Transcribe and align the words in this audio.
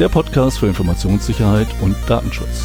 Der 0.00 0.08
Podcast 0.08 0.58
für 0.58 0.66
Informationssicherheit 0.66 1.68
und 1.80 1.94
Datenschutz. 2.08 2.64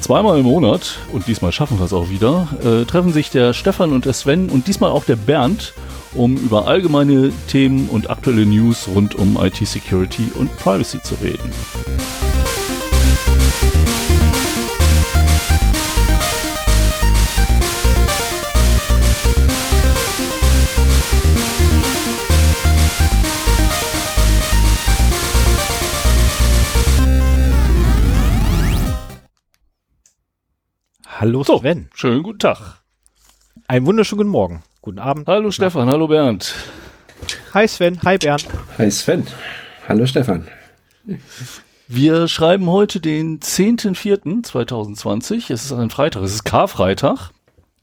Zweimal 0.00 0.38
im 0.38 0.44
Monat, 0.44 0.98
und 1.12 1.26
diesmal 1.26 1.50
schaffen 1.50 1.80
wir 1.80 1.84
es 1.86 1.92
auch 1.92 2.10
wieder, 2.10 2.46
äh, 2.62 2.84
treffen 2.84 3.12
sich 3.12 3.30
der 3.30 3.52
Stefan 3.52 3.90
und 3.90 4.04
der 4.04 4.12
Sven 4.12 4.48
und 4.48 4.68
diesmal 4.68 4.92
auch 4.92 5.04
der 5.04 5.16
Bernd, 5.16 5.74
um 6.14 6.36
über 6.36 6.68
allgemeine 6.68 7.32
Themen 7.48 7.88
und 7.88 8.08
aktuelle 8.08 8.46
News 8.46 8.86
rund 8.86 9.16
um 9.16 9.36
IT-Security 9.36 10.30
und 10.36 10.56
Privacy 10.58 11.02
zu 11.02 11.16
reden. 11.16 11.50
Hallo 31.18 31.42
so, 31.42 31.60
Sven. 31.60 31.88
Schönen 31.94 32.22
guten 32.22 32.40
Tag. 32.40 32.82
Einen 33.68 33.86
wunderschönen 33.86 34.18
guten 34.18 34.28
Morgen. 34.28 34.62
Guten 34.82 34.98
Abend. 34.98 35.26
Hallo 35.26 35.50
Stefan, 35.50 35.88
hallo 35.88 36.08
Bernd. 36.08 36.54
Hi 37.54 37.66
Sven, 37.66 37.98
hi 38.04 38.18
Bernd. 38.18 38.46
Hi 38.76 38.90
Sven. 38.90 39.26
Hallo 39.88 40.04
Stefan. 40.04 40.46
Wir 41.88 42.28
schreiben 42.28 42.68
heute 42.68 43.00
den 43.00 43.40
10.04.2020. 43.40 45.50
Es 45.50 45.64
ist 45.64 45.72
ein 45.72 45.88
Freitag, 45.88 46.22
es 46.22 46.34
ist 46.34 46.44
Karfreitag. 46.44 47.30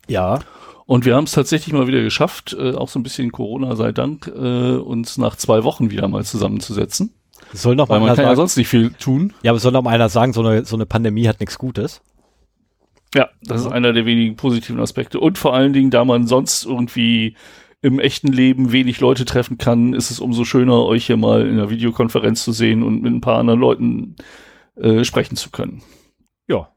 Ja. 0.08 0.42
Und 0.86 1.06
wir 1.06 1.16
haben 1.16 1.24
es 1.24 1.32
tatsächlich 1.32 1.74
mal 1.74 1.88
wieder 1.88 2.04
geschafft, 2.04 2.56
äh, 2.60 2.76
auch 2.76 2.90
so 2.90 3.00
ein 3.00 3.04
bisschen 3.04 3.32
Corona 3.32 3.76
sei 3.76 3.94
Dank, 3.94 4.28
äh, 4.28 4.76
uns 4.76 5.18
nach 5.18 5.38
zwei 5.38 5.64
Wochen 5.64 5.90
wieder 5.90 6.08
mal 6.08 6.24
zusammenzusetzen. 6.24 7.16
soll 7.52 7.76
noch 7.76 7.90
Weil 7.90 8.00
mal 8.00 8.06
man 8.06 8.16
kann 8.16 8.26
sagen, 8.26 8.30
ja 8.30 8.36
sonst 8.36 8.58
nicht 8.58 8.68
viel 8.68 8.92
tun. 8.92 9.34
Ja, 9.42 9.54
aber 9.54 9.60
soll 9.60 9.72
noch 9.72 9.82
mal 9.82 9.90
einer 9.90 10.10
sagen, 10.10 10.34
so 10.34 10.42
eine, 10.42 10.66
so 10.66 10.76
eine 10.76 10.86
Pandemie 10.86 11.28
hat 11.28 11.40
nichts 11.40 11.58
Gutes. 11.58 12.00
Ja, 13.14 13.30
das 13.44 13.62
ist 13.62 13.72
einer 13.72 13.94
der 13.94 14.06
wenigen 14.06 14.36
positiven 14.36 14.80
Aspekte. 14.80 15.20
Und 15.20 15.38
vor 15.38 15.54
allen 15.54 15.74
Dingen, 15.74 15.92
da 15.92 16.04
man 16.04 16.28
sonst 16.28 16.66
irgendwie 16.66 17.36
im 17.82 18.00
echten 18.00 18.30
Leben 18.30 18.72
wenig 18.72 19.02
Leute 19.02 19.26
treffen 19.26 19.58
kann, 19.58 19.94
ist 19.94 20.10
es 20.10 20.20
umso 20.20 20.46
schöner, 20.46 20.86
euch 20.86 21.06
hier 21.06 21.18
mal 21.18 21.46
in 21.46 21.54
einer 21.54 21.70
Videokonferenz 21.70 22.44
zu 22.44 22.52
sehen 22.52 22.82
und 22.82 23.02
mit 23.02 23.14
ein 23.14 23.22
paar 23.22 23.40
anderen 23.40 23.60
Leuten 23.60 24.16
äh, 24.76 25.04
sprechen 25.04 25.36
zu 25.36 25.52
können. 25.52 25.84
Ja. 26.48 26.70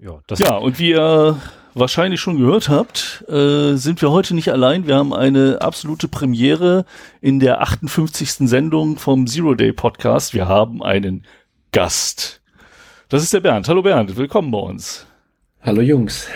Ja, 0.00 0.20
das 0.26 0.38
Ja, 0.38 0.56
und 0.56 0.78
wie 0.78 0.90
ihr 0.90 1.40
wahrscheinlich 1.74 2.20
schon 2.20 2.38
gehört 2.38 2.68
habt, 2.68 3.24
äh, 3.28 3.74
sind 3.74 4.00
wir 4.00 4.10
heute 4.10 4.34
nicht 4.34 4.50
allein. 4.50 4.86
Wir 4.86 4.96
haben 4.96 5.12
eine 5.12 5.60
absolute 5.60 6.08
Premiere 6.08 6.84
in 7.20 7.40
der 7.40 7.60
58. 7.60 8.48
Sendung 8.48 8.96
vom 8.96 9.26
Zero 9.26 9.54
Day 9.54 9.72
Podcast. 9.72 10.34
Wir 10.34 10.48
haben 10.48 10.82
einen 10.82 11.24
Gast. 11.72 12.40
Das 13.08 13.22
ist 13.22 13.32
der 13.32 13.40
Bernd. 13.40 13.68
Hallo 13.68 13.82
Bernd, 13.82 14.16
willkommen 14.16 14.50
bei 14.50 14.58
uns. 14.58 15.07
Hallo 15.68 15.82
Jungs. 15.82 16.26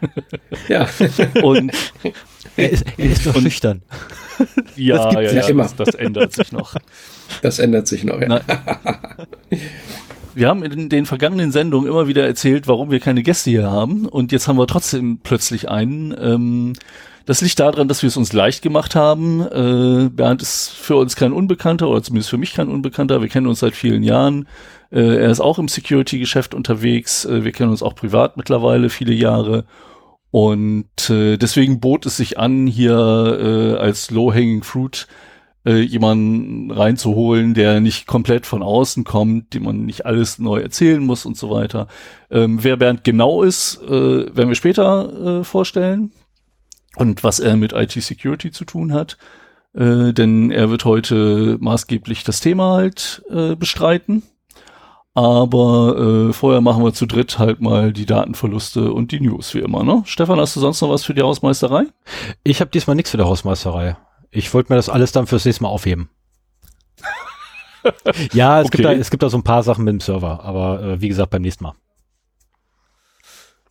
ja. 0.68 0.88
Und 1.42 1.72
er 2.56 2.70
ist, 2.70 2.84
er 2.96 3.04
ist 3.06 3.26
doch 3.26 3.34
Und- 3.34 3.42
schüchtern. 3.42 3.82
ja, 4.76 5.04
Das 5.06 5.14
ja, 5.14 5.20
ja 5.20 5.32
ja, 5.32 5.48
immer. 5.48 5.64
Das, 5.64 5.74
das 5.74 5.94
ändert 5.96 6.32
sich 6.32 6.52
noch. 6.52 6.76
Das 7.42 7.58
ändert 7.58 7.88
sich 7.88 8.04
noch. 8.04 8.20
Ja. 8.20 8.40
Wir 10.32 10.46
haben 10.46 10.62
in 10.62 10.88
den 10.88 11.06
vergangenen 11.06 11.50
Sendungen 11.50 11.88
immer 11.88 12.06
wieder 12.06 12.24
erzählt, 12.24 12.68
warum 12.68 12.92
wir 12.92 13.00
keine 13.00 13.24
Gäste 13.24 13.50
hier 13.50 13.68
haben. 13.68 14.06
Und 14.06 14.30
jetzt 14.30 14.46
haben 14.46 14.58
wir 14.58 14.68
trotzdem 14.68 15.18
plötzlich 15.24 15.68
einen. 15.68 16.14
Ähm, 16.16 16.72
das 17.28 17.42
liegt 17.42 17.60
daran, 17.60 17.88
dass 17.88 18.00
wir 18.00 18.06
es 18.06 18.16
uns 18.16 18.32
leicht 18.32 18.62
gemacht 18.62 18.94
haben. 18.94 19.42
Äh, 19.42 20.08
Bernd 20.08 20.40
ist 20.40 20.70
für 20.70 20.96
uns 20.96 21.14
kein 21.14 21.34
Unbekannter 21.34 21.86
oder 21.90 22.02
zumindest 22.02 22.30
für 22.30 22.38
mich 22.38 22.54
kein 22.54 22.70
Unbekannter. 22.70 23.20
Wir 23.20 23.28
kennen 23.28 23.46
uns 23.46 23.58
seit 23.58 23.74
vielen 23.74 24.02
Jahren. 24.02 24.48
Äh, 24.90 25.18
er 25.18 25.30
ist 25.30 25.40
auch 25.40 25.58
im 25.58 25.68
Security-Geschäft 25.68 26.54
unterwegs. 26.54 27.26
Äh, 27.26 27.44
wir 27.44 27.52
kennen 27.52 27.68
uns 27.68 27.82
auch 27.82 27.94
privat 27.94 28.38
mittlerweile 28.38 28.88
viele 28.88 29.12
Jahre. 29.12 29.66
Und 30.30 31.10
äh, 31.10 31.36
deswegen 31.36 31.80
bot 31.80 32.06
es 32.06 32.16
sich 32.16 32.38
an, 32.38 32.66
hier 32.66 32.96
äh, 32.96 33.78
als 33.78 34.10
Low-Hanging 34.10 34.62
Fruit 34.62 35.06
äh, 35.66 35.80
jemanden 35.80 36.70
reinzuholen, 36.70 37.52
der 37.52 37.80
nicht 37.80 38.06
komplett 38.06 38.46
von 38.46 38.62
außen 38.62 39.04
kommt, 39.04 39.52
dem 39.52 39.64
man 39.64 39.84
nicht 39.84 40.06
alles 40.06 40.38
neu 40.38 40.60
erzählen 40.60 41.04
muss 41.04 41.26
und 41.26 41.36
so 41.36 41.50
weiter. 41.50 41.88
Ähm, 42.30 42.64
wer 42.64 42.78
Bernd 42.78 43.04
genau 43.04 43.42
ist, 43.42 43.82
äh, 43.82 43.90
werden 44.34 44.48
wir 44.48 44.54
später 44.54 45.40
äh, 45.40 45.44
vorstellen 45.44 46.10
und 46.96 47.24
was 47.24 47.38
er 47.40 47.56
mit 47.56 47.72
IT-Security 47.72 48.50
zu 48.50 48.64
tun 48.64 48.92
hat. 48.92 49.16
Äh, 49.74 50.12
denn 50.12 50.50
er 50.50 50.70
wird 50.70 50.84
heute 50.84 51.56
maßgeblich 51.60 52.24
das 52.24 52.40
Thema 52.40 52.74
halt 52.74 53.22
äh, 53.30 53.54
bestreiten. 53.54 54.22
Aber 55.14 56.28
äh, 56.28 56.32
vorher 56.32 56.60
machen 56.60 56.84
wir 56.84 56.92
zu 56.92 57.06
dritt 57.06 57.38
halt 57.38 57.60
mal 57.60 57.92
die 57.92 58.06
Datenverluste 58.06 58.92
und 58.92 59.10
die 59.10 59.20
News 59.20 59.52
wie 59.54 59.58
immer, 59.58 59.82
ne? 59.82 60.02
Stefan, 60.06 60.38
hast 60.38 60.54
du 60.54 60.60
sonst 60.60 60.80
noch 60.80 60.90
was 60.90 61.04
für 61.04 61.14
die 61.14 61.22
Hausmeisterei? 61.22 61.86
Ich 62.44 62.60
habe 62.60 62.70
diesmal 62.70 62.94
nichts 62.94 63.10
für 63.10 63.16
der 63.16 63.26
Hausmeisterei. 63.26 63.96
Ich 64.30 64.52
wollte 64.54 64.72
mir 64.72 64.76
das 64.76 64.88
alles 64.88 65.10
dann 65.10 65.26
fürs 65.26 65.44
nächste 65.44 65.64
Mal 65.64 65.70
aufheben. 65.70 66.08
ja, 68.32 68.60
es, 68.60 68.70
gibt 68.70 68.84
da, 68.84 68.90
Okay. 68.90 69.00
es 69.00 69.10
gibt 69.10 69.22
da 69.22 69.28
so 69.28 69.38
ein 69.38 69.42
paar 69.44 69.62
Sachen 69.62 69.84
mit 69.84 69.92
dem 69.92 70.00
Server, 70.00 70.44
aber 70.44 70.82
äh, 70.82 71.00
wie 71.00 71.08
gesagt, 71.08 71.30
beim 71.30 71.42
nächsten 71.42 71.64
Mal. 71.64 71.74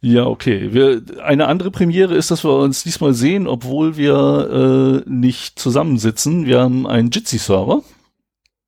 Ja, 0.02 0.26
okay. 0.26 0.74
Wir, 0.74 1.02
eine 1.24 1.48
andere 1.48 1.72
Premiere 1.72 2.16
ist, 2.16 2.30
dass 2.30 2.44
wir 2.44 2.56
uns 2.56 2.84
diesmal 2.84 3.14
sehen, 3.14 3.48
obwohl 3.48 3.98
wir 3.98 5.04
äh, 5.06 5.10
nicht 5.10 5.60
zusammensitzen. 5.60 6.46
Wir 6.46 6.62
haben 6.62 6.86
einen 6.86 7.10
Jitsi-Server, 7.10 7.82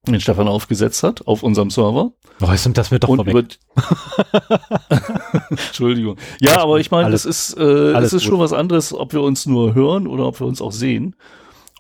den 0.08 0.22
Stefan 0.22 0.48
aufgesetzt 0.48 1.04
hat, 1.04 1.28
auf 1.28 1.44
unserem 1.44 1.70
Server. 1.70 2.12
Oh, 2.42 2.52
jetzt 2.52 2.66
nimmt 2.66 2.78
das 2.78 2.90
mir 2.90 3.00
doch 3.00 3.10
und 3.10 3.18
mal 3.18 3.30
über 3.30 3.40
weg. 3.40 3.60
Entschuldigung. 5.50 6.18
Ja, 6.40 6.60
aber 6.62 6.80
ich 6.80 6.90
meine, 6.90 7.12
das 7.12 7.26
ist, 7.26 7.58
äh, 7.58 7.64
es 7.64 8.14
ist 8.14 8.24
gut. 8.24 8.32
schon 8.32 8.40
was 8.40 8.54
anderes, 8.54 8.94
ob 8.94 9.14
wir 9.14 9.22
uns 9.22 9.46
nur 9.46 9.76
hören 9.76 10.08
oder 10.08 10.26
ob 10.26 10.40
wir 10.40 10.48
uns 10.48 10.62
auch 10.62 10.72
sehen. 10.72 11.16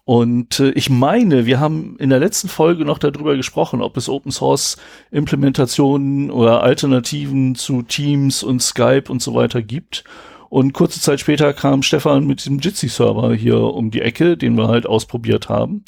Und 0.09 0.59
äh, 0.59 0.71
ich 0.71 0.89
meine, 0.89 1.45
wir 1.45 1.59
haben 1.59 1.95
in 1.99 2.09
der 2.09 2.17
letzten 2.17 2.47
Folge 2.47 2.83
noch 2.83 2.97
darüber 2.97 3.35
gesprochen, 3.35 3.79
ob 3.79 3.95
es 3.95 4.09
Open 4.09 4.31
Source 4.31 4.77
Implementationen 5.11 6.31
oder 6.31 6.63
Alternativen 6.63 7.53
zu 7.53 7.83
Teams 7.83 8.41
und 8.41 8.59
Skype 8.63 9.03
und 9.09 9.21
so 9.21 9.35
weiter 9.35 9.61
gibt. 9.61 10.03
Und 10.49 10.73
kurze 10.73 10.99
Zeit 10.99 11.19
später 11.19 11.53
kam 11.53 11.83
Stefan 11.83 12.25
mit 12.25 12.39
diesem 12.39 12.57
Jitsi-Server 12.57 13.35
hier 13.35 13.59
um 13.59 13.91
die 13.91 14.01
Ecke, 14.01 14.35
den 14.35 14.57
wir 14.57 14.67
halt 14.67 14.87
ausprobiert 14.87 15.47
haben. 15.47 15.85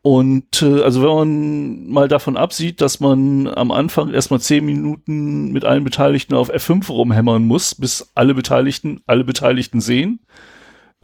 Und 0.00 0.62
äh, 0.62 0.82
also 0.82 1.02
wenn 1.02 1.08
man 1.08 1.88
mal 1.88 2.06
davon 2.06 2.36
absieht, 2.36 2.80
dass 2.80 3.00
man 3.00 3.48
am 3.48 3.72
Anfang 3.72 4.14
erstmal 4.14 4.38
zehn 4.38 4.64
Minuten 4.64 5.50
mit 5.50 5.64
allen 5.64 5.82
Beteiligten 5.82 6.34
auf 6.36 6.54
F5 6.54 6.88
rumhämmern 6.88 7.44
muss, 7.44 7.74
bis 7.74 8.12
alle 8.14 8.32
Beteiligten, 8.34 9.00
alle 9.08 9.24
Beteiligten 9.24 9.80
sehen, 9.80 10.20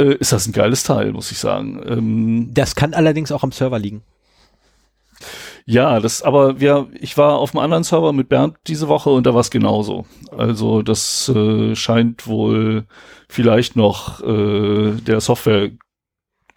äh, 0.01 0.15
ist 0.17 0.33
das 0.33 0.47
ein 0.49 0.53
geiles 0.53 0.83
Teil, 0.85 1.13
muss 1.13 1.31
ich 1.31 1.39
sagen. 1.39 1.81
Ähm, 1.87 2.51
Das 2.53 2.75
kann 2.75 2.95
allerdings 2.95 3.33
auch 3.33 3.43
am 3.43 3.53
Server 3.53 3.79
liegen. 3.79 4.03
ja, 5.67 6.01
das, 6.01 6.23
aber 6.23 6.61
wir, 6.61 6.89
ich 6.99 7.17
war 7.17 7.39
auf 7.39 7.55
einem 7.55 7.63
anderen 7.65 7.85
Server 7.85 8.13
mit 8.13 8.29
Bernd 8.29 8.57
diese 8.67 8.89
Woche 8.89 9.11
und 9.11 9.27
da 9.27 9.35
war 9.35 9.41
es 9.41 9.51
genauso. 9.51 10.07
Also 10.37 10.83
das 10.83 11.29
äh, 11.29 11.75
scheint 11.77 12.27
wohl 12.27 12.85
vielleicht 13.29 13.77
noch 13.77 14.21
äh, 14.23 14.93
der 15.01 15.21
Software 15.21 15.71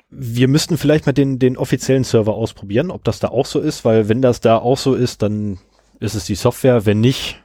Wir 0.10 0.48
müssten 0.48 0.78
vielleicht 0.78 1.06
mal 1.06 1.14
den, 1.14 1.40
den 1.40 1.58
offiziellen 1.58 2.04
Server 2.04 2.34
ausprobieren, 2.36 2.92
ob 2.92 3.04
das 3.04 3.20
da 3.20 3.30
auch 3.30 3.46
so 3.46 3.60
ist, 3.60 3.84
weil 3.86 4.10
wenn 4.10 4.22
das 4.22 4.42
da 4.42 4.58
auch 4.58 4.78
so 4.78 4.94
ist, 4.96 5.22
dann 5.22 5.60
ist 6.00 6.16
es 6.16 6.26
die 6.26 6.36
Software. 6.36 6.86
Wenn 6.86 7.02
nicht, 7.02 7.42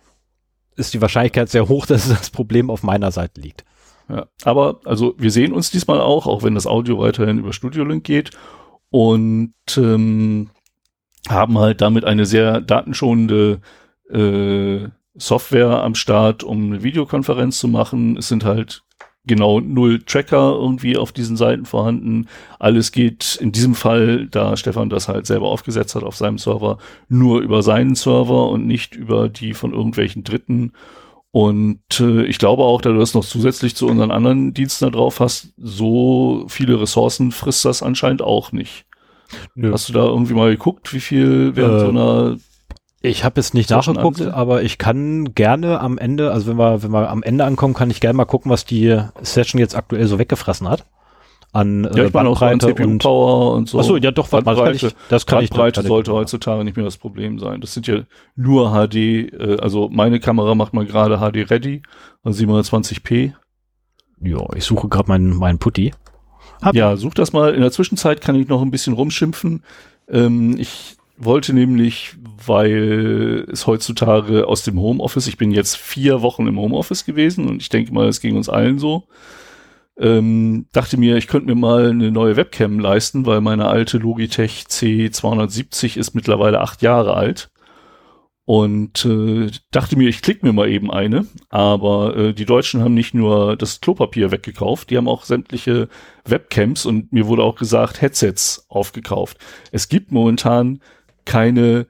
ist 0.76 0.94
die 0.94 1.00
Wahrscheinlichkeit 1.02 1.48
sehr 1.50 1.68
hoch, 1.68 1.86
dass 1.92 2.08
das 2.08 2.30
Problem 2.30 2.70
auf 2.70 2.82
meiner 2.82 3.10
Seite 3.10 3.40
liegt. 3.40 3.64
Ja, 4.08 4.26
aber 4.44 4.80
also 4.84 5.14
wir 5.18 5.30
sehen 5.30 5.52
uns 5.52 5.70
diesmal 5.70 6.00
auch, 6.00 6.26
auch 6.26 6.42
wenn 6.42 6.54
das 6.54 6.66
Audio 6.66 6.98
weiterhin 6.98 7.38
über 7.38 7.52
Studio 7.52 7.84
Link 7.84 8.04
geht 8.04 8.30
und 8.90 9.52
ähm, 9.76 10.50
haben 11.28 11.58
halt 11.58 11.80
damit 11.80 12.04
eine 12.04 12.24
sehr 12.24 12.60
datenschonende 12.60 13.60
äh, 14.10 14.88
Software 15.14 15.82
am 15.82 15.94
Start, 15.94 16.42
um 16.42 16.66
eine 16.66 16.82
Videokonferenz 16.82 17.58
zu 17.58 17.68
machen. 17.68 18.16
Es 18.16 18.28
sind 18.28 18.44
halt 18.44 18.82
genau 19.26 19.60
null 19.60 20.00
Tracker 20.00 20.56
irgendwie 20.58 20.96
auf 20.96 21.12
diesen 21.12 21.36
Seiten 21.36 21.66
vorhanden. 21.66 22.28
Alles 22.58 22.92
geht 22.92 23.36
in 23.40 23.52
diesem 23.52 23.74
Fall, 23.74 24.26
da 24.26 24.56
Stefan 24.56 24.88
das 24.88 25.06
halt 25.08 25.26
selber 25.26 25.48
aufgesetzt 25.48 25.94
hat 25.94 26.02
auf 26.02 26.16
seinem 26.16 26.38
Server, 26.38 26.78
nur 27.08 27.40
über 27.40 27.62
seinen 27.62 27.94
Server 27.94 28.48
und 28.48 28.66
nicht 28.66 28.94
über 28.94 29.28
die 29.28 29.52
von 29.52 29.74
irgendwelchen 29.74 30.24
Dritten. 30.24 30.72
Und 31.30 31.82
äh, 32.00 32.24
ich 32.24 32.38
glaube 32.38 32.64
auch, 32.64 32.80
da 32.80 32.90
du 32.90 32.98
das 32.98 33.14
noch 33.14 33.24
zusätzlich 33.24 33.76
zu 33.76 33.86
unseren 33.86 34.10
anderen 34.10 34.54
Diensten 34.54 34.86
da 34.86 34.90
drauf 34.90 35.20
hast, 35.20 35.52
so 35.58 36.46
viele 36.48 36.80
Ressourcen 36.80 37.32
frisst 37.32 37.64
das 37.64 37.82
anscheinend 37.82 38.22
auch 38.22 38.52
nicht. 38.52 38.86
Nö. 39.54 39.72
Hast 39.72 39.88
du 39.88 39.92
da 39.92 40.04
irgendwie 40.04 40.34
mal 40.34 40.50
geguckt, 40.50 40.94
wie 40.94 41.00
viel 41.00 41.54
während 41.54 41.74
Äh, 41.74 41.80
so 41.80 41.88
einer 41.88 42.36
Ich 43.02 43.24
habe 43.24 43.40
jetzt 43.40 43.52
nicht 43.52 43.68
nachgeguckt, 43.68 44.22
aber 44.22 44.62
ich 44.62 44.78
kann 44.78 45.34
gerne 45.34 45.80
am 45.80 45.98
Ende, 45.98 46.32
also 46.32 46.46
wenn 46.46 46.56
wir, 46.56 46.82
wenn 46.82 46.92
wir 46.92 47.10
am 47.10 47.22
Ende 47.22 47.44
ankommen, 47.44 47.74
kann 47.74 47.90
ich 47.90 48.00
gerne 48.00 48.16
mal 48.16 48.24
gucken, 48.24 48.50
was 48.50 48.64
die 48.64 48.98
Session 49.20 49.60
jetzt 49.60 49.76
aktuell 49.76 50.06
so 50.06 50.18
weggefressen 50.18 50.68
hat. 50.68 50.86
An 51.52 51.88
Ja, 51.94 52.04
ich 52.04 52.12
meine 52.12 52.28
auch 52.28 52.38
so 52.38 52.44
Bandbreite 52.44 52.84
und 52.84 53.00
CPU-Power 53.02 53.54
und 53.54 53.68
so. 53.68 53.78
Achso, 53.78 53.96
ja 53.96 54.10
doch, 54.10 54.28
das 54.28 54.44
kann 54.44 54.74
ich, 54.74 54.86
das 55.08 55.24
kann 55.26 55.38
Bandbreite 55.38 55.80
ich- 55.80 55.86
sollte 55.86 56.12
heutzutage 56.12 56.62
nicht 56.62 56.76
mehr 56.76 56.84
das 56.84 56.98
Problem 56.98 57.38
sein. 57.38 57.60
Das 57.62 57.72
sind 57.72 57.86
ja 57.86 58.02
nur 58.36 58.70
HD, 58.72 58.96
äh, 59.32 59.56
also 59.60 59.88
meine 59.90 60.20
Kamera 60.20 60.54
macht 60.54 60.74
mal 60.74 60.84
gerade 60.84 61.18
HD 61.18 61.50
Ready, 61.50 61.82
also 62.22 62.44
720p. 62.44 63.32
Ja, 64.20 64.44
ich 64.54 64.64
suche 64.64 64.88
gerade 64.88 65.08
meinen 65.08 65.36
meinen 65.36 65.58
Putti. 65.58 65.92
Hab- 66.60 66.74
Ja, 66.74 66.96
such 66.96 67.14
das 67.14 67.32
mal. 67.32 67.54
In 67.54 67.60
der 67.62 67.70
Zwischenzeit 67.72 68.20
kann 68.20 68.34
ich 68.36 68.48
noch 68.48 68.60
ein 68.62 68.70
bisschen 68.70 68.92
rumschimpfen. 68.92 69.62
Ähm, 70.10 70.56
ich 70.58 70.96
wollte 71.16 71.52
nämlich, 71.54 72.14
weil 72.46 73.46
es 73.50 73.66
heutzutage 73.66 74.46
aus 74.46 74.62
dem 74.64 74.78
Homeoffice, 74.80 75.26
ich 75.28 75.36
bin 75.36 75.50
jetzt 75.50 75.76
vier 75.76 76.20
Wochen 76.22 76.46
im 76.46 76.58
Homeoffice 76.58 77.04
gewesen 77.04 77.48
und 77.48 77.62
ich 77.62 77.68
denke 77.68 77.92
mal, 77.94 78.06
es 78.08 78.20
ging 78.20 78.36
uns 78.36 78.48
allen 78.48 78.78
so. 78.78 79.04
Ähm, 79.98 80.66
dachte 80.72 80.96
mir, 80.96 81.16
ich 81.16 81.26
könnte 81.26 81.48
mir 81.48 81.56
mal 81.56 81.90
eine 81.90 82.12
neue 82.12 82.36
Webcam 82.36 82.78
leisten, 82.78 83.26
weil 83.26 83.40
meine 83.40 83.66
alte 83.66 83.98
Logitech 83.98 84.66
C270 84.68 85.96
ist 85.96 86.14
mittlerweile 86.14 86.60
acht 86.60 86.82
Jahre 86.82 87.14
alt. 87.14 87.50
Und 88.44 89.04
äh, 89.04 89.50
dachte 89.72 89.98
mir, 89.98 90.08
ich 90.08 90.22
klicke 90.22 90.46
mir 90.46 90.54
mal 90.54 90.70
eben 90.70 90.90
eine. 90.90 91.26
Aber 91.50 92.16
äh, 92.16 92.32
die 92.32 92.46
Deutschen 92.46 92.80
haben 92.82 92.94
nicht 92.94 93.12
nur 93.12 93.56
das 93.56 93.82
Klopapier 93.82 94.30
weggekauft, 94.30 94.88
die 94.88 94.96
haben 94.96 95.06
auch 95.06 95.24
sämtliche 95.24 95.88
Webcams 96.24 96.86
und 96.86 97.12
mir 97.12 97.26
wurde 97.26 97.42
auch 97.42 97.56
gesagt, 97.56 98.00
Headsets 98.00 98.64
aufgekauft. 98.70 99.36
Es 99.70 99.90
gibt 99.90 100.12
momentan 100.12 100.80
keine, 101.26 101.88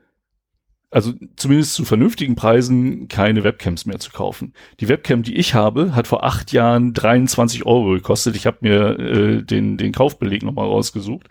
also 0.91 1.13
zumindest 1.37 1.75
zu 1.75 1.85
vernünftigen 1.85 2.35
Preisen, 2.35 3.09
keine 3.09 3.45
Webcams 3.45 3.85
mehr 3.85 3.99
zu 3.99 4.11
kaufen. 4.11 4.55
Die 4.81 4.89
Webcam, 4.89 5.23
die 5.23 5.37
ich 5.37 5.55
habe, 5.55 5.95
hat 5.95 6.07
vor 6.07 6.25
acht 6.25 6.53
Jahren 6.53 6.95
23 6.95 7.67
Euro 7.67 7.91
gekostet. 7.91 8.37
Ich 8.37 8.47
habe 8.47 8.59
mir 8.61 8.99
äh, 8.99 9.43
den, 9.43 9.77
den 9.77 9.93
Kaufbeleg 9.93 10.43
nochmal 10.43 10.67
rausgesucht. 10.67 11.29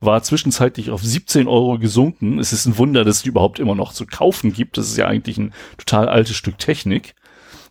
War 0.00 0.22
zwischenzeitlich 0.22 0.90
auf 0.90 1.02
17 1.02 1.48
Euro 1.48 1.78
gesunken. 1.78 2.38
Es 2.38 2.52
ist 2.52 2.66
ein 2.66 2.78
Wunder, 2.78 3.04
dass 3.04 3.16
es 3.16 3.22
die 3.22 3.30
überhaupt 3.30 3.58
immer 3.58 3.74
noch 3.74 3.92
zu 3.92 4.06
kaufen 4.06 4.52
gibt. 4.52 4.78
Das 4.78 4.88
ist 4.88 4.96
ja 4.96 5.06
eigentlich 5.06 5.38
ein 5.38 5.52
total 5.76 6.08
altes 6.08 6.36
Stück 6.36 6.58
Technik. 6.58 7.14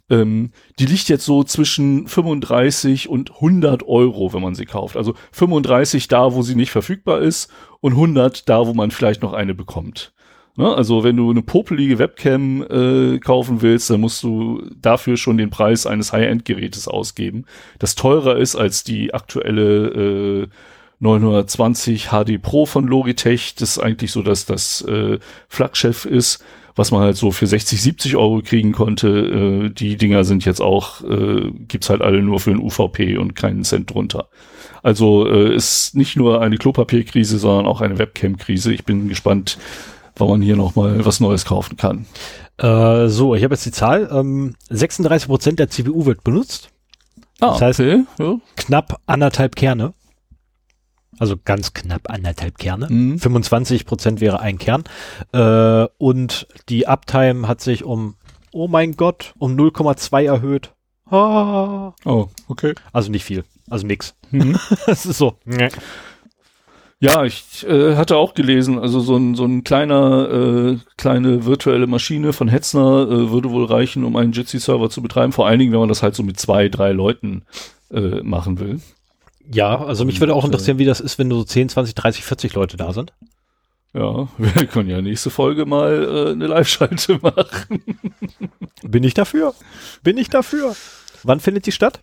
Ähm, 0.09 0.51
die 0.77 0.85
liegt 0.85 1.07
jetzt 1.07 1.25
so 1.25 1.43
zwischen 1.45 2.07
35 2.07 3.07
und 3.07 3.35
100 3.35 3.87
Euro, 3.87 4.33
wenn 4.33 4.41
man 4.41 4.55
sie 4.55 4.65
kauft. 4.65 4.97
Also 4.97 5.13
35 5.31 6.09
da, 6.09 6.33
wo 6.33 6.41
sie 6.41 6.55
nicht 6.55 6.71
verfügbar 6.71 7.21
ist 7.21 7.49
und 7.79 7.93
100 7.93 8.49
da, 8.49 8.67
wo 8.67 8.73
man 8.73 8.91
vielleicht 8.91 9.21
noch 9.21 9.33
eine 9.33 9.55
bekommt. 9.55 10.11
Ne? 10.59 10.75
Also 10.75 11.05
wenn 11.05 11.15
du 11.15 11.29
eine 11.31 11.41
popelige 11.41 11.99
Webcam 11.99 12.63
äh, 12.63 13.19
kaufen 13.19 13.61
willst, 13.61 13.89
dann 13.89 14.01
musst 14.01 14.21
du 14.23 14.61
dafür 14.81 15.15
schon 15.15 15.37
den 15.37 15.49
Preis 15.49 15.87
eines 15.87 16.11
High-End-Gerätes 16.11 16.89
ausgeben, 16.89 17.45
das 17.79 17.95
teurer 17.95 18.35
ist 18.35 18.57
als 18.57 18.83
die 18.83 19.13
aktuelle 19.13 20.43
äh, 20.43 20.47
920 20.99 22.09
HD 22.09 22.41
Pro 22.41 22.65
von 22.65 22.85
Logitech. 22.85 23.55
Das 23.55 23.77
ist 23.77 23.79
eigentlich 23.79 24.11
so, 24.11 24.21
dass 24.21 24.45
das 24.45 24.81
äh, 24.81 25.19
Flaggschiff 25.47 26.03
ist, 26.03 26.43
was 26.75 26.91
man 26.91 27.03
halt 27.03 27.15
so 27.15 27.31
für 27.31 27.47
60, 27.47 27.81
70 27.81 28.17
Euro 28.17 28.41
kriegen 28.43 28.73
konnte. 28.73 29.07
Äh, 29.07 29.69
die 29.69 29.95
Dinger 29.95 30.25
sind 30.25 30.43
jetzt 30.43 30.61
auch, 30.61 31.01
äh, 31.05 31.51
gibt's 31.69 31.89
halt 31.89 32.01
alle 32.01 32.21
nur 32.21 32.41
für 32.41 32.51
ein 32.51 32.59
UVP 32.59 33.15
und 33.15 33.33
keinen 33.33 33.63
Cent 33.63 33.93
drunter. 33.93 34.27
Also 34.83 35.25
äh, 35.25 35.55
ist 35.55 35.95
nicht 35.95 36.17
nur 36.17 36.41
eine 36.41 36.57
Klopapierkrise, 36.57 37.37
sondern 37.37 37.65
auch 37.65 37.79
eine 37.79 37.97
Webcam-Krise. 37.97 38.73
Ich 38.73 38.83
bin 38.83 39.07
gespannt, 39.07 39.57
wann 40.19 40.29
man 40.29 40.41
hier 40.41 40.55
noch 40.55 40.75
mal 40.75 41.03
was 41.05 41.19
Neues 41.19 41.45
kaufen 41.45 41.77
kann. 41.77 42.05
Äh, 42.57 43.07
so, 43.07 43.35
ich 43.35 43.43
habe 43.43 43.53
jetzt 43.55 43.65
die 43.65 43.71
Zahl. 43.71 44.09
Ähm, 44.11 44.55
36 44.69 45.27
Prozent 45.27 45.59
der 45.59 45.69
CPU 45.69 46.05
wird 46.05 46.23
benutzt. 46.23 46.69
Ah, 47.39 47.57
Das 47.57 47.61
heißt- 47.79 47.79
okay. 47.79 48.03
Ja. 48.19 48.35
Knapp 48.57 48.99
anderthalb 49.05 49.55
Kerne. 49.55 49.93
Also 51.19 51.35
ganz 51.43 51.73
knapp 51.73 52.09
anderthalb 52.09 52.57
Kerne. 52.57 52.87
Mhm. 52.89 53.19
25 53.19 53.85
Prozent 53.85 54.21
wäre 54.21 54.39
ein 54.39 54.57
Kern. 54.57 54.83
Äh, 55.33 55.87
und 55.97 56.47
die 56.69 56.87
Uptime 56.87 57.47
hat 57.47 57.61
sich 57.61 57.83
um, 57.83 58.15
oh 58.51 58.67
mein 58.67 58.95
Gott, 58.95 59.33
um 59.37 59.55
0,2 59.55 60.25
erhöht. 60.25 60.73
Ah. 61.09 61.93
Oh, 62.05 62.27
okay. 62.47 62.73
Also 62.93 63.09
nicht 63.11 63.23
viel. 63.25 63.43
Also 63.69 63.85
nix. 63.87 64.15
Mhm. 64.31 64.57
Das 64.85 65.05
ist 65.05 65.17
so. 65.17 65.35
Ja, 67.01 67.23
ich 67.23 67.65
äh, 67.65 67.95
hatte 67.95 68.17
auch 68.17 68.33
gelesen, 68.33 68.77
also 68.77 68.99
so 68.99 69.15
ein, 69.15 69.33
so 69.33 69.45
ein 69.45 69.63
kleiner, 69.63 70.29
äh, 70.29 70.77
kleine 70.97 71.45
virtuelle 71.45 71.87
Maschine 71.87 72.33
von 72.33 72.49
Hetzner 72.49 73.07
äh, 73.09 73.31
würde 73.31 73.51
wohl 73.51 73.65
reichen, 73.65 74.03
um 74.03 74.17
einen 74.17 74.33
Jitsi-Server 74.33 74.89
zu 74.89 75.01
betreiben, 75.01 75.31
vor 75.31 75.47
allen 75.47 75.59
Dingen, 75.59 75.71
wenn 75.71 75.79
man 75.79 75.87
das 75.87 76.03
halt 76.03 76.13
so 76.13 76.23
mit 76.23 76.37
zwei, 76.37 76.67
drei 76.67 76.91
Leuten 76.91 77.43
äh, 77.89 78.21
machen 78.21 78.59
will. 78.59 78.81
Ja, 79.49 79.81
also 79.83 80.03
mich 80.03 80.19
würde 80.19 80.35
auch 80.35 80.43
interessieren, 80.43 80.77
wie 80.77 80.85
das 80.85 80.99
ist, 80.99 81.17
wenn 81.17 81.29
nur 81.29 81.39
so 81.39 81.45
10, 81.45 81.69
20, 81.69 81.95
30, 81.95 82.25
40 82.25 82.53
Leute 82.53 82.75
da 82.75 82.91
sind. 82.91 83.13
Ja, 83.93 84.27
wir 84.37 84.67
können 84.67 84.89
ja 84.89 85.01
nächste 85.01 85.29
Folge 85.29 85.65
mal 85.65 86.03
äh, 86.03 86.31
eine 86.31 86.47
Live-Schalte 86.47 87.17
machen. 87.21 87.81
Bin 88.83 89.05
ich 89.05 89.13
dafür? 89.13 89.53
Bin 90.03 90.17
ich 90.17 90.29
dafür? 90.29 90.75
Wann 91.23 91.39
findet 91.39 91.65
die 91.65 91.71
statt? 91.71 92.01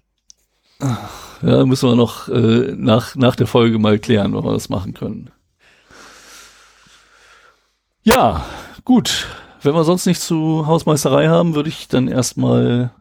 Ja, 1.42 1.64
müssen 1.64 1.88
wir 1.88 1.96
noch 1.96 2.28
äh, 2.28 2.74
nach, 2.76 3.14
nach 3.16 3.36
der 3.36 3.46
Folge 3.46 3.78
mal 3.78 3.98
klären, 3.98 4.34
ob 4.34 4.44
wir 4.44 4.52
das 4.52 4.68
machen 4.68 4.94
können. 4.94 5.30
Ja, 8.02 8.44
gut. 8.84 9.26
Wenn 9.62 9.74
wir 9.74 9.84
sonst 9.84 10.06
nicht 10.06 10.20
zu 10.20 10.66
Hausmeisterei 10.66 11.28
haben, 11.28 11.54
würde 11.54 11.68
ich 11.70 11.88
dann 11.88 12.08
erstmal 12.08 12.92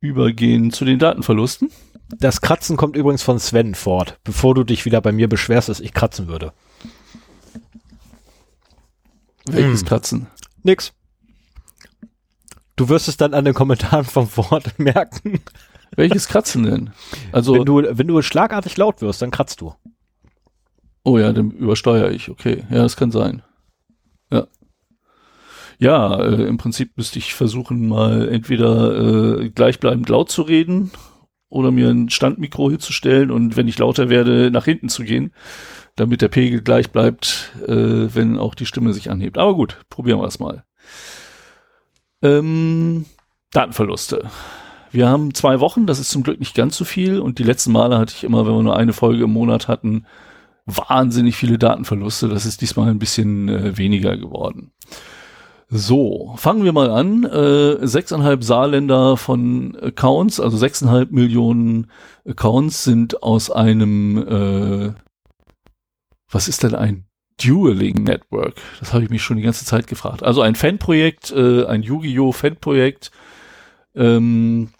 übergehen 0.00 0.72
zu 0.72 0.84
den 0.84 0.98
Datenverlusten. 0.98 1.70
Das 2.18 2.40
Kratzen 2.40 2.76
kommt 2.76 2.96
übrigens 2.96 3.22
von 3.22 3.38
Sven 3.38 3.74
fort, 3.74 4.18
bevor 4.24 4.54
du 4.54 4.64
dich 4.64 4.84
wieder 4.84 5.00
bei 5.00 5.12
mir 5.12 5.28
beschwerst, 5.28 5.68
dass 5.68 5.80
ich 5.80 5.94
kratzen 5.94 6.26
würde. 6.26 6.52
Welches 9.46 9.80
Hm. 9.80 9.86
Kratzen? 9.88 10.26
Nix. 10.62 10.92
Du 12.76 12.88
wirst 12.88 13.08
es 13.08 13.16
dann 13.16 13.32
an 13.34 13.44
den 13.44 13.54
Kommentaren 13.54 14.04
vom 14.04 14.28
Wort 14.36 14.78
merken. 14.78 15.40
Welches 15.96 16.28
Kratzen 16.28 16.62
denn? 16.64 16.90
Also, 17.32 17.54
wenn 17.54 17.64
du, 17.64 17.82
wenn 17.82 18.06
du 18.06 18.22
schlagartig 18.22 18.76
laut 18.76 19.02
wirst, 19.02 19.22
dann 19.22 19.30
kratzt 19.30 19.60
du. 19.60 19.74
oh 21.02 21.18
ja, 21.18 21.32
dann 21.32 21.50
übersteuere 21.50 22.10
ich. 22.10 22.30
Okay, 22.30 22.64
ja, 22.70 22.82
das 22.82 22.96
kann 22.96 23.10
sein. 23.10 23.42
Ja. 24.30 24.46
Ja, 25.78 26.22
äh, 26.22 26.44
im 26.44 26.58
Prinzip 26.58 26.96
müsste 26.96 27.18
ich 27.18 27.34
versuchen, 27.34 27.88
mal 27.88 28.28
entweder 28.28 29.40
äh, 29.40 29.48
gleichbleibend 29.50 30.08
laut 30.08 30.30
zu 30.30 30.42
reden 30.42 30.90
oder 31.48 31.70
mir 31.70 31.88
ein 31.88 32.10
Standmikro 32.10 32.70
hinzustellen 32.70 33.30
und 33.30 33.56
wenn 33.56 33.66
ich 33.66 33.78
lauter 33.78 34.08
werde, 34.08 34.50
nach 34.50 34.66
hinten 34.66 34.88
zu 34.88 35.04
gehen, 35.04 35.32
damit 35.96 36.22
der 36.22 36.28
Pegel 36.28 36.62
gleich 36.62 36.90
bleibt, 36.90 37.52
äh, 37.66 38.14
wenn 38.14 38.38
auch 38.38 38.54
die 38.54 38.66
Stimme 38.66 38.92
sich 38.92 39.10
anhebt. 39.10 39.38
Aber 39.38 39.54
gut, 39.54 39.78
probieren 39.88 40.20
wir 40.20 40.26
es 40.26 40.38
mal. 40.38 40.64
Ähm, 42.22 43.06
Datenverluste. 43.52 44.30
Wir 44.92 45.08
haben 45.08 45.34
zwei 45.34 45.60
Wochen, 45.60 45.86
das 45.86 46.00
ist 46.00 46.10
zum 46.10 46.22
Glück 46.22 46.40
nicht 46.40 46.54
ganz 46.54 46.76
so 46.76 46.84
viel 46.84 47.20
und 47.20 47.38
die 47.38 47.44
letzten 47.44 47.72
Male 47.72 47.98
hatte 47.98 48.14
ich 48.16 48.24
immer, 48.24 48.44
wenn 48.46 48.54
wir 48.54 48.62
nur 48.62 48.76
eine 48.76 48.92
Folge 48.92 49.24
im 49.24 49.32
Monat 49.32 49.68
hatten, 49.68 50.04
wahnsinnig 50.66 51.36
viele 51.36 51.58
Datenverluste. 51.58 52.28
Das 52.28 52.44
ist 52.44 52.60
diesmal 52.60 52.88
ein 52.88 52.98
bisschen 52.98 53.48
äh, 53.48 53.76
weniger 53.76 54.16
geworden. 54.16 54.72
So, 55.68 56.34
fangen 56.36 56.64
wir 56.64 56.72
mal 56.72 56.90
an. 56.90 57.22
Äh, 57.24 57.86
sechseinhalb 57.86 58.42
Saarländer 58.42 59.16
von 59.16 59.76
Accounts, 59.80 60.40
also 60.40 60.56
sechseinhalb 60.56 61.12
Millionen 61.12 61.88
Accounts 62.28 62.82
sind 62.82 63.22
aus 63.22 63.52
einem, 63.52 64.18
äh, 64.18 64.92
was 66.28 66.48
ist 66.48 66.64
denn 66.64 66.74
ein 66.74 67.04
Dueling 67.40 68.02
Network? 68.02 68.54
Das 68.80 68.92
habe 68.92 69.04
ich 69.04 69.10
mich 69.10 69.22
schon 69.22 69.36
die 69.36 69.44
ganze 69.44 69.64
Zeit 69.64 69.86
gefragt. 69.86 70.24
Also 70.24 70.42
ein 70.42 70.56
Fanprojekt, 70.56 71.30
äh, 71.30 71.64
ein 71.66 71.84
Yu-Gi-Oh! 71.84 72.32
Fanprojekt. 72.32 73.12
Ähm, 73.94 74.70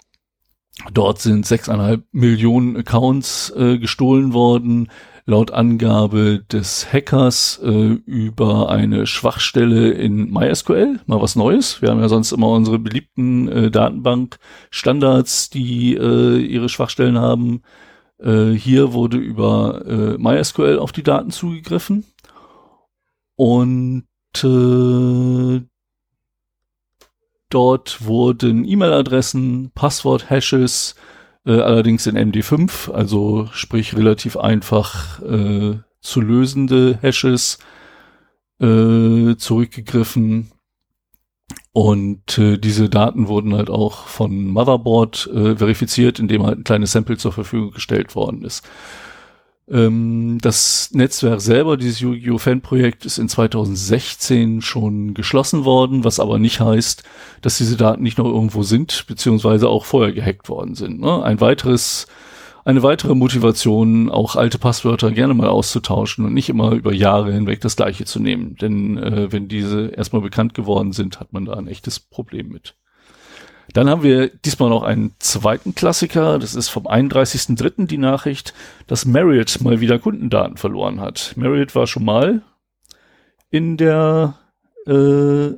dort 0.92 1.20
sind 1.20 1.46
sechseinhalb 1.46 2.04
Millionen 2.12 2.76
Accounts 2.76 3.52
äh, 3.56 3.78
gestohlen 3.78 4.32
worden 4.32 4.88
laut 5.30 5.52
Angabe 5.52 6.44
des 6.50 6.92
Hackers 6.92 7.60
äh, 7.62 7.70
über 7.70 8.68
eine 8.68 9.06
Schwachstelle 9.06 9.92
in 9.92 10.30
MySQL, 10.30 11.00
mal 11.06 11.22
was 11.22 11.36
Neues. 11.36 11.80
Wir 11.80 11.90
haben 11.90 12.00
ja 12.00 12.08
sonst 12.08 12.32
immer 12.32 12.48
unsere 12.48 12.78
beliebten 12.78 13.48
äh, 13.48 13.70
Datenbank-Standards, 13.70 15.50
die 15.50 15.94
äh, 15.94 16.38
ihre 16.38 16.68
Schwachstellen 16.68 17.18
haben. 17.18 17.62
Äh, 18.18 18.50
hier 18.50 18.92
wurde 18.92 19.18
über 19.18 19.86
äh, 19.86 20.18
MySQL 20.18 20.78
auf 20.78 20.90
die 20.90 21.04
Daten 21.04 21.30
zugegriffen 21.30 22.04
und 23.36 24.04
äh, 24.42 25.60
dort 27.50 28.04
wurden 28.04 28.64
E-Mail-Adressen, 28.64 29.70
Passwort-Hashes, 29.74 30.94
äh, 31.46 31.60
allerdings 31.60 32.06
in 32.06 32.16
MD5, 32.16 32.90
also 32.90 33.48
sprich 33.52 33.96
relativ 33.96 34.36
einfach 34.36 35.20
äh, 35.22 35.78
zu 36.00 36.20
lösende 36.20 36.98
Hashes 37.02 37.58
äh, 38.60 39.36
zurückgegriffen. 39.36 40.52
Und 41.72 42.38
äh, 42.38 42.58
diese 42.58 42.88
Daten 42.88 43.28
wurden 43.28 43.54
halt 43.54 43.70
auch 43.70 44.06
von 44.06 44.46
Motherboard 44.46 45.28
äh, 45.32 45.56
verifiziert, 45.56 46.18
indem 46.18 46.44
halt 46.44 46.58
ein 46.58 46.64
kleines 46.64 46.92
Sample 46.92 47.16
zur 47.16 47.32
Verfügung 47.32 47.70
gestellt 47.70 48.14
worden 48.16 48.44
ist. 48.44 48.68
Ähm, 49.70 50.38
das 50.42 50.90
Netzwerk 50.92 51.40
selber, 51.40 51.76
dieses 51.76 52.00
Yu-Gi-Oh! 52.00 52.38
Fan-Projekt, 52.38 53.06
ist 53.06 53.18
in 53.18 53.28
2016 53.28 54.62
schon 54.62 55.14
geschlossen 55.14 55.64
worden, 55.64 56.04
was 56.04 56.18
aber 56.18 56.38
nicht 56.38 56.60
heißt, 56.60 57.04
dass 57.40 57.58
diese 57.58 57.76
Daten 57.76 58.02
nicht 58.02 58.18
noch 58.18 58.26
irgendwo 58.26 58.62
sind, 58.62 59.04
beziehungsweise 59.06 59.68
auch 59.68 59.84
vorher 59.84 60.12
gehackt 60.12 60.48
worden 60.48 60.74
sind. 60.74 61.00
Ne? 61.00 61.22
Ein 61.22 61.40
weiteres 61.40 62.06
eine 62.64 62.82
weitere 62.82 63.14
Motivation, 63.14 64.10
auch 64.10 64.36
alte 64.36 64.58
Passwörter 64.58 65.10
gerne 65.12 65.34
mal 65.34 65.48
auszutauschen 65.48 66.26
und 66.26 66.34
nicht 66.34 66.48
immer 66.48 66.72
über 66.72 66.92
Jahre 66.92 67.32
hinweg 67.32 67.60
das 67.60 67.76
gleiche 67.76 68.04
zu 68.04 68.20
nehmen. 68.20 68.56
Denn 68.56 68.98
äh, 68.98 69.32
wenn 69.32 69.48
diese 69.48 69.88
erstmal 69.88 70.22
bekannt 70.22 70.54
geworden 70.54 70.92
sind, 70.92 71.20
hat 71.20 71.32
man 71.32 71.46
da 71.46 71.54
ein 71.54 71.68
echtes 71.68 71.98
Problem 71.98 72.48
mit. 72.48 72.76
Dann 73.72 73.88
haben 73.88 74.02
wir 74.02 74.28
diesmal 74.28 74.68
noch 74.68 74.82
einen 74.82 75.14
zweiten 75.18 75.74
Klassiker. 75.74 76.38
Das 76.38 76.54
ist 76.54 76.68
vom 76.68 76.86
31.03. 76.86 77.86
die 77.86 77.98
Nachricht, 77.98 78.54
dass 78.86 79.04
Marriott 79.04 79.60
mal 79.60 79.80
wieder 79.80 79.98
Kundendaten 79.98 80.56
verloren 80.56 81.00
hat. 81.00 81.34
Marriott 81.36 81.74
war 81.74 81.86
schon 81.86 82.04
mal 82.04 82.42
in 83.50 83.76
der 83.76 84.34
äh, 84.86 85.54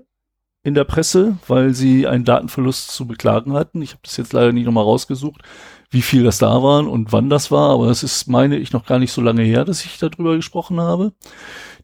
in 0.65 0.75
der 0.75 0.85
Presse, 0.85 1.39
weil 1.49 1.75
sie 1.75 2.07
einen 2.07 2.25
Datenverlust 2.25 2.93
zu 2.93 3.07
beklagen 3.07 3.53
hatten. 3.55 3.83
Ich 3.83 3.91
habe 3.91 4.03
das 4.05 4.17
jetzt 4.17 4.33
leider 4.33 4.53
nicht 4.53 4.67
nochmal 4.67 4.85
rausgesucht 4.85 5.43
wie 5.93 6.03
viel 6.03 6.25
das 6.25 6.39
da 6.39 6.63
waren 6.63 6.89
und 6.89 7.13
wann 7.13 7.29
das 7.29 7.51
war, 7.51 7.71
aber 7.71 7.87
das 7.87 8.03
ist, 8.03 8.27
meine 8.27 8.57
ich, 8.57 8.73
noch 8.73 8.87
gar 8.87 8.99
nicht 8.99 9.13
so 9.13 9.21
lange 9.21 9.43
her, 9.43 9.65
dass 9.65 9.85
ich 9.85 9.99
darüber 9.99 10.35
gesprochen 10.37 10.81
habe. 10.81 11.13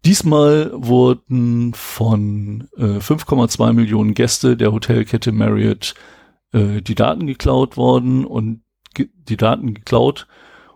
Diesmal 0.05 0.71
wurden 0.75 1.75
von 1.75 2.69
äh, 2.77 2.99
5,2 2.99 3.75
Millionen 3.75 4.15
Gäste 4.15 4.57
der 4.57 4.73
Hotelkette 4.73 5.31
Marriott 5.31 5.95
äh, 6.53 6.81
die 6.83 6.95
Daten 6.95 7.27
geklaut 7.27 7.77
worden 7.77 8.25
und 8.25 8.63
ge 8.95 9.09
die 9.15 9.37
Daten 9.37 9.75
geklaut. 9.75 10.27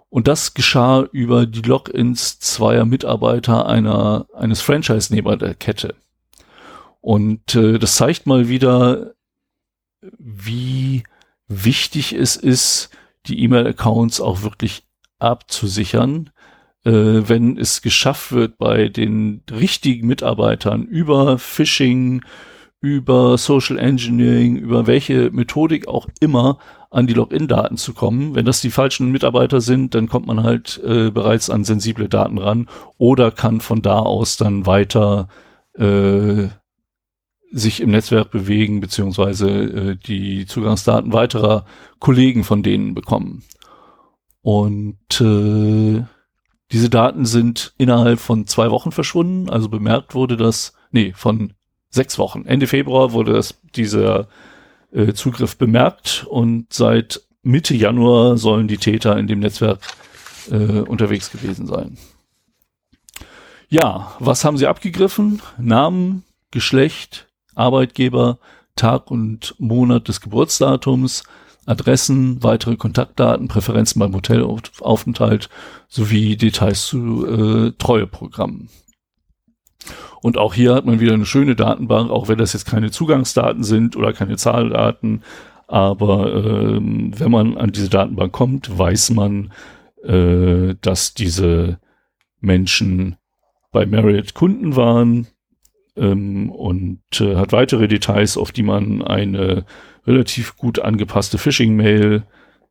Und 0.09 0.29
das 0.29 0.52
geschah 0.52 1.02
über 1.12 1.47
die 1.47 1.62
Logins 1.62 2.38
zweier 2.38 2.85
Mitarbeiter 2.85 3.67
einer, 3.67 4.26
eines 4.35 4.61
Franchise-Nehmer 4.61 5.38
der 5.38 5.55
Kette. 5.55 5.95
Und 7.00 7.55
äh, 7.55 7.79
das 7.79 7.97
zeigt 7.97 8.26
mal 8.26 8.49
wieder, 8.49 9.14
wie 10.19 11.05
wichtig 11.49 12.12
es 12.12 12.37
ist, 12.37 12.91
die 13.26 13.43
E-Mail-Accounts 13.43 14.21
auch 14.21 14.43
wirklich 14.43 14.85
abzusichern, 15.19 16.31
äh, 16.85 16.91
wenn 16.91 17.57
es 17.57 17.83
geschafft 17.83 18.33
wird, 18.33 18.59
bei 18.59 18.88
den 18.88 19.43
richtigen 19.50 20.07
Mitarbeitern 20.07 20.85
über 20.85 21.38
Phishing, 21.38 22.23
über 22.83 23.39
Social 23.39 23.79
Engineering, 23.79 24.57
über 24.57 24.87
welche 24.87 25.31
Methodik 25.31 25.87
auch 25.87 26.09
immer 26.21 26.59
an 26.91 27.07
die 27.07 27.15
Login-Daten 27.15 27.77
zu 27.77 27.95
kommen. 27.95 28.35
Wenn 28.35 28.45
das 28.45 28.61
die 28.61 28.71
falschen 28.71 29.12
Mitarbeiter 29.12 29.61
sind, 29.61 29.95
dann 29.95 30.09
kommt 30.09 30.27
man 30.27 30.43
halt 30.43 30.81
äh, 30.85 31.11
bereits 31.11 31.49
an 31.49 31.65
sensible 31.65 32.09
Daten 32.09 32.39
ran 32.39 32.69
oder 32.99 33.31
kann 33.31 33.61
von 33.61 33.83
da 33.83 34.01
aus 34.01 34.37
dann 34.37 34.67
weiter 34.67 35.29
äh, 35.75 36.49
sich 37.53 37.81
im 37.81 37.91
Netzwerk 37.91 38.33
bewegen, 38.33 38.81
beziehungsweise 38.81 39.49
äh, 39.49 39.97
die 39.97 40.45
Zugangsdaten 40.47 41.12
weiterer 41.12 41.65
Kollegen 42.01 42.43
von 42.43 42.65
denen 42.65 42.95
bekommen. 42.95 43.45
Und 44.41 45.21
äh, 45.21 46.03
diese 46.73 46.91
Daten 46.91 47.27
sind 47.27 47.75
innerhalb 47.79 48.19
von 48.19 48.49
zwei 48.49 48.71
Wochen 48.73 48.91
verschwunden. 48.91 49.49
Also 49.49 49.69
bemerkt 49.69 50.17
wurde 50.17 50.37
das, 50.37 50.73
nee, 50.91 51.12
von 51.15 51.53
sechs 51.93 52.19
Wochen. 52.19 52.45
Ende 52.47 52.67
Februar 52.67 53.13
wurde 53.13 53.35
das, 53.35 53.55
dieser 53.77 54.27
äh, 54.93 55.13
Zugriff 55.13 55.57
bemerkt 55.57 56.27
und 56.29 56.73
seit 56.73 57.23
Mitte 57.43 57.75
Januar 57.75 58.39
sollen 58.39 58.67
die 58.67 58.79
Täter 58.79 59.17
in 59.19 59.27
dem 59.27 59.41
Netzwerk 59.41 59.81
äh, 60.51 60.81
unterwegs 60.81 61.31
gewesen 61.31 61.67
sein. 61.67 61.99
Ja, 63.69 64.15
was 64.19 64.45
haben 64.45 64.59
sie 64.59 64.67
abgegriffen? 64.67 65.41
Namen, 65.59 66.25
Geschlecht, 66.51 67.29
Arbeitgeber, 67.55 68.39
Tag 68.77 69.11
und 69.11 69.55
Monat 69.59 70.09
des 70.09 70.21
Geburtsdatums, 70.21 71.25
Adressen, 71.65 72.43
weitere 72.43 72.77
Kontaktdaten, 72.77 73.49
Präferenzen 73.49 74.01
beim 74.01 74.15
Hotelaufenthalt 74.15 75.49
sowie 75.89 76.37
Details 76.37 76.87
zu 76.87 77.27
äh, 77.27 77.73
Treueprogrammen. 77.79 78.69
Und 80.21 80.39
auch 80.39 80.55
hier 80.55 80.75
hat 80.75 80.87
man 80.87 81.01
wieder 81.01 81.15
eine 81.15 81.27
schöne 81.27 81.57
Datenbank, 81.57 82.11
auch 82.11 82.29
wenn 82.29 82.39
das 82.39 82.53
jetzt 82.53 82.67
keine 82.67 82.91
Zugangsdaten 82.91 83.65
sind 83.65 83.97
oder 83.97 84.12
keine 84.12 84.37
Zahldaten. 84.37 85.23
Aber 85.67 86.35
ähm, 86.35 87.12
wenn 87.19 87.31
man 87.31 87.57
an 87.57 87.73
diese 87.73 87.89
Datenbank 87.89 88.33
kommt, 88.33 88.79
weiß 88.79 89.11
man, 89.11 89.53
äh, 90.05 90.75
dass 90.81 91.15
diese 91.15 91.79
Menschen 92.41 93.17
bei 93.71 93.87
Marriott 93.87 94.35
Kunden 94.35 94.77
waren, 94.77 95.27
ähm, 95.97 96.51
und 96.51 97.03
äh, 97.21 97.37
hat 97.37 97.53
weitere 97.53 97.89
Details, 97.89 98.37
auf 98.37 98.53
die 98.53 98.62
man 98.62 99.03
eine 99.03 99.65
relativ 100.07 100.57
gut 100.57 100.79
angepasste 100.81 101.39
Phishing-Mail 101.39 102.25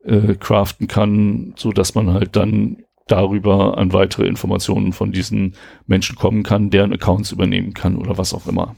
äh, 0.04 0.36
craften 0.36 0.88
kann, 0.88 1.54
so 1.56 1.72
dass 1.72 1.96
man 1.96 2.14
halt 2.14 2.36
dann 2.36 2.84
darüber 3.08 3.78
an 3.78 3.94
weitere 3.94 4.28
Informationen 4.28 4.94
von 4.94 5.12
diesen 5.12 5.56
Menschen 5.86 6.16
kommen 6.16 6.44
kann, 6.44 6.70
deren 6.70 6.94
Accounts 6.94 7.32
übernehmen 7.32 7.74
kann 7.74 7.98
oder 7.98 8.18
was 8.18 8.34
auch 8.34 8.48
immer. 8.48 8.76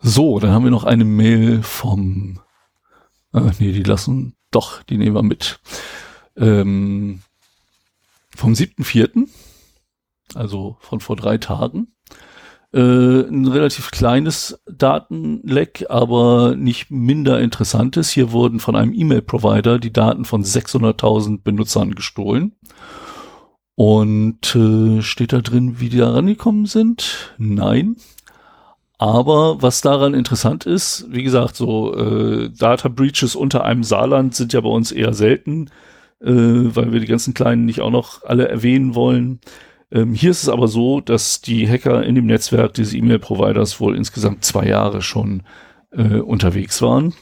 So, 0.00 0.38
dann 0.38 0.50
haben 0.50 0.64
wir 0.64 0.70
noch 0.70 0.84
eine 0.84 1.04
Mail 1.04 1.62
vom, 1.62 2.40
äh, 3.32 3.50
nee, 3.58 3.72
die 3.72 3.82
lassen, 3.82 4.36
doch, 4.50 4.82
die 4.82 4.98
nehmen 4.98 5.16
wir 5.16 5.22
mit. 5.22 5.60
Ähm, 6.36 7.22
vom 8.34 8.52
7.4 8.52 9.26
also 10.34 10.76
von 10.80 11.00
vor 11.00 11.16
drei 11.16 11.38
Tagen. 11.38 11.95
Äh, 12.76 13.26
ein 13.30 13.46
relativ 13.46 13.90
kleines 13.90 14.60
Datenleck, 14.70 15.86
aber 15.88 16.56
nicht 16.56 16.90
minder 16.90 17.40
interessantes. 17.40 18.10
Hier 18.10 18.32
wurden 18.32 18.60
von 18.60 18.76
einem 18.76 18.92
E-Mail-Provider 18.92 19.78
die 19.78 19.94
Daten 19.94 20.26
von 20.26 20.44
600.000 20.44 21.42
Benutzern 21.42 21.94
gestohlen. 21.94 22.52
Und 23.76 24.54
äh, 24.54 25.00
steht 25.00 25.32
da 25.32 25.40
drin, 25.40 25.80
wie 25.80 25.88
die 25.88 25.96
da 25.96 26.10
rangekommen 26.10 26.66
sind? 26.66 27.34
Nein. 27.38 27.96
Aber 28.98 29.62
was 29.62 29.80
daran 29.80 30.12
interessant 30.12 30.66
ist, 30.66 31.06
wie 31.08 31.22
gesagt, 31.22 31.56
so 31.56 31.94
äh, 31.94 32.50
Data 32.50 32.90
Breaches 32.90 33.34
unter 33.36 33.64
einem 33.64 33.84
Saarland 33.84 34.34
sind 34.34 34.52
ja 34.52 34.60
bei 34.60 34.68
uns 34.68 34.92
eher 34.92 35.14
selten, 35.14 35.70
äh, 36.20 36.28
weil 36.30 36.92
wir 36.92 37.00
die 37.00 37.06
ganzen 37.06 37.32
kleinen 37.32 37.64
nicht 37.64 37.80
auch 37.80 37.90
noch 37.90 38.22
alle 38.24 38.48
erwähnen 38.48 38.94
wollen. 38.94 39.40
Ähm, 39.92 40.14
hier 40.14 40.30
ist 40.30 40.42
es 40.42 40.48
aber 40.48 40.68
so, 40.68 41.00
dass 41.00 41.40
die 41.40 41.68
Hacker 41.68 42.04
in 42.04 42.14
dem 42.14 42.26
Netzwerk 42.26 42.74
dieses 42.74 42.94
E-Mail-Providers 42.94 43.80
wohl 43.80 43.96
insgesamt 43.96 44.44
zwei 44.44 44.66
Jahre 44.66 45.02
schon 45.02 45.42
äh, 45.92 46.18
unterwegs 46.18 46.82
waren 46.82 47.14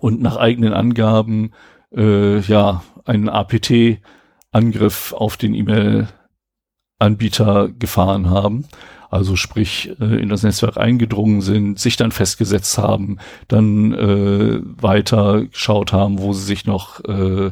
und 0.00 0.20
nach 0.20 0.36
eigenen 0.36 0.72
Angaben 0.72 1.52
äh, 1.94 2.40
ja 2.40 2.82
einen 3.04 3.28
APT-Angriff 3.28 5.12
auf 5.12 5.36
den 5.36 5.54
E-Mail-Anbieter 5.54 7.68
gefahren 7.70 8.30
haben. 8.30 8.66
Also 9.10 9.34
sprich 9.34 9.90
äh, 10.00 10.22
in 10.22 10.28
das 10.28 10.44
Netzwerk 10.44 10.76
eingedrungen 10.76 11.40
sind, 11.40 11.80
sich 11.80 11.96
dann 11.96 12.12
festgesetzt 12.12 12.78
haben, 12.78 13.18
dann 13.48 13.92
äh, 13.92 14.60
weiter 14.80 15.46
geschaut 15.46 15.92
haben, 15.92 16.20
wo 16.20 16.32
sie 16.32 16.44
sich 16.44 16.64
noch 16.64 17.04
äh, 17.04 17.50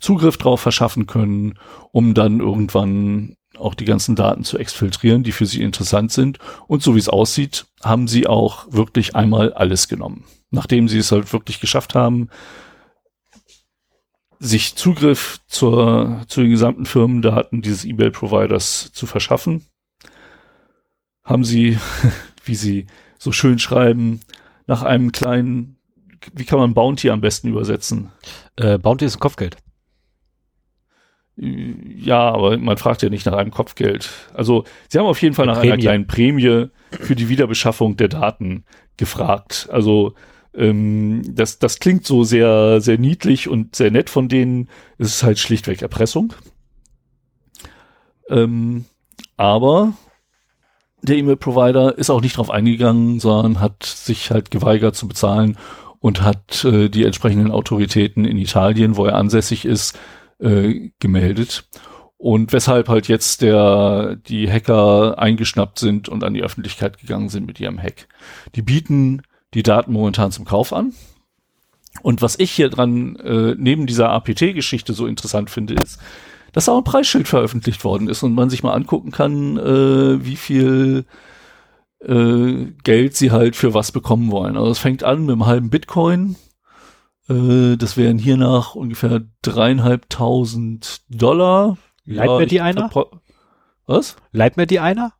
Zugriff 0.00 0.38
drauf 0.38 0.62
verschaffen 0.62 1.06
können, 1.06 1.58
um 1.92 2.14
dann 2.14 2.40
irgendwann 2.40 3.36
auch 3.58 3.74
die 3.74 3.84
ganzen 3.84 4.16
Daten 4.16 4.44
zu 4.44 4.58
exfiltrieren, 4.58 5.22
die 5.22 5.32
für 5.32 5.46
sie 5.46 5.62
interessant 5.62 6.12
sind. 6.12 6.38
Und 6.66 6.82
so 6.82 6.94
wie 6.94 6.98
es 6.98 7.08
aussieht, 7.08 7.66
haben 7.82 8.08
sie 8.08 8.26
auch 8.26 8.66
wirklich 8.70 9.14
einmal 9.14 9.52
alles 9.52 9.88
genommen. 9.88 10.24
Nachdem 10.50 10.88
sie 10.88 10.98
es 10.98 11.12
halt 11.12 11.32
wirklich 11.32 11.60
geschafft 11.60 11.94
haben, 11.94 12.28
sich 14.38 14.74
Zugriff 14.76 15.40
zur, 15.46 16.22
zu 16.28 16.42
den 16.42 16.50
gesamten 16.50 16.86
Firmendaten 16.86 17.62
dieses 17.62 17.84
E-Mail-Providers 17.84 18.92
zu 18.92 19.06
verschaffen, 19.06 19.64
haben 21.24 21.44
sie, 21.44 21.78
wie 22.44 22.54
sie 22.54 22.86
so 23.18 23.32
schön 23.32 23.58
schreiben, 23.58 24.20
nach 24.66 24.82
einem 24.82 25.12
kleinen, 25.12 25.78
wie 26.32 26.44
kann 26.44 26.58
man 26.58 26.74
Bounty 26.74 27.10
am 27.10 27.20
besten 27.20 27.48
übersetzen? 27.48 28.10
Äh, 28.56 28.78
Bounty 28.78 29.04
ist 29.04 29.16
ein 29.16 29.20
Kopfgeld. 29.20 29.56
Ja, 31.36 32.30
aber 32.30 32.56
man 32.58 32.76
fragt 32.76 33.02
ja 33.02 33.08
nicht 33.08 33.26
nach 33.26 33.32
einem 33.32 33.50
Kopfgeld. 33.50 34.10
Also 34.34 34.64
sie 34.88 34.98
haben 34.98 35.06
auf 35.06 35.20
jeden 35.20 35.34
Fall 35.34 35.46
nach 35.46 35.58
Prämie. 35.58 35.72
einer 35.72 35.82
kleinen 35.82 36.06
Prämie 36.06 36.66
für 36.92 37.16
die 37.16 37.28
Wiederbeschaffung 37.28 37.96
der 37.96 38.08
Daten 38.08 38.64
gefragt. 38.96 39.68
Also 39.72 40.14
ähm, 40.54 41.22
das, 41.28 41.58
das 41.58 41.80
klingt 41.80 42.06
so 42.06 42.22
sehr, 42.22 42.80
sehr 42.80 42.98
niedlich 42.98 43.48
und 43.48 43.74
sehr 43.74 43.90
nett 43.90 44.10
von 44.10 44.28
denen. 44.28 44.68
Es 44.98 45.08
ist 45.08 45.22
halt 45.24 45.40
schlichtweg 45.40 45.82
Erpressung. 45.82 46.34
Ähm, 48.28 48.84
aber 49.36 49.92
der 51.02 51.16
E-Mail-Provider 51.16 51.98
ist 51.98 52.10
auch 52.10 52.20
nicht 52.20 52.36
drauf 52.36 52.50
eingegangen, 52.50 53.18
sondern 53.20 53.60
hat 53.60 53.82
sich 53.82 54.30
halt 54.30 54.50
geweigert 54.50 54.94
zu 54.94 55.08
bezahlen 55.08 55.58
und 55.98 56.22
hat 56.22 56.64
äh, 56.64 56.88
die 56.88 57.04
entsprechenden 57.04 57.50
Autoritäten 57.50 58.24
in 58.24 58.38
Italien, 58.38 58.96
wo 58.96 59.04
er 59.04 59.16
ansässig 59.16 59.64
ist, 59.64 59.98
äh, 60.44 60.90
gemeldet. 61.00 61.68
Und 62.16 62.52
weshalb 62.52 62.88
halt 62.88 63.08
jetzt 63.08 63.42
der, 63.42 64.16
die 64.16 64.50
Hacker 64.50 65.18
eingeschnappt 65.18 65.78
sind 65.78 66.08
und 66.08 66.24
an 66.24 66.34
die 66.34 66.42
Öffentlichkeit 66.42 66.98
gegangen 66.98 67.28
sind 67.28 67.46
mit 67.46 67.60
ihrem 67.60 67.78
Hack. 67.78 68.08
Die 68.54 68.62
bieten 68.62 69.22
die 69.52 69.62
Daten 69.62 69.92
momentan 69.92 70.32
zum 70.32 70.44
Kauf 70.44 70.72
an. 70.72 70.94
Und 72.02 72.22
was 72.22 72.38
ich 72.38 72.50
hier 72.50 72.70
dran 72.70 73.16
äh, 73.16 73.54
neben 73.58 73.86
dieser 73.86 74.10
APT-Geschichte 74.10 74.94
so 74.94 75.06
interessant 75.06 75.50
finde, 75.50 75.74
ist, 75.74 75.98
dass 76.52 76.68
auch 76.68 76.78
ein 76.78 76.84
Preisschild 76.84 77.28
veröffentlicht 77.28 77.84
worden 77.84 78.08
ist 78.08 78.22
und 78.22 78.34
man 78.34 78.50
sich 78.50 78.62
mal 78.62 78.72
angucken 78.72 79.10
kann, 79.10 79.58
äh, 79.58 80.24
wie 80.24 80.36
viel 80.36 81.04
äh, 82.00 82.66
Geld 82.84 83.16
sie 83.16 83.30
halt 83.30 83.56
für 83.56 83.74
was 83.74 83.92
bekommen 83.92 84.30
wollen. 84.30 84.56
Also 84.56 84.70
es 84.70 84.78
fängt 84.78 85.04
an 85.04 85.26
mit 85.26 85.32
einem 85.32 85.46
halben 85.46 85.70
Bitcoin. 85.70 86.36
Äh, 87.28 87.76
das 87.76 87.96
wären 87.96 88.18
hier 88.18 88.36
nach 88.36 88.74
ungefähr 88.74 89.22
dreieinhalbtausend 89.42 91.02
Dollar. 91.08 91.78
Leiht 92.04 92.28
ja, 92.28 92.38
mir 92.38 92.46
die 92.46 92.60
einer? 92.60 92.90
hab- 92.90 93.20
Was? 93.86 94.16
Leiht 94.32 94.56
mir 94.56 94.66
die 94.66 94.80
einer? 94.80 95.12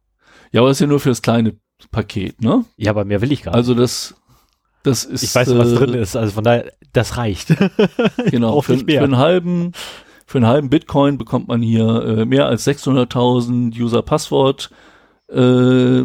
Ja, 0.52 0.60
aber 0.60 0.68
das 0.68 0.76
ist 0.76 0.80
ja 0.82 0.86
nur 0.86 1.00
für 1.00 1.08
das 1.08 1.22
kleine 1.22 1.56
Paket, 1.90 2.40
ne? 2.42 2.64
Ja, 2.76 2.90
aber 2.90 3.04
mehr 3.04 3.20
will 3.20 3.32
ich 3.32 3.42
gar 3.42 3.52
nicht. 3.52 3.56
Also 3.56 3.74
das, 3.74 4.14
das 4.82 5.04
ist. 5.04 5.22
ich 5.22 5.34
weiß, 5.34 5.56
was 5.56 5.72
äh, 5.72 5.76
drin 5.76 5.94
ist, 5.94 6.16
also 6.16 6.32
von 6.32 6.44
daher, 6.44 6.72
das 6.92 7.16
reicht. 7.16 7.54
Genau, 8.30 8.60
für, 8.60 8.78
für 8.78 9.00
einen 9.02 9.16
halben, 9.18 9.72
für 10.26 10.38
einen 10.38 10.46
halben 10.46 10.70
Bitcoin 10.70 11.18
bekommt 11.18 11.48
man 11.48 11.62
hier 11.62 12.04
äh, 12.04 12.24
mehr 12.24 12.46
als 12.46 12.66
600.000 12.66 13.78
User-Passwort 13.80 14.70
äh, 15.28 16.02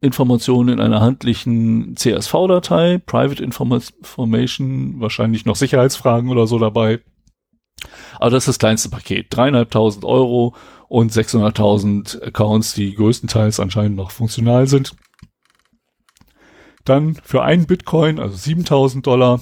Informationen 0.00 0.68
in 0.70 0.80
einer 0.80 1.00
handlichen 1.00 1.96
CSV-Datei, 1.96 2.98
Private 2.98 3.44
Informa- 3.44 3.82
Information, 3.98 5.00
wahrscheinlich 5.00 5.44
noch 5.44 5.56
Sicherheitsfragen 5.56 6.30
oder 6.30 6.46
so 6.46 6.58
dabei. 6.58 7.00
Aber 8.18 8.30
das 8.30 8.44
ist 8.44 8.48
das 8.48 8.58
kleinste 8.58 8.88
Paket. 8.88 9.26
Dreieinhalbtausend 9.30 10.04
Euro 10.04 10.54
und 10.88 11.12
600.000 11.12 12.22
Accounts, 12.22 12.74
die 12.74 12.94
größtenteils 12.94 13.60
anscheinend 13.60 13.96
noch 13.96 14.10
funktional 14.10 14.66
sind. 14.66 14.96
Dann 16.84 17.16
für 17.22 17.42
einen 17.42 17.66
Bitcoin, 17.66 18.18
also 18.18 18.36
7000 18.36 19.06
Dollar, 19.06 19.40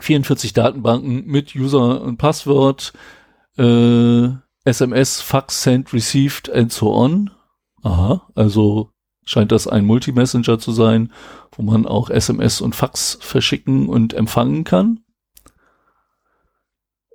44 0.00 0.52
Datenbanken 0.52 1.26
mit 1.26 1.54
User 1.54 2.00
und 2.02 2.18
Passwort, 2.18 2.92
äh, 3.58 4.28
SMS, 4.64 5.20
Fax, 5.20 5.62
Send, 5.62 5.92
Received 5.92 6.50
and 6.50 6.72
so 6.72 6.94
on. 6.94 7.30
Aha, 7.82 8.28
also 8.34 8.90
scheint 9.24 9.52
das 9.52 9.66
ein 9.66 9.84
Multi-Messenger 9.84 10.58
zu 10.58 10.72
sein, 10.72 11.12
wo 11.52 11.62
man 11.62 11.86
auch 11.86 12.10
SMS 12.10 12.60
und 12.60 12.74
Fax 12.74 13.18
verschicken 13.20 13.88
und 13.88 14.14
empfangen 14.14 14.64
kann. 14.64 15.00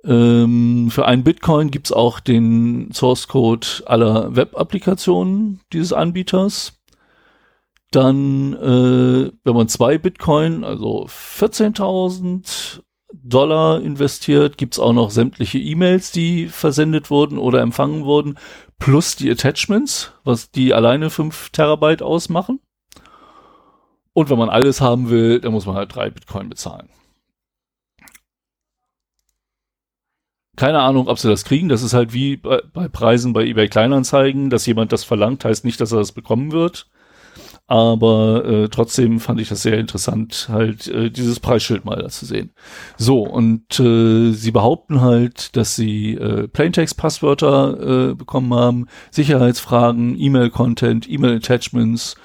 Ähm, 0.04 0.88
für 0.90 1.06
einen 1.06 1.24
Bitcoin 1.24 1.70
gibt's 1.70 1.92
auch 1.92 2.20
den 2.20 2.90
Source 2.92 3.28
Code 3.28 3.66
aller 3.86 4.34
Web-Applikationen 4.34 5.60
dieses 5.72 5.92
Anbieters. 5.92 6.74
Dann, 7.90 8.52
äh, 8.54 9.32
wenn 9.44 9.54
man 9.54 9.68
zwei 9.68 9.98
Bitcoin, 9.98 10.62
also 10.62 11.06
14.000 11.08 12.82
Dollar 13.12 13.80
investiert, 13.80 14.58
gibt's 14.58 14.78
auch 14.78 14.92
noch 14.92 15.10
sämtliche 15.10 15.58
E-Mails, 15.58 16.12
die 16.12 16.48
versendet 16.48 17.10
wurden 17.10 17.38
oder 17.38 17.60
empfangen 17.60 18.04
wurden, 18.04 18.38
plus 18.78 19.16
die 19.16 19.30
Attachments, 19.30 20.12
was 20.24 20.50
die 20.50 20.72
alleine 20.72 21.10
5 21.10 21.50
Terabyte 21.50 22.02
ausmachen. 22.02 22.60
Und 24.12 24.30
wenn 24.30 24.38
man 24.38 24.48
alles 24.48 24.80
haben 24.80 25.10
will, 25.10 25.40
dann 25.40 25.52
muss 25.52 25.66
man 25.66 25.76
halt 25.76 25.94
drei 25.94 26.10
Bitcoin 26.10 26.48
bezahlen. 26.48 26.88
Keine 30.56 30.80
Ahnung, 30.80 31.06
ob 31.06 31.20
sie 31.20 31.28
das 31.28 31.44
kriegen. 31.44 31.68
Das 31.68 31.82
ist 31.82 31.94
halt 31.94 32.12
wie 32.12 32.36
bei, 32.36 32.60
bei 32.72 32.88
Preisen 32.88 33.32
bei 33.32 33.44
eBay 33.44 33.68
Kleinanzeigen, 33.68 34.50
dass 34.50 34.66
jemand 34.66 34.92
das 34.92 35.04
verlangt, 35.04 35.44
heißt 35.44 35.64
nicht, 35.64 35.80
dass 35.80 35.92
er 35.92 35.98
das 35.98 36.10
bekommen 36.10 36.50
wird. 36.50 36.88
Aber 37.70 38.46
äh, 38.46 38.68
trotzdem 38.70 39.20
fand 39.20 39.40
ich 39.42 39.50
das 39.50 39.60
sehr 39.60 39.78
interessant, 39.78 40.48
halt 40.50 40.88
äh, 40.88 41.10
dieses 41.10 41.38
Preisschild 41.38 41.84
mal 41.84 42.00
da 42.00 42.08
zu 42.08 42.24
sehen. 42.24 42.50
So, 42.96 43.22
und 43.22 43.78
äh, 43.78 44.32
sie 44.32 44.50
behaupten 44.52 45.02
halt, 45.02 45.54
dass 45.54 45.76
sie 45.76 46.14
äh, 46.14 46.48
Plaintext-Passwörter 46.48 48.10
äh, 48.10 48.14
bekommen 48.14 48.54
haben, 48.54 48.86
Sicherheitsfragen, 49.10 50.18
E-Mail-Content, 50.18 51.10
E-Mail-Attachments 51.10 52.16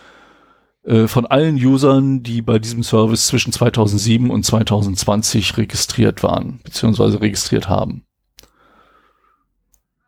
äh, 0.83 1.07
von 1.07 1.25
allen 1.25 1.55
Usern, 1.55 2.23
die 2.23 2.41
bei 2.41 2.57
diesem 2.57 2.81
Service 2.81 3.27
zwischen 3.27 3.51
2007 3.51 4.29
und 4.29 4.45
2020 4.45 5.57
registriert 5.57 6.23
waren, 6.23 6.61
beziehungsweise 6.63 7.19
registriert 7.19 7.67
haben. 7.67 8.05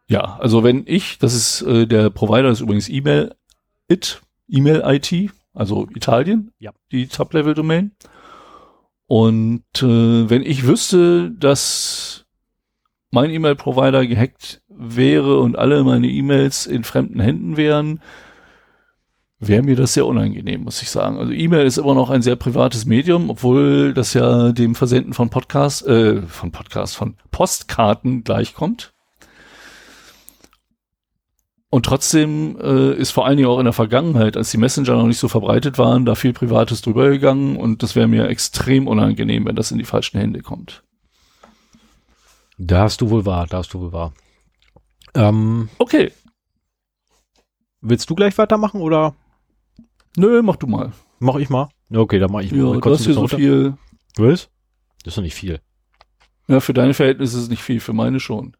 Ja, 0.07 0.37
also 0.39 0.63
wenn 0.63 0.83
ich, 0.85 1.17
das 1.19 1.33
ist 1.33 1.61
äh, 1.63 1.87
der 1.87 2.09
Provider 2.09 2.49
ist 2.49 2.61
übrigens 2.61 2.87
E-Mail 2.87 3.35
it, 3.89 4.21
E-Mail 4.49 4.83
IT, 4.85 5.31
also 5.53 5.87
Italien, 5.95 6.51
Ja. 6.59 6.71
die 6.91 7.07
Top-Level-Domain. 7.07 7.91
Und 9.07 9.63
äh, 9.81 10.29
wenn 10.29 10.41
ich 10.43 10.65
wüsste, 10.65 11.31
dass 11.31 12.25
mein 13.11 13.29
E-Mail-Provider 13.29 14.05
gehackt 14.07 14.61
wäre 14.67 15.39
und 15.39 15.57
alle 15.57 15.83
meine 15.83 16.07
E-Mails 16.07 16.65
in 16.65 16.83
fremden 16.83 17.19
Händen 17.19 17.55
wären, 17.55 18.01
wäre 19.39 19.61
mir 19.63 19.75
das 19.75 19.93
sehr 19.93 20.05
unangenehm, 20.07 20.63
muss 20.63 20.81
ich 20.81 20.89
sagen. 20.89 21.17
Also 21.17 21.31
E-Mail 21.31 21.65
ist 21.65 21.77
immer 21.77 21.93
noch 21.93 22.09
ein 22.09 22.21
sehr 22.23 22.35
privates 22.35 22.85
Medium, 22.85 23.29
obwohl 23.29 23.93
das 23.93 24.13
ja 24.13 24.51
dem 24.51 24.75
Versenden 24.75 25.13
von 25.13 25.29
Podcast, 25.29 25.85
äh, 25.85 26.21
von 26.23 26.51
Podcast, 26.51 26.95
von 26.95 27.15
Postkarten 27.31 28.23
gleichkommt. 28.23 28.91
Und 31.75 31.85
trotzdem 31.85 32.55
äh, 32.61 32.93
ist 32.93 33.11
vor 33.11 33.25
allen 33.25 33.35
Dingen 33.35 33.49
auch 33.49 33.59
in 33.59 33.65
der 33.65 33.73
Vergangenheit, 33.73 34.37
als 34.37 34.49
die 34.49 34.57
Messenger 34.57 34.95
noch 34.95 35.07
nicht 35.07 35.17
so 35.17 35.27
verbreitet 35.27 35.77
waren, 35.77 36.05
da 36.05 36.15
viel 36.15 36.31
Privates 36.31 36.81
drüber 36.81 37.09
gegangen 37.09 37.57
und 37.57 37.83
das 37.83 37.97
wäre 37.97 38.07
mir 38.07 38.29
extrem 38.29 38.87
unangenehm, 38.87 39.45
wenn 39.45 39.57
das 39.57 39.71
in 39.71 39.77
die 39.77 39.83
falschen 39.83 40.17
Hände 40.17 40.39
kommt. 40.39 40.83
Da 42.57 42.83
hast 42.83 43.01
du 43.01 43.09
wohl 43.09 43.25
wahr, 43.25 43.45
da 43.47 43.57
hast 43.57 43.73
du 43.73 43.81
wohl 43.81 43.91
wahr. 43.91 44.13
Ähm, 45.15 45.67
Okay, 45.77 46.13
willst 47.81 48.09
du 48.09 48.15
gleich 48.15 48.37
weitermachen 48.37 48.79
oder 48.79 49.13
nö, 50.15 50.41
mach 50.43 50.55
du 50.55 50.67
mal. 50.67 50.93
mach 51.19 51.35
ich 51.35 51.49
mal? 51.49 51.67
Ja, 51.89 51.99
Okay, 51.99 52.19
dann 52.19 52.31
mach 52.31 52.39
ich 52.39 52.51
Ja, 52.51 52.63
mal. 52.63 52.79
du 52.79 52.89
hast 52.89 53.03
hier 53.03 53.15
so 53.15 53.27
viel. 53.27 53.73
Was? 54.15 54.49
Das 55.03 55.11
ist 55.11 55.17
doch 55.17 55.23
nicht 55.23 55.35
viel. 55.35 55.59
Ja, 56.47 56.61
für 56.61 56.73
deine 56.73 56.93
Verhältnisse 56.93 57.35
ist 57.35 57.43
es 57.43 57.49
nicht 57.49 57.63
viel, 57.63 57.81
für 57.81 57.91
meine 57.91 58.21
schon. 58.21 58.55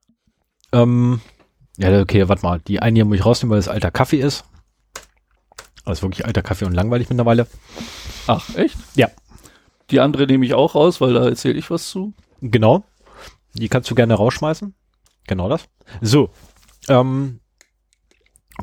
Ähm, 0.74 1.22
ja, 1.78 2.00
okay, 2.02 2.28
warte 2.28 2.44
mal. 2.44 2.60
Die 2.62 2.82
eine 2.82 2.98
hier 2.98 3.06
muss 3.06 3.18
ich 3.18 3.26
rausnehmen, 3.26 3.52
weil 3.52 3.60
es 3.60 3.68
alter 3.68 3.92
Kaffee 3.92 4.20
ist. 4.20 4.46
Ist 5.86 6.02
wirklich 6.02 6.26
alter 6.26 6.42
Kaffee 6.42 6.66
und 6.66 6.74
langweilig 6.74 7.10
mittlerweile. 7.10 7.48
Ach, 8.28 8.56
echt? 8.56 8.76
Ja. 8.96 9.10
Die 9.92 10.00
andere 10.00 10.26
nehme 10.26 10.46
ich 10.46 10.56
auch 10.56 10.74
raus, 10.74 11.00
weil 11.00 11.14
da 11.14 11.26
erzähle 11.26 11.60
ich 11.60 11.70
was 11.70 11.90
zu. 11.90 12.14
Genau. 12.42 12.84
Die 13.54 13.70
kannst 13.70 13.90
du 13.92 13.96
gerne 13.96 14.16
rausschmeißen. 14.16 14.74
Genau 15.28 15.48
das. 15.48 15.66
So. 16.02 16.30
Ähm, 16.90 17.40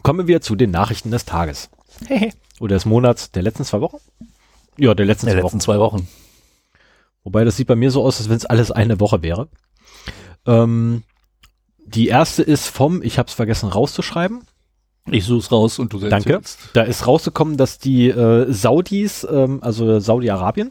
kommen 0.03 0.27
wir 0.27 0.41
zu 0.41 0.57
den 0.57 0.71
Nachrichten 0.73 1.11
des 1.13 1.25
Tages. 1.25 1.71
Oder 2.61 2.75
des 2.77 2.87
Monats, 2.87 3.31
der 3.31 3.43
letzten 3.43 3.65
zwei 3.65 3.81
Wochen? 3.81 3.99
Ja, 4.77 4.95
der 4.95 5.07
letzten 5.07 5.27
Der 5.27 5.35
zwei 5.35 5.43
letzten 5.43 5.55
Wochen. 5.59 5.61
zwei 5.61 5.79
Wochen. 5.79 6.09
Wobei 7.25 7.45
das 7.45 7.57
sieht 7.57 7.69
bei 7.69 7.77
mir 7.77 7.91
so 7.93 8.03
aus, 8.03 8.19
als 8.19 8.29
wenn 8.29 8.37
es 8.37 8.47
alles 8.47 8.73
eine 8.73 8.99
Woche 8.99 9.23
wäre. 9.23 9.49
Ähm, 10.47 11.05
die 11.85 12.09
erste 12.09 12.43
ist 12.43 12.69
vom, 12.69 13.03
ich 13.03 13.19
habe 13.19 13.29
es 13.29 13.35
vergessen 13.35 13.69
rauszuschreiben. 13.69 14.43
Ich 15.11 15.25
suche 15.25 15.39
es 15.41 15.53
raus 15.53 15.79
und 15.79 15.93
du 15.93 15.99
selbst. 15.99 16.13
Danke. 16.13 16.41
Da 16.75 16.83
ist 16.83 17.07
rausgekommen, 17.07 17.57
dass 17.57 17.79
die 17.79 18.09
äh, 18.09 18.53
Saudis, 18.53 19.27
ähm, 19.29 19.59
also 19.63 19.99
Saudi-Arabien, 19.99 20.71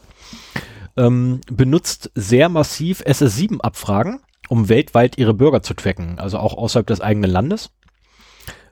ähm, 0.98 1.42
benutzt 1.52 2.12
sehr 2.16 2.48
massiv 2.48 3.02
SS7-Abfragen, 3.02 4.22
um 4.48 4.70
weltweit 4.70 5.18
ihre 5.18 5.34
Bürger 5.34 5.62
zu 5.62 5.74
tracken, 5.74 6.18
also 6.18 6.38
auch 6.38 6.58
außerhalb 6.58 6.88
des 6.88 7.02
eigenen 7.02 7.30
Landes. 7.30 7.72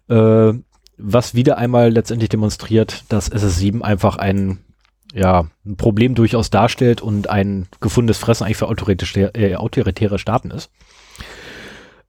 Äh, 0.08 0.54
was 0.98 1.34
wieder 1.34 1.58
einmal 1.58 1.90
letztendlich 1.90 2.30
demonstriert, 2.30 3.06
dass 3.10 3.32
SS7 3.32 3.82
einfach 3.82 4.18
ein, 4.18 4.60
ja, 5.14 5.48
ein 5.66 5.78
Problem 5.78 6.16
durchaus 6.16 6.50
darstellt 6.50 7.02
und 7.02 7.30
ein 7.30 7.68
gefundenes 7.80 8.18
Fressen 8.18 8.44
eigentlich 8.44 8.58
für 8.58 8.68
autoritäre, 8.68 9.34
äh, 9.34 9.56
autoritäre 9.56 10.20
Staaten 10.20 10.52
ist. 10.52 10.72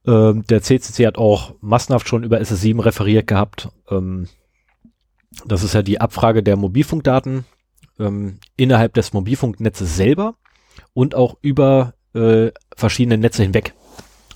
Ähm, 0.05 0.43
der 0.47 0.61
CCC 0.61 1.05
hat 1.05 1.17
auch 1.17 1.53
massenhaft 1.61 2.07
schon 2.07 2.23
über 2.23 2.39
SS7 2.39 2.83
referiert 2.83 3.27
gehabt. 3.27 3.69
Ähm, 3.89 4.27
das 5.45 5.63
ist 5.63 5.73
ja 5.73 5.81
die 5.81 6.01
Abfrage 6.01 6.43
der 6.43 6.57
Mobilfunkdaten 6.57 7.45
ähm, 7.99 8.39
innerhalb 8.57 8.93
des 8.93 9.13
Mobilfunknetzes 9.13 9.95
selber 9.95 10.35
und 10.93 11.15
auch 11.15 11.37
über 11.41 11.93
äh, 12.13 12.51
verschiedene 12.75 13.17
Netze 13.17 13.43
hinweg. 13.43 13.73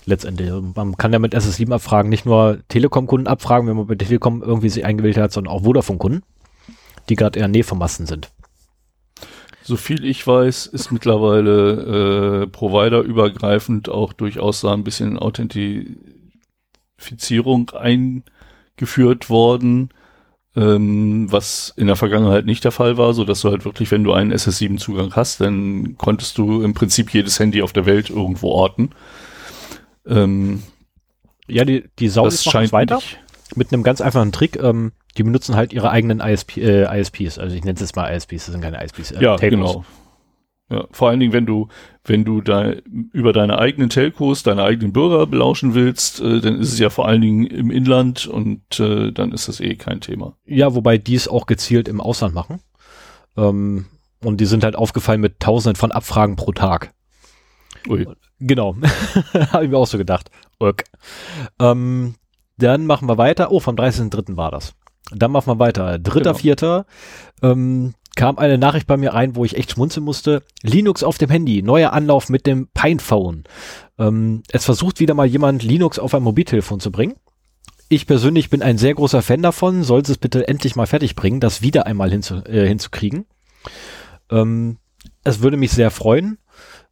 letztendlich. 0.06 0.50
Man 0.74 0.96
kann 0.96 1.12
ja 1.12 1.18
mit 1.18 1.34
SS7 1.34 1.72
abfragen, 1.72 2.08
nicht 2.08 2.24
nur 2.24 2.60
Telekom-Kunden 2.68 3.26
abfragen, 3.26 3.68
wenn 3.68 3.76
man 3.76 3.86
bei 3.86 3.96
Telekom 3.96 4.42
irgendwie 4.42 4.68
sich 4.68 4.84
eingewählt 4.84 5.18
hat, 5.18 5.32
sondern 5.32 5.52
auch 5.52 5.64
Vodafone-Kunden, 5.64 6.22
die 7.08 7.16
gerade 7.16 7.38
eher 7.38 7.48
Nähe-vom-Masten 7.48 8.06
sind. 8.06 8.30
So 9.66 9.76
viel 9.76 10.04
ich 10.04 10.24
weiß, 10.24 10.66
ist 10.66 10.92
mittlerweile 10.92 12.42
äh, 12.42 12.46
providerübergreifend 12.46 13.88
auch 13.88 14.12
durchaus 14.12 14.60
da 14.60 14.72
ein 14.72 14.84
bisschen 14.84 15.18
Authentifizierung 15.18 17.70
eingeführt 17.70 19.28
worden, 19.28 19.88
ähm, 20.54 21.32
was 21.32 21.74
in 21.76 21.88
der 21.88 21.96
Vergangenheit 21.96 22.46
nicht 22.46 22.62
der 22.62 22.70
Fall 22.70 22.96
war, 22.96 23.12
so 23.12 23.24
dass 23.24 23.40
du 23.40 23.50
halt 23.50 23.64
wirklich, 23.64 23.90
wenn 23.90 24.04
du 24.04 24.12
einen 24.12 24.32
SS7-Zugang 24.32 25.16
hast, 25.16 25.40
dann 25.40 25.98
konntest 25.98 26.38
du 26.38 26.62
im 26.62 26.72
Prinzip 26.72 27.12
jedes 27.12 27.40
Handy 27.40 27.60
auf 27.60 27.72
der 27.72 27.86
Welt 27.86 28.08
irgendwo 28.08 28.50
orten. 28.50 28.90
Ähm, 30.06 30.62
ja, 31.48 31.64
die, 31.64 31.86
die 31.98 32.08
Sau 32.08 32.26
das 32.26 32.44
scheint 32.44 32.70
weiter 32.70 32.94
nicht. 32.96 33.18
mit 33.56 33.72
einem 33.72 33.82
ganz 33.82 34.00
einfachen 34.00 34.30
Trick. 34.30 34.62
Ähm, 34.62 34.92
die 35.16 35.22
benutzen 35.22 35.56
halt 35.56 35.72
ihre 35.72 35.90
eigenen 35.90 36.20
ISP, 36.20 36.58
äh, 36.58 37.00
ISPs. 37.00 37.38
Also 37.38 37.54
ich 37.56 37.64
nenne 37.64 37.74
es 37.74 37.80
jetzt 37.80 37.96
mal 37.96 38.08
ISPs, 38.14 38.46
das 38.46 38.52
sind 38.52 38.60
keine 38.60 38.82
ISPs. 38.82 39.12
Äh, 39.12 39.22
ja, 39.22 39.36
Telcos. 39.36 39.50
genau. 39.50 39.84
Ja, 40.68 40.84
vor 40.90 41.08
allen 41.08 41.20
Dingen, 41.20 41.32
wenn 41.32 41.46
du, 41.46 41.68
wenn 42.04 42.24
du 42.24 42.40
da 42.40 42.72
über 43.12 43.32
deine 43.32 43.58
eigenen 43.58 43.88
Telcos, 43.88 44.42
deine 44.42 44.64
eigenen 44.64 44.92
Bürger 44.92 45.26
belauschen 45.26 45.74
willst, 45.74 46.20
äh, 46.20 46.40
dann 46.40 46.58
ist 46.58 46.72
es 46.72 46.78
ja 46.80 46.90
vor 46.90 47.06
allen 47.06 47.20
Dingen 47.20 47.46
im 47.46 47.70
Inland 47.70 48.26
und 48.26 48.80
äh, 48.80 49.12
dann 49.12 49.30
ist 49.30 49.46
das 49.46 49.60
eh 49.60 49.76
kein 49.76 50.00
Thema. 50.00 50.36
Ja, 50.44 50.74
wobei 50.74 50.98
die 50.98 51.14
es 51.14 51.28
auch 51.28 51.46
gezielt 51.46 51.86
im 51.86 52.00
Ausland 52.00 52.34
machen. 52.34 52.60
Ähm, 53.36 53.86
und 54.24 54.40
die 54.40 54.46
sind 54.46 54.64
halt 54.64 54.74
aufgefallen 54.74 55.20
mit 55.20 55.38
tausenden 55.38 55.76
von 55.76 55.92
Abfragen 55.92 56.34
pro 56.34 56.50
Tag. 56.50 56.92
Ui. 57.88 58.08
Genau. 58.40 58.76
Habe 59.52 59.64
ich 59.64 59.70
mir 59.70 59.78
auch 59.78 59.86
so 59.86 59.98
gedacht. 59.98 60.30
Okay. 60.58 60.84
Ähm, 61.60 62.16
dann 62.58 62.86
machen 62.86 63.08
wir 63.08 63.18
weiter. 63.18 63.52
Oh, 63.52 63.60
vom 63.60 63.76
30.03. 63.76 64.36
war 64.36 64.50
das. 64.50 64.74
Dann 65.12 65.30
machen 65.30 65.48
wir 65.48 65.58
weiter. 65.58 65.98
Dritter, 65.98 66.32
genau. 66.32 66.38
vierter 66.38 66.86
ähm, 67.42 67.94
kam 68.16 68.38
eine 68.38 68.58
Nachricht 68.58 68.86
bei 68.86 68.96
mir 68.96 69.14
rein, 69.14 69.36
wo 69.36 69.44
ich 69.44 69.56
echt 69.56 69.72
schmunzeln 69.72 70.04
musste. 70.04 70.42
Linux 70.62 71.04
auf 71.04 71.18
dem 71.18 71.30
Handy, 71.30 71.62
neuer 71.62 71.92
Anlauf 71.92 72.28
mit 72.28 72.46
dem 72.46 72.68
Pinephone. 72.74 73.44
Ähm, 73.98 74.42
es 74.50 74.64
versucht 74.64 75.00
wieder 75.00 75.14
mal 75.14 75.26
jemand 75.26 75.62
Linux 75.62 75.98
auf 75.98 76.14
ein 76.14 76.22
Mobiltelefon 76.22 76.80
zu 76.80 76.90
bringen. 76.90 77.14
Ich 77.88 78.06
persönlich 78.06 78.50
bin 78.50 78.62
ein 78.62 78.78
sehr 78.78 78.94
großer 78.94 79.22
Fan 79.22 79.42
davon. 79.42 79.84
Soll 79.84 80.00
es 80.00 80.18
bitte 80.18 80.48
endlich 80.48 80.74
mal 80.74 80.86
fertig 80.86 81.14
bringen, 81.14 81.38
das 81.38 81.62
wieder 81.62 81.86
einmal 81.86 82.10
hinzu, 82.10 82.42
äh, 82.44 82.66
hinzukriegen. 82.66 83.26
Ähm, 84.30 84.78
es 85.22 85.40
würde 85.40 85.56
mich 85.56 85.70
sehr 85.70 85.90
freuen. 85.90 86.38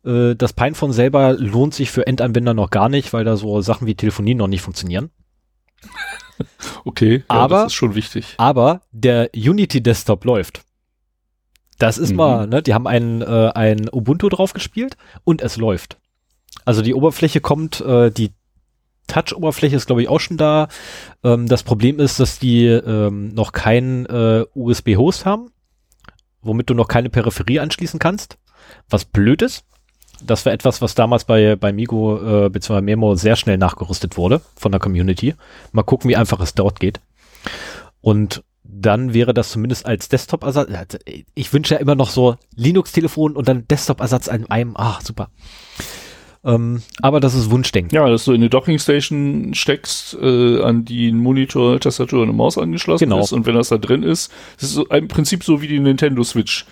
Äh, 0.05 0.37
das 0.37 0.53
Pinephone 0.53 0.93
selber 0.93 1.33
lohnt 1.33 1.75
sich 1.75 1.91
für 1.91 2.07
Endanwender 2.07 2.55
noch 2.55 2.71
gar 2.71 2.89
nicht, 2.89 3.13
weil 3.13 3.25
da 3.25 3.37
so 3.37 3.61
Sachen 3.61 3.87
wie 3.87 3.97
Telefonie 3.97 4.35
noch 4.35 4.47
nicht 4.47 4.63
funktionieren. 4.63 5.11
Okay, 6.85 7.19
ja, 7.19 7.25
aber, 7.29 7.57
das 7.57 7.67
ist 7.69 7.75
schon 7.75 7.95
wichtig. 7.95 8.35
Aber 8.37 8.83
der 8.93 9.31
Unity 9.35 9.83
Desktop 9.83 10.25
läuft. 10.25 10.65
Das 11.79 11.99
ist 11.99 12.11
mhm. 12.11 12.17
mal, 12.17 12.47
ne, 12.47 12.63
die 12.63 12.75
haben 12.75 12.87
ein, 12.87 13.23
äh, 13.23 13.51
ein 13.55 13.89
Ubuntu 13.91 14.29
drauf 14.29 14.53
gespielt 14.53 14.97
und 15.25 15.43
es 15.43 15.57
läuft. 15.57 15.99
Also 16.65 16.83
die 16.83 16.95
Oberfläche 16.95 17.41
kommt, 17.41 17.81
äh, 17.81 18.11
die 18.11 18.33
Touch-Oberfläche 19.07 19.77
ist, 19.77 19.87
glaube 19.87 20.03
ich, 20.03 20.09
auch 20.09 20.21
schon 20.21 20.37
da. 20.37 20.69
Ähm, 21.23 21.47
das 21.47 21.63
Problem 21.63 22.01
ist, 22.01 22.21
dass 22.21 22.39
die 22.39 22.67
ähm, 22.67 23.35
noch 23.35 23.53
keinen 23.53 24.07
äh, 24.07 24.45
USB-Host 24.55 25.27
haben, 25.27 25.51
womit 26.43 26.71
du 26.71 26.75
noch 26.75 26.89
keine 26.89 27.11
Peripherie 27.11 27.61
anschließen 27.61 27.99
kannst. 27.99 28.39
Was 28.89 29.05
blöd 29.05 29.43
ist. 29.43 29.65
Das 30.27 30.47
war 30.47 30.53
etwas, 30.53 30.81
was 30.81 30.95
damals 30.95 31.25
bei, 31.25 31.57
bei 31.57 31.73
Migo 31.73 32.47
äh, 32.47 32.49
bzw. 32.49 32.81
Memo 32.81 33.15
sehr 33.15 33.37
schnell 33.37 33.59
nachgerüstet 33.59 34.17
wurde 34.17 34.41
von 34.57 34.73
der 34.73 34.81
Community. 34.81 35.35
Mal 35.73 35.83
gucken, 35.83 36.09
wie 36.09 36.17
einfach 36.17 36.41
es 36.41 36.55
dort 36.55 36.81
geht. 36.81 37.01
Und 38.01 38.43
dann 38.63 39.15
wäre 39.15 39.35
das 39.35 39.51
zumindest 39.51 39.87
als 39.87 40.09
Desktop-Ersatz. 40.09 40.99
Ich 41.35 41.53
wünsche 41.53 41.75
ja 41.75 41.81
immer 41.81 41.95
noch 41.95 42.11
so 42.11 42.37
Linux-Telefon 42.57 43.37
und 43.37 43.47
dann 43.47 43.69
Desktop-Ersatz 43.69 44.29
an 44.29 44.47
einem. 44.47 44.77
Ah, 44.77 44.99
super. 45.03 45.29
Ähm, 46.45 46.83
aber 47.01 47.21
das 47.21 47.35
ist 47.35 47.51
Wunschdenken. 47.51 47.95
Ja, 47.95 48.09
dass 48.09 48.25
du 48.25 48.33
in 48.33 48.41
eine 48.41 48.51
Docking-Station 48.51 49.55
steckst, 49.55 50.19
äh, 50.21 50.63
an 50.63 50.85
die 50.85 51.09
ein 51.09 51.19
Monitor, 51.19 51.81
Tastatur 51.81 52.21
und 52.21 52.29
eine 52.29 52.37
Maus 52.37 52.59
angeschlossen 52.59 53.05
genau. 53.05 53.21
ist 53.21 53.33
und 53.33 53.47
wenn 53.47 53.55
das 53.55 53.71
da 53.71 53.79
drin 53.79 54.03
ist, 54.03 54.31
das 54.57 54.71
ist 54.71 54.75
so 54.75 54.87
im 54.87 55.09
Prinzip 55.09 55.43
so 55.43 55.63
wie 55.63 55.69
die 55.69 55.81
Nintendo 55.81 56.23
Switch. 56.23 56.67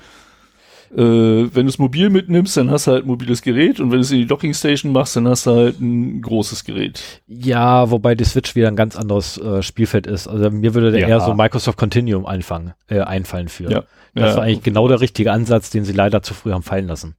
Äh, 0.95 1.55
wenn 1.55 1.67
du 1.67 1.69
es 1.69 1.79
mobil 1.79 2.11
mitnimmst, 2.11 2.57
dann 2.57 2.71
hast 2.71 2.87
du 2.87 2.93
halt 2.93 3.05
ein 3.05 3.09
mobiles 3.09 3.41
Gerät 3.41 3.81
und 3.81 3.91
wenn 3.91 3.99
du 3.99 4.03
es 4.03 4.11
in 4.11 4.19
die 4.19 4.27
Dockingstation 4.27 4.93
machst, 4.93 5.17
dann 5.17 5.27
hast 5.27 5.47
du 5.47 5.53
halt 5.53 5.81
ein 5.81 6.21
großes 6.21 6.65
Gerät. 6.65 7.23
Ja, 7.27 7.91
wobei 7.91 8.15
die 8.15 8.25
Switch 8.25 8.55
wieder 8.55 8.69
ein 8.69 8.77
ganz 8.77 8.97
anderes 8.97 9.39
äh, 9.39 9.63
Spielfeld 9.63 10.07
ist. 10.07 10.29
Also 10.29 10.51
mir 10.51 10.75
würde 10.75 10.99
ja. 11.01 11.09
eher 11.09 11.21
so 11.21 11.33
Microsoft 11.33 11.79
Continuum 11.79 12.27
einfangen, 12.27 12.75
äh, 12.89 13.01
einfallen 13.01 13.49
für. 13.49 13.71
Ja. 13.71 13.85
Das 14.15 14.33
ja. 14.33 14.37
war 14.37 14.45
eigentlich 14.45 14.63
genau 14.63 14.87
der 14.87 15.01
richtige 15.01 15.33
Ansatz, 15.33 15.71
den 15.71 15.85
sie 15.85 15.95
leider 15.95 16.23
zu 16.23 16.35
früh 16.35 16.53
haben 16.53 16.63
fallen 16.63 16.89
lassen. 16.89 17.17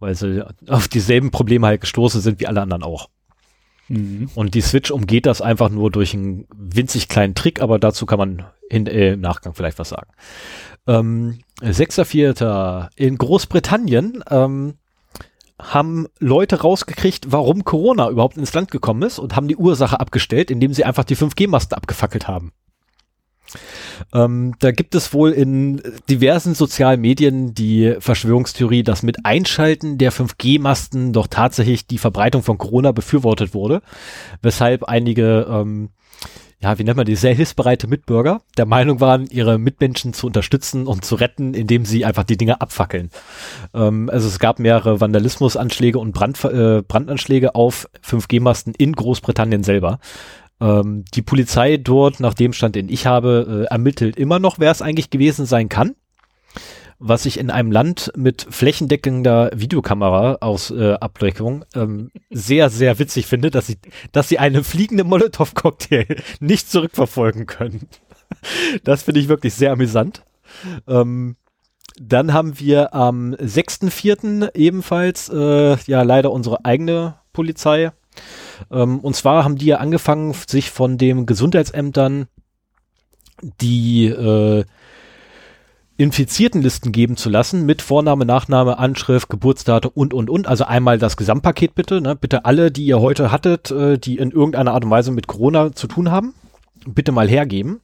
Weil 0.00 0.16
sie 0.16 0.44
auf 0.68 0.88
dieselben 0.88 1.30
Probleme 1.30 1.68
halt 1.68 1.80
gestoßen 1.80 2.20
sind 2.20 2.40
wie 2.40 2.48
alle 2.48 2.60
anderen 2.60 2.82
auch. 2.82 3.08
Mhm. 3.86 4.30
Und 4.34 4.54
die 4.54 4.62
Switch 4.62 4.90
umgeht 4.90 5.26
das 5.26 5.40
einfach 5.40 5.68
nur 5.68 5.92
durch 5.92 6.14
einen 6.14 6.46
winzig 6.52 7.08
kleinen 7.08 7.36
Trick, 7.36 7.62
aber 7.62 7.78
dazu 7.78 8.04
kann 8.04 8.18
man 8.18 8.44
hin, 8.68 8.86
äh, 8.88 9.12
im 9.12 9.20
Nachgang 9.20 9.54
vielleicht 9.54 9.78
was 9.78 9.90
sagen. 9.90 10.10
Ähm, 10.88 11.38
6.4. 11.62 12.88
in 12.96 13.18
Großbritannien 13.18 14.24
ähm, 14.28 14.74
haben 15.60 16.08
Leute 16.18 16.60
rausgekriegt, 16.60 17.26
warum 17.30 17.64
Corona 17.64 18.08
überhaupt 18.08 18.36
ins 18.36 18.52
Land 18.52 18.70
gekommen 18.70 19.02
ist 19.02 19.18
und 19.18 19.36
haben 19.36 19.48
die 19.48 19.56
Ursache 19.56 20.00
abgestellt, 20.00 20.50
indem 20.50 20.74
sie 20.74 20.84
einfach 20.84 21.04
die 21.04 21.16
5G-Masten 21.16 21.76
abgefackelt 21.76 22.26
haben. 22.26 22.52
Ähm, 24.12 24.54
da 24.58 24.72
gibt 24.72 24.94
es 24.94 25.12
wohl 25.12 25.30
in 25.30 25.82
diversen 26.08 26.54
sozialen 26.54 27.00
Medien 27.00 27.54
die 27.54 27.94
Verschwörungstheorie, 27.98 28.82
dass 28.82 29.02
mit 29.02 29.24
Einschalten 29.24 29.98
der 29.98 30.12
5G-Masten 30.12 31.12
doch 31.12 31.26
tatsächlich 31.26 31.86
die 31.86 31.98
Verbreitung 31.98 32.42
von 32.42 32.58
Corona 32.58 32.92
befürwortet 32.92 33.54
wurde, 33.54 33.82
weshalb 34.40 34.84
einige 34.84 35.46
ähm, 35.48 35.90
ja, 36.62 36.78
wie 36.78 36.84
nennt 36.84 36.96
man 36.96 37.06
die, 37.06 37.16
sehr 37.16 37.34
hilfsbereite 37.34 37.88
Mitbürger 37.88 38.40
der 38.56 38.66
Meinung 38.66 39.00
waren, 39.00 39.26
ihre 39.26 39.58
Mitmenschen 39.58 40.12
zu 40.12 40.26
unterstützen 40.26 40.86
und 40.86 41.04
zu 41.04 41.16
retten, 41.16 41.54
indem 41.54 41.84
sie 41.84 42.04
einfach 42.04 42.24
die 42.24 42.36
Dinge 42.36 42.60
abfackeln. 42.60 43.10
Ähm, 43.74 44.08
also 44.10 44.28
es 44.28 44.38
gab 44.38 44.58
mehrere 44.58 45.00
Vandalismusanschläge 45.00 45.98
und 45.98 46.12
Brand, 46.12 46.42
äh, 46.44 46.82
Brandanschläge 46.82 47.54
auf 47.54 47.88
5G-Masten 48.06 48.74
in 48.76 48.92
Großbritannien 48.92 49.64
selber. 49.64 49.98
Ähm, 50.60 51.04
die 51.14 51.22
Polizei 51.22 51.78
dort, 51.78 52.20
nach 52.20 52.34
dem 52.34 52.52
Stand, 52.52 52.76
den 52.76 52.88
ich 52.88 53.06
habe, 53.06 53.64
äh, 53.68 53.72
ermittelt 53.72 54.16
immer 54.16 54.38
noch, 54.38 54.60
wer 54.60 54.70
es 54.70 54.82
eigentlich 54.82 55.10
gewesen 55.10 55.46
sein 55.46 55.68
kann 55.68 55.96
was 57.04 57.26
ich 57.26 57.38
in 57.38 57.50
einem 57.50 57.72
Land 57.72 58.12
mit 58.16 58.46
flächendeckender 58.48 59.50
Videokamera 59.54 60.38
aus 60.40 60.70
äh, 60.70 60.94
Abdeckung 60.94 61.64
ähm, 61.74 62.12
sehr, 62.30 62.70
sehr 62.70 63.00
witzig 63.00 63.26
finde, 63.26 63.50
dass 63.50 63.66
sie, 63.66 63.78
dass 64.12 64.28
sie 64.28 64.38
einen 64.38 64.62
fliegenden 64.62 65.08
Molotow-Cocktail 65.08 66.06
nicht 66.40 66.70
zurückverfolgen 66.70 67.46
können. 67.46 67.88
Das 68.82 69.02
finde 69.02 69.20
ich 69.20 69.28
wirklich 69.28 69.52
sehr 69.52 69.72
amüsant. 69.72 70.24
Ähm, 70.88 71.36
dann 72.00 72.32
haben 72.32 72.58
wir 72.58 72.94
am 72.94 73.34
6.4. 73.34 74.54
ebenfalls, 74.54 75.28
äh, 75.28 75.76
ja, 75.86 76.02
leider 76.02 76.32
unsere 76.32 76.64
eigene 76.64 77.16
Polizei. 77.34 77.92
Ähm, 78.70 79.00
und 79.00 79.14
zwar 79.14 79.44
haben 79.44 79.56
die 79.56 79.66
ja 79.66 79.76
angefangen, 79.76 80.32
sich 80.32 80.70
von 80.70 80.96
den 80.96 81.26
Gesundheitsämtern 81.26 82.26
die 83.60 84.06
äh, 84.06 84.64
Infiziertenlisten 85.96 86.90
geben 86.92 87.16
zu 87.16 87.28
lassen 87.28 87.66
mit 87.66 87.82
Vorname, 87.82 88.24
Nachname, 88.24 88.78
Anschrift, 88.78 89.28
Geburtsdatum 89.28 89.92
und, 89.94 90.14
und, 90.14 90.30
und. 90.30 90.46
Also 90.46 90.64
einmal 90.64 90.98
das 90.98 91.16
Gesamtpaket 91.16 91.74
bitte. 91.74 92.00
Ne? 92.00 92.16
Bitte 92.16 92.44
alle, 92.44 92.70
die 92.70 92.84
ihr 92.84 93.00
heute 93.00 93.30
hattet, 93.30 93.70
äh, 93.70 93.98
die 93.98 94.16
in 94.16 94.30
irgendeiner 94.30 94.72
Art 94.72 94.84
und 94.84 94.90
Weise 94.90 95.12
mit 95.12 95.26
Corona 95.26 95.72
zu 95.72 95.86
tun 95.86 96.10
haben, 96.10 96.34
bitte 96.86 97.12
mal 97.12 97.28
hergeben, 97.28 97.80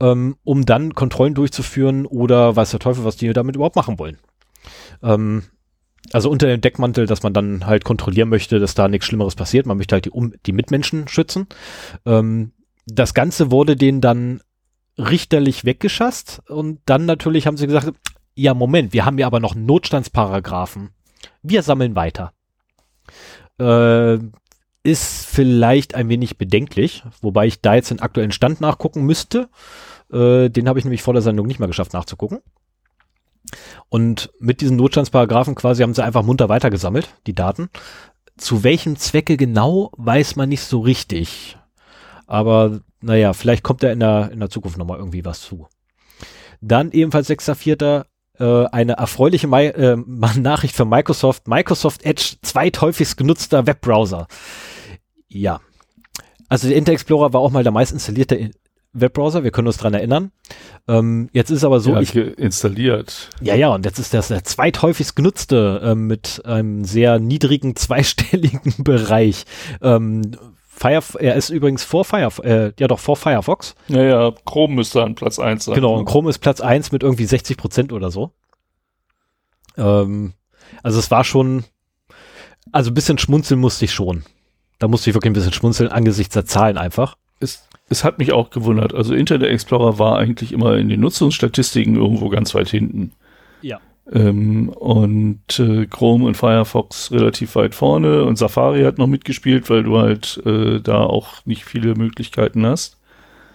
ähm, 0.00 0.36
um 0.44 0.64
dann 0.64 0.94
Kontrollen 0.94 1.34
durchzuführen 1.34 2.06
oder 2.06 2.56
weiß 2.56 2.70
der 2.70 2.80
Teufel, 2.80 3.04
was 3.04 3.16
die 3.16 3.32
damit 3.32 3.56
überhaupt 3.56 3.76
machen 3.76 3.98
wollen. 3.98 4.18
Ähm, 5.02 5.42
also 6.12 6.30
unter 6.30 6.46
dem 6.46 6.60
Deckmantel, 6.60 7.06
dass 7.06 7.22
man 7.22 7.32
dann 7.32 7.66
halt 7.66 7.84
kontrollieren 7.84 8.28
möchte, 8.28 8.58
dass 8.58 8.74
da 8.74 8.88
nichts 8.88 9.06
Schlimmeres 9.06 9.34
passiert. 9.34 9.66
Man 9.66 9.76
möchte 9.76 9.94
halt 9.94 10.06
die, 10.06 10.10
um, 10.10 10.32
die 10.46 10.52
Mitmenschen 10.52 11.08
schützen. 11.08 11.46
Ähm, 12.06 12.52
das 12.86 13.14
Ganze 13.14 13.50
wurde 13.50 13.76
denen 13.76 14.00
dann 14.00 14.40
richterlich 15.00 15.64
weggeschasst 15.64 16.42
und 16.48 16.80
dann 16.86 17.06
natürlich 17.06 17.46
haben 17.46 17.56
sie 17.56 17.66
gesagt, 17.66 17.92
ja 18.34 18.54
Moment, 18.54 18.92
wir 18.92 19.04
haben 19.04 19.18
ja 19.18 19.26
aber 19.26 19.40
noch 19.40 19.54
Notstandsparagraphen. 19.54 20.90
Wir 21.42 21.62
sammeln 21.62 21.96
weiter. 21.96 22.32
Äh, 23.58 24.18
ist 24.82 25.26
vielleicht 25.26 25.94
ein 25.94 26.08
wenig 26.08 26.38
bedenklich, 26.38 27.04
wobei 27.20 27.46
ich 27.46 27.60
da 27.60 27.74
jetzt 27.74 27.90
den 27.90 28.00
aktuellen 28.00 28.32
Stand 28.32 28.60
nachgucken 28.60 29.04
müsste. 29.04 29.48
Äh, 30.12 30.48
den 30.48 30.68
habe 30.68 30.78
ich 30.78 30.84
nämlich 30.84 31.02
vor 31.02 31.14
der 31.14 31.22
Sendung 31.22 31.46
nicht 31.46 31.58
mehr 31.58 31.68
geschafft 31.68 31.92
nachzugucken. 31.92 32.40
Und 33.88 34.30
mit 34.38 34.60
diesen 34.60 34.76
Notstandsparagraphen 34.76 35.54
quasi 35.54 35.82
haben 35.82 35.94
sie 35.94 36.04
einfach 36.04 36.22
munter 36.22 36.48
weitergesammelt, 36.48 37.14
die 37.26 37.34
Daten. 37.34 37.68
zu 38.36 38.64
welchem 38.64 38.96
Zwecke 38.96 39.36
genau, 39.36 39.90
weiß 39.98 40.36
man 40.36 40.48
nicht 40.48 40.62
so 40.62 40.80
richtig. 40.80 41.58
Aber 42.30 42.80
naja, 43.00 43.32
vielleicht 43.32 43.64
kommt 43.64 43.82
da 43.82 43.90
in 43.90 43.98
der, 43.98 44.30
in 44.30 44.38
der 44.38 44.50
Zukunft 44.50 44.78
nochmal 44.78 44.98
irgendwie 44.98 45.24
was 45.24 45.40
zu. 45.40 45.66
Dann 46.60 46.92
ebenfalls 46.92 47.28
6.4. 47.28 48.04
Äh, 48.38 48.66
eine 48.70 48.92
erfreuliche 48.92 49.48
Mi 49.48 49.66
äh, 49.66 49.96
Nachricht 50.38 50.76
für 50.76 50.84
Microsoft. 50.84 51.48
Microsoft 51.48 52.04
Edge, 52.04 52.36
zweithäufigst 52.42 53.16
genutzter 53.16 53.66
Webbrowser. 53.66 54.28
Ja. 55.26 55.60
Also 56.48 56.68
der 56.68 56.76
Internet 56.76 57.00
Explorer 57.00 57.32
war 57.32 57.40
auch 57.40 57.50
mal 57.50 57.64
der 57.64 57.72
meist 57.72 57.92
installierte 57.92 58.52
Webbrowser, 58.92 59.44
wir 59.44 59.50
können 59.50 59.68
uns 59.68 59.76
dran 59.76 59.94
erinnern. 59.94 60.30
Ähm, 60.88 61.30
jetzt 61.32 61.50
ist 61.50 61.64
aber 61.64 61.80
so, 61.80 61.92
ja, 61.92 62.00
ich, 62.00 62.14
installiert. 62.14 63.30
ja, 63.40 63.54
ja, 63.54 63.74
und 63.74 63.84
jetzt 63.84 63.98
ist 63.98 64.14
das 64.14 64.28
der 64.28 64.42
zweithäufigst 64.42 65.14
genutzte 65.14 65.80
ähm, 65.84 66.06
mit 66.06 66.42
einem 66.44 66.84
sehr 66.84 67.18
niedrigen 67.18 67.76
zweistelligen 67.76 68.74
Bereich. 68.78 69.44
Ähm, 69.80 70.32
Firef 70.80 71.14
er 71.20 71.34
ist 71.34 71.50
übrigens 71.50 71.84
vor 71.84 72.06
Firefox, 72.06 72.48
äh, 72.48 72.72
ja 72.78 72.88
doch 72.88 72.98
vor 72.98 73.16
Firefox. 73.16 73.74
Naja, 73.88 74.32
Chrome 74.46 74.76
müsste 74.76 75.02
an 75.02 75.14
Platz 75.14 75.38
1 75.38 75.66
sein. 75.66 75.74
Genau, 75.74 75.94
und 75.94 76.06
Chrome 76.06 76.30
ist 76.30 76.38
Platz 76.38 76.62
eins 76.62 76.90
mit 76.90 77.02
irgendwie 77.02 77.26
60 77.26 77.58
Prozent 77.58 77.92
oder 77.92 78.10
so. 78.10 78.30
Ähm, 79.76 80.32
also 80.82 80.98
es 80.98 81.10
war 81.10 81.24
schon, 81.24 81.64
also 82.72 82.90
ein 82.90 82.94
bisschen 82.94 83.18
schmunzeln 83.18 83.60
musste 83.60 83.84
ich 83.84 83.92
schon. 83.92 84.24
Da 84.78 84.88
musste 84.88 85.10
ich 85.10 85.14
wirklich 85.14 85.30
ein 85.30 85.34
bisschen 85.34 85.52
schmunzeln 85.52 85.90
angesichts 85.90 86.32
der 86.32 86.46
Zahlen 86.46 86.78
einfach. 86.78 87.16
Es, 87.40 87.68
es 87.90 88.02
hat 88.02 88.18
mich 88.18 88.32
auch 88.32 88.48
gewundert. 88.48 88.94
Also 88.94 89.12
Internet 89.12 89.50
Explorer 89.50 89.98
war 89.98 90.18
eigentlich 90.18 90.52
immer 90.52 90.78
in 90.78 90.88
den 90.88 91.00
Nutzungsstatistiken 91.00 91.96
irgendwo 91.96 92.30
ganz 92.30 92.54
weit 92.54 92.70
hinten. 92.70 93.12
Ähm, 94.12 94.70
und 94.70 95.58
äh, 95.60 95.86
Chrome 95.86 96.26
und 96.26 96.36
Firefox 96.36 97.12
relativ 97.12 97.54
weit 97.54 97.74
vorne 97.74 98.24
und 98.24 98.36
Safari 98.36 98.82
hat 98.82 98.98
noch 98.98 99.06
mitgespielt, 99.06 99.70
weil 99.70 99.84
du 99.84 99.98
halt 99.98 100.40
äh, 100.44 100.80
da 100.80 101.04
auch 101.04 101.44
nicht 101.46 101.64
viele 101.64 101.94
Möglichkeiten 101.94 102.66
hast. 102.66 102.96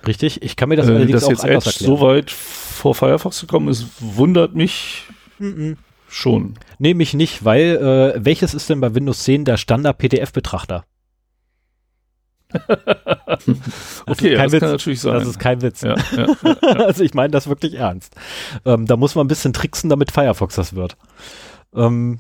Richtig, 0.08 0.42
ich 0.44 0.56
kann 0.56 0.70
mir 0.70 0.76
das 0.78 0.88
äh, 0.88 0.92
allerdings 0.92 1.12
dass 1.12 1.24
auch 1.26 1.30
jetzt 1.32 1.44
anders 1.44 1.66
Edge 1.68 1.86
erklären. 1.86 1.98
so 1.98 2.06
weit 2.06 2.32
vor 2.32 2.96
Firefox 2.96 3.42
gekommen 3.42 3.68
ist, 3.68 3.88
wundert 4.00 4.56
mich 4.56 5.04
Mhm. 5.40 5.76
schon. 6.08 6.54
Nee, 6.80 6.94
mich 6.94 7.14
nicht, 7.14 7.44
weil 7.44 8.14
äh, 8.16 8.24
welches 8.24 8.54
ist 8.54 8.70
denn 8.70 8.80
bei 8.80 8.96
Windows 8.96 9.24
10 9.24 9.44
der 9.44 9.58
Standard-PDF-Betrachter? 9.58 10.86
Okay, 14.08 14.36
das 14.36 14.52
Witz. 14.52 14.60
kann 14.62 14.72
natürlich 14.72 15.02
sein. 15.02 15.14
Das 15.14 15.28
ist 15.28 15.40
kein 15.40 15.62
Witz. 15.62 15.82
ja, 15.82 15.96
ja, 16.16 16.28
ja. 16.44 16.58
also 16.86 17.04
ich 17.04 17.14
meine 17.14 17.32
das 17.32 17.48
wirklich 17.48 17.76
ernst. 17.76 18.16
Ähm, 18.66 18.86
da 18.86 18.98
muss 18.98 19.16
man 19.16 19.26
ein 19.26 19.28
bisschen 19.28 19.54
tricksen, 19.54 19.90
damit 19.90 20.12
Firefox 20.12 20.56
das 20.56 20.76
wird. 20.76 20.98
Ähm, 21.74 22.20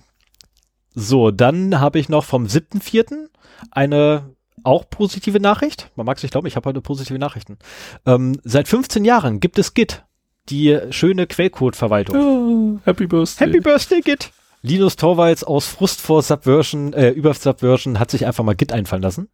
so, 0.94 1.32
dann 1.32 1.80
habe 1.80 2.00
ich 2.00 2.10
noch 2.10 2.24
vom 2.24 2.46
7.4. 2.46 3.28
eine 3.72 4.36
auch 4.64 4.90
positive 4.90 5.40
Nachricht. 5.40 5.92
Man 5.96 6.06
mag 6.06 6.20
sich 6.20 6.32
glauben, 6.32 6.48
ich 6.48 6.56
habe 6.56 6.70
heute 6.70 6.82
positive 6.82 7.20
Nachrichten. 7.20 7.58
Ähm, 8.06 8.40
seit 8.44 8.68
15 8.68 9.06
Jahren 9.06 9.40
gibt 9.40 9.60
es 9.60 9.74
Git, 9.74 10.04
die 10.50 10.80
schöne 10.90 11.28
Quellcode-Verwaltung. 11.28 12.80
Ja, 12.86 12.92
Happy 12.92 13.08
Birthday. 13.08 13.48
Happy 13.48 13.60
Birthday, 13.60 14.02
Git! 14.02 14.32
Linus 14.62 14.96
Torvalds 14.96 15.44
aus 15.44 15.68
Frust 15.68 16.02
vor 16.02 16.24
Subversion, 16.24 16.94
äh, 16.94 17.10
über 17.10 17.34
Subversion 17.36 18.00
hat 18.00 18.10
sich 18.10 18.26
einfach 18.26 18.44
mal 18.44 18.56
Git 18.56 18.72
einfallen 18.72 19.04
lassen. 19.04 19.30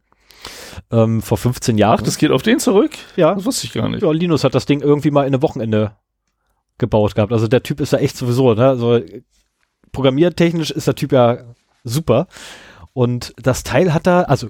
Ähm, 0.90 1.22
vor 1.22 1.38
15 1.38 1.78
Jahren. 1.78 1.98
Ach, 2.00 2.02
das 2.02 2.18
geht 2.18 2.30
auf 2.30 2.42
den 2.42 2.58
zurück? 2.58 2.92
ja. 3.16 3.34
Das 3.34 3.44
wusste 3.44 3.66
ich 3.66 3.72
gar 3.72 3.88
nicht. 3.88 4.02
Ja, 4.02 4.10
Linus 4.10 4.44
hat 4.44 4.54
das 4.54 4.66
Ding 4.66 4.80
irgendwie 4.80 5.10
mal 5.10 5.22
in 5.22 5.34
einem 5.34 5.42
Wochenende 5.42 5.96
gebaut 6.78 7.14
gehabt. 7.14 7.32
Also 7.32 7.48
der 7.48 7.62
Typ 7.62 7.80
ist 7.80 7.92
ja 7.92 7.98
echt 7.98 8.16
sowieso, 8.16 8.54
ne? 8.54 8.68
Also 8.68 9.00
programmiertechnisch 9.92 10.70
ist 10.70 10.86
der 10.86 10.94
Typ 10.94 11.12
ja 11.12 11.38
super. 11.84 12.26
Und 12.92 13.32
das 13.36 13.62
Teil 13.62 13.94
hat 13.94 14.06
er, 14.06 14.28
also 14.28 14.48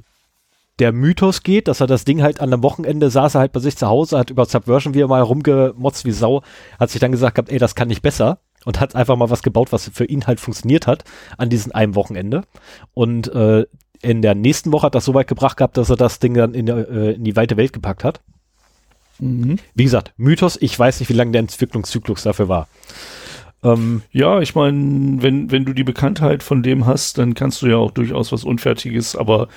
der 0.78 0.92
Mythos 0.92 1.42
geht, 1.42 1.68
dass 1.68 1.80
er 1.80 1.86
das 1.86 2.04
Ding 2.04 2.22
halt 2.22 2.40
an 2.40 2.52
einem 2.52 2.62
Wochenende 2.62 3.10
saß 3.10 3.36
er 3.36 3.40
halt 3.40 3.52
bei 3.52 3.60
sich 3.60 3.76
zu 3.76 3.86
Hause, 3.86 4.18
hat 4.18 4.30
über 4.30 4.44
Subversion 4.46 4.94
wieder 4.94 5.06
mal 5.06 5.20
rumgemotzt 5.20 6.04
wie 6.04 6.12
Sau, 6.12 6.42
hat 6.80 6.90
sich 6.90 7.00
dann 7.00 7.12
gesagt 7.12 7.36
gehabt, 7.36 7.50
ey, 7.50 7.58
das 7.58 7.74
kann 7.74 7.88
nicht 7.88 8.02
besser 8.02 8.38
und 8.64 8.80
hat 8.80 8.94
einfach 8.94 9.16
mal 9.16 9.30
was 9.30 9.42
gebaut, 9.42 9.72
was 9.72 9.90
für 9.92 10.04
ihn 10.04 10.26
halt 10.26 10.40
funktioniert 10.40 10.86
hat 10.86 11.04
an 11.36 11.50
diesem 11.50 11.72
einem 11.72 11.94
Wochenende. 11.94 12.42
Und 12.94 13.32
äh, 13.34 13.66
in 14.02 14.20
der 14.20 14.34
nächsten 14.34 14.72
Woche 14.72 14.86
hat 14.86 14.94
das 14.94 15.04
so 15.04 15.14
weit 15.14 15.28
gebracht 15.28 15.56
gehabt, 15.56 15.76
dass 15.76 15.90
er 15.90 15.96
das 15.96 16.18
Ding 16.18 16.34
dann 16.34 16.54
in, 16.54 16.68
äh, 16.68 17.12
in 17.12 17.24
die 17.24 17.36
weite 17.36 17.56
Welt 17.56 17.72
gepackt 17.72 18.04
hat. 18.04 18.20
Mhm. 19.18 19.58
Wie 19.74 19.84
gesagt, 19.84 20.12
Mythos, 20.16 20.58
ich 20.60 20.78
weiß 20.78 21.00
nicht, 21.00 21.08
wie 21.08 21.14
lange 21.14 21.32
der 21.32 21.40
Entwicklungszyklus 21.40 22.22
dafür 22.22 22.48
war. 22.48 22.68
Ähm, 23.62 24.02
Ja, 24.10 24.40
ich 24.40 24.54
meine, 24.54 25.22
wenn, 25.22 25.50
wenn 25.50 25.64
du 25.64 25.72
die 25.72 25.84
Bekanntheit 25.84 26.42
von 26.42 26.62
dem 26.62 26.86
hast, 26.86 27.18
dann 27.18 27.34
kannst 27.34 27.62
du 27.62 27.68
ja 27.68 27.76
auch 27.76 27.92
durchaus 27.92 28.32
was 28.32 28.44
Unfertiges, 28.44 29.14
aber 29.16 29.48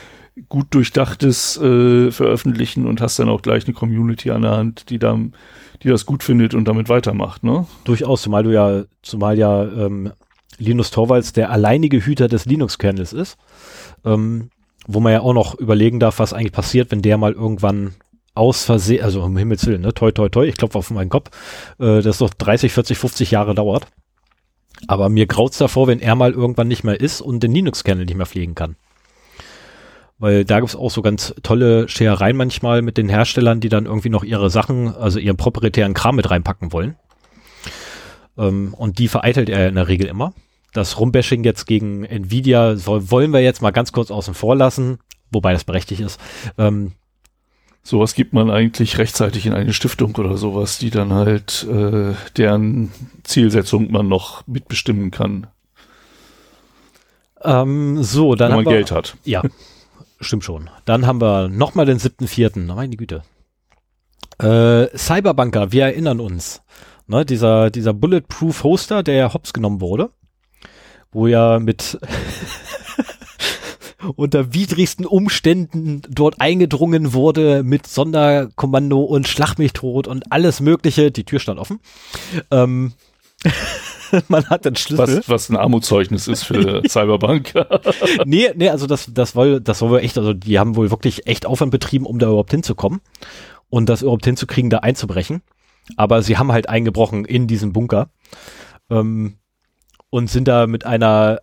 gut 0.49 0.67
durchdachtes 0.71 1.57
äh, 1.57 2.11
veröffentlichen 2.11 2.85
und 2.85 3.01
hast 3.01 3.17
dann 3.19 3.29
auch 3.29 3.41
gleich 3.41 3.65
eine 3.65 3.73
Community 3.73 4.31
an 4.31 4.43
der 4.43 4.51
Hand, 4.51 4.89
die 4.89 4.99
da, 4.99 5.17
die 5.81 5.87
das 5.87 6.05
gut 6.05 6.23
findet 6.23 6.53
und 6.53 6.67
damit 6.67 6.89
weitermacht, 6.89 7.43
ne? 7.43 7.65
durchaus, 7.85 8.21
zumal 8.21 8.43
du 8.43 8.51
ja, 8.51 8.83
zumal 9.01 9.37
ja 9.37 9.63
ähm, 9.63 10.11
Linus 10.57 10.91
Torvalds 10.91 11.33
der 11.33 11.51
alleinige 11.51 12.05
Hüter 12.05 12.27
des 12.27 12.45
Linux-Kernels 12.45 13.13
ist, 13.13 13.37
ähm, 14.05 14.49
wo 14.87 14.99
man 14.99 15.13
ja 15.13 15.21
auch 15.21 15.33
noch 15.33 15.55
überlegen 15.55 15.99
darf, 15.99 16.19
was 16.19 16.33
eigentlich 16.33 16.51
passiert, 16.51 16.91
wenn 16.91 17.01
der 17.01 17.17
mal 17.17 17.33
irgendwann 17.33 17.95
aus 18.35 18.65
Versehen, 18.65 19.03
also 19.03 19.23
um 19.23 19.37
Himmels 19.37 19.65
Willen, 19.65 19.81
ne, 19.81 19.93
toi, 19.93 20.11
toi, 20.11 20.29
toi, 20.29 20.45
ich 20.45 20.57
klopfe 20.57 20.77
auf 20.77 20.91
meinen 20.91 21.09
Kopf, 21.09 21.31
äh, 21.79 22.01
das 22.01 22.19
doch 22.19 22.33
30, 22.33 22.71
40, 22.71 22.97
50 22.97 23.31
Jahre 23.31 23.55
dauert. 23.55 23.87
Aber 24.87 25.09
mir 25.09 25.25
graut's 25.25 25.57
davor, 25.57 25.87
wenn 25.87 26.01
er 26.01 26.15
mal 26.15 26.33
irgendwann 26.33 26.67
nicht 26.67 26.83
mehr 26.83 26.99
ist 26.99 27.21
und 27.21 27.41
den 27.41 27.53
Linux-Kernel 27.53 28.05
nicht 28.05 28.17
mehr 28.17 28.25
pflegen 28.25 28.55
kann. 28.55 28.75
Weil 30.17 30.45
da 30.45 30.59
gibt's 30.59 30.75
auch 30.75 30.91
so 30.91 31.01
ganz 31.01 31.33
tolle 31.43 31.89
Scherereien 31.89 32.37
manchmal 32.37 32.81
mit 32.81 32.97
den 32.97 33.09
Herstellern, 33.09 33.61
die 33.61 33.69
dann 33.69 33.85
irgendwie 33.85 34.09
noch 34.09 34.23
ihre 34.23 34.49
Sachen, 34.49 34.93
also 34.93 35.17
ihren 35.19 35.37
proprietären 35.37 35.93
Kram 35.93 36.17
mit 36.17 36.29
reinpacken 36.29 36.73
wollen. 36.73 36.95
Ähm, 38.37 38.73
und 38.73 38.99
die 38.99 39.07
vereitelt 39.07 39.49
er 39.49 39.69
in 39.69 39.75
der 39.75 39.87
Regel 39.87 40.07
immer. 40.07 40.33
Das 40.75 40.99
Rumbashing 40.99 41.43
jetzt 41.43 41.65
gegen 41.65 42.03
Nvidia 42.03 42.75
soll, 42.75 43.09
wollen 43.09 43.31
wir 43.31 43.41
jetzt 43.41 43.61
mal 43.61 43.71
ganz 43.71 43.91
kurz 43.91 44.11
außen 44.11 44.33
vor 44.33 44.55
lassen, 44.55 44.99
wobei 45.31 45.53
das 45.53 45.63
berechtigt 45.63 46.01
ist. 46.01 46.19
Ähm, 46.57 46.93
Sowas 47.87 48.15
gibt 48.15 48.33
man 48.33 48.49
eigentlich 48.49 48.97
rechtzeitig 48.97 49.45
in 49.45 49.53
eine 49.53 49.71
Stiftung 49.71 50.15
oder 50.15 50.37
sowas, 50.37 50.79
die 50.79 50.89
dann 50.89 51.13
halt 51.13 51.67
äh, 51.71 52.13
deren 52.35 52.91
Zielsetzung 53.23 53.91
man 53.91 54.07
noch 54.07 54.45
mitbestimmen 54.47 55.11
kann, 55.11 55.45
ähm, 57.45 58.01
so, 58.03 58.35
dann 58.35 58.49
wenn 58.49 58.57
haben 58.57 58.63
man 58.63 58.73
wir, 58.73 58.77
Geld 58.77 58.91
hat. 58.91 59.15
Ja, 59.23 59.43
stimmt 60.19 60.43
schon. 60.43 60.69
Dann 60.85 61.05
haben 61.05 61.21
wir 61.21 61.47
nochmal 61.47 61.85
den 61.85 61.99
7.4. 61.99 62.73
Meine 62.73 62.97
Güte. 62.97 63.23
Äh, 64.39 64.97
Cyberbanker, 64.97 65.71
wir 65.71 65.83
erinnern 65.83 66.19
uns. 66.19 66.61
Ne, 67.07 67.23
dieser, 67.23 67.69
dieser 67.69 67.93
Bulletproof 67.93 68.63
Hoster, 68.63 69.03
der 69.03 69.15
ja 69.15 69.33
hops 69.33 69.53
genommen 69.53 69.79
wurde, 69.79 70.09
wo 71.15 71.27
ja 71.27 71.59
mit 71.59 71.97
unter 74.15 74.53
widrigsten 74.53 75.05
Umständen 75.05 76.01
dort 76.09 76.41
eingedrungen 76.41 77.13
wurde 77.13 77.63
mit 77.63 77.87
Sonderkommando 77.87 79.01
und 79.01 79.27
Schlag 79.27 79.57
mich 79.57 79.73
tot 79.73 80.07
und 80.07 80.31
alles 80.31 80.59
mögliche. 80.59 81.11
Die 81.11 81.23
Tür 81.23 81.39
stand 81.39 81.59
offen. 81.59 81.79
Ähm, 82.51 82.93
man 84.27 84.45
hat 84.49 84.65
den 84.65 84.75
Schlüssel. 84.75 85.19
Was, 85.19 85.29
was 85.29 85.49
ein 85.49 85.55
Armutszeugnis 85.55 86.27
ist 86.27 86.43
für 86.43 86.83
Cyberbank. 86.87 87.53
nee, 88.25 88.49
nee, 88.55 88.69
also 88.69 88.85
das, 88.85 89.09
das 89.13 89.35
wohl, 89.35 89.61
das 89.61 89.81
wohl 89.81 89.99
echt, 89.99 90.17
also 90.17 90.33
die 90.33 90.59
haben 90.59 90.75
wohl 90.75 90.91
wirklich 90.91 91.27
echt 91.27 91.45
Aufwand 91.45 91.71
betrieben, 91.71 92.05
um 92.05 92.19
da 92.19 92.27
überhaupt 92.27 92.51
hinzukommen 92.51 93.01
und 93.69 93.87
das 93.87 94.01
überhaupt 94.01 94.25
hinzukriegen, 94.25 94.69
da 94.69 94.79
einzubrechen. 94.79 95.41
Aber 95.95 96.21
sie 96.21 96.37
haben 96.37 96.51
halt 96.51 96.67
eingebrochen 96.67 97.25
in 97.25 97.47
diesen 97.47 97.71
Bunker 97.71 98.09
ähm, 98.89 99.37
und 100.15 100.29
sind 100.29 100.47
da 100.47 100.65
mit 100.65 100.85
einer 100.85 101.41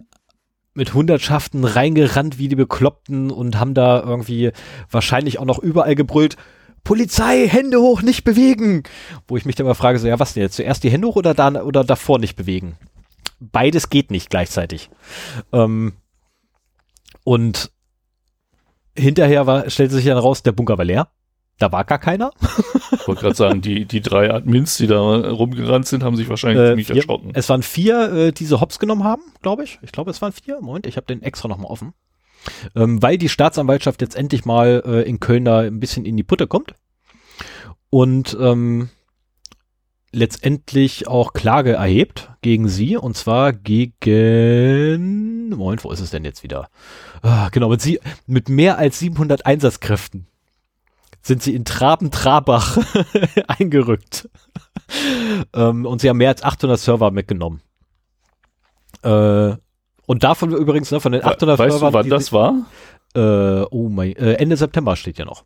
mit 0.72 0.94
Hundertschaften 0.94 1.64
reingerannt 1.64 2.38
wie 2.38 2.48
die 2.48 2.56
Bekloppten 2.56 3.30
und 3.30 3.60
haben 3.60 3.74
da 3.74 4.02
irgendwie 4.02 4.50
wahrscheinlich 4.90 5.38
auch 5.38 5.44
noch 5.44 5.58
überall 5.58 5.94
gebrüllt, 5.94 6.38
Polizei, 6.82 7.46
Hände 7.46 7.82
hoch, 7.82 8.00
nicht 8.00 8.24
bewegen. 8.24 8.84
Wo 9.28 9.36
ich 9.36 9.44
mich 9.44 9.56
dann 9.56 9.66
mal 9.66 9.74
frage, 9.74 9.98
so, 9.98 10.08
ja, 10.08 10.18
was 10.18 10.32
denn 10.32 10.42
jetzt? 10.42 10.56
Zuerst 10.56 10.82
die 10.84 10.90
Hände 10.90 11.06
hoch 11.06 11.16
oder, 11.16 11.34
da, 11.34 11.50
oder 11.62 11.84
davor 11.84 12.18
nicht 12.18 12.34
bewegen? 12.34 12.78
Beides 13.40 13.90
geht 13.90 14.10
nicht 14.10 14.30
gleichzeitig. 14.30 14.88
Ähm, 15.52 15.92
und 17.24 17.72
hinterher 18.96 19.46
war, 19.46 19.68
stellte 19.68 19.96
sich 19.96 20.06
dann 20.06 20.16
raus, 20.16 20.42
der 20.42 20.52
Bunker 20.52 20.78
war 20.78 20.86
leer. 20.86 21.08
Da 21.58 21.70
war 21.70 21.84
gar 21.84 21.98
keiner. 21.98 22.30
Ich 22.92 23.06
wollte 23.06 23.20
gerade 23.20 23.34
sagen, 23.36 23.60
die, 23.60 23.84
die 23.84 24.00
drei 24.00 24.32
Admins, 24.32 24.76
die 24.78 24.86
da 24.86 24.98
rumgerannt 25.00 25.86
sind, 25.86 26.02
haben 26.02 26.16
sich 26.16 26.28
wahrscheinlich 26.28 26.60
Äh, 26.62 26.68
ziemlich 26.70 26.86
vier, 26.88 26.96
erschrocken. 26.96 27.30
es 27.34 27.48
waren 27.48 27.62
vier, 27.62 28.12
äh, 28.12 28.32
die 28.32 28.46
sie 28.46 28.60
hops 28.60 28.78
genommen 28.78 29.04
haben, 29.04 29.22
glaube 29.42 29.62
ich. 29.64 29.78
Ich 29.82 29.92
glaube, 29.92 30.10
es 30.10 30.20
waren 30.22 30.32
vier. 30.32 30.60
Moment, 30.60 30.86
ich 30.86 30.96
habe 30.96 31.06
den 31.06 31.22
extra 31.22 31.48
nochmal 31.48 31.70
offen. 31.70 31.92
Ähm, 32.74 33.00
weil 33.02 33.18
die 33.18 33.28
Staatsanwaltschaft 33.28 34.00
jetzt 34.00 34.16
endlich 34.16 34.44
mal 34.44 34.82
äh, 34.84 35.02
in 35.08 35.20
Köln 35.20 35.44
da 35.44 35.60
ein 35.60 35.78
bisschen 35.78 36.04
in 36.04 36.16
die 36.16 36.24
Putte 36.24 36.48
kommt. 36.48 36.74
Und 37.90 38.36
ähm, 38.40 38.88
letztendlich 40.10 41.06
auch 41.08 41.32
Klage 41.32 41.74
erhebt 41.74 42.30
gegen 42.42 42.68
sie 42.68 42.96
und 42.96 43.16
zwar 43.16 43.52
gegen 43.52 45.50
Moment, 45.50 45.84
wo 45.84 45.90
ist 45.92 46.00
es 46.00 46.10
denn 46.10 46.24
jetzt 46.24 46.42
wieder? 46.42 46.68
Ah, 47.22 47.48
genau, 47.50 47.68
mit, 47.68 47.80
sie, 47.80 48.00
mit 48.26 48.48
mehr 48.48 48.78
als 48.78 48.98
700 48.98 49.46
Einsatzkräften 49.46 50.26
sind 51.22 51.42
sie 51.42 51.54
in 51.54 51.64
Traben-Trabach 51.64 52.78
eingerückt. 53.46 54.28
ähm, 55.54 55.86
und 55.86 56.00
sie 56.00 56.08
haben 56.08 56.18
mehr 56.18 56.30
als 56.30 56.42
800 56.42 56.78
Server 56.78 57.10
mitgenommen. 57.10 57.62
Äh, 59.02 59.54
und 60.06 60.24
davon 60.24 60.52
übrigens, 60.52 60.90
ne, 60.90 61.00
von 61.00 61.12
den 61.12 61.24
800 61.24 61.58
weißt 61.58 61.78
Servern. 61.78 61.92
Du, 61.92 61.98
wann 61.98 62.10
das 62.10 62.32
war? 62.32 62.66
Äh, 63.14 63.66
oh 63.70 63.88
mein, 63.88 64.16
äh, 64.16 64.34
Ende 64.34 64.56
September 64.56 64.96
steht 64.96 65.18
ja 65.18 65.24
noch. 65.24 65.44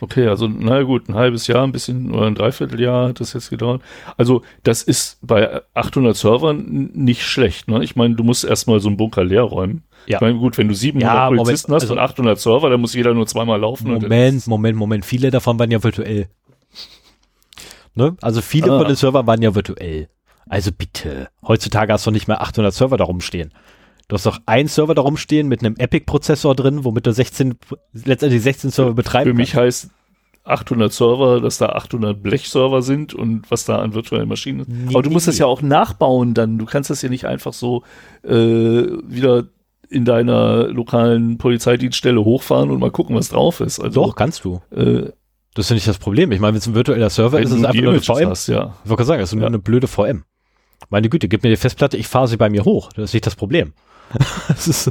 Okay, 0.00 0.26
also 0.26 0.48
na 0.48 0.82
gut, 0.82 1.08
ein 1.08 1.14
halbes 1.14 1.46
Jahr, 1.46 1.64
ein 1.64 1.72
bisschen 1.72 2.12
oder 2.12 2.26
ein 2.26 2.34
Dreivierteljahr 2.34 3.08
hat 3.08 3.20
das 3.20 3.34
jetzt 3.34 3.50
gedauert. 3.50 3.82
Also 4.16 4.42
das 4.62 4.82
ist 4.82 5.18
bei 5.22 5.60
800 5.74 6.16
Servern 6.16 6.90
nicht 6.94 7.22
schlecht. 7.22 7.68
Ne? 7.68 7.84
Ich 7.84 7.94
meine, 7.94 8.14
du 8.14 8.24
musst 8.24 8.44
erstmal 8.44 8.80
so 8.80 8.88
einen 8.88 8.96
Bunker 8.96 9.24
leer 9.24 9.42
räumen. 9.42 9.82
Ja. 10.06 10.16
Ich 10.16 10.20
meine, 10.20 10.38
gut, 10.38 10.58
wenn 10.58 10.68
du 10.68 10.74
700 10.74 11.08
ja, 11.08 11.28
Polizisten 11.28 11.70
Moment, 11.70 11.82
hast 11.82 11.90
also, 11.90 11.92
und 11.92 11.98
800 11.98 12.40
Server, 12.40 12.70
dann 12.70 12.80
muss 12.80 12.94
jeder 12.94 13.14
nur 13.14 13.26
zweimal 13.26 13.60
laufen. 13.60 13.92
Moment, 13.92 14.46
Moment, 14.46 14.76
Moment. 14.76 15.04
Viele 15.04 15.30
davon 15.30 15.58
waren 15.58 15.70
ja 15.70 15.82
virtuell. 15.82 16.28
Ne? 17.94 18.16
Also 18.20 18.40
viele 18.40 18.72
ah. 18.72 18.78
von 18.78 18.86
den 18.86 18.96
Servern 18.96 19.26
waren 19.26 19.42
ja 19.42 19.54
virtuell. 19.54 20.08
Also 20.48 20.72
bitte. 20.72 21.28
Heutzutage 21.46 21.92
hast 21.92 22.06
du 22.06 22.10
nicht 22.10 22.26
mehr 22.26 22.40
800 22.40 22.74
Server 22.74 22.96
darum 22.96 23.20
stehen. 23.20 23.52
Du 24.08 24.14
hast 24.14 24.26
doch 24.26 24.40
einen 24.46 24.68
Server 24.68 24.94
darum 24.94 25.16
stehen 25.16 25.48
mit 25.48 25.60
einem 25.60 25.76
Epic-Prozessor 25.76 26.54
drin, 26.54 26.84
womit 26.84 27.06
du 27.06 27.12
16, 27.12 27.54
letztendlich 27.92 28.42
16 28.42 28.70
Server 28.70 28.94
betreiben 28.94 29.30
Für 29.30 29.36
mich 29.36 29.54
heißt 29.54 29.90
800 30.44 30.92
Server, 30.92 31.40
dass 31.40 31.58
da 31.58 31.66
800 31.66 32.20
Blech-Server 32.22 32.82
sind 32.82 33.14
und 33.14 33.50
was 33.50 33.64
da 33.64 33.78
an 33.78 33.94
virtuellen 33.94 34.28
Maschinen 34.28 34.60
ist. 34.60 34.68
Nee, 34.68 34.88
Aber 34.88 35.02
du 35.02 35.10
musst 35.10 35.28
das 35.28 35.38
ja 35.38 35.46
auch 35.46 35.62
nachbauen 35.62 36.34
dann. 36.34 36.58
Du 36.58 36.64
kannst 36.64 36.90
das 36.90 37.00
ja 37.02 37.08
nicht 37.08 37.26
einfach 37.26 37.52
so 37.52 37.84
äh, 38.24 38.32
wieder 38.32 39.44
in 39.88 40.04
deiner 40.04 40.68
lokalen 40.68 41.38
Polizeidienststelle 41.38 42.24
hochfahren 42.24 42.70
und 42.70 42.80
mal 42.80 42.90
gucken, 42.90 43.14
was 43.14 43.28
drauf 43.28 43.60
ist. 43.60 43.78
Also, 43.78 44.02
Doch, 44.02 44.16
kannst 44.16 44.44
du. 44.44 44.60
Äh, 44.74 45.10
das 45.54 45.66
ist 45.66 45.70
ja 45.70 45.74
nicht 45.74 45.86
das 45.86 45.98
Problem. 45.98 46.32
Ich 46.32 46.40
meine, 46.40 46.54
wenn 46.54 46.58
es 46.58 46.66
ein 46.66 46.74
virtueller 46.74 47.10
Server 47.10 47.38
ist, 47.38 47.50
ist 47.50 47.58
es 47.58 47.64
einfach 47.64 47.80
nur 47.80 47.92
eine 47.92 48.00
VM. 48.00 48.30
Hast, 48.30 48.48
ja. 48.48 48.74
Ich 48.84 48.90
wollte 48.90 49.04
sagen, 49.04 49.22
es 49.22 49.30
ist 49.30 49.34
nur 49.34 49.42
ja. 49.42 49.48
eine 49.48 49.58
blöde 49.58 49.86
VM. 49.86 50.24
Meine 50.88 51.08
Güte, 51.08 51.28
gib 51.28 51.42
mir 51.42 51.50
die 51.50 51.56
Festplatte, 51.56 51.96
ich 51.96 52.08
fahre 52.08 52.26
sie 52.26 52.36
bei 52.36 52.50
mir 52.50 52.64
hoch. 52.64 52.90
Das 52.94 53.04
ist 53.04 53.14
nicht 53.14 53.26
das 53.26 53.36
Problem. 53.36 53.74
ist, 54.48 54.90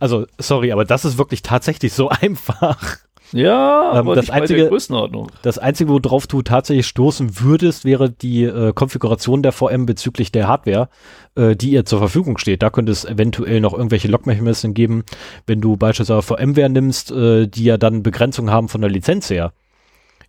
also, 0.00 0.26
sorry, 0.38 0.72
aber 0.72 0.84
das 0.84 1.04
ist 1.04 1.18
wirklich 1.18 1.42
tatsächlich 1.42 1.92
so 1.92 2.08
einfach. 2.20 2.98
Ja, 3.32 3.90
ähm, 3.92 3.98
aber 3.98 4.14
das 4.14 4.30
einzige, 4.30 4.68
Größenordnung. 4.68 5.30
Das 5.42 5.58
einzige, 5.58 5.90
worauf 5.90 6.26
du 6.26 6.40
tatsächlich 6.40 6.86
stoßen 6.86 7.40
würdest, 7.40 7.84
wäre 7.84 8.10
die 8.10 8.44
äh, 8.44 8.72
Konfiguration 8.72 9.42
der 9.42 9.52
VM 9.52 9.84
bezüglich 9.84 10.32
der 10.32 10.48
Hardware, 10.48 10.88
äh, 11.34 11.54
die 11.54 11.72
ihr 11.72 11.84
zur 11.84 11.98
Verfügung 11.98 12.38
steht. 12.38 12.62
Da 12.62 12.70
könnte 12.70 12.90
es 12.90 13.04
eventuell 13.04 13.60
noch 13.60 13.74
irgendwelche 13.74 14.08
Lockmechanismen 14.08 14.72
geben, 14.72 15.04
wenn 15.46 15.60
du 15.60 15.76
beispielsweise 15.76 16.22
VMware 16.22 16.70
nimmst, 16.70 17.10
äh, 17.10 17.46
die 17.46 17.64
ja 17.64 17.76
dann 17.76 18.02
Begrenzungen 18.02 18.50
haben 18.50 18.68
von 18.68 18.80
der 18.80 18.90
Lizenz 18.90 19.28
her. 19.28 19.52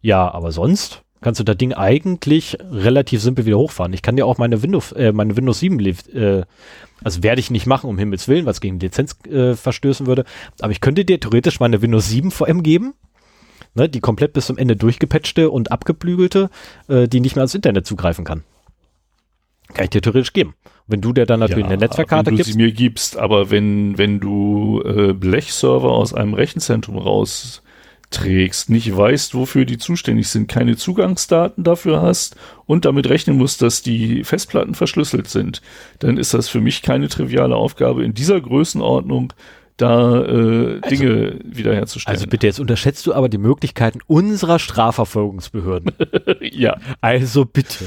Ja, 0.01 0.29
aber 0.31 0.51
sonst 0.51 1.03
kannst 1.21 1.39
du 1.39 1.43
das 1.43 1.57
Ding 1.57 1.73
eigentlich 1.73 2.57
relativ 2.71 3.21
simpel 3.21 3.45
wieder 3.45 3.57
hochfahren. 3.57 3.93
Ich 3.93 4.01
kann 4.01 4.15
dir 4.15 4.25
auch 4.25 4.37
meine 4.37 4.61
Windows, 4.63 4.91
äh, 4.93 5.11
meine 5.11 5.35
Windows 5.35 5.59
7 5.59 5.79
äh, 5.79 6.43
also 7.03 7.23
werde 7.23 7.39
ich 7.39 7.51
nicht 7.51 7.65
machen, 7.65 7.89
um 7.89 7.97
Himmels 7.97 8.27
Willen, 8.27 8.45
was 8.45 8.61
gegen 8.61 8.79
Lizenz 8.79 9.17
äh, 9.25 9.55
verstößen 9.55 10.07
würde. 10.07 10.25
Aber 10.59 10.71
ich 10.71 10.81
könnte 10.81 11.05
dir 11.05 11.19
theoretisch 11.19 11.59
meine 11.59 11.81
Windows 11.81 12.09
7 12.09 12.31
VM 12.31 12.63
geben, 12.63 12.93
ne, 13.73 13.89
die 13.89 13.99
komplett 13.99 14.33
bis 14.33 14.47
zum 14.47 14.57
Ende 14.57 14.75
durchgepatchte 14.75 15.49
und 15.49 15.71
abgebügelte, 15.71 16.49
äh, 16.87 17.07
die 17.07 17.19
nicht 17.19 17.35
mehr 17.35 17.41
ans 17.41 17.55
Internet 17.55 17.85
zugreifen 17.85 18.25
kann. 18.25 18.43
Kann 19.73 19.83
ich 19.83 19.91
dir 19.91 20.01
theoretisch 20.01 20.33
geben. 20.33 20.55
Wenn 20.87 21.01
du 21.01 21.13
dir 21.13 21.27
dann 21.27 21.39
natürlich 21.41 21.65
ja, 21.65 21.69
eine 21.69 21.77
Netzwerkkarte 21.77 22.31
gibst. 22.31 22.47
Wenn 22.47 22.53
du 22.53 22.57
sie 22.59 22.65
mir 22.65 22.71
gibst, 22.71 23.17
aber 23.17 23.51
wenn, 23.51 23.97
wenn 23.97 24.19
du 24.19 24.81
äh, 24.83 25.13
Blechserver 25.13 25.91
aus 25.91 26.13
einem 26.13 26.33
Rechenzentrum 26.33 26.97
raus 26.97 27.61
trägst, 28.09 28.69
nicht 28.69 28.95
weißt, 28.95 29.35
wofür 29.35 29.65
die 29.65 29.77
zuständig 29.77 30.29
sind, 30.29 30.47
keine 30.47 30.75
Zugangsdaten 30.75 31.63
dafür 31.63 32.01
hast 32.01 32.35
und 32.65 32.85
damit 32.85 33.07
rechnen 33.07 33.37
musst, 33.37 33.61
dass 33.61 33.81
die 33.81 34.23
Festplatten 34.23 34.73
verschlüsselt 34.73 35.27
sind, 35.27 35.61
dann 35.99 36.17
ist 36.17 36.33
das 36.33 36.49
für 36.49 36.61
mich 36.61 36.81
keine 36.81 37.07
triviale 37.07 37.55
Aufgabe 37.55 38.03
in 38.03 38.13
dieser 38.13 38.41
Größenordnung 38.41 39.33
da 39.77 40.25
äh, 40.25 40.79
also, 40.81 40.89
Dinge 40.89 41.39
wiederherzustellen. 41.43 42.15
Also 42.15 42.27
bitte, 42.27 42.47
jetzt 42.47 42.59
unterschätzt 42.59 43.05
du 43.05 43.13
aber 43.13 43.29
die 43.29 43.37
Möglichkeiten 43.37 43.99
unserer 44.07 44.59
Strafverfolgungsbehörden. 44.59 45.93
ja. 46.41 46.77
Also 47.01 47.45
bitte, 47.45 47.85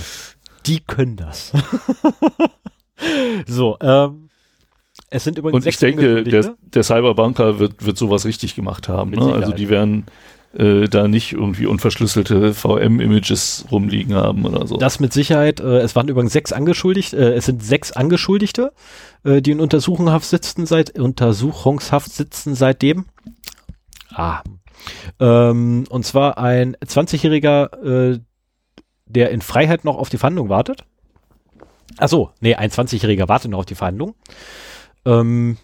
die 0.66 0.80
können 0.80 1.16
das. 1.16 1.52
so, 3.46 3.76
ähm, 3.80 4.30
es 5.12 5.24
sind 5.24 5.38
übrigens 5.38 5.64
Und 5.64 5.68
ich 5.68 5.76
denke, 5.76 6.24
der, 6.24 6.54
der 6.60 6.82
Cyberbanker 6.82 7.58
wird, 7.58 7.84
wird 7.84 7.98
sowas 7.98 8.24
richtig 8.24 8.54
gemacht 8.54 8.88
haben. 8.88 9.10
Ne? 9.10 9.32
Also 9.32 9.52
die 9.52 9.68
werden 9.68 10.06
äh, 10.54 10.88
da 10.88 11.06
nicht 11.06 11.32
irgendwie 11.32 11.66
unverschlüsselte 11.66 12.54
VM-Images 12.54 13.66
rumliegen 13.70 14.14
haben 14.14 14.46
oder 14.46 14.66
so. 14.66 14.78
Das 14.78 15.00
mit 15.00 15.12
Sicherheit. 15.12 15.60
Äh, 15.60 15.80
es 15.80 15.94
waren 15.94 16.08
übrigens 16.08 16.32
sechs 16.32 16.52
Angeschuldigte, 16.52 17.16
äh, 17.16 17.34
es 17.34 17.46
sind 17.46 17.62
sechs 17.62 17.92
Angeschuldigte, 17.92 18.72
äh, 19.24 19.42
die 19.42 19.50
in 19.50 19.60
Untersuchungshaft 19.60 20.24
sitzen 20.24 20.66
seit 20.66 20.98
Untersuchungshaft 20.98 22.10
sitzen 22.10 22.54
seitdem. 22.54 23.06
Ah. 24.14 24.42
Ähm, 25.20 25.84
und 25.90 26.06
zwar 26.06 26.38
ein 26.38 26.76
20-Jähriger, 26.76 28.12
äh, 28.12 28.18
der 29.06 29.30
in 29.30 29.42
Freiheit 29.42 29.84
noch 29.84 29.96
auf 29.96 30.08
die 30.08 30.18
Verhandlung 30.18 30.48
wartet. 30.48 30.84
Ach 31.98 32.08
so, 32.08 32.30
nee, 32.40 32.54
ein 32.54 32.70
20-Jähriger 32.70 33.28
wartet 33.28 33.50
noch 33.50 33.60
auf 33.60 33.66
die 33.66 33.74
Verhandlung 33.74 34.14
ähm, 35.04 35.56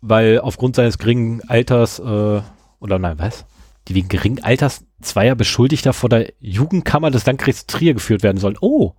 weil 0.00 0.40
aufgrund 0.40 0.76
seines 0.76 0.98
geringen 0.98 1.42
Alters, 1.48 1.98
äh, 1.98 2.40
oder 2.80 2.98
nein, 2.98 3.18
was? 3.18 3.46
Die 3.88 3.94
wegen 3.94 4.08
geringen 4.08 4.42
Alters 4.42 4.84
zweier 5.00 5.34
Beschuldigter 5.34 5.92
vor 5.92 6.08
der 6.08 6.32
Jugendkammer 6.40 7.10
des 7.10 7.26
Landgerichts 7.26 7.66
Trier 7.66 7.94
geführt 7.94 8.22
werden 8.22 8.38
sollen. 8.38 8.58
Oh! 8.60 8.92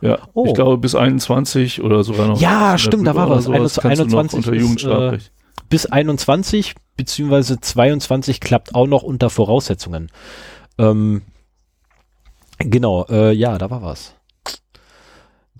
Ja, 0.00 0.18
oh. 0.32 0.46
ich 0.46 0.54
glaube 0.54 0.78
bis 0.78 0.94
21 0.94 1.82
oder 1.82 2.02
sogar 2.04 2.26
noch. 2.26 2.40
Ja, 2.40 2.78
stimmt, 2.78 3.06
da 3.06 3.14
war 3.14 3.28
was. 3.28 3.78
21 3.78 4.38
unter 4.38 4.54
Jugendstrafrecht. 4.54 5.26
Äh, 5.26 5.62
bis 5.68 5.86
21 5.86 6.74
beziehungsweise 6.96 7.60
22 7.60 8.40
klappt 8.40 8.74
auch 8.74 8.86
noch 8.86 9.02
unter 9.02 9.30
Voraussetzungen. 9.30 10.10
Ähm, 10.78 11.22
genau, 12.58 13.04
äh, 13.08 13.32
ja, 13.32 13.58
da 13.58 13.70
war 13.70 13.82
was. 13.82 14.14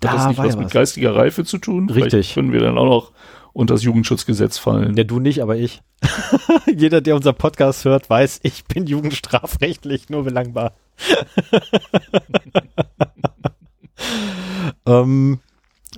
Hat 0.03 0.15
das 0.15 0.27
nicht 0.27 0.37
was 0.37 0.57
mit 0.57 0.71
geistiger 0.71 1.15
Reife 1.15 1.45
zu 1.45 1.57
tun? 1.57 1.89
Richtig. 1.89 2.11
Vielleicht 2.11 2.33
können 2.33 2.51
wir 2.51 2.59
dann 2.59 2.77
auch 2.77 2.85
noch 2.85 3.11
unter 3.53 3.75
das 3.75 3.83
Jugendschutzgesetz 3.83 4.57
fallen. 4.57 4.97
Ja, 4.97 5.03
du 5.03 5.19
nicht, 5.19 5.41
aber 5.41 5.57
ich. 5.57 5.81
Jeder, 6.75 7.01
der 7.01 7.15
unser 7.15 7.33
Podcast 7.33 7.85
hört, 7.85 8.09
weiß, 8.09 8.39
ich 8.43 8.65
bin 8.65 8.87
jugendstrafrechtlich 8.87 10.09
nur 10.09 10.23
belangbar. 10.23 10.73
ähm, 14.85 15.39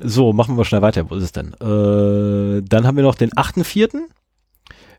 so, 0.01 0.33
machen 0.33 0.57
wir 0.57 0.65
schnell 0.65 0.81
weiter. 0.81 1.09
Wo 1.09 1.15
ist 1.15 1.23
es 1.23 1.31
denn? 1.31 1.53
Äh, 1.53 2.63
dann 2.67 2.87
haben 2.87 2.97
wir 2.97 3.03
noch 3.03 3.15
den 3.15 3.31
8.4 3.31 3.99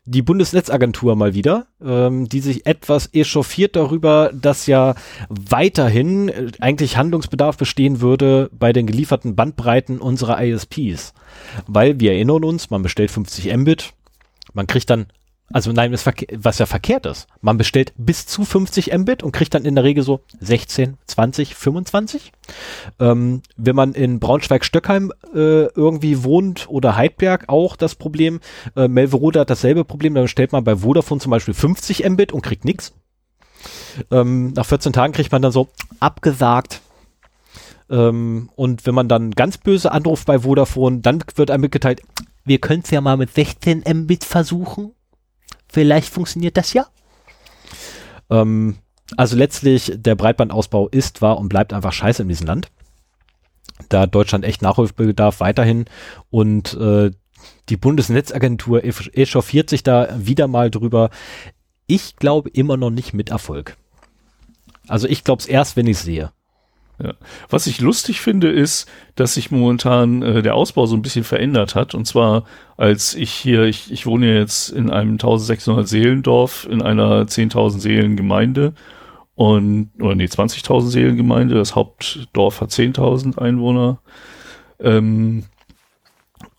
die 0.05 0.21
Bundesnetzagentur 0.21 1.15
mal 1.15 1.33
wieder, 1.33 1.65
ähm, 1.83 2.29
die 2.29 2.39
sich 2.39 2.65
etwas 2.67 3.11
echauffiert 3.13 3.75
darüber, 3.75 4.31
dass 4.33 4.67
ja 4.67 4.95
weiterhin 5.29 6.29
äh, 6.29 6.51
eigentlich 6.59 6.97
Handlungsbedarf 6.97 7.57
bestehen 7.57 8.01
würde 8.01 8.49
bei 8.53 8.71
den 8.71 8.85
gelieferten 8.85 9.35
Bandbreiten 9.35 9.99
unserer 9.99 10.41
ISPs. 10.41 11.13
Weil 11.67 11.99
wir 11.99 12.13
erinnern 12.13 12.43
uns, 12.43 12.69
man 12.69 12.83
bestellt 12.83 13.11
50 13.11 13.55
Mbit, 13.57 13.93
man 14.53 14.67
kriegt 14.67 14.89
dann 14.89 15.07
also 15.53 15.71
nein, 15.71 15.93
was 15.93 16.57
ja 16.57 16.65
verkehrt 16.65 17.05
ist. 17.05 17.27
Man 17.39 17.57
bestellt 17.57 17.93
bis 17.97 18.25
zu 18.25 18.45
50 18.45 18.91
Mbit 18.97 19.21
und 19.21 19.31
kriegt 19.31 19.53
dann 19.53 19.63
in 19.63 19.75
der 19.75 19.83
Regel 19.83 20.03
so 20.03 20.21
16, 20.39 20.97
20, 21.05 21.53
25. 21.53 22.31
Ähm, 22.99 23.41
wenn 23.55 23.75
man 23.75 23.93
in 23.93 24.19
Braunschweig-Stöckheim 24.19 25.11
äh, 25.33 25.65
irgendwie 25.67 26.23
wohnt 26.23 26.67
oder 26.67 26.95
Heidberg 26.95 27.45
auch 27.47 27.75
das 27.75 27.93
Problem, 27.95 28.39
äh, 28.75 28.87
Melverode 28.87 29.41
hat 29.41 29.51
dasselbe 29.51 29.85
Problem, 29.85 30.15
dann 30.15 30.23
bestellt 30.23 30.51
man 30.51 30.63
bei 30.63 30.77
Vodafone 30.77 31.21
zum 31.21 31.29
Beispiel 31.29 31.53
50 31.53 32.09
Mbit 32.09 32.31
und 32.31 32.41
kriegt 32.41 32.65
nichts. 32.65 32.93
Ähm, 34.11 34.51
nach 34.53 34.65
14 34.65 34.93
Tagen 34.93 35.13
kriegt 35.13 35.31
man 35.31 35.43
dann 35.43 35.51
so 35.51 35.69
abgesagt. 35.99 36.81
Ähm, 37.89 38.49
und 38.55 38.87
wenn 38.87 38.95
man 38.95 39.07
dann 39.07 39.31
ganz 39.31 39.59
böse 39.59 39.91
anruft 39.91 40.25
bei 40.25 40.39
Vodafone, 40.39 41.01
dann 41.01 41.23
wird 41.35 41.51
einem 41.51 41.61
mitgeteilt, 41.61 42.01
wir 42.45 42.59
können 42.59 42.81
es 42.83 42.89
ja 42.89 42.99
mal 42.99 43.17
mit 43.17 43.33
16 43.33 43.83
Mbit 43.87 44.23
versuchen. 44.23 44.94
Vielleicht 45.75 46.07
funktioniert 46.07 46.55
das 46.55 46.71
ja. 46.71 46.87
Ähm, 48.29 48.77
also 49.17 49.35
letztlich, 49.35 49.91
der 49.93 50.15
Breitbandausbau 50.15 50.87
ist, 50.87 51.21
war 51.21 51.37
und 51.37 51.49
bleibt 51.49 51.73
einfach 51.73 51.91
scheiße 51.91 52.21
in 52.21 52.29
diesem 52.29 52.47
Land. 52.47 52.69
Da 53.89 54.07
Deutschland 54.07 54.45
echt 54.45 54.61
Nachholbedarf 54.61 55.41
weiterhin 55.41 55.83
und 56.29 56.75
äh, 56.75 57.11
die 57.67 57.75
Bundesnetzagentur 57.75 58.85
echauffiert 58.85 59.69
sich 59.69 59.83
da 59.83 60.07
wieder 60.17 60.47
mal 60.47 60.71
drüber. 60.71 61.09
Ich 61.87 62.15
glaube 62.15 62.49
immer 62.51 62.77
noch 62.77 62.89
nicht 62.89 63.13
mit 63.13 63.29
Erfolg. 63.29 63.75
Also 64.87 65.09
ich 65.09 65.25
glaube 65.25 65.41
es 65.41 65.45
erst, 65.45 65.75
wenn 65.75 65.87
ich 65.87 65.97
sehe. 65.97 66.31
Ja. 67.03 67.13
Was 67.49 67.67
ich 67.67 67.81
lustig 67.81 68.21
finde, 68.21 68.49
ist, 68.49 68.89
dass 69.15 69.33
sich 69.33 69.51
momentan 69.51 70.21
äh, 70.21 70.41
der 70.41 70.55
Ausbau 70.55 70.85
so 70.85 70.95
ein 70.95 71.01
bisschen 71.01 71.25
verändert 71.25 71.75
hat. 71.75 71.93
Und 71.93 72.05
zwar, 72.05 72.45
als 72.77 73.15
ich 73.15 73.31
hier, 73.31 73.63
ich, 73.63 73.91
ich 73.91 74.05
wohne 74.05 74.37
jetzt 74.37 74.69
in 74.69 74.89
einem 74.89 75.13
1600 75.13 75.87
Seelendorf 75.87 76.67
in 76.69 76.81
einer 76.81 77.23
10.000 77.23 77.79
Seelen 77.79 78.15
Gemeinde 78.15 78.73
und, 79.35 79.89
oder 79.99 80.15
nee, 80.15 80.25
20.000 80.25 80.87
Seelen 80.87 81.17
Gemeinde. 81.17 81.55
Das 81.55 81.75
Hauptdorf 81.75 82.61
hat 82.61 82.69
10.000 82.69 83.37
Einwohner. 83.37 83.99
Ähm, 84.79 85.43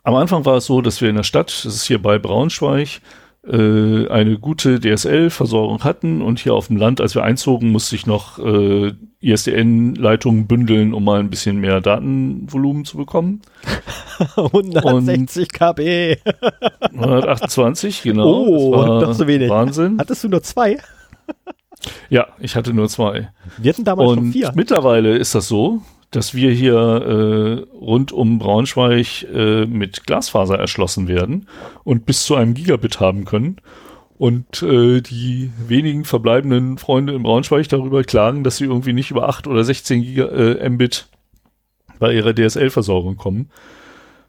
am 0.03 0.14
Anfang 0.14 0.45
war 0.45 0.57
es 0.57 0.66
so, 0.66 0.82
dass 0.82 1.01
wir 1.01 1.09
in 1.09 1.16
der 1.16 1.22
Stadt, 1.22 1.49
das 1.49 1.74
ist 1.74 1.87
hier 1.87 2.01
bei 2.01 2.18
Braunschweig, 2.18 3.01
äh, 3.47 4.09
eine 4.09 4.39
gute 4.39 4.80
DSL-Versorgung 4.80 5.84
hatten 5.84 6.20
und 6.20 6.41
hier 6.41 6.55
auf 6.55 6.66
dem 6.66 6.76
Land, 6.76 7.01
als 7.01 7.14
wir 7.14 7.24
einzogen, 7.24 7.70
musste 7.70 7.97
ich 7.97 8.07
noch 8.07 8.39
äh, 8.39 8.93
ISDN-Leitungen 9.27 10.47
bündeln, 10.47 10.95
um 10.95 11.05
mal 11.05 11.20
ein 11.20 11.31
bisschen 11.31 11.59
mehr 11.59 11.81
Datenvolumen 11.81 12.85
zu 12.85 12.97
bekommen. 12.97 13.43
160 14.37 15.49
KB. 15.51 16.16
128, 16.93 18.03
genau. 18.03 18.47
Oh, 18.47 19.01
doch 19.01 19.12
so 19.12 19.27
wenig. 19.27 19.51
Wahnsinn. 19.51 19.99
Hattest 19.99 20.24
du 20.24 20.29
nur 20.29 20.43
zwei? 20.43 20.79
Ja, 22.09 22.27
ich 22.41 22.57
hatte 22.57 22.72
nur 22.72 22.89
zwei. 22.89 23.31
Wir 23.59 23.72
hatten 23.72 23.85
damals 23.85 24.11
und 24.11 24.16
schon 24.16 24.33
vier. 24.33 24.53
Mittlerweile 24.57 25.16
ist 25.16 25.35
das 25.35 25.47
so, 25.47 25.83
dass 26.11 26.35
wir 26.35 26.51
hier 26.51 26.74
äh, 26.74 27.77
rund 27.77 28.12
um 28.12 28.39
Braunschweig 28.39 29.24
äh, 29.24 29.66
mit 29.66 30.07
Glasfaser 30.07 30.59
erschlossen 30.59 31.07
werden 31.07 31.47
und 31.85 32.07
bis 32.07 32.24
zu 32.24 32.35
einem 32.35 32.55
Gigabit 32.55 32.99
haben 32.99 33.24
können. 33.24 33.59
Und 34.19 34.62
äh, 34.62 35.03
die 35.03 35.51
wenigen 35.67 36.05
verbleibenden 36.05 36.79
Freunde 36.79 37.14
in 37.14 37.23
Braunschweig 37.23 37.69
darüber 37.69 38.03
klagen, 38.03 38.45
dass 38.45 38.57
sie 38.57 38.64
irgendwie 38.64 38.95
nicht 38.95 39.11
über 39.11 39.29
8 39.29 39.47
oder 39.47 39.62
16 39.62 40.03
Giga, 40.03 40.27
äh, 40.27 40.69
Mbit 40.69 41.09
bei 41.99 42.14
ihrer 42.14 42.35
DSL-Versorgung 42.35 43.17
kommen. 43.17 43.51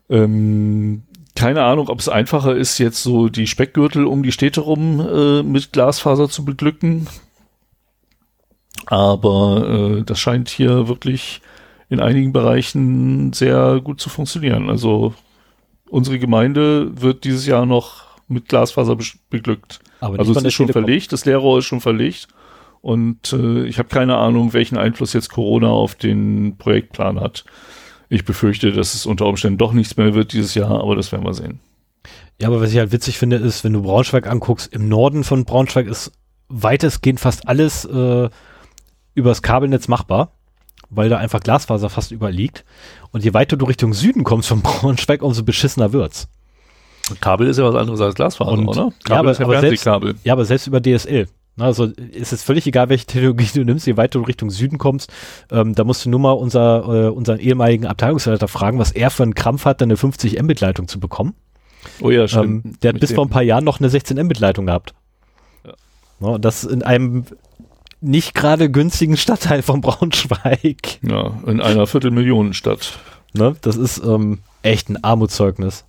Ähm, 0.09 1.03
keine 1.35 1.63
Ahnung, 1.63 1.89
ob 1.89 1.99
es 1.99 2.09
einfacher 2.09 2.55
ist, 2.55 2.79
jetzt 2.79 3.03
so 3.03 3.29
die 3.29 3.47
Speckgürtel 3.47 4.05
um 4.05 4.23
die 4.23 4.31
Städte 4.31 4.61
rum 4.61 4.99
äh, 4.99 5.43
mit 5.43 5.71
Glasfaser 5.71 6.29
zu 6.29 6.43
beglücken. 6.43 7.07
Aber 8.87 9.99
äh, 9.99 10.03
das 10.03 10.19
scheint 10.19 10.49
hier 10.49 10.87
wirklich 10.87 11.41
in 11.89 11.99
einigen 11.99 12.33
Bereichen 12.33 13.31
sehr 13.33 13.79
gut 13.81 14.01
zu 14.01 14.09
funktionieren. 14.09 14.69
Also 14.69 15.13
unsere 15.89 16.19
Gemeinde 16.19 17.01
wird 17.01 17.23
dieses 17.23 17.45
Jahr 17.45 17.65
noch 17.65 18.06
mit 18.27 18.47
Glasfaser 18.47 18.97
beglückt. 19.29 19.79
Aber 19.99 20.19
also 20.19 20.33
es 20.33 20.43
ist 20.43 20.53
schon 20.53 20.67
verlegt, 20.69 21.11
das 21.11 21.25
Leerrohr 21.25 21.59
ist 21.59 21.65
schon 21.65 21.81
verlegt. 21.81 22.27
Und 22.81 23.33
äh, 23.33 23.65
ich 23.65 23.79
habe 23.79 23.89
keine 23.89 24.17
Ahnung, 24.17 24.53
welchen 24.53 24.77
Einfluss 24.77 25.13
jetzt 25.13 25.29
Corona 25.29 25.69
auf 25.69 25.95
den 25.95 26.57
Projektplan 26.57 27.19
hat. 27.19 27.45
Ich 28.09 28.23
befürchte, 28.23 28.71
dass 28.71 28.93
es 28.93 29.05
unter 29.05 29.25
Umständen 29.25 29.57
doch 29.57 29.73
nichts 29.73 29.97
mehr 29.97 30.13
wird 30.13 30.33
dieses 30.33 30.53
Jahr, 30.53 30.81
aber 30.81 30.95
das 30.95 31.11
werden 31.11 31.25
wir 31.25 31.33
sehen. 31.33 31.59
Ja, 32.39 32.47
aber 32.47 32.61
was 32.61 32.71
ich 32.71 32.77
halt 32.77 32.91
witzig 32.91 33.17
finde, 33.17 33.37
ist, 33.37 33.63
wenn 33.63 33.73
du 33.73 33.81
Braunschweig 33.81 34.27
anguckst, 34.27 34.71
im 34.71 34.87
Norden 34.87 35.23
von 35.23 35.43
Braunschweig 35.43 35.87
ist 35.87 36.11
weitestgehend 36.49 37.19
fast 37.19 37.47
alles 37.47 37.83
äh, 37.85 38.29
übers 39.15 39.41
Kabelnetz 39.41 39.87
machbar 39.87 40.31
weil 40.89 41.09
da 41.09 41.17
einfach 41.17 41.41
Glasfaser 41.41 41.89
fast 41.89 42.11
überall 42.11 42.33
liegt. 42.33 42.65
Und 43.11 43.23
je 43.23 43.33
weiter 43.33 43.57
du 43.57 43.65
Richtung 43.65 43.93
Süden 43.93 44.23
kommst 44.23 44.49
vom 44.49 44.61
Braunschweig, 44.63 45.21
umso 45.21 45.43
beschissener 45.43 45.93
wird's. 45.93 46.27
Kabel 47.21 47.47
ist 47.47 47.57
ja 47.57 47.65
was 47.65 47.75
anderes 47.75 48.01
als 48.01 48.15
Glasfaser, 48.15 48.51
Und, 48.51 48.67
oder? 48.67 48.91
Kabel 49.03 49.09
ja, 49.09 49.19
aber, 49.19 49.31
ist 49.31 49.39
ja 49.39 49.45
aber 49.45 49.59
selbst, 49.59 49.83
Kabel. 49.83 50.15
ja, 50.23 50.33
aber 50.33 50.45
selbst 50.45 50.67
über 50.67 50.81
DSL. 50.81 51.27
Also 51.59 51.85
ist 51.85 52.33
es 52.33 52.43
völlig 52.43 52.67
egal, 52.67 52.89
welche 52.89 53.05
Technologie 53.07 53.47
du 53.53 53.63
nimmst, 53.63 53.87
je 53.87 53.97
weiter 53.97 54.19
du 54.19 54.25
Richtung 54.25 54.49
Süden 54.49 54.77
kommst. 54.77 55.11
Ähm, 55.51 55.73
da 55.73 55.83
musst 55.83 56.05
du 56.05 56.09
nur 56.09 56.19
mal 56.19 56.31
unser, 56.31 57.05
äh, 57.05 57.09
unseren 57.09 57.39
ehemaligen 57.39 57.85
Abteilungsleiter 57.85 58.47
fragen, 58.47 58.79
was 58.79 58.91
er 58.91 59.09
für 59.09 59.23
einen 59.23 59.33
Krampf 59.35 59.65
hat, 59.65 59.81
eine 59.81 59.97
50 59.97 60.41
Mbit-Leitung 60.41 60.87
zu 60.87 60.99
bekommen. 60.99 61.33
Oh 62.01 62.09
ja, 62.09 62.27
stimmt. 62.27 62.65
Ähm, 62.65 62.79
der 62.81 62.93
hat 62.93 62.99
bis 62.99 63.13
vor 63.13 63.25
ein 63.25 63.29
paar 63.29 63.43
Jahren 63.43 63.63
noch 63.63 63.79
eine 63.79 63.89
16 63.89 64.17
Mbit-Leitung 64.23 64.67
gehabt. 64.67 64.93
Ja. 65.65 65.73
Ja, 66.19 66.37
das 66.37 66.63
in 66.63 66.83
einem 66.83 67.25
nicht 68.01 68.35
gerade 68.35 68.69
günstigen 68.69 69.17
Stadtteil 69.17 69.63
von 69.63 69.81
Braunschweig. 69.81 70.99
Ja, 71.01 71.31
in 71.47 71.61
einer 71.61 71.87
Viertelmillionenstadt. 71.87 72.99
Ne? 73.33 73.55
Das 73.61 73.75
ist 73.75 73.97
ähm, 74.03 74.39
echt 74.61 74.89
ein 74.89 75.03
Armutszeugnis. 75.03 75.85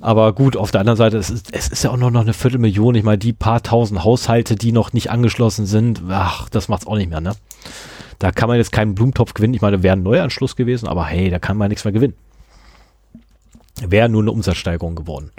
Aber 0.00 0.32
gut, 0.32 0.56
auf 0.56 0.70
der 0.70 0.80
anderen 0.80 0.96
Seite, 0.96 1.18
es 1.18 1.30
ist, 1.30 1.54
es 1.54 1.68
ist 1.68 1.84
ja 1.84 1.90
auch 1.90 1.96
noch 1.96 2.12
eine 2.14 2.32
Viertelmillion. 2.32 2.94
Ich 2.94 3.04
meine, 3.04 3.18
die 3.18 3.32
paar 3.32 3.62
tausend 3.62 4.04
Haushalte, 4.04 4.56
die 4.56 4.72
noch 4.72 4.92
nicht 4.92 5.10
angeschlossen 5.10 5.66
sind, 5.66 6.02
ach, 6.08 6.48
das 6.48 6.68
macht's 6.68 6.86
auch 6.86 6.96
nicht 6.96 7.10
mehr, 7.10 7.20
ne? 7.20 7.32
Da 8.18 8.32
kann 8.32 8.48
man 8.48 8.58
jetzt 8.58 8.72
keinen 8.72 8.94
Blumentopf 8.94 9.34
gewinnen. 9.34 9.54
Ich 9.54 9.62
meine, 9.62 9.82
wäre 9.82 9.96
ein 9.96 10.02
Neuanschluss 10.02 10.56
gewesen, 10.56 10.88
aber 10.88 11.04
hey, 11.04 11.30
da 11.30 11.38
kann 11.38 11.56
man 11.56 11.68
nichts 11.68 11.84
mehr 11.84 11.92
gewinnen. 11.92 12.14
Wäre 13.86 14.08
nur 14.08 14.22
eine 14.22 14.30
Umsatzsteigerung 14.30 14.94
geworden. 14.94 15.30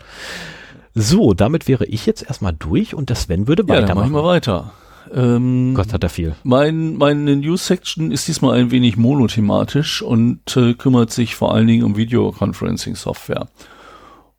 So, 0.93 1.33
damit 1.33 1.67
wäre 1.67 1.85
ich 1.85 2.05
jetzt 2.05 2.23
erstmal 2.23 2.53
durch 2.53 2.95
und 2.95 3.09
der 3.09 3.15
Sven 3.17 3.47
würde 3.47 3.63
ja, 3.63 3.69
weitermachen. 3.69 3.87
Dann 3.87 4.11
machen 4.11 4.13
wir 4.13 4.23
weiter. 4.23 4.71
Ähm, 5.13 5.73
Gott 5.75 5.93
hat 5.93 6.03
er 6.03 6.09
viel. 6.09 6.35
Mein, 6.43 6.95
meine 6.95 7.35
News-Section 7.35 8.11
ist 8.11 8.27
diesmal 8.27 8.57
ein 8.57 8.71
wenig 8.71 8.97
monothematisch 8.97 10.01
und 10.01 10.55
äh, 10.57 10.73
kümmert 10.73 11.11
sich 11.11 11.35
vor 11.35 11.53
allen 11.53 11.67
Dingen 11.67 11.83
um 11.83 11.95
Videoconferencing-Software. 11.95 13.47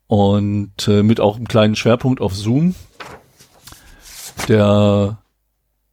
Und 0.07 0.87
äh, 0.87 1.03
mit 1.03 1.19
auch 1.19 1.35
einem 1.35 1.47
kleinen 1.47 1.75
Schwerpunkt 1.75 2.21
auf 2.21 2.33
Zoom. 2.33 2.75
Der 4.47 5.17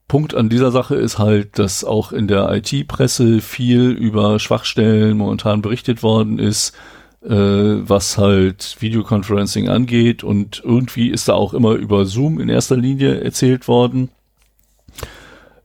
Punkt 0.06 0.34
an 0.34 0.48
dieser 0.48 0.70
Sache 0.70 0.94
ist 0.94 1.18
halt, 1.18 1.58
dass 1.58 1.82
auch 1.82 2.12
in 2.12 2.28
der 2.28 2.48
IT-Presse 2.54 3.40
viel 3.40 3.90
über 3.90 4.38
Schwachstellen 4.38 5.16
momentan 5.16 5.62
berichtet 5.62 6.04
worden 6.04 6.38
ist, 6.38 6.76
äh, 7.24 7.28
was 7.30 8.16
halt 8.16 8.76
Videoconferencing 8.78 9.68
angeht. 9.68 10.22
Und 10.22 10.62
irgendwie 10.64 11.08
ist 11.10 11.28
da 11.28 11.32
auch 11.32 11.52
immer 11.52 11.72
über 11.72 12.06
Zoom 12.06 12.38
in 12.38 12.48
erster 12.48 12.76
Linie 12.76 13.20
erzählt 13.20 13.66
worden. 13.66 14.10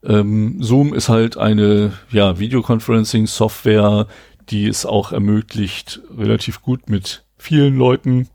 Ähm, 0.04 0.64
Zoom 0.64 0.96
ist 0.96 1.10
halt 1.10 1.38
eine 1.38 1.94
ja, 2.10 2.40
Videoconferencing-Software, 2.40 4.08
die 4.50 4.68
es 4.68 4.86
auch 4.86 5.12
ermöglicht, 5.12 6.02
relativ 6.18 6.64
gut 6.64 6.90
mit 6.90 7.24
vielen 7.38 7.78
Leuten 7.78 8.30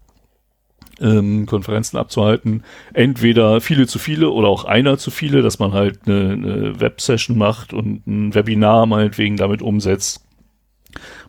ähm, 1.01 1.47
Konferenzen 1.47 1.97
abzuhalten. 1.97 2.63
Entweder 2.93 3.61
viele 3.61 3.87
zu 3.87 3.99
viele 3.99 4.31
oder 4.31 4.49
auch 4.49 4.65
einer 4.65 4.99
zu 4.99 5.11
viele, 5.11 5.43
dass 5.43 5.59
man 5.59 5.73
halt 5.73 6.01
eine, 6.07 6.33
eine 6.33 6.81
Web-Session 6.81 7.37
macht 7.37 7.73
und 7.73 8.07
ein 8.07 8.35
Webinar 8.35 8.87
meinetwegen 8.87 9.37
damit 9.37 9.63
umsetzt. 9.63 10.25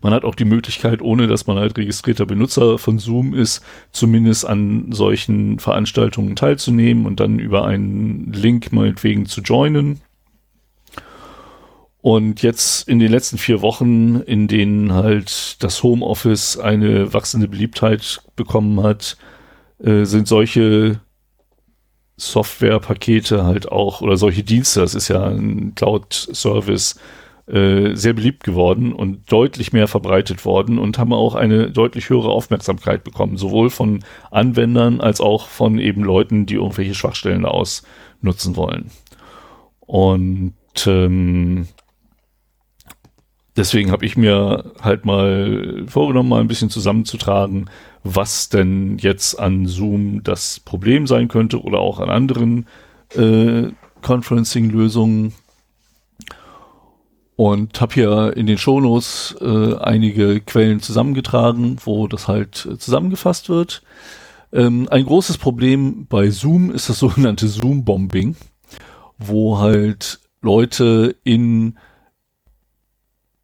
Man 0.01 0.13
hat 0.13 0.23
auch 0.23 0.35
die 0.35 0.45
Möglichkeit, 0.45 1.01
ohne 1.01 1.27
dass 1.27 1.47
man 1.47 1.57
halt 1.57 1.77
registrierter 1.77 2.25
Benutzer 2.25 2.77
von 2.77 2.99
Zoom 2.99 3.33
ist, 3.33 3.63
zumindest 3.91 4.45
an 4.45 4.91
solchen 4.91 5.59
Veranstaltungen 5.59 6.35
teilzunehmen 6.35 7.05
und 7.05 7.19
dann 7.19 7.39
über 7.39 7.65
einen 7.65 8.31
Link 8.31 8.71
meinetwegen 8.71 9.25
zu 9.25 9.41
joinen. 9.41 10.01
Und 12.01 12.43
jetzt 12.43 12.87
in 12.87 12.99
den 12.99 13.09
letzten 13.09 13.39
vier 13.39 13.63
Wochen, 13.63 14.17
in 14.17 14.47
denen 14.47 14.93
halt 14.93 15.63
das 15.63 15.81
Homeoffice 15.81 16.59
eine 16.59 17.15
wachsende 17.15 17.47
Beliebtheit 17.47 18.21
bekommen 18.35 18.83
hat, 18.83 19.17
äh, 19.83 20.05
sind 20.05 20.27
solche 20.27 21.01
Softwarepakete 22.17 23.43
halt 23.43 23.71
auch 23.71 24.01
oder 24.01 24.17
solche 24.17 24.43
Dienste, 24.43 24.79
das 24.79 24.95
ist 24.95 25.09
ja 25.09 25.25
ein 25.25 25.75
Cloud-Service, 25.75 26.99
äh, 27.47 27.95
sehr 27.95 28.13
beliebt 28.13 28.43
geworden 28.43 28.91
und 28.91 29.31
deutlich 29.31 29.71
mehr 29.71 29.87
verbreitet 29.87 30.45
worden 30.45 30.79
und 30.79 30.97
haben 30.97 31.13
auch 31.13 31.35
eine 31.35 31.69
deutlich 31.69 32.09
höhere 32.09 32.29
Aufmerksamkeit 32.29 33.03
bekommen, 33.03 33.37
sowohl 33.37 33.69
von 33.69 34.03
Anwendern 34.31 34.99
als 34.99 35.21
auch 35.21 35.47
von 35.47 35.77
eben 35.77 36.03
Leuten, 36.03 36.47
die 36.47 36.55
irgendwelche 36.55 36.95
Schwachstellen 36.95 37.45
ausnutzen 37.45 38.55
wollen. 38.55 38.89
Und 39.79 40.53
ähm, 40.87 41.67
deswegen 43.55 43.91
habe 43.91 44.05
ich 44.05 44.17
mir 44.17 44.71
halt 44.81 45.05
mal 45.05 45.83
vorgenommen, 45.87 46.29
mal 46.29 46.41
ein 46.41 46.47
bisschen 46.47 46.71
zusammenzutragen, 46.71 47.69
was 48.05 48.49
denn 48.49 48.99
jetzt 48.99 49.37
an 49.39 49.65
Zoom 49.65 50.21
das 50.23 50.59
Problem 50.59 51.07
sein 51.07 51.27
könnte 51.27 51.61
oder 51.61 51.79
auch 51.79 51.99
an 51.99 52.09
anderen 52.09 52.67
äh, 53.15 53.71
Conferencing-Lösungen. 54.03 55.33
Und 57.35 57.81
habe 57.81 57.93
hier 57.95 58.37
in 58.37 58.45
den 58.45 58.59
Shownotes 58.59 59.35
äh, 59.41 59.75
einige 59.77 60.39
Quellen 60.39 60.79
zusammengetragen, 60.79 61.77
wo 61.83 62.07
das 62.07 62.27
halt 62.27 62.65
äh, 62.65 62.77
zusammengefasst 62.77 63.49
wird. 63.49 63.81
Ähm, 64.53 64.87
ein 64.89 65.05
großes 65.05 65.39
Problem 65.39 66.05
bei 66.05 66.29
Zoom 66.29 66.71
ist 66.71 66.87
das 66.87 66.99
sogenannte 66.99 67.47
Zoom-Bombing, 67.47 68.35
wo 69.17 69.57
halt 69.57 70.19
Leute 70.41 71.15
in 71.23 71.77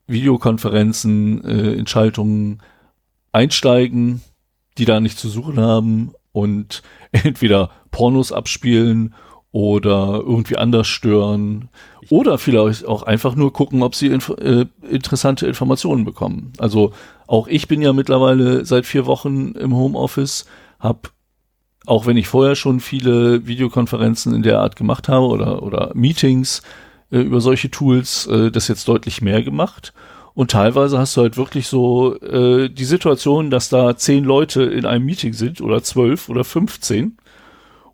Videokonferenzen, 0.05 1.43
äh, 1.43 1.73
in 1.73 1.87
Schaltungen 1.87 2.61
einsteigen, 3.31 4.21
die 4.81 4.85
da 4.85 4.99
nicht 4.99 5.19
zu 5.19 5.29
suchen 5.29 5.59
haben 5.59 6.11
und 6.31 6.81
entweder 7.11 7.69
Pornos 7.91 8.31
abspielen 8.31 9.13
oder 9.51 10.23
irgendwie 10.25 10.57
anders 10.57 10.87
stören 10.87 11.69
oder 12.09 12.39
vielleicht 12.39 12.87
auch 12.87 13.03
einfach 13.03 13.35
nur 13.35 13.53
gucken, 13.53 13.83
ob 13.83 13.93
sie 13.93 14.07
inf 14.07 14.29
äh, 14.29 14.65
interessante 14.89 15.45
Informationen 15.45 16.03
bekommen. 16.03 16.53
Also 16.57 16.93
auch 17.27 17.47
ich 17.47 17.67
bin 17.67 17.83
ja 17.83 17.93
mittlerweile 17.93 18.65
seit 18.65 18.87
vier 18.87 19.05
Wochen 19.05 19.51
im 19.51 19.75
Homeoffice, 19.75 20.47
habe 20.79 21.09
auch 21.85 22.07
wenn 22.07 22.17
ich 22.17 22.27
vorher 22.27 22.55
schon 22.55 22.79
viele 22.79 23.45
Videokonferenzen 23.45 24.33
in 24.33 24.41
der 24.41 24.61
Art 24.61 24.75
gemacht 24.75 25.09
habe 25.09 25.27
oder, 25.27 25.61
oder 25.61 25.91
Meetings 25.93 26.63
äh, 27.11 27.19
über 27.19 27.39
solche 27.39 27.69
Tools, 27.69 28.25
äh, 28.25 28.49
das 28.49 28.67
jetzt 28.67 28.87
deutlich 28.87 29.21
mehr 29.21 29.43
gemacht. 29.43 29.93
Und 30.33 30.51
teilweise 30.51 30.97
hast 30.97 31.17
du 31.17 31.21
halt 31.21 31.35
wirklich 31.35 31.67
so 31.67 32.19
äh, 32.21 32.69
die 32.69 32.85
Situation, 32.85 33.49
dass 33.49 33.69
da 33.69 33.97
zehn 33.97 34.23
Leute 34.23 34.63
in 34.63 34.85
einem 34.85 35.05
Meeting 35.05 35.33
sind 35.33 35.59
oder 35.61 35.83
zwölf 35.83 36.29
oder 36.29 36.43
fünfzehn. 36.43 37.17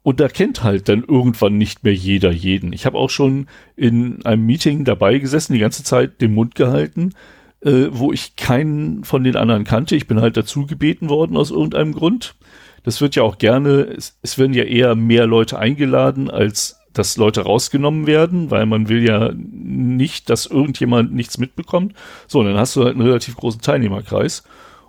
Und 0.03 0.19
da 0.19 0.29
kennt 0.29 0.63
halt 0.63 0.87
dann 0.87 1.03
irgendwann 1.03 1.57
nicht 1.57 1.83
mehr 1.83 1.93
jeder 1.93 2.31
jeden. 2.31 2.71
Ich 2.71 2.85
habe 2.85 2.97
auch 2.97 3.09
schon 3.09 3.47
in 3.75 4.25
einem 4.25 4.45
Meeting 4.45 4.85
dabei 4.85 5.17
gesessen, 5.17 5.53
die 5.53 5.59
ganze 5.59 5.83
Zeit 5.83 6.21
den 6.21 6.33
Mund 6.33 6.55
gehalten, 6.55 7.13
äh, 7.61 7.87
wo 7.89 8.13
ich 8.13 8.35
keinen 8.35 9.03
von 9.03 9.23
den 9.23 9.35
anderen 9.35 9.63
kannte. 9.63 9.95
Ich 9.95 10.07
bin 10.07 10.21
halt 10.21 10.37
dazu 10.37 10.65
gebeten 10.65 11.09
worden 11.09 11.35
aus 11.35 11.51
irgendeinem 11.51 11.93
Grund. 11.93 12.35
Das 12.83 13.01
wird 13.01 13.15
ja 13.15 13.23
auch 13.23 13.37
gerne, 13.37 13.81
es, 13.97 14.17
es 14.21 14.37
werden 14.37 14.53
ja 14.53 14.63
eher 14.63 14.95
mehr 14.95 15.27
Leute 15.27 15.59
eingeladen, 15.59 16.29
als 16.29 16.76
dass 16.97 17.17
Leute 17.17 17.41
rausgenommen 17.41 18.07
werden, 18.07 18.51
weil 18.51 18.65
man 18.65 18.89
will 18.89 19.03
ja 19.03 19.31
nicht, 19.35 20.29
dass 20.29 20.45
irgendjemand 20.45 21.13
nichts 21.13 21.37
mitbekommt. 21.37 21.93
So, 22.27 22.43
dann 22.43 22.57
hast 22.57 22.75
du 22.75 22.83
halt 22.83 22.95
einen 22.95 23.05
relativ 23.05 23.35
großen 23.35 23.61
Teilnehmerkreis. 23.61 24.43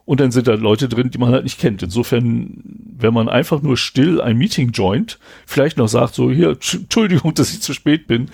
Und 0.04 0.20
dann 0.20 0.30
sind 0.30 0.46
da 0.48 0.54
Leute 0.54 0.88
drin, 0.88 1.11
die 1.11 1.18
man 1.18 1.32
halt 1.32 1.44
nicht 1.44 1.61
kennt. 1.61 1.82
Insofern, 1.82 2.62
wenn 2.96 3.12
man 3.12 3.28
einfach 3.28 3.61
nur 3.61 3.76
still 3.76 4.22
ein 4.22 4.38
Meeting 4.38 4.70
joint, 4.70 5.18
vielleicht 5.44 5.76
noch 5.76 5.88
sagt 5.88 6.14
so, 6.14 6.30
hier, 6.30 6.48
Entschuldigung, 6.48 7.34
dass 7.34 7.52
ich 7.52 7.61
zu 7.61 7.74
spät 7.74 8.06
bin, 8.06 8.30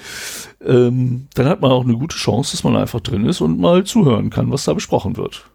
ähm, 0.65 1.27
dann 1.35 1.49
hat 1.49 1.61
man 1.61 1.73
auch 1.73 1.83
eine 1.83 1.95
gute 1.95 2.17
Chance, 2.17 2.53
dass 2.53 2.63
man 2.63 2.77
einfach 2.77 3.01
drin 3.01 3.27
ist 3.27 3.41
und 3.41 3.59
mal 3.59 3.83
zuhören 3.83 4.31
kann, 4.31 4.53
was 4.53 4.63
da 4.63 4.73
besprochen 4.73 5.17
wird. 5.17 5.47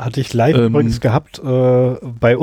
Hatte 0.00 0.20
ich 0.20 0.32
live 0.32 0.56
ähm, 0.56 0.66
übrigens 0.66 1.00
gehabt 1.00 1.38
äh, 1.38 1.94
bei, 2.20 2.36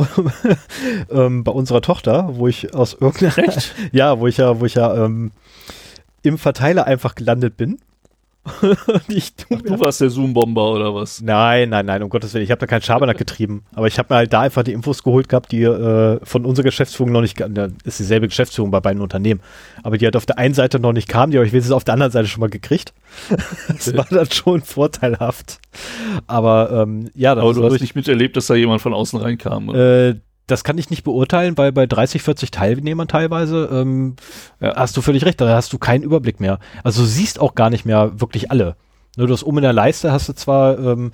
ähm, 1.09 1.43
bei 1.43 1.51
unserer 1.51 1.81
Tochter, 1.81 2.29
wo 2.33 2.47
ich 2.47 2.73
aus 2.75 2.93
irgendeiner 2.93 3.37
Recht? 3.37 3.73
ja, 3.91 4.19
wo 4.19 4.27
ich 4.27 4.37
ja, 4.37 4.59
wo 4.59 4.65
ich 4.65 4.75
ja 4.75 5.05
ähm, 5.05 5.31
im 6.21 6.37
Verteiler 6.37 6.85
einfach 6.85 7.15
gelandet 7.15 7.57
bin. 7.57 7.79
ich, 9.07 9.33
Ach, 9.53 9.61
du 9.61 9.79
warst 9.79 10.01
der 10.01 10.09
Zoom-Bomber 10.09 10.71
oder 10.71 10.93
was? 10.95 11.21
Nein, 11.21 11.69
nein, 11.69 11.85
nein, 11.85 12.03
um 12.03 12.09
Gottes 12.09 12.33
Willen. 12.33 12.43
Ich 12.43 12.51
habe 12.51 12.59
da 12.59 12.67
keinen 12.67 12.81
Schabernack 12.81 13.17
getrieben. 13.27 13.63
Aber 13.73 13.87
ich 13.87 13.97
habe 13.99 14.13
mir 14.13 14.17
halt 14.17 14.33
da 14.33 14.41
einfach 14.41 14.63
die 14.63 14.73
Infos 14.73 15.03
geholt 15.03 15.29
gehabt, 15.29 15.51
die 15.51 15.63
äh, 15.63 16.19
von 16.23 16.45
unserer 16.45 16.65
Geschäftsführung 16.65 17.11
noch 17.11 17.21
nicht, 17.21 17.39
da 17.39 17.67
ist 17.83 17.99
dieselbe 17.99 18.27
Geschäftsführung 18.27 18.71
bei 18.71 18.79
beiden 18.79 19.01
Unternehmen. 19.01 19.41
Aber 19.83 19.97
die 19.97 20.05
halt 20.05 20.15
auf 20.15 20.25
der 20.25 20.37
einen 20.37 20.53
Seite 20.53 20.79
noch 20.79 20.93
nicht 20.93 21.07
kam, 21.07 21.31
die 21.31 21.37
habe 21.37 21.45
ich 21.45 21.53
wenigstens 21.53 21.73
auf 21.73 21.83
der 21.83 21.93
anderen 21.93 22.11
Seite 22.11 22.27
schon 22.27 22.41
mal 22.41 22.49
gekriegt. 22.49 22.93
das 23.67 23.95
war 23.95 24.07
dann 24.09 24.29
schon 24.31 24.61
vorteilhaft. 24.61 25.59
Aber 26.27 26.71
ähm, 26.71 27.09
ja, 27.13 27.33
Aber 27.33 27.53
du 27.53 27.63
hast 27.63 27.81
nicht 27.81 27.95
miterlebt, 27.95 28.37
dass 28.37 28.47
da 28.47 28.55
jemand 28.55 28.81
von 28.81 28.93
außen 28.93 29.19
reinkam. 29.19 29.69
Oder? 29.69 30.09
Äh, 30.09 30.15
das 30.47 30.63
kann 30.63 30.77
ich 30.77 30.89
nicht 30.89 31.03
beurteilen, 31.03 31.57
weil 31.57 31.71
bei 31.73 31.85
30, 31.85 32.21
40 32.21 32.51
Teilnehmern 32.51 33.07
teilweise 33.07 33.69
ähm, 33.71 34.15
ja. 34.59 34.75
hast 34.75 34.95
du 34.95 35.01
völlig 35.01 35.25
recht, 35.25 35.39
da 35.41 35.53
hast 35.53 35.73
du 35.73 35.77
keinen 35.77 36.03
Überblick 36.03 36.39
mehr. 36.39 36.59
Also 36.83 37.01
du 37.01 37.07
siehst 37.07 37.39
auch 37.39 37.53
gar 37.53 37.69
nicht 37.69 37.85
mehr 37.85 38.19
wirklich 38.19 38.49
alle. 38.49 38.77
Nur 39.17 39.27
das 39.27 39.43
oben 39.43 39.57
in 39.57 39.63
der 39.63 39.73
Leiste 39.73 40.11
hast 40.11 40.29
du 40.29 40.33
zwar 40.33 40.79
ähm, 40.79 41.11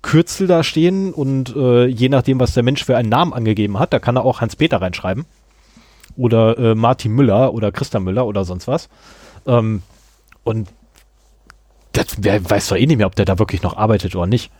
Kürzel 0.00 0.46
da 0.46 0.62
stehen 0.62 1.12
und 1.12 1.54
äh, 1.54 1.86
je 1.86 2.08
nachdem, 2.08 2.40
was 2.40 2.54
der 2.54 2.62
Mensch 2.62 2.84
für 2.84 2.96
einen 2.96 3.10
Namen 3.10 3.34
angegeben 3.34 3.78
hat, 3.78 3.92
da 3.92 3.98
kann 3.98 4.16
er 4.16 4.24
auch 4.24 4.40
Hans-Peter 4.40 4.80
reinschreiben. 4.80 5.26
Oder 6.16 6.58
äh, 6.58 6.74
Martin 6.74 7.12
Müller 7.12 7.52
oder 7.52 7.70
Christa 7.70 8.00
Müller 8.00 8.26
oder 8.26 8.44
sonst 8.44 8.66
was. 8.66 8.88
Ähm, 9.46 9.82
und 10.42 10.68
das, 11.92 12.06
wer 12.18 12.48
weiß 12.48 12.68
doch 12.68 12.76
eh 12.76 12.86
nicht 12.86 12.96
mehr, 12.96 13.06
ob 13.06 13.16
der 13.16 13.24
da 13.24 13.38
wirklich 13.38 13.62
noch 13.62 13.76
arbeitet 13.76 14.16
oder 14.16 14.26
nicht. 14.26 14.50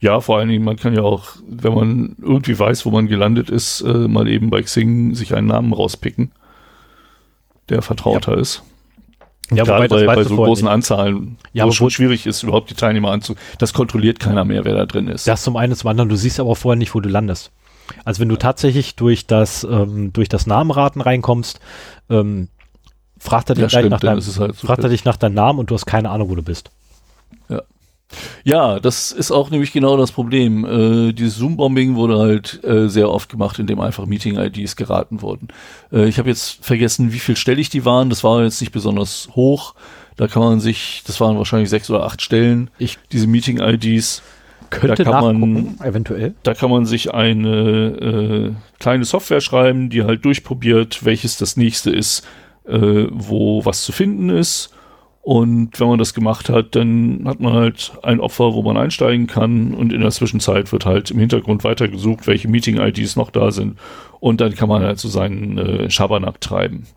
Ja, 0.00 0.20
vor 0.20 0.38
allen 0.38 0.48
Dingen, 0.48 0.64
man 0.64 0.76
kann 0.76 0.94
ja 0.94 1.02
auch, 1.02 1.36
wenn 1.46 1.74
man 1.74 2.16
irgendwie 2.20 2.58
weiß, 2.58 2.86
wo 2.86 2.90
man 2.90 3.06
gelandet 3.06 3.50
ist, 3.50 3.80
äh, 3.82 4.08
mal 4.08 4.28
eben 4.28 4.50
bei 4.50 4.62
Xing 4.62 5.14
sich 5.14 5.34
einen 5.34 5.46
Namen 5.46 5.72
rauspicken, 5.72 6.32
der 7.68 7.82
vertrauter 7.82 8.34
ja. 8.34 8.40
ist. 8.40 8.62
Ja, 9.52 9.64
Gerade 9.64 9.88
bei, 9.88 10.06
bei 10.06 10.22
so 10.22 10.36
großen 10.36 10.64
nicht. 10.64 10.72
Anzahlen, 10.72 11.36
ja, 11.52 11.64
wo 11.64 11.70
es 11.70 11.74
schon 11.74 11.90
schwierig 11.90 12.26
ist, 12.26 12.42
überhaupt 12.44 12.70
die 12.70 12.74
Teilnehmer 12.74 13.10
anzu... 13.10 13.34
Das 13.58 13.72
kontrolliert 13.72 14.20
keiner 14.20 14.44
mehr, 14.44 14.64
wer 14.64 14.74
da 14.74 14.86
drin 14.86 15.08
ist. 15.08 15.26
Das 15.26 15.42
zum 15.42 15.56
einen, 15.56 15.74
zum 15.74 15.90
anderen, 15.90 16.08
du 16.08 16.16
siehst 16.16 16.38
aber 16.38 16.54
vorher 16.54 16.78
nicht, 16.78 16.94
wo 16.94 17.00
du 17.00 17.08
landest. 17.08 17.50
Also 18.04 18.20
wenn 18.20 18.28
du 18.28 18.36
tatsächlich 18.36 18.94
durch 18.94 19.26
das, 19.26 19.64
ähm, 19.64 20.12
durch 20.12 20.28
das 20.28 20.46
Namenraten 20.46 21.00
reinkommst, 21.00 21.58
ähm, 22.08 22.48
fragt 23.18 23.50
er 23.50 23.56
dich, 23.56 23.62
ja, 23.62 23.68
stimmt, 23.68 23.90
nach 23.90 24.00
deinem, 24.00 24.20
halt 24.20 24.56
fragt 24.56 24.84
er 24.84 24.88
dich 24.88 25.04
nach 25.04 25.16
deinem 25.16 25.34
Namen 25.34 25.58
und 25.58 25.70
du 25.70 25.74
hast 25.74 25.86
keine 25.86 26.10
Ahnung, 26.10 26.30
wo 26.30 26.36
du 26.36 26.42
bist. 26.42 26.70
Ja. 27.48 27.62
Ja, 28.42 28.80
das 28.80 29.12
ist 29.12 29.30
auch 29.30 29.50
nämlich 29.50 29.72
genau 29.72 29.96
das 29.96 30.12
Problem. 30.12 30.64
Äh, 30.64 31.12
dieses 31.12 31.36
Zoom-Bombing 31.36 31.94
wurde 31.94 32.18
halt 32.18 32.62
äh, 32.64 32.88
sehr 32.88 33.10
oft 33.10 33.28
gemacht, 33.28 33.58
indem 33.58 33.80
einfach 33.80 34.06
Meeting-IDs 34.06 34.76
geraten 34.76 35.22
wurden. 35.22 35.48
Äh, 35.92 36.08
ich 36.08 36.18
habe 36.18 36.28
jetzt 36.28 36.64
vergessen, 36.64 37.12
wie 37.12 37.18
viel 37.18 37.36
stellig 37.36 37.68
die 37.68 37.84
waren. 37.84 38.10
Das 38.10 38.24
war 38.24 38.42
jetzt 38.42 38.60
nicht 38.60 38.72
besonders 38.72 39.28
hoch. 39.34 39.74
Da 40.16 40.26
kann 40.26 40.42
man 40.42 40.60
sich, 40.60 41.02
das 41.06 41.20
waren 41.20 41.38
wahrscheinlich 41.38 41.70
sechs 41.70 41.88
oder 41.88 42.04
acht 42.04 42.20
Stellen, 42.20 42.70
ich, 42.78 42.98
diese 43.12 43.26
Meeting-IDs. 43.26 44.22
Könnte 44.70 45.02
da 45.02 45.10
kann 45.10 45.40
man 45.40 45.78
eventuell. 45.82 46.34
Da 46.42 46.54
kann 46.54 46.70
man 46.70 46.86
sich 46.86 47.12
eine 47.12 47.56
äh, 47.56 48.52
kleine 48.78 49.04
Software 49.04 49.40
schreiben, 49.40 49.90
die 49.90 50.04
halt 50.04 50.24
durchprobiert, 50.24 51.04
welches 51.04 51.36
das 51.38 51.56
nächste 51.56 51.90
ist, 51.90 52.24
äh, 52.68 53.06
wo 53.10 53.64
was 53.64 53.82
zu 53.82 53.92
finden 53.92 54.30
ist 54.30 54.70
und 55.30 55.78
wenn 55.78 55.86
man 55.86 55.98
das 56.00 56.12
gemacht 56.12 56.48
hat, 56.48 56.74
dann 56.74 57.22
hat 57.24 57.38
man 57.38 57.52
halt 57.52 57.92
ein 58.02 58.18
Opfer, 58.18 58.52
wo 58.52 58.62
man 58.64 58.76
einsteigen 58.76 59.28
kann 59.28 59.74
und 59.74 59.92
in 59.92 60.00
der 60.00 60.10
Zwischenzeit 60.10 60.72
wird 60.72 60.86
halt 60.86 61.12
im 61.12 61.20
Hintergrund 61.20 61.62
weitergesucht, 61.62 62.26
welche 62.26 62.48
Meeting-IDs 62.48 63.14
noch 63.14 63.30
da 63.30 63.52
sind 63.52 63.78
und 64.18 64.40
dann 64.40 64.56
kann 64.56 64.68
man 64.68 64.82
halt 64.82 64.98
so 64.98 65.08
seinen 65.08 65.56
äh, 65.56 65.88
Schabernack 65.88 66.40
treiben. 66.40 66.88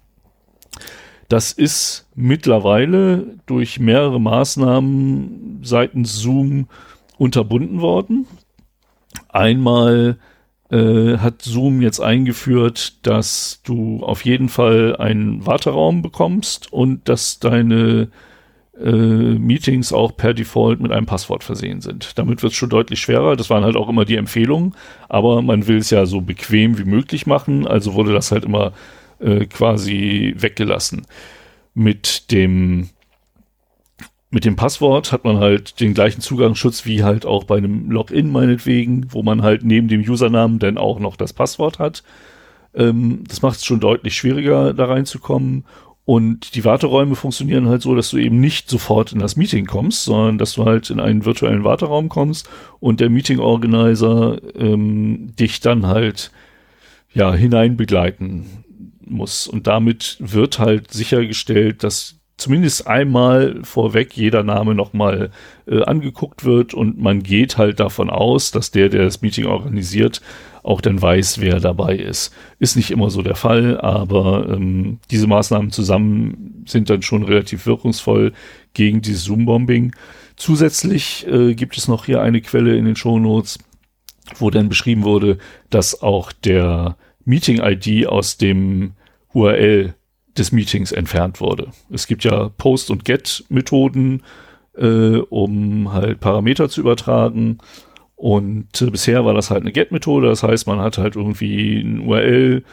Das 1.30 1.52
ist 1.52 2.08
mittlerweile 2.16 3.36
durch 3.46 3.80
mehrere 3.80 4.20
Maßnahmen 4.20 5.60
seitens 5.62 6.16
Zoom 6.16 6.70
unterbunden 7.20 7.82
worden. 7.82 8.26
Einmal 9.30 10.18
äh, 10.72 11.18
hat 11.18 11.42
Zoom 11.42 11.82
jetzt 11.82 12.00
eingeführt, 12.00 13.06
dass 13.06 13.62
du 13.64 14.04
auf 14.04 14.26
jeden 14.26 14.50
Fall 14.50 14.96
einen 14.98 15.46
Warteraum 15.46 16.02
bekommst 16.02 16.72
und 16.72 17.08
dass 17.08 17.40
deine 17.40 18.10
äh, 18.80 18.92
Meetings 18.92 19.94
auch 19.94 20.18
per 20.18 20.34
Default 20.34 20.80
mit 20.80 20.92
einem 20.92 21.06
Passwort 21.06 21.44
versehen 21.44 21.82
sind. 21.82 22.18
Damit 22.18 22.42
wird 22.42 22.54
es 22.54 22.58
schon 22.58 22.70
deutlich 22.70 23.00
schwerer. 23.02 23.36
Das 23.36 23.50
waren 23.50 23.64
halt 23.64 23.76
auch 23.76 23.90
immer 23.90 24.06
die 24.06 24.16
Empfehlungen, 24.16 24.74
aber 25.10 25.42
man 25.42 25.68
will 25.68 25.78
es 25.78 25.90
ja 25.90 26.06
so 26.06 26.22
bequem 26.22 26.78
wie 26.78 26.86
möglich 26.86 27.28
machen, 27.28 27.68
also 27.68 27.94
wurde 27.94 28.14
das 28.14 28.32
halt 28.32 28.46
immer 28.46 28.74
äh, 29.20 29.46
quasi 29.46 30.34
weggelassen. 30.38 31.06
Mit 31.76 32.32
dem 32.32 32.90
mit 34.34 34.46
dem 34.46 34.56
Passwort 34.56 35.12
hat 35.12 35.26
man 35.26 35.38
halt 35.38 35.80
den 35.80 35.94
gleichen 35.94 36.20
Zugangsschutz 36.20 36.88
wie 36.88 37.04
halt 37.04 37.24
auch 37.24 37.44
bei 37.44 37.58
einem 37.58 37.92
Login 37.92 38.32
meinetwegen, 38.32 39.06
wo 39.10 39.22
man 39.22 39.44
halt 39.44 39.64
neben 39.64 39.88
dem 39.88 40.02
Usernamen 40.02 40.58
dann 40.58 40.80
auch 40.80 41.00
noch 41.00 41.16
das 41.16 41.34
Passwort 41.34 41.78
hat. 41.78 42.04
Ähm, 42.74 43.24
das 43.28 43.44
macht 43.44 43.58
es 43.58 43.66
schon 43.66 43.80
deutlich 43.80 44.16
schwieriger, 44.16 44.74
da 44.74 44.86
reinzukommen. 44.86 45.66
Und 46.06 46.56
die 46.56 46.66
Warteräume 46.66 47.16
funktionieren 47.16 47.70
halt 47.70 47.84
so, 47.84 47.94
dass 47.96 48.10
du 48.10 48.18
eben 48.18 48.40
nicht 48.40 48.72
sofort 48.72 49.14
in 49.14 49.20
das 49.20 49.36
Meeting 49.36 49.68
kommst, 49.68 50.04
sondern 50.04 50.40
dass 50.40 50.54
du 50.54 50.66
halt 50.66 50.90
in 50.90 51.00
einen 51.00 51.26
virtuellen 51.26 51.64
Warteraum 51.64 52.10
kommst 52.10 52.50
und 52.80 53.02
der 53.02 53.12
Meeting 53.12 53.38
Organizer 53.38 54.42
ähm, 54.56 55.36
dich 55.38 55.60
dann 55.60 55.86
halt 55.86 56.32
ja 57.14 57.32
hinein 57.36 57.78
begleiten 57.78 58.64
muss. 59.06 59.48
Und 59.48 59.68
damit 59.68 60.18
wird 60.20 60.58
halt 60.58 60.92
sichergestellt, 60.92 61.84
dass 61.84 62.16
zumindest 62.38 62.88
einmal 62.88 63.60
vorweg 63.64 64.16
jeder 64.16 64.44
Name 64.44 64.76
nochmal 64.76 65.32
äh, 65.68 65.84
angeguckt 65.84 66.44
wird 66.46 66.74
und 66.74 67.00
man 67.00 67.24
geht 67.24 67.58
halt 67.58 67.80
davon 67.80 68.10
aus, 68.10 68.52
dass 68.52 68.72
der, 68.72 68.90
der 68.90 69.04
das 69.04 69.22
Meeting 69.22 69.46
organisiert, 69.46 70.22
auch 70.64 70.82
dann 70.82 71.02
weiß, 71.02 71.40
wer 71.42 71.60
dabei 71.60 71.96
ist. 71.96 72.34
Ist 72.60 72.76
nicht 72.76 72.92
immer 72.92 73.10
so 73.10 73.22
der 73.22 73.36
Fall, 73.36 73.80
aber 73.80 74.48
ähm, 74.50 75.00
diese 75.12 75.28
Maßnahmen 75.28 75.72
zusammen 75.72 76.64
sind 76.66 76.90
dann 76.90 77.02
schon 77.02 77.24
relativ 77.24 77.66
wirkungsvoll 77.66 78.34
gegen 78.74 79.02
dieses 79.02 79.26
Zoom-Bombing. 79.26 79.94
Zusätzlich 80.36 81.28
äh, 81.28 81.54
gibt 81.54 81.78
es 81.78 81.88
noch 81.88 82.06
hier 82.06 82.22
eine 82.22 82.42
Quelle 82.42 82.76
in 82.76 82.86
den 82.86 82.96
Shownotes, 82.96 83.60
wo 84.38 84.50
dann 84.50 84.70
beschrieben 84.70 85.04
wurde, 85.04 85.38
dass 85.70 86.02
auch 86.02 86.32
der 86.32 86.96
Meeting-ID 87.26 88.08
aus 88.08 88.38
dem 88.38 88.94
URL 89.34 89.96
des 90.38 90.52
Meetings 90.52 90.92
entfernt 90.92 91.42
wurde. 91.42 91.68
Es 91.90 92.08
gibt 92.08 92.24
ja 92.24 92.50
Post- 92.50 92.92
und 92.92 93.06
Get-Methoden, 93.06 94.24
äh, 94.76 95.18
um 95.18 95.94
halt 95.94 96.20
Parameter 96.20 96.70
zu 96.70 96.82
übertragen. 96.82 97.60
Und 98.16 98.82
äh, 98.82 98.90
bisher 98.90 99.26
war 99.26 99.34
das 99.34 99.52
halt 99.52 99.62
eine 99.62 99.72
Get-Methode, 99.72 100.28
das 100.28 100.44
heißt, 100.44 100.68
man 100.68 100.80
hat 100.80 100.98
halt 100.98 101.16
irgendwie 101.16 101.82
ein 101.82 102.00
URL 102.00 102.64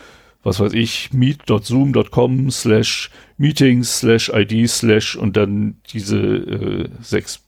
was 0.43 0.61
weiß 0.61 0.73
ich, 0.73 1.13
meet.zoom.com 1.13 2.51
slash 2.51 3.11
meetings 3.37 3.99
slash 3.99 4.31
id 4.31 4.69
slash 4.69 5.17
und 5.17 5.37
dann 5.37 5.77
diese 5.93 6.19
äh, 6.19 6.89
sechs 7.01 7.41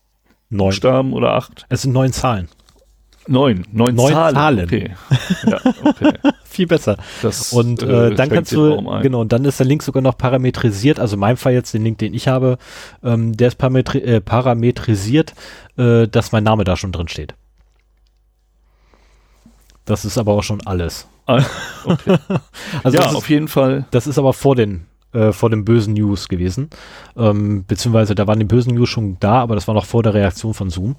Neun. 0.50 0.68
Buchstaben 0.68 1.12
oder 1.14 1.32
acht? 1.32 1.64
Es 1.70 1.82
sind 1.82 1.92
neun 1.92 2.12
Zahlen. 2.12 2.48
Neun. 3.26 3.64
Neun, 3.70 3.94
Neun 3.94 4.12
Zahlen. 4.12 4.34
Zahlen. 4.34 4.64
Okay. 4.64 4.90
Ja, 5.46 5.60
okay. 5.84 6.12
Viel 6.44 6.66
besser. 6.66 6.96
Das, 7.22 7.52
Und 7.52 7.82
äh, 7.82 7.86
dann 7.86 8.16
schränkt 8.16 8.34
kannst 8.34 8.52
du, 8.52 9.00
genau, 9.00 9.20
und 9.20 9.32
dann 9.32 9.44
ist 9.44 9.58
der 9.60 9.66
Link 9.66 9.82
sogar 9.82 10.02
noch 10.02 10.18
parametrisiert, 10.18 10.98
also 10.98 11.14
in 11.14 11.20
meinem 11.20 11.36
Fall 11.36 11.52
jetzt 11.52 11.72
den 11.72 11.84
Link, 11.84 11.98
den 11.98 12.14
ich 12.14 12.28
habe, 12.28 12.58
ähm, 13.02 13.36
der 13.36 13.48
ist 13.48 13.58
parametri 13.58 13.98
äh, 13.98 14.20
parametrisiert, 14.20 15.34
äh, 15.76 16.08
dass 16.08 16.32
mein 16.32 16.44
Name 16.44 16.64
da 16.64 16.76
schon 16.76 16.92
drin 16.92 17.08
steht. 17.08 17.34
Das 19.84 20.04
ist 20.04 20.18
aber 20.18 20.32
auch 20.32 20.42
schon 20.42 20.60
alles. 20.66 21.06
Ah, 21.26 21.44
okay. 21.84 22.16
Also 22.82 22.98
ja, 22.98 23.04
das, 23.04 23.14
auf 23.14 23.24
ist, 23.24 23.28
jeden 23.30 23.48
Fall. 23.48 23.86
das 23.92 24.06
ist 24.06 24.18
aber 24.18 24.32
vor 24.32 24.56
den 24.56 24.86
äh, 25.12 25.32
vor 25.32 25.50
den 25.50 25.64
bösen 25.64 25.94
News 25.94 26.28
gewesen. 26.28 26.70
Ähm, 27.16 27.64
beziehungsweise 27.66 28.14
da 28.14 28.26
waren 28.26 28.38
die 28.38 28.44
bösen 28.44 28.74
News 28.74 28.88
schon 28.88 29.18
da, 29.20 29.42
aber 29.42 29.54
das 29.54 29.68
war 29.68 29.74
noch 29.74 29.84
vor 29.84 30.02
der 30.02 30.14
Reaktion 30.14 30.54
von 30.54 30.70
Zoom. 30.70 30.96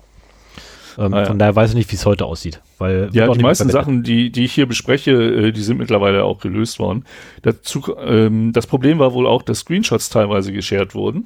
Ähm, 0.97 1.13
Ah, 1.13 1.19
ja. 1.21 1.25
Von 1.25 1.39
daher 1.39 1.55
weiß 1.55 1.71
ich 1.71 1.75
nicht, 1.75 1.91
wie 1.91 1.95
es 1.95 2.05
heute 2.05 2.25
aussieht. 2.25 2.61
Weil 2.77 3.09
Ja, 3.13 3.27
die 3.27 3.41
meisten. 3.41 3.69
Sachen, 3.69 4.03
die, 4.03 4.31
die 4.31 4.45
ich 4.45 4.53
hier 4.53 4.65
bespreche, 4.65 5.11
äh, 5.11 5.51
die 5.51 5.61
sind 5.61 5.77
mittlerweile 5.77 6.23
auch 6.23 6.39
gelöst 6.39 6.79
worden. 6.79 7.05
Dazu, 7.41 7.95
ähm, 7.99 8.51
das 8.53 8.67
Problem 8.67 8.99
war 8.99 9.13
wohl 9.13 9.27
auch, 9.27 9.41
dass 9.41 9.59
Screenshots 9.59 10.09
teilweise 10.09 10.51
geshared 10.53 10.95
wurden. 10.95 11.25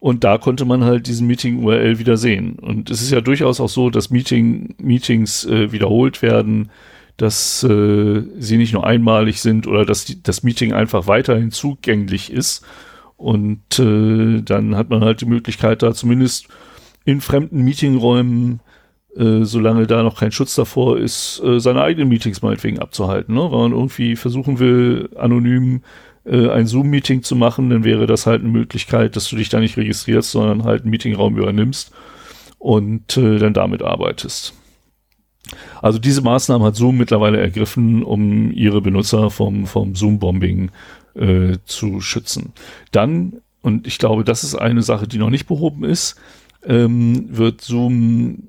Und 0.00 0.22
da 0.22 0.36
konnte 0.36 0.66
man 0.66 0.84
halt 0.84 1.06
diesen 1.06 1.26
Meeting-URL 1.26 1.98
wieder 1.98 2.18
sehen. 2.18 2.58
Und 2.58 2.90
es 2.90 3.00
ist 3.00 3.10
ja 3.10 3.22
durchaus 3.22 3.58
auch 3.58 3.70
so, 3.70 3.88
dass 3.88 4.10
Meeting, 4.10 4.74
Meetings 4.78 5.46
äh, 5.46 5.72
wiederholt 5.72 6.20
werden, 6.20 6.70
dass 7.16 7.62
äh, 7.62 8.22
sie 8.38 8.56
nicht 8.58 8.74
nur 8.74 8.86
einmalig 8.86 9.40
sind 9.40 9.66
oder 9.66 9.86
dass 9.86 10.04
die, 10.04 10.22
das 10.22 10.42
Meeting 10.42 10.72
einfach 10.74 11.06
weiterhin 11.06 11.52
zugänglich 11.52 12.30
ist. 12.30 12.66
Und 13.16 13.78
äh, 13.78 14.42
dann 14.42 14.76
hat 14.76 14.90
man 14.90 15.02
halt 15.02 15.20
die 15.22 15.26
Möglichkeit, 15.26 15.82
da 15.82 15.94
zumindest 15.94 16.48
in 17.04 17.20
fremden 17.20 17.62
Meetingräumen 17.62 18.60
äh, 19.16 19.44
solange 19.44 19.86
da 19.86 20.02
noch 20.02 20.18
kein 20.18 20.32
Schutz 20.32 20.54
davor 20.54 20.98
ist, 20.98 21.40
äh, 21.44 21.60
seine 21.60 21.82
eigenen 21.82 22.08
Meetings 22.08 22.42
meinetwegen 22.42 22.80
abzuhalten. 22.80 23.34
Ne? 23.34 23.42
Wenn 23.42 23.58
man 23.58 23.72
irgendwie 23.72 24.16
versuchen 24.16 24.58
will, 24.58 25.08
anonym 25.16 25.82
äh, 26.24 26.48
ein 26.48 26.66
Zoom-Meeting 26.66 27.22
zu 27.22 27.36
machen, 27.36 27.70
dann 27.70 27.84
wäre 27.84 28.06
das 28.06 28.26
halt 28.26 28.40
eine 28.40 28.50
Möglichkeit, 28.50 29.14
dass 29.14 29.28
du 29.28 29.36
dich 29.36 29.48
da 29.48 29.60
nicht 29.60 29.76
registrierst, 29.76 30.30
sondern 30.30 30.64
halt 30.64 30.82
einen 30.82 30.90
Meetingraum 30.90 31.36
übernimmst 31.36 31.92
und 32.58 33.16
äh, 33.16 33.38
dann 33.38 33.54
damit 33.54 33.82
arbeitest. 33.82 34.54
Also 35.80 35.98
diese 35.98 36.22
Maßnahmen 36.22 36.66
hat 36.66 36.74
Zoom 36.74 36.96
mittlerweile 36.96 37.38
ergriffen, 37.38 38.02
um 38.02 38.50
ihre 38.50 38.80
Benutzer 38.80 39.30
vom, 39.30 39.66
vom 39.66 39.94
Zoom-Bombing 39.94 40.70
äh, 41.14 41.58
zu 41.66 42.00
schützen. 42.00 42.52
Dann, 42.90 43.34
und 43.60 43.86
ich 43.86 43.98
glaube, 43.98 44.24
das 44.24 44.42
ist 44.42 44.54
eine 44.56 44.82
Sache, 44.82 45.06
die 45.06 45.18
noch 45.18 45.30
nicht 45.30 45.46
behoben 45.46 45.84
ist, 45.84 46.16
ähm, 46.66 47.26
wird 47.36 47.60
Zoom 47.60 48.48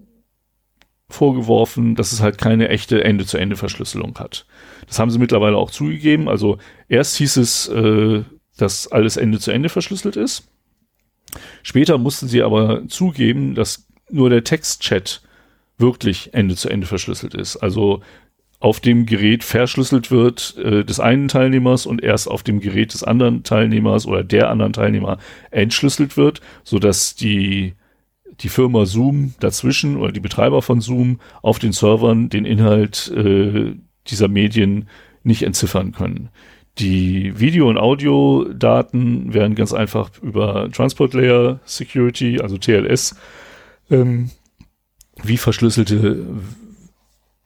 vorgeworfen, 1.10 1.96
dass 1.96 2.12
es 2.12 2.22
halt 2.22 2.38
keine 2.38 2.70
echte 2.70 3.04
Ende-zu-Ende-Verschlüsselung 3.04 4.18
hat. 4.18 4.46
Das 4.88 5.00
haben 5.00 5.12
sie 5.12 5.20
mittlerweile 5.20 5.58
auch 5.58 5.72
zugegeben. 5.72 6.28
Also 6.28 6.58
erst 6.90 7.16
hieß 7.18 7.38
es, 7.38 7.68
äh, 7.68 8.24
dass 8.58 8.88
alles 8.92 9.18
Ende-zu-Ende 9.18 9.70
verschlüsselt 9.70 10.16
ist. 10.16 10.48
Später 11.64 11.98
mussten 11.98 12.28
sie 12.28 12.42
aber 12.42 12.88
zugeben, 12.88 13.56
dass 13.56 13.88
nur 14.10 14.30
der 14.30 14.44
Textchat 14.44 15.22
wirklich 15.78 16.34
Ende-zu-Ende 16.34 16.88
verschlüsselt 16.88 17.34
ist. 17.34 17.58
Also 17.58 18.02
auf 18.60 18.80
dem 18.80 19.06
Gerät 19.06 19.44
verschlüsselt 19.44 20.12
wird 20.12 20.58
äh, 20.58 20.84
des 20.84 21.00
einen 21.00 21.28
Teilnehmers 21.28 21.86
und 21.86 22.02
erst 22.02 22.30
auf 22.30 22.42
dem 22.42 22.62
Gerät 22.62 22.94
des 22.94 23.04
anderen 23.04 23.44
Teilnehmers 23.44 24.08
oder 24.08 24.24
der 24.24 24.50
anderen 24.50 24.74
Teilnehmer 24.74 25.20
entschlüsselt 25.52 26.18
wird, 26.18 26.42
sodass 26.64 27.16
die 27.16 27.74
die 28.40 28.50
Firma 28.50 28.86
Zoom 28.86 29.34
dazwischen 29.40 29.98
oder 29.98 30.12
die 30.12 30.20
Betreiber 30.20 30.62
von 30.62 30.82
Zoom 30.82 31.20
auf 31.42 31.60
den 31.60 31.72
Servern 31.72 32.30
den 32.30 32.46
Inhalt 32.46 33.12
äh, 33.16 33.76
dieser 34.08 34.28
Medien 34.28 34.88
nicht 35.24 35.44
entziffern 35.44 35.92
können. 35.92 36.30
Die 36.78 37.40
Video- 37.40 37.70
und 37.70 37.78
Audiodaten 37.78 39.34
werden 39.34 39.56
ganz 39.56 39.74
einfach 39.74 40.12
über 40.22 40.70
Transport 40.72 41.14
Layer 41.14 41.60
Security, 41.66 42.42
also 42.42 42.58
TLS, 42.58 43.16
ähm, 43.90 44.30
wie 45.24 45.38
verschlüsselte 45.38 46.26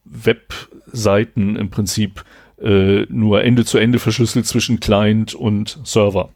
Webseiten 0.04 1.54
im 1.54 1.70
Prinzip 1.70 2.24
äh, 2.60 3.06
nur 3.08 3.44
Ende 3.44 3.64
zu 3.64 3.78
Ende 3.78 4.00
verschlüsselt 4.00 4.46
zwischen 4.46 4.80
Client 4.80 5.34
und 5.34 5.78
Server. 5.84 6.30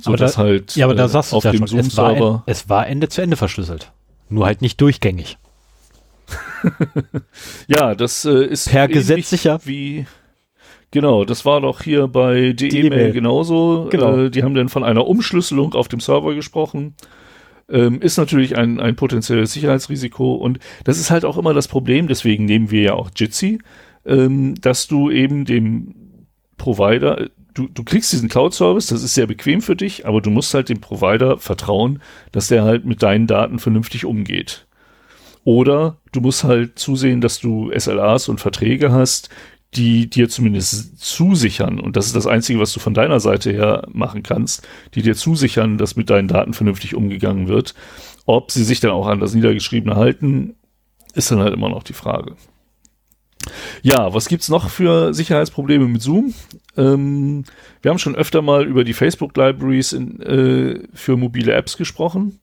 So 0.00 0.10
Aber 0.10 0.16
da- 0.16 0.24
dass 0.26 0.38
halt 0.38 0.76
Ja, 0.76 0.86
aber 0.86 0.94
da 0.94 1.04
äh, 1.04 1.08
sagst 1.08 1.32
du 1.32 1.36
auf 1.36 1.44
ja 1.44 1.52
dem 1.52 1.66
schon, 1.66 1.78
es 1.80 1.96
war, 1.96 2.16
en- 2.16 2.42
es 2.46 2.68
war 2.68 2.86
Ende 2.86 3.08
zu 3.08 3.20
Ende 3.22 3.36
verschlüsselt. 3.36 3.92
Nur 4.28 4.46
halt 4.46 4.62
nicht 4.62 4.80
durchgängig. 4.80 5.38
Ja, 7.68 7.94
das 7.94 8.24
äh, 8.24 8.44
ist 8.44 8.68
Per 8.68 8.88
Gesetz 8.88 9.30
sicher. 9.30 9.60
Wie 9.64 10.06
genau, 10.90 11.24
das 11.24 11.44
war 11.44 11.60
doch 11.60 11.82
hier 11.82 12.08
bei 12.08 12.52
DE-Mail 12.52 12.84
E-Mail. 12.86 13.12
genauso. 13.12 13.88
Genau. 13.90 14.24
Äh, 14.24 14.30
die 14.30 14.42
haben 14.42 14.54
dann 14.54 14.68
von 14.68 14.84
einer 14.84 15.06
Umschlüsselung 15.06 15.74
auf 15.74 15.88
dem 15.88 16.00
Server 16.00 16.34
gesprochen. 16.34 16.94
Ähm, 17.70 18.00
ist 18.00 18.16
natürlich 18.16 18.56
ein, 18.56 18.80
ein 18.80 18.96
potenzielles 18.96 19.52
Sicherheitsrisiko 19.52 20.34
und 20.34 20.58
das 20.84 20.98
ist 20.98 21.10
halt 21.10 21.26
auch 21.26 21.36
immer 21.36 21.52
das 21.52 21.68
Problem, 21.68 22.08
deswegen 22.08 22.46
nehmen 22.46 22.70
wir 22.70 22.80
ja 22.80 22.92
auch 22.94 23.10
Jitsi, 23.14 23.58
ähm, 24.06 24.54
dass 24.58 24.86
du 24.88 25.10
eben 25.10 25.44
dem 25.44 25.94
Provider, 26.56 27.28
du, 27.54 27.68
du 27.68 27.84
kriegst 27.84 28.12
diesen 28.12 28.28
Cloud-Service, 28.28 28.88
das 28.88 29.02
ist 29.02 29.14
sehr 29.14 29.26
bequem 29.26 29.60
für 29.60 29.76
dich, 29.76 30.06
aber 30.06 30.20
du 30.20 30.30
musst 30.30 30.54
halt 30.54 30.68
dem 30.68 30.80
Provider 30.80 31.38
vertrauen, 31.38 32.00
dass 32.32 32.48
der 32.48 32.64
halt 32.64 32.84
mit 32.84 33.02
deinen 33.02 33.26
Daten 33.26 33.58
vernünftig 33.58 34.04
umgeht. 34.04 34.66
Oder 35.44 35.96
du 36.12 36.20
musst 36.20 36.44
halt 36.44 36.78
zusehen, 36.78 37.20
dass 37.20 37.40
du 37.40 37.70
SLAs 37.76 38.28
und 38.28 38.40
Verträge 38.40 38.92
hast, 38.92 39.30
die 39.74 40.08
dir 40.08 40.28
zumindest 40.28 40.98
zusichern, 40.98 41.78
und 41.78 41.96
das 41.96 42.06
ist 42.06 42.16
das 42.16 42.26
Einzige, 42.26 42.58
was 42.58 42.72
du 42.72 42.80
von 42.80 42.94
deiner 42.94 43.20
Seite 43.20 43.50
her 43.50 43.86
machen 43.92 44.22
kannst, 44.22 44.66
die 44.94 45.02
dir 45.02 45.14
zusichern, 45.14 45.76
dass 45.76 45.96
mit 45.96 46.08
deinen 46.08 46.28
Daten 46.28 46.54
vernünftig 46.54 46.94
umgegangen 46.94 47.48
wird. 47.48 47.74
Ob 48.24 48.50
sie 48.50 48.64
sich 48.64 48.80
dann 48.80 48.92
auch 48.92 49.06
an 49.06 49.20
das 49.20 49.34
Niedergeschriebene 49.34 49.96
halten, 49.96 50.54
ist 51.14 51.30
dann 51.30 51.40
halt 51.40 51.52
immer 51.52 51.68
noch 51.68 51.82
die 51.82 51.92
Frage. 51.92 52.36
Ja, 53.82 54.14
was 54.14 54.28
gibt's 54.28 54.48
noch 54.48 54.70
für 54.70 55.14
Sicherheitsprobleme 55.14 55.86
mit 55.86 56.02
Zoom? 56.02 56.34
Ähm, 56.76 57.44
wir 57.82 57.90
haben 57.90 57.98
schon 57.98 58.16
öfter 58.16 58.42
mal 58.42 58.66
über 58.66 58.84
die 58.84 58.94
Facebook-Libraries 58.94 59.92
äh, 59.92 60.80
für 60.92 61.16
mobile 61.16 61.52
Apps 61.52 61.76
gesprochen 61.76 62.40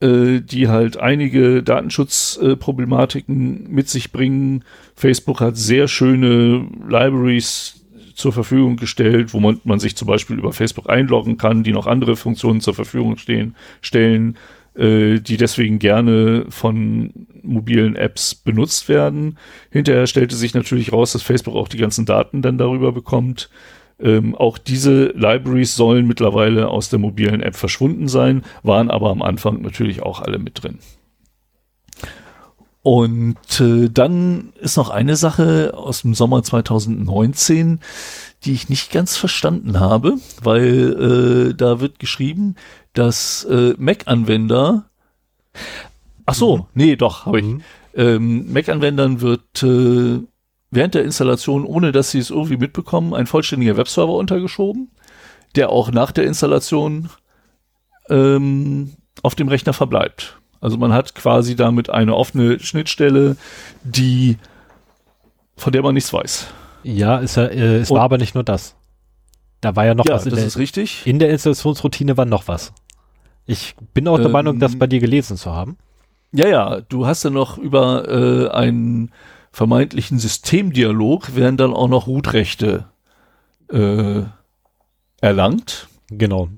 äh, 0.00 0.40
die 0.40 0.68
halt 0.68 0.96
einige 0.98 1.62
Datenschutzproblematiken 1.62 3.70
mit 3.70 3.88
sich 3.88 4.12
bringen. 4.12 4.62
Facebook 4.94 5.40
hat 5.40 5.56
sehr 5.56 5.88
schöne 5.88 6.68
Libraries 6.86 7.82
zur 8.14 8.32
Verfügung 8.32 8.76
gestellt, 8.76 9.32
wo 9.34 9.40
man, 9.40 9.60
man 9.64 9.78
sich 9.78 9.96
zum 9.96 10.08
Beispiel 10.08 10.38
über 10.38 10.52
Facebook 10.52 10.90
einloggen 10.90 11.38
kann, 11.38 11.62
die 11.62 11.72
noch 11.72 11.86
andere 11.86 12.16
Funktionen 12.16 12.60
zur 12.60 12.74
Verfügung 12.74 13.16
stehen, 13.18 13.54
stellen, 13.82 14.36
äh, 14.76 15.20
die 15.20 15.36
deswegen 15.36 15.78
gerne 15.78 16.46
von 16.48 17.12
mobilen 17.42 17.96
Apps 17.96 18.34
benutzt 18.34 18.88
werden. 18.88 19.38
Hinterher 19.70 20.06
stellte 20.06 20.36
sich 20.36 20.54
natürlich 20.54 20.92
raus, 20.92 21.12
dass 21.12 21.22
Facebook 21.22 21.54
auch 21.54 21.68
die 21.68 21.78
ganzen 21.78 22.06
Daten 22.06 22.42
dann 22.42 22.58
darüber 22.58 22.92
bekommt. 22.92 23.48
Ähm, 23.98 24.34
auch 24.34 24.58
diese 24.58 25.06
Libraries 25.14 25.74
sollen 25.74 26.06
mittlerweile 26.06 26.68
aus 26.68 26.90
der 26.90 26.98
mobilen 26.98 27.40
App 27.40 27.56
verschwunden 27.56 28.08
sein, 28.08 28.42
waren 28.62 28.90
aber 28.90 29.10
am 29.10 29.22
Anfang 29.22 29.62
natürlich 29.62 30.02
auch 30.02 30.20
alle 30.20 30.38
mit 30.38 30.62
drin. 30.62 30.78
Und 32.82 33.60
äh, 33.60 33.88
dann 33.90 34.52
ist 34.60 34.76
noch 34.76 34.90
eine 34.90 35.16
Sache 35.16 35.72
aus 35.74 36.02
dem 36.02 36.14
Sommer 36.14 36.44
2019, 36.44 37.80
die 38.44 38.52
ich 38.52 38.68
nicht 38.68 38.92
ganz 38.92 39.16
verstanden 39.16 39.80
habe, 39.80 40.18
weil 40.40 41.50
äh, 41.50 41.54
da 41.54 41.80
wird 41.80 41.98
geschrieben, 41.98 42.54
dass 42.96 43.44
äh, 43.44 43.74
Mac-Anwender, 43.78 44.86
ach 46.24 46.34
so, 46.34 46.66
nee, 46.74 46.96
doch, 46.96 47.26
habe 47.26 47.40
ich. 47.40 47.46
Mhm. 47.46 47.62
Ähm, 47.94 48.52
Mac-Anwendern 48.52 49.20
wird 49.20 49.62
äh, 49.62 50.20
während 50.70 50.94
der 50.94 51.04
Installation, 51.04 51.64
ohne 51.64 51.92
dass 51.92 52.10
sie 52.10 52.18
es 52.18 52.30
irgendwie 52.30 52.56
mitbekommen, 52.56 53.14
ein 53.14 53.26
vollständiger 53.26 53.76
Webserver 53.76 54.14
untergeschoben, 54.14 54.90
der 55.54 55.70
auch 55.70 55.90
nach 55.90 56.10
der 56.12 56.24
Installation 56.24 57.10
ähm, 58.08 58.94
auf 59.22 59.34
dem 59.34 59.48
Rechner 59.48 59.72
verbleibt. 59.72 60.38
Also 60.60 60.76
man 60.78 60.92
hat 60.92 61.14
quasi 61.14 61.54
damit 61.54 61.90
eine 61.90 62.14
offene 62.14 62.58
Schnittstelle, 62.60 63.36
die 63.84 64.38
von 65.56 65.72
der 65.72 65.82
man 65.82 65.94
nichts 65.94 66.12
weiß. 66.12 66.48
Ja, 66.82 67.18
ist 67.18 67.36
äh, 67.36 67.78
es 67.78 67.90
Und- 67.90 67.96
war 67.98 68.04
aber 68.04 68.18
nicht 68.18 68.34
nur 68.34 68.44
das. 68.44 68.74
Da 69.62 69.74
war 69.74 69.86
ja 69.86 69.94
noch 69.94 70.04
ja, 70.06 70.14
was 70.14 70.24
in 70.24 70.30
das 70.30 70.40
der, 70.40 70.46
ist 70.48 70.58
richtig. 70.58 71.06
in 71.06 71.18
der 71.18 71.30
Installationsroutine 71.30 72.16
war 72.16 72.26
noch 72.26 72.46
was. 72.46 72.72
Ich 73.46 73.76
bin 73.94 74.08
auch 74.08 74.16
der 74.16 74.26
Ähm, 74.26 74.32
Meinung, 74.32 74.58
das 74.58 74.76
bei 74.76 74.86
dir 74.86 75.00
gelesen 75.00 75.36
zu 75.36 75.52
haben. 75.52 75.78
Ja, 76.32 76.48
ja, 76.48 76.80
du 76.80 77.06
hast 77.06 77.22
ja 77.22 77.30
noch 77.30 77.56
über 77.58 78.08
äh, 78.08 78.48
einen 78.50 79.12
vermeintlichen 79.52 80.18
Systemdialog 80.18 81.34
werden 81.34 81.56
dann 81.56 81.72
auch 81.72 81.88
noch 81.88 82.06
Root-Rechte 82.06 82.86
äh, 83.70 84.22
erlangt. 85.20 85.88
Genau. 86.10 86.48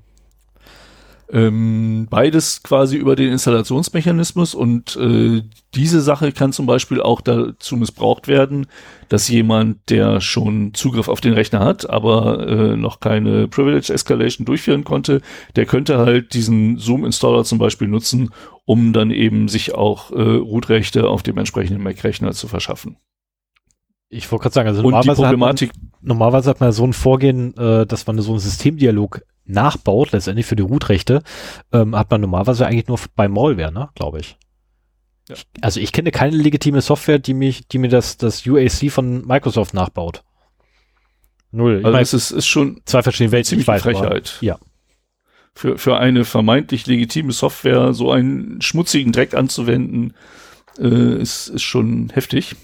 Ähm, 1.30 2.06
beides 2.08 2.62
quasi 2.62 2.96
über 2.96 3.14
den 3.14 3.30
Installationsmechanismus 3.30 4.54
und 4.54 4.96
äh, 4.96 5.42
diese 5.74 6.00
Sache 6.00 6.32
kann 6.32 6.54
zum 6.54 6.64
Beispiel 6.64 7.02
auch 7.02 7.20
dazu 7.20 7.76
missbraucht 7.76 8.28
werden, 8.28 8.66
dass 9.10 9.28
jemand, 9.28 9.90
der 9.90 10.22
schon 10.22 10.72
Zugriff 10.72 11.08
auf 11.08 11.20
den 11.20 11.34
Rechner 11.34 11.60
hat, 11.60 11.90
aber 11.90 12.48
äh, 12.48 12.76
noch 12.76 13.00
keine 13.00 13.46
Privilege 13.46 13.92
Escalation 13.92 14.46
durchführen 14.46 14.84
konnte, 14.84 15.20
der 15.54 15.66
könnte 15.66 15.98
halt 15.98 16.32
diesen 16.32 16.78
Zoom-Installer 16.78 17.44
zum 17.44 17.58
Beispiel 17.58 17.88
nutzen, 17.88 18.30
um 18.64 18.94
dann 18.94 19.10
eben 19.10 19.48
sich 19.48 19.74
auch 19.74 20.10
äh, 20.12 20.22
Root-Rechte 20.22 21.08
auf 21.08 21.22
dem 21.22 21.36
entsprechenden 21.36 21.82
Mac-Rechner 21.82 22.32
zu 22.32 22.48
verschaffen. 22.48 22.96
Ich 24.08 24.32
wollte 24.32 24.44
gerade 24.44 24.54
sagen, 24.54 24.68
also 24.68 24.80
Und 24.82 25.04
die 25.04 25.08
normalerweise 25.08 25.26
hat, 25.26 25.36
man, 25.36 25.70
normalerweise 26.00 26.48
hat 26.48 26.60
man 26.60 26.72
so 26.72 26.84
ein 26.84 26.94
Vorgehen, 26.94 27.54
äh, 27.58 27.84
dass 27.84 28.06
man 28.06 28.18
so 28.20 28.30
einen 28.30 28.40
Systemdialog 28.40 29.20
nachbaut, 29.48 30.12
letztendlich 30.12 30.46
für 30.46 30.56
die 30.56 30.62
Root-Rechte, 30.62 31.22
ähm, 31.72 31.96
hat 31.96 32.10
man 32.10 32.20
normalerweise 32.20 32.66
eigentlich 32.66 32.88
nur 32.88 32.98
bei 33.16 33.28
Malware, 33.28 33.72
ne, 33.72 33.88
glaube 33.94 34.20
ich. 34.20 34.36
Ja. 35.28 35.36
Also 35.60 35.80
ich 35.80 35.92
kenne 35.92 36.10
keine 36.10 36.36
legitime 36.36 36.80
Software, 36.80 37.18
die 37.18 37.34
mich, 37.34 37.68
die 37.68 37.78
mir 37.78 37.88
das, 37.88 38.16
das 38.16 38.46
UAC 38.46 38.90
von 38.90 39.26
Microsoft 39.26 39.74
nachbaut. 39.74 40.22
Null. 41.50 41.78
Ich 41.78 41.84
also 41.84 41.92
mein, 41.92 42.02
es 42.02 42.14
ist, 42.14 42.30
ist 42.30 42.46
schon 42.46 42.80
zwei 42.84 43.02
verschiedene 43.02 43.32
Welten. 43.32 43.48
ziemlich 43.48 43.64
ich 43.64 43.68
weiß, 43.68 43.84
aber- 43.84 43.98
Frechheit. 43.98 44.38
Ja. 44.40 44.58
Für, 45.54 45.76
für 45.76 45.98
eine 45.98 46.24
vermeintlich 46.24 46.86
legitime 46.86 47.32
Software 47.32 47.92
so 47.92 48.12
einen 48.12 48.60
schmutzigen 48.62 49.10
Dreck 49.10 49.34
anzuwenden, 49.34 50.14
äh, 50.78 51.20
ist, 51.20 51.48
ist 51.48 51.62
schon 51.62 52.10
heftig. 52.10 52.54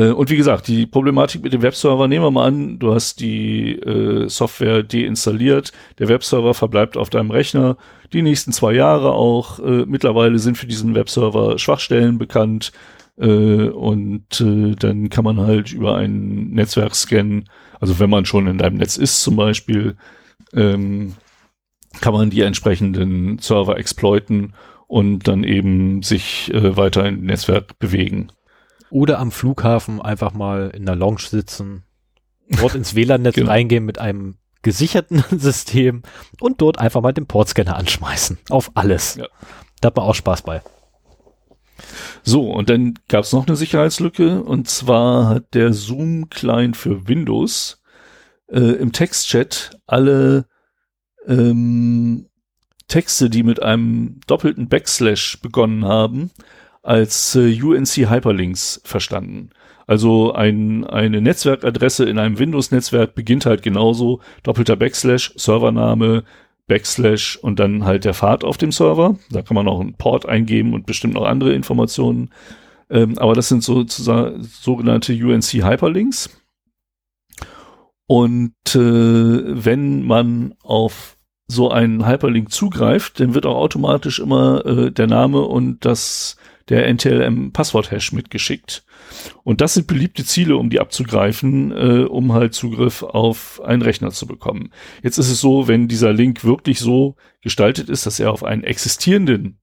Äh, 0.00 0.12
und 0.12 0.30
wie 0.30 0.36
gesagt, 0.36 0.68
die 0.68 0.86
Problematik 0.86 1.42
mit 1.42 1.52
dem 1.52 1.62
Webserver, 1.62 2.08
nehmen 2.08 2.24
wir 2.24 2.30
mal 2.30 2.46
an, 2.46 2.78
du 2.78 2.94
hast 2.94 3.20
die 3.20 3.72
äh, 3.72 4.28
Software 4.28 4.82
deinstalliert, 4.82 5.72
der 5.98 6.08
Webserver 6.08 6.54
verbleibt 6.54 6.96
auf 6.96 7.10
deinem 7.10 7.30
Rechner 7.30 7.76
die 8.12 8.22
nächsten 8.22 8.52
zwei 8.52 8.72
Jahre 8.72 9.12
auch. 9.12 9.58
Äh, 9.60 9.84
mittlerweile 9.86 10.38
sind 10.38 10.56
für 10.56 10.66
diesen 10.66 10.94
Webserver 10.94 11.58
Schwachstellen 11.58 12.18
bekannt 12.18 12.72
äh, 13.18 13.68
und 13.68 14.40
äh, 14.40 14.74
dann 14.74 15.10
kann 15.10 15.24
man 15.24 15.38
halt 15.40 15.72
über 15.72 15.96
einen 15.96 16.52
Netzwerkscan, 16.52 17.44
also 17.78 17.98
wenn 17.98 18.10
man 18.10 18.24
schon 18.24 18.46
in 18.46 18.58
deinem 18.58 18.78
Netz 18.78 18.96
ist 18.96 19.22
zum 19.22 19.36
Beispiel, 19.36 19.96
ähm, 20.54 21.14
kann 22.00 22.14
man 22.14 22.30
die 22.30 22.40
entsprechenden 22.40 23.38
Server 23.38 23.76
exploiten 23.76 24.54
und 24.86 25.28
dann 25.28 25.44
eben 25.44 26.02
sich 26.02 26.52
äh, 26.54 26.76
weiter 26.76 27.06
im 27.06 27.24
Netzwerk 27.24 27.78
bewegen. 27.78 28.32
Oder 28.90 29.18
am 29.18 29.30
Flughafen 29.30 30.00
einfach 30.02 30.32
mal 30.32 30.70
in 30.74 30.86
der 30.86 30.96
Lounge 30.96 31.20
sitzen, 31.20 31.84
dort 32.48 32.74
ins 32.74 32.94
WLAN-Netz 32.94 33.36
Genau. 33.36 33.50
reingehen 33.50 33.84
mit 33.84 33.98
einem 33.98 34.36
gesicherten 34.62 35.24
System 35.38 36.02
und 36.40 36.60
dort 36.60 36.78
einfach 36.78 37.00
mal 37.00 37.12
den 37.12 37.26
Portscanner 37.26 37.76
anschmeißen. 37.76 38.38
Auf 38.50 38.72
alles. 38.74 39.16
Ja. 39.16 39.26
Da 39.80 39.86
hat 39.86 39.96
man 39.96 40.06
auch 40.06 40.14
Spaß 40.14 40.42
bei. 40.42 40.62
So, 42.22 42.50
und 42.52 42.68
dann 42.68 42.94
gab 43.08 43.24
es 43.24 43.32
noch 43.32 43.46
eine 43.46 43.56
Sicherheitslücke 43.56 44.42
und 44.42 44.68
zwar 44.68 45.28
hat 45.28 45.54
der 45.54 45.72
Zoom-Client 45.72 46.76
für 46.76 47.08
Windows 47.08 47.80
äh, 48.48 48.58
im 48.60 48.92
Textchat 48.92 49.78
alle 49.86 50.46
ähm, 51.26 52.26
Texte, 52.88 53.30
die 53.30 53.42
mit 53.42 53.62
einem 53.62 54.20
doppelten 54.26 54.68
Backslash 54.68 55.40
begonnen 55.40 55.84
haben, 55.86 56.30
als 56.82 57.34
äh, 57.34 57.60
UNC 57.62 58.10
Hyperlinks 58.10 58.80
verstanden. 58.84 59.50
Also 59.86 60.32
ein, 60.32 60.84
eine 60.84 61.20
Netzwerkadresse 61.20 62.04
in 62.04 62.18
einem 62.18 62.38
Windows-Netzwerk 62.38 63.14
beginnt 63.14 63.44
halt 63.44 63.62
genauso, 63.62 64.20
doppelter 64.44 64.76
Backslash, 64.76 65.32
Servername, 65.36 66.22
Backslash 66.68 67.36
und 67.36 67.58
dann 67.58 67.84
halt 67.84 68.04
der 68.04 68.14
Pfad 68.14 68.44
auf 68.44 68.56
dem 68.56 68.70
Server. 68.70 69.16
Da 69.30 69.42
kann 69.42 69.56
man 69.56 69.66
auch 69.66 69.80
einen 69.80 69.94
Port 69.94 70.26
eingeben 70.26 70.72
und 70.72 70.86
bestimmt 70.86 71.14
noch 71.14 71.24
andere 71.24 71.52
Informationen. 71.52 72.30
Ähm, 72.88 73.18
aber 73.18 73.34
das 73.34 73.48
sind 73.48 73.64
sozusagen 73.64 74.44
sogenannte 74.44 75.12
UNC 75.12 75.64
Hyperlinks. 75.64 76.30
Und 78.06 78.54
äh, 78.74 78.78
wenn 78.78 80.04
man 80.04 80.54
auf 80.62 81.16
so 81.48 81.70
einen 81.70 82.06
Hyperlink 82.06 82.52
zugreift, 82.52 83.18
dann 83.18 83.34
wird 83.34 83.46
auch 83.46 83.56
automatisch 83.56 84.20
immer 84.20 84.64
äh, 84.64 84.92
der 84.92 85.08
Name 85.08 85.40
und 85.40 85.84
das 85.84 86.36
der 86.70 86.88
NTLM-Passwort-Hash 86.92 88.12
mitgeschickt. 88.12 88.84
Und 89.42 89.60
das 89.60 89.74
sind 89.74 89.86
beliebte 89.86 90.24
Ziele, 90.24 90.56
um 90.56 90.70
die 90.70 90.80
abzugreifen, 90.80 91.72
äh, 91.72 92.04
um 92.04 92.32
halt 92.32 92.54
Zugriff 92.54 93.02
auf 93.02 93.60
einen 93.62 93.82
Rechner 93.82 94.10
zu 94.10 94.26
bekommen. 94.26 94.70
Jetzt 95.02 95.18
ist 95.18 95.30
es 95.30 95.40
so, 95.40 95.68
wenn 95.68 95.88
dieser 95.88 96.12
Link 96.12 96.44
wirklich 96.44 96.78
so 96.78 97.16
gestaltet 97.42 97.90
ist, 97.90 98.06
dass 98.06 98.20
er 98.20 98.32
auf 98.32 98.44
einen 98.44 98.64
existierenden 98.64 99.58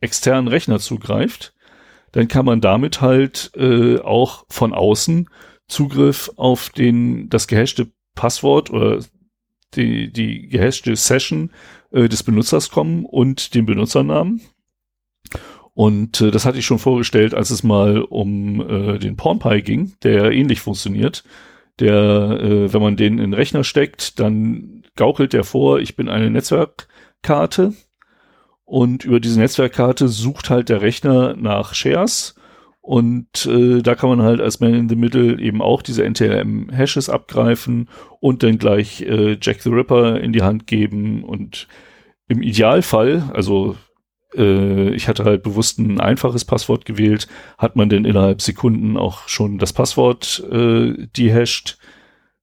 externen 0.00 0.48
Rechner 0.48 0.78
zugreift, 0.78 1.54
dann 2.12 2.28
kann 2.28 2.46
man 2.46 2.60
damit 2.60 3.00
halt 3.00 3.50
äh, 3.56 3.98
auch 3.98 4.46
von 4.48 4.72
außen 4.72 5.28
Zugriff 5.68 6.30
auf 6.36 6.70
den 6.70 7.28
das 7.28 7.48
gehashte 7.48 7.90
Passwort 8.14 8.70
oder 8.70 9.00
die, 9.74 10.12
die 10.12 10.48
gehashte 10.48 10.94
Session 10.96 11.50
äh, 11.90 12.08
des 12.08 12.22
Benutzers 12.22 12.70
kommen 12.70 13.04
und 13.04 13.54
den 13.54 13.66
Benutzernamen. 13.66 14.40
Und 15.76 16.22
äh, 16.22 16.30
das 16.30 16.46
hatte 16.46 16.58
ich 16.58 16.64
schon 16.64 16.78
vorgestellt, 16.78 17.34
als 17.34 17.50
es 17.50 17.62
mal 17.62 18.00
um 18.00 18.62
äh, 18.66 18.98
den 18.98 19.16
PornPie 19.16 19.60
ging, 19.60 19.92
der 20.02 20.32
ähnlich 20.32 20.62
funktioniert. 20.62 21.22
Der, 21.80 22.40
äh, 22.40 22.72
wenn 22.72 22.80
man 22.80 22.96
den 22.96 23.18
in 23.18 23.32
den 23.32 23.34
Rechner 23.34 23.62
steckt, 23.62 24.18
dann 24.18 24.84
gaukelt 24.96 25.34
der 25.34 25.44
vor, 25.44 25.78
ich 25.78 25.94
bin 25.94 26.08
eine 26.08 26.30
Netzwerkkarte. 26.30 27.74
Und 28.64 29.04
über 29.04 29.20
diese 29.20 29.38
Netzwerkkarte 29.38 30.08
sucht 30.08 30.48
halt 30.48 30.70
der 30.70 30.80
Rechner 30.80 31.36
nach 31.36 31.74
Shares. 31.74 32.36
Und 32.80 33.44
äh, 33.44 33.82
da 33.82 33.94
kann 33.96 34.08
man 34.08 34.22
halt 34.22 34.40
als 34.40 34.60
Man 34.60 34.72
in 34.72 34.88
the 34.88 34.96
Middle 34.96 35.38
eben 35.38 35.60
auch 35.60 35.82
diese 35.82 36.04
NTLM-Hashes 36.08 37.10
abgreifen 37.10 37.90
und 38.20 38.42
dann 38.42 38.56
gleich 38.56 39.02
äh, 39.02 39.36
Jack 39.42 39.60
the 39.60 39.68
Ripper 39.68 40.20
in 40.20 40.32
die 40.32 40.42
Hand 40.42 40.66
geben. 40.66 41.22
Und 41.22 41.68
im 42.28 42.40
Idealfall, 42.40 43.30
also 43.34 43.76
äh, 44.34 44.90
ich 44.94 45.08
hatte 45.08 45.24
halt 45.24 45.42
bewusst 45.42 45.78
ein 45.78 46.00
einfaches 46.00 46.44
Passwort 46.44 46.84
gewählt, 46.84 47.28
hat 47.58 47.76
man 47.76 47.88
denn 47.88 48.04
innerhalb 48.04 48.42
Sekunden 48.42 48.96
auch 48.96 49.28
schon 49.28 49.58
das 49.58 49.72
Passwort 49.72 50.42
äh, 50.50 51.06
dehashed 51.16 51.78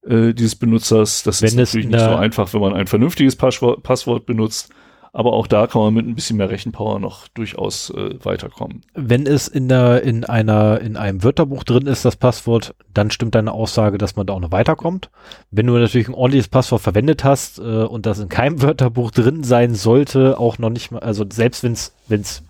äh, 0.05 0.33
dieses 0.33 0.55
Benutzers. 0.55 1.23
Das 1.23 1.41
Wenn 1.41 1.47
ist 1.47 1.55
natürlich 1.55 1.87
nicht 1.87 1.99
so 1.99 2.15
einfach, 2.15 2.53
wenn 2.53 2.61
man 2.61 2.73
ein 2.73 2.87
vernünftiges 2.87 3.35
Passwort, 3.35 3.83
Passwort 3.83 4.25
benutzt. 4.25 4.73
Aber 5.15 5.33
auch 5.33 5.45
da 5.45 5.67
kann 5.67 5.83
man 5.83 5.93
mit 5.93 6.07
ein 6.07 6.15
bisschen 6.15 6.37
mehr 6.37 6.49
Rechenpower 6.49 6.99
noch 6.99 7.27
durchaus 7.27 7.91
äh, 7.91 8.25
weiterkommen. 8.25 8.81
Wenn 8.95 9.27
es 9.27 9.47
in 9.47 9.69
der, 9.69 10.01
in 10.01 10.25
einer, 10.25 10.81
in 10.81 10.97
einem 10.97 11.23
Wörterbuch 11.23 11.63
drin 11.63 11.85
ist, 11.85 12.03
das 12.03 12.15
Passwort, 12.15 12.73
dann 12.91 13.11
stimmt 13.11 13.35
deine 13.35 13.51
Aussage, 13.51 13.99
dass 13.99 14.15
man 14.15 14.25
da 14.25 14.33
auch 14.33 14.39
noch 14.39 14.51
weiterkommt. 14.51 15.11
Wenn 15.51 15.67
du 15.67 15.73
natürlich 15.73 16.07
ein 16.07 16.15
ordentliches 16.15 16.47
Passwort 16.47 16.81
verwendet 16.81 17.23
hast 17.23 17.59
äh, 17.59 17.61
und 17.61 18.07
das 18.07 18.17
in 18.17 18.27
keinem 18.27 18.61
Wörterbuch 18.63 19.11
drin 19.11 19.43
sein 19.43 19.75
sollte, 19.75 20.39
auch 20.39 20.57
noch 20.57 20.71
nicht 20.71 20.89
mal, 20.89 20.99
also 20.99 21.23
selbst 21.31 21.63
wenn 21.63 21.73
es, 21.73 22.43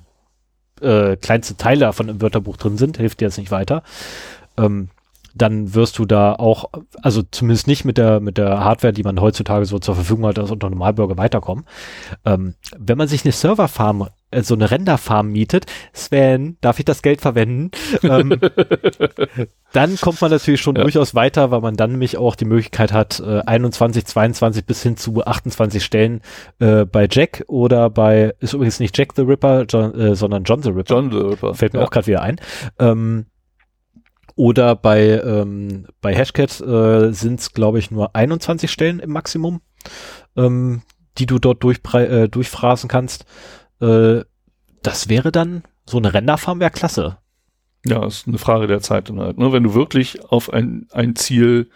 äh, 0.80 1.18
kleinste 1.18 1.58
Teile 1.58 1.82
davon 1.82 2.08
im 2.08 2.22
Wörterbuch 2.22 2.56
drin 2.56 2.78
sind, 2.78 2.96
hilft 2.96 3.20
dir 3.20 3.26
jetzt 3.26 3.38
nicht 3.38 3.52
weiter. 3.52 3.84
Ähm, 4.58 4.88
dann 5.34 5.74
wirst 5.74 5.98
du 6.00 6.06
da 6.06 6.34
auch, 6.34 6.66
also 7.02 7.24
zumindest 7.24 7.68
nicht 7.68 7.86
mit 7.86 7.98
der, 7.98 8.20
mit 8.20 8.38
der 8.38 8.64
Hardware, 8.64 8.94
die 8.94 9.04
man 9.04 9.20
heutzutage 9.20 9.66
so 9.66 9.80
zur 9.80 9.96
Verfügung 9.96 10.26
hat, 10.28 10.38
als 10.40 10.52
unter 10.52 10.70
Normalbürger 10.70 11.18
weiterkommen. 11.18 11.66
Ähm, 12.26 12.56
wenn 12.78 12.98
man 12.98 13.08
sich 13.08 13.26
eine 13.26 13.32
Serverfarm, 13.32 14.10
äh, 14.32 14.42
so 14.44 14.54
eine 14.54 14.70
Renderfarm 14.70 15.30
mietet, 15.32 15.66
Sven, 15.92 16.58
darf 16.62 16.80
ich 16.80 16.86
das 16.86 17.02
Geld 17.02 17.22
verwenden? 17.22 17.72
ähm, 18.04 18.40
dann 19.74 19.98
kommt 19.98 20.22
man 20.22 20.30
natürlich 20.32 20.62
schon 20.62 20.76
Ja. 20.76 20.84
durchaus 20.84 21.16
weiter, 21.16 21.50
weil 21.52 21.62
man 21.62 21.76
dann 21.76 21.92
nämlich 21.92 22.18
auch 22.18 22.36
die 22.36 22.46
Möglichkeit 22.46 22.94
hat, 22.94 23.20
äh, 23.20 23.40
21, 23.42 24.06
22 24.06 24.66
bis 24.66 24.84
hin 24.84 24.98
zu 24.98 25.24
28 25.26 25.84
Stellen 25.84 26.22
äh, 26.60 26.86
bei 26.86 27.08
Jack 27.10 27.44
oder 27.48 27.90
bei, 27.90 28.34
ist 28.40 28.54
übrigens 28.54 28.80
nicht 28.80 28.98
Jack 28.98 29.14
the 29.16 29.24
Ripper, 29.24 29.66
John, 29.68 29.94
äh, 30.00 30.16
sondern 30.16 30.44
John 30.44 30.62
the 30.62 30.70
Ripper. 30.70 30.94
John 30.96 31.12
the 31.12 31.18
Ripper. 31.18 31.56
Fällt 31.56 31.74
mir 31.74 31.80
ja. 31.80 31.86
auch 31.86 31.92
gerade 31.92 32.08
wieder 32.08 32.22
ein. 32.22 32.40
Ähm, 32.80 33.26
oder 34.36 34.76
bei, 34.76 35.22
ähm, 35.22 35.88
bei 36.02 36.16
Hashcat 36.16 36.62
äh, 36.62 37.12
sind 37.12 37.40
es, 37.40 37.54
glaube 37.54 37.80
ich, 37.80 37.92
nur 37.92 38.16
21 38.16 38.72
Stellen 38.72 39.00
im 39.00 39.12
Maximum, 39.12 39.62
ähm, 40.36 40.82
die 41.18 41.26
du 41.26 41.40
dort 41.40 41.64
äh, 41.94 42.28
durchfrasen 42.28 42.90
kannst. 42.90 43.26
Äh, 43.80 44.22
das 44.82 45.10
wäre 45.10 45.32
dann, 45.32 45.64
so 45.86 45.98
eine 45.98 46.14
Renderfarm 46.14 46.60
wäre 46.60 46.72
klasse. 46.72 47.18
Ja, 47.86 48.06
ist 48.06 48.28
eine 48.28 48.38
Frage 48.38 48.68
der 48.68 48.82
Zeit 48.82 49.10
dann 49.10 49.20
halt. 49.20 49.38
Ne? 49.38 49.52
Wenn 49.52 49.64
du 49.64 49.74
wirklich 49.74 50.24
auf 50.24 50.52
ein, 50.52 50.88
ein 50.92 51.16
Ziel 51.16 51.70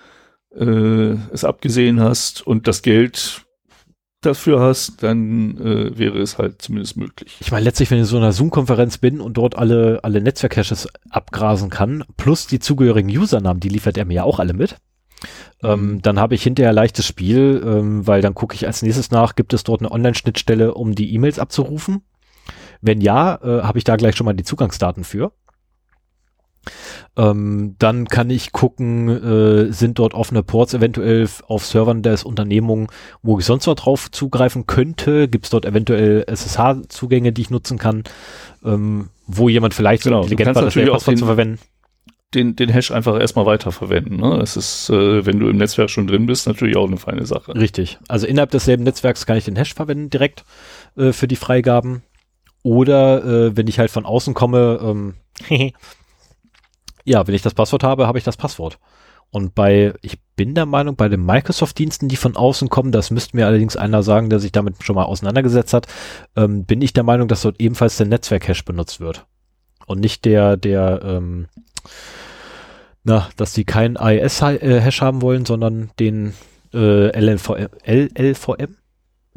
äh, 0.55 1.15
es 1.31 1.43
abgesehen 1.43 1.99
hast 1.99 2.45
und 2.45 2.67
das 2.67 2.81
Geld 2.81 3.45
dafür 4.27 4.59
hast, 4.59 5.01
dann 5.01 5.57
äh, 5.57 5.97
wäre 5.97 6.19
es 6.19 6.37
halt 6.37 6.61
zumindest 6.61 6.97
möglich. 6.97 7.37
Ich 7.39 7.51
meine, 7.51 7.63
letztlich, 7.63 7.89
wenn 7.89 7.97
ich 7.97 8.03
in 8.03 8.05
so 8.05 8.17
einer 8.17 8.31
Zoom-Konferenz 8.31 8.97
bin 8.97 9.19
und 9.21 9.37
dort 9.37 9.57
alle, 9.57 9.99
alle 10.03 10.21
Netzwerk-Caches 10.21 10.87
abgrasen 11.09 11.69
kann, 11.69 12.03
plus 12.17 12.47
die 12.47 12.59
zugehörigen 12.59 13.09
Usernamen, 13.09 13.59
die 13.59 13.69
liefert 13.69 13.97
er 13.97 14.05
mir 14.05 14.13
ja 14.15 14.23
auch 14.23 14.39
alle 14.39 14.53
mit, 14.53 14.77
ähm, 15.63 15.93
Mhm. 15.93 16.01
dann 16.03 16.19
habe 16.19 16.35
ich 16.35 16.43
hinterher 16.43 16.73
leichtes 16.73 17.05
Spiel, 17.07 17.61
ähm, 17.65 18.05
weil 18.05 18.21
dann 18.21 18.35
gucke 18.35 18.53
ich 18.55 18.67
als 18.67 18.83
nächstes 18.83 19.09
nach, 19.09 19.35
gibt 19.35 19.53
es 19.53 19.63
dort 19.63 19.81
eine 19.81 19.91
Online-Schnittstelle, 19.91 20.73
um 20.73 20.93
die 20.93 21.13
E-Mails 21.15 21.39
abzurufen? 21.39 22.01
Wenn 22.81 23.01
ja, 23.01 23.35
äh, 23.41 23.63
habe 23.63 23.79
ich 23.79 23.83
da 23.83 23.95
gleich 23.95 24.15
schon 24.15 24.25
mal 24.25 24.33
die 24.33 24.43
Zugangsdaten 24.43 25.03
für. 25.03 25.31
Ähm, 27.17 27.75
dann 27.79 28.07
kann 28.07 28.29
ich 28.29 28.51
gucken, 28.51 29.09
äh, 29.09 29.71
sind 29.73 29.97
dort 29.97 30.13
offene 30.13 30.43
Ports 30.43 30.75
eventuell 30.75 31.27
auf 31.47 31.65
Servern 31.65 32.03
des 32.03 32.23
Unternehmung, 32.23 32.91
wo 33.23 33.39
ich 33.39 33.45
sonst 33.45 33.65
noch 33.65 33.73
drauf 33.75 34.11
zugreifen 34.11 34.67
könnte? 34.67 35.27
Gibt 35.27 35.45
es 35.45 35.49
dort 35.49 35.65
eventuell 35.65 36.23
SSH-Zugänge, 36.27 37.33
die 37.33 37.41
ich 37.41 37.49
nutzen 37.49 37.77
kann, 37.79 38.03
ähm, 38.63 39.09
wo 39.25 39.49
jemand 39.49 39.73
vielleicht 39.73 40.03
Genau, 40.03 40.21
so 40.21 40.29
intelligent 40.29 40.55
war, 40.55 40.63
das 40.63 40.75
Passwort 40.75 41.07
den- 41.07 41.17
zu 41.17 41.25
verwenden? 41.25 41.59
Den, 42.33 42.57
den 42.57 42.69
Hash 42.69 42.91
einfach 42.91 43.17
erstmal 43.19 43.45
weiterverwenden. 43.45 44.17
Ne? 44.17 44.37
Das 44.39 44.57
ist, 44.57 44.89
äh, 44.89 45.25
wenn 45.25 45.39
du 45.39 45.47
im 45.47 45.55
Netzwerk 45.57 45.89
schon 45.89 46.07
drin 46.07 46.25
bist, 46.25 46.45
natürlich 46.45 46.75
auch 46.75 46.85
eine 46.85 46.97
feine 46.97 47.25
Sache. 47.25 47.55
Richtig. 47.55 47.99
Also 48.09 48.27
innerhalb 48.27 48.51
desselben 48.51 48.83
Netzwerks 48.83 49.25
kann 49.25 49.37
ich 49.37 49.45
den 49.45 49.55
Hash 49.55 49.73
verwenden 49.73 50.09
direkt 50.09 50.43
äh, 50.97 51.13
für 51.13 51.27
die 51.29 51.37
Freigaben. 51.37 52.03
Oder 52.63 53.23
äh, 53.23 53.55
wenn 53.57 53.67
ich 53.67 53.79
halt 53.79 53.91
von 53.91 54.05
außen 54.05 54.33
komme, 54.33 54.77
ähm, 54.83 55.13
ja, 57.07 57.25
wenn 57.25 57.35
ich 57.35 57.41
das 57.41 57.53
Passwort 57.53 57.83
habe, 57.83 58.05
habe 58.05 58.17
ich 58.17 58.23
das 58.23 58.37
Passwort. 58.37 58.77
Und 59.29 59.55
bei, 59.55 59.93
ich 60.01 60.19
bin 60.35 60.55
der 60.55 60.65
Meinung, 60.65 60.95
bei 60.95 61.09
den 61.09 61.25
Microsoft-Diensten, 61.25 62.07
die 62.07 62.15
von 62.15 62.35
außen 62.35 62.69
kommen, 62.69 62.91
das 62.91 63.11
müsste 63.11 63.35
mir 63.35 63.45
allerdings 63.45 63.75
einer 63.75 64.03
sagen, 64.03 64.29
der 64.29 64.39
sich 64.39 64.51
damit 64.51 64.83
schon 64.83 64.95
mal 64.95 65.03
auseinandergesetzt 65.03 65.73
hat, 65.73 65.87
ähm, 66.35 66.65
bin 66.65 66.81
ich 66.81 66.93
der 66.93 67.03
Meinung, 67.03 67.27
dass 67.27 67.41
dort 67.41 67.59
ebenfalls 67.59 67.97
der 67.97 68.07
Netzwerk-Hash 68.07 68.63
benutzt 68.63 68.99
wird. 68.99 69.25
Und 69.85 69.99
nicht 69.99 70.25
der, 70.25 70.57
der, 70.57 71.01
ähm, 71.03 71.47
na, 73.03 73.29
dass 73.37 73.53
die 73.53 73.65
keinen 73.65 73.97
AES-Hash 73.97 75.01
haben 75.01 75.21
wollen, 75.21 75.45
sondern 75.45 75.91
den 75.99 76.33
äh, 76.73 77.17
LLVM, 77.17 77.69
LLVM? 77.85 78.75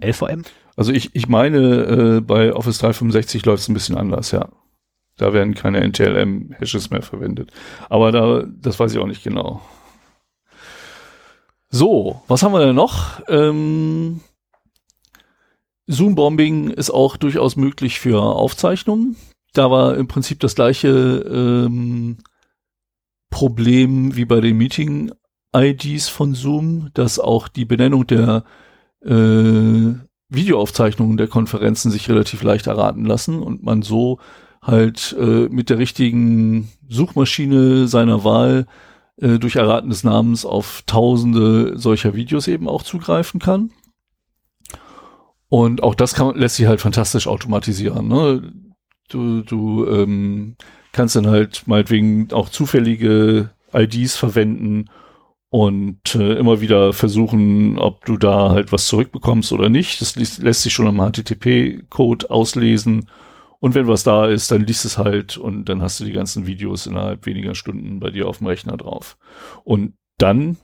LVM? 0.03 0.43
Also 0.77 0.93
ich, 0.93 1.15
ich 1.15 1.29
meine, 1.29 1.59
äh, 1.59 2.21
bei 2.21 2.53
Office 2.53 2.79
365 2.79 3.45
läuft 3.45 3.63
es 3.63 3.69
ein 3.69 3.75
bisschen 3.75 3.97
anders, 3.97 4.31
ja. 4.31 4.49
Da 5.21 5.35
werden 5.35 5.55
keine 5.55 5.87
NTLM-Hashes 5.87 6.89
mehr 6.89 7.03
verwendet. 7.03 7.53
Aber 7.91 8.11
da, 8.11 8.45
das 8.47 8.81
weiß 8.81 8.93
ich 8.93 8.99
auch 8.99 9.07
nicht 9.07 9.23
genau. 9.23 9.61
So, 11.69 12.23
was 12.27 12.43
haben 12.43 12.53
wir 12.53 12.65
denn 12.65 12.75
noch? 12.75 13.21
Ähm, 13.29 14.23
Zoom-Bombing 15.87 16.71
ist 16.71 16.91
auch 16.91 17.19
durchaus 17.19 17.57
möglich 17.57 18.01
für 18.01 18.23
Aufzeichnungen. 18.23 19.17
Da 19.53 19.71
war 19.71 19.95
im 19.99 20.09
Prinzip 20.09 20.41
das 20.41 20.55
gleiche 20.55 20.89
ähm, 20.89 22.19
Problem 23.29 24.17
wie 24.17 24.25
bei 24.25 24.41
den 24.41 24.57
Meeting-IDs 24.57 26.09
von 26.09 26.35
Zoom, 26.35 26.89
dass 26.95 27.19
auch 27.19 27.47
die 27.49 27.67
Benennung 27.67 28.07
der 28.07 28.45
äh, 29.05 29.93
Videoaufzeichnungen 30.31 31.19
der 31.19 31.29
Konferenzen 31.29 31.91
sich 31.91 32.09
relativ 32.09 32.43
leicht 32.43 32.69
erraten 32.69 33.05
lassen 33.05 33.43
und 33.43 33.63
man 33.63 33.83
so 33.83 34.19
halt 34.63 35.17
äh, 35.19 35.49
mit 35.49 35.71
der 35.71 35.79
richtigen 35.79 36.71
Suchmaschine 36.89 37.89
seiner 37.89 38.25
Wahl 38.25 38.67
äh, 39.17 39.39
durch 39.39 39.57
Erraten 39.57 39.91
des 39.91 40.05
Namens 40.05 40.45
auf 40.45 40.83
tausende 40.87 41.79
solcher 41.79 42.15
Videos 42.15 42.49
eben 42.49 42.69
auch 42.69 42.83
zugreifen 42.83 43.41
kann. 43.41 43.71
Und 45.49 45.83
auch 45.83 45.95
das 45.95 46.15
kann, 46.15 46.37
lässt 46.37 46.57
sich 46.57 46.67
halt 46.67 46.81
fantastisch 46.81 47.27
automatisieren. 47.27 48.07
Ne? 48.09 48.53
Du, 49.09 49.43
du 49.43 49.87
ähm, 49.87 50.57
kannst 50.93 51.17
dann 51.17 51.27
halt 51.27 51.65
meinetwegen 51.67 52.33
auch 52.33 52.49
zufällige 52.49 53.51
IDs 53.73 54.17
verwenden 54.17 54.91
und 55.49 56.15
äh, 56.15 56.35
immer 56.35 56.61
wieder 56.61 56.93
versuchen, 56.93 57.79
ob 57.79 58.05
du 58.05 58.17
da 58.17 58.51
halt 58.51 58.71
was 58.71 58.87
zurückbekommst 58.87 59.53
oder 59.53 59.69
nicht. 59.69 60.01
Das 60.01 60.15
lässt 60.15 60.63
sich 60.63 60.73
schon 60.73 60.87
am 60.87 60.99
HTTP-Code 61.01 62.31
auslesen. 62.31 63.09
Und 63.61 63.75
wenn 63.75 63.87
was 63.87 64.03
da 64.03 64.27
ist, 64.27 64.51
dann 64.51 64.65
liest 64.65 64.85
es 64.85 64.99
halt 64.99 65.37
und 65.37 65.67
dann 65.67 65.83
hast 65.83 66.01
du 66.01 66.05
die 66.05 66.13
ganzen 66.13 66.47
Videos 66.47 66.87
innerhalb 66.87 67.27
weniger 67.27 67.55
Stunden 67.55 68.01
bei 68.01 68.11
dir 68.11 68.27
auf 68.27 68.39
dem 68.39 68.47
Rechner 68.47 68.77
drauf. 68.77 69.19
Und 69.65 69.95
dann 70.19 70.57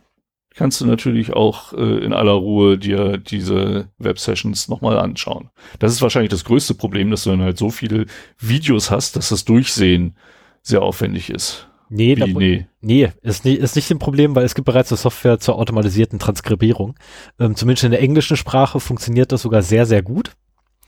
kannst 0.54 0.80
du 0.80 0.86
natürlich 0.86 1.34
auch 1.34 1.74
äh, 1.74 2.04
in 2.04 2.14
aller 2.14 2.32
Ruhe 2.32 2.78
dir 2.78 3.18
diese 3.18 3.88
Web-Sessions 3.98 4.68
nochmal 4.68 4.98
anschauen. 4.98 5.50
Das 5.78 5.92
ist 5.92 6.00
wahrscheinlich 6.00 6.30
das 6.30 6.44
größte 6.44 6.74
Problem, 6.74 7.10
dass 7.10 7.24
du 7.24 7.30
dann 7.30 7.42
halt 7.42 7.58
so 7.58 7.70
viele 7.70 8.06
Videos 8.38 8.90
hast, 8.90 9.16
dass 9.16 9.28
das 9.28 9.44
Durchsehen 9.44 10.16
sehr 10.62 10.82
aufwendig 10.82 11.30
ist. 11.30 11.68
Nee, 11.88 12.16
Wie, 12.16 12.20
da, 12.20 12.26
nee. 12.26 12.66
nee 12.80 13.12
ist, 13.22 13.44
nicht, 13.44 13.60
ist 13.60 13.76
nicht 13.76 13.90
ein 13.90 13.98
Problem, 13.98 14.34
weil 14.34 14.44
es 14.44 14.54
gibt 14.54 14.66
bereits 14.66 14.90
eine 14.90 14.98
Software 14.98 15.38
zur 15.38 15.56
automatisierten 15.56 16.18
Transkribierung. 16.18 16.96
Ähm, 17.38 17.54
zumindest 17.54 17.84
in 17.84 17.92
der 17.92 18.00
englischen 18.00 18.36
Sprache 18.36 18.80
funktioniert 18.80 19.30
das 19.30 19.42
sogar 19.42 19.62
sehr, 19.62 19.86
sehr 19.86 20.02
gut. 20.02 20.32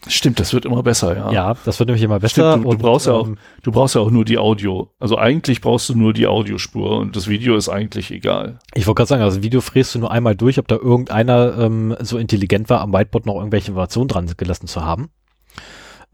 Stimmt, 0.06 0.38
das 0.38 0.54
wird 0.54 0.64
immer 0.64 0.82
besser, 0.84 1.16
ja. 1.16 1.32
Ja, 1.32 1.54
das 1.64 1.78
wird 1.80 1.88
nämlich 1.88 2.04
immer 2.04 2.20
besser. 2.20 2.52
Stimmt, 2.52 2.58
du, 2.58 2.62
du 2.62 2.68
und, 2.68 2.78
brauchst 2.78 3.06
ja 3.06 3.14
auch, 3.14 3.26
ähm, 3.26 3.36
du 3.62 3.72
brauchst 3.72 3.96
ja 3.96 4.00
auch 4.00 4.10
nur 4.10 4.24
die 4.24 4.38
Audio. 4.38 4.90
Also 5.00 5.18
eigentlich 5.18 5.60
brauchst 5.60 5.88
du 5.88 5.96
nur 5.96 6.12
die 6.12 6.28
Audiospur 6.28 6.98
und 6.98 7.16
das 7.16 7.26
Video 7.26 7.56
ist 7.56 7.68
eigentlich 7.68 8.12
egal. 8.12 8.60
Ich 8.74 8.86
wollte 8.86 8.98
gerade 8.98 9.08
sagen, 9.08 9.22
also 9.22 9.42
Video 9.42 9.60
fräst 9.60 9.94
du 9.94 9.98
nur 9.98 10.12
einmal 10.12 10.36
durch, 10.36 10.58
ob 10.60 10.68
da 10.68 10.76
irgendeiner 10.76 11.58
ähm, 11.58 11.96
so 12.00 12.16
intelligent 12.16 12.70
war, 12.70 12.80
am 12.80 12.92
Whiteboard 12.92 13.26
noch 13.26 13.36
irgendwelche 13.36 13.68
Informationen 13.68 14.08
dran 14.08 14.30
gelassen 14.36 14.68
zu 14.68 14.84
haben. 14.84 15.10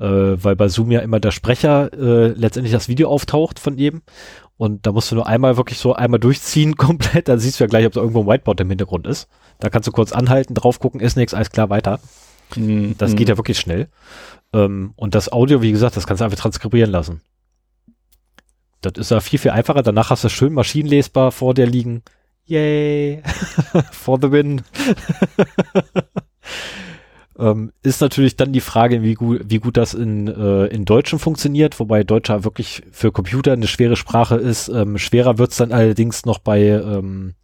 Äh, 0.00 0.06
weil 0.42 0.56
bei 0.56 0.68
Zoom 0.68 0.90
ja 0.90 1.00
immer 1.00 1.20
der 1.20 1.30
Sprecher 1.30 1.92
äh, 1.92 2.28
letztendlich 2.28 2.72
das 2.72 2.88
Video 2.88 3.10
auftaucht 3.10 3.60
von 3.60 3.76
jedem. 3.76 4.02
Und 4.56 4.86
da 4.86 4.92
musst 4.92 5.10
du 5.10 5.14
nur 5.14 5.26
einmal 5.26 5.56
wirklich 5.58 5.78
so 5.78 5.92
einmal 5.92 6.20
durchziehen 6.20 6.76
komplett, 6.78 7.28
dann 7.28 7.38
siehst 7.38 7.60
du 7.60 7.64
ja 7.64 7.68
gleich, 7.68 7.86
ob 7.86 7.92
da 7.92 8.00
irgendwo 8.00 8.22
ein 8.22 8.26
Whiteboard 8.26 8.60
im 8.60 8.70
Hintergrund 8.70 9.06
ist. 9.06 9.28
Da 9.60 9.68
kannst 9.68 9.86
du 9.86 9.92
kurz 9.92 10.12
anhalten, 10.12 10.54
drauf 10.54 10.80
gucken, 10.80 11.00
ist 11.00 11.16
nichts, 11.16 11.34
alles 11.34 11.50
klar, 11.50 11.68
weiter. 11.70 12.00
Das 12.98 13.16
geht 13.16 13.28
ja 13.28 13.36
wirklich 13.36 13.58
schnell. 13.58 13.88
Ähm, 14.52 14.92
und 14.96 15.14
das 15.14 15.32
Audio, 15.32 15.62
wie 15.62 15.72
gesagt, 15.72 15.96
das 15.96 16.06
kannst 16.06 16.20
du 16.20 16.24
einfach 16.24 16.38
transkribieren 16.38 16.90
lassen. 16.90 17.20
Das 18.80 18.92
ist 18.96 19.10
ja 19.10 19.20
viel, 19.20 19.38
viel 19.38 19.50
einfacher. 19.50 19.82
Danach 19.82 20.10
hast 20.10 20.24
du 20.24 20.28
es 20.28 20.32
schön 20.32 20.52
maschinenlesbar 20.52 21.32
vor 21.32 21.54
dir 21.54 21.66
liegen. 21.66 22.02
Yay! 22.46 23.22
For 23.92 24.18
the 24.20 24.30
win! 24.30 24.60
ähm, 27.38 27.72
ist 27.82 28.02
natürlich 28.02 28.36
dann 28.36 28.52
die 28.52 28.60
Frage, 28.60 29.02
wie 29.02 29.14
gut, 29.14 29.40
wie 29.46 29.58
gut 29.58 29.78
das 29.78 29.94
in, 29.94 30.28
äh, 30.28 30.66
in 30.66 30.84
Deutschen 30.84 31.18
funktioniert, 31.18 31.80
wobei 31.80 32.04
Deutscher 32.04 32.44
wirklich 32.44 32.82
für 32.90 33.12
Computer 33.12 33.54
eine 33.54 33.66
schwere 33.66 33.96
Sprache 33.96 34.36
ist. 34.36 34.68
Ähm, 34.68 34.98
schwerer 34.98 35.38
wird's 35.38 35.56
dann 35.56 35.72
allerdings 35.72 36.26
noch 36.26 36.38
bei, 36.38 36.60
ähm, 36.60 37.34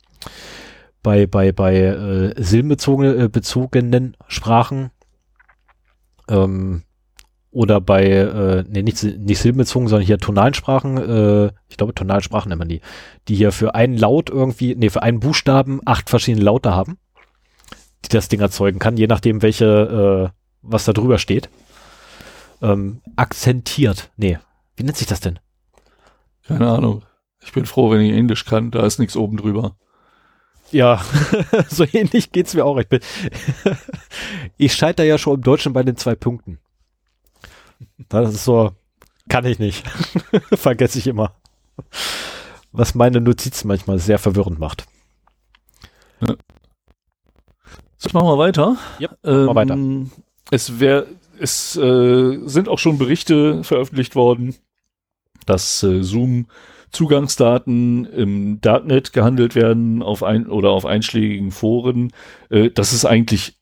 bei, 1.03 1.27
bei, 1.27 1.53
bei 1.53 1.77
äh, 1.77 2.35
silbenbezogene, 2.37 3.31
äh, 3.33 4.11
Sprachen. 4.29 4.91
Ähm, 6.31 6.85
oder 7.53 7.81
bei, 7.81 8.05
äh, 8.07 8.65
nee, 8.69 8.83
nicht, 8.83 9.03
nicht 9.03 9.41
silbenbezogen, 9.41 9.89
sondern 9.89 10.07
hier 10.07 10.19
tonalen 10.19 10.55
Sprachen, 10.55 10.97
äh, 10.99 11.47
ich 11.69 11.77
glaube 11.77 11.95
tonalen 11.95 12.23
Sprachen 12.23 12.49
nennt 12.49 12.61
man 12.61 12.69
die, 12.69 12.81
die 13.27 13.35
hier 13.35 13.51
für 13.51 13.75
einen 13.75 13.99
Laut 13.99 14.31
irgendwie, 14.31 14.77
nee, 14.77 14.89
für 14.89 15.03
einen 15.03 15.19
Buchstaben 15.19 15.81
acht 15.85 16.11
verschiedene 16.11 16.45
Laute 16.45 16.75
haben, 16.75 16.99
die 18.05 18.09
das 18.09 18.29
Ding 18.29 18.41
erzeugen 18.41 18.79
kann, 18.79 18.97
je 18.97 19.09
nachdem 19.09 19.43
welche, 19.43 20.31
äh, 20.33 20.37
was 20.63 20.85
da 20.85 20.93
drüber 20.93 21.19
steht. 21.19 21.51
Ähm, 22.63 23.01
akzentiert, 23.17 24.11
nee, 24.17 24.39
wie 24.77 24.85
nennt 24.85 24.97
sich 24.97 25.09
das 25.09 25.21
denn? 25.21 25.41
Keine 26.47 26.69
Ahnung. 26.69 27.03
Ich 27.43 27.53
bin 27.53 27.67
froh, 27.67 27.91
wenn 27.91 28.01
ich 28.01 28.13
Englisch 28.13 28.45
kann, 28.45 28.71
da 28.71 28.85
ist 28.87 28.99
nichts 28.99 29.17
oben 29.17 29.37
drüber. 29.39 29.77
Ja, 30.73 31.03
so 31.69 31.85
ähnlich 31.93 32.33
geht's 32.33 32.55
mir 32.55 32.65
auch. 32.65 32.79
Ich 32.79 32.89
bin, 32.89 33.01
ich 34.57 34.73
scheitere 34.75 35.07
ja 35.07 35.19
schon 35.19 35.37
im 35.37 35.43
Deutschen 35.43 35.73
bei 35.73 35.83
den 35.83 35.97
zwei 35.97 36.15
Punkten. 36.15 36.59
Das 38.09 38.33
ist 38.35 38.45
so, 38.45 38.73
kann 39.29 39.45
ich 39.45 39.59
nicht. 39.59 39.87
Vergesse 40.53 40.99
ich 40.99 41.07
immer. 41.07 41.35
Was 42.73 42.95
meine 42.95 43.21
Notizen 43.21 43.69
manchmal 43.69 43.99
sehr 43.99 44.19
verwirrend 44.19 44.59
macht. 44.59 44.87
So, 46.21 46.37
ich 48.07 48.13
mach 48.13 48.23
mal 48.23 48.39
weiter. 48.39 48.77
Ja, 48.99 49.11
ähm, 49.25 49.47
mal 49.47 49.55
weiter. 49.55 49.79
Es 50.51 50.79
wär, 50.81 51.07
es 51.39 51.77
äh, 51.77 52.39
sind 52.45 52.69
auch 52.69 52.79
schon 52.79 52.99
Berichte 52.99 53.65
veröffentlicht 53.65 54.15
worden, 54.15 54.55
dass 55.47 55.83
äh, 55.83 56.03
Zoom 56.03 56.47
Zugangsdaten 56.91 58.05
im 58.07 58.61
Darknet 58.61 59.13
gehandelt 59.13 59.55
werden 59.55 60.03
auf 60.03 60.23
ein 60.23 60.47
oder 60.47 60.71
auf 60.71 60.87
einschlägigen 60.87 61.51
Foren. 61.51 62.13
Äh, 62.51 62.71
das 62.71 62.93
ist 62.93 63.05
eigentlich 63.05 63.57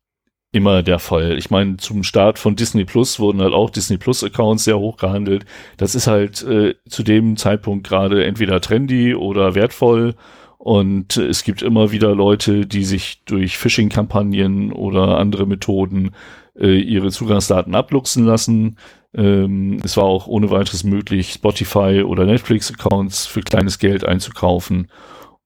immer 0.51 0.83
der 0.83 0.99
Fall. 0.99 1.37
Ich 1.39 1.51
meine, 1.51 1.77
zum 1.77 2.03
Start 2.05 2.39
von 2.39 2.57
Disney 2.57 2.85
Plus 2.85 3.21
wurden 3.21 3.43
halt 3.43 3.53
auch 3.53 3.71
Disney 3.71 3.99
Plus 3.99 4.25
Accounts 4.25 4.65
sehr 4.65 4.79
hoch 4.79 4.97
gehandelt. 4.97 5.45
Das 5.77 5.95
ist 5.95 6.07
halt 6.07 6.43
äh, 6.43 6.75
zu 6.89 7.03
dem 7.03 7.37
Zeitpunkt 7.37 7.87
gerade 7.87 8.25
entweder 8.25 8.61
trendy 8.61 9.15
oder 9.15 9.55
wertvoll 9.55 10.15
Und 10.59 11.17
es 11.17 11.45
gibt 11.45 11.63
immer 11.63 11.93
wieder 11.93 12.15
Leute, 12.15 12.67
die 12.67 12.85
sich 12.85 13.23
durch 13.25 13.57
Phishing-Kampagnen 13.59 14.73
oder 14.73 15.19
andere 15.19 15.47
Methoden 15.47 16.11
äh, 16.59 16.81
ihre 16.81 17.11
Zugangsdaten 17.11 17.75
abluchsen 17.77 18.25
lassen. 18.25 18.77
Ähm, 19.15 19.81
es 19.85 19.97
war 19.97 20.05
auch 20.05 20.27
ohne 20.27 20.51
weiteres 20.51 20.85
möglich, 20.85 21.33
Spotify 21.33 22.03
oder 22.05 22.25
Netflix-Accounts 22.25 23.27
für 23.27 23.41
kleines 23.41 23.79
Geld 23.79 24.05
einzukaufen. 24.05 24.89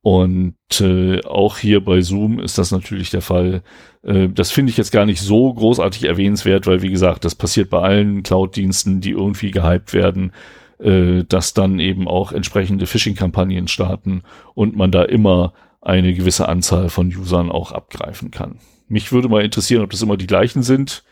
Und 0.02 0.56
äh, 0.80 1.20
auch 1.24 1.58
hier 1.58 1.84
bei 1.84 2.00
Zoom 2.00 2.40
ist 2.40 2.58
das 2.58 2.72
natürlich 2.72 3.10
der 3.10 3.22
Fall. 3.22 3.62
Äh, 4.02 4.28
das 4.28 4.50
finde 4.50 4.70
ich 4.70 4.76
jetzt 4.76 4.90
gar 4.90 5.06
nicht 5.06 5.20
so 5.20 5.54
großartig 5.54 6.04
erwähnenswert, 6.04 6.66
weil 6.66 6.82
wie 6.82 6.90
gesagt, 6.90 7.24
das 7.24 7.36
passiert 7.36 7.70
bei 7.70 7.80
allen 7.80 8.24
Cloud-Diensten, 8.24 9.00
die 9.00 9.10
irgendwie 9.10 9.52
gehypt 9.52 9.94
werden, 9.94 10.32
äh, 10.80 11.22
dass 11.28 11.54
dann 11.54 11.78
eben 11.78 12.08
auch 12.08 12.32
entsprechende 12.32 12.86
Phishing-Kampagnen 12.86 13.68
starten 13.68 14.22
und 14.54 14.76
man 14.76 14.90
da 14.90 15.04
immer 15.04 15.52
eine 15.80 16.14
gewisse 16.14 16.48
Anzahl 16.48 16.88
von 16.88 17.06
Usern 17.08 17.50
auch 17.50 17.70
abgreifen 17.70 18.32
kann. 18.32 18.58
Mich 18.88 19.12
würde 19.12 19.28
mal 19.28 19.44
interessieren, 19.44 19.82
ob 19.84 19.90
das 19.90 20.02
immer 20.02 20.16
die 20.16 20.26
gleichen 20.26 20.64
sind. 20.64 21.04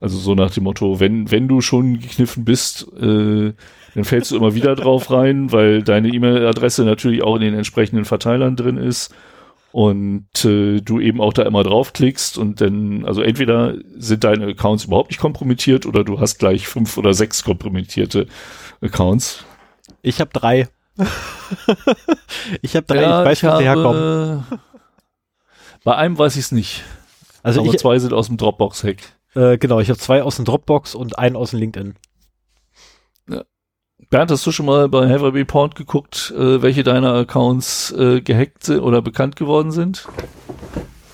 Also 0.00 0.16
so 0.18 0.34
nach 0.34 0.50
dem 0.52 0.64
Motto, 0.64 1.00
wenn, 1.00 1.30
wenn 1.30 1.48
du 1.48 1.60
schon 1.60 1.98
gekniffen 1.98 2.44
bist, 2.44 2.86
äh, 3.00 3.52
dann 3.94 4.04
fällst 4.04 4.30
du 4.30 4.36
immer 4.36 4.54
wieder 4.54 4.76
drauf 4.76 5.10
rein, 5.10 5.50
weil 5.50 5.82
deine 5.82 6.08
E-Mail-Adresse 6.08 6.84
natürlich 6.84 7.22
auch 7.24 7.34
in 7.36 7.42
den 7.42 7.54
entsprechenden 7.54 8.04
Verteilern 8.04 8.54
drin 8.54 8.76
ist 8.76 9.12
und 9.72 10.28
äh, 10.44 10.80
du 10.80 11.00
eben 11.00 11.20
auch 11.20 11.32
da 11.32 11.42
immer 11.42 11.64
draufklickst 11.64 12.38
und 12.38 12.60
dann, 12.60 13.04
also 13.06 13.22
entweder 13.22 13.74
sind 13.96 14.22
deine 14.22 14.46
Accounts 14.46 14.84
überhaupt 14.84 15.10
nicht 15.10 15.20
kompromittiert 15.20 15.84
oder 15.84 16.04
du 16.04 16.20
hast 16.20 16.38
gleich 16.38 16.68
fünf 16.68 16.96
oder 16.96 17.12
sechs 17.12 17.42
kompromittierte 17.42 18.26
Accounts. 18.80 19.44
Ich 20.02 20.20
habe 20.20 20.30
drei. 20.32 20.68
ich 22.62 22.76
habe 22.76 22.86
drei, 22.86 23.02
Ja, 23.02 23.22
ich 23.22 23.28
weiß, 23.28 23.38
ich 23.38 23.44
wo 23.44 23.58
sie 23.58 23.68
habe- 23.68 23.80
herkommen. 23.82 24.44
Bei 25.84 25.96
einem 25.96 26.16
weiß 26.18 26.36
ich 26.36 26.42
es 26.42 26.52
nicht. 26.52 26.84
Also 27.42 27.60
aber 27.62 27.72
ich, 27.72 27.78
zwei 27.80 27.98
sind 27.98 28.12
aus 28.12 28.28
dem 28.28 28.36
Dropbox-Hack. 28.36 28.98
Äh, 29.34 29.58
genau, 29.58 29.80
ich 29.80 29.88
habe 29.88 29.98
zwei 29.98 30.22
aus 30.22 30.36
dem 30.36 30.44
Dropbox 30.44 30.94
und 30.94 31.18
einen 31.18 31.36
aus 31.36 31.50
dem 31.50 31.60
LinkedIn. 31.60 31.94
Bernd, 34.10 34.30
hast 34.30 34.46
du 34.46 34.52
schon 34.52 34.66
mal 34.66 34.88
bei 34.88 35.08
Have 35.08 35.26
a 35.26 35.28
Report 35.28 35.74
geguckt, 35.74 36.32
äh, 36.36 36.62
welche 36.62 36.82
deiner 36.82 37.12
Accounts 37.14 37.92
äh, 37.92 38.20
gehackt 38.20 38.64
sind 38.64 38.80
oder 38.80 39.02
bekannt 39.02 39.36
geworden 39.36 39.70
sind? 39.70 40.06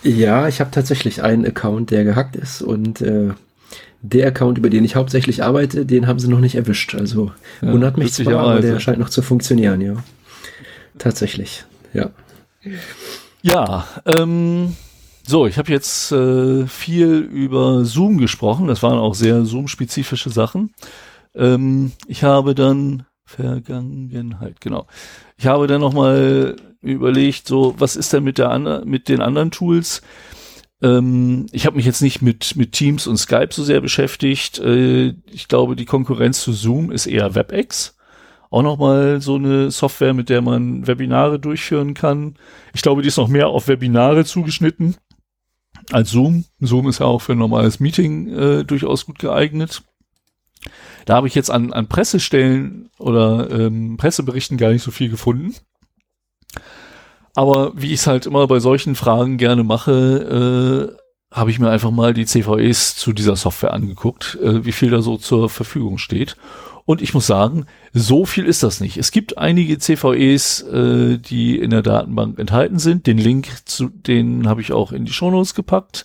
Ja, 0.04 0.46
ich 0.48 0.60
habe 0.60 0.70
tatsächlich 0.70 1.22
einen 1.22 1.46
Account, 1.46 1.90
der 1.90 2.04
gehackt 2.04 2.36
ist 2.36 2.62
und 2.62 3.00
äh, 3.00 3.30
der 4.02 4.28
Account, 4.28 4.58
über 4.58 4.68
den 4.68 4.84
ich 4.84 4.96
hauptsächlich 4.96 5.42
arbeite, 5.42 5.86
den 5.86 6.06
haben 6.06 6.18
sie 6.18 6.28
noch 6.28 6.40
nicht 6.40 6.54
erwischt. 6.56 6.94
Also 6.94 7.32
Ja, 7.62 7.72
wundert 7.72 7.96
mich 7.96 8.12
zwar, 8.12 8.36
aber 8.36 8.60
der 8.60 8.78
scheint 8.78 8.98
noch 8.98 9.08
zu 9.08 9.22
funktionieren, 9.22 9.80
ja. 9.80 9.96
Tatsächlich, 10.98 11.64
ja. 11.94 12.10
Ja, 13.42 13.88
ähm, 14.04 14.76
so, 15.26 15.46
ich 15.46 15.56
habe 15.56 15.72
jetzt 15.72 16.12
äh, 16.12 16.66
viel 16.66 17.16
über 17.16 17.84
Zoom 17.84 18.18
gesprochen. 18.18 18.66
Das 18.66 18.82
waren 18.82 18.98
auch 18.98 19.14
sehr 19.14 19.44
Zoom-spezifische 19.44 20.30
Sachen. 20.30 20.74
Ähm, 21.34 21.92
ich 22.06 22.24
habe 22.24 22.54
dann 22.54 23.06
Vergangenheit, 23.24 24.60
genau. 24.60 24.86
Ich 25.38 25.46
habe 25.46 25.66
dann 25.66 25.80
noch 25.80 25.94
mal 25.94 26.56
überlegt, 26.82 27.48
so 27.48 27.74
was 27.78 27.96
ist 27.96 28.12
denn 28.12 28.24
mit 28.24 28.36
der 28.36 28.82
mit 28.84 29.08
den 29.08 29.20
anderen 29.22 29.50
Tools? 29.50 30.02
Ähm, 30.82 31.46
ich 31.52 31.64
habe 31.64 31.76
mich 31.76 31.86
jetzt 31.86 32.02
nicht 32.02 32.20
mit 32.20 32.54
mit 32.56 32.72
Teams 32.72 33.06
und 33.06 33.16
Skype 33.16 33.48
so 33.50 33.64
sehr 33.64 33.80
beschäftigt. 33.80 34.58
Äh, 34.58 35.14
ich 35.30 35.48
glaube, 35.48 35.74
die 35.74 35.86
Konkurrenz 35.86 36.42
zu 36.42 36.52
Zoom 36.52 36.92
ist 36.92 37.06
eher 37.06 37.34
WebEx. 37.34 37.96
Auch 38.50 38.62
noch 38.62 38.78
mal 38.78 39.20
so 39.20 39.36
eine 39.36 39.70
Software, 39.70 40.14
mit 40.14 40.28
der 40.28 40.42
man 40.42 40.86
Webinare 40.86 41.40
durchführen 41.40 41.94
kann. 41.94 42.34
Ich 42.72 42.82
glaube, 42.82 43.02
die 43.02 43.08
ist 43.08 43.16
noch 43.16 43.26
mehr 43.26 43.48
auf 43.48 43.66
Webinare 43.66 44.24
zugeschnitten 44.24 44.96
als 45.92 46.10
Zoom. 46.10 46.44
Zoom 46.60 46.88
ist 46.88 47.00
ja 47.00 47.06
auch 47.06 47.20
für 47.20 47.32
ein 47.32 47.38
normales 47.38 47.80
Meeting 47.80 48.28
äh, 48.28 48.64
durchaus 48.64 49.06
gut 49.06 49.18
geeignet. 49.18 49.82
Da 51.04 51.16
habe 51.16 51.26
ich 51.26 51.34
jetzt 51.34 51.50
an, 51.50 51.72
an 51.72 51.88
Pressestellen 51.88 52.90
oder 52.98 53.50
ähm, 53.50 53.96
Presseberichten 53.96 54.56
gar 54.56 54.70
nicht 54.70 54.82
so 54.82 54.90
viel 54.90 55.10
gefunden. 55.10 55.54
Aber 57.34 57.72
wie 57.74 57.92
ich 57.92 58.00
es 58.00 58.06
halt 58.06 58.26
immer 58.26 58.46
bei 58.46 58.60
solchen 58.60 58.94
Fragen 58.94 59.36
gerne 59.38 59.64
mache, 59.64 60.94
äh, 60.94 61.04
habe 61.34 61.50
ich 61.50 61.58
mir 61.58 61.68
einfach 61.68 61.90
mal 61.90 62.14
die 62.14 62.26
CVEs 62.26 62.96
zu 62.96 63.12
dieser 63.12 63.34
Software 63.34 63.72
angeguckt, 63.72 64.38
äh, 64.40 64.64
wie 64.64 64.72
viel 64.72 64.90
da 64.90 65.02
so 65.02 65.16
zur 65.16 65.50
Verfügung 65.50 65.98
steht. 65.98 66.36
Und 66.86 67.00
ich 67.00 67.14
muss 67.14 67.26
sagen, 67.26 67.64
so 67.92 68.26
viel 68.26 68.44
ist 68.44 68.62
das 68.62 68.80
nicht. 68.80 68.98
Es 68.98 69.10
gibt 69.10 69.38
einige 69.38 69.78
CVEs, 69.78 70.62
äh, 70.62 71.18
die 71.18 71.58
in 71.58 71.70
der 71.70 71.82
Datenbank 71.82 72.38
enthalten 72.38 72.78
sind. 72.78 73.06
Den 73.06 73.16
Link 73.16 73.48
zu 73.64 73.88
denen 73.88 74.48
habe 74.48 74.60
ich 74.60 74.72
auch 74.72 74.92
in 74.92 75.06
die 75.06 75.12
Shownotes 75.12 75.54
gepackt. 75.54 76.04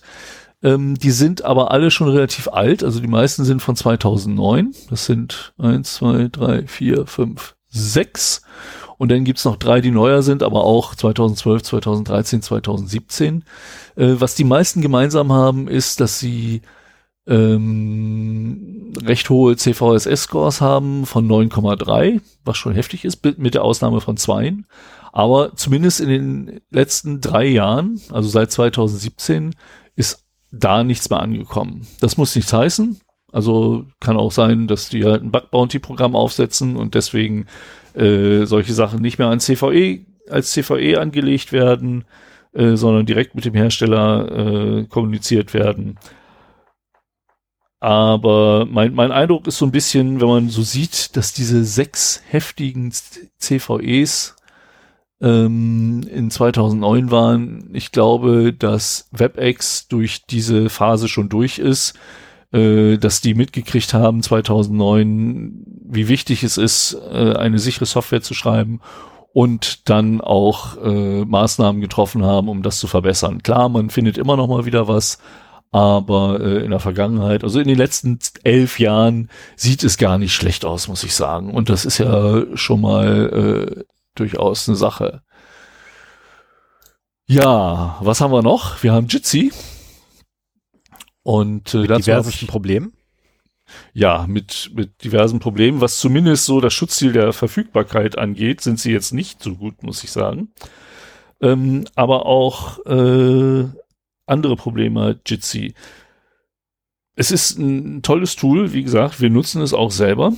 Ähm, 0.62 0.98
die 0.98 1.10
sind 1.10 1.44
aber 1.44 1.70
alle 1.70 1.90
schon 1.90 2.08
relativ 2.08 2.48
alt. 2.48 2.82
Also 2.82 3.00
die 3.00 3.08
meisten 3.08 3.44
sind 3.44 3.60
von 3.60 3.76
2009. 3.76 4.74
Das 4.88 5.04
sind 5.04 5.52
eins, 5.58 5.94
zwei, 5.94 6.28
drei, 6.32 6.66
vier, 6.66 7.06
fünf, 7.06 7.56
sechs. 7.68 8.42
Und 8.96 9.10
dann 9.10 9.24
gibt's 9.24 9.44
noch 9.44 9.56
drei, 9.56 9.80
die 9.80 9.90
neuer 9.90 10.22
sind, 10.22 10.42
aber 10.42 10.64
auch 10.64 10.94
2012, 10.94 11.62
2013, 11.62 12.42
2017. 12.42 13.44
Äh, 13.96 14.14
was 14.18 14.34
die 14.34 14.44
meisten 14.44 14.80
gemeinsam 14.80 15.32
haben, 15.32 15.68
ist, 15.68 16.00
dass 16.00 16.18
sie 16.18 16.62
ähm, 17.30 18.92
recht 19.02 19.30
hohe 19.30 19.56
CVSS-Scores 19.56 20.60
haben 20.60 21.06
von 21.06 21.26
9,3, 21.28 22.20
was 22.44 22.58
schon 22.58 22.74
heftig 22.74 23.04
ist, 23.04 23.24
mit 23.38 23.54
der 23.54 23.64
Ausnahme 23.64 24.00
von 24.00 24.16
zweien. 24.16 24.66
Aber 25.12 25.54
zumindest 25.54 26.00
in 26.00 26.08
den 26.08 26.60
letzten 26.70 27.20
drei 27.20 27.46
Jahren, 27.46 28.00
also 28.10 28.28
seit 28.28 28.50
2017, 28.50 29.54
ist 29.96 30.24
da 30.50 30.82
nichts 30.82 31.08
mehr 31.08 31.20
angekommen. 31.20 31.86
Das 32.00 32.16
muss 32.16 32.34
nichts 32.34 32.52
heißen. 32.52 33.00
Also 33.32 33.86
kann 34.00 34.16
auch 34.16 34.32
sein, 34.32 34.66
dass 34.66 34.88
die 34.88 35.04
halt 35.04 35.22
ein 35.22 35.30
Bug-Bounty-Programm 35.30 36.16
aufsetzen 36.16 36.76
und 36.76 36.94
deswegen 36.96 37.46
äh, 37.94 38.44
solche 38.44 38.72
Sachen 38.72 39.00
nicht 39.00 39.18
mehr 39.18 39.28
an 39.28 39.38
CVE 39.38 40.00
als 40.28 40.50
CVE 40.52 41.00
angelegt 41.00 41.52
werden, 41.52 42.04
äh, 42.52 42.74
sondern 42.74 43.06
direkt 43.06 43.36
mit 43.36 43.44
dem 43.44 43.54
Hersteller 43.54 44.78
äh, 44.80 44.84
kommuniziert 44.86 45.54
werden. 45.54 45.98
Aber 47.80 48.66
mein, 48.66 48.94
mein 48.94 49.10
Eindruck 49.10 49.46
ist 49.46 49.56
so 49.56 49.64
ein 49.64 49.72
bisschen, 49.72 50.20
wenn 50.20 50.28
man 50.28 50.48
so 50.50 50.62
sieht, 50.62 51.16
dass 51.16 51.32
diese 51.32 51.64
sechs 51.64 52.22
heftigen 52.28 52.92
CVEs 53.38 54.36
ähm, 55.22 56.02
in 56.10 56.30
2009 56.30 57.10
waren. 57.10 57.70
Ich 57.72 57.90
glaube, 57.90 58.52
dass 58.52 59.08
WebEx 59.12 59.88
durch 59.88 60.26
diese 60.26 60.68
Phase 60.68 61.08
schon 61.08 61.30
durch 61.30 61.58
ist, 61.58 61.94
äh, 62.52 62.98
dass 62.98 63.22
die 63.22 63.34
mitgekriegt 63.34 63.94
haben 63.94 64.22
2009, 64.22 65.64
wie 65.84 66.08
wichtig 66.08 66.42
es 66.42 66.58
ist, 66.58 66.98
äh, 67.10 67.34
eine 67.34 67.58
sichere 67.58 67.86
Software 67.86 68.22
zu 68.22 68.34
schreiben 68.34 68.80
und 69.32 69.88
dann 69.88 70.20
auch 70.20 70.76
äh, 70.82 71.24
Maßnahmen 71.24 71.80
getroffen 71.80 72.24
haben, 72.24 72.48
um 72.48 72.62
das 72.62 72.78
zu 72.78 72.88
verbessern. 72.88 73.42
Klar, 73.42 73.68
man 73.68 73.88
findet 73.88 74.18
immer 74.18 74.36
noch 74.36 74.48
mal 74.48 74.66
wieder 74.66 74.88
was, 74.88 75.18
aber 75.72 76.40
äh, 76.40 76.64
in 76.64 76.70
der 76.70 76.80
Vergangenheit, 76.80 77.44
also 77.44 77.60
in 77.60 77.68
den 77.68 77.78
letzten 77.78 78.18
elf 78.42 78.78
Jahren, 78.80 79.30
sieht 79.56 79.84
es 79.84 79.98
gar 79.98 80.18
nicht 80.18 80.34
schlecht 80.34 80.64
aus, 80.64 80.88
muss 80.88 81.04
ich 81.04 81.14
sagen. 81.14 81.52
Und 81.54 81.68
das 81.68 81.84
ist 81.84 81.98
ja 81.98 82.44
schon 82.56 82.80
mal 82.80 83.76
äh, 83.78 83.84
durchaus 84.14 84.68
eine 84.68 84.76
Sache. 84.76 85.22
Ja, 87.26 87.96
was 88.00 88.20
haben 88.20 88.32
wir 88.32 88.42
noch? 88.42 88.82
Wir 88.82 88.92
haben 88.92 89.06
Jitsi. 89.06 89.52
Und 91.22 91.74
äh, 91.74 91.86
Mit 91.86 92.08
ich, 92.08 92.46
Problemen. 92.48 92.92
ja, 93.92 94.26
mit, 94.26 94.72
mit 94.74 95.04
diversen 95.04 95.38
Problemen, 95.38 95.80
was 95.80 96.00
zumindest 96.00 96.46
so 96.46 96.60
das 96.60 96.74
Schutzziel 96.74 97.12
der 97.12 97.32
Verfügbarkeit 97.32 98.18
angeht, 98.18 98.62
sind 98.62 98.80
sie 98.80 98.90
jetzt 98.90 99.12
nicht 99.12 99.42
so 99.42 99.54
gut, 99.54 99.84
muss 99.84 100.02
ich 100.02 100.10
sagen. 100.10 100.52
Ähm, 101.40 101.84
aber 101.94 102.26
auch 102.26 102.84
äh, 102.86 103.68
andere 104.30 104.56
Probleme 104.56 105.20
Jitsi. 105.26 105.74
Es 107.16 107.30
ist 107.30 107.58
ein 107.58 108.02
tolles 108.02 108.36
Tool, 108.36 108.72
wie 108.72 108.82
gesagt, 108.82 109.20
wir 109.20 109.30
nutzen 109.30 109.60
es 109.60 109.74
auch 109.74 109.90
selber, 109.90 110.32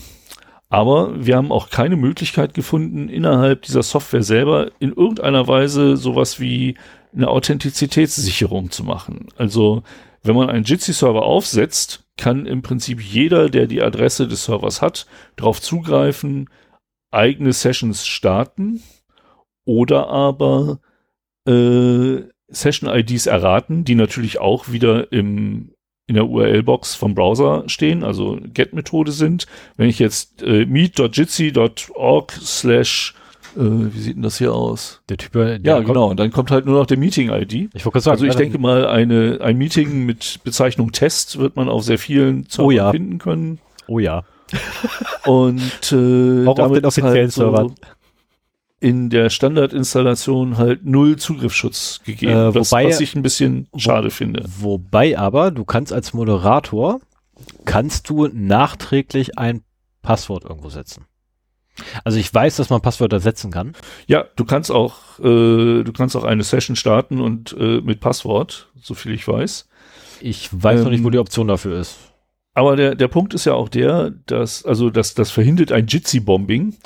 aber 0.68 1.24
wir 1.24 1.36
haben 1.36 1.52
auch 1.52 1.70
keine 1.70 1.96
Möglichkeit 1.96 2.54
gefunden, 2.54 3.08
innerhalb 3.08 3.62
dieser 3.62 3.82
Software 3.82 4.22
selber 4.22 4.70
in 4.80 4.92
irgendeiner 4.92 5.46
Weise 5.46 5.96
sowas 5.96 6.40
wie 6.40 6.76
eine 7.14 7.28
Authentizitätssicherung 7.28 8.70
zu 8.70 8.82
machen. 8.84 9.28
Also 9.36 9.82
wenn 10.22 10.36
man 10.36 10.50
einen 10.50 10.64
Jitsi-Server 10.64 11.22
aufsetzt, 11.22 12.04
kann 12.16 12.46
im 12.46 12.62
Prinzip 12.62 13.00
jeder, 13.00 13.50
der 13.50 13.66
die 13.66 13.82
Adresse 13.82 14.28
des 14.28 14.44
Servers 14.44 14.80
hat, 14.80 15.06
darauf 15.36 15.60
zugreifen, 15.60 16.48
eigene 17.10 17.52
Sessions 17.52 18.06
starten 18.06 18.82
oder 19.64 20.08
aber 20.08 20.80
äh, 21.46 22.22
Session-IDs 22.52 23.26
erraten, 23.26 23.84
die 23.84 23.94
natürlich 23.94 24.38
auch 24.40 24.70
wieder 24.70 25.10
im, 25.12 25.70
in 26.06 26.14
der 26.14 26.26
URL-Box 26.28 26.94
vom 26.94 27.14
Browser 27.14 27.64
stehen, 27.66 28.04
also 28.04 28.38
Get-Methode 28.54 29.12
sind. 29.12 29.46
Wenn 29.76 29.88
ich 29.88 29.98
jetzt 29.98 30.42
äh, 30.42 30.66
meet.jitsi.org 30.66 32.32
slash 32.32 33.14
Äh, 33.56 33.60
wie 33.60 34.00
sieht 34.00 34.16
denn 34.16 34.22
das 34.22 34.38
hier 34.38 34.54
aus? 34.54 35.02
Der 35.10 35.18
Typ, 35.18 35.32
der 35.32 35.60
Ja, 35.62 35.74
kommt- 35.76 35.86
genau. 35.88 36.08
Und 36.10 36.18
dann 36.20 36.30
kommt 36.30 36.50
halt 36.50 36.64
nur 36.64 36.78
noch 36.78 36.86
der 36.86 36.96
Meeting-ID. 36.98 37.52
Ich 37.52 37.84
wollte 37.84 37.90
gerade 37.90 38.00
sagen, 38.00 38.12
Also 38.14 38.24
ich 38.26 38.34
denke 38.36 38.58
mal, 38.58 38.86
eine, 38.86 39.40
ein 39.42 39.58
Meeting 39.58 40.06
mit 40.06 40.40
Bezeichnung 40.42 40.92
Test 40.92 41.38
wird 41.38 41.54
man 41.56 41.68
auf 41.68 41.82
sehr 41.84 41.98
vielen 41.98 42.46
Servern 42.48 42.66
Oh 42.66 42.70
ja. 42.70 42.90
finden 42.92 43.18
können. 43.18 43.58
Oh 43.88 43.98
ja. 43.98 44.24
Und 45.26 45.60
äh, 45.92 46.46
Auch 46.46 46.58
auf 46.58 46.72
den 46.72 46.84
offiziellen 46.84 47.14
halt 47.16 47.32
so 47.32 47.42
Servern. 47.42 47.74
In 48.82 49.10
der 49.10 49.30
Standardinstallation 49.30 50.58
halt 50.58 50.84
null 50.84 51.16
Zugriffsschutz 51.16 52.00
gegeben. 52.04 52.32
Äh, 52.32 52.54
wobei- 52.54 52.88
was 52.88 53.00
ich 53.00 53.14
ein 53.14 53.22
bisschen 53.22 53.68
schade 53.76 54.10
finde. 54.10 54.44
Wobei 54.58 55.16
aber, 55.18 55.50
du 55.50 55.64
kannst 55.64 55.92
als 55.92 56.12
Moderator, 56.12 57.00
kannst 57.64 58.08
du 58.10 58.28
nachträglich 58.32 59.38
ein 59.38 59.62
Passwort 60.02 60.44
irgendwo 60.44 60.68
setzen. 60.68 61.04
Also 62.04 62.18
ich 62.18 62.32
weiß, 62.32 62.56
dass 62.56 62.68
man 62.70 62.82
Passwörter 62.82 63.20
setzen 63.20 63.50
kann. 63.50 63.72
Ja, 64.06 64.24
du 64.36 64.44
kannst 64.44 64.70
auch, 64.70 65.18
äh, 65.20 65.82
du 65.84 65.92
kannst 65.96 66.16
auch 66.16 66.24
eine 66.24 66.42
Session 66.42 66.76
starten 66.76 67.20
und 67.20 67.56
äh, 67.58 67.80
mit 67.80 68.00
Passwort, 68.00 68.68
so 68.80 68.94
viel 68.94 69.12
ich 69.14 69.26
weiß. 69.26 69.68
Ich 70.20 70.50
weiß 70.52 70.82
noch 70.82 70.90
nicht, 70.90 71.02
wo 71.02 71.08
Ähm, 71.08 71.12
die 71.12 71.18
Option 71.18 71.48
dafür 71.48 71.80
ist. 71.80 71.96
Aber 72.54 72.76
der, 72.76 72.94
der 72.94 73.08
Punkt 73.08 73.32
ist 73.32 73.46
ja 73.46 73.54
auch 73.54 73.70
der, 73.70 74.10
dass, 74.26 74.64
also 74.64 74.90
das, 74.90 75.14
das 75.14 75.30
verhindert 75.30 75.72
ein 75.72 75.86
Jitsi-Bombing, 75.86 76.76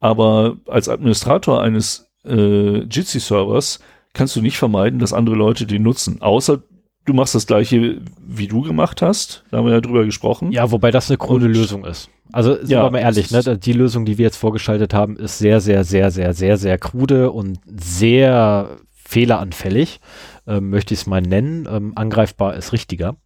aber 0.00 0.56
als 0.66 0.88
Administrator 0.88 1.62
eines 1.62 2.08
äh, 2.24 2.78
Jitsi-Servers 2.84 3.80
kannst 4.12 4.34
du 4.36 4.42
nicht 4.42 4.58
vermeiden, 4.58 4.98
dass 4.98 5.12
andere 5.12 5.36
Leute 5.36 5.66
den 5.66 5.82
nutzen. 5.82 6.22
Außer 6.22 6.62
du 7.04 7.12
machst 7.14 7.34
das 7.34 7.46
gleiche, 7.46 8.00
wie 8.26 8.48
du 8.48 8.62
gemacht 8.62 9.02
hast. 9.02 9.44
Da 9.50 9.58
haben 9.58 9.66
wir 9.66 9.74
ja 9.74 9.80
drüber 9.80 10.04
gesprochen. 10.04 10.50
Ja, 10.52 10.70
wobei 10.70 10.90
das 10.90 11.08
eine 11.10 11.18
krude 11.18 11.46
Lösung 11.46 11.84
ist. 11.84 12.08
Also 12.32 12.54
sind 12.56 12.70
Ja, 12.70 12.82
wir 12.84 12.90
mal 12.90 12.98
ehrlich, 12.98 13.30
ne? 13.30 13.56
die 13.58 13.72
Lösung, 13.72 14.04
die 14.04 14.18
wir 14.18 14.24
jetzt 14.24 14.36
vorgeschaltet 14.36 14.92
haben, 14.92 15.16
ist 15.16 15.38
sehr, 15.38 15.60
sehr, 15.60 15.84
sehr, 15.84 16.10
sehr, 16.10 16.34
sehr, 16.34 16.56
sehr 16.56 16.78
krude 16.78 17.30
und 17.30 17.60
sehr 17.66 18.78
fehleranfällig, 18.92 20.00
ähm, 20.48 20.70
möchte 20.70 20.94
ich 20.94 21.00
es 21.00 21.06
mal 21.06 21.20
nennen. 21.20 21.68
Ähm, 21.70 21.92
angreifbar 21.94 22.54
ist 22.56 22.72
richtiger. 22.72 23.16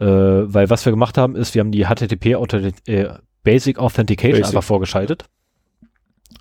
Äh, 0.00 0.04
weil 0.06 0.68
was 0.68 0.84
wir 0.84 0.90
gemacht 0.90 1.16
haben, 1.16 1.36
ist, 1.36 1.54
wir 1.54 1.60
haben 1.60 1.70
die 1.70 1.84
HTTP 1.84 2.34
Authenti- 2.36 2.90
äh, 2.90 3.14
Basic 3.44 3.78
Authentication 3.78 4.40
Basic. 4.40 4.46
einfach 4.56 4.66
vorgeschaltet. 4.66 5.26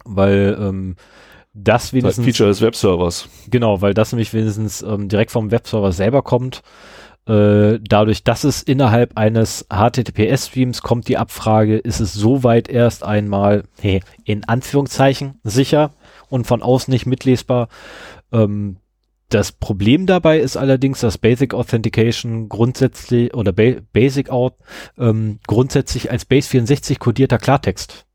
Weil 0.05 0.57
ähm, 0.59 0.95
das 1.53 1.83
Das 1.83 1.93
wenigstens 1.93 2.25
Feature 2.25 2.49
des 2.49 2.61
Webservers. 2.61 3.29
Genau, 3.49 3.81
weil 3.81 3.93
das 3.93 4.11
nämlich 4.11 4.33
wenigstens 4.33 4.81
ähm, 4.81 5.07
direkt 5.07 5.31
vom 5.31 5.51
Webserver 5.51 5.91
selber 5.91 6.21
kommt. 6.21 6.61
Äh, 7.27 7.79
dadurch, 7.81 8.23
dass 8.23 8.43
es 8.43 8.61
innerhalb 8.61 9.17
eines 9.17 9.65
HTTPS-Streams 9.69 10.81
kommt, 10.81 11.07
die 11.07 11.17
Abfrage, 11.17 11.77
ist 11.77 11.99
es 11.99 12.13
soweit 12.13 12.67
erst 12.69 13.03
einmal, 13.03 13.63
hey, 13.79 14.01
in 14.25 14.43
Anführungszeichen, 14.43 15.39
sicher 15.43 15.91
und 16.29 16.45
von 16.45 16.61
außen 16.61 16.91
nicht 16.91 17.07
mitlesbar. 17.07 17.69
Ähm, 18.31 18.77
das 19.29 19.53
Problem 19.53 20.05
dabei 20.05 20.39
ist 20.39 20.55
allerdings, 20.55 20.99
dass 20.99 21.17
Basic 21.17 21.55
Authentication 21.55 22.47
grundsätzlich 22.47 23.33
oder 23.33 23.53
ba 23.53 23.77
Basic 23.91 24.29
Out 24.29 24.53
ähm, 24.99 25.39
grundsätzlich 25.47 26.11
als 26.11 26.25
Base 26.25 26.47
64 26.49 26.99
kodierter 26.99 27.39
Klartext 27.39 28.05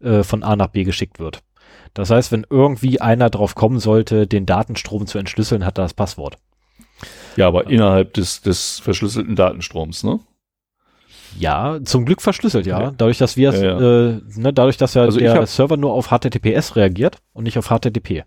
äh, 0.00 0.22
von 0.22 0.42
A 0.42 0.56
nach 0.56 0.68
B 0.68 0.84
geschickt 0.84 1.18
wird. 1.18 1.40
Das 1.94 2.10
heißt, 2.10 2.30
wenn 2.32 2.46
irgendwie 2.50 3.00
einer 3.00 3.30
drauf 3.30 3.54
kommen 3.54 3.78
sollte, 3.78 4.26
den 4.26 4.44
Datenstrom 4.46 5.06
zu 5.06 5.18
entschlüsseln, 5.18 5.64
hat 5.64 5.78
er 5.78 5.84
das 5.84 5.94
Passwort. 5.94 6.36
Ja, 7.36 7.48
aber 7.48 7.68
innerhalb 7.68 8.14
des, 8.14 8.40
des 8.42 8.78
verschlüsselten 8.80 9.36
Datenstroms, 9.36 10.04
ne? 10.04 10.20
Ja, 11.38 11.78
zum 11.84 12.06
Glück 12.06 12.22
verschlüsselt, 12.22 12.66
ja. 12.66 12.80
Ja. 12.80 12.90
Dadurch, 12.96 13.18
dass 13.18 13.36
wir, 13.36 13.52
Ja, 13.52 13.62
ja. 13.62 14.08
Äh, 14.08 14.20
ne, 14.36 14.52
dadurch, 14.52 14.78
dass 14.78 14.94
ja 14.94 15.02
Also 15.02 15.18
der 15.18 15.34
hab- 15.34 15.46
Server 15.48 15.76
nur 15.76 15.92
auf 15.92 16.08
HTTPS 16.08 16.76
reagiert 16.76 17.18
und 17.32 17.44
nicht 17.44 17.58
auf 17.58 17.68
HTTP. 17.68 18.24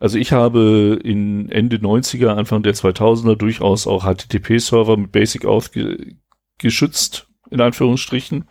Also 0.00 0.16
ich 0.16 0.32
habe 0.32 0.98
in 1.02 1.50
Ende 1.50 1.76
90er, 1.78 2.28
Anfang 2.28 2.62
der 2.62 2.74
2000er 2.74 3.34
durchaus 3.36 3.86
auch 3.86 4.04
HTTP-Server 4.04 4.96
mit 4.96 5.12
Basic 5.12 5.44
Auth 5.44 5.72
ge 5.72 6.14
geschützt, 6.58 7.28
in 7.50 7.60
Anführungsstrichen, 7.60 8.42
äh, 8.42 8.46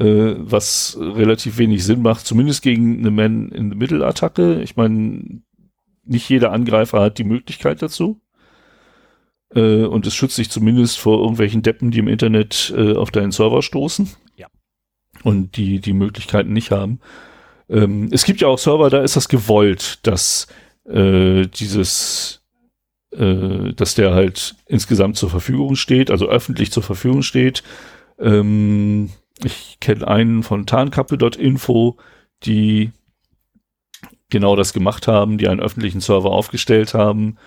was 0.00 0.96
relativ 1.00 1.58
wenig 1.58 1.84
Sinn 1.84 2.02
macht, 2.02 2.24
zumindest 2.24 2.62
gegen 2.62 2.98
eine 3.00 3.10
Man-in-the-Middle-Attacke. 3.10 4.62
Ich 4.62 4.76
meine, 4.76 5.42
nicht 6.04 6.28
jeder 6.28 6.52
Angreifer 6.52 7.00
hat 7.00 7.18
die 7.18 7.24
Möglichkeit 7.24 7.82
dazu. 7.82 8.20
Äh, 9.54 9.84
und 9.84 10.06
es 10.06 10.14
schützt 10.14 10.36
sich 10.36 10.50
zumindest 10.50 10.98
vor 10.98 11.20
irgendwelchen 11.20 11.62
Deppen, 11.62 11.90
die 11.90 11.98
im 11.98 12.08
Internet 12.08 12.72
äh, 12.76 12.94
auf 12.94 13.10
deinen 13.10 13.32
Server 13.32 13.62
stoßen. 13.62 14.08
Ja. 14.36 14.46
Und 15.22 15.56
die 15.56 15.80
die 15.80 15.92
Möglichkeiten 15.92 16.52
nicht 16.52 16.70
haben. 16.70 17.00
Ähm, 17.68 18.08
es 18.12 18.24
gibt 18.24 18.40
ja 18.40 18.48
auch 18.48 18.58
Server, 18.58 18.90
da 18.90 19.02
ist 19.02 19.16
das 19.16 19.28
gewollt, 19.28 20.06
dass 20.06 20.46
äh, 20.84 21.46
dieses, 21.46 22.42
äh, 23.12 23.72
dass 23.74 23.94
der 23.94 24.14
halt 24.14 24.56
insgesamt 24.66 25.16
zur 25.16 25.30
Verfügung 25.30 25.76
steht, 25.76 26.10
also 26.10 26.28
öffentlich 26.28 26.72
zur 26.72 26.82
Verfügung 26.82 27.22
steht. 27.22 27.62
Ähm, 28.18 29.10
ich 29.44 29.78
kenne 29.80 30.06
einen 30.06 30.42
von 30.42 30.66
tarnkappe.info, 30.66 31.96
die 32.44 32.92
genau 34.30 34.56
das 34.56 34.72
gemacht 34.72 35.08
haben, 35.08 35.38
die 35.38 35.48
einen 35.48 35.60
öffentlichen 35.60 36.00
Server 36.00 36.30
aufgestellt 36.30 36.94
haben 36.94 37.38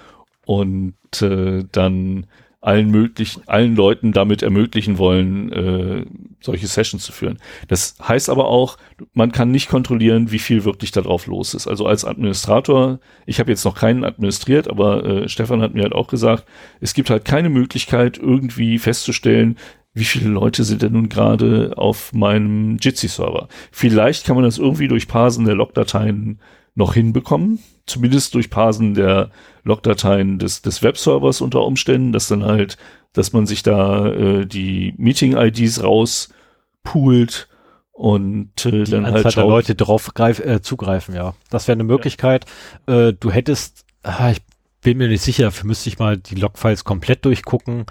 und 0.45 0.95
äh, 1.21 1.63
dann 1.71 2.27
allen 2.61 2.91
möglichen, 2.91 3.41
allen 3.47 3.75
Leuten 3.75 4.11
damit 4.11 4.43
ermöglichen 4.43 4.99
wollen, 4.99 5.51
äh, 5.51 6.05
solche 6.41 6.67
Sessions 6.67 7.03
zu 7.03 7.11
führen. 7.11 7.39
Das 7.67 7.95
heißt 8.07 8.29
aber 8.29 8.47
auch, 8.47 8.77
man 9.13 9.31
kann 9.31 9.49
nicht 9.49 9.67
kontrollieren, 9.67 10.31
wie 10.31 10.39
viel 10.39 10.63
wirklich 10.63 10.91
da 10.91 11.01
drauf 11.01 11.25
los 11.25 11.55
ist. 11.55 11.67
Also 11.67 11.87
als 11.87 12.05
Administrator, 12.05 12.99
ich 13.25 13.39
habe 13.39 13.49
jetzt 13.49 13.65
noch 13.65 13.75
keinen 13.75 14.03
administriert, 14.03 14.69
aber 14.69 15.03
äh, 15.03 15.29
Stefan 15.29 15.61
hat 15.63 15.73
mir 15.73 15.81
halt 15.81 15.93
auch 15.93 16.07
gesagt, 16.07 16.45
es 16.79 16.93
gibt 16.93 17.09
halt 17.09 17.25
keine 17.25 17.49
Möglichkeit, 17.49 18.19
irgendwie 18.19 18.77
festzustellen, 18.77 19.57
wie 19.93 20.05
viele 20.05 20.29
Leute 20.29 20.63
sind 20.63 20.81
denn 20.81 20.93
nun 20.93 21.09
gerade 21.09 21.73
auf 21.75 22.13
meinem 22.13 22.77
Jitsi-Server. 22.77 23.47
Vielleicht 23.71 24.25
kann 24.25 24.35
man 24.35 24.45
das 24.45 24.57
irgendwie 24.57 24.87
durch 24.87 25.07
Parsen 25.07 25.45
der 25.45 25.55
Logdateien 25.55 26.39
noch 26.75 26.93
hinbekommen, 26.93 27.59
zumindest 27.85 28.33
durch 28.33 28.49
Parsen 28.49 28.93
der 28.93 29.31
Logdateien 29.63 30.39
des, 30.39 30.61
des 30.61 30.81
Webservers 30.81 31.41
unter 31.41 31.65
Umständen, 31.65 32.13
dass 32.13 32.29
dann 32.29 32.45
halt, 32.45 32.77
dass 33.13 33.33
man 33.33 33.45
sich 33.45 33.63
da 33.63 34.07
äh, 34.07 34.45
die 34.45 34.93
Meeting-IDs 34.97 35.83
rauspoolt 35.83 37.49
und 37.91 38.65
äh, 38.65 38.83
Die 38.83 38.91
dann 38.91 39.05
Anzahl 39.05 39.23
halt 39.23 39.35
der 39.35 39.45
Leute 39.45 39.75
drauf 39.75 40.13
greif, 40.13 40.39
äh, 40.39 40.61
zugreifen, 40.61 41.13
ja. 41.13 41.35
Das 41.49 41.67
wäre 41.67 41.75
eine 41.75 41.83
Möglichkeit. 41.83 42.45
Äh, 42.87 43.13
du 43.13 43.31
hättest, 43.31 43.85
ah, 44.03 44.31
ich 44.31 44.41
bin 44.81 44.97
mir 44.97 45.09
nicht 45.09 45.21
sicher, 45.21 45.43
dafür 45.43 45.67
müsste 45.67 45.89
ich 45.89 45.99
mal 45.99 46.17
die 46.17 46.35
Logfiles 46.35 46.83
komplett 46.83 47.25
durchgucken, 47.25 47.85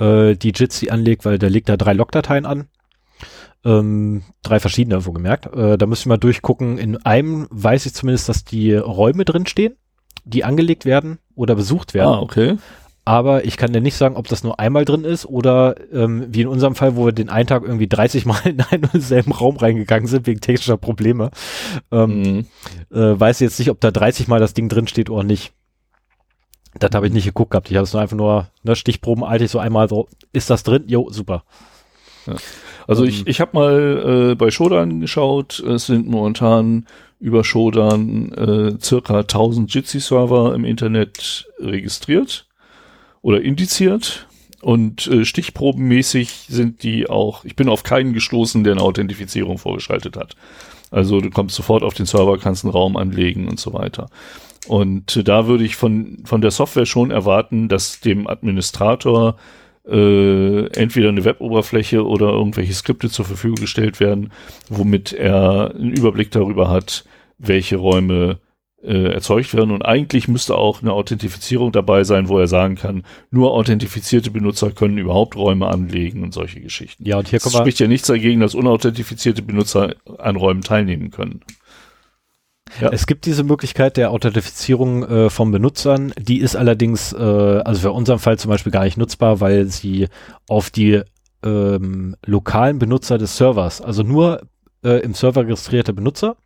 äh, 0.00 0.34
die 0.34 0.52
Jitsi 0.54 0.90
anlegt, 0.90 1.24
weil 1.24 1.38
der 1.38 1.50
legt 1.50 1.68
da 1.68 1.76
drei 1.76 1.92
Logdateien 1.92 2.46
an. 2.46 2.66
Ähm, 3.64 4.22
drei 4.42 4.58
verschiedene, 4.58 5.04
wo 5.04 5.12
gemerkt. 5.12 5.46
Äh, 5.54 5.76
da 5.76 5.86
müsste 5.86 6.02
ich 6.04 6.06
mal 6.06 6.16
durchgucken. 6.16 6.78
In 6.78 6.96
einem 7.04 7.46
weiß 7.50 7.86
ich 7.86 7.94
zumindest, 7.94 8.28
dass 8.28 8.44
die 8.44 8.74
Räume 8.74 9.24
drin 9.26 9.46
stehen, 9.46 9.74
die 10.24 10.44
angelegt 10.44 10.86
werden 10.86 11.18
oder 11.34 11.54
besucht 11.54 11.92
werden. 11.92 12.08
Ah, 12.14 12.20
okay. 12.20 12.56
Aber 13.04 13.44
ich 13.44 13.56
kann 13.56 13.72
dir 13.72 13.80
nicht 13.80 13.96
sagen, 13.96 14.16
ob 14.16 14.28
das 14.28 14.44
nur 14.44 14.60
einmal 14.60 14.84
drin 14.84 15.04
ist 15.04 15.26
oder 15.26 15.74
ähm, 15.92 16.26
wie 16.28 16.42
in 16.42 16.48
unserem 16.48 16.74
Fall, 16.74 16.96
wo 16.96 17.06
wir 17.06 17.12
den 17.12 17.28
einen 17.28 17.46
Tag 17.46 17.62
irgendwie 17.64 17.88
30 17.88 18.24
Mal 18.24 18.38
in 18.44 18.60
einen 18.60 18.84
und 18.92 19.00
selben 19.02 19.32
Raum 19.32 19.56
reingegangen 19.56 20.06
sind 20.06 20.26
wegen 20.26 20.40
technischer 20.40 20.76
Probleme. 20.76 21.30
Ähm, 21.90 22.22
Mhm. 22.22 22.46
äh, 22.96 23.18
weiß 23.20 23.40
jetzt 23.40 23.58
nicht, 23.58 23.70
ob 23.70 23.80
da 23.80 23.90
30 23.90 24.28
Mal 24.28 24.40
das 24.40 24.54
Ding 24.54 24.68
drin 24.68 24.86
steht 24.86 25.10
oder 25.10 25.24
nicht. 25.24 25.52
Das 26.78 26.90
habe 26.94 27.06
ich 27.06 27.12
nicht 27.12 27.24
geguckt 27.24 27.50
gehabt. 27.50 27.70
Ich 27.70 27.76
habe 27.76 27.84
es 27.84 27.92
nur 27.92 28.02
einfach 28.02 28.16
nur 28.16 28.48
ne, 28.62 28.76
stichprobenartig 28.76 29.50
so 29.50 29.58
einmal 29.58 29.88
so, 29.88 30.08
ist 30.32 30.50
das 30.50 30.62
drin? 30.62 30.84
Jo, 30.86 31.10
super. 31.10 31.44
Also 32.86 33.04
Ähm, 33.04 33.08
ich, 33.08 33.26
ich 33.26 33.40
habe 33.40 33.50
mal 33.54 34.30
äh, 34.30 34.34
bei 34.34 34.50
Shodan 34.50 35.00
geschaut, 35.00 35.60
es 35.60 35.86
sind 35.86 36.08
momentan 36.08 36.86
über 37.18 37.44
Shodan 37.44 38.32
äh, 38.32 38.78
circa 38.80 39.20
1000 39.20 39.72
Jitsi-Server 39.72 40.54
im 40.54 40.64
Internet 40.64 41.48
registriert 41.58 42.46
oder 43.22 43.42
indiziert 43.42 44.26
und 44.62 45.06
äh, 45.06 45.24
stichprobenmäßig 45.24 46.46
sind 46.48 46.82
die 46.82 47.08
auch, 47.08 47.44
ich 47.44 47.56
bin 47.56 47.68
auf 47.68 47.82
keinen 47.82 48.12
gestoßen, 48.12 48.64
der 48.64 48.74
eine 48.74 48.82
Authentifizierung 48.82 49.58
vorgeschaltet 49.58 50.16
hat. 50.16 50.36
Also 50.90 51.20
du 51.20 51.30
kommst 51.30 51.56
sofort 51.56 51.82
auf 51.82 51.94
den 51.94 52.06
Server, 52.06 52.38
kannst 52.38 52.64
einen 52.64 52.72
Raum 52.72 52.96
anlegen 52.96 53.48
und 53.48 53.60
so 53.60 53.72
weiter. 53.72 54.08
Und 54.66 55.26
da 55.28 55.46
würde 55.46 55.64
ich 55.64 55.76
von, 55.76 56.18
von 56.24 56.40
der 56.40 56.50
Software 56.50 56.86
schon 56.86 57.10
erwarten, 57.10 57.68
dass 57.68 58.00
dem 58.00 58.26
Administrator 58.26 59.36
äh, 59.88 60.66
entweder 60.78 61.08
eine 61.08 61.24
Weboberfläche 61.24 62.06
oder 62.06 62.28
irgendwelche 62.28 62.74
Skripte 62.74 63.08
zur 63.08 63.24
Verfügung 63.24 63.56
gestellt 63.56 64.00
werden, 64.00 64.32
womit 64.68 65.12
er 65.12 65.74
einen 65.74 65.92
Überblick 65.92 66.30
darüber 66.30 66.68
hat, 66.68 67.04
welche 67.38 67.76
Räume 67.76 68.38
äh, 68.82 69.12
erzeugt 69.12 69.54
werden. 69.54 69.70
Und 69.70 69.82
eigentlich 69.82 70.28
müsste 70.28 70.56
auch 70.56 70.82
eine 70.82 70.92
Authentifizierung 70.92 71.72
dabei 71.72 72.04
sein, 72.04 72.28
wo 72.28 72.38
er 72.38 72.46
sagen 72.46 72.76
kann, 72.76 73.04
nur 73.30 73.52
authentifizierte 73.52 74.30
Benutzer 74.30 74.70
können 74.70 74.98
überhaupt 74.98 75.36
Räume 75.36 75.68
anlegen 75.68 76.22
und 76.22 76.32
solche 76.32 76.60
Geschichten. 76.60 77.06
Ja, 77.06 77.18
und 77.18 77.28
hier 77.28 77.42
wir, 77.42 77.50
spricht 77.50 77.80
ja 77.80 77.88
nichts 77.88 78.08
dagegen, 78.08 78.40
dass 78.40 78.54
unauthentifizierte 78.54 79.42
Benutzer 79.42 79.94
an 80.18 80.36
Räumen 80.36 80.62
teilnehmen 80.62 81.10
können. 81.10 81.40
Ja. 82.80 82.90
Es 82.92 83.06
gibt 83.06 83.26
diese 83.26 83.42
Möglichkeit 83.42 83.96
der 83.96 84.10
Authentifizierung 84.10 85.04
äh, 85.04 85.30
von 85.30 85.50
Benutzern, 85.50 86.12
die 86.18 86.40
ist 86.40 86.56
allerdings, 86.56 87.12
äh, 87.12 87.16
also 87.16 87.80
für 87.80 87.92
unseren 87.92 88.18
Fall 88.18 88.38
zum 88.38 88.50
Beispiel 88.50 88.72
gar 88.72 88.84
nicht 88.84 88.96
nutzbar, 88.96 89.40
weil 89.40 89.66
sie 89.66 90.08
auf 90.48 90.70
die 90.70 91.02
ähm, 91.42 92.16
lokalen 92.24 92.78
Benutzer 92.78 93.18
des 93.18 93.36
Servers, 93.36 93.80
also 93.80 94.02
nur 94.02 94.42
äh, 94.84 95.00
im 95.02 95.14
Server 95.14 95.42
registrierte 95.42 95.92
Benutzer, 95.92 96.36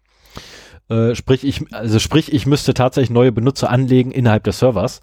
äh, 0.89 1.15
sprich 1.15 1.45
ich, 1.45 1.73
also 1.73 1.99
sprich 1.99 2.33
ich 2.33 2.47
müsste 2.47 2.75
tatsächlich 2.75 3.11
neue 3.11 3.33
Benutzer 3.33 3.71
anlegen 3.71 4.11
innerhalb 4.11 4.45
des 4.45 4.59
Servers 4.59 5.01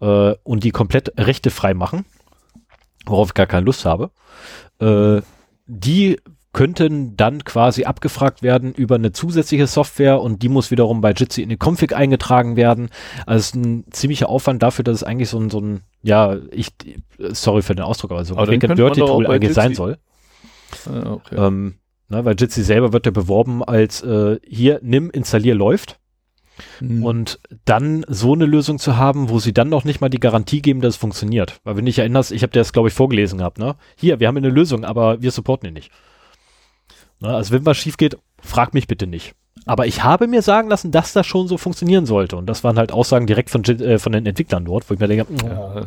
äh, 0.00 0.34
und 0.42 0.64
die 0.64 0.70
komplett 0.70 1.12
rechtefrei 1.18 1.74
machen, 1.74 2.04
worauf 3.06 3.28
ich 3.28 3.34
gar 3.34 3.46
keine 3.46 3.66
Lust 3.66 3.84
habe. 3.84 4.10
Äh, 4.80 5.22
die 5.66 6.18
könnten 6.52 7.16
dann 7.16 7.44
quasi 7.44 7.84
abgefragt 7.84 8.42
werden 8.42 8.74
über 8.74 8.96
eine 8.96 9.12
zusätzliche 9.12 9.68
Software 9.68 10.20
und 10.20 10.42
die 10.42 10.48
muss 10.48 10.70
wiederum 10.70 11.00
bei 11.00 11.12
Jitsi 11.12 11.42
in 11.42 11.48
den 11.48 11.58
Config 11.58 11.94
eingetragen 11.94 12.56
werden. 12.56 12.90
Also 13.24 13.38
es 13.38 13.46
ist 13.46 13.54
ein 13.54 13.84
ziemlicher 13.90 14.28
Aufwand 14.28 14.62
dafür, 14.62 14.82
dass 14.82 14.96
es 14.96 15.04
eigentlich 15.04 15.28
so 15.28 15.38
ein, 15.38 15.50
so 15.50 15.60
ein 15.60 15.82
ja, 16.02 16.36
ich, 16.50 16.68
sorry 17.18 17.62
für 17.62 17.74
den 17.74 17.84
Ausdruck, 17.84 18.10
aber 18.10 18.24
so 18.24 18.34
ein 18.34 18.58
Quick 18.58 18.74
Dirty 18.74 19.00
Tool 19.00 19.26
eigentlich 19.26 19.42
Jitsi 19.42 19.54
sein 19.54 19.74
soll. 19.74 19.98
Ah, 20.86 21.12
okay. 21.12 21.36
ähm, 21.36 21.74
na, 22.08 22.24
weil 22.24 22.34
Jitsi 22.36 22.64
selber 22.64 22.92
wird 22.92 23.06
ja 23.06 23.12
beworben 23.12 23.62
als 23.62 24.02
äh, 24.02 24.38
hier, 24.44 24.80
nimm, 24.82 25.10
installier, 25.10 25.54
läuft. 25.54 26.00
Mhm. 26.80 27.04
Und 27.04 27.40
dann 27.64 28.04
so 28.08 28.34
eine 28.34 28.44
Lösung 28.44 28.78
zu 28.78 28.96
haben, 28.96 29.30
wo 29.30 29.38
sie 29.38 29.54
dann 29.54 29.68
noch 29.68 29.84
nicht 29.84 30.00
mal 30.00 30.10
die 30.10 30.20
Garantie 30.20 30.60
geben, 30.60 30.80
dass 30.80 30.94
es 30.94 31.00
funktioniert. 31.00 31.60
Weil 31.64 31.76
wenn 31.76 31.84
du 31.84 31.90
dich 31.90 32.00
erinnerst, 32.00 32.32
ich 32.32 32.42
habe 32.42 32.52
dir 32.52 32.58
das, 32.58 32.72
glaube 32.72 32.88
ich, 32.88 32.94
vorgelesen 32.94 33.38
gehabt, 33.38 33.58
ne? 33.58 33.76
Hier, 33.96 34.20
wir 34.20 34.28
haben 34.28 34.36
eine 34.36 34.50
Lösung, 34.50 34.84
aber 34.84 35.22
wir 35.22 35.30
supporten 35.30 35.68
ihn 35.68 35.74
nicht. 35.74 35.90
Na, 37.20 37.36
also 37.36 37.52
wenn 37.52 37.66
was 37.66 37.76
schief 37.76 37.96
geht, 37.96 38.16
frag 38.42 38.74
mich 38.74 38.86
bitte 38.86 39.06
nicht. 39.06 39.34
Aber 39.66 39.86
ich 39.86 40.02
habe 40.02 40.26
mir 40.26 40.42
sagen 40.42 40.68
lassen, 40.68 40.90
dass 40.90 41.12
das 41.12 41.26
schon 41.26 41.46
so 41.46 41.58
funktionieren 41.58 42.06
sollte. 42.06 42.36
Und 42.36 42.46
das 42.46 42.64
waren 42.64 42.78
halt 42.78 42.92
Aussagen 42.92 43.26
direkt 43.26 43.50
von, 43.50 43.62
äh, 43.64 43.98
von 43.98 44.12
den 44.12 44.26
Entwicklern 44.26 44.64
dort, 44.64 44.88
wo 44.88 44.94
ich 44.94 45.00
mir 45.00 45.08
denke, 45.08 45.26
oh, 45.30 45.46
ja, 45.46 45.84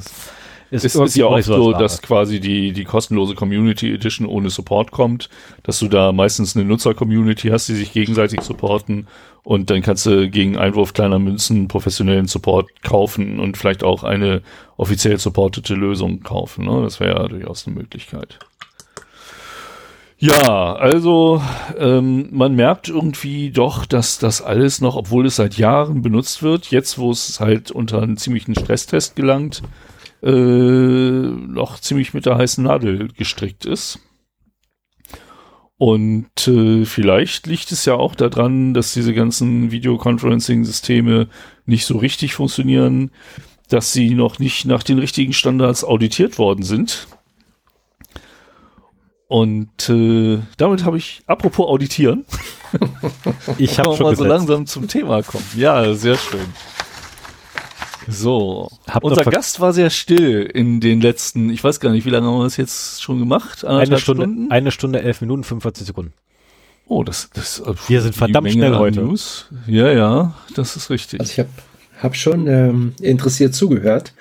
ist, 0.73 0.85
ist, 0.85 0.95
ist 0.95 1.15
ja 1.15 1.27
auch 1.27 1.39
so, 1.41 1.71
dass 1.71 2.01
quasi 2.01 2.39
die, 2.39 2.71
die 2.71 2.83
kostenlose 2.83 3.35
Community 3.35 3.93
Edition 3.93 4.25
ohne 4.25 4.49
Support 4.49 4.89
kommt, 4.89 5.29
dass 5.61 5.77
du 5.77 5.87
da 5.87 6.11
meistens 6.11 6.55
eine 6.55 6.65
Nutzer-Community 6.65 7.49
hast, 7.49 7.69
die 7.69 7.75
sich 7.75 7.93
gegenseitig 7.93 8.41
supporten 8.41 9.07
und 9.43 9.69
dann 9.69 9.83
kannst 9.83 10.07
du 10.07 10.29
gegen 10.29 10.57
Einwurf 10.57 10.93
kleiner 10.93 11.19
Münzen 11.19 11.67
professionellen 11.67 12.27
Support 12.27 12.81
kaufen 12.81 13.39
und 13.39 13.55
vielleicht 13.55 13.83
auch 13.83 14.03
eine 14.03 14.41
offiziell 14.77 15.19
supportete 15.19 15.75
Lösung 15.75 16.21
kaufen. 16.21 16.65
Ne? 16.65 16.81
Das 16.81 16.99
wäre 16.99 17.21
ja 17.21 17.27
durchaus 17.27 17.67
eine 17.67 17.75
Möglichkeit. 17.75 18.39
Ja, 20.25 20.77
also 20.77 21.41
ähm, 21.77 22.29
man 22.31 22.55
merkt 22.55 22.87
irgendwie 22.87 23.51
doch, 23.51 23.85
dass 23.85 24.19
das 24.19 24.41
alles 24.41 24.79
noch, 24.79 24.95
obwohl 24.95 25.25
es 25.25 25.35
seit 25.35 25.57
Jahren 25.57 26.01
benutzt 26.01 26.41
wird, 26.41 26.71
jetzt 26.71 26.97
wo 26.97 27.11
es 27.11 27.41
halt 27.41 27.71
unter 27.71 28.01
einen 28.01 28.15
ziemlichen 28.15 28.55
Stresstest 28.55 29.17
gelangt, 29.17 29.63
äh, 30.21 30.29
noch 30.31 31.77
ziemlich 31.77 32.13
mit 32.13 32.25
der 32.25 32.37
heißen 32.37 32.63
Nadel 32.63 33.09
gestrickt 33.09 33.65
ist. 33.65 33.99
Und 35.75 36.47
äh, 36.47 36.85
vielleicht 36.85 37.45
liegt 37.45 37.73
es 37.73 37.83
ja 37.83 37.95
auch 37.95 38.15
daran, 38.15 38.73
dass 38.73 38.93
diese 38.93 39.13
ganzen 39.13 39.71
Videoconferencing-Systeme 39.71 41.27
nicht 41.65 41.85
so 41.85 41.97
richtig 41.97 42.35
funktionieren, 42.35 43.11
dass 43.67 43.91
sie 43.91 44.11
noch 44.15 44.39
nicht 44.39 44.63
nach 44.63 44.83
den 44.83 44.99
richtigen 44.99 45.33
Standards 45.33 45.83
auditiert 45.83 46.37
worden 46.37 46.63
sind. 46.63 47.07
Und 49.33 49.89
äh, 49.89 50.43
damit 50.57 50.85
habe 50.85 50.99
ich, 50.99 51.23
apropos 51.25 51.65
auditieren, 51.65 52.23
ich 53.57 53.79
habe 53.79 53.97
schon 53.97 54.05
mal 54.05 54.15
so 54.15 54.23
langsam 54.23 54.67
zum 54.67 54.87
Thema 54.87 55.23
kommen. 55.23 55.43
Ja, 55.57 55.95
sehr 55.95 56.17
schön. 56.17 56.45
So, 58.07 58.69
Hab 58.87 59.03
unser 59.03 59.23
Gast 59.23 59.59
war 59.59 59.73
sehr 59.73 59.89
still 59.89 60.43
in 60.43 60.79
den 60.81 61.01
letzten, 61.01 61.49
ich 61.49 61.63
weiß 61.63 61.79
gar 61.79 61.89
nicht, 61.89 62.05
wie 62.05 62.11
lange 62.11 62.27
haben 62.27 62.37
wir 62.37 62.43
das 62.43 62.57
jetzt 62.57 63.01
schon 63.01 63.17
gemacht? 63.17 63.65
Eine 63.65 63.97
Stunde, 63.97 64.25
Stunden? 64.25 64.51
eine 64.51 64.69
Stunde, 64.69 65.01
elf 65.01 65.19
Minuten, 65.21 65.43
45 65.43 65.87
Sekunden. 65.87 66.13
Oh, 66.85 67.03
das, 67.03 67.31
das 67.33 67.59
äh, 67.61 67.73
wir 67.87 68.01
sind 68.03 68.15
verdammt 68.15 68.51
schnell 68.51 68.75
heute. 68.75 69.01
News. 69.01 69.47
Ja, 69.65 69.91
ja, 69.91 70.35
das 70.53 70.75
ist 70.75 70.91
richtig. 70.91 71.19
Also 71.19 71.31
ich 71.31 71.39
habe 71.39 71.49
hab 72.03 72.15
schon 72.15 72.45
ähm, 72.45 72.93
interessiert 73.01 73.55
zugehört 73.55 74.13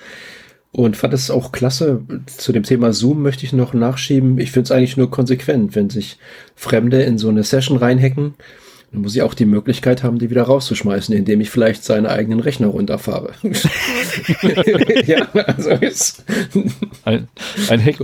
und 0.73 0.97
fand 0.97 1.13
es 1.13 1.31
auch 1.31 1.53
klasse. 1.53 2.01
Zu 2.25 2.51
dem 2.51 2.63
Thema 2.63 2.91
Zoom 2.91 3.21
möchte 3.21 3.45
ich 3.45 3.53
noch 3.53 3.73
nachschieben. 3.73 4.37
Ich 4.39 4.51
finde 4.51 4.65
es 4.65 4.71
eigentlich 4.71 4.97
nur 4.97 5.09
konsequent, 5.09 5.75
wenn 5.75 5.89
sich 5.89 6.17
Fremde 6.55 7.01
in 7.03 7.17
so 7.17 7.29
eine 7.29 7.43
Session 7.43 7.77
reinhacken 7.77 8.33
dann 8.93 9.01
muss 9.01 9.15
ich 9.15 9.23
auch 9.23 9.33
die 9.33 9.45
Möglichkeit 9.45 10.03
haben, 10.03 10.19
die 10.19 10.29
wieder 10.29 10.43
rauszuschmeißen, 10.43 11.15
indem 11.15 11.41
ich 11.41 11.49
vielleicht 11.49 11.83
seinen 11.83 12.05
eigenen 12.05 12.39
Rechner 12.39 12.67
runterfahre. 12.67 13.31
ja, 15.07 15.27
also 15.33 15.71
ist 15.71 16.23
ein, 17.03 17.27
ein 17.69 17.83
Hack. 17.83 17.97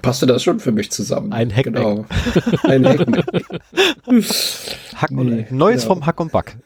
Passte 0.00 0.26
das 0.26 0.42
schon 0.42 0.58
für 0.58 0.72
mich 0.72 0.90
zusammen? 0.90 1.34
Ein 1.34 1.54
Hack. 1.54 1.64
Genau. 1.64 2.06
Ein 2.62 2.88
Hack. 2.88 3.06
Hack 4.94 5.10
nee, 5.10 5.46
Neues 5.50 5.82
ja. 5.82 5.88
vom 5.88 6.06
Hack 6.06 6.18
und 6.18 6.32
Back. 6.32 6.56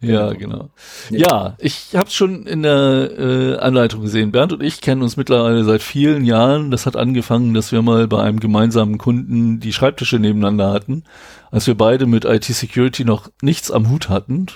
Ja, 0.00 0.32
genau. 0.32 0.70
Ja, 1.10 1.18
ja 1.18 1.56
ich 1.58 1.94
habe 1.94 2.10
schon 2.10 2.46
in 2.46 2.62
der 2.62 3.10
äh, 3.18 3.56
Anleitung 3.56 4.02
gesehen. 4.02 4.30
Bernd 4.30 4.52
und 4.52 4.62
ich 4.62 4.80
kennen 4.80 5.02
uns 5.02 5.16
mittlerweile 5.16 5.64
seit 5.64 5.82
vielen 5.82 6.24
Jahren. 6.24 6.70
Das 6.70 6.86
hat 6.86 6.96
angefangen, 6.96 7.54
dass 7.54 7.72
wir 7.72 7.82
mal 7.82 8.06
bei 8.06 8.22
einem 8.22 8.38
gemeinsamen 8.40 8.98
Kunden 8.98 9.60
die 9.60 9.72
Schreibtische 9.72 10.18
nebeneinander 10.18 10.72
hatten, 10.72 11.04
als 11.50 11.66
wir 11.66 11.74
beide 11.74 12.06
mit 12.06 12.24
IT-Security 12.24 13.04
noch 13.04 13.30
nichts 13.42 13.70
am 13.70 13.90
Hut 13.90 14.08
hatten. 14.08 14.46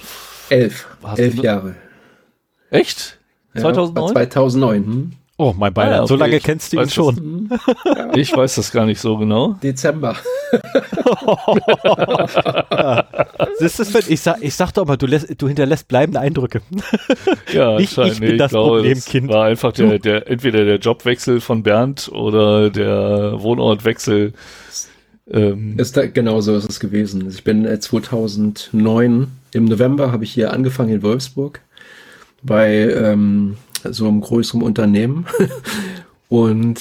Elf. 0.48 0.86
Elf 1.16 1.34
Jahre. 1.42 1.74
Echt? 2.70 3.18
2009? 3.54 4.06
Ja, 4.06 4.12
2009. 4.12 4.84
Hm? 4.84 5.12
Oh, 5.38 5.54
mein 5.56 5.72
Beileid. 5.72 6.00
Ah, 6.00 6.02
okay. 6.02 6.08
So 6.08 6.16
lange 6.16 6.36
ich 6.36 6.42
kennst 6.42 6.72
du 6.72 6.80
ihn 6.80 6.90
schon. 6.90 7.48
Ja. 7.84 8.14
Ich 8.14 8.36
weiß 8.36 8.56
das 8.56 8.70
gar 8.70 8.84
nicht 8.84 9.00
so 9.00 9.16
genau. 9.16 9.54
Dezember. 9.62 10.16
ja. 12.70 13.06
Das 13.60 13.78
ist, 13.78 14.08
ich, 14.08 14.20
sag, 14.20 14.42
ich 14.42 14.54
sag 14.54 14.72
doch 14.72 14.86
mal, 14.86 14.96
du, 14.96 15.06
lässt, 15.06 15.40
du 15.40 15.46
hinterlässt 15.46 15.86
bleibende 15.86 16.20
Eindrücke. 16.20 16.62
Ja, 17.52 17.78
ich, 17.78 17.96
ich 17.96 18.18
bin 18.18 18.38
das 18.38 18.50
glaube, 18.50 18.78
Problemkind. 18.78 19.28
war 19.28 19.44
einfach 19.44 19.72
der, 19.72 19.98
der, 19.98 20.28
entweder 20.28 20.64
der 20.64 20.78
Jobwechsel 20.78 21.40
von 21.40 21.62
Bernd 21.62 22.10
oder 22.12 22.70
der 22.70 23.34
Wohnortwechsel. 23.42 24.32
Ähm. 25.30 25.78
Ist 25.78 25.96
da, 25.96 26.06
genau 26.06 26.40
so 26.40 26.56
ist 26.56 26.68
es 26.68 26.80
gewesen. 26.80 27.28
Ich 27.28 27.44
bin 27.44 27.68
2009 27.80 29.22
äh, 29.22 29.26
im 29.56 29.66
November 29.66 30.12
habe 30.12 30.24
ich 30.24 30.32
hier 30.32 30.52
angefangen 30.52 30.90
in 30.90 31.02
Wolfsburg 31.02 31.60
bei 32.42 32.74
ähm, 32.74 33.56
so 33.90 34.08
einem 34.08 34.20
größeren 34.20 34.62
Unternehmen. 34.62 35.26
Und 36.28 36.80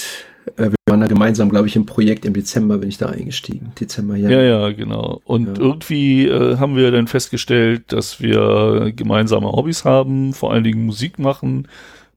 äh, 0.58 0.70
wir 0.70 0.76
waren 0.88 1.02
da 1.02 1.08
gemeinsam, 1.08 1.50
glaube 1.50 1.68
ich, 1.68 1.76
im 1.76 1.86
Projekt 1.86 2.26
im 2.26 2.34
Dezember 2.34 2.78
bin 2.78 2.90
ich 2.90 2.98
da 2.98 3.08
eingestiegen. 3.08 3.74
Dezember, 3.80 4.16
ja. 4.16 4.30
Ja, 4.30 4.42
ja, 4.42 4.72
genau. 4.72 5.22
Und 5.26 5.58
ja. 5.58 5.64
irgendwie 5.64 6.28
äh, 6.28 6.58
haben 6.58 6.76
wir 6.76 6.92
dann 6.92 7.08
festgestellt, 7.08 7.92
dass 7.92 8.22
wir 8.22 8.92
gemeinsame 8.96 9.52
Hobbys 9.52 9.86
haben, 9.86 10.34
vor 10.34 10.52
allen 10.52 10.64
Dingen 10.64 10.86
Musik 10.86 11.20
machen. 11.20 11.68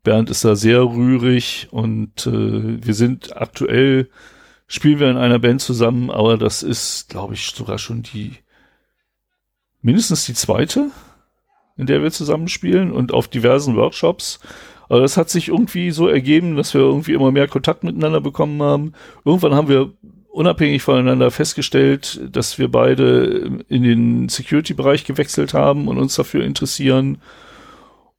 Bernd 0.02 0.31
ist 0.31 0.44
da 0.44 0.55
sehr 0.55 0.82
rührig 0.82 1.69
und 1.70 2.27
äh, 2.27 2.85
wir 2.85 2.94
sind 2.94 3.36
aktuell, 3.36 4.11
spielen 4.66 5.01
wir 5.01 5.11
in 5.11 5.16
einer 5.16 5.39
Band 5.39 5.62
zusammen, 5.62 6.11
aber 6.11 6.36
das 6.36 6.62
ist, 6.62 7.09
glaube 7.09 7.35
ich, 7.35 7.47
sogar 7.47 7.78
schon 7.78 8.02
die 8.02 8.32
mindestens 9.81 10.24
die 10.24 10.35
zweite, 10.35 10.90
in 11.77 11.86
der 11.86 12.02
wir 12.02 12.11
zusammenspielen 12.11 12.93
und 12.93 13.12
auf 13.12 13.28
diversen 13.28 13.77
Workshops 13.77 14.40
aber 14.89 15.01
das 15.01 15.16
hat 15.16 15.31
sich 15.31 15.48
irgendwie 15.48 15.90
so 15.90 16.09
ergeben, 16.09 16.56
dass 16.56 16.74
wir 16.74 16.81
irgendwie 16.81 17.12
immer 17.12 17.31
mehr 17.31 17.48
Kontakt 17.48 17.85
miteinander 17.85 18.20
bekommen 18.20 18.62
haben. 18.62 18.93
Irgendwann 19.24 19.55
haben 19.55 19.69
wir 19.69 19.93
unabhängig 20.35 20.82
voneinander 20.82 21.31
festgestellt, 21.31 22.20
dass 22.31 22.59
wir 22.59 22.69
beide 22.69 23.65
in 23.69 23.82
den 23.82 24.28
Security-Bereich 24.28 25.05
gewechselt 25.05 25.55
haben 25.55 25.86
und 25.86 25.98
uns 25.98 26.16
dafür 26.16 26.44
interessieren. 26.44 27.19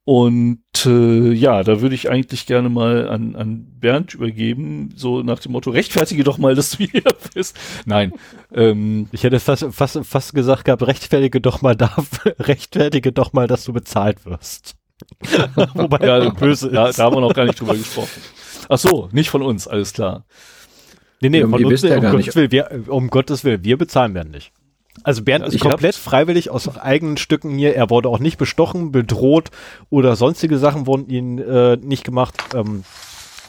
Und 0.06 0.62
äh, 0.86 1.34
ja, 1.34 1.64
da 1.64 1.82
würde 1.82 1.96
ich 1.96 2.12
eigentlich 2.12 2.46
gerne 2.46 2.70
mal 2.70 3.10
an, 3.10 3.36
an 3.36 3.66
Bernd 3.80 4.14
übergeben, 4.14 4.94
so 4.96 5.24
nach 5.24 5.40
dem 5.40 5.54
Motto, 5.54 5.72
rechtfertige 5.72 6.24
doch 6.24 6.38
mal, 6.38 6.54
dass 6.54 6.78
du 6.78 6.86
hier 6.86 7.02
bist. 7.34 7.58
Nein. 7.86 8.14
Ähm, 8.54 9.10
ich 9.12 9.24
hätte 9.24 9.40
fast, 9.40 9.66
fast, 9.72 10.06
fast 10.06 10.36
gesagt 10.36 10.66
gehabt, 10.66 10.84
rechtfertige 10.84 11.42
doch 11.42 11.64
mal 11.64 11.76
da, 11.76 11.96
rechtfertige 12.40 13.12
doch 13.12 13.34
mal, 13.34 13.48
dass 13.48 13.66
du 13.66 13.74
bezahlt 13.74 14.26
wirst. 14.26 14.76
Wobei 15.74 16.06
ja, 16.06 16.30
böse 16.30 16.72
da, 16.72 16.92
da, 16.92 17.04
haben 17.04 17.16
wir 17.16 17.22
noch 17.22 17.34
gar 17.34 17.46
nicht 17.46 17.60
drüber 17.60 17.76
gesprochen. 17.76 18.22
Ach 18.70 18.78
so, 18.78 19.10
nicht 19.12 19.30
von 19.30 19.42
uns, 19.42 19.68
alles 19.68 19.94
klar. 19.94 20.26
Nee, 21.22 21.30
nee, 21.30 21.42
von 21.42 21.64
uns, 21.66 21.82
ja 21.82 21.98
um, 21.98 22.12
Gottes 22.12 22.36
Willen, 22.36 22.52
wir, 22.52 22.84
um 22.88 23.10
Gottes 23.10 23.44
Willen, 23.44 23.64
wir 23.64 23.78
bezahlen 23.78 24.14
werden 24.14 24.32
nicht. 24.32 24.52
Also 25.04 25.24
Bernd 25.24 25.46
ist 25.46 25.60
komplett 25.60 25.96
freiwillig 25.96 26.50
aus 26.50 26.78
eigenen 26.78 27.18
Stücken 27.18 27.58
hier. 27.58 27.76
Er 27.76 27.90
wurde 27.90 28.10
auch 28.10 28.20
nicht 28.20 28.38
bestochen, 28.38 28.92
bedroht 28.92 29.52
oder 29.90 30.16
sonstige 30.16 30.58
Sachen 30.58 30.88
wurden 30.88 31.10
ihn 31.10 31.38
äh, 31.38 31.78
nicht 31.78 32.06
gemacht. 32.06 32.36
Ähm, 32.56 32.84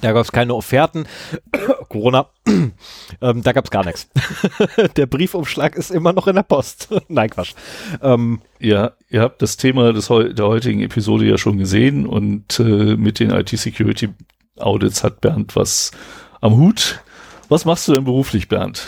Da 0.00 0.12
gab 0.12 0.24
es 0.24 0.32
keine 0.32 0.54
Offerten. 0.54 1.06
Corona. 1.88 2.26
ähm, 2.46 3.42
da 3.42 3.52
gab 3.52 3.64
es 3.64 3.70
gar 3.70 3.84
nichts. 3.84 4.08
der 4.96 5.06
Briefumschlag 5.06 5.76
ist 5.76 5.90
immer 5.90 6.12
noch 6.12 6.26
in 6.26 6.34
der 6.34 6.42
Post. 6.42 6.88
Nein, 7.08 7.30
Quatsch. 7.30 7.54
Ähm, 8.02 8.40
ja, 8.58 8.92
ihr 9.10 9.20
habt 9.20 9.42
das 9.42 9.56
Thema 9.56 9.92
des, 9.92 10.08
der 10.08 10.46
heutigen 10.46 10.82
Episode 10.82 11.26
ja 11.26 11.38
schon 11.38 11.58
gesehen 11.58 12.06
und 12.06 12.58
äh, 12.60 12.96
mit 12.96 13.20
den 13.20 13.30
IT-Security-Audits 13.30 15.04
hat 15.04 15.20
Bernd 15.20 15.56
was 15.56 15.92
am 16.40 16.56
Hut. 16.56 17.00
Was 17.48 17.64
machst 17.64 17.88
du 17.88 17.92
denn 17.92 18.04
beruflich, 18.04 18.48
Bernd? 18.48 18.86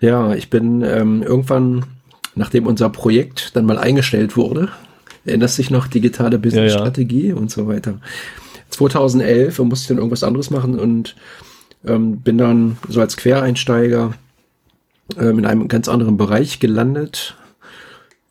Ja, 0.00 0.34
ich 0.34 0.50
bin 0.50 0.82
ähm, 0.82 1.22
irgendwann, 1.22 1.86
nachdem 2.34 2.66
unser 2.66 2.90
Projekt 2.90 3.56
dann 3.56 3.64
mal 3.64 3.78
eingestellt 3.78 4.36
wurde, 4.36 4.68
erinnerst 5.24 5.58
dich 5.58 5.70
noch, 5.70 5.86
digitale 5.86 6.38
Business-Strategie 6.38 7.28
ja, 7.28 7.34
ja. 7.34 7.36
und 7.36 7.50
so 7.50 7.66
weiter 7.66 8.00
2011 8.74 9.58
und 9.58 9.68
musste 9.68 9.88
dann 9.88 9.98
irgendwas 9.98 10.22
anderes 10.22 10.50
machen 10.50 10.78
und 10.78 11.16
ähm, 11.86 12.18
bin 12.18 12.38
dann 12.38 12.78
so 12.88 13.00
als 13.00 13.16
Quereinsteiger 13.16 14.14
ähm, 15.18 15.38
in 15.38 15.46
einem 15.46 15.68
ganz 15.68 15.88
anderen 15.88 16.16
Bereich 16.16 16.60
gelandet. 16.60 17.36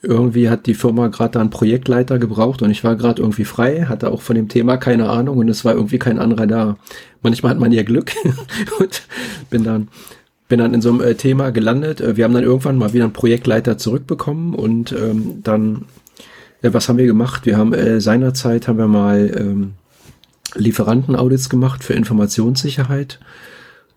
Irgendwie 0.01 0.49
hat 0.49 0.65
die 0.65 0.73
Firma 0.73 1.07
gerade 1.07 1.31
da 1.31 1.39
einen 1.39 1.49
Projektleiter 1.49 2.19
gebraucht 2.19 2.61
und 2.61 2.71
ich 2.71 2.83
war 2.83 2.95
gerade 2.95 3.21
irgendwie 3.21 3.45
frei, 3.45 3.85
hatte 3.87 4.11
auch 4.11 4.21
von 4.21 4.35
dem 4.35 4.49
Thema 4.49 4.77
keine 4.77 5.09
Ahnung 5.09 5.37
und 5.37 5.47
es 5.49 5.63
war 5.63 5.73
irgendwie 5.73 5.99
kein 5.99 6.19
anderer 6.19 6.45
da. 6.45 6.77
Manchmal 7.21 7.51
hat 7.51 7.59
man 7.59 7.71
ja 7.71 7.83
Glück 7.83 8.11
und 8.79 9.03
bin 9.49 9.63
dann 9.63 9.87
bin 10.49 10.59
dann 10.59 10.73
in 10.73 10.81
so 10.81 10.89
einem 10.89 11.01
äh, 11.01 11.15
Thema 11.15 11.51
gelandet. 11.51 12.01
Äh, 12.01 12.17
wir 12.17 12.25
haben 12.25 12.33
dann 12.33 12.43
irgendwann 12.43 12.77
mal 12.77 12.93
wieder 12.93 13.05
einen 13.05 13.13
Projektleiter 13.13 13.77
zurückbekommen 13.77 14.53
und 14.53 14.91
ähm, 14.91 15.41
dann, 15.41 15.85
äh, 16.61 16.73
was 16.73 16.89
haben 16.89 16.97
wir 16.97 17.07
gemacht? 17.07 17.45
Wir 17.45 17.57
haben 17.57 17.73
äh, 17.73 17.99
seinerzeit 18.01 18.67
haben 18.67 18.77
wir 18.77 18.87
mal 18.87 19.31
ähm, 19.35 19.73
Lieferantenaudits 20.55 21.49
gemacht 21.49 21.83
für 21.83 21.93
Informationssicherheit 21.93 23.19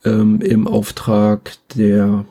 ähm, 0.04 0.40
im 0.40 0.66
Auftrag 0.66 1.52
der 1.74 2.24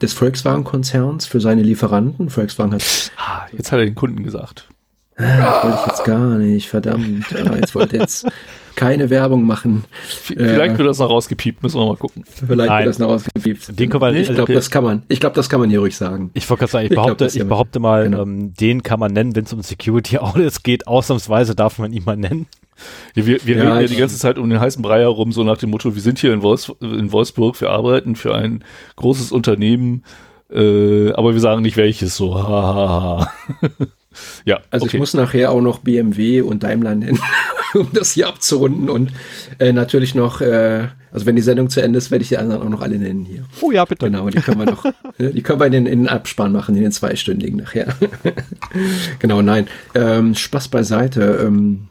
des 0.00 0.12
Volkswagen-Konzerns 0.12 1.26
für 1.26 1.40
seine 1.40 1.62
Lieferanten. 1.62 2.28
Volkswagen 2.28 2.74
hat. 2.74 3.12
Ah, 3.16 3.46
jetzt 3.52 3.70
hat 3.70 3.78
er 3.78 3.84
den 3.84 3.94
Kunden 3.94 4.24
gesagt. 4.24 4.68
Ah, 5.16 5.62
wollte 5.62 5.78
ich 5.80 5.86
jetzt 5.86 6.04
gar 6.04 6.38
nicht, 6.38 6.68
verdammt. 6.68 7.26
Ah, 7.32 7.54
jetzt 7.54 7.74
wollte 7.74 7.98
jetzt 7.98 8.26
keine 8.74 9.10
Werbung 9.10 9.46
machen. 9.46 9.84
Vielleicht 10.08 10.74
äh, 10.74 10.78
wird 10.78 10.88
das 10.88 10.98
noch 10.98 11.10
rausgepiept, 11.10 11.62
müssen 11.62 11.78
wir 11.78 11.86
mal 11.86 11.96
gucken. 11.96 12.24
Vielleicht 12.26 12.70
Nein. 12.70 12.84
wird 12.84 12.88
das 12.88 12.98
noch 12.98 13.08
rausgepiept. 13.08 13.78
Den 13.78 13.90
kann 13.90 14.00
man, 14.00 14.16
ich 14.16 14.32
glaube, 14.32 14.52
das 14.52 14.70
kann 14.70 14.82
man. 14.82 15.02
Ich 15.08 15.20
glaube, 15.20 15.36
das 15.36 15.48
kann 15.48 15.60
man 15.60 15.70
hier 15.70 15.80
ruhig 15.80 15.96
sagen. 15.96 16.30
Ich 16.34 16.48
wollte 16.48 16.60
gerade 16.60 16.72
sagen, 16.72 16.86
ich, 16.86 16.90
ich 16.92 16.96
behaupte, 16.96 17.26
glaub, 17.26 17.34
ich 17.34 17.48
behaupte 17.48 17.78
mal, 17.78 18.04
genau. 18.04 18.22
ähm, 18.22 18.54
den 18.54 18.82
kann 18.82 18.98
man 18.98 19.12
nennen, 19.12 19.36
wenn 19.36 19.44
es 19.44 19.52
um 19.52 19.62
Security 19.62 20.18
Audits 20.18 20.62
geht. 20.62 20.86
Ausnahmsweise 20.86 21.54
darf 21.54 21.78
man 21.78 21.92
ihn 21.92 22.04
mal 22.04 22.16
nennen. 22.16 22.46
Ja, 23.14 23.26
wir 23.26 23.44
wir 23.44 23.56
ja, 23.56 23.62
reden 23.62 23.80
ja 23.80 23.86
die 23.86 23.96
ganze 23.96 24.18
Zeit 24.18 24.38
um 24.38 24.48
den 24.48 24.60
heißen 24.60 24.82
Brei 24.82 25.00
herum, 25.00 25.32
so 25.32 25.44
nach 25.44 25.58
dem 25.58 25.70
Motto, 25.70 25.94
wir 25.94 26.02
sind 26.02 26.18
hier 26.18 26.32
in, 26.32 26.42
Wolfs 26.42 26.72
in 26.80 27.12
Wolfsburg, 27.12 27.60
wir 27.60 27.70
arbeiten 27.70 28.16
für 28.16 28.34
ein 28.34 28.64
großes 28.96 29.32
Unternehmen, 29.32 30.04
äh, 30.50 31.12
aber 31.12 31.32
wir 31.32 31.40
sagen 31.40 31.62
nicht 31.62 31.76
welches, 31.76 32.16
so. 32.16 32.34
ja, 34.44 34.60
also 34.70 34.86
okay. 34.86 34.96
ich 34.96 34.98
muss 34.98 35.14
nachher 35.14 35.50
auch 35.50 35.60
noch 35.60 35.80
BMW 35.80 36.40
und 36.40 36.62
Daimler 36.62 36.94
nennen, 36.94 37.20
um 37.74 37.88
das 37.92 38.12
hier 38.12 38.28
abzurunden 38.28 38.88
und 38.88 39.12
äh, 39.58 39.72
natürlich 39.72 40.14
noch, 40.14 40.40
äh, 40.40 40.88
also 41.12 41.26
wenn 41.26 41.36
die 41.36 41.42
Sendung 41.42 41.68
zu 41.68 41.82
Ende 41.82 41.98
ist, 41.98 42.10
werde 42.10 42.22
ich 42.22 42.30
die 42.30 42.38
anderen 42.38 42.62
auch 42.62 42.68
noch 42.70 42.80
alle 42.80 42.98
nennen 42.98 43.26
hier. 43.26 43.44
Oh 43.60 43.70
ja, 43.70 43.84
bitte. 43.84 44.06
Genau, 44.06 44.30
die 44.30 44.40
können 44.40 44.58
wir 44.58 44.66
noch, 44.66 44.86
die 45.18 45.42
können 45.42 45.60
wir 45.60 45.66
in 45.66 45.72
den, 45.72 45.86
in 45.86 45.98
den 46.00 46.08
Abspann 46.08 46.52
machen, 46.52 46.74
in 46.76 46.82
den 46.82 46.92
zweistündigen 46.92 47.58
nachher. 47.58 47.94
genau, 49.18 49.42
nein, 49.42 49.66
ähm, 49.94 50.34
Spaß 50.34 50.68
beiseite. 50.68 51.40
Ähm, 51.46 51.88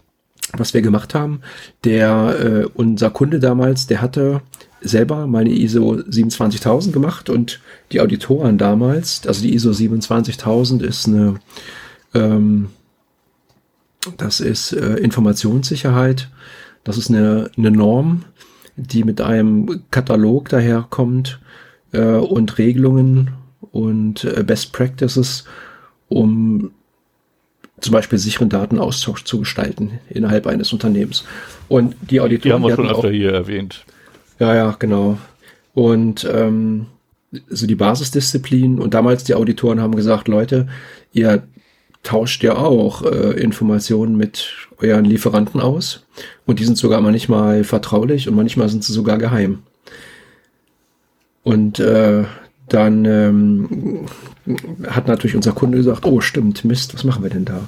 was 0.58 0.74
wir 0.74 0.82
gemacht 0.82 1.16
haben, 1.16 1.42
der 1.84 2.40
äh, 2.40 2.66
unser 2.74 3.10
Kunde 3.10 3.40
damals, 3.40 3.88
der 3.88 4.02
hatte 4.02 4.42
selber 4.82 5.28
meine 5.28 5.52
ISO 5.52 6.02
27000 6.08 6.94
gemacht 6.94 7.30
und 7.30 7.62
die 7.92 8.02
Auditoren 8.02 8.58
damals, 8.58 9.26
also 9.28 9.42
die 9.44 9.54
ISO 9.54 9.74
27000 9.74 10.82
ist 10.82 11.08
eine, 11.08 11.36
ähm, 12.14 12.70
das 14.18 14.40
ist 14.40 14.74
äh, 14.74 14.96
Informationssicherheit, 14.96 16.30
das 16.84 16.98
ist 16.98 17.10
eine, 17.10 17.52
eine 17.58 17.72
Norm, 17.72 18.26
die 18.76 19.04
mit 19.04 19.22
einem 19.22 19.84
Katalog 19.92 20.50
daherkommt 20.50 21.40
äh, 21.92 22.02
und 22.02 22.58
Regelungen 22.58 23.32
und 23.72 24.24
äh, 24.24 24.44
Best 24.44 24.74
Practices, 24.74 25.46
um 26.10 26.72
zum 27.82 27.94
Beispiel 27.94 28.20
sicheren 28.20 28.50
Datenaustausch 28.50 29.24
zu 29.24 29.40
gestalten 29.40 30.00
innerhalb 30.10 30.48
eines 30.48 30.72
Unternehmens. 30.72 31.26
Und 31.68 31.96
die 32.02 32.22
Auditoren. 32.22 32.50
Die 32.50 32.54
haben 32.54 32.64
wir 32.64 32.76
schon 32.76 32.90
öfter 32.90 33.08
auch, 33.08 33.12
hier 33.12 33.34
erwähnt. 33.34 33.86
Ja, 34.40 34.56
ja, 34.56 34.76
genau. 34.78 35.18
Und 35.74 36.28
ähm, 36.32 36.88
so 37.50 37.66
die 37.66 37.76
Basisdisziplin 37.76 38.80
und 38.80 38.94
damals 38.94 39.24
die 39.24 39.36
Auditoren 39.36 39.80
haben 39.80 39.96
gesagt, 39.96 40.28
Leute, 40.28 40.68
ihr 41.14 41.44
tauscht 42.04 42.44
ja 42.44 42.56
auch 42.56 43.04
äh, 43.04 43.40
Informationen 43.40 44.18
mit 44.18 44.52
euren 44.80 45.06
Lieferanten 45.06 45.62
aus 45.62 46.06
und 46.46 46.60
die 46.60 46.66
sind 46.66 46.78
sogar 46.78 47.00
manchmal 47.02 47.64
vertraulich 47.64 48.28
und 48.28 48.36
manchmal 48.36 48.70
sind 48.70 48.84
sie 48.84 48.94
sogar 48.94 49.18
geheim. 49.18 49.60
Und 51.44 51.80
äh, 51.80 52.24
dann 52.68 53.06
ähm, 53.06 54.06
hat 54.88 55.08
natürlich 55.08 55.36
unser 55.36 55.52
Kunde 55.52 55.78
gesagt, 55.78 56.06
oh 56.06 56.22
stimmt, 56.22 56.66
Mist, 56.66 56.94
was 56.94 57.04
machen 57.04 57.24
wir 57.24 57.30
denn 57.30 57.46
da? 57.46 57.68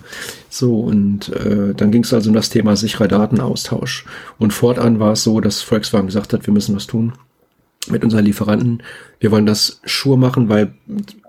So, 0.49 0.79
und 0.79 1.29
äh, 1.29 1.73
dann 1.75 1.91
ging 1.91 2.03
es 2.03 2.13
also 2.13 2.29
um 2.29 2.35
das 2.35 2.49
Thema 2.49 2.75
sicherer 2.75 3.07
Datenaustausch. 3.07 4.05
Und 4.39 4.53
fortan 4.53 4.99
war 4.99 5.13
es 5.13 5.23
so, 5.23 5.39
dass 5.39 5.61
Volkswagen 5.61 6.07
gesagt 6.07 6.33
hat, 6.33 6.45
wir 6.47 6.53
müssen 6.53 6.75
was 6.75 6.87
tun 6.87 7.13
mit 7.89 8.03
unseren 8.03 8.25
Lieferanten. 8.25 8.83
Wir 9.19 9.31
wollen 9.31 9.45
das 9.45 9.81
Schuhe 9.83 10.17
machen, 10.17 10.49
weil 10.49 10.73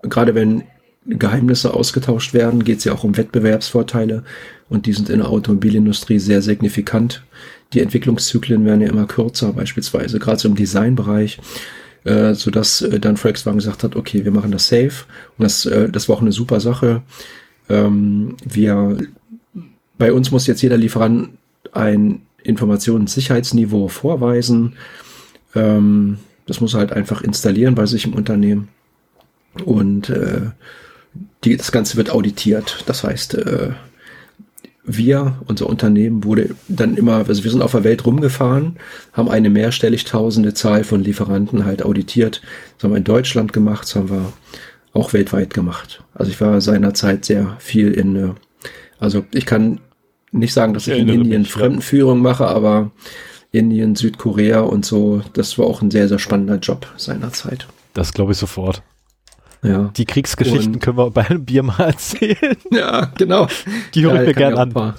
gerade 0.03 0.35
wenn 0.35 0.65
Geheimnisse 1.07 1.75
ausgetauscht 1.75 2.33
werden, 2.33 2.65
geht 2.65 2.79
es 2.79 2.85
ja 2.85 2.93
auch 2.93 3.05
um 3.05 3.17
Wettbewerbsvorteile 3.17 4.25
und 4.69 4.87
die 4.87 4.93
sind 4.93 5.11
in 5.11 5.19
der 5.19 5.29
Automobilindustrie 5.29 6.19
sehr 6.19 6.41
signifikant. 6.43 7.25
Die 7.73 7.81
Entwicklungszyklen 7.81 8.65
werden 8.65 8.81
ja 8.81 8.89
immer 8.89 9.07
kürzer, 9.07 9.53
beispielsweise 9.53 10.19
gerade 10.19 10.39
so 10.39 10.49
im 10.49 10.55
Designbereich 10.55 11.41
äh, 12.05 12.35
sodass 12.35 12.83
äh, 12.83 13.01
dann 13.01 13.17
Volkswagen 13.17 13.59
gesagt 13.59 13.83
hat, 13.83 13.97
okay, 13.97 14.25
wir 14.25 14.33
machen 14.33 14.53
das 14.53 14.69
safe. 14.69 15.05
Und 15.39 15.45
das, 15.45 15.67
äh, 15.67 15.89
das 15.89 16.09
war 16.09 16.17
auch 16.17 16.23
eine 16.23 16.33
super 16.33 16.61
Sache. 16.61 17.03
Ähm, 17.69 18.37
wir, 18.45 18.99
bei 19.99 20.13
uns 20.13 20.31
muss 20.31 20.47
jetzt 20.47 20.63
jeder 20.63 20.77
Lieferant 20.77 21.31
ein 21.73 22.23
Informationssicherheitsniveau 22.43 23.89
vorweisen. 23.89 24.75
Ähm, 25.55 26.19
das 26.47 26.61
muss 26.61 26.75
er 26.75 26.81
halt 26.81 26.93
einfach 26.93 27.23
installieren 27.23 27.75
bei 27.75 27.87
sich 27.87 28.05
im 28.05 28.15
Unternehmen. 28.15 28.69
Und 29.65 30.11
äh, 30.11 30.51
die, 31.45 31.57
das 31.57 31.73
Ganze 31.73 31.97
wird 31.97 32.11
auditiert. 32.11 32.85
Das 32.87 33.05
heißt, 33.05 33.35
äh, 33.35 33.71
wir, 34.85 35.39
unser 35.47 35.69
Unternehmen, 35.69 36.25
wurde 36.25 36.55
dann 36.69 36.97
immer, 36.97 37.27
also 37.27 37.43
wir 37.43 37.51
sind 37.51 37.63
auf 37.63 37.73
der 37.73 37.85
Welt 37.85 38.05
rumgefahren, 38.05 38.77
haben 39.13 39.29
eine 39.29 39.51
mehrstellig 39.51 40.05
tausende 40.05 40.53
Zahl 40.53 40.85
von 40.85 41.03
Lieferanten 41.03 41.65
halt 41.65 41.83
auditiert. 41.83 42.43
Das 42.77 42.85
haben 42.85 42.93
wir 42.93 42.99
in 42.99 43.05
Deutschland 43.05 43.53
gemacht, 43.53 43.85
das 43.85 43.97
haben 43.97 44.11
wir 44.11 44.33
auch 44.93 45.13
weltweit 45.13 45.55
gemacht. 45.55 46.03
Also 46.15 46.31
ich 46.31 46.41
war 46.41 46.61
seinerzeit 46.61 47.25
sehr 47.25 47.57
viel 47.59 47.93
in, 47.93 48.17
äh, 48.17 48.29
also 48.99 49.25
ich 49.33 49.47
kann 49.47 49.81
nicht 50.33 50.53
sagen, 50.53 50.75
dass 50.75 50.87
ich, 50.87 50.95
ich 50.95 51.01
in 51.01 51.09
Indien 51.09 51.43
mich, 51.43 51.51
Fremdenführung 51.51 52.19
ja. 52.19 52.23
mache, 52.23 52.47
aber 52.47 52.91
Indien, 53.53 53.95
Südkorea 53.95 54.61
und 54.61 54.85
so, 54.85 55.23
das 55.33 55.59
war 55.59 55.67
auch 55.67 55.81
ein 55.81 55.91
sehr, 55.91 56.09
sehr 56.09 56.19
spannender 56.19 56.57
Job 56.57 56.87
seinerzeit. 56.97 57.67
Das 57.95 58.13
glaube 58.13 58.33
ich 58.33 58.39
sofort. 58.39 58.83
Ja. 59.65 59.91
Die 59.97 60.05
Kriegsgeschichten 60.05 60.75
und, 60.75 60.81
können 60.81 60.99
wir 60.99 61.11
bei 61.11 61.27
einem 61.27 61.45
Bier 61.45 61.63
mal 61.63 61.81
erzählen. 61.87 62.57
Ja, 62.71 63.07
genau. 63.17 63.49
Die 63.95 64.03
höre 64.03 64.15
ja, 64.15 64.21
ich 64.23 64.29
mir 64.29 64.35
gerne 64.35 64.59
an. 64.59 64.69
Ein 64.69 64.75
paar, 64.75 64.95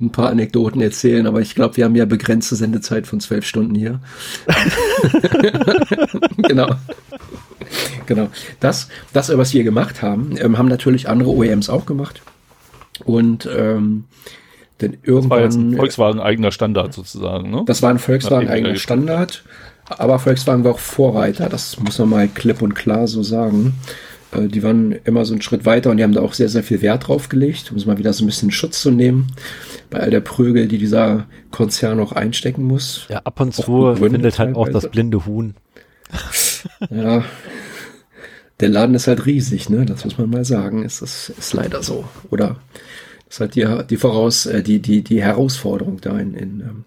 ein 0.00 0.10
paar 0.10 0.30
Anekdoten 0.30 0.80
erzählen, 0.80 1.26
aber 1.26 1.40
ich 1.40 1.54
glaube, 1.54 1.76
wir 1.76 1.84
haben 1.84 1.94
ja 1.94 2.04
begrenzte 2.04 2.56
Sendezeit 2.56 3.06
von 3.06 3.20
zwölf 3.20 3.46
Stunden 3.46 3.76
hier. 3.76 4.00
genau. 6.36 6.70
Genau. 8.06 8.28
Das, 8.58 8.88
das, 9.12 9.36
was 9.36 9.54
wir 9.54 9.62
gemacht 9.62 10.02
haben, 10.02 10.34
ähm, 10.36 10.58
haben 10.58 10.68
natürlich 10.68 11.08
andere 11.08 11.30
OEMs 11.30 11.70
auch 11.70 11.86
gemacht. 11.86 12.22
Und 13.04 13.48
ähm, 13.56 14.04
denn 14.80 14.98
irgendwann. 15.02 15.22
Das 15.22 15.30
war 15.30 15.40
jetzt 15.40 15.56
ein 15.56 15.76
Volkswagen 15.76 16.20
eigener 16.20 16.50
Standard 16.50 16.92
sozusagen, 16.92 17.50
ne? 17.50 17.62
Das 17.66 17.82
war 17.82 17.90
ein 17.90 17.98
Volkswagen 18.00 18.48
eigener 18.48 18.76
Standard. 18.76 19.44
Aber 19.98 20.18
Volkswagen 20.18 20.64
war 20.64 20.72
auch 20.72 20.78
Vorreiter, 20.78 21.48
das 21.48 21.78
muss 21.78 21.98
man 21.98 22.08
mal 22.08 22.28
klipp 22.28 22.62
und 22.62 22.74
klar 22.74 23.06
so 23.06 23.22
sagen. 23.22 23.74
Äh, 24.32 24.48
die 24.48 24.62
waren 24.62 24.92
immer 25.04 25.24
so 25.24 25.34
einen 25.34 25.42
Schritt 25.42 25.64
weiter 25.64 25.90
und 25.90 25.98
die 25.98 26.02
haben 26.02 26.14
da 26.14 26.22
auch 26.22 26.32
sehr, 26.32 26.48
sehr 26.48 26.62
viel 26.62 26.82
Wert 26.82 27.08
drauf 27.08 27.28
gelegt, 27.28 27.70
um 27.70 27.76
es 27.76 27.86
mal 27.86 27.98
wieder 27.98 28.12
so 28.12 28.24
ein 28.24 28.26
bisschen 28.26 28.50
Schutz 28.50 28.80
zu 28.80 28.90
nehmen. 28.90 29.28
Bei 29.90 30.00
all 30.00 30.10
der 30.10 30.20
Prügel, 30.20 30.68
die 30.68 30.78
dieser 30.78 31.26
Konzern 31.50 32.00
auch 32.00 32.12
einstecken 32.12 32.64
muss. 32.64 33.06
Ja, 33.08 33.20
ab 33.24 33.40
und 33.40 33.54
zu 33.54 33.94
findet 33.96 34.38
halt 34.38 34.56
auch 34.56 34.68
das 34.68 34.90
blinde 34.90 35.26
Huhn. 35.26 35.54
ja. 36.90 37.24
Der 38.60 38.68
Laden 38.68 38.94
ist 38.94 39.08
halt 39.08 39.26
riesig, 39.26 39.70
ne? 39.70 39.84
Das 39.84 40.04
muss 40.04 40.18
man 40.18 40.30
mal 40.30 40.44
sagen. 40.44 40.84
Es 40.84 41.02
ist, 41.02 41.30
ist 41.30 41.52
leider 41.52 41.82
so. 41.82 42.04
Oder 42.30 42.56
ist 43.28 43.40
halt 43.40 43.54
die, 43.54 43.66
die 43.88 43.96
Voraus, 43.96 44.46
äh, 44.46 44.62
die, 44.62 44.80
die, 44.80 45.02
die 45.02 45.22
Herausforderung 45.22 46.00
da 46.00 46.18
in, 46.18 46.34
in 46.34 46.60
ähm, 46.60 46.84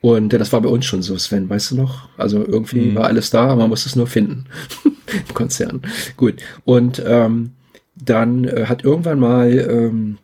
Und 0.00 0.32
das 0.32 0.52
war 0.52 0.60
bei 0.60 0.68
uns 0.68 0.86
schon 0.86 1.02
so, 1.02 1.18
Sven, 1.18 1.48
weißt 1.48 1.72
du 1.72 1.76
noch? 1.76 2.08
Also 2.16 2.44
irgendwie 2.46 2.90
mhm. 2.90 2.94
war 2.94 3.04
alles 3.04 3.30
da, 3.30 3.54
man 3.56 3.68
musste 3.68 3.88
es 3.88 3.96
nur 3.96 4.06
finden 4.06 4.46
im 4.84 5.34
Konzern. 5.34 5.82
Gut. 6.16 6.36
Und 6.64 7.02
ähm, 7.04 7.52
dann 7.96 8.44
äh, 8.44 8.66
hat 8.66 8.84
irgendwann 8.84 9.18
mal 9.18 9.50
ähm, 9.50 10.18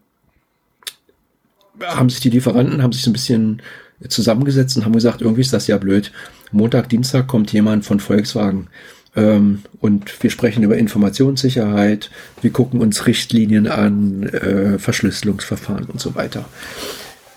haben 1.83 2.09
sich 2.09 2.21
die 2.21 2.31
Lieferanten 2.31 2.83
haben 2.83 2.93
sich 2.93 3.03
so 3.03 3.11
ein 3.11 3.15
bisschen 3.15 3.63
zusammengesetzt 4.09 4.77
und 4.77 4.85
haben 4.85 4.93
gesagt, 4.93 5.23
irgendwie 5.23 5.41
ist 5.41 5.53
das 5.53 5.67
ja 5.67 5.79
blöd. 5.79 6.13
Montag, 6.53 6.89
Dienstag 6.89 7.27
kommt 7.27 7.53
jemand 7.53 7.85
von 7.85 8.01
Volkswagen 8.01 8.69
ähm, 9.17 9.63
und 9.81 10.23
wir 10.23 10.31
sprechen 10.31 10.63
über 10.63 10.77
Informationssicherheit, 10.77 12.11
wir 12.43 12.51
gucken 12.51 12.81
uns 12.81 13.07
Richtlinien 13.07 13.67
an, 13.67 14.25
äh, 14.25 14.79
Verschlüsselungsverfahren 14.79 15.87
und 15.87 16.01
so 16.01 16.15
weiter. 16.15 16.45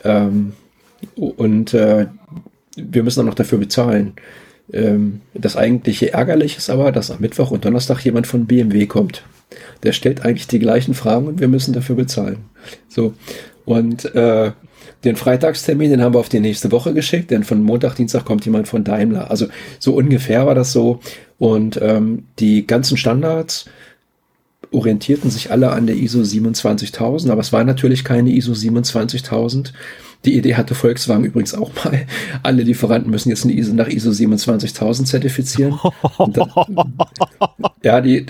Ähm, 0.03 0.53
und 1.15 1.73
äh, 1.73 2.07
wir 2.75 3.03
müssen 3.03 3.19
dann 3.19 3.27
noch 3.27 3.35
dafür 3.35 3.57
bezahlen. 3.57 4.13
Ähm, 4.71 5.21
das 5.33 5.55
eigentliche 5.55 6.13
Ärgerliche 6.13 6.57
ist 6.57 6.69
aber, 6.69 6.91
dass 6.91 7.11
am 7.11 7.19
Mittwoch 7.19 7.51
und 7.51 7.65
Donnerstag 7.65 8.03
jemand 8.03 8.27
von 8.27 8.45
BMW 8.45 8.85
kommt. 8.85 9.23
Der 9.83 9.93
stellt 9.93 10.25
eigentlich 10.25 10.47
die 10.47 10.59
gleichen 10.59 10.93
Fragen 10.93 11.27
und 11.27 11.39
wir 11.39 11.47
müssen 11.47 11.73
dafür 11.73 11.95
bezahlen. 11.95 12.45
So. 12.89 13.13
Und 13.65 14.13
äh, 14.15 14.51
den 15.03 15.15
Freitagstermin, 15.15 15.91
den 15.91 16.01
haben 16.01 16.13
wir 16.13 16.19
auf 16.19 16.29
die 16.29 16.39
nächste 16.39 16.71
Woche 16.71 16.93
geschickt, 16.93 17.31
denn 17.31 17.43
von 17.43 17.61
Montag, 17.61 17.95
Dienstag 17.95 18.25
kommt 18.25 18.45
jemand 18.45 18.67
von 18.67 18.83
Daimler. 18.83 19.29
Also 19.29 19.47
so 19.79 19.93
ungefähr 19.93 20.45
war 20.45 20.55
das 20.55 20.71
so. 20.71 20.99
Und 21.37 21.79
ähm, 21.81 22.25
die 22.39 22.65
ganzen 22.65 22.97
Standards 22.97 23.65
orientierten 24.71 25.29
sich 25.29 25.51
alle 25.51 25.71
an 25.71 25.87
der 25.87 25.95
ISO 25.95 26.23
27000, 26.23 27.31
aber 27.31 27.41
es 27.41 27.53
war 27.53 27.63
natürlich 27.63 28.03
keine 28.03 28.31
ISO 28.31 28.53
27000. 28.53 29.73
Die 30.25 30.35
Idee 30.35 30.55
hatte 30.55 30.75
Volkswagen 30.75 31.23
übrigens 31.23 31.53
auch 31.53 31.71
mal. 31.83 32.05
Alle 32.43 32.63
Lieferanten 32.63 33.11
müssen 33.11 33.29
jetzt 33.29 33.45
eine 33.45 33.53
ISO 33.53 33.73
nach 33.73 33.87
ISO 33.87 34.11
27000 34.11 35.07
zertifizieren. 35.07 35.79
Dann, 36.17 36.49
ja, 37.83 38.01
die, 38.01 38.25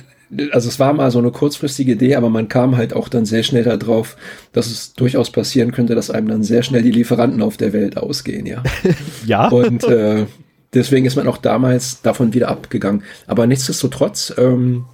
also 0.51 0.67
es 0.67 0.79
war 0.79 0.93
mal 0.93 1.09
so 1.11 1.19
eine 1.19 1.31
kurzfristige 1.31 1.93
Idee, 1.93 2.15
aber 2.15 2.29
man 2.29 2.47
kam 2.49 2.75
halt 2.75 2.93
auch 2.93 3.07
dann 3.07 3.25
sehr 3.25 3.43
schnell 3.43 3.63
darauf, 3.63 4.17
dass 4.51 4.67
es 4.67 4.93
durchaus 4.93 5.31
passieren 5.31 5.71
könnte, 5.71 5.95
dass 5.95 6.11
einem 6.11 6.27
dann 6.27 6.43
sehr 6.43 6.63
schnell 6.63 6.83
die 6.83 6.91
Lieferanten 6.91 7.41
auf 7.41 7.57
der 7.57 7.73
Welt 7.73 7.97
ausgehen, 7.97 8.45
ja. 8.45 8.61
ja. 9.25 9.47
Und 9.47 9.83
äh, 9.85 10.25
deswegen 10.73 11.05
ist 11.05 11.15
man 11.15 11.27
auch 11.27 11.37
damals 11.37 12.01
davon 12.01 12.33
wieder 12.33 12.49
abgegangen. 12.49 13.03
Aber 13.25 13.47
nichtsdestotrotz, 13.47 14.33
ähm, 14.37 14.85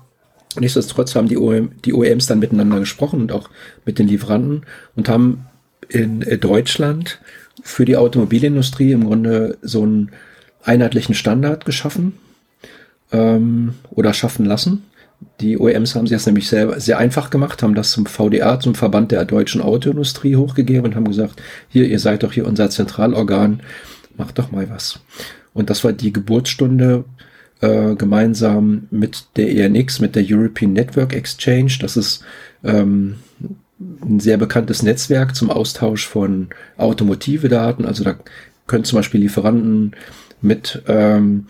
nichtsdestotrotz 0.60 1.16
haben 1.16 1.28
die, 1.28 1.38
OEM, 1.38 1.72
die 1.84 1.94
OEMs 1.94 2.28
dann 2.28 2.40
miteinander 2.40 2.80
gesprochen 2.80 3.22
und 3.22 3.32
auch 3.32 3.50
mit 3.86 3.98
den 3.98 4.08
Lieferanten 4.08 4.66
und 4.96 5.10
haben 5.10 5.46
in 5.90 6.22
Deutschland 6.40 7.20
für 7.62 7.86
die 7.86 7.98
Automobilindustrie 7.98 8.92
im 8.92 9.06
Grunde 9.06 9.58
so 9.62 9.84
einen 9.84 10.12
einheitlichen 10.64 11.16
Standard 11.16 11.66
geschaffen 11.66 12.14
ähm, 13.12 13.76
oder 13.92 14.14
schaffen 14.14 14.46
lassen 14.46 14.84
die 15.40 15.58
OEMs 15.58 15.96
haben 15.96 16.08
sich 16.08 16.16
das 16.16 16.26
nämlich 16.26 16.48
sehr, 16.48 16.80
sehr 16.80 16.98
einfach 16.98 17.30
gemacht, 17.30 17.64
haben 17.64 17.76
das 17.76 17.92
zum 17.92 18.06
VDA, 18.06 18.60
zum 18.60 18.76
Verband 18.76 19.12
der 19.12 19.26
deutschen 19.26 19.62
Autoindustrie 19.62 20.36
hochgegeben 20.36 20.86
und 20.86 20.96
haben 20.96 21.06
gesagt, 21.08 21.42
hier, 21.70 21.88
ihr 21.88 22.00
seid 22.00 22.24
doch 22.24 22.34
hier 22.34 22.48
unser 22.48 22.70
Zentralorgan, 22.70 23.62
macht 24.18 24.40
doch 24.40 24.52
mal 24.52 24.70
was. 24.70 25.00
Und 25.54 25.70
das 25.70 25.84
war 25.84 25.94
die 25.94 26.14
Geburtsstunde 26.14 27.06
äh, 27.62 27.96
gemeinsam 27.96 28.88
mit 28.92 29.26
der 29.36 29.50
ENX, 29.50 30.00
mit 30.00 30.16
der 30.16 30.26
European 30.28 30.74
Network 30.74 31.14
Exchange. 31.14 31.78
Das 31.80 31.98
ist 31.98 32.24
ähm, 32.64 33.16
ein 33.80 34.20
sehr 34.20 34.38
bekanntes 34.38 34.84
Netzwerk 34.84 35.36
zum 35.36 35.50
Austausch 35.50 36.08
von 36.08 36.50
automotive 36.78 37.50
Daten. 37.50 37.86
Also 37.86 38.04
da 38.04 38.16
können 38.68 38.84
zum 38.84 38.98
Beispiel 38.98 39.22
Lieferanten 39.22 39.96
mit 40.42 40.82
ähm, 40.88 41.48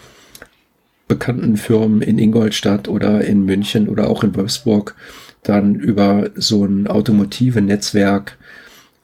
bekannten 1.08 1.58
Firmen 1.58 2.02
in 2.02 2.18
Ingolstadt 2.18 2.88
oder 2.88 3.24
in 3.24 3.46
München 3.46 3.90
oder 3.90 4.10
auch 4.10 4.24
in 4.24 4.36
Wolfsburg 4.36 4.96
dann 5.44 5.76
über 5.76 6.30
so 6.36 6.64
ein 6.66 6.88
automotive 6.88 7.62
Netzwerk 7.62 8.38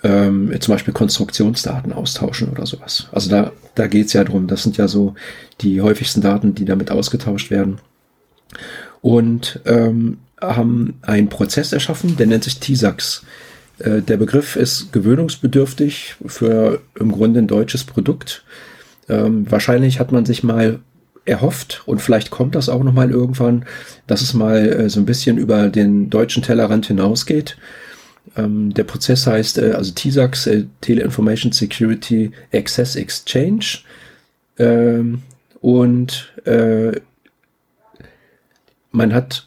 ähm, 0.03 0.53
zum 0.59 0.73
Beispiel 0.73 0.93
Konstruktionsdaten 0.93 1.91
austauschen 1.91 2.49
oder 2.49 2.65
sowas. 2.65 3.07
Also 3.11 3.29
da, 3.29 3.51
da 3.75 3.87
geht's 3.87 4.13
ja 4.13 4.23
drum. 4.23 4.47
Das 4.47 4.63
sind 4.63 4.77
ja 4.77 4.87
so 4.87 5.15
die 5.61 5.81
häufigsten 5.81 6.21
Daten, 6.21 6.55
die 6.55 6.65
damit 6.65 6.89
ausgetauscht 6.89 7.51
werden. 7.51 7.79
Und 9.01 9.59
ähm, 9.65 10.19
haben 10.41 10.99
einen 11.01 11.29
Prozess 11.29 11.73
erschaffen, 11.73 12.17
der 12.17 12.27
nennt 12.27 12.43
sich 12.43 12.59
TISAX. 12.59 13.23
Äh, 13.79 14.01
der 14.01 14.17
Begriff 14.17 14.55
ist 14.55 14.91
gewöhnungsbedürftig 14.93 16.15
für 16.25 16.81
im 16.99 17.11
Grunde 17.11 17.39
ein 17.39 17.47
deutsches 17.47 17.83
Produkt. 17.83 18.43
Ähm, 19.07 19.49
wahrscheinlich 19.49 19.99
hat 19.99 20.11
man 20.11 20.25
sich 20.25 20.43
mal 20.43 20.79
erhofft 21.25 21.83
und 21.85 22.01
vielleicht 22.01 22.31
kommt 22.31 22.55
das 22.55 22.69
auch 22.69 22.83
noch 22.83 22.93
mal 22.93 23.11
irgendwann, 23.11 23.65
dass 24.07 24.21
es 24.21 24.33
mal 24.33 24.67
äh, 24.67 24.89
so 24.89 24.99
ein 24.99 25.05
bisschen 25.05 25.37
über 25.37 25.69
den 25.69 26.09
deutschen 26.09 26.43
Tellerrand 26.43 26.87
hinausgeht. 26.87 27.57
Ähm, 28.35 28.73
der 28.73 28.83
Prozess 28.83 29.25
heißt 29.27 29.59
äh, 29.59 29.71
also 29.71 29.91
TISAX, 29.91 30.49
Teleinformation 30.81 31.51
Security 31.51 32.31
Access 32.53 32.95
Exchange 32.95 33.79
ähm, 34.57 35.21
und 35.61 36.33
man 38.91 39.13
hat 39.13 39.45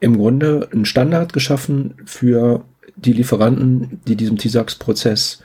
im 0.00 0.18
Grunde 0.18 0.68
einen 0.72 0.84
Standard 0.84 1.32
geschaffen 1.32 1.94
für 2.04 2.64
die 2.96 3.12
Lieferanten, 3.12 4.00
die 4.06 4.16
diesem 4.16 4.38
TISAX-Prozess 4.38 5.42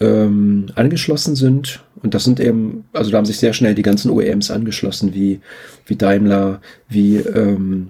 ähm, 0.00 0.66
angeschlossen 0.74 1.36
sind. 1.36 1.82
Und 2.02 2.14
das 2.14 2.24
sind 2.24 2.40
eben, 2.40 2.84
also 2.92 3.10
da 3.10 3.18
haben 3.18 3.26
sich 3.26 3.38
sehr 3.38 3.52
schnell 3.52 3.74
die 3.74 3.82
ganzen 3.82 4.10
OEMs 4.10 4.50
angeschlossen, 4.50 5.14
wie, 5.14 5.40
wie 5.86 5.96
Daimler, 5.96 6.60
wie 6.88 7.16
ähm, 7.16 7.88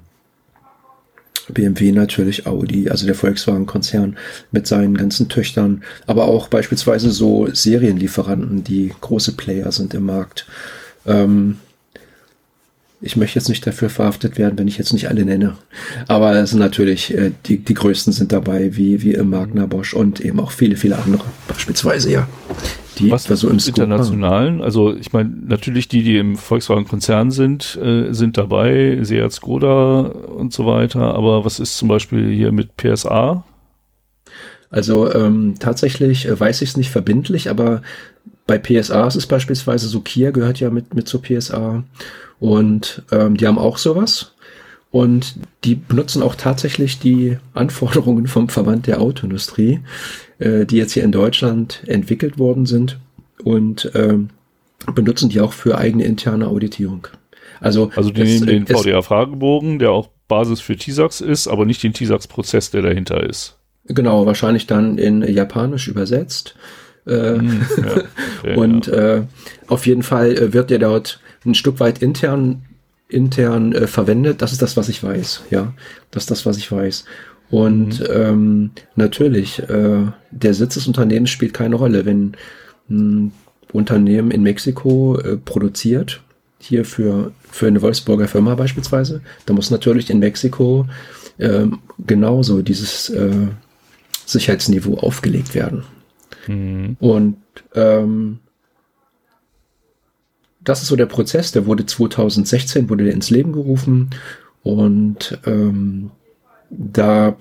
BMW 1.49 1.93
natürlich, 1.93 2.47
Audi, 2.47 2.91
also 2.91 3.07
der 3.07 3.15
Volkswagen-Konzern 3.15 4.17
mit 4.51 4.67
seinen 4.67 4.97
ganzen 4.97 5.29
Töchtern, 5.29 5.83
aber 6.07 6.27
auch 6.27 6.49
beispielsweise 6.49 7.11
so 7.11 7.49
Serienlieferanten, 7.53 8.65
die 8.65 8.93
große 9.01 9.33
Player 9.33 9.71
sind 9.71 9.95
im 9.95 10.07
Markt. 10.07 10.47
Ähm, 11.07 11.59
ich 13.01 13.17
möchte 13.17 13.39
jetzt 13.39 13.49
nicht 13.49 13.67
dafür 13.67 13.91
verhaftet 13.91 14.39
werden, 14.39 14.59
wenn 14.59 14.69
ich 14.69 14.79
jetzt 14.79 14.93
nicht 14.93 15.09
alle 15.09 15.25
nenne. 15.25 15.57
Aber 16.09 16.35
es 16.35 16.51
sind 16.51 16.61
natürlich, 16.61 17.13
äh, 17.15 17.33
die, 17.47 17.59
die 17.59 17.75
größten 17.75 18.13
sind 18.13 18.33
dabei, 18.33 18.77
wie, 18.77 19.03
wie 19.03 19.13
im 19.13 19.31
Magna 19.31 19.67
Bosch 19.67 19.95
und 19.95 20.21
eben 20.21 20.41
auch 20.41 20.51
viele, 20.51 20.77
viele 20.77 20.99
andere, 20.99 21.25
beispielsweise, 21.49 22.11
ja. 22.11 22.29
Die 22.99 23.11
Was 23.11 23.25
so 23.25 23.51
im 23.51 23.59
internationalen, 23.59 24.63
also 24.63 24.97
ich 24.97 25.13
meine, 25.13 25.29
natürlich 25.29 25.87
die, 25.87 26.03
die 26.03 26.17
im 26.17 26.37
Volkswagen-Konzern 26.37 27.31
sind, 27.31 27.79
äh, 27.83 28.13
sind 28.15 28.39
dabei, 28.39 29.01
Seat 29.03 29.33
Skoda 29.33 30.01
und 30.01 30.55
so 30.55 30.65
weiter, 30.65 31.15
aber 31.15 31.45
was 31.45 31.61
ist 31.61 31.77
zum 31.77 31.89
Beispiel 31.89 32.33
hier 32.33 32.53
mit 32.53 32.79
PSA? 32.79 33.45
Also 34.71 35.13
ähm, 35.13 35.57
tatsächlich 35.59 36.27
äh, 36.27 36.41
weiß 36.41 36.63
ich 36.63 36.71
es 36.71 36.77
nicht 36.79 36.91
verbindlich, 36.91 37.51
aber 37.51 37.83
bei 38.47 38.59
PSA 38.59 39.07
ist 39.07 39.17
es 39.17 39.27
beispielsweise 39.27 39.89
so, 39.89 40.01
Kia 40.01 40.31
gehört 40.31 40.61
ja 40.61 40.71
mit, 40.71 40.95
mit 40.95 41.07
zur 41.07 41.21
PSA 41.21 41.85
und 42.41 43.03
ähm, 43.11 43.37
die 43.37 43.47
haben 43.47 43.59
auch 43.59 43.79
sowas. 43.79 44.33
Und 44.91 45.37
die 45.65 45.75
benutzen 45.75 46.23
auch 46.23 46.37
tatsächlich 46.37 46.99
die 46.99 47.37
Anforderungen 47.55 48.29
vom 48.29 48.49
Verband 48.49 48.87
der 48.87 49.01
Autoindustrie, 49.01 49.81
äh, 50.39 50.65
die 50.65 50.77
jetzt 50.77 50.93
hier 50.93 51.05
in 51.05 51.13
Deutschland 51.13 51.83
entwickelt 51.87 52.39
worden 52.39 52.67
sind 52.67 52.99
und 53.43 53.91
ähm, 53.95 54.31
benutzen 54.95 55.29
die 55.29 55.41
auch 55.41 55.53
für 55.53 55.77
eigene 55.77 56.05
interne 56.05 56.49
Auditierung. 56.49 57.09
Also, 57.61 57.91
also 57.97 58.11
die 58.11 58.23
nehmen 58.23 58.47
den 58.47 58.67
VDA-Fragebogen, 58.67 59.79
der 59.79 59.91
auch 59.91 60.09
Basis 60.29 60.61
für 60.61 60.77
TISAX 60.77 61.21
ist, 61.21 61.49
aber 61.49 61.65
nicht 61.65 61.83
den 61.83 61.93
TISAX-Prozess, 61.93 62.71
der 62.71 62.83
dahinter 62.83 63.23
ist. 63.23 63.57
Genau, 63.87 64.27
wahrscheinlich 64.27 64.67
dann 64.67 64.99
in 64.99 65.23
Japanisch 65.23 65.89
übersetzt. 65.89 66.57
Äh, 67.07 67.37
hm, 67.37 67.67
ja, 67.77 68.03
okay, 68.41 68.57
und 68.57 68.87
ja. 68.89 69.17
äh, 69.17 69.23
auf 69.69 69.87
jeden 69.87 70.03
Fall 70.03 70.33
äh, 70.33 70.53
wird 70.53 70.71
der 70.71 70.81
dort 70.81 71.21
ein 71.47 71.55
Stück 71.55 71.81
weit 71.81 72.03
intern 72.03 72.63
intern 73.09 73.73
äh, 73.73 73.87
verwendet. 73.87 74.43
Das 74.43 74.53
ist 74.53 74.63
das, 74.63 74.77
was 74.77 74.89
ich 74.89 75.03
weiß. 75.03 75.45
Ja, 75.51 75.73
das 76.11 76.25
ist 76.25 76.31
das, 76.31 76.47
was 76.47 76.57
ich 76.57 76.71
weiß. 76.71 77.05
Und 77.51 78.01
mhm. 78.01 78.07
ähm, 78.13 78.71
natürlich, 78.97 79.61
äh, 79.69 80.07
der 80.31 80.55
Sitz 80.55 80.75
des 80.75 80.87
Unternehmens 80.87 81.31
spielt 81.31 81.55
keine 81.55 81.77
Rolle. 81.77 82.05
Wenn 82.05 82.33
ein 82.91 83.33
Unternehmen 83.73 84.31
in 84.31 84.43
Mexiko 84.43 85.19
äh, 85.19 85.37
produziert, 85.37 86.21
hier 86.59 86.85
für, 86.85 87.33
für 87.49 87.69
eine 87.69 87.83
Wolfsburger 87.83 88.29
Firma 88.29 88.55
beispielsweise, 88.55 89.21
da 89.45 89.55
muss 89.55 89.71
natürlich 89.71 90.11
in 90.11 90.19
Mexiko 90.19 90.87
äh, 91.39 91.67
genauso 92.05 92.63
dieses 92.63 93.11
äh, 93.11 93.49
Sicherheitsniveau 94.25 94.97
aufgelegt 94.97 95.55
werden. 95.55 95.85
Mhm. 96.49 96.97
Und 96.99 97.37
ähm, 97.75 98.41
das 100.67 100.83
ist 100.83 100.89
so 100.89 100.97
der 100.97 101.07
Prozess, 101.07 101.53
der 101.53 101.65
wurde 101.67 101.87
2016, 101.87 102.91
wurde 102.91 103.05
der 103.05 103.15
ins 103.15 103.31
Leben 103.31 103.53
gerufen 103.53 104.11
und 104.63 105.39
ähm, 105.47 106.11
da 106.71 107.37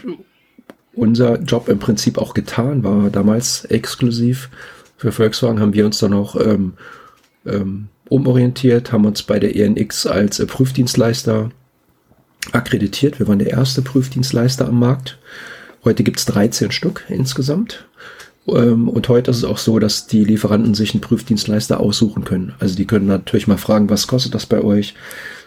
unser 0.93 1.41
Job 1.41 1.68
im 1.68 1.80
Prinzip 1.80 2.18
auch 2.19 2.34
getan 2.34 2.84
war, 2.84 3.10
damals 3.10 3.65
exklusiv, 3.65 4.49
Für 4.97 5.11
Volkswagen 5.11 5.60
haben 5.60 5.73
wir 5.73 5.85
uns 5.85 5.97
dann 5.97 6.14
auch 6.14 6.35
ähm, 6.38 6.73
ähm, 7.45 7.88
umorientiert, 8.07 8.91
haben 8.91 9.06
uns 9.06 9.23
bei 9.23 9.39
der 9.39 9.56
ENX 9.56 10.07
als 10.07 10.39
äh, 10.39 10.45
Prüfdienstleister 10.45 11.49
akkreditiert. 12.52 13.19
Wir 13.19 13.27
waren 13.27 13.39
der 13.39 13.52
erste 13.52 13.81
Prüfdienstleister 13.81 14.68
am 14.68 14.80
Markt. 14.80 15.18
Heute 15.84 16.03
gibt's 16.03 16.26
13 16.26 16.72
Stück 16.72 17.06
insgesamt. 17.10 17.88
Ähm, 18.48 18.88
und 18.88 19.10
heute 19.10 19.32
ist 19.32 19.38
es 19.38 19.44
auch 19.44 19.58
so, 19.58 19.80
dass 19.80 20.08
die 20.08 20.24
Lieferanten 20.24 20.74
sich 20.74 20.94
einen 20.94 21.02
Prüfdienstleister 21.02 21.80
aussuchen 21.80 22.24
können. 22.24 22.54
Also 22.60 22.76
die 22.76 22.86
können 22.86 23.08
natürlich 23.08 23.48
mal 23.48 23.58
fragen, 23.58 23.90
was 23.90 24.08
kostet 24.08 24.36
das 24.36 24.46
bei 24.46 24.62
euch? 24.62 24.96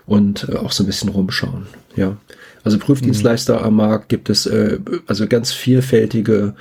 Und 0.06 0.48
äh, 0.48 0.56
auch 0.56 0.72
so 0.72 0.84
ein 0.84 0.86
bisschen 0.86 1.10
rumschauen. 1.10 1.66
Ja. 1.96 2.16
Also 2.64 2.78
Prüfdienstleister 2.78 3.60
mhm. 3.60 3.64
am 3.64 3.76
Markt 3.76 4.08
gibt 4.08 4.30
es 4.30 4.46
äh, 4.46 4.78
also 5.06 5.26
ganz 5.26 5.52
vielfältige, 5.52 6.54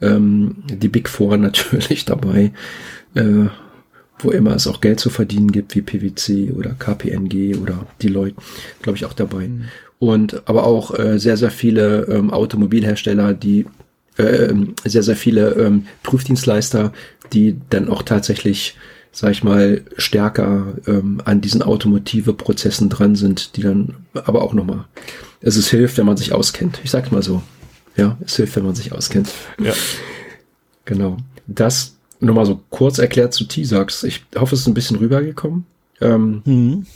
ähm, 0.00 0.56
die 0.66 0.88
Big 0.88 1.08
Four 1.08 1.36
natürlich 1.38 2.04
dabei, 2.04 2.52
äh, 3.14 3.46
wo 4.18 4.30
immer 4.30 4.54
es 4.54 4.66
auch 4.66 4.80
Geld 4.80 5.00
zu 5.00 5.10
verdienen 5.10 5.52
gibt, 5.52 5.74
wie 5.74 5.82
PwC 5.82 6.52
oder 6.52 6.70
KPNG 6.70 7.56
oder 7.60 7.86
Deloitte, 8.02 8.36
glaube 8.82 8.96
ich 8.96 9.04
auch 9.04 9.12
dabei. 9.12 9.48
Mhm. 9.48 9.64
Und 9.98 10.42
aber 10.48 10.64
auch 10.64 10.98
äh, 10.98 11.18
sehr, 11.18 11.36
sehr 11.36 11.50
viele 11.50 12.06
ähm, 12.08 12.30
Automobilhersteller, 12.30 13.32
die 13.32 13.66
äh, 14.16 14.52
sehr, 14.84 15.02
sehr 15.02 15.16
viele 15.16 15.50
ähm, 15.52 15.86
Prüfdienstleister, 16.02 16.92
die 17.32 17.56
dann 17.70 17.88
auch 17.88 18.02
tatsächlich, 18.02 18.76
sag 19.12 19.32
ich 19.32 19.42
mal, 19.42 19.82
stärker 19.96 20.74
ähm, 20.86 21.20
an 21.24 21.40
diesen 21.40 21.62
automotive 21.62 22.32
Prozessen 22.32 22.88
dran 22.88 23.16
sind, 23.16 23.56
die 23.56 23.62
dann 23.62 23.94
aber 24.12 24.42
auch 24.42 24.54
nochmal, 24.54 24.84
es 25.40 25.56
ist 25.56 25.68
hilft, 25.68 25.98
wenn 25.98 26.06
man 26.06 26.16
sich 26.16 26.32
auskennt. 26.32 26.80
Ich 26.84 26.90
sag's 26.90 27.10
mal 27.10 27.22
so. 27.22 27.42
Ja, 27.96 28.16
es 28.24 28.36
hilft, 28.36 28.56
wenn 28.56 28.64
man 28.64 28.74
sich 28.74 28.92
auskennt. 28.92 29.30
Ja. 29.58 29.72
Genau. 30.84 31.16
Das 31.46 31.96
nur 32.20 32.34
mal 32.34 32.46
so 32.46 32.60
kurz 32.70 32.98
erklärt 32.98 33.34
zu 33.34 33.44
T-Sax. 33.44 34.04
Ich 34.04 34.24
hoffe, 34.36 34.54
es 34.54 34.62
ist 34.62 34.66
ein 34.66 34.74
bisschen 34.74 34.96
rübergekommen. 34.96 35.66
Ähm, 36.00 36.42
mhm. 36.44 36.86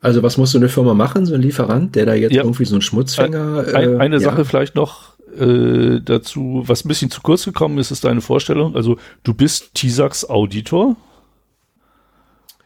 Also 0.00 0.22
was 0.22 0.36
muss 0.36 0.50
so 0.50 0.58
eine 0.58 0.68
Firma 0.68 0.92
machen, 0.92 1.24
so 1.24 1.34
ein 1.34 1.40
Lieferant, 1.40 1.94
der 1.94 2.04
da 2.04 2.14
jetzt 2.14 2.34
ja. 2.34 2.42
irgendwie 2.42 2.66
so 2.66 2.74
einen 2.74 2.82
Schmutzfänger... 2.82 3.68
Äh, 3.68 3.96
eine 3.96 4.16
ja. 4.16 4.20
Sache 4.20 4.44
vielleicht 4.44 4.74
noch 4.74 5.13
äh, 5.38 6.00
dazu, 6.00 6.62
was 6.66 6.84
ein 6.84 6.88
bisschen 6.88 7.10
zu 7.10 7.20
kurz 7.22 7.44
gekommen 7.44 7.78
ist, 7.78 7.90
ist 7.90 8.04
deine 8.04 8.20
Vorstellung. 8.20 8.76
Also 8.76 8.96
du 9.22 9.34
bist 9.34 9.74
T-Sax 9.74 10.28
Auditor 10.28 10.96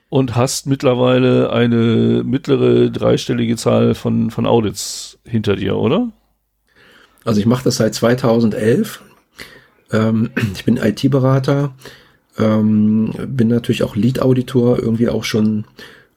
und 0.08 0.36
hast 0.36 0.66
mittlerweile 0.66 1.52
eine 1.52 2.22
mittlere 2.24 2.90
dreistellige 2.90 3.56
Zahl 3.56 3.94
von, 3.94 4.30
von 4.30 4.46
Audits 4.46 5.18
hinter 5.24 5.56
dir, 5.56 5.76
oder? 5.76 6.10
Also 7.24 7.40
ich 7.40 7.46
mache 7.46 7.64
das 7.64 7.76
seit 7.76 7.94
2011 7.94 9.02
ähm, 9.92 10.30
ich 10.54 10.64
bin 10.64 10.76
IT-Berater, 10.76 11.74
ähm, 12.38 13.12
bin 13.26 13.48
natürlich 13.48 13.82
auch 13.82 13.96
Lead-Auditor 13.96 14.78
irgendwie 14.78 15.08
auch 15.08 15.24
schon 15.24 15.64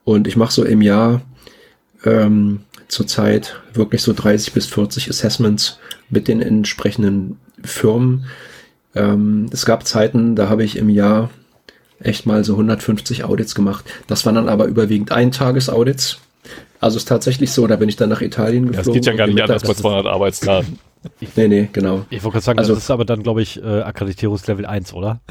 und 0.03 0.27
ich 0.27 0.35
mache 0.35 0.51
so 0.51 0.63
im 0.63 0.81
Jahr 0.81 1.21
ähm, 2.05 2.61
zurzeit 2.91 3.59
wirklich 3.73 4.01
so 4.01 4.13
30 4.13 4.53
bis 4.53 4.67
40 4.67 5.09
Assessments 5.09 5.79
mit 6.09 6.27
den 6.27 6.41
entsprechenden 6.41 7.39
Firmen. 7.63 8.25
Ähm, 8.95 9.47
es 9.51 9.65
gab 9.65 9.87
Zeiten, 9.87 10.35
da 10.35 10.49
habe 10.49 10.63
ich 10.63 10.75
im 10.75 10.89
Jahr 10.89 11.29
echt 11.99 12.25
mal 12.25 12.43
so 12.43 12.53
150 12.53 13.23
Audits 13.23 13.55
gemacht. 13.55 13.85
Das 14.07 14.25
waren 14.25 14.35
dann 14.35 14.49
aber 14.49 14.65
überwiegend 14.65 15.11
Eintages-Audits. 15.11 16.19
Also 16.81 16.97
es 16.97 17.03
ist 17.03 17.07
tatsächlich 17.07 17.51
so, 17.51 17.65
da 17.67 17.77
bin 17.77 17.87
ich 17.87 17.95
dann 17.95 18.09
nach 18.09 18.21
Italien 18.21 18.67
geflogen. 18.67 18.85
Das 18.85 18.93
geht 18.93 19.05
ja 19.05 19.13
gar 19.13 19.27
nicht 19.27 19.41
anders 19.41 19.63
bei 19.63 19.73
200 19.73 20.07
Arbeitstagen. 20.07 20.79
nee, 21.35 21.47
nee, 21.47 21.69
genau. 21.71 22.05
Ich 22.09 22.23
wollte 22.23 22.33
gerade 22.33 22.45
sagen, 22.45 22.59
also, 22.59 22.73
das 22.73 22.83
ist 22.83 22.91
aber 22.91 23.05
dann, 23.05 23.23
glaube 23.23 23.41
ich, 23.41 23.61
äh, 23.63 23.81
Akkreditierungslevel 23.81 24.65
1, 24.65 24.93
oder? 24.93 25.21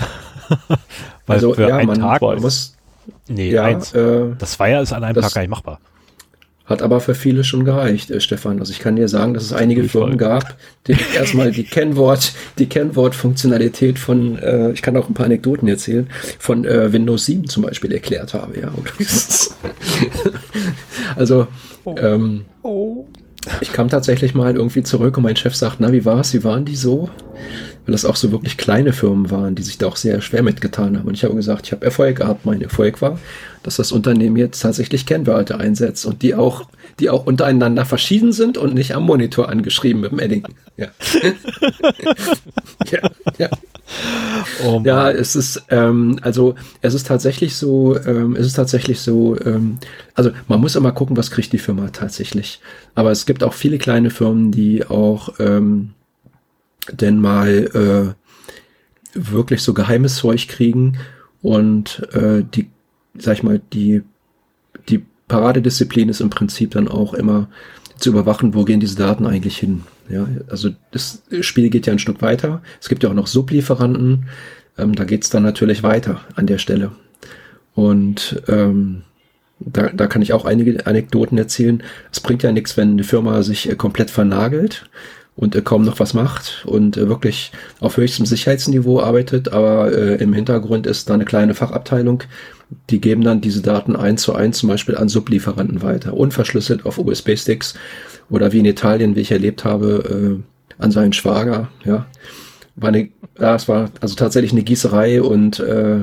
Weil 1.26 1.36
also, 1.36 1.52
für 1.52 1.68
ja, 1.68 1.76
einen 1.76 1.88
man 1.88 2.00
Tag 2.00 2.22
muss. 2.22 2.76
Nee, 3.28 3.50
ja, 3.50 3.64
1. 3.64 3.92
Äh, 3.92 4.26
das 4.38 4.58
war 4.58 4.68
ja 4.68 4.80
ist 4.80 4.92
an 4.92 5.04
einem 5.04 5.20
Tag 5.20 5.34
gar 5.34 5.42
nicht 5.42 5.50
machbar. 5.50 5.80
Hat 6.70 6.82
aber 6.82 7.00
für 7.00 7.16
viele 7.16 7.42
schon 7.42 7.64
gereicht, 7.64 8.12
äh, 8.12 8.20
Stefan. 8.20 8.60
Also 8.60 8.70
ich 8.72 8.78
kann 8.78 8.94
dir 8.94 9.08
sagen, 9.08 9.34
dass 9.34 9.42
es 9.42 9.52
einige 9.52 9.82
Firmen 9.88 10.16
gab, 10.16 10.56
die 10.86 10.94
erstmal 11.16 11.50
die 11.50 11.64
Kennwort, 11.64 12.32
die 12.58 12.66
Kennwortfunktionalität 12.66 13.98
von, 13.98 14.38
äh, 14.38 14.70
ich 14.70 14.80
kann 14.80 14.96
auch 14.96 15.08
ein 15.08 15.14
paar 15.14 15.26
Anekdoten 15.26 15.66
erzählen, 15.66 16.08
von 16.38 16.64
äh, 16.64 16.92
Windows 16.92 17.26
7 17.26 17.48
zum 17.48 17.64
Beispiel 17.64 17.92
erklärt 17.92 18.34
habe, 18.34 18.60
ja. 18.60 18.72
also 21.16 21.48
oh. 21.84 21.96
Ähm, 21.98 22.44
oh. 22.62 23.06
ich 23.60 23.72
kam 23.72 23.88
tatsächlich 23.88 24.36
mal 24.36 24.54
irgendwie 24.54 24.84
zurück 24.84 25.16
und 25.16 25.24
mein 25.24 25.34
Chef 25.34 25.56
sagt, 25.56 25.80
na, 25.80 25.90
wie 25.90 26.04
war's? 26.04 26.32
Wie 26.34 26.44
waren 26.44 26.64
die 26.64 26.76
so? 26.76 27.10
Weil 27.86 27.92
das 27.92 28.04
auch 28.04 28.16
so 28.16 28.30
wirklich 28.30 28.56
kleine 28.56 28.92
Firmen 28.92 29.30
waren, 29.30 29.54
die 29.54 29.62
sich 29.62 29.78
da 29.78 29.86
auch 29.86 29.96
sehr 29.96 30.20
schwer 30.20 30.42
mitgetan 30.42 30.98
haben. 30.98 31.08
Und 31.08 31.14
ich 31.14 31.24
habe 31.24 31.34
gesagt, 31.34 31.66
ich 31.66 31.72
habe 31.72 31.84
Erfolg 31.84 32.16
gehabt. 32.16 32.44
Mein 32.44 32.62
Erfolg 32.62 33.00
war, 33.00 33.18
dass 33.62 33.76
das 33.76 33.92
Unternehmen 33.92 34.36
jetzt 34.36 34.60
tatsächlich 34.60 35.06
Kennwörter 35.06 35.58
einsetzt 35.60 36.06
und 36.06 36.22
die 36.22 36.34
auch, 36.34 36.68
die 36.98 37.10
auch 37.10 37.26
untereinander 37.26 37.84
verschieden 37.84 38.32
sind 38.32 38.58
und 38.58 38.74
nicht 38.74 38.94
am 38.94 39.04
Monitor 39.04 39.48
angeschrieben 39.48 40.02
mit 40.02 40.12
dem 40.12 40.18
Edding. 40.18 40.44
Ja. 40.76 40.88
ja, 42.90 43.10
ja. 43.38 43.48
Oh 44.64 44.80
ja, 44.84 45.10
es 45.10 45.34
ist 45.34 45.64
ähm, 45.70 46.18
also 46.22 46.54
es 46.80 46.94
ist 46.94 47.06
tatsächlich 47.06 47.56
so, 47.56 47.98
ähm, 47.98 48.36
es 48.36 48.46
ist 48.46 48.54
tatsächlich 48.54 49.00
so, 49.00 49.36
ähm, 49.44 49.78
also 50.14 50.30
man 50.48 50.60
muss 50.60 50.76
immer 50.76 50.92
gucken, 50.92 51.16
was 51.16 51.30
kriegt 51.30 51.52
die 51.52 51.58
Firma 51.58 51.88
tatsächlich. 51.88 52.60
Aber 52.94 53.10
es 53.10 53.26
gibt 53.26 53.42
auch 53.42 53.54
viele 53.54 53.78
kleine 53.78 54.10
Firmen, 54.10 54.52
die 54.52 54.86
auch 54.86 55.34
ähm, 55.40 55.90
denn 56.92 57.18
mal 57.18 58.14
äh, 59.14 59.18
wirklich 59.18 59.62
so 59.62 59.74
geheimes 59.74 60.16
Zeug 60.16 60.48
kriegen 60.48 60.98
und 61.42 62.06
äh, 62.12 62.44
die 62.54 62.70
sag 63.14 63.34
ich 63.34 63.42
mal, 63.42 63.60
die, 63.72 64.02
die 64.88 65.04
Paradedisziplin 65.28 66.08
ist 66.08 66.20
im 66.20 66.30
Prinzip 66.30 66.72
dann 66.72 66.88
auch 66.88 67.14
immer 67.14 67.48
zu 67.96 68.10
überwachen, 68.10 68.54
wo 68.54 68.64
gehen 68.64 68.80
diese 68.80 68.96
Daten 68.96 69.26
eigentlich 69.26 69.58
hin. 69.58 69.82
Ja, 70.08 70.26
also 70.48 70.70
das 70.90 71.22
Spiel 71.40 71.70
geht 71.70 71.86
ja 71.86 71.92
ein 71.92 71.98
Stück 71.98 72.22
weiter. 72.22 72.62
Es 72.80 72.88
gibt 72.88 73.02
ja 73.02 73.10
auch 73.10 73.14
noch 73.14 73.26
Sublieferanten. 73.26 74.26
Ähm, 74.78 74.94
da 74.94 75.04
geht's 75.04 75.30
dann 75.30 75.42
natürlich 75.42 75.82
weiter 75.82 76.20
an 76.34 76.46
der 76.46 76.58
Stelle. 76.58 76.92
Und 77.74 78.42
ähm, 78.48 79.02
da, 79.60 79.90
da 79.90 80.06
kann 80.06 80.22
ich 80.22 80.32
auch 80.32 80.46
einige 80.46 80.86
Anekdoten 80.86 81.38
erzählen. 81.38 81.82
Es 82.10 82.20
bringt 82.20 82.42
ja 82.42 82.50
nichts, 82.50 82.76
wenn 82.76 82.92
eine 82.92 83.04
Firma 83.04 83.42
sich 83.42 83.68
äh, 83.68 83.76
komplett 83.76 84.10
vernagelt 84.10 84.88
und 85.40 85.56
äh, 85.56 85.62
kaum 85.62 85.84
noch 85.84 85.98
was 85.98 86.12
macht 86.12 86.64
und 86.66 86.98
äh, 86.98 87.08
wirklich 87.08 87.50
auf 87.80 87.96
höchstem 87.96 88.26
Sicherheitsniveau 88.26 89.00
arbeitet, 89.00 89.52
aber 89.52 89.90
äh, 89.90 90.16
im 90.16 90.34
Hintergrund 90.34 90.86
ist 90.86 91.08
da 91.08 91.14
eine 91.14 91.24
kleine 91.24 91.54
Fachabteilung, 91.54 92.22
die 92.90 93.00
geben 93.00 93.24
dann 93.24 93.40
diese 93.40 93.62
Daten 93.62 93.96
eins 93.96 94.22
zu 94.22 94.34
eins 94.34 94.58
zum 94.58 94.68
Beispiel 94.68 94.96
an 94.96 95.08
Sublieferanten 95.08 95.80
weiter, 95.80 96.12
unverschlüsselt 96.14 96.84
auf 96.84 96.98
USB-Sticks 96.98 97.74
oder 98.28 98.52
wie 98.52 98.58
in 98.58 98.66
Italien, 98.66 99.16
wie 99.16 99.20
ich 99.20 99.32
erlebt 99.32 99.64
habe, 99.64 100.38
äh, 100.38 100.82
an 100.82 100.90
seinen 100.90 101.14
Schwager, 101.14 101.68
ja. 101.84 102.06
War 102.76 102.90
eine, 102.90 103.08
ja, 103.38 103.56
es 103.56 103.66
war 103.66 103.90
also 104.00 104.14
tatsächlich 104.14 104.52
eine 104.52 104.62
Gießerei 104.62 105.22
und 105.22 105.58
äh, 105.58 106.00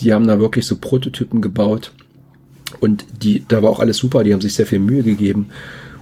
die 0.00 0.12
haben 0.12 0.26
da 0.26 0.38
wirklich 0.38 0.66
so 0.66 0.76
Prototypen 0.76 1.40
gebaut 1.40 1.92
und 2.80 3.06
die, 3.22 3.42
da 3.48 3.62
war 3.62 3.70
auch 3.70 3.80
alles 3.80 3.96
super, 3.96 4.22
die 4.22 4.34
haben 4.34 4.40
sich 4.42 4.54
sehr 4.54 4.66
viel 4.66 4.78
Mühe 4.78 5.02
gegeben 5.02 5.48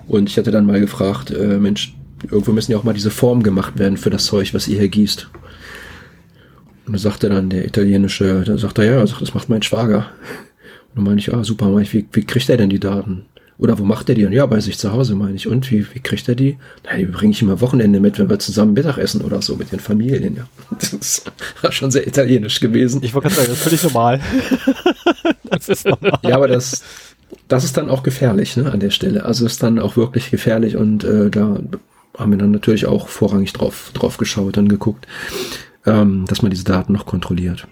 und 0.09 0.29
ich 0.29 0.37
hatte 0.37 0.51
dann 0.51 0.67
mal 0.67 0.81
gefragt, 0.81 1.31
äh, 1.31 1.59
Mensch, 1.59 1.95
irgendwo 2.25 2.53
müssen 2.53 2.73
ja 2.73 2.79
auch 2.79 2.85
mal 2.85 2.95
diese 2.95 3.11
Formen 3.11 3.43
gemacht 3.43 3.79
werden 3.79 3.97
für 3.97 4.11
das 4.11 4.25
Zeug, 4.25 4.55
was 4.55 4.69
ihr 4.69 4.79
hier 4.79 4.89
gießt. 4.89 5.29
Und 6.87 6.93
da 6.93 6.99
sagte 6.99 7.29
dann 7.29 7.51
der 7.51 7.65
italienische, 7.65 8.43
da 8.45 8.59
sagt 8.59 8.79
er, 8.79 8.85
ja, 8.85 9.07
sagt, 9.07 9.23
das 9.23 9.35
macht 9.35 9.49
mein 9.49 9.63
Schwager. 9.63 10.07
Und 10.89 10.97
dann 10.97 11.05
meine 11.05 11.19
ich, 11.19 11.33
ah, 11.33 11.43
super, 11.43 11.69
meine 11.69 11.83
ich, 11.83 11.93
wie, 11.93 12.07
wie 12.13 12.25
kriegt 12.25 12.49
er 12.49 12.57
denn 12.57 12.71
die 12.71 12.81
Daten? 12.81 13.27
Oder 13.57 13.79
wo 13.79 13.85
macht 13.85 14.09
er 14.09 14.17
die? 14.17 14.25
Und 14.25 14.33
ja, 14.33 14.45
bei 14.47 14.61
sich 14.61 14.79
zu 14.79 14.93
Hause, 14.93 15.15
meine 15.15 15.37
ich. 15.37 15.47
Und 15.47 15.71
wie, 15.71 15.87
wie 15.95 16.01
kriegt 16.01 16.29
er 16.29 16.35
die? 16.35 16.59
Na, 16.85 16.97
die 16.97 17.05
bringe 17.05 17.33
ich 17.33 17.41
immer 17.41 17.61
Wochenende 17.61 18.01
mit, 18.01 18.19
wenn 18.19 18.29
wir 18.29 18.39
zusammen 18.41 18.73
Mittag 18.73 18.99
essen 18.99 19.21
oder 19.21 19.41
so 19.43 19.55
mit 19.55 19.71
den 19.71 19.79
Familien, 19.79 20.37
ja. 20.37 20.47
Das 20.79 21.23
war 21.63 21.71
schon 21.73 21.91
sehr 21.91 22.07
italienisch 22.07 22.59
gewesen. 22.61 23.03
Ich 23.05 23.15
wollte 23.15 23.29
gerade 23.29 23.43
sagen, 23.43 23.49
das 23.51 23.59
ist 23.59 23.63
völlig 23.63 23.83
normal. 23.85 24.21
das 25.45 25.69
ist 25.69 25.87
normal. 25.87 26.19
Ja, 26.25 26.35
aber 26.35 26.49
das, 26.49 26.83
das 27.47 27.65
ist 27.65 27.77
dann 27.77 27.91
auch 27.91 28.03
gefährlich, 28.03 28.57
ne, 28.57 28.73
an 28.73 28.81
der 28.81 28.91
Stelle. 28.91 29.25
Also 29.25 29.47
ist 29.47 29.63
dann 29.63 29.79
auch 29.79 29.97
wirklich 29.97 30.33
gefährlich 30.33 30.77
und 30.77 31.05
äh, 31.05 31.31
da 31.31 31.61
haben 32.17 32.31
wir 32.31 32.39
dann 32.39 32.51
natürlich 32.51 32.87
auch 32.87 33.09
vorrangig 33.09 33.53
drauf, 33.53 33.91
drauf 33.95 34.17
geschaut 34.17 34.59
und 34.59 34.69
geguckt 34.69 35.07
ähm, 35.87 36.25
dass 36.27 36.43
man 36.43 36.51
diese 36.51 36.65
Daten 36.65 36.93
noch 36.93 37.07
kontrolliert. 37.07 37.67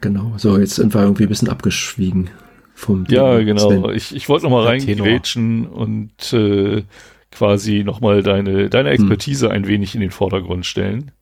Genau. 0.00 0.34
So, 0.36 0.58
jetzt 0.58 0.76
sind 0.76 0.94
wir 0.94 1.02
irgendwie 1.02 1.24
ein 1.24 1.28
bisschen 1.28 1.48
abgeschwiegen 1.48 2.30
vom 2.74 3.06
Ja, 3.08 3.36
Ding. 3.36 3.46
genau. 3.46 3.90
Ich, 3.90 4.14
ich 4.14 4.28
wollte 4.28 4.44
noch 4.44 4.50
mal 4.50 4.64
reingrätschen 4.64 5.66
und 5.66 6.32
äh, 6.32 6.82
quasi 7.30 7.84
noch 7.84 8.00
mal 8.00 8.22
deine, 8.22 8.68
deine 8.68 8.90
hm. 8.90 8.94
Expertise 8.94 9.46
hm. 9.46 9.52
ein 9.52 9.66
wenig 9.68 9.94
in 9.94 10.00
den 10.00 10.10
Vordergrund 10.10 10.66
stellen. 10.66 11.12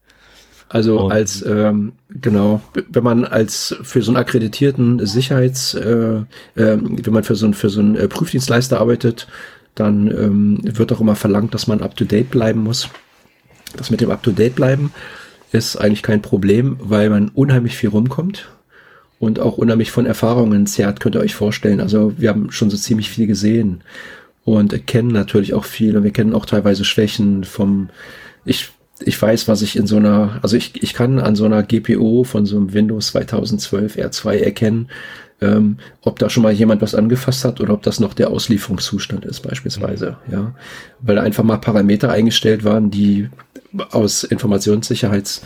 Also 0.68 1.01
und 1.01 1.12
als 1.12 1.44
ähm, 1.44 1.94
genau, 2.09 2.62
wenn 2.88 3.02
man 3.02 3.24
als 3.24 3.76
für 3.82 4.02
so 4.02 4.12
einen 4.12 4.18
akkreditierten 4.18 5.05
Sicherheits, 5.05 5.74
äh, 5.74 6.20
äh, 6.20 6.24
wenn 6.55 7.12
man 7.12 7.24
für 7.24 7.34
so 7.34 7.44
einen 7.44 7.55
für 7.55 7.68
so 7.68 7.80
einen 7.80 7.97
äh, 7.97 8.06
Prüfdienstleister 8.06 8.80
arbeitet, 8.80 9.26
dann 9.74 10.09
ähm, 10.09 10.59
wird 10.62 10.92
auch 10.92 11.01
immer 11.01 11.16
verlangt, 11.16 11.55
dass 11.55 11.66
man 11.66 11.80
up 11.80 11.97
to 11.97 12.05
date 12.05 12.30
bleiben 12.30 12.62
muss 12.62 12.90
das 13.76 13.90
mit 13.90 14.01
dem 14.01 14.10
Up-to-Date 14.10 14.55
bleiben 14.55 14.92
ist 15.52 15.76
eigentlich 15.76 16.02
kein 16.02 16.22
Problem, 16.22 16.76
weil 16.80 17.10
man 17.10 17.28
unheimlich 17.28 17.76
viel 17.76 17.88
rumkommt 17.88 18.51
und 19.18 19.40
auch 19.40 19.59
unheimlich 19.59 19.90
von 19.90 20.06
Erfahrungen 20.06 20.66
zehrt, 20.66 21.01
könnt 21.01 21.16
ihr 21.16 21.20
euch 21.20 21.34
vorstellen. 21.34 21.80
Also 21.80 22.14
wir 22.16 22.28
haben 22.28 22.52
schon 22.52 22.70
so 22.70 22.76
ziemlich 22.76 23.10
viel 23.10 23.26
gesehen 23.26 23.82
und 24.44 24.86
kennen 24.86 25.09
natürlich 25.09 25.52
auch 25.52 25.64
viel 25.64 25.97
und 25.97 26.05
wir 26.05 26.12
kennen 26.12 26.34
auch 26.34 26.47
teilweise 26.47 26.84
Schwächen 26.84 27.42
vom, 27.42 27.90
ich, 28.44 28.70
ich 29.01 29.20
weiß, 29.20 29.48
was 29.48 29.62
ich 29.62 29.74
in 29.74 29.88
so 29.88 29.97
einer, 29.97 30.38
also 30.40 30.56
ich, 30.56 30.80
ich 30.84 30.94
kann 30.94 31.18
an 31.18 31.34
so 31.34 31.47
einer 31.47 31.64
GPO 31.64 32.22
von 32.22 32.47
so 32.47 32.56
einem 32.56 32.72
Windows 32.72 33.09
2012 33.09 33.97
R2 33.97 34.34
erkennen, 34.36 34.88
ähm, 35.40 35.78
ob 36.02 36.18
da 36.18 36.28
schon 36.28 36.42
mal 36.42 36.52
jemand 36.52 36.82
was 36.82 36.94
angefasst 36.94 37.44
hat 37.44 37.60
oder 37.60 37.74
ob 37.74 37.82
das 37.82 38.00
noch 38.00 38.14
der 38.14 38.30
Auslieferungszustand 38.30 39.24
ist 39.24 39.40
beispielsweise, 39.40 40.16
ja, 40.30 40.54
weil 41.00 41.16
da 41.16 41.22
einfach 41.22 41.44
mal 41.44 41.58
Parameter 41.58 42.10
eingestellt 42.10 42.64
waren, 42.64 42.90
die 42.90 43.28
aus 43.90 44.24
Informationssicherheits 44.24 45.42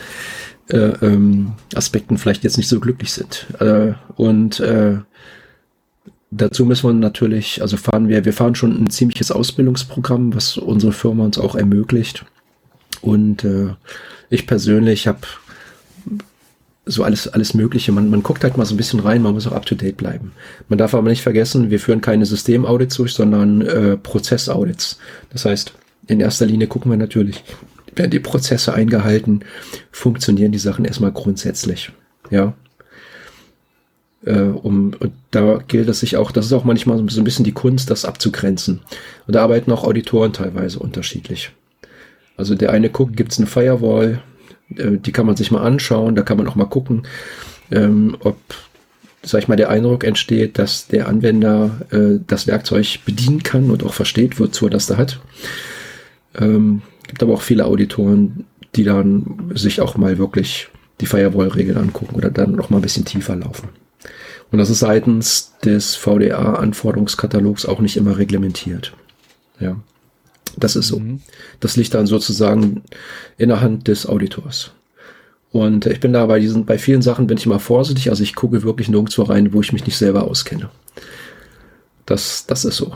äh, 0.69 0.77
ähm, 1.03 1.53
Aspekten 1.75 2.19
vielleicht 2.19 2.45
jetzt 2.45 2.57
nicht 2.57 2.69
so 2.69 2.81
glücklich 2.81 3.13
sind. 3.13 3.47
Äh, 3.61 3.93
und 4.17 4.61
äh, 4.61 4.99
dazu 6.31 6.65
müssen 6.65 6.89
wir 6.89 6.95
natürlich, 6.95 7.63
also 7.63 7.77
fahren 7.77 8.09
wir, 8.09 8.25
wir 8.25 8.33
fahren 8.33 8.55
schon 8.55 8.83
ein 8.83 8.91
ziemliches 8.91 9.31
Ausbildungsprogramm, 9.31 10.35
was 10.35 10.57
unsere 10.57 10.93
Firma 10.93 11.25
uns 11.25 11.39
auch 11.39 11.55
ermöglicht. 11.55 12.25
Und 13.01 13.45
äh, 13.45 13.75
ich 14.31 14.47
persönlich 14.47 15.07
habe 15.07 15.21
so 16.87 17.03
alles, 17.03 17.29
alles 17.29 17.55
Mögliche. 17.55 17.93
Man, 17.93 18.11
man 18.11 18.23
guckt 18.23 18.45
halt 18.45 18.57
mal 18.57 18.67
so 18.67 18.75
ein 18.75 18.77
bisschen 18.77 19.01
rein, 19.01 19.23
man 19.23 19.35
muss 19.35 19.47
auch 19.47 19.53
up 19.53 19.67
to 19.67 19.75
date 19.75 19.97
bleiben. 19.97 20.33
Man 20.69 20.79
darf 20.79 20.95
aber 20.95 21.09
nicht 21.09 21.23
vergessen, 21.23 21.71
wir 21.71 21.81
führen 21.81 22.01
keine 22.01 22.27
Systemaudits 22.27 22.97
durch, 22.97 23.15
sondern 23.15 23.63
äh, 23.63 23.97
Prozessaudits. 23.97 24.99
Das 25.31 25.45
heißt, 25.45 25.73
in 26.07 26.21
erster 26.21 26.47
Linie 26.47 26.67
gucken 26.67 26.91
wir 26.91 26.99
natürlich, 26.99 27.43
werden 27.95 28.11
die 28.11 28.21
Prozesse 28.21 28.75
eingehalten, 28.75 29.41
funktionieren 29.91 30.53
die 30.53 30.59
Sachen 30.59 30.85
erstmal 30.85 31.13
grundsätzlich. 31.13 31.93
Ja. 32.31 32.55
Äh, 34.27 34.41
um, 34.41 34.95
und 34.99 35.13
da 35.31 35.61
gilt 35.67 35.89
es 35.89 36.01
sich 36.01 36.17
auch, 36.17 36.33
das 36.33 36.47
ist 36.47 36.53
auch 36.53 36.65
manchmal 36.65 36.99
so 37.09 37.21
ein 37.21 37.25
bisschen 37.25 37.45
die 37.45 37.53
Kunst, 37.53 37.91
das 37.91 38.05
abzugrenzen. 38.05 38.81
Und 39.27 39.35
da 39.35 39.43
arbeiten 39.43 39.73
auch 39.73 39.85
Auditoren 39.85 40.33
teilweise 40.33 40.79
unterschiedlich. 40.79 41.53
Also 42.37 42.55
der 42.55 42.73
eine 42.73 42.91
guckt, 42.91 43.17
gibt 43.17 43.33
es 43.33 43.39
eine 43.39 43.47
Firewall, 43.47 44.23
die 44.77 45.13
kann 45.13 45.27
man 45.27 45.37
sich 45.37 45.51
mal 45.51 45.63
anschauen, 45.63 46.15
da 46.15 46.23
kann 46.23 46.37
man 46.37 46.49
auch 46.49 46.55
mal 46.55 46.65
gucken, 46.67 47.07
ähm, 47.71 48.17
ob, 48.21 48.37
sag 49.23 49.43
ich 49.43 49.49
mal, 49.49 49.57
der 49.57 49.71
Eindruck 49.71 50.05
entsteht, 50.05 50.59
dass 50.59 50.87
der 50.87 51.09
Anwender 51.09 51.81
äh, 51.91 52.21
das 52.27 52.47
Werkzeug 52.47 53.01
bedienen 53.05 53.43
kann 53.43 53.71
und 53.71 53.85
auch 53.85 53.95
versteht, 53.95 54.39
wozu 54.41 54.67
er 54.67 54.71
das 54.71 54.87
da 54.87 54.97
hat. 54.97 55.21
Ähm, 56.39 56.83
gibt 57.07 57.23
aber 57.23 57.35
auch 57.35 57.43
viele 57.43 57.65
Auditoren, 57.67 58.45
die 58.75 58.85
dann 58.85 59.53
sich 59.55 59.81
auch 59.81 59.97
mal 59.97 60.19
wirklich 60.19 60.69
die 61.01 61.07
Firewall-Regeln 61.07 61.79
angucken 61.79 62.15
oder 62.15 62.31
dann 62.31 62.53
noch 62.53 62.71
mal 62.71 62.79
ein 62.79 62.83
bisschen 62.83 63.05
tiefer 63.05 63.37
laufen. 63.37 63.69
Und 64.51 64.59
das 64.59 64.71
ist 64.71 64.81
seitens 64.81 65.53
des 65.65 65.97
VDA-Anforderungskatalogs 65.97 67.67
auch 67.67 67.81
nicht 67.81 67.97
immer 67.97 68.19
reglementiert. 68.19 68.95
Ja. 69.59 69.77
Das 70.57 70.77
ist 70.77 70.89
so. 70.89 70.99
Mhm. 70.99 71.21
Das 71.61 71.77
liegt 71.77 71.95
dann 71.95 72.07
sozusagen 72.07 72.83
in 73.37 73.49
der 73.49 73.61
Hand 73.61 73.89
des 73.89 74.07
Auditors. 74.07 74.73
Und 75.51 75.87
ich 75.87 76.01
bin 76.01 76.13
da 76.13 76.27
bei 76.27 76.41
diesen, 76.41 76.65
bei 76.65 76.79
vielen 76.79 77.03
Sachen 77.03 77.29
bin 77.29 77.39
ich 77.39 77.47
immer 77.47 77.61
vorsichtig. 77.61 78.11
Also 78.11 78.23
ich 78.23 78.35
gucke 78.35 78.65
wirklich 78.65 78.89
nirgendwo 78.89 79.23
rein, 79.23 79.53
wo 79.53 79.61
ich 79.61 79.73
mich 79.73 79.87
nicht 79.87 79.97
selber 79.97 80.25
auskenne. 80.25 80.69
Das, 82.07 82.47
das 82.47 82.65
ist 82.65 82.77
so. 82.77 82.93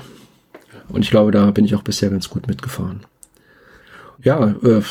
Und 0.89 1.02
ich 1.02 1.10
glaube, 1.10 1.30
da 1.30 1.51
bin 1.51 1.64
ich 1.64 1.74
auch 1.74 1.82
bisher 1.82 2.10
ganz 2.10 2.28
gut 2.28 2.48
mitgefahren. 2.48 3.01
Ja, 4.22 4.56
äh, 4.64 4.82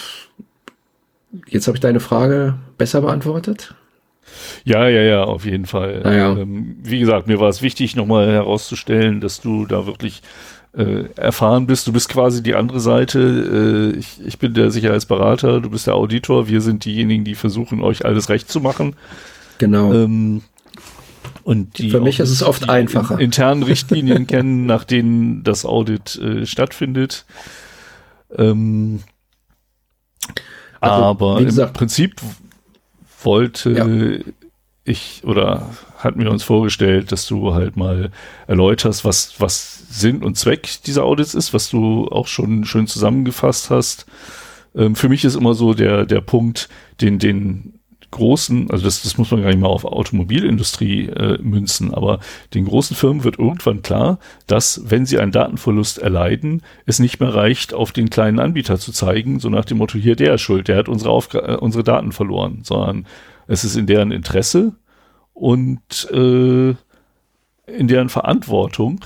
jetzt 1.47 1.67
habe 1.67 1.75
ich 1.75 1.81
deine 1.81 1.99
Frage 1.99 2.55
besser 2.77 3.01
beantwortet. 3.01 3.75
Ja, 4.63 4.87
ja, 4.87 5.01
ja, 5.01 5.23
auf 5.23 5.45
jeden 5.45 5.65
Fall. 5.65 6.01
Naja. 6.03 6.37
Ähm, 6.37 6.77
wie 6.83 6.99
gesagt, 6.99 7.27
mir 7.27 7.39
war 7.39 7.49
es 7.49 7.61
wichtig, 7.61 7.95
nochmal 7.95 8.31
herauszustellen, 8.31 9.21
dass 9.21 9.41
du 9.41 9.65
da 9.65 9.85
wirklich 9.85 10.21
äh, 10.73 11.05
erfahren 11.15 11.67
bist. 11.67 11.87
Du 11.87 11.93
bist 11.93 12.09
quasi 12.09 12.43
die 12.43 12.55
andere 12.55 12.79
Seite. 12.79 13.93
Äh, 13.95 13.97
ich, 13.97 14.19
ich 14.25 14.39
bin 14.39 14.53
der 14.53 14.71
Sicherheitsberater, 14.71 15.59
du 15.61 15.69
bist 15.69 15.87
der 15.87 15.95
Auditor. 15.95 16.47
Wir 16.47 16.61
sind 16.61 16.85
diejenigen, 16.85 17.23
die 17.23 17.35
versuchen, 17.35 17.81
euch 17.81 18.05
alles 18.05 18.29
recht 18.29 18.49
zu 18.49 18.61
machen. 18.61 18.95
Genau. 19.57 19.93
Ähm, 19.93 20.41
und 21.43 21.77
die 21.77 21.89
Für 21.89 22.01
mich 22.01 22.19
ist 22.19 22.29
es 22.29 22.43
oft 22.43 22.69
einfacher. 22.69 23.19
internen 23.19 23.63
Richtlinien 23.63 24.27
kennen, 24.27 24.65
nach 24.65 24.83
denen 24.83 25.43
das 25.43 25.65
Audit 25.65 26.15
äh, 26.17 26.45
stattfindet. 26.45 27.25
Ähm, 28.35 28.99
also, 30.79 31.03
aber 31.03 31.43
gesagt, 31.43 31.69
im 31.69 31.73
Prinzip 31.73 32.21
wollte 33.23 33.71
ja. 33.71 34.33
ich 34.83 35.23
oder 35.23 35.69
hatten 35.97 36.21
wir 36.21 36.29
uns 36.29 36.43
vorgestellt, 36.43 37.11
dass 37.11 37.25
du 37.25 37.53
halt 37.53 37.77
mal 37.77 38.11
erläuterst, 38.45 39.05
was, 39.05 39.39
was 39.39 39.76
Sinn 39.89 40.23
und 40.23 40.37
Zweck 40.37 40.69
dieser 40.85 41.03
Audits 41.03 41.33
ist, 41.33 41.53
was 41.53 41.69
du 41.69 42.07
auch 42.09 42.27
schon 42.27 42.65
schön 42.65 42.87
zusammengefasst 42.87 43.69
hast. 43.69 44.05
Ähm, 44.75 44.95
für 44.95 45.09
mich 45.09 45.23
ist 45.25 45.35
immer 45.35 45.53
so 45.53 45.73
der, 45.73 46.05
der 46.05 46.21
Punkt, 46.21 46.69
den, 47.01 47.19
den 47.19 47.77
großen, 48.11 48.71
also 48.71 48.85
das, 48.85 49.03
das 49.03 49.17
muss 49.17 49.31
man 49.31 49.41
gar 49.41 49.49
nicht 49.49 49.59
mal 49.59 49.67
auf 49.67 49.85
Automobilindustrie 49.85 51.07
äh, 51.07 51.37
münzen, 51.41 51.93
aber 51.93 52.19
den 52.53 52.65
großen 52.65 52.95
Firmen 52.95 53.23
wird 53.23 53.37
irgendwann 53.37 53.81
klar, 53.81 54.19
dass 54.47 54.81
wenn 54.85 55.05
sie 55.05 55.19
einen 55.19 55.31
Datenverlust 55.31 55.97
erleiden, 55.99 56.61
es 56.85 56.99
nicht 56.99 57.19
mehr 57.19 57.33
reicht, 57.33 57.73
auf 57.73 57.91
den 57.91 58.09
kleinen 58.09 58.39
Anbieter 58.39 58.79
zu 58.79 58.91
zeigen, 58.91 59.39
so 59.39 59.49
nach 59.49 59.65
dem 59.65 59.77
Motto, 59.77 59.97
hier 59.97 60.15
der 60.15 60.35
ist 60.35 60.41
schuld, 60.41 60.67
der 60.67 60.77
hat 60.77 60.89
unsere, 60.89 61.11
Aufg 61.11 61.35
äh, 61.35 61.57
unsere 61.59 61.83
Daten 61.83 62.11
verloren, 62.11 62.59
sondern 62.63 63.05
es 63.47 63.63
ist 63.63 63.75
in 63.75 63.87
deren 63.87 64.11
Interesse 64.11 64.73
und 65.33 66.09
äh, 66.11 66.75
in 67.67 67.87
deren 67.87 68.09
Verantwortung 68.09 69.01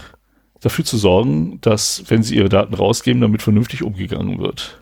dafür 0.61 0.85
zu 0.85 0.97
sorgen, 0.97 1.59
dass, 1.61 2.03
wenn 2.07 2.23
sie 2.23 2.35
ihre 2.35 2.49
Daten 2.49 2.73
rausgeben, 2.73 3.21
damit 3.21 3.41
vernünftig 3.41 3.83
umgegangen 3.83 4.39
wird. 4.39 4.81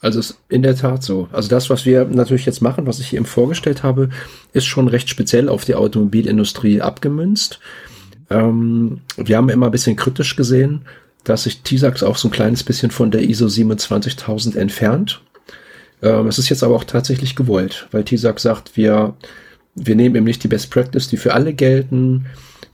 Also 0.00 0.20
ist 0.20 0.38
in 0.48 0.62
der 0.62 0.76
Tat 0.76 1.02
so. 1.02 1.28
Also 1.32 1.48
das, 1.48 1.70
was 1.70 1.84
wir 1.84 2.04
natürlich 2.04 2.46
jetzt 2.46 2.62
machen, 2.62 2.86
was 2.86 3.00
ich 3.00 3.08
hier 3.08 3.18
eben 3.18 3.26
vorgestellt 3.26 3.82
habe, 3.82 4.10
ist 4.52 4.66
schon 4.66 4.86
recht 4.86 5.08
speziell 5.08 5.48
auf 5.48 5.64
die 5.64 5.74
Automobilindustrie 5.74 6.80
abgemünzt. 6.80 7.58
Ähm, 8.30 9.00
wir 9.16 9.36
haben 9.36 9.48
immer 9.48 9.66
ein 9.66 9.72
bisschen 9.72 9.96
kritisch 9.96 10.36
gesehen, 10.36 10.82
dass 11.24 11.44
sich 11.44 11.62
TISAX 11.62 12.02
auch 12.02 12.16
so 12.16 12.28
ein 12.28 12.32
kleines 12.32 12.62
bisschen 12.62 12.90
von 12.90 13.10
der 13.10 13.22
ISO 13.22 13.48
27000 13.48 14.54
entfernt. 14.54 15.20
Ähm, 16.00 16.28
es 16.28 16.38
ist 16.38 16.48
jetzt 16.48 16.62
aber 16.62 16.76
auch 16.76 16.84
tatsächlich 16.84 17.34
gewollt, 17.34 17.88
weil 17.90 18.04
TISAX 18.04 18.42
sagt, 18.42 18.76
wir, 18.76 19.14
wir 19.74 19.96
nehmen 19.96 20.14
eben 20.14 20.24
nicht 20.24 20.44
die 20.44 20.48
Best 20.48 20.70
Practice, 20.70 21.08
die 21.08 21.16
für 21.16 21.34
alle 21.34 21.54
gelten, 21.54 22.26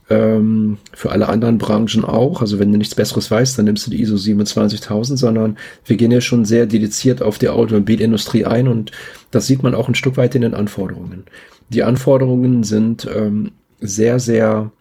ähm, 0.09 0.77
für 0.93 1.11
alle 1.11 1.29
anderen 1.29 1.57
Branchen 1.57 2.05
auch. 2.05 2.41
Also 2.41 2.59
wenn 2.59 2.71
du 2.71 2.77
nichts 2.77 2.95
Besseres 2.95 3.31
weißt, 3.31 3.57
dann 3.57 3.65
nimmst 3.65 3.87
du 3.87 3.91
die 3.91 4.01
ISO 4.01 4.17
27000, 4.17 5.17
sondern 5.17 5.57
wir 5.85 5.97
gehen 5.97 6.11
ja 6.11 6.21
schon 6.21 6.45
sehr 6.45 6.65
dediziert 6.65 7.21
auf 7.21 7.37
die 7.37 7.49
Automobilindustrie 7.49 8.45
ein 8.45 8.67
und 8.67 8.91
das 9.31 9.47
sieht 9.47 9.63
man 9.63 9.75
auch 9.75 9.87
ein 9.87 9.95
Stück 9.95 10.17
weit 10.17 10.35
in 10.35 10.41
den 10.41 10.53
Anforderungen. 10.53 11.25
Die 11.69 11.83
Anforderungen 11.83 12.63
sind 12.63 13.07
ähm, 13.13 13.51
sehr, 13.79 14.19
sehr 14.19 14.71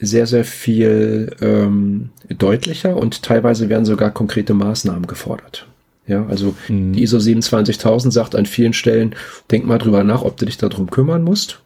sehr, 0.00 0.26
sehr 0.26 0.44
viel 0.44 1.34
ähm, 1.40 2.10
deutlicher 2.28 2.96
und 2.96 3.22
teilweise 3.22 3.68
werden 3.68 3.84
sogar 3.84 4.12
konkrete 4.12 4.54
Maßnahmen 4.54 5.06
gefordert. 5.06 5.66
Ja, 6.06 6.24
also 6.26 6.54
mhm. 6.68 6.94
die 6.94 7.02
ISO 7.02 7.18
27000 7.18 8.12
sagt 8.12 8.34
an 8.34 8.46
vielen 8.46 8.72
Stellen, 8.72 9.14
denk 9.50 9.66
mal 9.66 9.78
drüber 9.78 10.04
nach, 10.04 10.22
ob 10.22 10.36
du 10.36 10.46
dich 10.46 10.56
darum 10.56 10.90
kümmern 10.90 11.22
musst. 11.22 11.62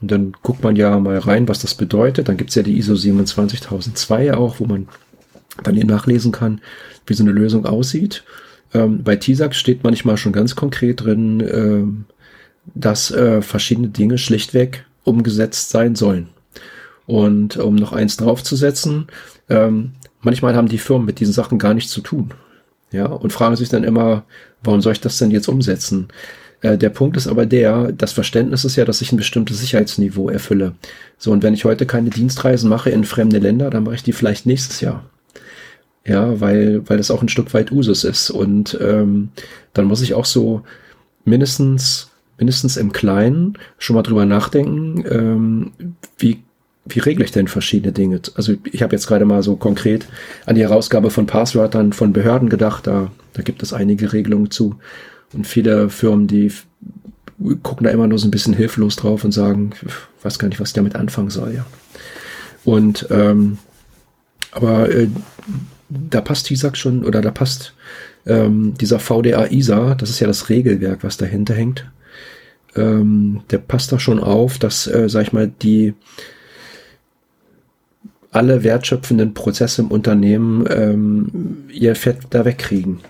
Und 0.00 0.10
dann 0.10 0.32
guckt 0.42 0.62
man 0.62 0.76
ja 0.76 0.98
mal 0.98 1.18
rein, 1.18 1.48
was 1.48 1.60
das 1.60 1.74
bedeutet. 1.74 2.28
Dann 2.28 2.36
gibt's 2.36 2.54
ja 2.54 2.62
die 2.62 2.76
ISO 2.76 2.96
27002 2.96 4.34
auch, 4.34 4.60
wo 4.60 4.66
man 4.66 4.88
dann 5.62 5.74
hier 5.74 5.86
nachlesen 5.86 6.32
kann, 6.32 6.60
wie 7.06 7.14
so 7.14 7.22
eine 7.22 7.32
Lösung 7.32 7.64
aussieht. 7.64 8.24
Ähm, 8.74 9.02
bei 9.02 9.16
TISAX 9.16 9.56
steht 9.56 9.84
manchmal 9.84 10.16
schon 10.16 10.32
ganz 10.32 10.54
konkret 10.54 11.04
drin, 11.04 11.40
ähm, 11.40 12.04
dass 12.74 13.10
äh, 13.10 13.40
verschiedene 13.42 13.88
Dinge 13.88 14.18
schlichtweg 14.18 14.84
umgesetzt 15.04 15.70
sein 15.70 15.94
sollen. 15.94 16.28
Und 17.06 17.56
um 17.56 17.76
noch 17.76 17.92
eins 17.92 18.16
draufzusetzen, 18.16 19.06
ähm, 19.48 19.92
manchmal 20.20 20.56
haben 20.56 20.68
die 20.68 20.78
Firmen 20.78 21.06
mit 21.06 21.20
diesen 21.20 21.32
Sachen 21.32 21.58
gar 21.58 21.72
nichts 21.72 21.92
zu 21.92 22.00
tun. 22.00 22.34
Ja, 22.92 23.06
und 23.06 23.32
fragen 23.32 23.56
sich 23.56 23.68
dann 23.68 23.84
immer, 23.84 24.24
warum 24.62 24.80
soll 24.80 24.92
ich 24.92 25.00
das 25.00 25.18
denn 25.18 25.30
jetzt 25.30 25.48
umsetzen? 25.48 26.08
Äh, 26.66 26.78
der 26.78 26.90
Punkt 26.90 27.16
ist 27.16 27.28
aber 27.28 27.46
der, 27.46 27.92
das 27.92 28.12
Verständnis 28.12 28.64
ist 28.64 28.76
ja, 28.76 28.84
dass 28.84 29.00
ich 29.00 29.12
ein 29.12 29.16
bestimmtes 29.16 29.60
Sicherheitsniveau 29.60 30.28
erfülle. 30.28 30.74
So, 31.18 31.30
und 31.30 31.42
wenn 31.42 31.54
ich 31.54 31.64
heute 31.64 31.86
keine 31.86 32.10
Dienstreisen 32.10 32.68
mache 32.68 32.90
in 32.90 33.04
fremde 33.04 33.38
Länder, 33.38 33.70
dann 33.70 33.84
mache 33.84 33.94
ich 33.94 34.02
die 34.02 34.12
vielleicht 34.12 34.46
nächstes 34.46 34.80
Jahr. 34.80 35.04
Ja, 36.04 36.40
weil, 36.40 36.88
weil 36.88 36.98
das 36.98 37.10
auch 37.10 37.22
ein 37.22 37.28
Stück 37.28 37.52
weit 37.54 37.72
Usus 37.72 38.04
ist. 38.04 38.30
Und 38.30 38.78
ähm, 38.80 39.30
dann 39.74 39.86
muss 39.86 40.02
ich 40.02 40.14
auch 40.14 40.24
so 40.24 40.62
mindestens, 41.24 42.10
mindestens 42.38 42.76
im 42.76 42.92
Kleinen 42.92 43.58
schon 43.78 43.96
mal 43.96 44.02
drüber 44.02 44.24
nachdenken, 44.24 45.04
ähm, 45.08 45.72
wie, 46.18 46.42
wie 46.84 47.00
regle 47.00 47.24
ich 47.24 47.32
denn 47.32 47.48
verschiedene 47.48 47.92
Dinge? 47.92 48.20
Also 48.36 48.54
ich 48.70 48.82
habe 48.82 48.94
jetzt 48.94 49.08
gerade 49.08 49.24
mal 49.24 49.42
so 49.42 49.56
konkret 49.56 50.06
an 50.46 50.54
die 50.54 50.62
Herausgabe 50.62 51.10
von 51.10 51.26
Passwörtern 51.26 51.92
von 51.92 52.12
Behörden 52.12 52.48
gedacht, 52.48 52.86
da, 52.86 53.10
da 53.32 53.42
gibt 53.42 53.62
es 53.64 53.72
einige 53.72 54.12
Regelungen 54.12 54.52
zu. 54.52 54.76
Und 55.36 55.46
viele 55.46 55.90
Firmen, 55.90 56.26
die 56.26 56.50
gucken 57.62 57.84
da 57.84 57.90
immer 57.90 58.06
nur 58.06 58.18
so 58.18 58.26
ein 58.26 58.30
bisschen 58.30 58.54
hilflos 58.54 58.96
drauf 58.96 59.22
und 59.24 59.32
sagen, 59.32 59.72
ich 59.82 60.24
weiß 60.24 60.38
gar 60.38 60.48
nicht, 60.48 60.58
was 60.60 60.70
ich 60.70 60.74
damit 60.74 60.96
anfangen 60.96 61.30
soll, 61.30 61.54
ja. 61.54 61.66
Und 62.64 63.06
ähm, 63.10 63.58
aber 64.50 64.90
äh, 64.90 65.08
da 65.88 66.20
passt 66.20 66.46
TISAX 66.46 66.78
schon, 66.78 67.04
oder 67.04 67.20
da 67.20 67.30
passt 67.30 67.74
ähm, 68.26 68.74
dieser 68.80 68.98
VDA 68.98 69.46
ISA, 69.50 69.94
das 69.94 70.10
ist 70.10 70.20
ja 70.20 70.26
das 70.26 70.48
Regelwerk, 70.48 71.04
was 71.04 71.18
dahinter 71.18 71.54
hängt, 71.54 71.86
ähm, 72.74 73.42
der 73.50 73.58
passt 73.58 73.92
da 73.92 73.98
schon 73.98 74.18
auf, 74.18 74.58
dass, 74.58 74.86
äh, 74.86 75.08
sag 75.08 75.22
ich 75.22 75.32
mal, 75.32 75.52
die 75.62 75.94
alle 78.32 78.64
wertschöpfenden 78.64 79.34
Prozesse 79.34 79.82
im 79.82 79.88
Unternehmen 79.88 80.66
ähm, 80.68 81.64
ihr 81.70 81.94
Fett 81.94 82.18
da 82.30 82.44
wegkriegen. 82.44 83.00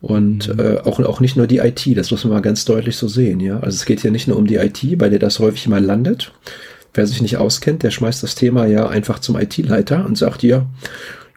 Und 0.00 0.48
mhm. 0.48 0.60
äh, 0.60 0.78
auch, 0.80 1.00
auch 1.00 1.20
nicht 1.20 1.36
nur 1.36 1.46
die 1.46 1.58
IT, 1.58 1.86
das 1.96 2.10
muss 2.10 2.24
man 2.24 2.34
mal 2.34 2.42
ganz 2.42 2.64
deutlich 2.64 2.96
so 2.96 3.08
sehen, 3.08 3.40
ja. 3.40 3.60
Also 3.60 3.76
es 3.76 3.86
geht 3.86 4.00
hier 4.00 4.10
nicht 4.10 4.28
nur 4.28 4.36
um 4.36 4.46
die 4.46 4.56
IT, 4.56 4.98
bei 4.98 5.08
der 5.08 5.18
das 5.18 5.38
häufig 5.38 5.68
mal 5.68 5.82
landet. 5.82 6.32
Wer 6.94 7.06
sich 7.06 7.20
nicht 7.20 7.36
auskennt, 7.36 7.82
der 7.82 7.90
schmeißt 7.90 8.22
das 8.22 8.34
Thema 8.34 8.66
ja 8.66 8.88
einfach 8.88 9.18
zum 9.18 9.38
IT-Leiter 9.38 10.04
und 10.06 10.16
sagt 10.16 10.40
hier, 10.40 10.66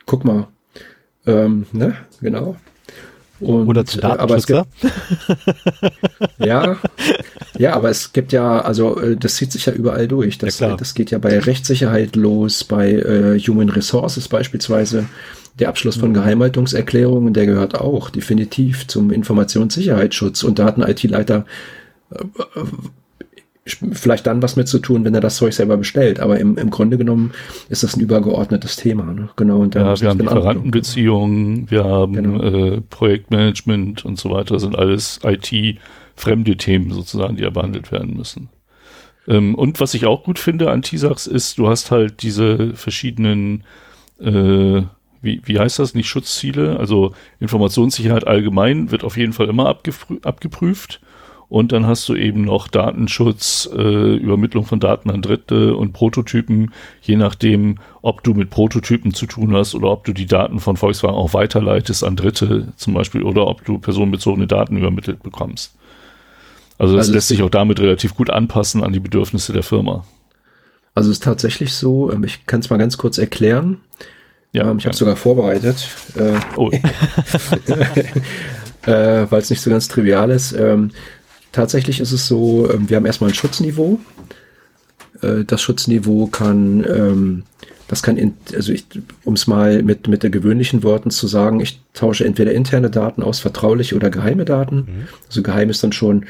guck 0.06 0.24
mal, 0.26 0.48
ähm, 1.26 1.66
ne, 1.72 1.96
genau. 2.22 2.56
Und, 3.40 3.68
Oder 3.68 3.86
zu 3.86 4.00
Datenschützer. 4.00 4.66
Äh, 6.40 6.48
ja, 6.48 6.78
ja, 7.58 7.74
aber 7.74 7.90
es 7.90 8.12
gibt 8.12 8.34
ja, 8.34 8.60
also 8.62 9.00
äh, 9.00 9.16
das 9.16 9.36
zieht 9.36 9.52
sich 9.52 9.66
ja 9.66 9.74
überall 9.74 10.08
durch. 10.08 10.38
Das, 10.38 10.60
ja, 10.60 10.76
das 10.76 10.94
geht 10.94 11.12
ja 11.12 11.20
bei 11.20 11.40
Rechtssicherheit 11.40 12.16
los, 12.16 12.64
bei 12.66 12.92
äh, 12.92 13.40
Human 13.40 13.70
Resources 13.70 14.28
beispielsweise. 14.28 15.06
Der 15.60 15.70
Abschluss 15.70 15.98
von 15.98 16.10
mhm. 16.10 16.16
Geheimhaltungserklärungen, 16.16 17.34
der 17.34 17.46
gehört 17.46 17.76
auch 17.76 18.10
definitiv 18.10 18.88
zum 18.88 19.12
Informationssicherheitsschutz 19.12 20.44
und 20.44 20.60
Daten-IT-Leiter 20.60 21.46
äh, 22.12 22.24
vielleicht 23.66 24.28
dann 24.28 24.42
was 24.42 24.56
mit 24.56 24.68
zu 24.68 24.80
tun, 24.80 25.06
wenn 25.06 25.14
er 25.14 25.22
das 25.22 25.36
Zeug 25.36 25.54
selber 25.54 25.78
bestellt. 25.78 26.20
Aber 26.20 26.40
im, 26.40 26.58
im 26.58 26.70
Grunde 26.70 26.98
genommen 26.98 27.32
ist 27.70 27.84
das 27.84 27.96
ein 27.96 28.02
übergeordnetes 28.02 28.76
Thema. 28.78 29.14
Ne? 29.14 29.30
Genau. 29.36 29.60
Und 29.60 29.76
ja, 29.76 30.00
wir 30.00 30.10
haben 30.10 30.20
Lieferantenbeziehungen, 30.20 31.70
wir 31.70 31.84
haben 31.84 32.14
genau. 32.14 32.42
äh, 32.42 32.82
Projektmanagement 32.82 34.06
und 34.06 34.18
so 34.18 34.32
weiter. 34.32 34.56
Das 34.56 34.64
sind 34.64 34.78
alles 34.78 35.20
IT-fremde 35.24 36.58
Themen 36.58 36.92
sozusagen, 36.92 37.36
die 37.36 37.44
ja 37.44 37.50
behandelt 37.50 37.92
werden 37.92 38.16
müssen. 38.18 38.50
Ähm, 39.28 39.56
und 39.56 39.80
was 39.80 39.94
ich 39.94 40.06
auch 40.06 40.24
gut 40.24 40.40
finde 40.40 40.72
an 40.72 40.82
TISAX 40.82 41.28
ist, 41.28 41.58
du 41.58 41.68
hast 41.68 41.92
halt 41.92 42.24
diese 42.24 42.74
verschiedenen 42.74 43.64
äh, 44.20 44.82
wie, 45.22 45.42
wie 45.46 45.60
heißt 45.60 45.80
das, 45.80 45.94
nicht 45.94 46.08
Schutzziele, 46.08 46.78
also 46.80 47.14
Informationssicherheit 47.40 48.28
allgemein 48.28 48.92
wird 48.92 49.04
auf 49.04 49.18
jeden 49.18 49.34
Fall 49.34 49.50
immer 49.50 49.68
abgeprüft 49.68 51.02
und 51.50 51.72
dann 51.72 51.88
hast 51.88 52.08
du 52.08 52.16
eben 52.16 52.44
noch 52.44 52.68
Datenschutz, 52.68 53.68
äh, 53.76 54.16
Übermittlung 54.16 54.66
von 54.66 54.80
Daten 54.80 55.10
an 55.10 55.24
Dritte 55.24 55.76
und 55.76 55.94
Prototypen, 55.94 56.72
je 57.02 57.16
nachdem, 57.16 57.80
ob 58.04 58.24
du 58.24 58.36
mit 58.36 58.52
Prototypen 58.52 59.16
zu 59.16 59.26
tun 59.26 59.56
hast 59.56 59.74
oder 59.74 59.90
ob 59.90 60.06
du 60.06 60.14
die 60.14 60.28
Daten 60.28 60.60
von 60.60 60.78
Volkswagen 60.78 61.16
auch 61.16 61.34
weiterleitest 61.34 62.04
an 62.04 62.16
Dritte 62.16 62.68
zum 62.76 62.94
Beispiel 62.94 63.24
oder 63.24 63.48
ob 63.48 63.66
du 63.66 63.80
personenbezogene 63.80 64.46
Daten 64.46 64.78
übermittelt 64.78 65.24
bekommst. 65.24 65.76
Also 66.78 66.96
das 66.96 67.08
also 67.08 67.14
lässt 67.14 67.28
sich 67.30 67.42
auch 67.42 67.50
damit 67.50 67.80
relativ 67.80 68.14
gut 68.14 68.30
anpassen 68.30 68.84
an 68.84 68.94
die 68.94 69.00
Bedürfnisse 69.00 69.52
der 69.52 69.64
Firma. 69.64 70.06
Also 70.94 71.10
es 71.10 71.18
ist 71.18 71.24
tatsächlich 71.24 71.74
so, 71.74 72.12
ähm, 72.12 72.24
ich 72.24 72.46
kann 72.46 72.60
es 72.60 72.70
mal 72.70 72.78
ganz 72.78 72.98
kurz 72.98 73.18
erklären. 73.18 73.78
Ja, 74.52 74.70
ähm, 74.70 74.80
ich 74.80 74.86
habe 74.86 74.96
sogar 74.96 75.16
vorbereitet. 75.16 75.88
Äh, 76.16 76.40
oh. 76.56 76.72
äh, 78.86 79.26
Weil 79.30 79.42
es 79.42 79.50
nicht 79.50 79.62
so 79.62 79.70
ganz 79.70 79.88
trivial 79.88 80.32
ist. 80.32 80.54
Ähm, 80.54 80.92
Tatsächlich 81.52 82.00
ist 82.00 82.12
es 82.12 82.28
so, 82.28 82.70
ähm, 82.72 82.90
wir 82.90 82.98
haben 82.98 83.06
erstmal 83.06 83.32
ein 83.32 83.36
Schutzniveau. 83.36 84.00
Äh, 85.22 85.46
das 85.46 85.62
Schutzniveau 85.62 86.28
kann, 86.28 86.86
ähm, 86.88 87.44
das 87.88 88.04
kann, 88.04 88.18
in, 88.18 88.36
also 88.54 88.72
um 89.24 89.34
es 89.34 89.48
mal 89.48 89.82
mit, 89.82 90.08
mit 90.08 90.22
der 90.22 90.30
gewöhnlichen 90.30 90.84
Worten 90.84 91.10
zu 91.10 91.28
sagen, 91.28 91.60
ich 91.60 91.82
tausche 91.94 92.26
entweder 92.26 92.52
interne 92.52 92.92
Daten 92.92 93.24
aus, 93.24 93.40
vertrauliche 93.40 93.96
oder 93.96 94.12
geheime 94.12 94.46
Daten. 94.46 94.76
Mhm. 94.76 95.08
Also 95.28 95.42
geheim 95.42 95.72
ist 95.72 95.84
dann 95.84 95.92
schon, 95.92 96.26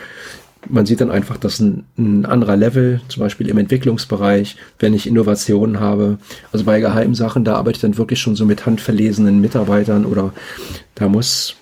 man 0.68 0.86
sieht 0.86 1.02
dann 1.02 1.12
einfach, 1.12 1.38
dass 1.38 1.60
ein, 1.60 1.86
ein 1.98 2.26
anderer 2.26 2.58
Level, 2.58 3.02
zum 3.08 3.22
Beispiel 3.22 3.48
im 3.50 3.58
Entwicklungsbereich, 3.58 4.58
wenn 4.80 4.94
ich 4.94 5.08
Innovationen 5.08 5.80
habe. 5.80 6.18
Also 6.52 6.66
bei 6.66 6.80
geheimen 6.80 7.16
Sachen, 7.16 7.46
da 7.46 7.56
arbeite 7.56 7.78
ich 7.78 7.82
dann 7.82 7.98
wirklich 7.98 8.20
schon 8.20 8.36
so 8.36 8.46
mit 8.46 8.66
handverlesenen 8.66 9.40
Mitarbeitern 9.40 10.06
oder 10.06 10.34
da 10.96 11.08
muss 11.08 11.56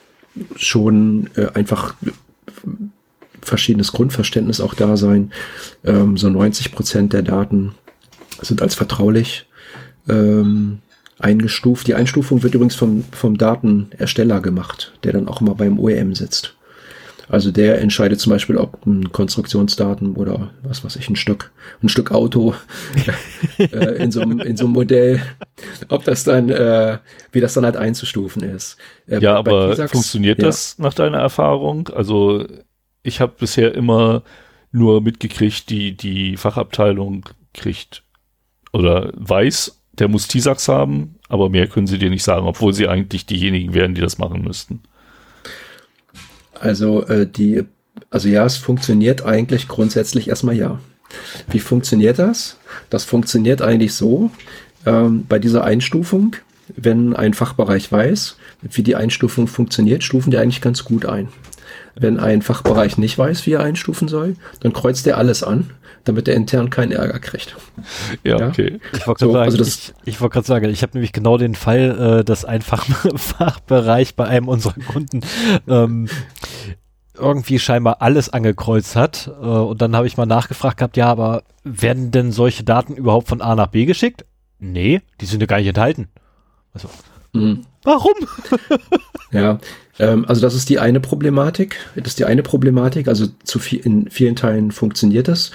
schon 0.55 1.29
äh, 1.35 1.47
einfach 1.53 1.95
verschiedenes 3.41 3.91
Grundverständnis 3.91 4.61
auch 4.61 4.73
da 4.73 4.97
sein. 4.97 5.31
Ähm, 5.83 6.17
so 6.17 6.29
90 6.29 6.71
Prozent 6.71 7.13
der 7.13 7.21
Daten 7.21 7.75
sind 8.41 8.61
als 8.61 8.75
vertraulich 8.75 9.47
ähm, 10.09 10.79
eingestuft. 11.19 11.87
Die 11.87 11.95
Einstufung 11.95 12.43
wird 12.43 12.55
übrigens 12.55 12.75
vom, 12.75 13.03
vom 13.11 13.37
Datenersteller 13.37 14.41
gemacht, 14.41 14.93
der 15.03 15.13
dann 15.13 15.27
auch 15.27 15.41
immer 15.41 15.55
beim 15.55 15.79
OEM 15.79 16.13
sitzt. 16.13 16.56
Also 17.29 17.51
der 17.51 17.81
entscheidet 17.81 18.19
zum 18.21 18.31
Beispiel, 18.31 18.57
ob 18.57 18.85
ein 18.85 19.11
Konstruktionsdaten 19.11 20.15
oder 20.15 20.51
was 20.63 20.83
weiß 20.83 20.95
ich, 20.95 21.09
ein 21.09 21.17
Stück, 21.17 21.51
ein 21.83 21.89
Stück 21.89 22.11
Auto 22.11 22.53
äh, 23.57 24.01
in, 24.01 24.11
so 24.11 24.21
einem, 24.21 24.39
in 24.39 24.55
so 24.55 24.65
einem 24.65 24.73
Modell, 24.73 25.21
ob 25.89 26.05
das 26.05 26.23
dann, 26.23 26.49
äh, 26.49 26.99
wie 27.33 27.41
das 27.41 27.53
dann 27.53 27.65
halt 27.65 27.75
einzustufen 27.75 28.43
ist. 28.43 28.77
Äh, 29.07 29.19
ja, 29.19 29.35
aber 29.35 29.75
funktioniert 29.89 30.39
ja. 30.39 30.45
das 30.45 30.79
nach 30.79 30.93
deiner 30.93 31.17
Erfahrung? 31.17 31.89
Also 31.89 32.45
ich 33.03 33.19
habe 33.19 33.33
bisher 33.37 33.75
immer 33.75 34.23
nur 34.71 35.01
mitgekriegt, 35.01 35.69
die, 35.69 35.97
die 35.97 36.37
Fachabteilung 36.37 37.25
kriegt 37.53 38.03
oder 38.71 39.11
weiß, 39.15 39.81
der 39.93 40.07
muss 40.07 40.27
TISAX 40.27 40.67
haben, 40.67 41.15
aber 41.27 41.49
mehr 41.49 41.67
können 41.67 41.87
sie 41.87 41.97
dir 41.97 42.09
nicht 42.09 42.23
sagen, 42.23 42.47
obwohl 42.47 42.73
sie 42.73 42.87
eigentlich 42.87 43.25
diejenigen 43.25 43.73
wären, 43.73 43.95
die 43.95 44.01
das 44.01 44.17
machen 44.17 44.43
müssten. 44.43 44.83
Also 46.59 47.05
äh, 47.07 47.27
die, 47.27 47.63
also 48.09 48.29
ja, 48.29 48.45
es 48.45 48.57
funktioniert 48.57 49.23
eigentlich 49.23 49.67
grundsätzlich 49.67 50.27
erstmal 50.27 50.55
ja. 50.55 50.79
Wie 51.49 51.59
funktioniert 51.59 52.19
das? 52.19 52.57
Das 52.89 53.05
funktioniert 53.05 53.61
eigentlich 53.61 53.93
so, 53.93 54.29
ähm, 54.85 55.25
bei 55.27 55.39
dieser 55.39 55.63
Einstufung, 55.63 56.35
wenn 56.75 57.15
ein 57.15 57.33
Fachbereich 57.33 57.91
weiß, 57.91 58.37
wie 58.61 58.83
die 58.83 58.95
Einstufung 58.95 59.47
funktioniert, 59.47 60.03
stufen 60.03 60.31
die 60.31 60.37
eigentlich 60.37 60.61
ganz 60.61 60.83
gut 60.83 61.05
ein. 61.05 61.29
Wenn 61.95 62.19
ein 62.19 62.41
Fachbereich 62.41 62.97
nicht 62.97 63.17
weiß, 63.17 63.45
wie 63.45 63.53
er 63.53 63.61
einstufen 63.61 64.07
soll, 64.07 64.35
dann 64.59 64.73
kreuzt 64.73 65.07
er 65.07 65.17
alles 65.17 65.43
an, 65.43 65.71
damit 66.03 66.27
er 66.27 66.35
intern 66.35 66.69
keinen 66.69 66.91
Ärger 66.91 67.19
kriegt. 67.19 67.55
Ja, 68.23 68.39
ja? 68.39 68.47
okay. 68.47 68.79
Ich 68.93 69.07
wollte 69.07 69.25
so, 69.25 69.31
sagen, 69.31 69.51
also 69.51 69.63
ich, 69.63 69.93
ich 70.05 70.21
wollte 70.21 70.33
gerade 70.33 70.47
sagen, 70.47 70.69
ich 70.69 70.83
habe 70.83 70.93
nämlich 70.93 71.11
genau 71.11 71.37
den 71.37 71.55
Fall, 71.55 72.19
äh, 72.19 72.23
dass 72.23 72.45
ein 72.45 72.61
Fach, 72.61 72.85
Fachbereich 73.15 74.15
bei 74.15 74.25
einem 74.25 74.47
unserer 74.47 74.75
Kunden 74.91 75.21
ähm, 75.67 76.07
irgendwie 77.17 77.59
scheinbar 77.59 78.01
alles 78.01 78.29
angekreuzt 78.29 78.95
hat. 78.95 79.31
Äh, 79.41 79.45
und 79.45 79.81
dann 79.81 79.95
habe 79.95 80.07
ich 80.07 80.17
mal 80.17 80.25
nachgefragt 80.25 80.77
gehabt, 80.77 80.97
ja, 80.97 81.07
aber 81.07 81.43
werden 81.63 82.11
denn 82.11 82.31
solche 82.31 82.63
Daten 82.63 82.95
überhaupt 82.95 83.27
von 83.27 83.41
A 83.41 83.55
nach 83.55 83.67
B 83.67 83.85
geschickt? 83.85 84.25
Nee, 84.59 85.01
die 85.21 85.25
sind 85.25 85.41
ja 85.41 85.47
gar 85.47 85.57
nicht 85.57 85.67
enthalten. 85.67 86.07
Also, 86.73 86.89
mhm. 87.33 87.61
Warum? 87.83 88.13
ja, 89.31 89.59
ähm, 89.97 90.25
also 90.27 90.41
das 90.41 90.53
ist 90.53 90.69
die 90.69 90.79
eine 90.79 90.99
Problematik. 90.99 91.77
Das 91.95 92.07
ist 92.07 92.19
die 92.19 92.25
eine 92.25 92.43
Problematik. 92.43 93.07
Also 93.07 93.27
zu 93.43 93.59
viel, 93.59 93.79
in 93.79 94.09
vielen 94.09 94.35
Teilen 94.35 94.71
funktioniert 94.71 95.27
das. 95.29 95.51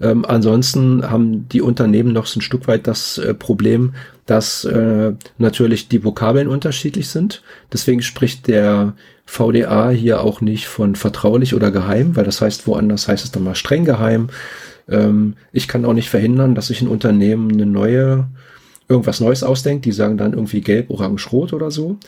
Ähm, 0.00 0.24
ansonsten 0.24 1.08
haben 1.08 1.48
die 1.48 1.62
Unternehmen 1.62 2.12
noch 2.12 2.26
so 2.26 2.38
ein 2.38 2.42
Stück 2.42 2.66
weit 2.66 2.86
das 2.86 3.18
äh, 3.18 3.34
Problem, 3.34 3.94
dass 4.26 4.64
äh, 4.64 5.12
natürlich 5.38 5.88
die 5.88 6.02
Vokabeln 6.02 6.48
unterschiedlich 6.48 7.08
sind. 7.08 7.42
Deswegen 7.72 8.02
spricht 8.02 8.48
der 8.48 8.94
VDA 9.26 9.90
hier 9.90 10.22
auch 10.22 10.40
nicht 10.40 10.66
von 10.66 10.94
vertraulich 10.94 11.54
oder 11.54 11.70
geheim, 11.70 12.16
weil 12.16 12.24
das 12.24 12.40
heißt, 12.40 12.66
woanders 12.66 13.08
heißt 13.08 13.24
es 13.24 13.32
dann 13.32 13.44
mal 13.44 13.56
streng 13.56 13.84
geheim. 13.84 14.28
Ähm, 14.88 15.34
ich 15.52 15.68
kann 15.68 15.84
auch 15.84 15.92
nicht 15.92 16.08
verhindern, 16.08 16.54
dass 16.54 16.68
sich 16.68 16.80
ein 16.80 16.88
Unternehmen 16.88 17.50
eine 17.52 17.66
neue, 17.66 18.26
irgendwas 18.88 19.20
Neues 19.20 19.42
ausdenkt. 19.42 19.84
Die 19.84 19.92
sagen 19.92 20.16
dann 20.16 20.32
irgendwie 20.32 20.60
gelb, 20.60 20.90
orange, 20.90 21.32
rot 21.32 21.52
oder 21.52 21.70
so. 21.70 21.98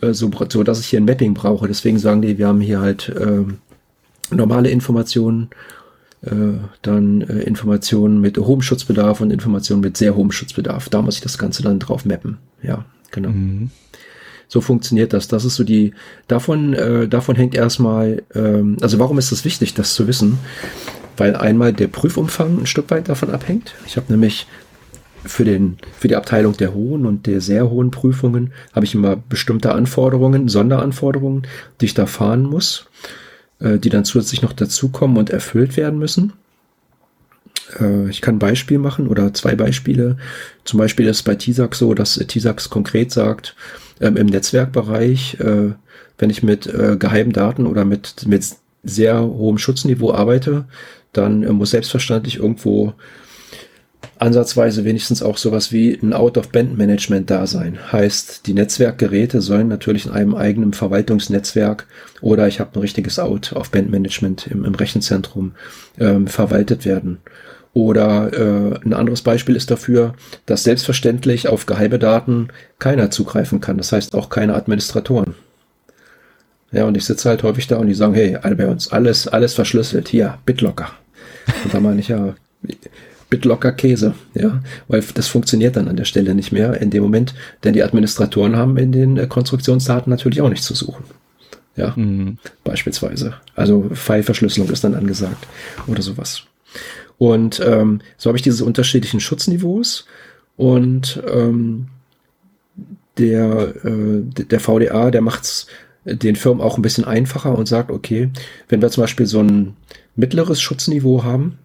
Äh, 0.00 0.12
so, 0.12 0.30
so 0.48 0.62
dass 0.62 0.80
ich 0.80 0.86
hier 0.86 1.00
ein 1.00 1.06
Mapping 1.06 1.34
brauche. 1.34 1.66
Deswegen 1.66 1.98
sagen 1.98 2.22
die, 2.22 2.38
wir 2.38 2.48
haben 2.48 2.60
hier 2.60 2.80
halt 2.80 3.08
äh, 3.08 3.44
normale 4.34 4.70
Informationen, 4.70 5.48
äh, 6.22 6.58
dann 6.82 7.22
äh, 7.22 7.40
Informationen 7.40 8.20
mit 8.20 8.38
hohem 8.38 8.62
Schutzbedarf 8.62 9.20
und 9.20 9.30
Informationen 9.30 9.80
mit 9.80 9.96
sehr 9.96 10.14
hohem 10.14 10.32
Schutzbedarf. 10.32 10.88
Da 10.90 11.02
muss 11.02 11.16
ich 11.16 11.22
das 11.22 11.38
Ganze 11.38 11.62
dann 11.62 11.78
drauf 11.78 12.04
mappen. 12.04 12.38
Ja, 12.62 12.84
genau. 13.10 13.30
Mhm. 13.30 13.70
So 14.48 14.60
funktioniert 14.60 15.12
das. 15.12 15.28
Das 15.28 15.44
ist 15.44 15.56
so 15.56 15.64
die, 15.64 15.92
davon, 16.26 16.74
äh, 16.74 17.06
davon 17.06 17.36
hängt 17.36 17.54
erstmal, 17.54 18.22
ähm, 18.34 18.76
also 18.80 18.98
warum 18.98 19.18
ist 19.18 19.30
es 19.30 19.44
wichtig, 19.44 19.74
das 19.74 19.94
zu 19.94 20.08
wissen? 20.08 20.38
Weil 21.16 21.36
einmal 21.36 21.72
der 21.72 21.88
Prüfumfang 21.88 22.60
ein 22.60 22.66
Stück 22.66 22.90
weit 22.90 23.08
davon 23.08 23.30
abhängt. 23.30 23.74
Ich 23.86 23.96
habe 23.96 24.10
nämlich 24.10 24.46
für, 25.24 25.44
den, 25.44 25.76
für 25.98 26.08
die 26.08 26.16
Abteilung 26.16 26.56
der 26.56 26.74
hohen 26.74 27.04
und 27.04 27.26
der 27.26 27.40
sehr 27.40 27.68
hohen 27.70 27.90
Prüfungen 27.90 28.52
habe 28.74 28.86
ich 28.86 28.94
immer 28.94 29.16
bestimmte 29.16 29.72
Anforderungen, 29.72 30.48
Sonderanforderungen, 30.48 31.46
die 31.80 31.86
ich 31.86 31.94
da 31.94 32.06
fahren 32.06 32.44
muss. 32.44 32.88
äh, 33.60 33.78
die 33.78 33.88
dann 33.88 34.04
zusätzlich 34.04 34.42
noch 34.42 34.52
dazukommen 34.52 35.16
und 35.16 35.30
erfüllt 35.30 35.76
werden 35.76 35.98
müssen. 35.98 36.32
Äh, 37.80 38.08
ich 38.08 38.20
kann 38.20 38.36
ein 38.36 38.40
Beispiel 38.40 38.78
machen 38.78 39.08
oder 39.08 39.34
zwei 39.34 39.54
Beispiele. 39.54 40.16
Zum 40.64 40.78
Beispiel 40.78 41.06
ist 41.06 41.18
es 41.18 41.22
bei 41.22 41.34
TISAX 41.34 41.78
so, 41.78 41.94
dass 41.94 42.14
TISAX 42.14 42.70
konkret 42.70 43.12
sagt, 43.12 43.54
ähm, 44.00 44.16
im 44.16 44.26
Netzwerkbereich, 44.26 45.38
äh, 45.40 45.72
wenn 46.18 46.30
ich 46.30 46.42
mit 46.42 46.66
äh, 46.66 46.96
geheimen 46.98 47.32
Daten 47.32 47.66
oder 47.66 47.84
mit, 47.84 48.26
mit 48.26 48.44
sehr 48.82 49.20
hohem 49.20 49.58
Schutzniveau 49.58 50.12
arbeite, 50.12 50.66
dann 51.12 51.42
äh, 51.42 51.52
muss 51.52 51.70
selbstverständlich 51.70 52.36
irgendwo 52.36 52.94
ansatzweise 54.18 54.84
wenigstens 54.84 55.22
auch 55.22 55.36
sowas 55.36 55.72
wie 55.72 55.94
ein 55.94 56.12
Out-of-Band-Management 56.12 57.30
da 57.30 57.46
sein. 57.46 57.78
Heißt, 57.92 58.46
die 58.46 58.54
Netzwerkgeräte 58.54 59.40
sollen 59.40 59.68
natürlich 59.68 60.06
in 60.06 60.12
einem 60.12 60.34
eigenen 60.34 60.72
Verwaltungsnetzwerk 60.72 61.86
oder 62.20 62.48
ich 62.48 62.60
habe 62.60 62.74
ein 62.74 62.80
richtiges 62.80 63.18
Out-of-Band-Management 63.18 64.48
im, 64.48 64.64
im, 64.64 64.74
Rechenzentrum 64.74 65.52
ähm, 65.98 66.26
verwaltet 66.26 66.84
werden. 66.84 67.18
Oder 67.74 68.32
äh, 68.32 68.80
ein 68.84 68.92
anderes 68.92 69.22
Beispiel 69.22 69.56
ist 69.56 69.70
dafür, 69.70 70.14
dass 70.46 70.64
selbstverständlich 70.64 71.48
auf 71.48 71.66
geheime 71.66 71.98
Daten 71.98 72.48
keiner 72.78 73.10
zugreifen 73.10 73.60
kann. 73.60 73.78
Das 73.78 73.92
heißt 73.92 74.14
auch 74.14 74.30
keine 74.30 74.54
Administratoren. 74.54 75.34
Ja, 76.72 76.84
und 76.84 76.96
ich 76.96 77.04
sitze 77.04 77.28
halt 77.28 77.42
häufig 77.42 77.66
da 77.66 77.76
und 77.76 77.86
die 77.86 77.94
sagen, 77.94 78.14
hey, 78.14 78.36
alle 78.36 78.56
bei 78.56 78.66
uns, 78.66 78.92
alles, 78.92 79.26
alles 79.26 79.54
verschlüsselt, 79.54 80.08
hier, 80.08 80.38
BitLocker. 80.44 80.90
Und 81.64 81.72
da 81.72 81.80
meine 81.80 82.00
ich 82.00 82.08
ja, 82.08 82.34
BitLocker 83.30 83.72
Käse, 83.72 84.14
ja, 84.34 84.62
weil 84.86 85.02
das 85.14 85.28
funktioniert 85.28 85.76
dann 85.76 85.88
an 85.88 85.96
der 85.96 86.04
Stelle 86.04 86.34
nicht 86.34 86.52
mehr 86.52 86.80
in 86.80 86.90
dem 86.90 87.02
Moment, 87.02 87.34
denn 87.64 87.74
die 87.74 87.82
Administratoren 87.82 88.56
haben 88.56 88.76
in 88.76 88.92
den 88.92 89.16
äh, 89.16 89.26
Konstruktionsdaten 89.26 90.10
natürlich 90.10 90.40
auch 90.40 90.48
nichts 90.48 90.66
zu 90.66 90.74
suchen. 90.74 91.04
Ja, 91.76 91.92
mhm. 91.94 92.38
beispielsweise. 92.64 93.34
Also 93.54 93.88
File-Verschlüsselung 93.92 94.68
ist 94.70 94.82
dann 94.82 94.94
angesagt 94.94 95.46
oder 95.86 96.02
sowas. 96.02 96.42
Und 97.18 97.60
ähm, 97.60 98.00
so 98.16 98.28
habe 98.28 98.38
ich 98.38 98.42
diese 98.42 98.64
unterschiedlichen 98.64 99.20
Schutzniveaus. 99.20 100.06
Und 100.56 101.22
ähm, 101.30 101.88
der, 103.18 103.74
äh, 103.84 104.22
der 104.22 104.60
VDA, 104.60 105.10
der 105.10 105.20
macht's 105.20 105.66
den 106.04 106.36
Firmen 106.36 106.62
auch 106.62 106.78
ein 106.78 106.82
bisschen 106.82 107.04
einfacher 107.04 107.56
und 107.56 107.66
sagt, 107.66 107.90
okay, 107.90 108.30
wenn 108.68 108.80
wir 108.80 108.90
zum 108.90 109.02
Beispiel 109.02 109.26
so 109.26 109.40
ein 109.40 109.76
mittleres 110.16 110.60
Schutzniveau 110.60 111.24
haben, 111.24 111.58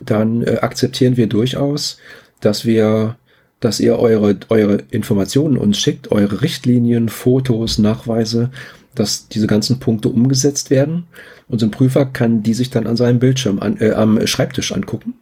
dann 0.00 0.42
äh, 0.42 0.58
akzeptieren 0.60 1.16
wir 1.16 1.26
durchaus, 1.26 1.98
dass 2.40 2.66
wir, 2.66 3.16
dass 3.60 3.80
ihr 3.80 3.98
eure, 3.98 4.36
eure 4.48 4.82
Informationen 4.90 5.56
uns 5.56 5.78
schickt, 5.78 6.12
eure 6.12 6.42
Richtlinien, 6.42 7.08
Fotos, 7.08 7.78
Nachweise, 7.78 8.50
dass 8.98 9.28
diese 9.28 9.46
ganzen 9.46 9.78
Punkte 9.78 10.08
umgesetzt 10.08 10.70
werden. 10.70 11.04
Und 11.48 11.60
so 11.60 11.66
ein 11.66 11.70
Prüfer 11.70 12.06
kann 12.06 12.42
die 12.42 12.54
sich 12.54 12.70
dann 12.70 12.86
an 12.86 12.96
seinem 12.96 13.18
Bildschirm 13.18 13.60
an, 13.60 13.76
äh, 13.80 13.92
am 13.92 14.26
Schreibtisch 14.26 14.72
angucken. 14.72 15.14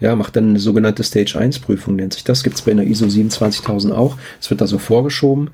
Ja, 0.00 0.16
macht 0.16 0.34
dann 0.34 0.50
eine 0.50 0.58
sogenannte 0.58 1.04
Stage 1.04 1.38
1 1.38 1.60
Prüfung, 1.60 1.94
nennt 1.94 2.14
sich 2.14 2.24
das. 2.24 2.42
Gibt's 2.42 2.62
bei 2.62 2.72
einer 2.72 2.82
ISO 2.82 3.08
27000 3.08 3.94
auch. 3.94 4.16
Es 4.40 4.50
wird 4.50 4.60
da 4.60 4.66
so 4.66 4.78
vorgeschoben. 4.78 5.50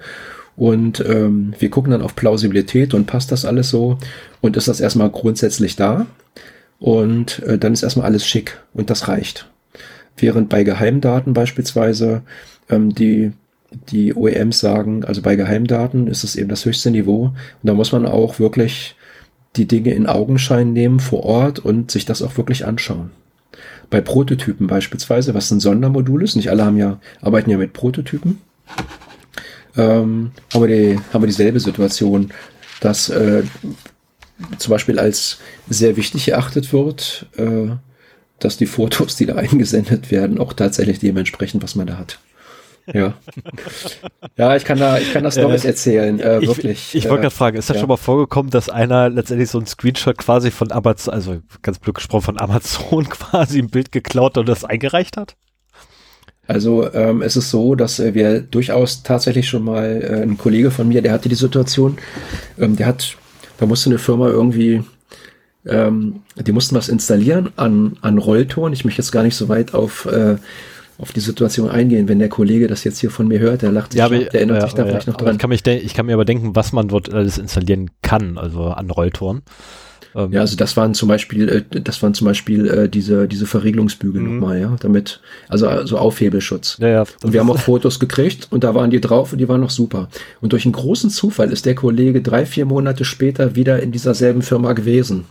Und 0.56 1.04
ähm, 1.06 1.54
wir 1.58 1.70
gucken 1.70 1.92
dann 1.92 2.02
auf 2.02 2.16
Plausibilität 2.16 2.94
und 2.94 3.06
passt 3.06 3.30
das 3.30 3.44
alles 3.44 3.68
so. 3.70 3.98
Und 4.40 4.56
ist 4.56 4.66
das 4.66 4.80
erstmal 4.80 5.10
grundsätzlich 5.10 5.76
da? 5.76 6.06
Und 6.78 7.40
äh, 7.40 7.58
dann 7.58 7.72
ist 7.72 7.82
erstmal 7.82 8.06
alles 8.06 8.26
schick 8.26 8.58
und 8.72 8.90
das 8.90 9.06
reicht. 9.06 9.48
Während 10.16 10.48
bei 10.48 10.64
Geheimdaten 10.64 11.32
beispielsweise 11.32 12.22
ähm, 12.68 12.94
die, 12.94 13.32
die 13.70 14.14
OEMs 14.14 14.60
sagen, 14.60 15.04
also 15.04 15.22
bei 15.22 15.36
Geheimdaten 15.36 16.06
ist 16.06 16.24
es 16.24 16.36
eben 16.36 16.48
das 16.48 16.64
höchste 16.64 16.90
Niveau. 16.90 17.24
Und 17.24 17.36
da 17.62 17.74
muss 17.74 17.92
man 17.92 18.06
auch 18.06 18.38
wirklich 18.38 18.96
die 19.56 19.66
Dinge 19.66 19.92
in 19.92 20.06
Augenschein 20.06 20.72
nehmen 20.72 21.00
vor 21.00 21.24
Ort 21.24 21.58
und 21.58 21.90
sich 21.90 22.04
das 22.04 22.22
auch 22.22 22.36
wirklich 22.36 22.66
anschauen. 22.66 23.10
Bei 23.90 24.00
Prototypen 24.00 24.66
beispielsweise, 24.66 25.34
was 25.34 25.50
ein 25.50 25.60
Sondermodul 25.60 26.22
ist, 26.22 26.36
nicht 26.36 26.50
alle 26.50 26.64
haben 26.64 26.76
ja, 26.76 27.00
arbeiten 27.20 27.50
ja 27.50 27.56
mit 27.56 27.72
Prototypen, 27.72 28.40
ähm, 29.76 30.32
haben, 30.52 30.62
wir 30.62 30.68
die, 30.68 31.00
haben 31.12 31.22
wir 31.22 31.28
dieselbe 31.28 31.60
Situation, 31.60 32.32
dass 32.80 33.08
äh, 33.08 33.42
zum 34.58 34.70
Beispiel 34.70 34.98
als 34.98 35.38
sehr 35.68 35.96
wichtig 35.96 36.28
erachtet 36.28 36.72
wird, 36.72 37.26
äh, 37.36 37.70
dass 38.38 38.56
die 38.56 38.66
Fotos, 38.66 39.16
die 39.16 39.26
da 39.26 39.34
eingesendet 39.36 40.10
werden, 40.10 40.38
auch 40.38 40.52
tatsächlich 40.52 41.00
dementsprechend, 41.00 41.62
was 41.62 41.74
man 41.74 41.86
da 41.86 41.98
hat. 41.98 42.18
Ja. 42.92 43.14
Ja, 44.36 44.56
ich 44.56 44.64
kann 44.64 44.78
da, 44.78 44.98
ich 44.98 45.12
kann 45.12 45.24
das 45.24 45.34
Stories 45.34 45.64
äh, 45.64 45.68
erzählen, 45.68 46.20
äh, 46.20 46.38
ich, 46.40 46.48
wirklich. 46.48 46.94
Ich, 46.94 47.04
ich 47.04 47.04
wollte 47.08 47.22
gerade 47.22 47.34
fragen, 47.34 47.56
ist 47.56 47.68
das 47.68 47.76
ja. 47.76 47.80
schon 47.80 47.88
mal 47.88 47.96
vorgekommen, 47.96 48.50
dass 48.50 48.68
einer 48.68 49.08
letztendlich 49.10 49.50
so 49.50 49.58
ein 49.58 49.66
Screenshot 49.66 50.16
quasi 50.18 50.50
von 50.50 50.72
Amazon, 50.72 51.14
also 51.14 51.38
ganz 51.62 51.78
blöd 51.78 51.96
gesprochen, 51.96 52.22
von 52.22 52.40
Amazon 52.40 53.08
quasi 53.08 53.58
ein 53.58 53.70
Bild 53.70 53.92
geklaut 53.92 54.38
und 54.38 54.48
das 54.48 54.64
eingereicht 54.64 55.16
hat? 55.16 55.36
Also 56.46 56.92
ähm, 56.94 57.20
es 57.20 57.36
ist 57.36 57.50
so, 57.50 57.74
dass 57.74 58.00
äh, 58.00 58.14
wir 58.14 58.40
durchaus 58.40 59.02
tatsächlich 59.02 59.48
schon 59.48 59.64
mal 59.64 60.02
äh, 60.02 60.22
ein 60.22 60.38
Kollege 60.38 60.70
von 60.70 60.88
mir, 60.88 61.02
der 61.02 61.12
hatte 61.12 61.28
die 61.28 61.34
Situation, 61.34 61.98
ähm, 62.58 62.76
der 62.76 62.86
hat 62.86 63.18
da 63.58 63.66
musste 63.66 63.90
eine 63.90 63.98
Firma 63.98 64.28
irgendwie, 64.28 64.82
ähm, 65.66 66.22
die 66.36 66.52
mussten 66.52 66.76
was 66.76 66.88
installieren 66.88 67.50
an, 67.56 67.98
an 68.00 68.18
Rollton. 68.18 68.72
Ich 68.72 68.84
möchte 68.84 69.02
jetzt 69.02 69.10
gar 69.10 69.24
nicht 69.24 69.34
so 69.34 69.48
weit 69.48 69.74
auf, 69.74 70.06
äh, 70.06 70.36
auf 70.98 71.12
die 71.12 71.20
Situation 71.20 71.70
eingehen. 71.70 72.08
Wenn 72.08 72.18
der 72.18 72.28
Kollege 72.28 72.66
das 72.66 72.84
jetzt 72.84 72.98
hier 72.98 73.10
von 73.10 73.28
mir 73.28 73.38
hört, 73.38 73.62
der 73.62 73.72
lacht 73.72 73.92
sich, 73.92 74.00
ja, 74.00 74.06
aber, 74.06 74.18
der 74.18 74.34
erinnert 74.34 74.58
ja, 74.58 74.66
sich 74.66 74.74
da 74.74 74.82
ja, 74.82 74.88
vielleicht 74.88 75.06
noch 75.06 75.16
dran. 75.16 75.34
Ich 75.34 75.38
kann, 75.38 75.50
mich 75.50 75.66
ich 75.66 75.94
kann 75.94 76.06
mir 76.06 76.14
aber 76.14 76.24
denken, 76.24 76.54
was 76.54 76.72
man 76.72 76.88
dort 76.88 77.12
alles 77.12 77.38
installieren 77.38 77.90
kann, 78.02 78.36
also 78.36 78.64
an 78.64 78.90
Rolltoren. 78.90 79.42
Ähm, 80.14 80.32
ja, 80.32 80.40
also 80.40 80.56
das 80.56 80.76
waren 80.76 80.94
zum 80.94 81.08
Beispiel, 81.08 81.48
äh, 81.48 81.80
das 81.80 82.02
waren 82.02 82.14
zum 82.14 82.26
Beispiel 82.26 82.66
äh, 82.66 82.88
diese, 82.88 83.28
diese 83.28 83.46
Verriegelungsbügel 83.46 84.20
mhm. 84.20 84.34
nochmal, 84.34 84.60
ja, 84.60 84.76
damit, 84.80 85.20
also, 85.48 85.68
also 85.68 85.98
Aufhebelschutz. 85.98 86.78
Ja, 86.80 86.88
ja. 86.88 87.04
Und 87.22 87.32
wir 87.32 87.40
haben 87.40 87.50
auch 87.50 87.58
Fotos 87.58 88.00
gekriegt 88.00 88.48
und 88.50 88.64
da 88.64 88.74
waren 88.74 88.90
die 88.90 89.00
drauf 89.00 89.32
und 89.32 89.38
die 89.38 89.48
waren 89.48 89.60
noch 89.60 89.70
super. 89.70 90.08
Und 90.40 90.52
durch 90.52 90.64
einen 90.64 90.72
großen 90.72 91.10
Zufall 91.10 91.52
ist 91.52 91.66
der 91.66 91.74
Kollege 91.74 92.22
drei, 92.22 92.46
vier 92.46 92.64
Monate 92.64 93.04
später 93.04 93.54
wieder 93.54 93.80
in 93.82 93.92
dieser 93.92 94.14
selben 94.14 94.42
Firma 94.42 94.72
gewesen. 94.72 95.26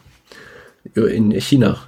In 0.96 1.32
China. 1.32 1.80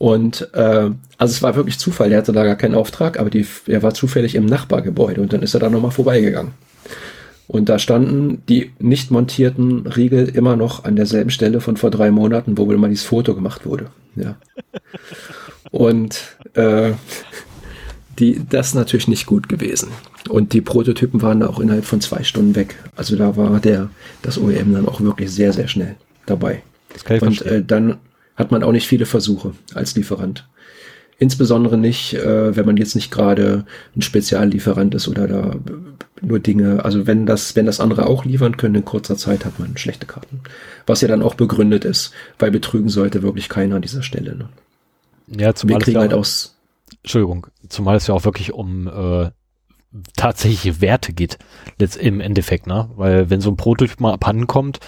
Und 0.00 0.48
äh, 0.54 0.90
also 1.18 1.32
es 1.34 1.42
war 1.42 1.56
wirklich 1.56 1.78
Zufall, 1.78 2.08
der 2.08 2.16
hatte 2.16 2.32
da 2.32 2.42
gar 2.42 2.56
keinen 2.56 2.74
Auftrag, 2.74 3.20
aber 3.20 3.28
die, 3.28 3.46
er 3.66 3.82
war 3.82 3.92
zufällig 3.92 4.34
im 4.34 4.46
Nachbargebäude 4.46 5.20
und 5.20 5.34
dann 5.34 5.42
ist 5.42 5.52
er 5.52 5.60
da 5.60 5.68
nochmal 5.68 5.90
vorbeigegangen. 5.90 6.52
Und 7.46 7.68
da 7.68 7.78
standen 7.78 8.42
die 8.48 8.72
nicht 8.78 9.10
montierten 9.10 9.86
Riegel 9.86 10.26
immer 10.26 10.56
noch 10.56 10.84
an 10.84 10.96
derselben 10.96 11.28
Stelle 11.28 11.60
von 11.60 11.76
vor 11.76 11.90
drei 11.90 12.10
Monaten, 12.10 12.56
wo 12.56 12.66
wohl 12.66 12.78
mal 12.78 12.88
dieses 12.88 13.04
Foto 13.04 13.34
gemacht 13.34 13.66
wurde. 13.66 13.90
Ja. 14.16 14.36
Und 15.70 16.38
äh, 16.54 16.92
die, 18.18 18.40
das 18.48 18.68
ist 18.68 18.74
natürlich 18.76 19.06
nicht 19.06 19.26
gut 19.26 19.50
gewesen. 19.50 19.90
Und 20.30 20.54
die 20.54 20.62
Prototypen 20.62 21.20
waren 21.20 21.40
da 21.40 21.48
auch 21.48 21.60
innerhalb 21.60 21.84
von 21.84 22.00
zwei 22.00 22.22
Stunden 22.22 22.56
weg. 22.56 22.76
Also 22.96 23.16
da 23.16 23.36
war 23.36 23.60
der, 23.60 23.90
das 24.22 24.38
OEM 24.38 24.72
dann 24.72 24.88
auch 24.88 25.02
wirklich 25.02 25.30
sehr, 25.30 25.52
sehr 25.52 25.68
schnell 25.68 25.96
dabei. 26.24 26.62
Und 27.20 27.42
äh, 27.42 27.62
dann 27.62 27.98
hat 28.36 28.50
man 28.50 28.62
auch 28.62 28.72
nicht 28.72 28.86
viele 28.86 29.06
Versuche 29.06 29.52
als 29.74 29.94
Lieferant. 29.96 30.48
Insbesondere 31.18 31.76
nicht, 31.76 32.14
äh, 32.14 32.56
wenn 32.56 32.64
man 32.64 32.78
jetzt 32.78 32.94
nicht 32.94 33.10
gerade 33.10 33.66
ein 33.94 34.00
Speziallieferant 34.00 34.94
ist 34.94 35.06
oder 35.06 35.28
da 35.28 35.54
nur 36.22 36.38
Dinge, 36.38 36.82
also 36.84 37.06
wenn 37.06 37.26
das, 37.26 37.56
wenn 37.56 37.66
das 37.66 37.80
andere 37.80 38.06
auch 38.06 38.24
liefern 38.24 38.56
können, 38.56 38.76
in 38.76 38.84
kurzer 38.84 39.16
Zeit 39.16 39.44
hat 39.44 39.58
man 39.58 39.76
schlechte 39.76 40.06
Karten. 40.06 40.40
Was 40.86 41.02
ja 41.02 41.08
dann 41.08 41.22
auch 41.22 41.34
begründet 41.34 41.84
ist, 41.84 42.12
weil 42.38 42.50
betrügen 42.50 42.88
sollte 42.88 43.22
wirklich 43.22 43.50
keiner 43.50 43.76
an 43.76 43.82
dieser 43.82 44.02
Stelle. 44.02 44.34
Ne? 44.34 44.48
Ja, 45.28 45.54
zumal 45.54 45.76
Wir 45.76 45.84
kriegen 45.84 45.96
ja 45.96 46.00
halt 46.00 46.14
aus. 46.14 46.56
Entschuldigung, 47.02 47.46
zumal 47.68 47.96
es 47.96 48.06
ja 48.06 48.14
auch 48.14 48.24
wirklich 48.24 48.52
um 48.52 48.88
äh, 48.88 49.30
tatsächliche 50.16 50.80
Werte 50.80 51.12
geht, 51.12 51.38
letzt 51.78 51.96
im 51.96 52.20
Endeffekt, 52.20 52.66
ne? 52.66 52.90
Weil 52.96 53.30
wenn 53.30 53.40
so 53.40 53.50
ein 53.50 53.56
Prototyp 53.56 54.00
mal 54.00 54.12
abhanden 54.12 54.46
kommt, 54.46 54.80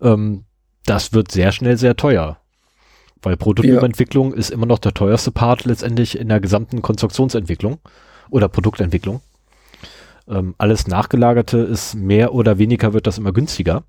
ähm, 0.00 0.44
das 0.86 1.12
wird 1.12 1.32
sehr 1.32 1.52
schnell 1.52 1.76
sehr 1.76 1.96
teuer. 1.96 2.38
Weil 3.24 3.36
Prototypentwicklung 3.36 4.32
ja. 4.32 4.36
ist 4.36 4.50
immer 4.50 4.66
noch 4.66 4.78
der 4.78 4.94
teuerste 4.94 5.30
Part 5.30 5.64
letztendlich 5.64 6.18
in 6.18 6.28
der 6.28 6.40
gesamten 6.40 6.82
Konstruktionsentwicklung 6.82 7.78
oder 8.30 8.48
Produktentwicklung. 8.48 9.20
Ähm, 10.28 10.54
alles 10.58 10.86
Nachgelagerte 10.86 11.58
ist 11.58 11.94
mehr 11.94 12.34
oder 12.34 12.58
weniger 12.58 12.92
wird 12.92 13.06
das 13.06 13.18
immer 13.18 13.32
günstiger. 13.32 13.84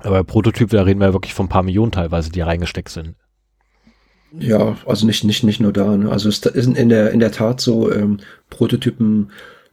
Aber 0.00 0.24
Prototyp, 0.24 0.70
da 0.70 0.82
reden 0.82 1.00
wir 1.00 1.08
ja 1.08 1.12
wirklich 1.12 1.34
von 1.34 1.46
ein 1.46 1.50
paar 1.50 1.62
Millionen 1.62 1.92
teilweise, 1.92 2.30
die 2.30 2.40
reingesteckt 2.40 2.88
sind. 2.88 3.14
Ja, 4.38 4.76
also 4.86 5.06
nicht, 5.06 5.22
nicht, 5.24 5.44
nicht 5.44 5.60
nur 5.60 5.72
da. 5.72 5.96
Ne? 5.96 6.10
Also 6.10 6.28
es 6.28 6.38
ist 6.40 6.66
in 6.66 6.88
der, 6.88 7.12
in 7.12 7.20
der 7.20 7.30
Tat 7.30 7.60
so, 7.60 7.92
ähm, 7.92 8.18
Prototypen 8.50 9.30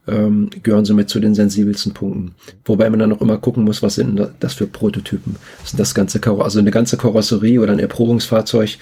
ähm, 0.08 0.50
gehören 0.62 0.84
somit 0.84 1.08
zu 1.08 1.20
den 1.20 1.34
sensibelsten 1.34 1.94
Punkten. 1.94 2.34
Wobei 2.64 2.90
man 2.90 2.98
dann 2.98 3.12
auch 3.12 3.20
immer 3.20 3.38
gucken 3.38 3.64
muss, 3.64 3.82
was 3.82 3.94
sind 3.94 4.28
das 4.40 4.54
für 4.54 4.66
Prototypen? 4.66 5.36
Sind 5.64 5.78
das 5.78 5.94
ganze 5.94 6.18
Karo 6.20 6.42
also 6.42 6.58
eine 6.58 6.70
ganze 6.70 6.96
Karosserie 6.96 7.60
oder 7.60 7.72
ein 7.72 7.78
Erprobungsfahrzeug, 7.78 8.78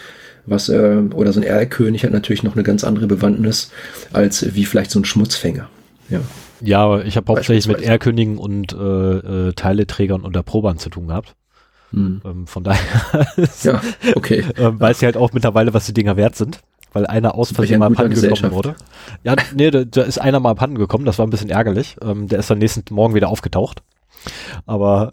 was 0.46 0.68
äh, 0.68 1.02
oder 1.14 1.32
so 1.32 1.40
ein 1.40 1.46
Erlkönig 1.46 2.04
hat 2.04 2.12
natürlich 2.12 2.42
noch 2.42 2.54
eine 2.54 2.62
ganz 2.62 2.84
andere 2.84 3.06
Bewandtnis 3.06 3.70
als 4.12 4.54
wie 4.54 4.64
vielleicht 4.64 4.90
so 4.90 5.00
ein 5.00 5.04
Schmutzfänger. 5.04 5.68
Ja. 6.08 6.20
Ja, 6.62 7.00
ich 7.00 7.16
habe 7.16 7.32
hauptsächlich 7.32 7.68
mit 7.68 7.80
Erlkönigen 7.80 8.36
und 8.36 8.74
äh, 8.74 9.48
äh, 9.48 9.52
Teileträgern 9.54 10.20
und 10.20 10.36
Erprobern 10.36 10.76
zu 10.76 10.90
tun 10.90 11.08
gehabt. 11.08 11.34
Hm. 11.92 12.20
Ähm, 12.24 12.46
von 12.46 12.64
daher, 12.64 13.26
ja, 13.62 13.80
okay. 14.14 14.44
ähm, 14.58 14.78
weiß 14.78 15.00
sie 15.00 15.06
halt 15.06 15.16
auch 15.16 15.32
mittlerweile, 15.32 15.74
was 15.74 15.86
die 15.86 15.94
Dinger 15.94 16.16
wert 16.16 16.36
sind, 16.36 16.60
weil 16.92 17.06
einer 17.06 17.34
aus 17.34 17.52
Versehen 17.52 17.78
mal 17.78 17.90
abhanden 17.92 18.20
gekommen 18.20 18.52
wurde. 18.52 18.74
Ja, 19.22 19.36
nee, 19.54 19.70
da, 19.70 19.84
da, 19.84 20.02
ist 20.02 20.18
einer 20.18 20.40
mal 20.40 20.50
abhanden 20.50 20.78
gekommen, 20.78 21.04
das 21.04 21.18
war 21.18 21.26
ein 21.26 21.30
bisschen 21.30 21.50
ärgerlich. 21.50 21.96
Ähm, 22.02 22.28
der 22.28 22.38
ist 22.38 22.50
dann 22.50 22.58
nächsten 22.58 22.94
Morgen 22.94 23.14
wieder 23.14 23.28
aufgetaucht. 23.28 23.82
Aber 24.66 25.10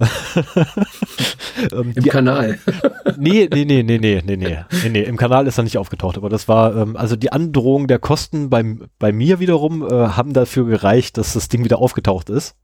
ähm, 1.72 1.94
im 1.96 2.04
Kanal. 2.04 2.60
nee, 3.18 3.48
nee, 3.52 3.66
nee, 3.66 3.84
nee, 3.84 3.98
nee, 3.98 4.22
nee, 4.26 4.36
nee, 4.38 4.38
nee, 4.38 4.90
nee, 4.90 5.02
im 5.02 5.18
Kanal 5.18 5.48
ist 5.48 5.58
er 5.58 5.64
nicht 5.64 5.78
aufgetaucht. 5.78 6.18
Aber 6.18 6.30
das 6.30 6.48
war 6.48 6.76
ähm, 6.76 6.98
also 6.98 7.16
die 7.16 7.32
Androhung 7.32 7.88
der 7.88 8.00
Kosten 8.00 8.50
bei, 8.50 8.64
bei 9.00 9.12
mir 9.12 9.40
wiederum 9.40 9.88
äh, 9.88 9.90
haben 9.90 10.34
dafür 10.34 10.66
gereicht, 10.66 11.18
dass 11.18 11.34
das 11.34 11.48
Ding 11.48 11.64
wieder 11.64 11.80
aufgetaucht 11.80 12.30
ist. 12.30 12.56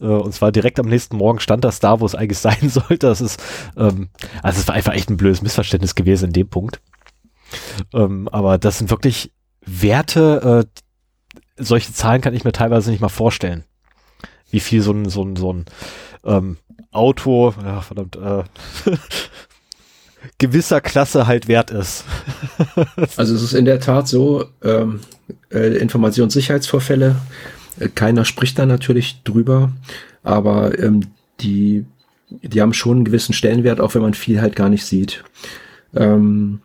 Äh, 0.00 0.06
und 0.06 0.34
zwar 0.34 0.52
direkt 0.52 0.80
am 0.80 0.86
nächsten 0.88 1.16
Morgen 1.16 1.40
stand 1.40 1.64
das 1.64 1.80
da, 1.80 2.00
wo 2.00 2.06
es 2.06 2.14
eigentlich 2.14 2.38
sein 2.40 2.68
sollte. 2.68 3.06
Das 3.06 3.20
ist, 3.20 3.42
ähm, 3.76 4.08
also 4.42 4.60
es 4.60 4.68
war 4.68 4.74
einfach 4.74 4.94
echt 4.94 5.10
ein 5.10 5.16
blödes 5.16 5.42
Missverständnis 5.42 5.94
gewesen 5.94 6.26
in 6.26 6.32
dem 6.32 6.48
Punkt. 6.48 6.80
Ähm, 7.92 8.28
aber 8.28 8.58
das 8.58 8.78
sind 8.78 8.90
wirklich 8.90 9.32
Werte, 9.64 10.66
äh, 10.66 10.82
solche 11.62 11.92
Zahlen 11.92 12.20
kann 12.20 12.34
ich 12.34 12.44
mir 12.44 12.52
teilweise 12.52 12.90
nicht 12.90 13.00
mal 13.00 13.08
vorstellen. 13.08 13.64
Wie 14.50 14.60
viel 14.60 14.82
so 14.82 14.92
ein, 14.92 15.08
so 15.08 15.24
ein, 15.24 15.36
so 15.36 15.52
ein 15.52 15.64
ähm, 16.24 16.56
Auto, 16.90 17.54
ja, 17.64 17.80
verdammt, 17.80 18.16
äh, 18.16 18.44
gewisser 20.38 20.80
Klasse 20.80 21.26
halt 21.26 21.48
wert 21.48 21.70
ist. 21.70 22.04
also 23.16 23.34
es 23.34 23.42
ist 23.42 23.54
in 23.54 23.64
der 23.64 23.80
Tat 23.80 24.08
so, 24.08 24.46
ähm, 24.62 25.00
äh, 25.50 25.76
Informationssicherheitsvorfälle 25.76 27.16
äh, 27.78 27.88
keiner 27.88 28.24
spricht 28.24 28.58
da 28.58 28.66
natürlich 28.66 29.22
drüber, 29.24 29.72
aber 30.22 30.78
ähm, 30.78 31.06
die, 31.40 31.84
die 32.30 32.60
haben 32.60 32.74
schon 32.74 32.98
einen 32.98 33.04
gewissen 33.04 33.32
Stellenwert, 33.32 33.80
auch 33.80 33.94
wenn 33.94 34.02
man 34.02 34.14
viel 34.14 34.40
halt 34.40 34.56
gar 34.56 34.68
nicht 34.68 34.84
sieht. 34.84 35.24
Ähm, 35.94 36.62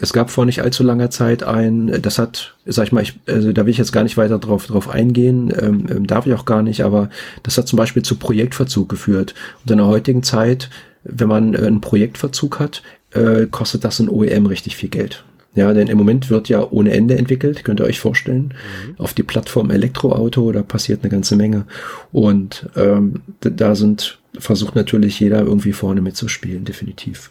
es 0.00 0.12
gab 0.12 0.30
vor 0.30 0.44
nicht 0.46 0.62
allzu 0.62 0.82
langer 0.82 1.10
Zeit 1.10 1.42
ein, 1.42 2.00
das 2.02 2.18
hat, 2.18 2.54
sag 2.64 2.86
ich 2.86 2.92
mal, 2.92 3.02
ich, 3.02 3.18
also 3.26 3.52
da 3.52 3.64
will 3.64 3.70
ich 3.70 3.78
jetzt 3.78 3.92
gar 3.92 4.02
nicht 4.02 4.16
weiter 4.16 4.38
drauf, 4.38 4.66
drauf 4.66 4.88
eingehen, 4.88 5.52
ähm, 5.58 5.86
ähm 5.90 6.06
darf 6.06 6.26
ich 6.26 6.34
auch 6.34 6.44
gar 6.44 6.62
nicht, 6.62 6.82
aber 6.82 7.10
das 7.42 7.58
hat 7.58 7.68
zum 7.68 7.76
Beispiel 7.76 8.02
zu 8.02 8.16
Projektverzug 8.16 8.88
geführt. 8.88 9.34
Und 9.64 9.70
in 9.70 9.78
der 9.78 9.86
heutigen 9.86 10.22
Zeit, 10.22 10.70
wenn 11.04 11.28
man 11.28 11.54
äh, 11.54 11.58
einen 11.58 11.80
Projektverzug 11.80 12.60
hat, 12.60 12.82
äh, 13.12 13.46
kostet 13.46 13.84
das 13.84 14.00
ein 14.00 14.08
OEM 14.08 14.46
richtig 14.46 14.76
viel 14.76 14.88
Geld. 14.88 15.24
Ja, 15.56 15.72
denn 15.72 15.88
im 15.88 15.96
Moment 15.96 16.28
wird 16.28 16.50
ja 16.50 16.66
ohne 16.70 16.92
Ende 16.92 17.16
entwickelt, 17.16 17.64
könnt 17.64 17.80
ihr 17.80 17.86
euch 17.86 17.98
vorstellen. 17.98 18.52
Mhm. 18.86 18.96
Auf 18.98 19.14
die 19.14 19.22
Plattform 19.22 19.70
Elektroauto, 19.70 20.52
da 20.52 20.62
passiert 20.62 21.02
eine 21.02 21.10
ganze 21.10 21.34
Menge. 21.34 21.64
Und 22.12 22.68
ähm, 22.76 23.22
da 23.40 23.74
sind, 23.74 24.18
versucht 24.38 24.76
natürlich 24.76 25.18
jeder 25.18 25.40
irgendwie 25.40 25.72
vorne 25.72 26.02
mitzuspielen, 26.02 26.66
definitiv. 26.66 27.30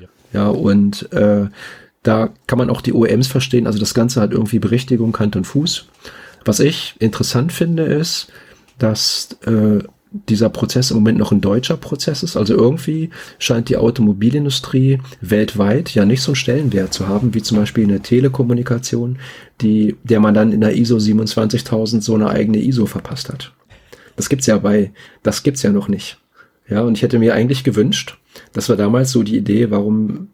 Ja, 0.00 0.08
ja 0.32 0.48
und 0.48 1.12
äh, 1.12 1.46
da 2.02 2.30
kann 2.46 2.58
man 2.58 2.70
auch 2.70 2.80
die 2.80 2.92
OEMs 2.92 3.26
verstehen. 3.26 3.66
Also 3.66 3.78
das 3.78 3.94
Ganze 3.94 4.20
hat 4.20 4.32
irgendwie 4.32 4.58
Berichtigung, 4.58 5.12
Kant 5.12 5.36
und 5.36 5.46
Fuß. 5.46 5.86
Was 6.44 6.60
ich 6.60 6.94
interessant 6.98 7.52
finde, 7.52 7.84
ist, 7.84 8.28
dass 8.78 9.36
äh, 9.44 9.80
dieser 10.10 10.48
Prozess 10.48 10.90
im 10.90 10.96
Moment 10.96 11.18
noch 11.18 11.30
ein 11.30 11.40
deutscher 11.40 11.76
Prozess 11.76 12.22
ist. 12.22 12.36
Also 12.36 12.54
irgendwie 12.54 13.10
scheint 13.38 13.68
die 13.68 13.76
Automobilindustrie 13.76 14.98
weltweit 15.20 15.94
ja 15.94 16.04
nicht 16.04 16.22
so 16.22 16.32
einen 16.32 16.36
Stellenwert 16.36 16.92
zu 16.92 17.06
haben, 17.06 17.34
wie 17.34 17.42
zum 17.42 17.58
Beispiel 17.58 17.84
in 17.84 17.90
der 17.90 18.02
Telekommunikation, 18.02 19.18
die, 19.60 19.96
der 20.02 20.20
man 20.20 20.34
dann 20.34 20.52
in 20.52 20.60
der 20.60 20.76
ISO 20.76 20.98
27000 20.98 22.02
so 22.02 22.14
eine 22.14 22.30
eigene 22.30 22.58
ISO 22.58 22.86
verpasst 22.86 23.28
hat. 23.28 23.52
Das 24.16 24.28
gibt's 24.28 24.46
ja 24.46 24.58
bei, 24.58 24.92
das 25.22 25.42
gibt's 25.42 25.62
ja 25.62 25.70
noch 25.70 25.88
nicht. 25.88 26.18
Ja, 26.68 26.82
und 26.82 26.96
ich 26.96 27.02
hätte 27.02 27.18
mir 27.18 27.34
eigentlich 27.34 27.64
gewünscht, 27.64 28.18
das 28.52 28.68
war 28.68 28.76
damals 28.76 29.10
so 29.10 29.22
die 29.22 29.36
Idee, 29.36 29.70
warum 29.70 30.28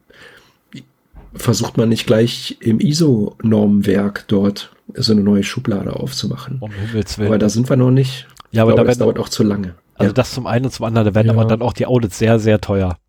versucht 1.37 1.77
man 1.77 1.89
nicht 1.89 2.07
gleich 2.07 2.57
im 2.61 2.81
ISO-Normwerk 2.81 4.25
dort 4.29 4.73
so 4.95 5.13
eine 5.13 5.23
neue 5.23 5.43
Schublade 5.43 5.95
aufzumachen. 5.95 6.59
Um 6.61 6.71
Aber 7.19 7.39
da 7.39 7.49
sind 7.49 7.69
wir 7.69 7.77
noch 7.77 7.91
nicht. 7.91 8.27
Ja, 8.53 8.63
aber 8.63 8.75
glaube, 8.75 8.89
das 8.89 8.99
dauert 8.99 9.19
auch 9.19 9.29
zu 9.29 9.43
lange. 9.43 9.75
Also 9.95 10.11
ja. 10.11 10.13
das 10.13 10.33
zum 10.33 10.47
einen 10.47 10.67
und 10.67 10.71
zum 10.71 10.85
anderen, 10.85 11.07
da 11.07 11.15
werden 11.15 11.29
ja. 11.29 11.33
aber 11.33 11.45
dann 11.45 11.63
auch 11.63 11.73
die 11.73 11.87
Audits 11.87 12.19
sehr, 12.19 12.39
sehr 12.39 12.61
teuer. 12.61 12.99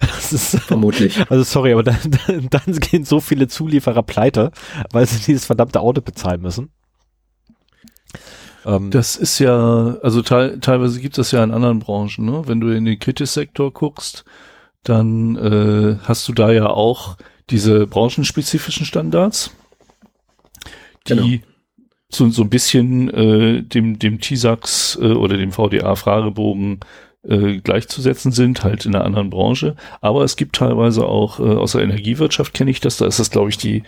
Das 0.00 0.32
ist, 0.32 0.58
Vermutlich. 0.60 1.18
Also 1.28 1.42
sorry, 1.42 1.72
aber 1.72 1.82
dann, 1.82 1.98
dann 2.50 2.78
gehen 2.80 3.04
so 3.04 3.20
viele 3.20 3.48
Zulieferer 3.48 4.02
pleite, 4.02 4.50
weil 4.92 5.04
sie 5.06 5.18
dieses 5.18 5.44
verdammte 5.44 5.80
Audit 5.80 6.06
bezahlen 6.06 6.40
müssen. 6.40 6.70
Ähm, 8.64 8.90
das 8.90 9.16
ist 9.16 9.38
ja, 9.38 9.98
also 10.02 10.22
te 10.22 10.58
teilweise 10.60 11.00
gibt 11.00 11.18
es 11.18 11.32
ja 11.32 11.44
in 11.44 11.50
anderen 11.50 11.80
Branchen, 11.80 12.24
ne? 12.24 12.42
Wenn 12.46 12.60
du 12.60 12.68
in 12.68 12.86
den 12.86 12.98
Kritis-Sektor 12.98 13.72
guckst, 13.72 14.24
dann 14.82 15.36
äh, 15.36 15.98
hast 16.02 16.26
du 16.28 16.32
da 16.32 16.52
ja 16.52 16.66
auch 16.68 17.16
diese 17.50 17.86
branchenspezifischen 17.86 18.86
Standards, 18.86 19.50
die 21.06 21.14
genau 21.14 21.26
so, 22.10 22.28
so 22.28 22.42
ein 22.42 22.50
bisschen 22.50 23.08
äh, 23.10 23.62
dem, 23.62 23.98
dem 23.98 24.20
TISAX 24.20 24.98
äh, 25.00 25.12
oder 25.12 25.36
dem 25.36 25.52
VDA-Fragebogen 25.52 26.80
äh, 27.22 27.58
gleichzusetzen 27.58 28.32
sind, 28.32 28.64
halt 28.64 28.84
in 28.84 28.94
einer 28.94 29.04
anderen 29.04 29.30
Branche. 29.30 29.76
Aber 30.00 30.24
es 30.24 30.36
gibt 30.36 30.56
teilweise 30.56 31.06
auch 31.06 31.38
äh, 31.38 31.42
aus 31.42 31.72
der 31.72 31.82
Energiewirtschaft 31.82 32.52
kenne 32.52 32.70
ich 32.70 32.80
das, 32.80 32.96
da 32.96 33.06
ist 33.06 33.20
das, 33.20 33.30
glaube 33.30 33.50
ich, 33.50 33.58
die, 33.58 33.84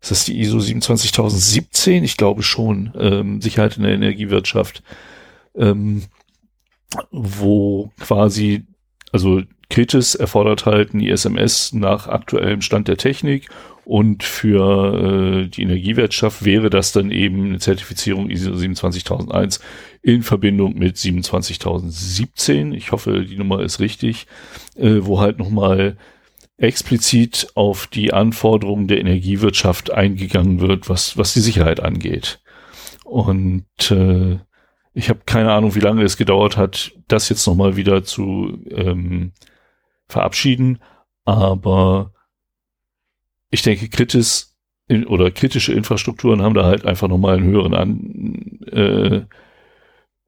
ist 0.00 0.10
das 0.10 0.24
die 0.24 0.40
ISO 0.40 0.58
27017? 0.58 2.02
Ich 2.04 2.16
glaube 2.16 2.42
schon, 2.42 2.92
ähm, 2.98 3.42
Sicherheit 3.42 3.76
in 3.76 3.82
der 3.82 3.92
Energiewirtschaft, 3.92 4.82
ähm, 5.54 6.04
wo 7.10 7.90
quasi, 7.98 8.64
also 9.12 9.42
Kritis 9.68 10.14
erfordert 10.14 10.66
halt 10.66 10.94
ein 10.94 11.00
ISMS 11.00 11.72
nach 11.72 12.06
aktuellem 12.06 12.62
Stand 12.62 12.88
der 12.88 12.96
Technik 12.96 13.48
und 13.86 14.24
für 14.24 15.44
äh, 15.44 15.48
die 15.48 15.62
Energiewirtschaft 15.62 16.44
wäre 16.44 16.70
das 16.70 16.90
dann 16.90 17.12
eben 17.12 17.44
eine 17.46 17.58
Zertifizierung 17.60 18.30
ISO 18.30 18.56
27001 18.56 19.60
in 20.02 20.22
Verbindung 20.22 20.76
mit 20.76 20.96
27017. 20.98 22.74
Ich 22.74 22.90
hoffe, 22.90 23.24
die 23.24 23.36
Nummer 23.36 23.60
ist 23.60 23.78
richtig, 23.78 24.26
äh, 24.76 24.98
wo 25.02 25.20
halt 25.20 25.38
nochmal 25.38 25.96
explizit 26.58 27.48
auf 27.54 27.86
die 27.86 28.12
Anforderungen 28.12 28.88
der 28.88 28.98
Energiewirtschaft 28.98 29.92
eingegangen 29.92 30.60
wird, 30.60 30.88
was, 30.88 31.16
was 31.16 31.34
die 31.34 31.40
Sicherheit 31.40 31.80
angeht. 31.80 32.40
Und 33.04 33.66
äh, 33.90 34.38
ich 34.94 35.10
habe 35.10 35.20
keine 35.26 35.52
Ahnung, 35.52 35.76
wie 35.76 35.80
lange 35.80 36.02
es 36.02 36.16
gedauert 36.16 36.56
hat, 36.56 36.92
das 37.06 37.28
jetzt 37.28 37.46
nochmal 37.46 37.76
wieder 37.76 38.02
zu 38.02 38.58
ähm, 38.70 39.32
verabschieden, 40.08 40.78
aber 41.24 42.12
ich 43.50 43.62
denke, 43.62 43.88
kritisch 43.88 44.46
in, 44.88 45.06
oder 45.06 45.30
kritische 45.30 45.72
Infrastrukturen 45.72 46.42
haben 46.42 46.54
da 46.54 46.64
halt 46.64 46.84
einfach 46.84 47.08
nochmal 47.08 47.36
einen 47.36 47.46
höheren 47.46 47.74
an, 47.74 48.60
äh, 48.70 49.22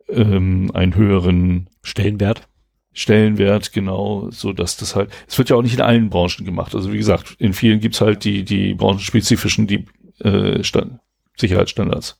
ähm, 0.08 0.70
einen 0.74 0.94
höheren 0.94 1.70
Stellenwert. 1.82 2.48
Stellenwert, 2.92 3.72
genau, 3.72 4.28
so 4.30 4.52
dass 4.52 4.76
das 4.76 4.96
halt, 4.96 5.10
es 5.28 5.38
wird 5.38 5.50
ja 5.50 5.56
auch 5.56 5.62
nicht 5.62 5.74
in 5.74 5.80
allen 5.80 6.10
Branchen 6.10 6.44
gemacht. 6.44 6.74
Also 6.74 6.92
wie 6.92 6.98
gesagt, 6.98 7.36
in 7.38 7.52
vielen 7.52 7.78
gibt's 7.78 8.00
halt 8.00 8.24
die, 8.24 8.44
die 8.44 8.74
branchenspezifischen, 8.74 9.68
die 9.68 9.84
äh, 10.20 10.64
Stand, 10.64 10.98
Sicherheitsstandards. 11.36 12.18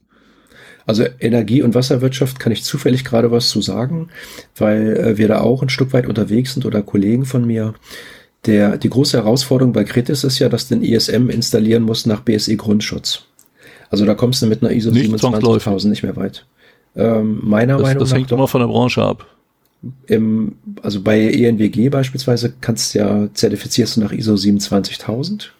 Also 0.89 1.05
Energie- 1.21 1.61
und 1.61 1.75
Wasserwirtschaft 1.75 2.41
kann 2.41 2.51
ich 2.51 2.65
zufällig 2.65 3.05
gerade 3.05 3.31
was 3.31 3.51
zu 3.51 3.61
sagen, 3.61 4.09
weil 4.57 4.97
äh, 4.97 5.19
wir 5.19 5.29
da 5.29 5.41
auch 5.43 5.61
ein 5.61 5.69
Stück 5.69 5.93
weit 5.93 6.07
unterwegs 6.07 6.55
sind 6.55 6.65
oder 6.65 6.81
Kollegen 6.81 7.27
von 7.27 7.47
mir. 7.47 7.75
Der, 8.47 8.79
die 8.79 8.89
große 8.89 9.19
Herausforderung 9.19 9.75
bei 9.75 9.85
Kritis 9.85 10.25
ist 10.25 10.39
ja, 10.39 10.49
dass 10.49 10.67
du 10.67 10.77
den 10.77 10.83
ISM 10.83 11.29
installieren 11.29 11.83
musst 11.83 12.07
nach 12.07 12.21
BSI 12.21 12.57
Grundschutz. 12.57 13.25
Also 13.91 14.07
da 14.07 14.15
kommst 14.15 14.41
du 14.41 14.47
mit 14.47 14.63
einer 14.63 14.73
ISO 14.73 14.91
27000 14.91 15.91
nicht 15.91 16.05
mehr 16.05 16.17
weit. 16.17 16.47
Ähm, 16.97 17.41
meiner 17.43 17.75
das, 17.75 17.83
Meinung 17.83 17.99
das 18.01 18.09
nach. 18.09 18.15
Das 18.15 18.19
hängt 18.21 18.33
immer 18.33 18.49
von 18.49 18.63
der 18.63 18.69
Branche 18.69 19.03
ab. 19.03 19.27
Im, 20.07 20.57
also 20.81 21.03
bei 21.03 21.21
ENWG 21.21 21.91
beispielsweise 21.91 22.55
kannst 22.63 22.95
ja, 22.95 23.29
zertifizierst 23.35 23.97
du 23.97 24.01
nach 24.01 24.13
ISO 24.13 24.39
27000. 24.39 25.53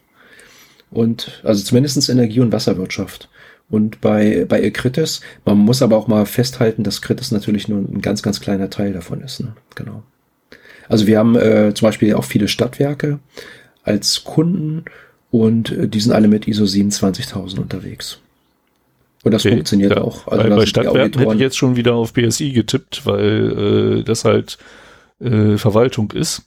Und, 0.91 1.43
also 1.45 1.63
zumindestens 1.63 2.09
Energie- 2.09 2.41
und 2.41 2.51
Wasserwirtschaft. 2.51 3.29
Und 3.71 4.01
bei, 4.01 4.47
bei 4.49 4.71
Kritis, 4.71 5.21
man 5.45 5.59
muss 5.59 5.83
aber 5.83 5.97
auch 5.97 6.09
mal 6.09 6.25
festhalten, 6.25 6.85
dass 6.85 7.03
Kritis 7.03 7.33
natürlich 7.33 7.69
nur 7.69 7.81
ein 7.81 8.01
ganz, 8.01 8.23
ganz 8.23 8.41
kleiner 8.41 8.71
Teil 8.71 8.93
davon 8.93 9.21
ist. 9.21 9.41
Ne? 9.41 9.55
Genau. 9.75 10.03
Also 10.89 11.07
wir 11.07 11.19
haben 11.19 11.37
äh, 11.37 11.75
zum 11.75 11.87
Beispiel 11.87 12.15
auch 12.15 12.25
viele 12.25 12.49
Stadtwerke 12.49 13.19
als 13.83 14.25
Kunden 14.25 14.87
und 15.31 15.71
äh, 15.71 15.89
die 15.89 16.01
sind 16.01 16.13
alle 16.13 16.29
mit 16.29 16.49
ISO 16.49 16.65
27000 16.65 17.61
unterwegs. 17.61 18.21
Und 19.23 19.33
das 19.33 19.45
okay. 19.45 19.57
funktioniert 19.57 19.97
ja, 19.97 20.01
auch. 20.03 20.27
Also 20.29 20.49
bei, 20.49 20.57
bei 20.57 20.67
Stadtwerken 20.67 21.21
hätte 21.21 21.35
ich 21.35 21.41
jetzt 21.41 21.59
schon 21.59 21.77
wieder 21.77 21.95
auf 21.95 22.15
BSI 22.15 22.53
getippt, 22.53 23.05
weil 23.05 23.99
äh, 23.99 24.03
das 24.03 24.25
halt 24.25 24.59
äh, 25.21 25.57
Verwaltung 25.57 26.13
ist. 26.13 26.43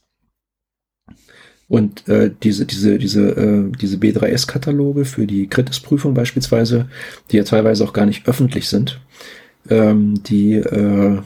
Und 1.71 2.05
äh, 2.09 2.29
diese, 2.43 2.65
diese, 2.65 2.97
diese, 2.97 3.29
äh, 3.29 3.71
diese 3.77 3.95
B3S-Kataloge 3.95 5.05
für 5.05 5.25
die 5.25 5.47
Kritisprüfung 5.47 6.13
beispielsweise, 6.13 6.89
die 7.31 7.37
ja 7.37 7.45
teilweise 7.45 7.85
auch 7.85 7.93
gar 7.93 8.05
nicht 8.05 8.27
öffentlich 8.27 8.67
sind, 8.67 8.99
ähm, 9.69 10.21
die, 10.21 10.55
äh, 10.55 11.21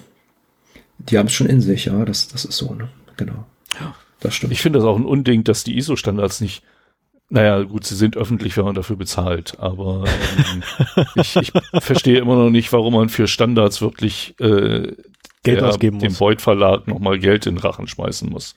die 1.00 1.18
haben 1.18 1.26
es 1.26 1.34
schon 1.34 1.48
in 1.48 1.62
sich, 1.62 1.86
ja, 1.86 2.06
das, 2.06 2.28
das 2.28 2.46
ist 2.46 2.58
so, 2.58 2.76
ne? 2.76 2.90
genau. 3.18 3.48
Das 4.20 4.36
stimmt. 4.36 4.54
Ich 4.54 4.62
finde 4.62 4.78
das 4.78 4.88
auch 4.88 4.96
ein 4.96 5.06
Unding, 5.06 5.44
dass 5.44 5.64
die 5.64 5.80
ISO-Standards 5.80 6.42
nicht 6.42 6.62
naja, 7.28 7.64
gut, 7.64 7.84
sie 7.84 7.96
sind 7.96 8.16
öffentlich, 8.16 8.56
wenn 8.56 8.66
man 8.66 8.76
dafür 8.76 8.98
bezahlt, 8.98 9.60
aber 9.60 10.04
ähm, 10.06 10.64
ich, 11.16 11.36
ich 11.38 11.52
verstehe 11.80 12.20
immer 12.20 12.36
noch 12.36 12.52
nicht, 12.52 12.72
warum 12.72 12.94
man 12.94 13.10
für 13.10 13.26
Standards 13.26 13.82
wirklich 13.82 14.36
äh, 14.40 14.94
Geld 15.42 15.62
der, 15.62 15.70
ausgeben 15.70 15.98
dem 15.98 16.14
Beuth 16.14 16.44
Verlag 16.44 16.88
nochmal 16.88 17.18
Geld 17.18 17.48
in 17.48 17.56
den 17.56 17.62
Rachen 17.62 17.88
schmeißen 17.88 18.30
muss. 18.30 18.56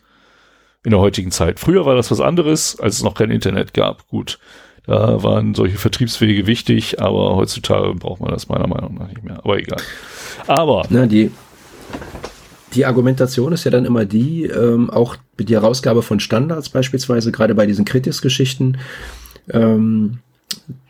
In 0.84 0.92
der 0.92 1.00
heutigen 1.00 1.30
Zeit. 1.30 1.58
Früher 1.58 1.84
war 1.84 1.96
das 1.96 2.10
was 2.10 2.20
anderes, 2.20 2.78
als 2.78 2.96
es 2.96 3.02
noch 3.02 3.14
kein 3.14 3.30
Internet 3.30 3.74
gab. 3.74 4.06
Gut, 4.08 4.38
da 4.86 5.22
waren 5.22 5.54
solche 5.54 5.76
Vertriebswege 5.76 6.46
wichtig, 6.46 7.00
aber 7.00 7.36
heutzutage 7.36 7.94
braucht 7.94 8.20
man 8.20 8.30
das 8.30 8.48
meiner 8.48 8.66
Meinung 8.66 8.94
nach 8.94 9.08
nicht 9.08 9.22
mehr. 9.22 9.38
Aber 9.38 9.58
egal. 9.58 9.82
Aber. 10.46 10.86
Na, 10.88 11.06
die, 11.06 11.30
die 12.74 12.86
Argumentation 12.86 13.52
ist 13.52 13.64
ja 13.64 13.70
dann 13.70 13.84
immer 13.84 14.04
die, 14.04 14.44
ähm, 14.44 14.88
auch 14.88 15.16
die 15.38 15.52
Herausgabe 15.52 16.02
von 16.02 16.20
Standards 16.20 16.68
beispielsweise, 16.68 17.32
gerade 17.32 17.54
bei 17.54 17.66
diesen 17.66 17.84
Kritis-Geschichten, 17.84 18.78
ähm, 19.50 20.20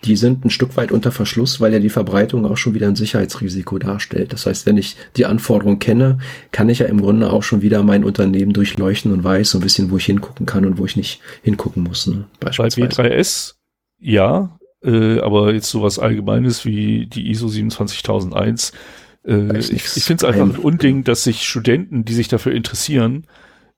die 0.05 0.17
sind 0.17 0.45
ein 0.45 0.51
Stück 0.51 0.77
weit 0.77 0.93
unter 0.93 1.13
Verschluss, 1.13 1.61
weil 1.61 1.73
ja 1.73 1.79
die 1.79 1.91
Verbreitung 1.91 2.47
auch 2.47 2.57
schon 2.57 2.75
wieder 2.75 2.89
ein 2.89 2.97
Sicherheitsrisiko 2.97 3.79
darstellt. 3.79 4.33
Das 4.33 4.47
heißt, 4.47 4.67
wenn 4.67 4.77
ich 4.77 4.97
die 5.17 5.27
Anforderungen 5.27 5.79
kenne, 5.79 6.19
kann 6.53 6.69
ich 6.69 6.79
ja 6.79 6.87
im 6.87 7.01
Grunde 7.01 7.31
auch 7.31 7.43
schon 7.43 7.63
wieder 7.63 7.83
mein 7.83 8.05
Unternehmen 8.05 8.53
durchleuchten 8.53 9.13
und 9.13 9.25
weiß 9.25 9.51
so 9.51 9.59
ein 9.59 9.63
bisschen, 9.63 9.91
wo 9.91 9.97
ich 9.97 10.07
hingucken 10.07 10.47
kann 10.47 10.65
und 10.65 10.79
wo 10.79 10.87
ich 10.87 10.97
nicht 10.97 11.21
hingucken 11.43 11.83
muss. 11.83 12.07
Ne? 12.07 12.25
Beispielsweise. 12.41 12.97
Bei 12.97 13.09
B3S 13.09 13.55
ja, 14.01 14.59
äh, 14.83 15.21
aber 15.21 15.53
jetzt 15.53 15.71
sowas 15.71 15.99
Allgemeines 15.99 16.65
wie 16.65 17.07
die 17.07 17.31
ISO 17.31 17.49
27001 17.49 18.73
äh, 19.27 19.59
ich 19.59 19.73
ich 19.73 20.05
finde 20.05 20.25
es 20.25 20.25
einfach 20.25 20.43
ein 20.43 20.63
Unding, 20.63 21.05
dass 21.05 21.25
sich 21.25 21.43
Studenten, 21.43 22.05
die 22.05 22.15
sich 22.15 22.29
dafür 22.29 22.53
interessieren, 22.53 23.27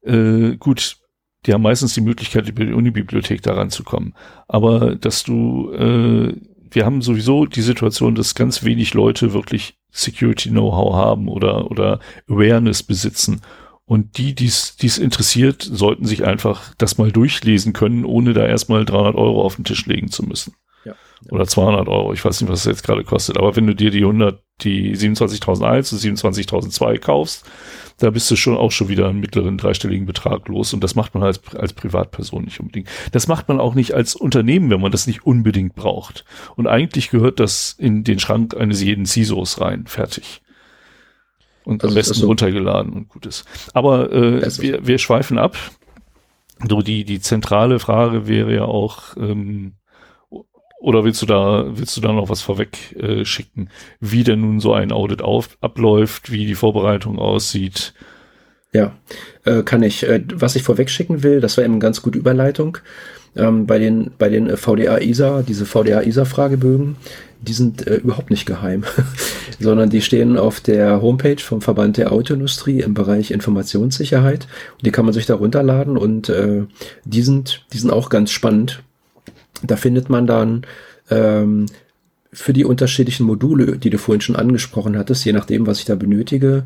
äh, 0.02 0.56
gut, 0.56 0.98
die 1.46 1.54
haben 1.54 1.62
meistens 1.62 1.94
die 1.94 2.02
Möglichkeit, 2.02 2.48
über 2.48 2.64
die 2.64 2.72
Unibibliothek 2.72 3.42
da 3.42 3.54
ranzukommen. 3.54 4.14
Aber 4.46 4.94
dass 4.96 5.22
du, 5.22 5.72
äh, 5.72 6.34
wir 6.70 6.84
haben 6.84 7.02
sowieso 7.02 7.46
die 7.46 7.62
Situation, 7.62 8.14
dass 8.14 8.34
ganz 8.34 8.62
wenig 8.64 8.94
Leute 8.94 9.32
wirklich 9.32 9.78
Security-Know-how 9.90 10.94
haben 10.94 11.28
oder, 11.28 11.70
oder 11.70 12.00
Awareness 12.28 12.82
besitzen. 12.82 13.40
Und 13.86 14.18
die, 14.18 14.34
die 14.36 14.46
es 14.46 14.98
interessiert, 14.98 15.62
sollten 15.62 16.04
sich 16.04 16.24
einfach 16.24 16.74
das 16.78 16.96
mal 16.96 17.10
durchlesen 17.10 17.72
können, 17.72 18.04
ohne 18.04 18.34
da 18.34 18.46
erstmal 18.46 18.84
300 18.84 19.16
Euro 19.16 19.42
auf 19.42 19.56
den 19.56 19.64
Tisch 19.64 19.84
legen 19.86 20.10
zu 20.12 20.22
müssen. 20.22 20.54
Ja. 20.84 20.94
Oder 21.30 21.46
200 21.46 21.88
Euro. 21.88 22.12
Ich 22.12 22.24
weiß 22.24 22.40
nicht, 22.40 22.50
was 22.50 22.60
es 22.60 22.66
jetzt 22.66 22.84
gerade 22.84 23.02
kostet. 23.02 23.36
Aber 23.36 23.56
wenn 23.56 23.66
du 23.66 23.74
dir 23.74 23.90
die 23.90 24.02
100, 24.02 24.40
die 24.64 24.96
27.001 24.96 25.92
und 25.92 26.18
27.002 26.18 26.98
kaufst, 26.98 27.44
da 28.00 28.10
bist 28.10 28.30
du 28.30 28.36
schon 28.36 28.56
auch 28.56 28.70
schon 28.70 28.88
wieder 28.88 29.08
einen 29.08 29.20
mittleren 29.20 29.58
dreistelligen 29.58 30.06
Betrag 30.06 30.48
los. 30.48 30.72
Und 30.72 30.82
das 30.82 30.94
macht 30.94 31.14
man 31.14 31.22
als, 31.22 31.40
als 31.54 31.72
Privatperson 31.74 32.44
nicht 32.44 32.58
unbedingt. 32.58 32.88
Das 33.12 33.28
macht 33.28 33.48
man 33.48 33.60
auch 33.60 33.74
nicht 33.74 33.92
als 33.92 34.14
Unternehmen, 34.14 34.70
wenn 34.70 34.80
man 34.80 34.90
das 34.92 35.06
nicht 35.06 35.26
unbedingt 35.26 35.74
braucht. 35.74 36.24
Und 36.56 36.66
eigentlich 36.66 37.10
gehört 37.10 37.40
das 37.40 37.74
in 37.78 38.02
den 38.02 38.18
Schrank 38.18 38.56
eines 38.56 38.82
jeden 38.82 39.04
CISOs 39.04 39.60
rein. 39.60 39.86
Fertig. 39.86 40.40
Und 41.64 41.84
also 41.84 41.92
am 41.92 41.94
besten 41.94 42.14
so. 42.14 42.26
runtergeladen 42.26 42.92
und 42.92 43.08
gutes. 43.08 43.44
Aber 43.74 44.10
äh, 44.12 44.62
wir, 44.62 44.86
wir 44.86 44.98
schweifen 44.98 45.38
ab. 45.38 45.56
So 46.68 46.82
die, 46.82 47.04
die 47.04 47.20
zentrale 47.20 47.78
Frage 47.78 48.26
wäre 48.26 48.54
ja 48.54 48.64
auch, 48.64 49.16
ähm, 49.16 49.74
oder 50.80 51.04
willst 51.04 51.20
du 51.20 51.26
da, 51.26 51.66
willst 51.68 51.96
du 51.96 52.00
da 52.00 52.12
noch 52.12 52.30
was 52.30 52.40
vorweg 52.40 52.96
äh, 52.96 53.24
schicken, 53.24 53.68
wie 54.00 54.24
denn 54.24 54.40
nun 54.40 54.60
so 54.60 54.72
ein 54.72 54.92
Audit 54.92 55.20
auf, 55.20 55.58
abläuft, 55.60 56.32
wie 56.32 56.46
die 56.46 56.54
Vorbereitung 56.54 57.18
aussieht? 57.18 57.92
Ja, 58.72 58.96
äh, 59.44 59.62
kann 59.62 59.82
ich. 59.82 60.08
Äh, 60.08 60.24
was 60.34 60.56
ich 60.56 60.62
vorweg 60.62 60.88
schicken 60.88 61.22
will, 61.22 61.40
das 61.40 61.56
war 61.56 61.64
eben 61.64 61.74
eine 61.74 61.80
ganz 61.80 62.00
gute 62.00 62.18
Überleitung. 62.18 62.78
Ähm, 63.36 63.66
bei 63.66 63.78
den, 63.78 64.10
bei 64.18 64.28
den 64.28 64.48
äh, 64.48 64.56
VDA-ISA, 64.56 65.42
diese 65.42 65.66
VDA-ISA-Fragebögen, 65.66 66.96
die 67.42 67.52
sind 67.52 67.86
äh, 67.86 67.96
überhaupt 67.96 68.30
nicht 68.30 68.46
geheim, 68.46 68.84
sondern 69.60 69.90
die 69.90 70.00
stehen 70.00 70.38
auf 70.38 70.60
der 70.60 71.02
Homepage 71.02 71.40
vom 71.40 71.60
Verband 71.60 71.98
der 71.98 72.10
Autoindustrie 72.10 72.80
im 72.80 72.94
Bereich 72.94 73.32
Informationssicherheit. 73.32 74.48
Die 74.80 74.90
kann 74.90 75.04
man 75.04 75.14
sich 75.14 75.26
da 75.26 75.34
runterladen 75.34 75.98
und 75.98 76.30
äh, 76.30 76.64
die, 77.04 77.22
sind, 77.22 77.66
die 77.72 77.78
sind 77.78 77.90
auch 77.90 78.08
ganz 78.08 78.30
spannend 78.30 78.82
da 79.62 79.76
findet 79.76 80.08
man 80.08 80.26
dann 80.26 80.62
ähm, 81.10 81.66
für 82.32 82.52
die 82.52 82.64
unterschiedlichen 82.64 83.26
Module, 83.26 83.78
die 83.78 83.90
du 83.90 83.98
vorhin 83.98 84.20
schon 84.20 84.36
angesprochen 84.36 84.96
hattest, 84.96 85.24
je 85.24 85.32
nachdem, 85.32 85.66
was 85.66 85.80
ich 85.80 85.84
da 85.84 85.96
benötige, 85.96 86.64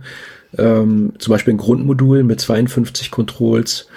ähm, 0.58 1.14
zum 1.18 1.32
Beispiel 1.32 1.54
ein 1.54 1.58
Grundmodul 1.58 2.22
mit 2.22 2.40
52 2.40 3.10
Controls, 3.10 3.88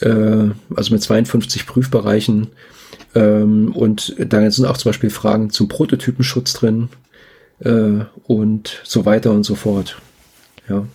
äh, 0.00 0.48
also 0.74 0.92
mit 0.92 1.02
52 1.02 1.66
Prüfbereichen. 1.66 2.48
Ähm, 3.14 3.72
und 3.74 4.14
da 4.18 4.50
sind 4.50 4.66
auch 4.66 4.76
zum 4.76 4.90
Beispiel 4.90 5.10
Fragen 5.10 5.50
zum 5.50 5.68
Prototypenschutz 5.68 6.54
drin 6.54 6.88
äh, 7.60 8.04
und 8.24 8.80
so 8.84 9.04
weiter 9.04 9.30
und 9.30 9.44
so 9.44 9.54
fort. 9.54 10.00
Ja. 10.68 10.86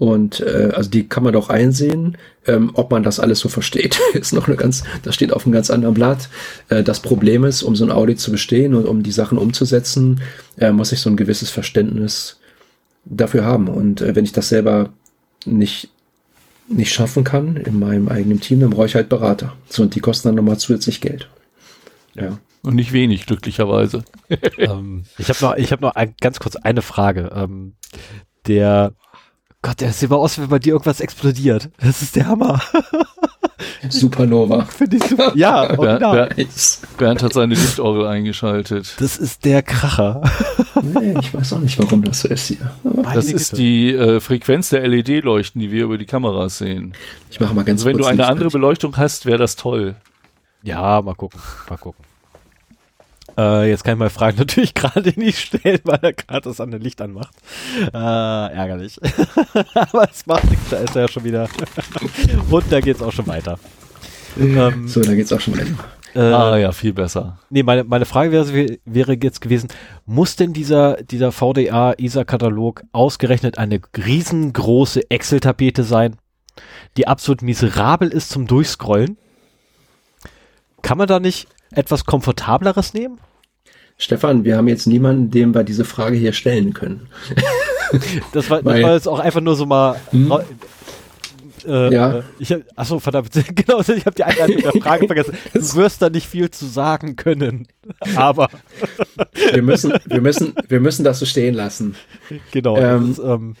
Und 0.00 0.40
äh, 0.40 0.70
also 0.74 0.88
die 0.88 1.06
kann 1.06 1.22
man 1.22 1.34
doch 1.34 1.50
einsehen. 1.50 2.16
Ähm, 2.46 2.70
ob 2.72 2.90
man 2.90 3.02
das 3.02 3.20
alles 3.20 3.38
so 3.38 3.50
versteht, 3.50 4.00
ist 4.14 4.32
noch 4.32 4.48
eine 4.48 4.56
ganz, 4.56 4.82
das 5.02 5.14
steht 5.14 5.30
auf 5.30 5.44
einem 5.44 5.52
ganz 5.52 5.70
anderen 5.70 5.92
Blatt. 5.92 6.30
Äh, 6.70 6.82
das 6.82 7.00
Problem 7.00 7.44
ist, 7.44 7.62
um 7.62 7.76
so 7.76 7.84
ein 7.84 7.90
Audit 7.90 8.18
zu 8.18 8.32
bestehen 8.32 8.74
und 8.74 8.86
um 8.86 9.02
die 9.02 9.12
Sachen 9.12 9.36
umzusetzen, 9.36 10.22
äh, 10.56 10.72
muss 10.72 10.92
ich 10.92 11.00
so 11.00 11.10
ein 11.10 11.18
gewisses 11.18 11.50
Verständnis 11.50 12.40
dafür 13.04 13.44
haben. 13.44 13.68
Und 13.68 14.00
äh, 14.00 14.16
wenn 14.16 14.24
ich 14.24 14.32
das 14.32 14.48
selber 14.48 14.88
nicht 15.44 15.90
nicht 16.66 16.94
schaffen 16.94 17.24
kann 17.24 17.56
in 17.56 17.78
meinem 17.78 18.08
eigenen 18.08 18.40
Team, 18.40 18.60
dann 18.60 18.70
brauche 18.70 18.86
ich 18.86 18.94
halt 18.94 19.08
Berater. 19.10 19.54
So, 19.68 19.82
und 19.82 19.94
die 19.96 20.00
kosten 20.00 20.28
dann 20.28 20.36
nochmal 20.36 20.56
zusätzlich 20.56 21.02
Geld. 21.02 21.28
Ja. 22.14 22.38
Und 22.62 22.76
nicht 22.76 22.92
wenig, 22.92 23.26
glücklicherweise. 23.26 24.04
ähm, 24.56 25.04
ich 25.18 25.28
habe 25.28 25.38
noch, 25.42 25.56
ich 25.56 25.72
habe 25.72 25.82
noch 25.82 25.94
ein, 25.94 26.14
ganz 26.20 26.38
kurz 26.38 26.56
eine 26.56 26.80
Frage. 26.80 27.32
Ähm, 27.34 27.74
der 28.46 28.94
Gott, 29.62 29.80
der 29.80 29.92
sieht 29.92 30.08
mal 30.08 30.16
aus, 30.16 30.38
wenn 30.38 30.48
bei 30.48 30.58
dir 30.58 30.72
irgendwas 30.72 31.00
explodiert. 31.00 31.68
Das 31.78 32.00
ist 32.00 32.16
der 32.16 32.26
Hammer. 32.26 32.62
Supernova. 33.90 34.64
Finde 34.64 34.96
ich 34.96 35.04
super. 35.04 35.32
Ja, 35.34 35.74
Bernd, 35.76 36.78
Bernd 36.96 37.22
hat 37.22 37.32
seine 37.34 37.54
Liftorgel 37.54 38.06
eingeschaltet. 38.06 38.94
Das 38.98 39.18
ist 39.18 39.44
der 39.44 39.62
Kracher. 39.62 40.22
Nee, 40.82 41.14
ich 41.20 41.34
weiß 41.34 41.52
auch 41.52 41.58
nicht, 41.58 41.78
warum 41.78 42.02
das 42.04 42.20
so 42.20 42.28
ist 42.28 42.46
hier. 42.48 42.72
das 43.12 43.26
ist 43.26 43.58
die 43.58 43.92
äh, 43.92 44.20
Frequenz 44.20 44.70
der 44.70 44.86
LED-Leuchten, 44.86 45.60
die 45.60 45.70
wir 45.70 45.84
über 45.84 45.98
die 45.98 46.06
Kameras 46.06 46.58
sehen. 46.58 46.94
Ich 47.30 47.38
mache 47.38 47.54
mal 47.54 47.64
ganz 47.64 47.80
also 47.80 47.90
Wenn 47.90 47.98
du 47.98 48.06
eine 48.06 48.26
andere 48.26 48.48
Beleuchtung 48.48 48.96
hast, 48.96 49.26
wäre 49.26 49.38
das 49.38 49.56
toll. 49.56 49.94
Ja, 50.62 51.02
mal 51.02 51.14
gucken, 51.14 51.40
mal 51.68 51.76
gucken. 51.76 52.04
Äh, 53.38 53.68
jetzt 53.68 53.84
kann 53.84 53.94
ich 53.94 53.98
mal 53.98 54.10
Fragen 54.10 54.36
natürlich 54.38 54.74
gerade 54.74 55.12
nicht 55.16 55.38
stellen, 55.38 55.80
weil 55.84 55.98
er 56.02 56.12
gerade 56.12 56.48
das 56.48 56.60
an 56.60 56.70
den 56.70 56.80
Licht 56.80 57.00
anmacht. 57.00 57.34
Äh, 57.92 57.96
ärgerlich. 57.96 59.00
Aber 59.74 60.08
es 60.10 60.26
macht 60.26 60.50
nichts, 60.50 60.70
da 60.70 60.78
ist 60.78 60.96
er 60.96 61.02
ja 61.02 61.08
schon 61.08 61.24
wieder. 61.24 61.48
Und 62.50 62.64
da 62.70 62.80
geht's 62.80 63.02
auch 63.02 63.12
schon 63.12 63.26
weiter. 63.26 63.58
Ähm, 64.38 64.86
so, 64.88 65.00
da 65.00 65.14
geht's 65.14 65.32
auch 65.32 65.40
schon 65.40 65.56
weiter. 65.56 65.74
Äh, 66.14 66.20
ah 66.20 66.56
ja, 66.56 66.72
viel 66.72 66.92
besser. 66.92 67.38
Nee, 67.50 67.62
meine, 67.62 67.84
meine 67.84 68.04
Frage 68.04 68.32
wäre, 68.32 68.78
wäre 68.84 69.16
jetzt 69.22 69.40
gewesen, 69.40 69.68
muss 70.06 70.34
denn 70.36 70.52
dieser, 70.52 71.02
dieser 71.02 71.30
VDA-ISA-Katalog 71.30 72.82
ausgerechnet 72.92 73.58
eine 73.58 73.80
riesengroße 73.96 75.08
Excel-Tapete 75.08 75.84
sein, 75.84 76.16
die 76.96 77.06
absolut 77.06 77.42
miserabel 77.42 78.08
ist 78.08 78.30
zum 78.30 78.48
Durchscrollen? 78.48 79.18
Kann 80.82 80.98
man 80.98 81.06
da 81.06 81.20
nicht 81.20 81.46
etwas 81.72 82.04
komfortableres 82.04 82.94
nehmen? 82.94 83.18
Stefan, 83.98 84.44
wir 84.44 84.56
haben 84.56 84.68
jetzt 84.68 84.86
niemanden, 84.86 85.30
dem 85.30 85.54
wir 85.54 85.62
diese 85.62 85.84
Frage 85.84 86.16
hier 86.16 86.32
stellen 86.32 86.72
können. 86.72 87.08
das, 88.32 88.48
war, 88.48 88.62
das 88.62 88.82
war 88.82 88.94
jetzt 88.94 89.06
auch 89.06 89.18
einfach 89.18 89.42
nur 89.42 89.56
so 89.56 89.66
mal. 89.66 90.00
Hm? 90.10 90.32
Äh, 91.66 91.92
ja. 91.92 92.18
Äh, 92.18 92.22
ich 92.38 92.54
achso, 92.76 92.98
verdammt, 92.98 93.30
genau, 93.54 93.80
ich 93.80 94.06
habe 94.06 94.14
die 94.16 94.24
Einleitung 94.24 94.62
der 94.72 94.82
Frage 94.82 95.06
vergessen. 95.06 95.36
Du 95.52 95.74
wirst 95.74 96.00
da 96.00 96.08
nicht 96.08 96.26
viel 96.26 96.50
zu 96.50 96.66
sagen 96.66 97.16
können. 97.16 97.66
Aber. 98.16 98.48
wir 99.52 99.62
müssen, 99.62 99.92
wir 100.06 100.20
müssen, 100.22 100.54
wir 100.68 100.80
müssen 100.80 101.04
das 101.04 101.18
so 101.18 101.26
stehen 101.26 101.54
lassen. 101.54 101.94
Genau. 102.52 102.78
Ähm, 102.78 103.14
das, 103.16 103.24
ähm, 103.24 103.56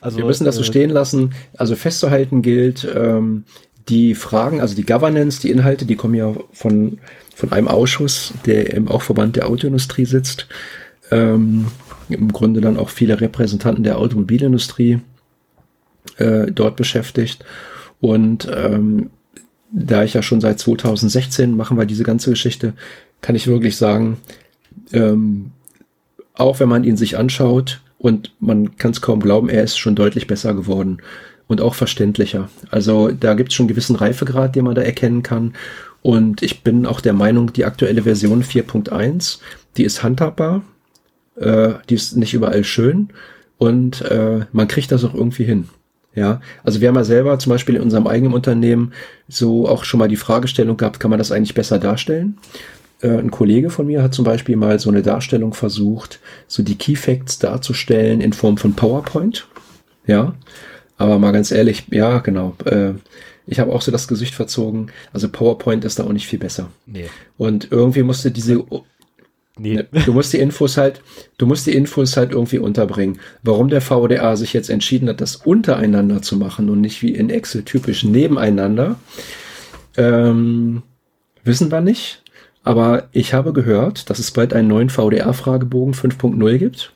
also, 0.00 0.18
wir 0.18 0.26
müssen 0.26 0.44
das 0.44 0.56
so 0.56 0.62
äh, 0.62 0.66
stehen 0.66 0.90
lassen. 0.90 1.34
Also 1.56 1.76
festzuhalten 1.76 2.42
gilt, 2.42 2.86
ähm, 2.94 3.44
die 3.88 4.14
Fragen, 4.14 4.60
also 4.60 4.74
die 4.74 4.84
Governance, 4.84 5.40
die 5.40 5.50
Inhalte, 5.50 5.86
die 5.86 5.96
kommen 5.96 6.14
ja 6.14 6.34
von, 6.52 6.98
von 7.34 7.52
einem 7.52 7.68
Ausschuss, 7.68 8.32
der 8.46 8.72
im 8.72 8.88
auch 8.88 9.02
Verband 9.02 9.36
der 9.36 9.48
Autoindustrie 9.48 10.04
sitzt. 10.04 10.46
Ähm, 11.10 11.66
Im 12.08 12.32
Grunde 12.32 12.60
dann 12.60 12.76
auch 12.76 12.90
viele 12.90 13.20
Repräsentanten 13.20 13.84
der 13.84 13.98
Automobilindustrie 13.98 15.00
äh, 16.16 16.50
dort 16.52 16.76
beschäftigt. 16.76 17.44
Und 18.00 18.48
ähm, 18.54 19.10
da 19.72 20.04
ich 20.04 20.14
ja 20.14 20.22
schon 20.22 20.40
seit 20.40 20.58
2016 20.58 21.56
machen 21.56 21.76
wir 21.76 21.86
diese 21.86 22.04
ganze 22.04 22.30
Geschichte, 22.30 22.74
kann 23.20 23.34
ich 23.34 23.46
wirklich 23.46 23.76
sagen, 23.76 24.18
ähm, 24.92 25.50
auch 26.34 26.60
wenn 26.60 26.68
man 26.68 26.84
ihn 26.84 26.96
sich 26.96 27.16
anschaut 27.16 27.80
und 27.98 28.32
man 28.38 28.76
kann 28.76 28.90
es 28.90 29.00
kaum 29.00 29.20
glauben, 29.20 29.48
er 29.48 29.64
ist 29.64 29.78
schon 29.78 29.94
deutlich 29.94 30.26
besser 30.26 30.54
geworden 30.54 30.98
und 31.46 31.60
auch 31.60 31.74
verständlicher. 31.74 32.48
Also 32.70 33.10
da 33.10 33.34
gibt 33.34 33.50
es 33.50 33.54
schon 33.54 33.64
einen 33.64 33.68
gewissen 33.68 33.96
Reifegrad, 33.96 34.54
den 34.54 34.64
man 34.64 34.74
da 34.74 34.82
erkennen 34.82 35.22
kann. 35.22 35.54
Und 36.04 36.42
ich 36.42 36.62
bin 36.62 36.84
auch 36.84 37.00
der 37.00 37.14
Meinung, 37.14 37.54
die 37.54 37.64
aktuelle 37.64 38.02
Version 38.02 38.42
4.1, 38.42 39.38
die 39.78 39.84
ist 39.84 40.02
handhabbar, 40.02 40.62
äh, 41.36 41.70
die 41.88 41.94
ist 41.94 42.14
nicht 42.18 42.34
überall 42.34 42.62
schön 42.62 43.08
und 43.56 44.02
äh, 44.02 44.40
man 44.52 44.68
kriegt 44.68 44.92
das 44.92 45.02
auch 45.02 45.14
irgendwie 45.14 45.44
hin. 45.44 45.70
Ja, 46.14 46.42
also 46.62 46.82
wir 46.82 46.88
haben 46.88 46.96
ja 46.96 47.04
selber 47.04 47.38
zum 47.38 47.48
Beispiel 47.48 47.76
in 47.76 47.80
unserem 47.80 48.06
eigenen 48.06 48.34
Unternehmen 48.34 48.92
so 49.28 49.66
auch 49.66 49.84
schon 49.84 49.98
mal 49.98 50.08
die 50.08 50.16
Fragestellung 50.16 50.76
gehabt, 50.76 51.00
kann 51.00 51.08
man 51.08 51.18
das 51.18 51.32
eigentlich 51.32 51.54
besser 51.54 51.78
darstellen? 51.78 52.36
Äh, 53.00 53.16
ein 53.16 53.30
Kollege 53.30 53.70
von 53.70 53.86
mir 53.86 54.02
hat 54.02 54.12
zum 54.12 54.26
Beispiel 54.26 54.56
mal 54.56 54.78
so 54.78 54.90
eine 54.90 55.00
Darstellung 55.00 55.54
versucht, 55.54 56.20
so 56.48 56.62
die 56.62 56.76
Key 56.76 56.96
Facts 56.96 57.38
darzustellen 57.38 58.20
in 58.20 58.34
Form 58.34 58.58
von 58.58 58.74
PowerPoint. 58.74 59.48
Ja, 60.06 60.34
aber 60.98 61.18
mal 61.18 61.32
ganz 61.32 61.50
ehrlich, 61.50 61.84
ja, 61.90 62.18
genau. 62.18 62.54
Äh, 62.66 62.92
ich 63.46 63.60
habe 63.60 63.72
auch 63.72 63.82
so 63.82 63.92
das 63.92 64.08
Gesicht 64.08 64.34
verzogen. 64.34 64.90
Also 65.12 65.28
PowerPoint 65.28 65.84
ist 65.84 65.98
da 65.98 66.04
auch 66.04 66.12
nicht 66.12 66.26
viel 66.26 66.38
besser. 66.38 66.70
Nee. 66.86 67.06
Und 67.36 67.68
irgendwie 67.70 68.02
musste 68.02 68.30
diese 68.30 68.64
Nee. 69.56 69.74
Ne, 69.74 69.86
du 70.04 70.12
musst 70.12 70.32
die 70.32 70.38
Infos 70.38 70.76
halt, 70.76 71.00
du 71.38 71.46
musst 71.46 71.66
die 71.66 71.76
Infos 71.76 72.16
halt 72.16 72.32
irgendwie 72.32 72.58
unterbringen. 72.58 73.20
Warum 73.44 73.68
der 73.68 73.80
VDA 73.80 74.34
sich 74.34 74.52
jetzt 74.52 74.68
entschieden 74.68 75.08
hat, 75.08 75.20
das 75.20 75.36
untereinander 75.36 76.22
zu 76.22 76.36
machen 76.36 76.68
und 76.70 76.80
nicht 76.80 77.02
wie 77.02 77.14
in 77.14 77.30
Excel 77.30 77.62
typisch 77.62 78.02
nebeneinander, 78.02 78.96
ähm, 79.96 80.82
wissen 81.44 81.70
wir 81.70 81.80
nicht. 81.80 82.22
Aber 82.64 83.08
ich 83.12 83.32
habe 83.34 83.52
gehört, 83.52 84.10
dass 84.10 84.18
es 84.18 84.32
bald 84.32 84.54
einen 84.54 84.68
neuen 84.68 84.88
VDA-Fragebogen 84.88 85.94
5.0 85.94 86.58
gibt, 86.58 86.92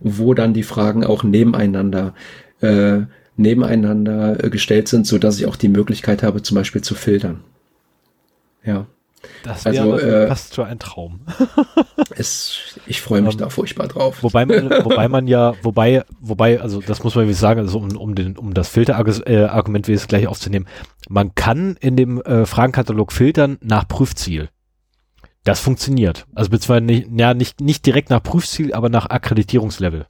wo 0.00 0.34
dann 0.34 0.54
die 0.54 0.62
Fragen 0.62 1.04
auch 1.04 1.22
nebeneinander 1.22 2.14
äh, 2.60 3.02
nebeneinander 3.36 4.42
äh, 4.42 4.50
gestellt 4.50 4.88
sind, 4.88 5.06
so 5.06 5.18
dass 5.18 5.38
ich 5.38 5.46
auch 5.46 5.56
die 5.56 5.68
Möglichkeit 5.68 6.22
habe, 6.22 6.42
zum 6.42 6.56
Beispiel 6.56 6.82
zu 6.82 6.94
filtern. 6.94 7.40
Ja. 8.64 8.86
Das 9.42 9.64
wäre 9.64 9.92
also, 9.92 9.98
äh, 9.98 10.28
fast 10.28 10.54
schon 10.54 10.66
ein 10.66 10.78
Traum. 10.78 11.20
es, 12.16 12.78
ich 12.86 13.02
freue 13.02 13.20
mich 13.20 13.34
ähm, 13.34 13.40
da 13.40 13.48
furchtbar 13.50 13.88
drauf. 13.88 14.22
Wobei 14.22 14.46
man, 14.46 14.70
wobei 14.84 15.08
man 15.08 15.26
ja, 15.26 15.54
wobei, 15.62 16.04
wobei, 16.20 16.60
also 16.60 16.80
das 16.80 17.04
muss 17.04 17.14
man 17.14 17.28
wie 17.28 17.34
sagen, 17.34 17.60
also 17.60 17.78
um, 17.78 17.96
um, 17.96 18.14
den, 18.14 18.36
um 18.38 18.54
das 18.54 18.68
Filterargument 18.68 19.88
äh, 19.88 19.96
gleich 20.08 20.26
aufzunehmen, 20.26 20.66
man 21.08 21.34
kann 21.34 21.76
in 21.80 21.96
dem 21.96 22.20
äh, 22.22 22.46
Fragenkatalog 22.46 23.12
filtern 23.12 23.58
nach 23.60 23.86
Prüfziel. 23.86 24.48
Das 25.44 25.60
funktioniert. 25.60 26.26
Also 26.34 26.50
beziehungsweise 26.50 26.84
nicht, 26.84 27.08
ja, 27.18 27.34
nicht, 27.34 27.60
nicht 27.60 27.86
direkt 27.86 28.10
nach 28.10 28.22
Prüfziel, 28.22 28.72
aber 28.72 28.88
nach 28.88 29.06
Akkreditierungslevel. 29.06 30.06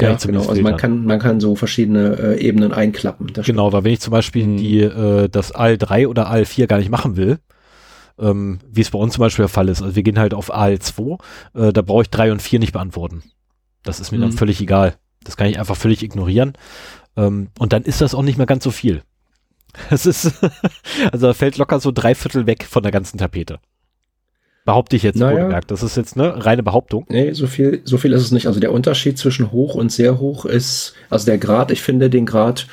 Ja, 0.00 0.14
genau. 0.14 0.48
Also 0.48 0.62
man 0.62 0.76
kann, 0.76 1.04
man 1.04 1.18
kann 1.18 1.40
so 1.40 1.54
verschiedene 1.54 2.16
äh, 2.18 2.40
Ebenen 2.40 2.72
einklappen. 2.72 3.32
Genau, 3.32 3.72
weil 3.72 3.84
wenn 3.84 3.92
ich 3.92 4.00
zum 4.00 4.10
Beispiel 4.10 4.46
mhm. 4.46 4.56
die, 4.56 4.80
äh, 4.80 5.28
das 5.28 5.54
AL3 5.54 6.08
oder 6.08 6.30
AL4 6.32 6.66
gar 6.66 6.78
nicht 6.78 6.90
machen 6.90 7.16
will, 7.16 7.38
ähm, 8.18 8.60
wie 8.70 8.80
es 8.80 8.90
bei 8.90 8.98
uns 8.98 9.14
zum 9.14 9.20
Beispiel 9.22 9.44
der 9.44 9.48
Fall 9.48 9.68
ist. 9.68 9.82
Also 9.82 9.94
wir 9.96 10.02
gehen 10.02 10.18
halt 10.18 10.34
auf 10.34 10.54
AL2, 10.54 11.20
äh, 11.54 11.72
da 11.72 11.82
brauche 11.82 12.02
ich 12.02 12.10
3 12.10 12.32
und 12.32 12.42
4 12.42 12.58
nicht 12.58 12.72
beantworten. 12.72 13.22
Das 13.82 14.00
ist 14.00 14.12
mir 14.12 14.18
mhm. 14.18 14.22
dann 14.22 14.32
völlig 14.32 14.60
egal. 14.60 14.94
Das 15.24 15.36
kann 15.36 15.48
ich 15.48 15.58
einfach 15.58 15.76
völlig 15.76 16.02
ignorieren. 16.02 16.54
Ähm, 17.16 17.48
und 17.58 17.72
dann 17.72 17.82
ist 17.82 18.00
das 18.00 18.14
auch 18.14 18.22
nicht 18.22 18.38
mehr 18.38 18.46
ganz 18.46 18.64
so 18.64 18.70
viel. 18.70 19.02
Es 19.90 20.04
ist, 20.04 20.32
also 21.12 21.28
da 21.28 21.34
fällt 21.34 21.56
locker 21.56 21.80
so 21.80 21.92
drei 21.92 22.14
Viertel 22.14 22.46
weg 22.46 22.64
von 22.64 22.82
der 22.82 22.92
ganzen 22.92 23.16
Tapete. 23.16 23.58
Behaupte 24.64 24.94
ich 24.94 25.02
jetzt 25.02 25.16
naja. 25.16 25.36
wohlgemerkt. 25.36 25.70
Das 25.70 25.82
ist 25.82 25.96
jetzt 25.96 26.16
eine 26.16 26.44
reine 26.44 26.62
Behauptung. 26.62 27.04
Nee, 27.08 27.32
so 27.32 27.46
viel, 27.46 27.80
so 27.84 27.98
viel 27.98 28.12
ist 28.12 28.22
es 28.22 28.30
nicht. 28.30 28.46
Also 28.46 28.60
der 28.60 28.72
Unterschied 28.72 29.18
zwischen 29.18 29.50
hoch 29.50 29.74
und 29.74 29.90
sehr 29.90 30.20
hoch 30.20 30.44
ist, 30.44 30.94
also 31.10 31.26
der 31.26 31.38
Grad, 31.38 31.72
ich 31.72 31.82
finde 31.82 32.10
den 32.10 32.26
Grad, 32.26 32.68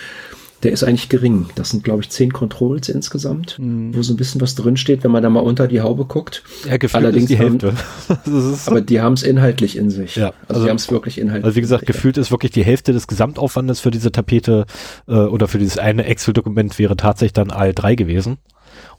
der 0.64 0.72
ist 0.72 0.84
eigentlich 0.84 1.10
gering. 1.10 1.48
Das 1.56 1.70
sind, 1.70 1.84
glaube 1.84 2.02
ich, 2.02 2.10
zehn 2.10 2.34
Controls 2.34 2.90
insgesamt, 2.90 3.58
mhm. 3.60 3.96
wo 3.96 4.02
so 4.02 4.14
ein 4.14 4.18
bisschen 4.18 4.42
was 4.42 4.56
drin 4.56 4.78
steht, 4.78 5.04
wenn 5.04 5.12
man 5.12 5.24
da 5.24 5.30
mal 5.30 5.40
unter 5.40 5.68
die 5.68 5.82
Haube 5.82 6.06
guckt. 6.06 6.44
Ja, 6.68 6.78
gefühlt 6.78 7.04
Allerdings 7.04 7.24
ist 7.30 7.30
die 7.30 7.38
Hälfte. 7.38 7.74
Haben, 8.08 8.60
aber 8.66 8.82
die 8.82 9.02
haben 9.02 9.14
es 9.14 9.24
inhaltlich 9.24 9.78
in 9.78 9.90
sich. 9.90 10.16
Ja, 10.16 10.28
also, 10.28 10.36
also 10.50 10.64
die 10.64 10.70
haben 10.70 10.78
es 10.78 10.92
wirklich 10.92 11.18
inhaltlich. 11.18 11.46
Also 11.46 11.56
wie 11.56 11.62
gesagt, 11.62 11.86
gefühlt 11.86 12.18
ist 12.18 12.32
wirklich 12.32 12.52
die 12.52 12.64
Hälfte 12.64 12.94
des 12.94 13.08
Gesamtaufwandes 13.08 13.80
für 13.80 13.92
diese 13.92 14.12
Tapete 14.12 14.66
äh, 15.08 15.14
oder 15.14 15.48
für 15.48 15.60
dieses 15.60 15.78
eine 15.78 16.06
Excel-Dokument 16.06 16.78
wäre 16.78 16.98
tatsächlich 16.98 17.34
dann 17.34 17.52
AL3 17.52 17.96
gewesen. 17.96 18.38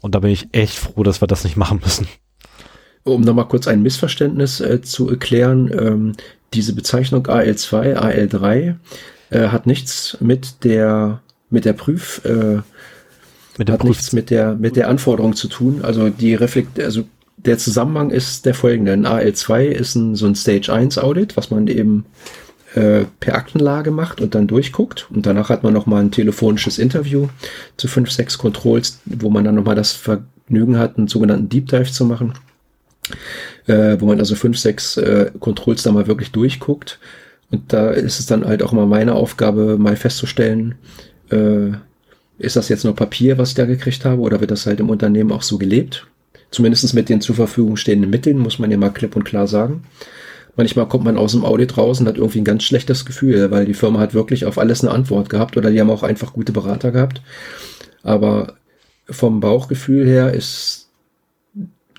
Und 0.01 0.15
da 0.15 0.19
bin 0.19 0.31
ich 0.31 0.47
echt 0.51 0.77
froh, 0.77 1.03
dass 1.03 1.21
wir 1.21 1.27
das 1.27 1.43
nicht 1.43 1.57
machen 1.57 1.79
müssen. 1.83 2.07
Um 3.03 3.21
nochmal 3.21 3.47
kurz 3.47 3.67
ein 3.67 3.81
Missverständnis 3.81 4.59
äh, 4.59 4.81
zu 4.81 5.09
erklären, 5.09 5.71
ähm, 5.77 6.13
diese 6.53 6.73
Bezeichnung 6.73 7.25
AL2, 7.25 7.95
AL3 7.95 8.75
äh, 9.29 9.47
hat 9.47 9.65
nichts 9.65 10.17
mit 10.19 10.63
der 10.63 11.21
mit 11.49 11.65
der 11.65 11.73
Prüf 11.73 12.21
äh, 12.25 12.59
mit 13.57 13.67
der 13.67 13.73
hat 13.73 13.81
Prüf 13.81 13.89
nichts 13.89 14.13
mit 14.13 14.29
der 14.29 14.55
mit 14.55 14.75
der 14.75 14.87
Anforderung 14.87 15.35
zu 15.35 15.47
tun. 15.47 15.81
Also 15.83 16.09
die 16.09 16.35
Reflekt 16.35 16.79
also 16.79 17.03
der 17.37 17.57
Zusammenhang 17.57 18.11
ist 18.11 18.45
der 18.45 18.53
folgende. 18.53 18.93
Ein 18.93 19.07
AL2 19.07 19.63
ist 19.63 19.95
ein, 19.95 20.15
so 20.15 20.27
ein 20.27 20.35
Stage 20.35 20.71
1 20.71 20.99
Audit, 20.99 21.37
was 21.37 21.49
man 21.49 21.65
eben 21.67 22.05
äh, 22.75 23.05
per 23.19 23.33
Aktenlage 23.33 23.89
macht 23.89 24.21
und 24.21 24.35
dann 24.35 24.45
durchguckt. 24.45 25.07
Und 25.09 25.25
danach 25.25 25.49
hat 25.49 25.63
man 25.63 25.73
nochmal 25.73 26.03
ein 26.03 26.11
telefonisches 26.11 26.77
Interview 26.77 27.29
zu 27.77 27.87
fünf, 27.87 28.11
sechs 28.11 28.37
Controls, 28.37 28.99
wo 29.05 29.31
man 29.31 29.43
dann 29.43 29.55
nochmal 29.55 29.75
das 29.75 29.91
Vergnügen 29.91 30.77
hat, 30.77 30.99
einen 30.99 31.07
sogenannten 31.07 31.49
Deep 31.49 31.67
Dive 31.67 31.91
zu 31.91 32.05
machen 32.05 32.33
äh, 33.67 33.97
wo 33.99 34.05
man 34.05 34.19
also 34.19 34.35
fünf, 34.35 34.57
sechs 34.57 34.97
äh, 34.97 35.31
Controls 35.39 35.83
da 35.83 35.91
mal 35.91 36.07
wirklich 36.07 36.31
durchguckt. 36.31 36.99
Und 37.51 37.73
da 37.73 37.89
ist 37.91 38.19
es 38.19 38.25
dann 38.25 38.45
halt 38.45 38.63
auch 38.63 38.71
immer 38.71 38.85
meine 38.85 39.13
Aufgabe, 39.13 39.77
mal 39.77 39.95
festzustellen, 39.95 40.75
äh, 41.29 41.71
ist 42.37 42.55
das 42.55 42.69
jetzt 42.69 42.85
nur 42.85 42.95
Papier, 42.95 43.37
was 43.37 43.49
ich 43.49 43.55
da 43.55 43.65
gekriegt 43.65 44.03
habe, 44.03 44.21
oder 44.21 44.39
wird 44.41 44.51
das 44.51 44.65
halt 44.65 44.79
im 44.79 44.89
Unternehmen 44.89 45.31
auch 45.31 45.43
so 45.43 45.57
gelebt? 45.57 46.07
Zumindestens 46.49 46.93
mit 46.93 47.07
den 47.07 47.21
zur 47.21 47.35
Verfügung 47.35 47.77
stehenden 47.77 48.09
Mitteln, 48.09 48.37
muss 48.37 48.57
man 48.57 48.71
ja 48.71 48.77
mal 48.77 48.89
klipp 48.89 49.15
und 49.15 49.23
klar 49.23 49.47
sagen. 49.47 49.83
Manchmal 50.57 50.87
kommt 50.87 51.05
man 51.05 51.17
aus 51.17 51.31
dem 51.31 51.45
Audit 51.45 51.77
raus 51.77 51.99
und 51.99 52.07
hat 52.07 52.17
irgendwie 52.17 52.41
ein 52.41 52.45
ganz 52.45 52.63
schlechtes 52.63 53.05
Gefühl, 53.05 53.51
weil 53.51 53.65
die 53.65 53.73
Firma 53.73 53.99
hat 53.99 54.13
wirklich 54.13 54.45
auf 54.45 54.57
alles 54.57 54.83
eine 54.83 54.91
Antwort 54.91 55.29
gehabt 55.29 55.55
oder 55.55 55.71
die 55.71 55.79
haben 55.79 55.89
auch 55.89 56.03
einfach 56.03 56.33
gute 56.33 56.51
Berater 56.51 56.91
gehabt. 56.91 57.21
Aber 58.03 58.55
vom 59.09 59.39
Bauchgefühl 59.39 60.05
her 60.05 60.33
ist 60.33 60.80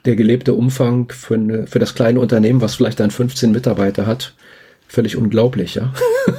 der 0.04 0.16
gelebte 0.16 0.54
Umfang 0.54 1.10
für, 1.10 1.34
eine, 1.34 1.66
für 1.66 1.78
das 1.78 1.94
kleine 1.94 2.20
Unternehmen, 2.20 2.60
was 2.60 2.74
vielleicht 2.74 3.00
dann 3.00 3.10
15 3.10 3.52
Mitarbeiter 3.52 4.06
hat, 4.06 4.34
völlig 4.88 5.16
unglaublich, 5.16 5.76
ja. 5.76 5.92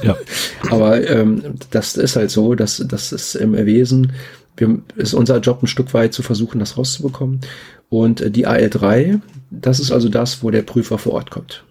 ja. 0.03 0.18
Aber 0.69 1.07
ähm, 1.10 1.56
das 1.72 1.95
ist 1.95 2.15
halt 2.15 2.30
so, 2.30 2.56
dass 2.56 2.84
das 2.88 3.11
ist 3.11 3.35
im 3.35 3.53
Wesen, 3.53 4.14
wir, 4.57 4.80
ist 4.95 5.14
unser 5.14 5.40
Job 5.40 5.64
ein 5.64 5.68
Stück 5.68 5.94
weit 5.94 6.14
zu 6.14 6.22
versuchen, 6.22 6.60
das 6.60 6.77
rauszubekommen. 6.77 7.41
Und 7.90 8.22
äh, 8.22 8.31
die 8.31 8.48
AL3, 8.48 9.19
das 9.49 9.80
ist 9.80 9.91
also 9.91 10.10
das, 10.10 10.44
wo 10.44 10.52
der 10.52 10.61
Prüfer 10.61 10.98
vor 10.98 11.14
Ort 11.14 11.31
kommt. 11.31 11.64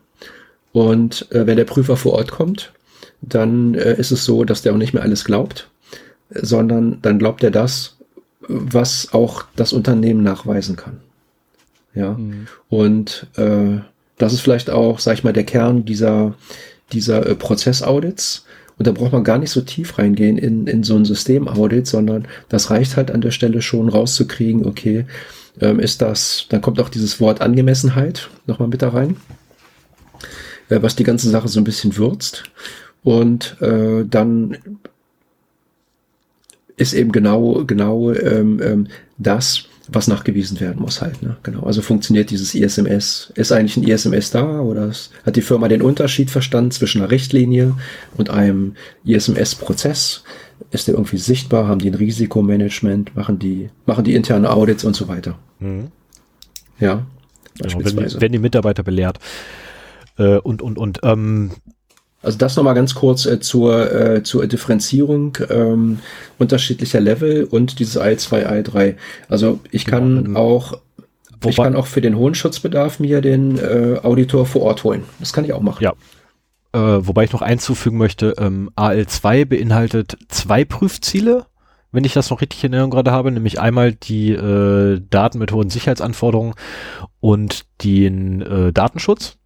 Und 0.72 1.30
äh, 1.30 1.46
wenn 1.46 1.56
der 1.56 1.64
Prüfer 1.64 1.96
vor 1.96 2.14
Ort 2.14 2.32
kommt, 2.32 2.72
dann 3.20 3.74
äh, 3.74 3.94
ist 3.98 4.10
es 4.10 4.24
so, 4.24 4.44
dass 4.44 4.62
der 4.62 4.72
auch 4.72 4.78
nicht 4.78 4.94
mehr 4.94 5.02
alles 5.02 5.24
glaubt, 5.24 5.70
sondern 6.30 6.98
dann 7.02 7.18
glaubt 7.18 7.44
er 7.44 7.50
das, 7.50 7.96
was 8.48 9.12
auch 9.12 9.44
das 9.54 9.72
Unternehmen 9.72 10.22
nachweisen 10.22 10.76
kann. 10.76 11.00
Ja. 11.94 12.12
Mhm. 12.12 12.46
Und 12.68 13.26
äh, 13.36 13.78
das 14.18 14.32
ist 14.32 14.40
vielleicht 14.40 14.70
auch, 14.70 14.98
sag 14.98 15.14
ich 15.14 15.24
mal, 15.24 15.32
der 15.32 15.44
Kern 15.44 15.84
dieser, 15.84 16.34
dieser 16.92 17.26
äh, 17.26 17.34
Prozessaudits. 17.34 18.44
Und 18.78 18.86
da 18.86 18.92
braucht 18.92 19.12
man 19.12 19.24
gar 19.24 19.38
nicht 19.38 19.50
so 19.50 19.60
tief 19.60 19.98
reingehen 19.98 20.38
in, 20.38 20.66
in 20.66 20.82
so 20.82 20.96
ein 20.96 21.04
Systemaudit, 21.04 21.86
sondern 21.86 22.26
das 22.48 22.70
reicht 22.70 22.96
halt 22.96 23.10
an 23.10 23.20
der 23.20 23.30
Stelle 23.30 23.62
schon 23.62 23.88
rauszukriegen, 23.88 24.66
okay, 24.66 25.06
ähm, 25.60 25.78
ist 25.78 26.02
das, 26.02 26.46
dann 26.48 26.62
kommt 26.62 26.80
auch 26.80 26.88
dieses 26.88 27.20
Wort 27.20 27.40
Angemessenheit 27.40 28.30
nochmal 28.46 28.68
mit 28.68 28.82
da 28.82 28.88
rein, 28.88 29.16
äh, 30.68 30.80
was 30.80 30.96
die 30.96 31.04
ganze 31.04 31.28
Sache 31.28 31.48
so 31.48 31.60
ein 31.60 31.64
bisschen 31.64 31.96
würzt. 31.96 32.44
Und 33.04 33.56
äh, 33.60 34.04
dann 34.08 34.56
ist 36.76 36.94
eben 36.94 37.12
genau, 37.12 37.64
genau 37.64 38.12
ähm, 38.12 38.60
ähm, 38.62 38.86
das, 39.18 39.64
was 39.94 40.08
nachgewiesen 40.08 40.60
werden 40.60 40.80
muss 40.80 41.02
halt. 41.02 41.22
Ne? 41.22 41.36
Genau. 41.42 41.62
Also 41.64 41.82
funktioniert 41.82 42.30
dieses 42.30 42.54
ISMS. 42.54 43.32
Ist 43.34 43.52
eigentlich 43.52 43.76
ein 43.76 43.84
ISMS 43.84 44.30
da 44.30 44.60
oder 44.60 44.92
hat 45.24 45.36
die 45.36 45.42
Firma 45.42 45.68
den 45.68 45.82
Unterschied 45.82 46.30
verstanden 46.30 46.70
zwischen 46.70 47.00
einer 47.00 47.10
Richtlinie 47.10 47.74
und 48.16 48.30
einem 48.30 48.74
ISMS-Prozess? 49.04 50.24
Ist 50.70 50.88
der 50.88 50.94
irgendwie 50.94 51.18
sichtbar? 51.18 51.66
Haben 51.66 51.80
die 51.80 51.90
ein 51.90 51.94
Risikomanagement? 51.94 53.16
Machen 53.16 53.38
die, 53.38 53.70
machen 53.86 54.04
die 54.04 54.14
interne 54.14 54.50
Audits 54.50 54.84
und 54.84 54.94
so 54.94 55.08
weiter? 55.08 55.38
Mhm. 55.58 55.88
Ja. 56.78 57.06
Genau, 57.60 57.84
wenn, 57.84 57.96
die, 57.96 58.20
wenn 58.20 58.32
die 58.32 58.38
Mitarbeiter 58.38 58.82
belehrt. 58.82 59.18
Äh, 60.18 60.38
und, 60.38 60.62
und, 60.62 60.78
und, 60.78 61.00
ähm, 61.02 61.50
also 62.22 62.38
das 62.38 62.56
nochmal 62.56 62.74
ganz 62.74 62.94
kurz 62.94 63.26
äh, 63.26 63.40
zur, 63.40 63.92
äh, 63.92 64.22
zur 64.22 64.46
Differenzierung 64.46 65.38
ähm, 65.50 65.98
unterschiedlicher 66.38 67.00
Level 67.00 67.44
und 67.44 67.78
dieses 67.78 68.00
I2, 68.00 68.46
I3. 68.46 68.94
Also 69.28 69.60
ich 69.70 69.84
kann 69.84 70.34
ja, 70.34 70.40
auch 70.40 70.78
ich 71.44 71.56
kann 71.56 71.74
auch 71.74 71.86
für 71.86 72.00
den 72.00 72.16
hohen 72.16 72.34
Schutzbedarf 72.34 73.00
mir 73.00 73.20
den 73.20 73.58
äh, 73.58 73.98
Auditor 74.02 74.46
vor 74.46 74.62
Ort 74.62 74.84
holen. 74.84 75.02
Das 75.18 75.32
kann 75.32 75.44
ich 75.44 75.52
auch 75.52 75.60
machen. 75.60 75.82
Ja. 75.82 75.94
Äh, 76.72 77.06
wobei 77.06 77.24
ich 77.24 77.32
noch 77.32 77.42
einzufügen 77.42 77.98
möchte, 77.98 78.34
ähm, 78.38 78.70
AL2 78.76 79.44
beinhaltet 79.44 80.16
zwei 80.28 80.64
Prüfziele, 80.64 81.46
wenn 81.90 82.04
ich 82.04 82.14
das 82.14 82.30
noch 82.30 82.40
richtig 82.40 82.64
in 82.64 82.72
Erinnerung 82.72 82.92
gerade 82.92 83.10
habe, 83.10 83.30
nämlich 83.30 83.60
einmal 83.60 83.92
die 83.92 84.30
äh, 84.30 85.00
Daten 85.10 85.38
mit 85.38 85.52
hohen 85.52 85.68
Sicherheitsanforderungen 85.68 86.54
und 87.20 87.66
den 87.82 88.40
äh, 88.40 88.72
Datenschutz, 88.72 89.36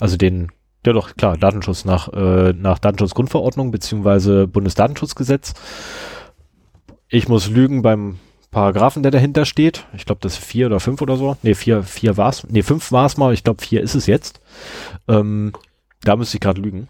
also 0.00 0.16
den, 0.16 0.48
ja 0.88 0.92
doch, 0.92 1.14
klar, 1.16 1.36
Datenschutz 1.36 1.84
nach, 1.84 2.12
äh, 2.12 2.52
nach 2.52 2.78
Datenschutzgrundverordnung 2.78 3.70
beziehungsweise 3.70 4.46
Bundesdatenschutzgesetz. 4.46 5.54
Ich 7.08 7.28
muss 7.28 7.48
lügen 7.48 7.82
beim 7.82 8.18
Paragraphen, 8.50 9.02
der 9.02 9.12
dahinter 9.12 9.44
steht. 9.44 9.86
Ich 9.94 10.06
glaube, 10.06 10.20
das 10.22 10.34
ist 10.34 10.44
vier 10.44 10.66
oder 10.66 10.80
fünf 10.80 11.02
oder 11.02 11.16
so. 11.16 11.36
Nee, 11.42 11.54
vier, 11.54 11.82
vier 11.82 12.16
war's. 12.16 12.46
Nee, 12.48 12.62
fünf 12.62 12.92
war's 12.92 13.16
mal. 13.16 13.34
Ich 13.34 13.44
glaube, 13.44 13.62
vier 13.62 13.82
ist 13.82 13.94
es 13.94 14.06
jetzt. 14.06 14.40
Ähm, 15.06 15.52
da 16.02 16.16
müsste 16.16 16.36
ich 16.36 16.40
gerade 16.40 16.60
lügen. 16.60 16.88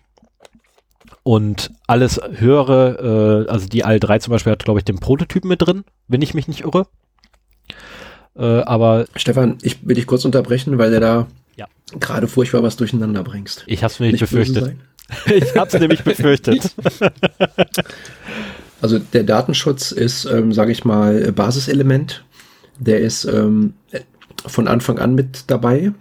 Und 1.24 1.72
alles 1.86 2.20
höhere, 2.36 3.44
äh, 3.46 3.50
also 3.50 3.66
die 3.66 3.84
AL3 3.84 4.20
zum 4.20 4.32
Beispiel 4.32 4.52
hat, 4.52 4.64
glaube 4.64 4.80
ich, 4.80 4.84
den 4.84 4.98
Prototypen 4.98 5.48
mit 5.48 5.60
drin, 5.60 5.84
wenn 6.06 6.22
ich 6.22 6.34
mich 6.34 6.48
nicht 6.48 6.62
irre. 6.62 6.86
Äh, 8.36 8.62
aber 8.62 9.06
Stefan, 9.16 9.58
ich 9.62 9.86
will 9.86 9.96
dich 9.96 10.06
kurz 10.06 10.24
unterbrechen, 10.24 10.78
weil 10.78 10.92
du 10.92 11.00
da 11.00 11.26
ja. 11.58 11.66
gerade 11.98 12.28
furchtbar 12.28 12.62
was 12.62 12.76
durcheinander 12.76 13.22
bringst. 13.22 13.64
Ich 13.66 13.82
hab's 13.82 14.00
mir 14.00 14.10
nicht 14.10 14.20
befürchtet. 14.20 14.76
ich 15.26 15.54
hab's 15.56 15.74
nämlich 15.74 16.02
befürchtet. 16.04 16.74
Also 18.80 19.00
der 19.00 19.24
Datenschutz 19.24 19.90
ist, 19.90 20.24
ähm, 20.26 20.52
sage 20.52 20.70
ich 20.70 20.84
mal, 20.84 21.32
Basiselement. 21.32 22.24
Der 22.78 23.00
ist 23.00 23.24
ähm, 23.24 23.74
von 24.46 24.68
Anfang 24.68 25.00
an 25.00 25.16
mit 25.16 25.44
dabei. 25.48 25.92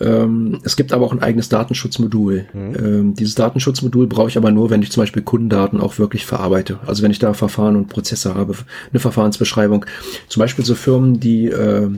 Ähm, 0.00 0.60
es 0.64 0.76
gibt 0.76 0.92
aber 0.92 1.04
auch 1.04 1.12
ein 1.12 1.22
eigenes 1.22 1.48
Datenschutzmodul. 1.48 2.46
Mhm. 2.52 2.74
Ähm, 2.76 3.14
dieses 3.14 3.34
Datenschutzmodul 3.34 4.06
brauche 4.06 4.28
ich 4.28 4.36
aber 4.36 4.50
nur, 4.50 4.70
wenn 4.70 4.82
ich 4.82 4.92
zum 4.92 5.02
Beispiel 5.02 5.22
Kundendaten 5.22 5.80
auch 5.80 5.98
wirklich 5.98 6.26
verarbeite. 6.26 6.78
Also 6.86 7.02
wenn 7.02 7.10
ich 7.10 7.18
da 7.18 7.34
Verfahren 7.34 7.76
und 7.76 7.88
Prozesse 7.88 8.34
habe, 8.34 8.54
eine 8.92 9.00
Verfahrensbeschreibung. 9.00 9.84
Zum 10.28 10.40
Beispiel 10.40 10.64
so 10.64 10.74
Firmen, 10.74 11.18
die 11.18 11.46
äh, 11.46 11.90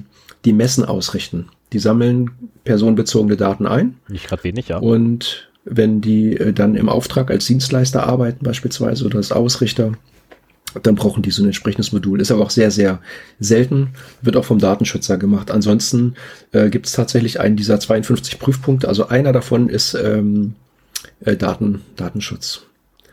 die 0.44 0.52
Messen 0.52 0.84
ausrichten. 0.84 1.48
Die 1.76 1.80
sammeln 1.80 2.30
personenbezogene 2.64 3.36
Daten 3.36 3.66
ein. 3.66 3.96
Nicht 4.08 4.28
gerade 4.28 4.44
wenig, 4.44 4.68
ja. 4.68 4.78
Und 4.78 5.50
wenn 5.66 6.00
die 6.00 6.34
äh, 6.34 6.54
dann 6.54 6.74
im 6.74 6.88
Auftrag 6.88 7.30
als 7.30 7.44
Dienstleister 7.44 8.06
arbeiten 8.06 8.42
beispielsweise 8.42 9.04
oder 9.04 9.18
als 9.18 9.30
Ausrichter, 9.30 9.92
dann 10.82 10.94
brauchen 10.94 11.22
die 11.22 11.30
so 11.30 11.42
ein 11.42 11.46
entsprechendes 11.48 11.92
Modul. 11.92 12.18
Ist 12.18 12.30
aber 12.30 12.42
auch 12.42 12.48
sehr, 12.48 12.70
sehr 12.70 13.00
selten, 13.40 13.90
wird 14.22 14.38
auch 14.38 14.46
vom 14.46 14.58
Datenschützer 14.58 15.18
gemacht. 15.18 15.50
Ansonsten 15.50 16.14
äh, 16.52 16.70
gibt 16.70 16.86
es 16.86 16.92
tatsächlich 16.92 17.40
einen 17.40 17.56
dieser 17.56 17.78
52 17.78 18.38
Prüfpunkte. 18.38 18.88
Also 18.88 19.08
einer 19.08 19.34
davon 19.34 19.68
ist 19.68 19.92
ähm, 19.92 20.54
äh, 21.20 21.36
Daten, 21.36 21.82
Datenschutz. 21.96 22.62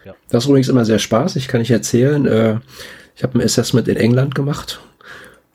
Ja. 0.05 0.15
Das 0.29 0.45
ist 0.45 0.49
übrigens 0.49 0.69
immer 0.69 0.85
sehr 0.85 0.99
spaßig, 0.99 1.49
kann 1.49 1.59
ich 1.59 1.71
erzählen. 1.71 2.25
Äh, 2.25 2.59
ich 3.17 3.23
habe 3.23 3.37
ein 3.37 3.43
Assessment 3.43 3.89
in 3.89 3.97
England 3.97 4.35
gemacht 4.35 4.79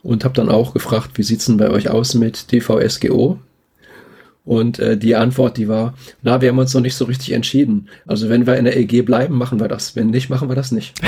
und 0.08 0.24
habe 0.24 0.32
dann 0.32 0.48
auch 0.48 0.72
gefragt, 0.72 1.10
wie 1.14 1.22
sieht's 1.22 1.44
denn 1.44 1.58
bei 1.58 1.68
euch 1.68 1.90
aus 1.90 2.14
mit 2.14 2.50
DVSGO? 2.50 3.38
Und 4.48 4.78
äh, 4.78 4.96
die 4.96 5.14
Antwort, 5.14 5.58
die 5.58 5.68
war, 5.68 5.92
na, 6.22 6.40
wir 6.40 6.48
haben 6.48 6.58
uns 6.58 6.72
noch 6.72 6.80
nicht 6.80 6.94
so 6.94 7.04
richtig 7.04 7.32
entschieden. 7.32 7.90
Also 8.06 8.30
wenn 8.30 8.46
wir 8.46 8.56
in 8.56 8.64
der 8.64 8.78
EG 8.78 9.02
bleiben, 9.02 9.36
machen 9.36 9.60
wir 9.60 9.68
das. 9.68 9.94
Wenn 9.94 10.08
nicht, 10.08 10.30
machen 10.30 10.48
wir 10.48 10.56
das 10.56 10.72
nicht. 10.72 10.98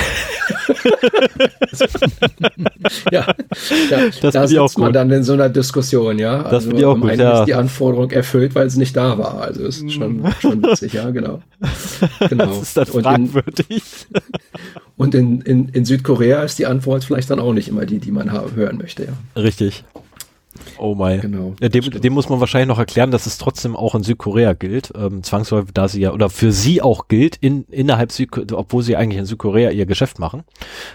ja, 3.10 3.24
da, 3.88 4.00
das 4.20 4.34
da 4.34 4.46
sitzt 4.46 4.76
man 4.76 4.92
dann 4.92 5.10
in 5.10 5.22
so 5.22 5.32
einer 5.32 5.48
Diskussion, 5.48 6.18
ja. 6.18 6.42
Das 6.42 6.68
also 6.68 6.86
auch 6.86 7.00
gut, 7.00 7.16
ja. 7.16 7.40
ist 7.40 7.46
die 7.46 7.54
Anforderung 7.54 8.10
erfüllt, 8.10 8.54
weil 8.54 8.66
es 8.66 8.76
nicht 8.76 8.94
da 8.94 9.16
war. 9.16 9.40
Also 9.40 9.64
ist 9.64 9.90
schon, 9.90 10.22
schon 10.38 10.62
witzig, 10.62 10.92
ja, 10.92 11.08
genau. 11.08 11.40
genau. 12.28 12.44
Das 12.44 12.60
ist 12.60 12.76
dann 12.76 12.86
fragwürdig. 12.86 13.80
Und 14.98 15.14
in, 15.14 15.40
in, 15.40 15.70
in 15.70 15.86
Südkorea 15.86 16.42
ist 16.42 16.58
die 16.58 16.66
Antwort 16.66 17.04
vielleicht 17.04 17.30
dann 17.30 17.40
auch 17.40 17.54
nicht 17.54 17.68
immer 17.68 17.86
die, 17.86 18.00
die 18.00 18.10
man 18.10 18.30
hören 18.54 18.76
möchte, 18.76 19.04
ja. 19.04 19.12
Richtig. 19.40 19.82
Oh 20.80 20.94
mein. 20.94 21.20
Genau. 21.20 21.54
Ja, 21.60 21.68
dem, 21.68 21.90
dem, 21.90 22.12
muss 22.14 22.30
man 22.30 22.40
wahrscheinlich 22.40 22.68
noch 22.68 22.78
erklären, 22.78 23.10
dass 23.10 23.26
es 23.26 23.36
trotzdem 23.36 23.76
auch 23.76 23.94
in 23.94 24.02
Südkorea 24.02 24.54
gilt, 24.54 24.92
ähm, 24.96 25.22
zwangsläufig, 25.22 25.72
da 25.74 25.88
sie 25.88 26.00
ja, 26.00 26.12
oder 26.12 26.30
für 26.30 26.52
sie 26.52 26.80
auch 26.80 27.06
gilt, 27.08 27.36
in, 27.36 27.64
innerhalb 27.64 28.12
Südkorea, 28.12 28.56
obwohl 28.56 28.82
sie 28.82 28.96
eigentlich 28.96 29.18
in 29.18 29.26
Südkorea 29.26 29.70
ihr 29.70 29.84
Geschäft 29.84 30.18
machen, 30.18 30.42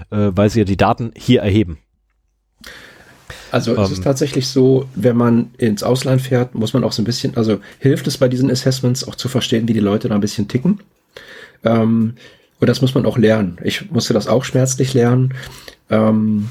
äh, 0.10 0.32
weil 0.32 0.50
sie 0.50 0.60
ja 0.60 0.66
die 0.66 0.76
Daten 0.76 1.12
hier 1.16 1.42
erheben. 1.42 1.78
Also 3.52 3.76
ähm, 3.76 3.84
es 3.84 3.92
ist 3.92 3.98
ähm. 4.00 4.04
tatsächlich 4.06 4.48
so, 4.48 4.86
wenn 4.96 5.18
man 5.18 5.52
ins 5.60 5.84
Ausland 5.84 6.24
fährt, 6.24 6.56
muss 6.56 6.74
man 6.74 6.84
auch 6.84 6.92
so 6.92 7.04
ein 7.04 7.06
bisschen, 7.06 7.38
also 7.38 7.60
hilft 7.78 8.08
es 8.08 8.18
bei 8.18 8.28
diesen 8.28 8.50
Assessments 8.50 9.08
auch 9.08 9.16
zu 9.16 9.30
verstehen, 9.30 9.68
wie 9.68 9.74
die 9.74 9.80
Leute 9.80 10.10
da 10.10 10.16
ein 10.16 10.22
bisschen 10.22 10.48
ticken. 10.48 10.80
Ähm, 11.64 12.16
und 12.60 12.68
das 12.68 12.82
muss 12.82 12.96
man 12.96 13.06
auch 13.06 13.20
lernen. 13.20 13.60
Ich 13.64 13.92
musste 13.92 14.16
das 14.16 14.28
auch 14.28 14.46
schmerzlich 14.46 14.96
lernen. 14.96 15.36
Ähm, 15.92 16.50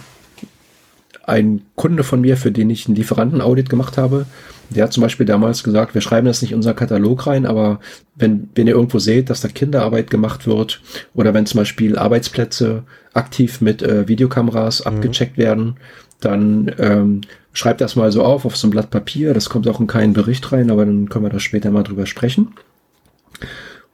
ein 1.26 1.62
Kunde 1.74 2.04
von 2.04 2.20
mir, 2.20 2.36
für 2.36 2.52
den 2.52 2.70
ich 2.70 2.88
ein 2.88 2.94
Lieferantenaudit 2.94 3.68
gemacht 3.68 3.98
habe, 3.98 4.26
der 4.70 4.84
hat 4.84 4.92
zum 4.92 5.02
Beispiel 5.02 5.26
damals 5.26 5.62
gesagt, 5.62 5.94
wir 5.94 6.00
schreiben 6.00 6.26
das 6.26 6.42
nicht 6.42 6.52
in 6.52 6.56
unser 6.56 6.74
Katalog 6.74 7.26
rein, 7.26 7.46
aber 7.46 7.80
wenn, 8.14 8.48
wenn 8.54 8.66
ihr 8.66 8.74
irgendwo 8.74 8.98
seht, 8.98 9.30
dass 9.30 9.40
da 9.40 9.48
Kinderarbeit 9.48 10.10
gemacht 10.10 10.46
wird 10.46 10.80
oder 11.14 11.34
wenn 11.34 11.46
zum 11.46 11.58
Beispiel 11.58 11.98
Arbeitsplätze 11.98 12.82
aktiv 13.12 13.60
mit 13.60 13.82
äh, 13.82 14.08
Videokameras 14.08 14.80
mhm. 14.80 14.86
abgecheckt 14.86 15.38
werden, 15.38 15.76
dann 16.20 16.72
ähm, 16.78 17.20
schreibt 17.52 17.80
das 17.80 17.96
mal 17.96 18.10
so 18.10 18.24
auf, 18.24 18.44
auf 18.44 18.56
so 18.56 18.66
ein 18.66 18.70
Blatt 18.70 18.90
Papier. 18.90 19.34
Das 19.34 19.50
kommt 19.50 19.68
auch 19.68 19.80
in 19.80 19.86
keinen 19.86 20.12
Bericht 20.14 20.50
rein, 20.52 20.70
aber 20.70 20.86
dann 20.86 21.08
können 21.08 21.24
wir 21.24 21.30
da 21.30 21.40
später 21.40 21.70
mal 21.70 21.82
drüber 21.82 22.06
sprechen. 22.06 22.54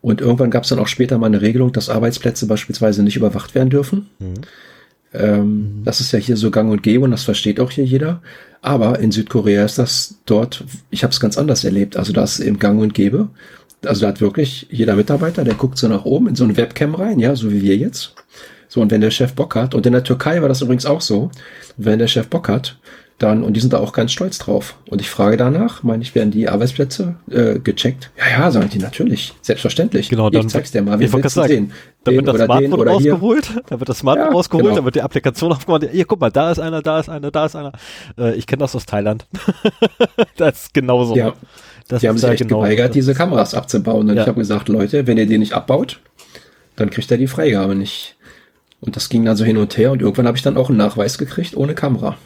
Und 0.01 0.21
irgendwann 0.21 0.51
gab 0.51 0.63
es 0.63 0.71
dann 0.71 0.79
auch 0.79 0.87
später 0.87 1.19
mal 1.19 1.27
eine 1.27 1.43
Regelung, 1.43 1.73
dass 1.73 1.91
Arbeitsplätze 1.91 2.47
beispielsweise 2.47 3.03
nicht 3.03 3.17
überwacht 3.17 3.55
werden 3.55 3.71
dürfen. 3.71 4.09
Mhm. 4.19 4.35
Ähm, 5.13 5.81
mhm. 5.81 5.85
Das 5.85 6.01
ist 6.01 6.13
ja 6.13 6.19
hier 6.19 6.37
so 6.37 6.51
gang 6.51 6.71
und 6.71 6.83
gäbe 6.83 7.05
und 7.05 7.11
das 7.11 7.25
versteht 7.25 7.61
auch 7.61 7.71
hier 7.71 7.85
jeder. 7.85 8.23
Aber 8.63 8.99
in 8.99 9.11
Südkorea 9.11 9.65
ist 9.65 9.79
das 9.79 10.17
dort, 10.27 10.65
ich 10.91 11.03
habe 11.03 11.13
es 11.13 11.21
ganz 11.21 11.39
anders 11.39 11.65
erlebt. 11.65 11.97
Also 11.97 12.13
das 12.13 12.39
ist 12.39 12.47
eben 12.47 12.59
gang 12.59 12.81
und 12.81 12.95
gäbe. 12.95 13.29
Also 13.85 14.03
da 14.03 14.09
hat 14.09 14.21
wirklich 14.21 14.67
jeder 14.71 14.97
Mitarbeiter, 14.97 15.45
der 15.45 15.55
guckt 15.55 15.79
so 15.79 15.89
nach 15.89 16.05
oben 16.05 16.29
in 16.29 16.37
so 16.37 16.45
eine 16.45 16.57
Webcam 16.57 16.95
rein, 16.95 17.19
ja, 17.19 17.35
so 17.35 17.51
wie 17.51 17.63
wir 17.63 17.77
jetzt. 17.77 18.15
So, 18.69 18.81
und 18.81 18.91
wenn 18.91 19.01
der 19.01 19.11
Chef 19.11 19.33
Bock 19.33 19.57
hat, 19.57 19.75
und 19.75 19.87
in 19.87 19.93
der 19.93 20.05
Türkei 20.05 20.41
war 20.43 20.49
das 20.49 20.61
übrigens 20.61 20.87
auch 20.87 21.01
so, 21.01 21.31
wenn 21.77 21.99
der 21.99 22.07
Chef 22.07 22.29
Bock 22.29 22.49
hat, 22.49 22.79
dann, 23.21 23.45
und 23.45 23.53
die 23.53 23.61
sind 23.61 23.75
da 23.75 23.79
auch 23.79 23.93
ganz 23.93 24.13
stolz 24.13 24.39
drauf. 24.39 24.77
Und 24.89 25.03
ich 25.03 25.11
frage 25.11 25.37
danach, 25.37 25.83
meine 25.83 26.03
ich, 26.03 26.15
werden 26.15 26.31
die 26.31 26.49
Arbeitsplätze 26.49 27.17
äh, 27.31 27.59
gecheckt? 27.59 28.11
Ja, 28.17 28.41
ja, 28.41 28.51
sagen 28.51 28.71
die 28.73 28.79
natürlich. 28.79 29.35
Selbstverständlich. 29.43 30.09
Genau, 30.09 30.31
dann, 30.31 30.47
ich 30.47 30.49
zeig's 30.49 30.73
dir 30.73 30.81
mal, 30.81 30.99
wie 30.99 31.13
willst 31.13 31.37
du 31.37 31.43
sehen? 31.43 31.71
Da 32.03 32.13
wird 32.13 32.27
das 32.27 32.37
Smartphone 32.37 32.89
rausgeholt, 32.89 33.51
da 33.69 33.79
wird 33.79 33.89
das 33.91 33.99
Smartphone 33.99 34.29
ja, 34.29 34.33
rausgeholt, 34.33 34.65
genau. 34.65 34.77
da 34.77 34.85
wird 34.87 34.95
die 34.95 35.03
Applikation 35.03 35.53
aufgemacht. 35.53 35.87
Hier, 35.93 36.07
guck 36.07 36.19
mal, 36.19 36.31
da 36.31 36.51
ist 36.51 36.61
einer, 36.61 36.81
da 36.81 36.99
ist 36.99 37.11
einer, 37.11 37.31
da 37.31 37.45
ist 37.45 37.57
einer. 37.57 37.73
Äh, 38.19 38.37
ich 38.37 38.47
kenne 38.47 38.61
das 38.61 38.75
aus 38.75 38.87
Thailand. 38.87 39.27
das 40.39 40.63
ist 40.63 40.75
genauso. 40.75 41.15
Ja, 41.15 41.35
das 41.89 42.01
die 42.01 42.09
haben 42.09 42.17
sich 42.17 42.27
echt 42.27 42.39
genau 42.41 42.61
geweigert, 42.61 42.95
diese 42.95 43.13
Kameras 43.13 43.53
abzubauen. 43.53 44.09
Und 44.09 44.17
ja. 44.17 44.23
ich 44.23 44.29
habe 44.29 44.41
gesagt, 44.41 44.71
Leute, 44.71 45.07
wenn 45.07 45.19
ihr 45.19 45.27
die 45.27 45.37
nicht 45.37 45.53
abbaut, 45.53 46.01
dann 46.77 46.89
kriegt 46.89 47.11
er 47.11 47.19
die 47.19 47.27
Freigabe 47.27 47.75
nicht. 47.75 48.17
Und 48.81 48.97
das 48.97 49.11
ging 49.11 49.27
dann 49.27 49.37
so 49.37 49.45
hin 49.45 49.59
und 49.59 49.77
her 49.77 49.93
und 49.93 50.01
irgendwann 50.01 50.27
habe 50.27 50.39
ich 50.39 50.43
dann 50.43 50.57
auch 50.57 50.71
einen 50.71 50.79
Nachweis 50.79 51.19
gekriegt 51.19 51.55
ohne 51.55 51.75
Kamera 51.75 52.17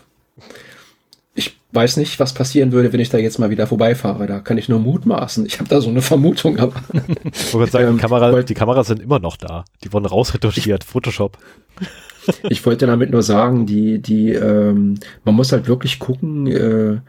weiß 1.75 1.97
nicht, 1.97 2.21
was 2.21 2.33
passieren 2.33 2.73
würde, 2.73 2.93
wenn 2.93 3.01
ich 3.01 3.11
da 3.11 3.19
jetzt 3.19 3.39
mal 3.39 3.51
wieder 3.51 3.67
vorbeifahre. 3.67 4.27
Da 4.27 4.41
kann 4.41 4.59
ich 4.59 4.69
nur 4.69 4.79
mutmaßen. 4.79 5.45
Ich 5.47 5.59
habe 5.59 5.69
da 5.69 5.81
so 5.81 5.91
eine 5.91 6.03
Vermutung. 6.03 6.59
Aber 6.59 6.75
ich 7.25 7.55
wollte 7.55 7.73
sagen, 7.73 7.89
ähm, 7.89 7.97
die, 7.97 8.01
Kamera, 8.01 8.43
die 8.43 8.55
Kameras 8.55 8.87
sind 8.87 9.03
immer 9.03 9.19
noch 9.19 9.37
da. 9.37 9.65
Die 9.83 9.93
wurden 9.93 10.07
rausretuschiert. 10.07 10.85
Photoshop. 10.85 11.39
ich 12.49 12.65
wollte 12.65 12.87
damit 12.87 13.11
nur 13.11 13.23
sagen, 13.23 13.67
die, 13.67 13.99
die, 13.99 14.31
ähm, 14.31 14.99
man 15.25 15.35
muss 15.35 15.53
halt 15.53 15.67
wirklich 15.67 15.99
gucken. 15.99 16.47
Äh, 16.47 17.01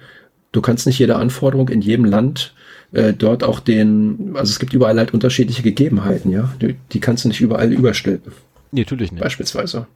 du 0.52 0.62
kannst 0.62 0.88
nicht 0.88 1.00
jede 1.00 1.16
Anforderung 1.18 1.70
in 1.70 1.82
jedem 1.82 2.06
Land 2.06 2.54
äh, 2.92 3.14
dort 3.14 3.44
auch 3.44 3.60
den, 3.60 4.32
also 4.36 4.50
es 4.50 4.60
gibt 4.60 4.74
überall 4.74 4.98
halt 4.98 5.14
unterschiedliche 5.14 5.62
Gegebenheiten, 5.62 6.32
ja. 6.32 6.54
Die, 6.62 6.76
die 6.92 7.00
kannst 7.00 7.26
du 7.26 7.28
nicht 7.28 7.42
überall 7.42 7.72
überstülpen. 7.72 8.32
Nee, 8.72 8.82
natürlich 8.82 9.12
nicht. 9.12 9.22
Beispielsweise. 9.22 9.88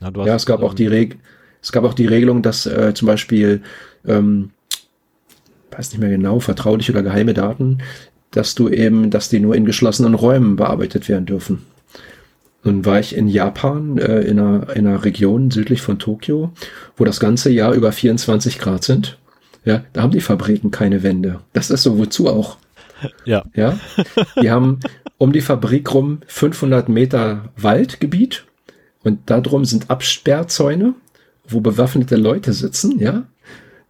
Na, 0.00 0.10
ja, 0.24 0.34
es 0.34 0.46
gab 0.46 0.62
auch 0.62 0.74
die 0.74 0.86
Regel 0.86 1.18
es 1.66 1.72
gab 1.72 1.82
auch 1.82 1.94
die 1.94 2.06
Regelung, 2.06 2.42
dass 2.42 2.64
äh, 2.66 2.94
zum 2.94 3.06
Beispiel, 3.06 3.60
ähm, 4.06 4.50
weiß 5.72 5.90
nicht 5.90 5.98
mehr 5.98 6.10
genau, 6.10 6.38
vertrauliche 6.38 6.92
oder 6.92 7.02
geheime 7.02 7.34
Daten, 7.34 7.78
dass 8.30 8.54
du 8.54 8.68
eben, 8.68 9.10
dass 9.10 9.30
die 9.30 9.40
nur 9.40 9.56
in 9.56 9.64
geschlossenen 9.64 10.14
Räumen 10.14 10.54
bearbeitet 10.54 11.08
werden 11.08 11.26
dürfen. 11.26 11.66
Nun 12.62 12.84
war 12.84 13.00
ich 13.00 13.16
in 13.16 13.26
Japan, 13.26 13.98
äh, 13.98 14.20
in, 14.20 14.38
einer, 14.38 14.76
in 14.76 14.86
einer 14.86 15.04
Region 15.04 15.50
südlich 15.50 15.82
von 15.82 15.98
Tokio, 15.98 16.52
wo 16.96 17.04
das 17.04 17.18
ganze 17.18 17.50
Jahr 17.50 17.74
über 17.74 17.90
24 17.90 18.60
Grad 18.60 18.84
sind. 18.84 19.18
Ja, 19.64 19.82
da 19.92 20.02
haben 20.02 20.12
die 20.12 20.20
Fabriken 20.20 20.70
keine 20.70 21.02
Wände. 21.02 21.40
Das 21.52 21.70
ist 21.70 21.82
so, 21.82 21.98
wozu 21.98 22.28
auch? 22.28 22.58
Ja. 23.24 23.42
Ja. 23.56 23.76
Die 24.40 24.52
haben 24.52 24.78
um 25.18 25.32
die 25.32 25.40
Fabrik 25.40 25.92
rum 25.92 26.20
500 26.28 26.88
Meter 26.88 27.48
Waldgebiet 27.56 28.44
und 29.02 29.28
darum 29.28 29.64
sind 29.64 29.90
Absperrzäune 29.90 30.94
wo 31.48 31.60
bewaffnete 31.60 32.16
Leute 32.16 32.52
sitzen, 32.52 32.98
ja. 32.98 33.24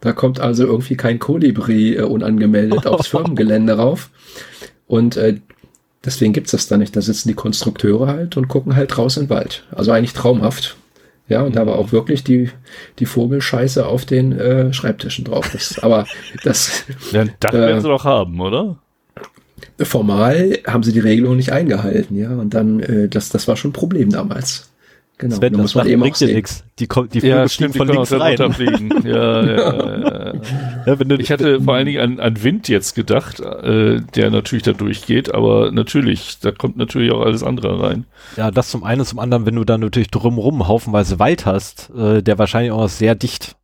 Da 0.00 0.12
kommt 0.12 0.40
also 0.40 0.64
irgendwie 0.64 0.96
kein 0.96 1.18
Kolibri 1.18 1.94
äh, 1.94 2.02
unangemeldet 2.02 2.86
aufs 2.86 3.08
Firmengelände 3.08 3.74
rauf. 3.74 4.10
Und 4.86 5.16
äh, 5.16 5.40
deswegen 6.04 6.32
gibt's 6.32 6.52
das 6.52 6.68
da 6.68 6.76
nicht. 6.76 6.94
Da 6.94 7.00
sitzen 7.00 7.28
die 7.28 7.34
Konstrukteure 7.34 8.06
halt 8.06 8.36
und 8.36 8.48
gucken 8.48 8.76
halt 8.76 8.96
raus 8.98 9.16
in 9.16 9.24
den 9.24 9.30
Wald. 9.30 9.64
Also 9.72 9.92
eigentlich 9.92 10.12
traumhaft. 10.12 10.76
Ja, 11.28 11.42
und 11.42 11.56
da 11.56 11.66
war 11.66 11.76
auch 11.76 11.90
wirklich 11.90 12.22
die, 12.22 12.50
die 13.00 13.06
Vogelscheiße 13.06 13.84
auf 13.84 14.04
den 14.04 14.32
äh, 14.32 14.72
Schreibtischen 14.72 15.24
drauf. 15.24 15.50
Das, 15.52 15.78
aber 15.82 16.06
das. 16.44 16.84
Ja, 17.10 17.22
ein 17.22 17.32
Dach 17.40 17.52
werden 17.52 17.80
sie 17.80 17.88
doch 17.88 18.04
haben, 18.04 18.40
oder? 18.40 18.78
Formal 19.80 20.58
haben 20.66 20.82
sie 20.82 20.92
die 20.92 21.00
Regelung 21.00 21.36
nicht 21.36 21.52
eingehalten, 21.52 22.16
ja. 22.16 22.30
Und 22.30 22.54
dann, 22.54 22.80
äh, 22.80 23.08
das, 23.08 23.30
das 23.30 23.48
war 23.48 23.56
schon 23.56 23.70
ein 23.70 23.74
Problem 23.74 24.10
damals. 24.10 24.70
Genau, 25.18 25.36
Sven, 25.36 25.54
da 25.54 25.58
muss 25.62 25.74
man 25.74 25.86
eben 25.86 26.02
bringt 26.02 26.20
dir 26.20 26.34
nichts. 26.34 26.62
Die, 26.78 26.86
die 26.86 27.20
Vögel 27.20 27.22
ja, 27.24 27.48
stimmt, 27.48 27.76
von 27.76 27.88
links 27.88 28.12
rein. 28.12 28.36
ja, 29.02 29.42
ja, 29.42 29.56
ja, 29.56 30.34
ja. 30.86 30.98
wenn 30.98 31.08
du, 31.08 31.16
ich 31.16 31.30
hatte 31.30 31.62
vor 31.62 31.74
allen 31.74 31.86
Dingen 31.86 32.00
an, 32.00 32.20
an 32.20 32.42
Wind 32.42 32.68
jetzt 32.68 32.94
gedacht, 32.94 33.40
äh, 33.40 34.02
der 34.14 34.30
natürlich 34.30 34.64
da 34.64 34.72
durchgeht, 34.72 35.34
aber 35.34 35.72
natürlich, 35.72 36.38
da 36.40 36.50
kommt 36.50 36.76
natürlich 36.76 37.12
auch 37.12 37.22
alles 37.22 37.42
andere 37.42 37.82
rein. 37.82 38.04
Ja, 38.36 38.50
das 38.50 38.70
zum 38.70 38.84
einen, 38.84 39.06
zum 39.06 39.18
anderen, 39.18 39.46
wenn 39.46 39.56
du 39.56 39.64
dann 39.64 39.80
natürlich 39.80 40.10
drumrum 40.10 40.68
haufenweise 40.68 41.18
Wald 41.18 41.46
hast, 41.46 41.90
äh, 41.96 42.22
der 42.22 42.38
wahrscheinlich 42.38 42.72
auch 42.72 42.88
sehr 42.90 43.14
dicht 43.14 43.56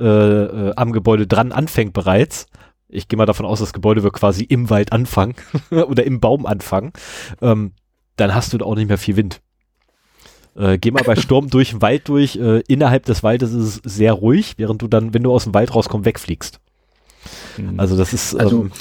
äh, 0.00 0.04
äh, 0.04 0.72
am 0.76 0.92
Gebäude 0.92 1.26
dran 1.26 1.50
anfängt 1.50 1.94
bereits. 1.94 2.46
Ich 2.88 3.08
gehe 3.08 3.16
mal 3.16 3.26
davon 3.26 3.46
aus, 3.46 3.58
das 3.58 3.72
Gebäude 3.72 4.04
wird 4.04 4.12
quasi 4.12 4.44
im 4.44 4.70
Wald 4.70 4.92
anfangen 4.92 5.34
oder 5.70 6.04
im 6.04 6.20
Baum 6.20 6.46
anfangen. 6.46 6.92
Ähm, 7.40 7.72
dann 8.16 8.34
hast 8.34 8.52
du 8.52 8.58
da 8.58 8.66
auch 8.66 8.76
nicht 8.76 8.88
mehr 8.88 8.98
viel 8.98 9.16
Wind. 9.16 9.40
Äh, 10.56 10.78
geh 10.78 10.90
mal 10.90 11.02
bei 11.04 11.16
Sturm 11.16 11.48
durch 11.48 11.70
den 11.70 11.82
Wald 11.82 12.08
durch. 12.08 12.36
Äh, 12.36 12.62
innerhalb 12.68 13.04
des 13.06 13.22
Waldes 13.22 13.52
ist 13.52 13.80
es 13.84 13.96
sehr 13.96 14.12
ruhig, 14.12 14.54
während 14.58 14.82
du 14.82 14.88
dann, 14.88 15.14
wenn 15.14 15.22
du 15.22 15.32
aus 15.32 15.44
dem 15.44 15.54
Wald 15.54 15.74
rauskommst, 15.74 16.06
wegfliegst. 16.06 16.60
Mhm. 17.56 17.78
Also 17.78 17.96
das 17.96 18.12
ist. 18.12 18.34
Also, 18.34 18.62
ähm, 18.62 18.72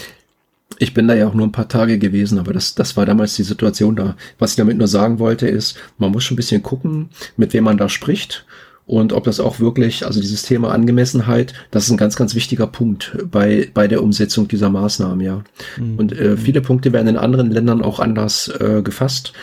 ich 0.79 0.93
bin 0.93 1.07
da 1.07 1.13
ja 1.13 1.27
auch 1.27 1.33
nur 1.33 1.45
ein 1.45 1.51
paar 1.51 1.67
Tage 1.67 1.99
gewesen, 1.99 2.39
aber 2.39 2.53
das, 2.53 2.73
das 2.75 2.97
war 2.97 3.05
damals 3.05 3.35
die 3.35 3.43
Situation 3.43 3.95
da. 3.95 4.15
Was 4.39 4.51
ich 4.51 4.55
damit 4.55 4.77
nur 4.77 4.87
sagen 4.87 5.19
wollte, 5.19 5.47
ist, 5.47 5.77
man 5.97 6.11
muss 6.11 6.23
schon 6.23 6.35
ein 6.35 6.37
bisschen 6.37 6.63
gucken, 6.63 7.09
mit 7.37 7.53
wem 7.53 7.65
man 7.65 7.77
da 7.77 7.87
spricht 7.87 8.45
und 8.91 9.13
ob 9.13 9.23
das 9.23 9.39
auch 9.39 9.59
wirklich, 9.59 10.05
also 10.05 10.19
dieses 10.19 10.43
Thema 10.43 10.71
Angemessenheit, 10.71 11.53
das 11.71 11.85
ist 11.85 11.91
ein 11.91 11.97
ganz, 11.97 12.15
ganz 12.15 12.35
wichtiger 12.35 12.67
Punkt 12.67 13.15
bei, 13.29 13.69
bei 13.73 13.87
der 13.87 14.03
Umsetzung 14.03 14.47
dieser 14.47 14.69
Maßnahmen, 14.69 15.21
ja. 15.21 15.43
Mhm. 15.77 15.95
Und 15.97 16.11
äh, 16.11 16.35
viele 16.35 16.61
Punkte 16.61 16.91
werden 16.91 17.07
in 17.07 17.17
anderen 17.17 17.51
Ländern 17.51 17.81
auch 17.81 17.99
anders 17.99 18.49
äh, 18.59 18.81
gefasst. 18.83 19.33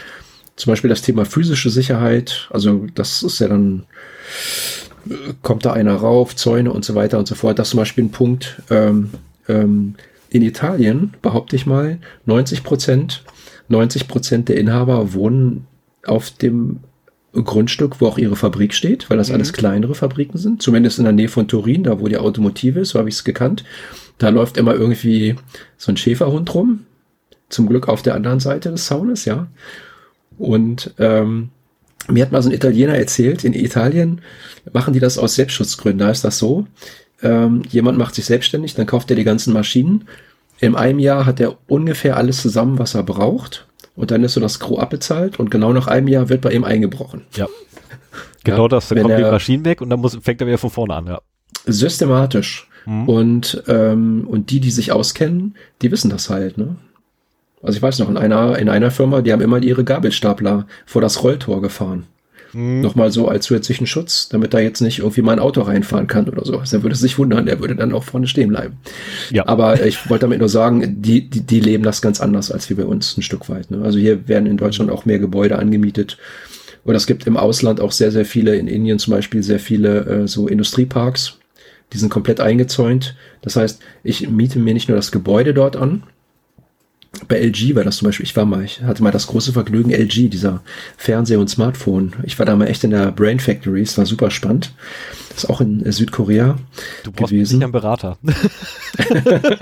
Zum 0.59 0.72
Beispiel 0.72 0.90
das 0.90 1.02
Thema 1.02 1.24
physische 1.24 1.70
Sicherheit, 1.70 2.48
also 2.51 2.86
das 2.94 3.22
ist 3.22 3.39
ja 3.39 3.47
dann, 3.47 3.85
kommt 5.40 5.64
da 5.64 5.72
einer 5.72 5.94
rauf, 5.94 6.35
Zäune 6.35 6.72
und 6.72 6.85
so 6.85 6.97
weiter 6.97 7.18
und 7.18 7.28
so 7.28 7.36
fort. 7.36 7.59
Das 7.59 7.68
ist 7.68 7.70
zum 7.70 7.78
Beispiel 7.78 8.05
ein 8.05 8.10
Punkt. 8.10 8.60
Ähm, 8.68 9.10
ähm, 9.48 9.94
in 10.30 10.43
Italien, 10.43 11.14
behaupte 11.22 11.56
ich 11.56 11.64
mal, 11.64 11.98
90 12.26 12.64
Prozent, 12.64 13.22
90 13.68 14.09
Prozent 14.09 14.48
der 14.48 14.59
Inhaber 14.59 15.14
wohnen 15.14 15.66
auf 16.05 16.30
dem 16.32 16.80
Grundstück, 17.32 18.01
wo 18.01 18.06
auch 18.06 18.18
ihre 18.18 18.36
Fabrik 18.36 18.74
steht, 18.74 19.09
weil 19.09 19.16
das 19.16 19.28
mhm. 19.28 19.36
alles 19.36 19.52
kleinere 19.52 19.94
Fabriken 19.94 20.39
sind. 20.39 20.60
Zumindest 20.60 20.98
in 20.98 21.05
der 21.05 21.12
Nähe 21.12 21.28
von 21.28 21.47
Turin, 21.47 21.85
da 21.85 22.01
wo 22.01 22.09
die 22.09 22.18
Automotive 22.18 22.80
ist, 22.80 22.90
so 22.90 22.98
habe 22.98 23.09
ich 23.09 23.14
es 23.14 23.24
gekannt. 23.24 23.64
Da 24.18 24.30
läuft 24.30 24.56
immer 24.56 24.74
irgendwie 24.74 25.36
so 25.76 25.93
ein 25.93 25.97
Schäferhund 25.97 26.52
rum. 26.55 26.80
Zum 27.48 27.68
Glück 27.68 27.89
auf 27.89 28.02
der 28.02 28.14
anderen 28.14 28.40
Seite 28.40 28.70
des 28.70 28.86
Zaunes, 28.86 29.24
ja. 29.24 29.47
Und 30.39 30.94
ähm, 30.98 31.51
mir 32.09 32.23
hat 32.23 32.32
mal 32.32 32.43
so 32.43 32.48
ein 32.48 32.55
Italiener 32.55 32.94
erzählt, 32.94 33.44
in 33.44 33.52
Italien 33.52 34.20
machen 34.73 34.94
die 34.94 35.01
das 35.01 35.19
aus 35.19 35.35
Selbstschutzgründen. 35.35 35.98
Da 35.98 36.10
ist 36.10 36.24
das 36.24 36.39
so, 36.39 36.66
ähm, 37.23 37.62
jemand 37.69 37.98
macht 37.98 38.15
sich 38.15 38.24
selbstständig, 38.24 38.74
dann 38.74 38.86
kauft 38.86 39.10
er 39.10 39.16
die 39.16 39.24
ganzen 39.24 39.52
Maschinen. 39.52 40.09
In 40.60 40.74
einem 40.74 40.98
Jahr 40.98 41.27
hat 41.27 41.40
er 41.40 41.56
ungefähr 41.66 42.16
alles 42.16 42.40
zusammen, 42.43 42.78
was 42.78 42.94
er 42.94 43.02
braucht. 43.02 43.66
Und 43.94 44.10
dann 44.10 44.23
ist 44.23 44.35
so 44.35 44.40
das 44.40 44.60
Gros 44.60 44.78
abbezahlt 44.78 45.40
und 45.40 45.51
genau 45.51 45.73
nach 45.73 45.89
einem 45.89 46.09
Jahr 46.09 46.28
wird 46.28 46.40
bei 46.40 46.52
ihm 46.52 46.65
eingebrochen. 46.65 47.23
Ja. 47.35 47.48
Genau 48.44 48.62
ja, 48.62 48.69
das, 48.69 48.89
dann 48.89 49.02
kommen 49.02 49.16
die 49.16 49.23
Maschinen 49.23 49.65
weg 49.65 49.81
und 49.81 49.90
dann 49.90 50.01
muss, 50.01 50.16
fängt 50.23 50.40
er 50.40 50.47
wieder 50.47 50.59
von 50.59 50.70
vorne 50.70 50.94
an, 50.94 51.06
ja. 51.06 51.20
Systematisch. 51.66 52.69
Mhm. 52.86 53.09
Und, 53.09 53.62
ähm, 53.66 54.27
und 54.28 54.51
die, 54.51 54.60
die 54.60 54.70
sich 54.70 54.93
auskennen, 54.93 55.56
die 55.82 55.90
wissen 55.90 56.10
das 56.10 56.31
halt, 56.31 56.56
ne? 56.56 56.77
Also 57.62 57.76
ich 57.76 57.82
weiß 57.82 57.98
noch, 57.98 58.09
in 58.09 58.16
einer, 58.16 58.59
in 58.59 58.68
einer 58.68 58.90
Firma, 58.90 59.22
die 59.22 59.32
haben 59.32 59.43
immer 59.43 59.62
ihre 59.62 59.85
Gabelstapler 59.85 60.66
vor 60.86 61.02
das 61.02 61.22
Rolltor 61.22 61.60
gefahren. 61.60 62.06
Mhm. 62.52 62.80
Nochmal 62.80 63.10
so 63.10 63.28
als 63.28 63.47
zusätzlichen 63.47 63.86
Schutz, 63.86 64.28
damit 64.28 64.55
da 64.55 64.59
jetzt 64.59 64.80
nicht 64.80 65.01
irgendwie 65.01 65.22
mein 65.22 65.39
Auto 65.39 65.62
reinfahren 65.62 66.06
kann 66.06 66.28
oder 66.28 66.44
so. 66.44 66.62
Der 66.72 66.82
würde 66.82 66.97
sich 66.97 67.18
wundern, 67.18 67.47
der 67.47 67.60
würde 67.60 67.76
dann 67.76 67.93
auch 67.93 68.05
vorne 68.05 68.26
stehen 68.26 68.48
bleiben. 68.48 68.78
Ja. 69.30 69.47
Aber 69.47 69.85
ich 69.85 70.09
wollte 70.09 70.22
damit 70.22 70.39
nur 70.39 70.48
sagen, 70.48 71.02
die, 71.02 71.28
die, 71.28 71.40
die 71.40 71.60
leben 71.60 71.85
das 71.85 72.01
ganz 72.01 72.20
anders 72.20 72.51
als 72.51 72.70
wie 72.70 72.74
bei 72.74 72.85
uns 72.85 73.16
ein 73.16 73.22
Stück 73.22 73.48
weit. 73.48 73.70
Ne? 73.70 73.82
Also 73.82 73.98
hier 73.98 74.28
werden 74.28 74.47
in 74.47 74.56
Deutschland 74.56 74.90
auch 74.90 75.05
mehr 75.05 75.18
Gebäude 75.18 75.59
angemietet. 75.59 76.16
Oder 76.85 76.97
es 76.97 77.06
gibt 77.06 77.26
im 77.26 77.36
Ausland 77.36 77.80
auch 77.80 77.93
sehr, 77.93 78.12
sehr 78.12 78.24
viele, 78.24 78.56
in 78.56 78.66
Indien 78.66 78.98
zum 78.98 79.12
Beispiel 79.12 79.43
sehr 79.43 79.60
viele 79.60 80.06
äh, 80.06 80.28
so 80.28 80.48
Industrieparks. 80.48 81.39
Die 81.93 81.98
sind 81.98 82.09
komplett 82.09 82.40
eingezäunt. 82.40 83.14
Das 83.43 83.56
heißt, 83.56 83.80
ich 84.05 84.28
miete 84.28 84.59
mir 84.59 84.74
nicht 84.74 84.89
nur 84.89 84.97
das 84.97 85.12
Gebäude 85.12 85.55
dort 85.55 85.76
an, 85.76 86.02
bei 87.27 87.40
LG 87.40 87.74
war 87.74 87.85
das 87.85 87.99
zum 87.99 88.07
Beispiel, 88.07 88.24
ich 88.24 88.36
war 88.36 88.45
mal, 88.45 88.65
ich 88.65 88.82
hatte 88.82 89.03
mal 89.03 89.11
das 89.11 89.27
große 89.27 89.53
Vergnügen, 89.53 89.90
LG, 89.90 90.28
dieser 90.28 90.62
Fernseher- 90.97 91.40
und 91.40 91.49
Smartphone. 91.49 92.12
Ich 92.24 92.39
war 92.39 92.47
da 92.47 92.57
mal 92.57 92.66
echt 92.66 92.85
in 92.85 92.90
der 92.90 93.12
Brain 93.12 93.40
Factory, 93.40 93.82
es 93.82 93.99
war 93.99 94.07
super 94.07 94.31
spannend. 94.31 94.73
Das 95.31 95.45
ist 95.45 95.51
auch 95.51 95.61
in 95.61 95.90
Südkorea 95.90 96.59
du 97.05 97.12
brauchst 97.12 97.32
gewesen. 97.32 97.62
einen 97.62 97.73
Berater. 97.73 98.19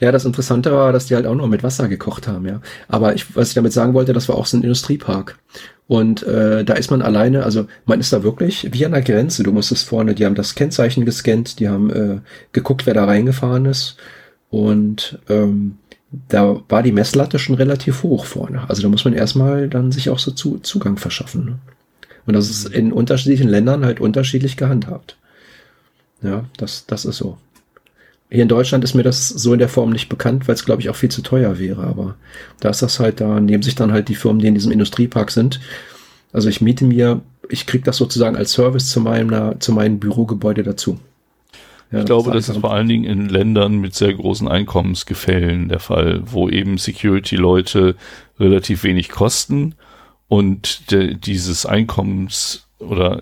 ja, 0.00 0.12
das 0.12 0.24
Interessante 0.24 0.72
war, 0.72 0.92
dass 0.92 1.06
die 1.06 1.14
halt 1.14 1.26
auch 1.26 1.34
noch 1.34 1.48
mit 1.48 1.62
Wasser 1.62 1.88
gekocht 1.88 2.26
haben, 2.26 2.46
ja. 2.46 2.60
Aber 2.88 3.14
ich, 3.14 3.36
was 3.36 3.48
ich 3.48 3.54
damit 3.54 3.72
sagen 3.72 3.94
wollte, 3.94 4.12
das 4.12 4.28
war 4.28 4.36
auch 4.36 4.46
so 4.46 4.56
ein 4.56 4.62
Industriepark. 4.62 5.38
Und 5.86 6.22
äh, 6.22 6.64
da 6.64 6.74
ist 6.74 6.90
man 6.90 7.02
alleine, 7.02 7.44
also 7.44 7.66
man 7.84 7.98
ist 7.98 8.12
da 8.12 8.22
wirklich 8.22 8.68
wie 8.72 8.86
an 8.86 8.92
der 8.92 9.02
Grenze. 9.02 9.42
Du 9.42 9.52
musstest 9.52 9.88
vorne, 9.88 10.14
die 10.14 10.24
haben 10.24 10.36
das 10.36 10.54
Kennzeichen 10.54 11.04
gescannt, 11.04 11.58
die 11.58 11.68
haben 11.68 11.90
äh, 11.90 12.20
geguckt, 12.52 12.86
wer 12.86 12.94
da 12.94 13.06
reingefahren 13.06 13.66
ist 13.66 13.96
und 14.50 15.18
ähm, 15.28 15.78
da 16.28 16.60
war 16.68 16.82
die 16.82 16.92
Messlatte 16.92 17.38
schon 17.38 17.54
relativ 17.54 18.02
hoch 18.02 18.24
vorne. 18.24 18.68
Also 18.68 18.82
da 18.82 18.88
muss 18.88 19.04
man 19.04 19.14
erstmal 19.14 19.68
dann 19.68 19.92
sich 19.92 20.10
auch 20.10 20.18
so 20.18 20.32
zu, 20.32 20.58
Zugang 20.58 20.96
verschaffen. 20.96 21.44
Ne? 21.44 21.58
Und 22.26 22.34
das 22.34 22.50
ist 22.50 22.66
in 22.66 22.92
unterschiedlichen 22.92 23.48
Ländern 23.48 23.84
halt 23.84 24.00
unterschiedlich 24.00 24.56
gehandhabt. 24.56 25.16
Ja, 26.22 26.44
das, 26.56 26.84
das 26.86 27.04
ist 27.04 27.16
so. 27.16 27.38
Hier 28.28 28.42
in 28.42 28.48
Deutschland 28.48 28.84
ist 28.84 28.94
mir 28.94 29.02
das 29.02 29.28
so 29.28 29.52
in 29.52 29.58
der 29.58 29.68
Form 29.68 29.90
nicht 29.90 30.08
bekannt, 30.08 30.46
weil 30.46 30.54
es, 30.54 30.64
glaube 30.64 30.82
ich, 30.82 30.90
auch 30.90 30.96
viel 30.96 31.10
zu 31.10 31.22
teuer 31.22 31.58
wäre. 31.58 31.82
Aber 31.84 32.16
da 32.60 32.70
ist 32.70 32.82
das 32.82 33.00
halt, 33.00 33.20
da 33.20 33.40
nehmen 33.40 33.62
sich 33.62 33.74
dann 33.74 33.92
halt 33.92 34.08
die 34.08 34.14
Firmen, 34.14 34.40
die 34.40 34.48
in 34.48 34.54
diesem 34.54 34.70
Industriepark 34.70 35.30
sind. 35.30 35.60
Also 36.32 36.48
ich 36.48 36.60
miete 36.60 36.84
mir, 36.84 37.22
ich 37.48 37.66
kriege 37.66 37.84
das 37.84 37.96
sozusagen 37.96 38.36
als 38.36 38.52
Service 38.52 38.90
zu 38.90 39.00
meinem, 39.00 39.60
zu 39.60 39.72
meinem 39.72 39.98
Bürogebäude 39.98 40.62
dazu. 40.62 41.00
Ja, 41.90 42.00
ich 42.00 42.04
glaube, 42.04 42.30
das 42.30 42.48
ist 42.48 42.58
vor 42.58 42.72
allen 42.72 42.88
Dingen 42.88 43.04
in 43.04 43.28
Ländern 43.28 43.78
mit 43.78 43.94
sehr 43.94 44.14
großen 44.14 44.46
Einkommensgefällen 44.46 45.68
der 45.68 45.80
Fall, 45.80 46.22
wo 46.24 46.48
eben 46.48 46.78
Security-Leute 46.78 47.96
relativ 48.38 48.84
wenig 48.84 49.08
kosten 49.08 49.74
und 50.28 50.92
de, 50.92 51.14
dieses 51.14 51.66
Einkommens- 51.66 52.68
oder 52.78 53.20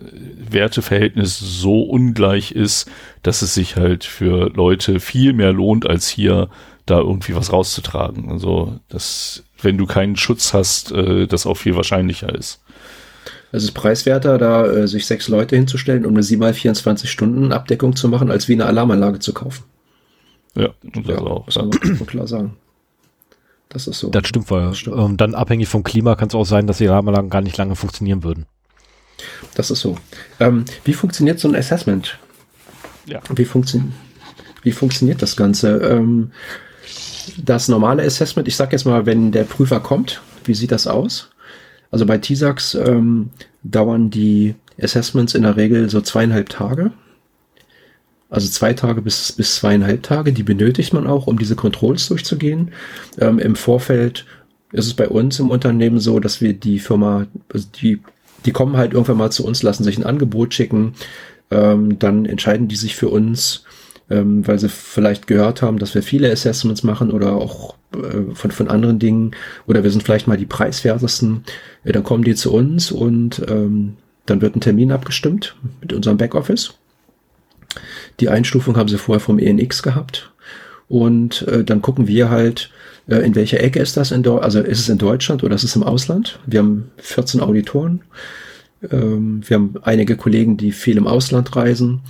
Werteverhältnis 0.50 1.38
so 1.38 1.82
ungleich 1.82 2.52
ist, 2.52 2.90
dass 3.22 3.42
es 3.42 3.54
sich 3.54 3.76
halt 3.76 4.04
für 4.04 4.50
Leute 4.54 5.00
viel 5.00 5.32
mehr 5.32 5.52
lohnt, 5.52 5.88
als 5.88 6.08
hier 6.08 6.48
da 6.86 6.98
irgendwie 6.98 7.34
was 7.34 7.52
rauszutragen. 7.52 8.30
Also, 8.30 8.78
dass, 8.88 9.44
wenn 9.60 9.78
du 9.78 9.86
keinen 9.86 10.16
Schutz 10.16 10.54
hast, 10.54 10.92
äh, 10.92 11.26
das 11.26 11.46
auch 11.46 11.56
viel 11.56 11.74
wahrscheinlicher 11.74 12.34
ist. 12.34 12.62
Es 13.50 13.64
ist 13.64 13.72
preiswerter, 13.72 14.36
da 14.36 14.66
äh, 14.66 14.88
sich 14.88 15.06
sechs 15.06 15.28
Leute 15.28 15.56
hinzustellen, 15.56 16.04
um 16.04 16.14
eine 16.14 16.22
7x24 16.22 17.06
Stunden 17.06 17.52
Abdeckung 17.52 17.96
zu 17.96 18.08
machen, 18.08 18.30
als 18.30 18.48
wie 18.48 18.52
eine 18.52 18.66
Alarmanlage 18.66 19.20
zu 19.20 19.32
kaufen. 19.32 19.64
Ja, 20.54 20.70
das 20.82 21.06
ja, 21.06 21.18
auch. 21.18 21.48
Ja. 21.50 21.62
muss 21.62 21.80
man 21.82 22.06
klar 22.06 22.26
sagen. 22.26 22.56
Das 23.68 23.86
ist 23.86 23.98
so. 23.98 24.10
Das 24.10 24.26
stimmt, 24.26 24.50
weil 24.50 24.62
das 24.62 24.78
stimmt. 24.78 24.98
Ähm, 24.98 25.16
dann 25.16 25.34
abhängig 25.34 25.68
vom 25.68 25.82
Klima 25.82 26.14
kann 26.14 26.28
es 26.28 26.34
auch 26.34 26.44
sein, 26.44 26.66
dass 26.66 26.78
die 26.78 26.88
Alarmanlagen 26.88 27.30
gar 27.30 27.42
nicht 27.42 27.56
lange 27.56 27.76
funktionieren 27.76 28.22
würden. 28.22 28.46
Das 29.54 29.70
ist 29.70 29.80
so. 29.80 29.96
Ähm, 30.40 30.64
wie 30.84 30.94
funktioniert 30.94 31.38
so 31.38 31.48
ein 31.48 31.56
Assessment? 31.56 32.18
Ja. 33.06 33.20
Wie, 33.34 33.44
funktio 33.44 33.82
wie 34.62 34.72
funktioniert 34.72 35.22
das 35.22 35.36
Ganze? 35.36 35.78
Ähm, 35.78 36.32
das 37.36 37.68
normale 37.68 38.02
Assessment, 38.02 38.48
ich 38.48 38.56
sag 38.56 38.72
jetzt 38.72 38.84
mal, 38.84 39.06
wenn 39.06 39.32
der 39.32 39.44
Prüfer 39.44 39.80
kommt, 39.80 40.22
wie 40.44 40.54
sieht 40.54 40.72
das 40.72 40.86
aus? 40.86 41.30
Also 41.90 42.06
bei 42.06 42.18
TISAX 42.18 42.74
ähm, 42.74 43.30
dauern 43.62 44.10
die 44.10 44.54
Assessments 44.80 45.34
in 45.34 45.42
der 45.42 45.56
Regel 45.56 45.88
so 45.88 46.00
zweieinhalb 46.00 46.48
Tage. 46.48 46.92
Also 48.30 48.48
zwei 48.48 48.74
Tage 48.74 49.00
bis, 49.00 49.32
bis 49.32 49.56
zweieinhalb 49.56 50.02
Tage, 50.02 50.32
die 50.32 50.42
benötigt 50.42 50.92
man 50.92 51.06
auch, 51.06 51.26
um 51.26 51.38
diese 51.38 51.56
Controls 51.56 52.08
durchzugehen. 52.08 52.72
Ähm, 53.18 53.38
Im 53.38 53.56
Vorfeld 53.56 54.26
ist 54.72 54.86
es 54.86 54.94
bei 54.94 55.08
uns 55.08 55.40
im 55.40 55.50
Unternehmen 55.50 55.98
so, 55.98 56.20
dass 56.20 56.42
wir 56.42 56.52
die 56.52 56.78
Firma, 56.78 57.26
also 57.52 57.66
die, 57.80 58.00
die 58.44 58.52
kommen 58.52 58.76
halt 58.76 58.92
irgendwann 58.92 59.16
mal 59.16 59.32
zu 59.32 59.46
uns, 59.46 59.62
lassen 59.62 59.84
sich 59.84 59.96
ein 59.96 60.04
Angebot 60.04 60.52
schicken, 60.52 60.92
ähm, 61.50 61.98
dann 61.98 62.26
entscheiden 62.26 62.68
die 62.68 62.76
sich 62.76 62.96
für 62.96 63.08
uns, 63.08 63.64
ähm, 64.10 64.46
weil 64.46 64.58
sie 64.58 64.68
vielleicht 64.68 65.26
gehört 65.26 65.62
haben, 65.62 65.78
dass 65.78 65.94
wir 65.94 66.02
viele 66.02 66.30
Assessments 66.30 66.82
machen 66.82 67.10
oder 67.10 67.32
auch 67.32 67.74
äh, 67.94 68.34
von, 68.34 68.50
von 68.50 68.68
anderen 68.68 68.98
Dingen 68.98 69.32
oder 69.66 69.84
wir 69.84 69.90
sind 69.90 70.02
vielleicht 70.02 70.26
mal 70.26 70.36
die 70.36 70.46
preiswertesten, 70.46 71.44
äh, 71.84 71.92
dann 71.92 72.04
kommen 72.04 72.24
die 72.24 72.34
zu 72.34 72.52
uns 72.52 72.90
und 72.90 73.42
ähm, 73.48 73.96
dann 74.26 74.40
wird 74.40 74.56
ein 74.56 74.60
Termin 74.60 74.92
abgestimmt 74.92 75.56
mit 75.80 75.92
unserem 75.92 76.16
Backoffice. 76.16 76.74
Die 78.20 78.28
Einstufung 78.28 78.76
haben 78.76 78.88
sie 78.88 78.98
vorher 78.98 79.20
vom 79.20 79.38
ENX 79.38 79.82
gehabt. 79.82 80.32
Und 80.88 81.42
äh, 81.48 81.64
dann 81.64 81.82
gucken 81.82 82.08
wir 82.08 82.30
halt, 82.30 82.70
äh, 83.08 83.16
in 83.16 83.34
welcher 83.34 83.60
Ecke 83.60 83.78
ist 83.78 83.96
das 83.96 84.10
in 84.10 84.22
Deutschland, 84.22 84.44
also 84.44 84.60
ist 84.60 84.80
es 84.80 84.88
in 84.88 84.98
Deutschland 84.98 85.44
oder 85.44 85.54
ist 85.54 85.64
es 85.64 85.76
im 85.76 85.82
Ausland? 85.82 86.38
Wir 86.46 86.60
haben 86.60 86.90
14 86.96 87.40
Auditoren. 87.40 88.00
Ähm, 88.90 89.42
wir 89.46 89.56
haben 89.56 89.74
einige 89.82 90.16
Kollegen, 90.16 90.56
die 90.56 90.72
viel 90.72 90.96
im 90.96 91.06
Ausland 91.06 91.54
reisen. 91.54 92.00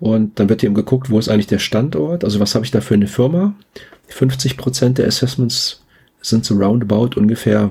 Und 0.00 0.38
dann 0.40 0.48
wird 0.48 0.64
eben 0.64 0.74
geguckt, 0.74 1.10
wo 1.10 1.18
ist 1.18 1.28
eigentlich 1.28 1.46
der 1.46 1.58
Standort? 1.58 2.24
Also 2.24 2.40
was 2.40 2.54
habe 2.54 2.64
ich 2.64 2.70
da 2.70 2.80
für 2.80 2.94
eine 2.94 3.06
Firma? 3.06 3.54
50 4.08 4.56
Prozent 4.56 4.98
der 4.98 5.06
Assessments 5.06 5.82
sind 6.22 6.44
so 6.44 6.56
roundabout 6.56 7.16
ungefähr 7.16 7.70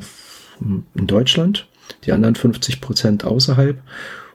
in 0.61 1.07
Deutschland, 1.07 1.67
die 2.05 2.11
anderen 2.11 2.35
50 2.35 2.81
Prozent 2.81 3.25
außerhalb. 3.25 3.77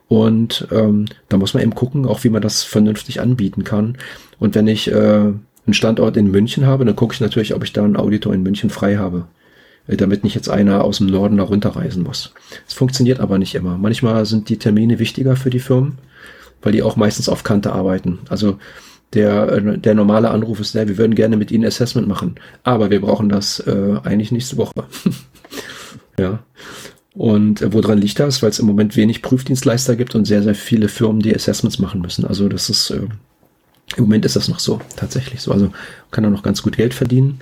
Und 0.08 0.68
ähm, 0.70 1.06
da 1.28 1.36
muss 1.36 1.54
man 1.54 1.62
eben 1.62 1.74
gucken, 1.74 2.04
auch 2.04 2.24
wie 2.24 2.28
man 2.28 2.42
das 2.42 2.62
vernünftig 2.62 3.20
anbieten 3.20 3.64
kann. 3.64 3.96
Und 4.38 4.54
wenn 4.54 4.66
ich 4.66 4.90
äh, 4.90 4.94
einen 4.94 5.74
Standort 5.74 6.16
in 6.16 6.30
München 6.30 6.66
habe, 6.66 6.84
dann 6.84 6.96
gucke 6.96 7.14
ich 7.14 7.20
natürlich, 7.20 7.54
ob 7.54 7.64
ich 7.64 7.72
da 7.72 7.84
einen 7.84 7.96
Auditor 7.96 8.34
in 8.34 8.42
München 8.42 8.70
frei 8.70 8.96
habe, 8.96 9.26
äh, 9.86 9.96
damit 9.96 10.24
nicht 10.24 10.34
jetzt 10.34 10.50
einer 10.50 10.84
aus 10.84 10.98
dem 10.98 11.06
Norden 11.06 11.38
da 11.38 11.44
runterreisen 11.44 12.02
muss. 12.02 12.34
Es 12.66 12.74
funktioniert 12.74 13.20
aber 13.20 13.38
nicht 13.38 13.54
immer. 13.54 13.78
Manchmal 13.78 14.26
sind 14.26 14.48
die 14.48 14.58
Termine 14.58 14.98
wichtiger 14.98 15.36
für 15.36 15.50
die 15.50 15.60
Firmen, 15.60 15.98
weil 16.64 16.72
die 16.72 16.82
auch 16.82 16.96
meistens 16.96 17.28
auf 17.28 17.44
Kante 17.44 17.72
arbeiten. 17.72 18.18
Also 18.28 18.58
der, 19.12 19.52
äh, 19.52 19.78
der 19.78 19.94
normale 19.94 20.30
Anruf 20.30 20.58
ist 20.58 20.74
der, 20.74 20.88
wir 20.88 20.98
würden 20.98 21.14
gerne 21.14 21.36
mit 21.36 21.52
Ihnen 21.52 21.64
Assessment 21.64 22.08
machen, 22.08 22.36
aber 22.64 22.90
wir 22.90 23.00
brauchen 23.00 23.28
das 23.28 23.60
äh, 23.60 23.98
eigentlich 24.02 24.32
nächste 24.32 24.56
Woche. 24.56 24.72
ja. 26.18 26.40
Und 27.14 27.62
äh, 27.62 27.72
woran 27.72 27.98
liegt 27.98 28.18
das? 28.18 28.42
Weil 28.42 28.50
es 28.50 28.58
im 28.58 28.66
Moment 28.66 28.96
wenig 28.96 29.22
Prüfdienstleister 29.22 29.94
gibt 29.94 30.14
und 30.16 30.24
sehr, 30.24 30.42
sehr 30.42 30.56
viele 30.56 30.88
Firmen, 30.88 31.22
die 31.22 31.34
Assessments 31.34 31.78
machen 31.78 32.00
müssen. 32.00 32.24
Also 32.24 32.48
das 32.48 32.68
ist, 32.70 32.90
äh, 32.90 33.06
im 33.96 34.04
Moment 34.04 34.24
ist 34.24 34.34
das 34.34 34.48
noch 34.48 34.58
so, 34.58 34.80
tatsächlich 34.96 35.42
so. 35.42 35.52
Also 35.52 35.70
kann 36.10 36.24
er 36.24 36.30
noch 36.30 36.42
ganz 36.42 36.62
gut 36.62 36.76
Geld 36.76 36.94
verdienen, 36.94 37.40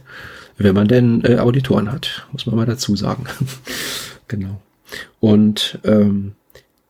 wenn 0.58 0.74
man 0.74 0.88
denn 0.88 1.24
äh, 1.24 1.38
Auditoren 1.38 1.90
hat, 1.90 2.26
muss 2.32 2.44
man 2.44 2.56
mal 2.56 2.66
dazu 2.66 2.96
sagen. 2.96 3.24
genau. 4.28 4.60
Und 5.20 5.78
ähm, 5.84 6.32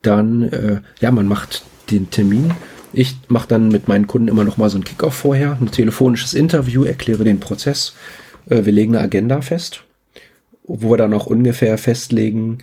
dann, 0.00 0.42
äh, 0.42 0.80
ja, 1.00 1.12
man 1.12 1.28
macht 1.28 1.62
den 1.92 2.10
Termin. 2.10 2.52
Ich 2.92 3.16
mache 3.28 3.48
dann 3.48 3.68
mit 3.68 3.88
meinen 3.88 4.06
Kunden 4.06 4.28
immer 4.28 4.44
noch 4.44 4.56
mal 4.58 4.68
so 4.70 4.78
ein 4.78 4.84
Kickoff 4.84 5.14
vorher, 5.14 5.56
ein 5.60 5.70
telefonisches 5.70 6.34
Interview, 6.34 6.84
erkläre 6.84 7.24
den 7.24 7.40
Prozess. 7.40 7.94
Äh, 8.48 8.64
wir 8.64 8.72
legen 8.72 8.94
eine 8.94 9.04
Agenda 9.04 9.40
fest 9.40 9.84
wo 10.64 10.90
wir 10.90 10.96
dann 10.96 11.14
auch 11.14 11.26
ungefähr 11.26 11.76
festlegen, 11.78 12.58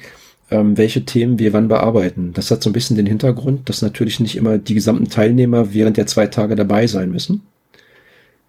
ähm, 0.51 0.77
welche 0.77 1.05
Themen 1.05 1.39
wir 1.39 1.53
wann 1.53 1.67
bearbeiten. 1.67 2.31
Das 2.33 2.49
hat 2.51 2.63
so 2.63 2.69
ein 2.69 2.73
bisschen 2.73 2.95
den 2.97 3.05
Hintergrund, 3.05 3.69
dass 3.69 3.81
natürlich 3.81 4.19
nicht 4.19 4.35
immer 4.35 4.57
die 4.57 4.73
gesamten 4.73 5.09
Teilnehmer 5.09 5.73
während 5.73 5.97
der 5.97 6.07
zwei 6.07 6.27
Tage 6.27 6.55
dabei 6.55 6.87
sein 6.87 7.11
müssen. 7.11 7.41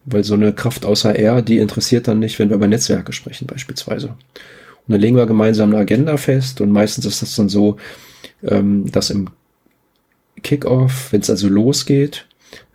Weil 0.06 0.24
so 0.24 0.34
eine 0.34 0.52
Kraft 0.52 0.86
außer 0.86 1.14
R, 1.14 1.42
die 1.42 1.58
interessiert 1.58 2.08
dann 2.08 2.20
nicht, 2.20 2.38
wenn 2.38 2.48
wir 2.48 2.56
über 2.56 2.68
Netzwerke 2.68 3.12
sprechen 3.12 3.46
beispielsweise. 3.46 4.08
Und 4.08 4.92
dann 4.94 5.00
legen 5.00 5.16
wir 5.16 5.26
gemeinsam 5.26 5.70
eine 5.70 5.80
Agenda 5.80 6.16
fest 6.16 6.60
und 6.60 6.72
meistens 6.72 7.04
ist 7.04 7.20
das 7.20 7.36
dann 7.36 7.50
so, 7.50 7.76
ähm, 8.42 8.90
dass 8.90 9.10
im 9.10 9.28
Kickoff, 10.42 11.12
wenn 11.12 11.20
es 11.20 11.30
also 11.30 11.48
losgeht, 11.48 12.26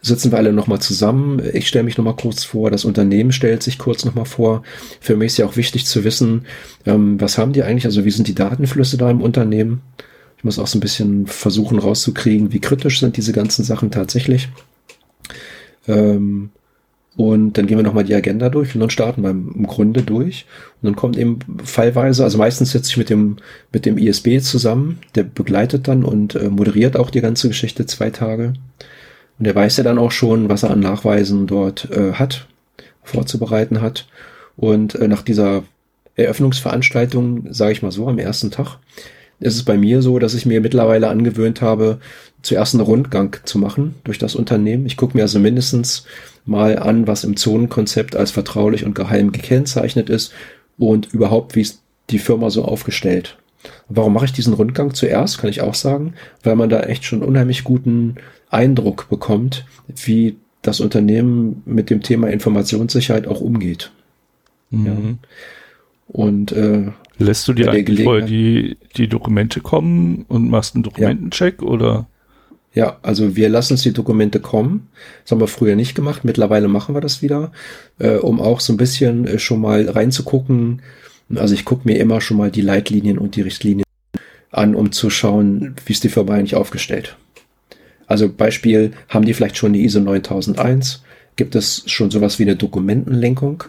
sitzen 0.01 0.31
wir 0.31 0.37
alle 0.37 0.53
nochmal 0.53 0.79
zusammen. 0.79 1.41
Ich 1.53 1.67
stelle 1.67 1.83
mich 1.83 1.97
nochmal 1.97 2.15
kurz 2.15 2.43
vor, 2.43 2.69
das 2.71 2.85
Unternehmen 2.85 3.31
stellt 3.31 3.63
sich 3.63 3.77
kurz 3.77 4.05
nochmal 4.05 4.25
vor. 4.25 4.63
Für 5.01 5.15
mich 5.15 5.27
ist 5.27 5.37
ja 5.37 5.45
auch 5.45 5.57
wichtig 5.57 5.85
zu 5.85 6.03
wissen, 6.03 6.45
ähm, 6.85 7.19
was 7.19 7.37
haben 7.37 7.53
die 7.53 7.63
eigentlich, 7.63 7.85
also 7.85 8.05
wie 8.05 8.11
sind 8.11 8.27
die 8.27 8.35
Datenflüsse 8.35 8.97
da 8.97 9.09
im 9.09 9.21
Unternehmen? 9.21 9.81
Ich 10.37 10.43
muss 10.43 10.59
auch 10.59 10.67
so 10.67 10.77
ein 10.77 10.81
bisschen 10.81 11.25
versuchen 11.25 11.79
rauszukriegen, 11.79 12.53
wie 12.53 12.59
kritisch 12.59 12.99
sind 12.99 13.17
diese 13.17 13.33
ganzen 13.33 13.63
Sachen 13.63 13.89
tatsächlich. 13.89 14.49
Ähm, 15.87 16.51
und 17.17 17.53
dann 17.53 17.65
gehen 17.65 17.77
wir 17.77 17.83
nochmal 17.83 18.03
die 18.03 18.13
Agenda 18.13 18.49
durch 18.49 18.75
und 18.75 18.81
dann 18.81 18.89
starten 18.89 19.23
wir 19.23 19.29
im 19.29 19.65
Grunde 19.67 20.01
durch. 20.01 20.45
Und 20.81 20.87
dann 20.87 20.95
kommt 20.97 21.17
eben 21.17 21.39
fallweise, 21.63 22.23
also 22.23 22.37
meistens 22.37 22.71
sitze 22.71 22.89
ich 22.89 22.97
mit 22.97 23.09
dem, 23.09 23.37
mit 23.71 23.85
dem 23.85 23.97
ISB 23.97 24.41
zusammen, 24.41 24.99
der 25.15 25.23
begleitet 25.23 25.87
dann 25.87 26.03
und 26.03 26.35
äh, 26.35 26.49
moderiert 26.49 26.97
auch 26.97 27.09
die 27.09 27.21
ganze 27.21 27.47
Geschichte 27.47 27.85
zwei 27.85 28.09
Tage. 28.09 28.53
Und 29.39 29.45
er 29.45 29.55
weiß 29.55 29.77
ja 29.77 29.83
dann 29.83 29.97
auch 29.97 30.11
schon, 30.11 30.49
was 30.49 30.63
er 30.63 30.71
an 30.71 30.81
Nachweisen 30.81 31.47
dort 31.47 31.89
äh, 31.91 32.13
hat, 32.13 32.47
vorzubereiten 33.03 33.81
hat. 33.81 34.07
Und 34.57 34.95
äh, 34.95 35.07
nach 35.07 35.21
dieser 35.21 35.63
Eröffnungsveranstaltung, 36.15 37.47
sage 37.53 37.71
ich 37.71 37.81
mal 37.81 37.91
so, 37.91 38.07
am 38.07 38.19
ersten 38.19 38.51
Tag, 38.51 38.79
ist 39.39 39.55
es 39.55 39.63
bei 39.63 39.77
mir 39.77 40.01
so, 40.01 40.19
dass 40.19 40.33
ich 40.33 40.45
mir 40.45 40.61
mittlerweile 40.61 41.09
angewöhnt 41.09 41.61
habe, 41.61 41.99
zuerst 42.41 42.73
einen 42.73 42.83
Rundgang 42.83 43.37
zu 43.43 43.57
machen 43.57 43.95
durch 44.03 44.17
das 44.17 44.35
Unternehmen. 44.35 44.85
Ich 44.85 44.97
gucke 44.97 45.17
mir 45.17 45.23
also 45.23 45.39
mindestens 45.39 46.05
mal 46.45 46.79
an, 46.79 47.07
was 47.07 47.23
im 47.23 47.35
Zonenkonzept 47.35 48.15
als 48.15 48.31
vertraulich 48.31 48.85
und 48.85 48.95
geheim 48.95 49.31
gekennzeichnet 49.31 50.09
ist 50.09 50.33
und 50.77 51.13
überhaupt, 51.13 51.55
wie 51.55 51.61
ist 51.61 51.81
die 52.09 52.19
Firma 52.19 52.49
so 52.49 52.63
aufgestellt. 52.65 53.37
Warum 53.89 54.13
mache 54.13 54.25
ich 54.25 54.33
diesen 54.33 54.53
Rundgang 54.53 54.93
zuerst, 54.93 55.39
kann 55.39 55.49
ich 55.49 55.61
auch 55.61 55.73
sagen, 55.73 56.13
weil 56.43 56.55
man 56.55 56.69
da 56.69 56.81
echt 56.81 57.03
schon 57.03 57.23
unheimlich 57.23 57.63
guten 57.63 58.15
Eindruck 58.49 59.09
bekommt, 59.09 59.65
wie 59.87 60.37
das 60.61 60.79
Unternehmen 60.79 61.63
mit 61.65 61.89
dem 61.89 62.01
Thema 62.01 62.29
Informationssicherheit 62.29 63.27
auch 63.27 63.41
umgeht. 63.41 63.91
Mhm. 64.69 64.85
Ja. 64.85 64.95
Und 66.07 66.51
äh, 66.51 66.91
lässt 67.17 67.47
du 67.47 67.53
dir 67.53 67.71
eigentlich 67.71 68.03
vorher 68.03 68.25
die, 68.25 68.77
die 68.95 69.07
Dokumente 69.07 69.61
kommen 69.61 70.25
und 70.27 70.49
machst 70.49 70.75
einen 70.75 70.83
Dokumentencheck 70.83 71.61
ja. 71.61 71.67
oder? 71.67 72.07
Ja, 72.75 72.99
also 73.03 73.37
wir 73.37 73.47
lassen 73.47 73.73
uns 73.73 73.83
die 73.83 73.93
Dokumente 73.93 74.41
kommen. 74.41 74.89
Das 75.23 75.31
haben 75.31 75.39
wir 75.39 75.47
früher 75.47 75.77
nicht 75.77 75.95
gemacht. 75.95 76.25
Mittlerweile 76.25 76.67
machen 76.67 76.93
wir 76.93 76.99
das 76.99 77.21
wieder, 77.21 77.53
äh, 77.99 78.17
um 78.17 78.41
auch 78.41 78.59
so 78.59 78.73
ein 78.73 78.77
bisschen 78.77 79.25
äh, 79.25 79.39
schon 79.39 79.61
mal 79.61 79.89
reinzugucken. 79.89 80.81
Also 81.33 81.55
ich 81.55 81.63
gucke 81.63 81.87
mir 81.87 81.97
immer 81.97 82.19
schon 82.19 82.37
mal 82.37 82.51
die 82.51 82.61
Leitlinien 82.61 83.17
und 83.17 83.37
die 83.37 83.41
Richtlinien 83.41 83.85
an, 84.51 84.75
um 84.75 84.91
zu 84.91 85.09
schauen, 85.09 85.75
wie 85.85 85.93
ist 85.93 86.03
die 86.03 86.09
Firma 86.09 86.33
eigentlich 86.33 86.55
aufgestellt. 86.55 87.15
Also 88.07 88.29
Beispiel, 88.29 88.91
haben 89.07 89.25
die 89.25 89.33
vielleicht 89.33 89.57
schon 89.57 89.73
die 89.73 89.85
ISO 89.85 90.01
9001? 90.01 91.01
Gibt 91.37 91.55
es 91.55 91.83
schon 91.87 92.11
sowas 92.11 92.39
wie 92.39 92.43
eine 92.43 92.57
Dokumentenlenkung? 92.57 93.63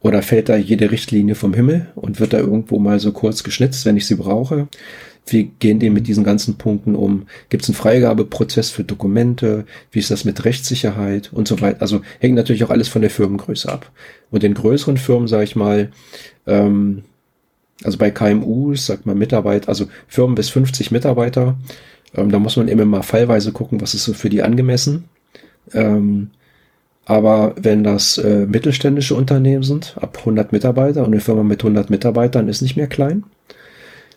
Oder 0.00 0.22
fällt 0.22 0.48
da 0.48 0.56
jede 0.56 0.90
Richtlinie 0.90 1.34
vom 1.34 1.54
Himmel 1.54 1.86
und 1.94 2.20
wird 2.20 2.34
da 2.34 2.38
irgendwo 2.38 2.78
mal 2.78 3.00
so 3.00 3.12
kurz 3.12 3.42
geschnitzt, 3.42 3.86
wenn 3.86 3.96
ich 3.96 4.06
sie 4.06 4.16
brauche? 4.16 4.68
Wie 5.26 5.44
gehen 5.58 5.78
die 5.78 5.90
mit 5.90 6.06
diesen 6.06 6.24
ganzen 6.24 6.56
Punkten 6.56 6.94
um? 6.94 7.26
Gibt 7.48 7.62
es 7.62 7.68
einen 7.70 7.76
Freigabeprozess 7.76 8.70
für 8.70 8.84
Dokumente? 8.84 9.64
Wie 9.90 9.98
ist 9.98 10.10
das 10.10 10.24
mit 10.24 10.44
Rechtssicherheit 10.44 11.32
und 11.32 11.48
so 11.48 11.60
weiter? 11.60 11.80
Also 11.80 12.02
hängt 12.20 12.34
natürlich 12.34 12.64
auch 12.64 12.70
alles 12.70 12.88
von 12.88 13.00
der 13.00 13.10
Firmengröße 13.10 13.72
ab. 13.72 13.90
Und 14.30 14.44
in 14.44 14.54
größeren 14.54 14.98
Firmen, 14.98 15.26
sage 15.26 15.44
ich 15.44 15.56
mal, 15.56 15.90
ähm, 16.46 17.04
also 17.82 17.96
bei 17.98 18.10
KMUs, 18.10 18.86
sagt 18.86 19.06
man 19.06 19.18
Mitarbeiter, 19.18 19.68
also 19.68 19.86
Firmen 20.08 20.34
bis 20.34 20.50
50 20.50 20.90
Mitarbeiter, 20.90 21.56
ähm, 22.14 22.30
da 22.30 22.38
muss 22.38 22.56
man 22.56 22.68
immer 22.68 22.84
mal 22.84 23.02
fallweise 23.02 23.52
gucken, 23.52 23.80
was 23.80 23.94
ist 23.94 24.04
so 24.04 24.12
für 24.12 24.28
die 24.28 24.42
angemessen. 24.42 25.04
Ähm, 25.72 26.30
aber 27.06 27.54
wenn 27.56 27.84
das 27.84 28.18
äh, 28.18 28.46
mittelständische 28.46 29.14
Unternehmen 29.14 29.62
sind, 29.62 29.96
ab 30.00 30.18
100 30.18 30.52
Mitarbeiter 30.52 31.00
und 31.00 31.08
eine 31.08 31.20
Firma 31.20 31.42
mit 31.42 31.62
100 31.62 31.90
Mitarbeitern 31.90 32.48
ist 32.48 32.62
nicht 32.62 32.76
mehr 32.76 32.86
klein, 32.86 33.24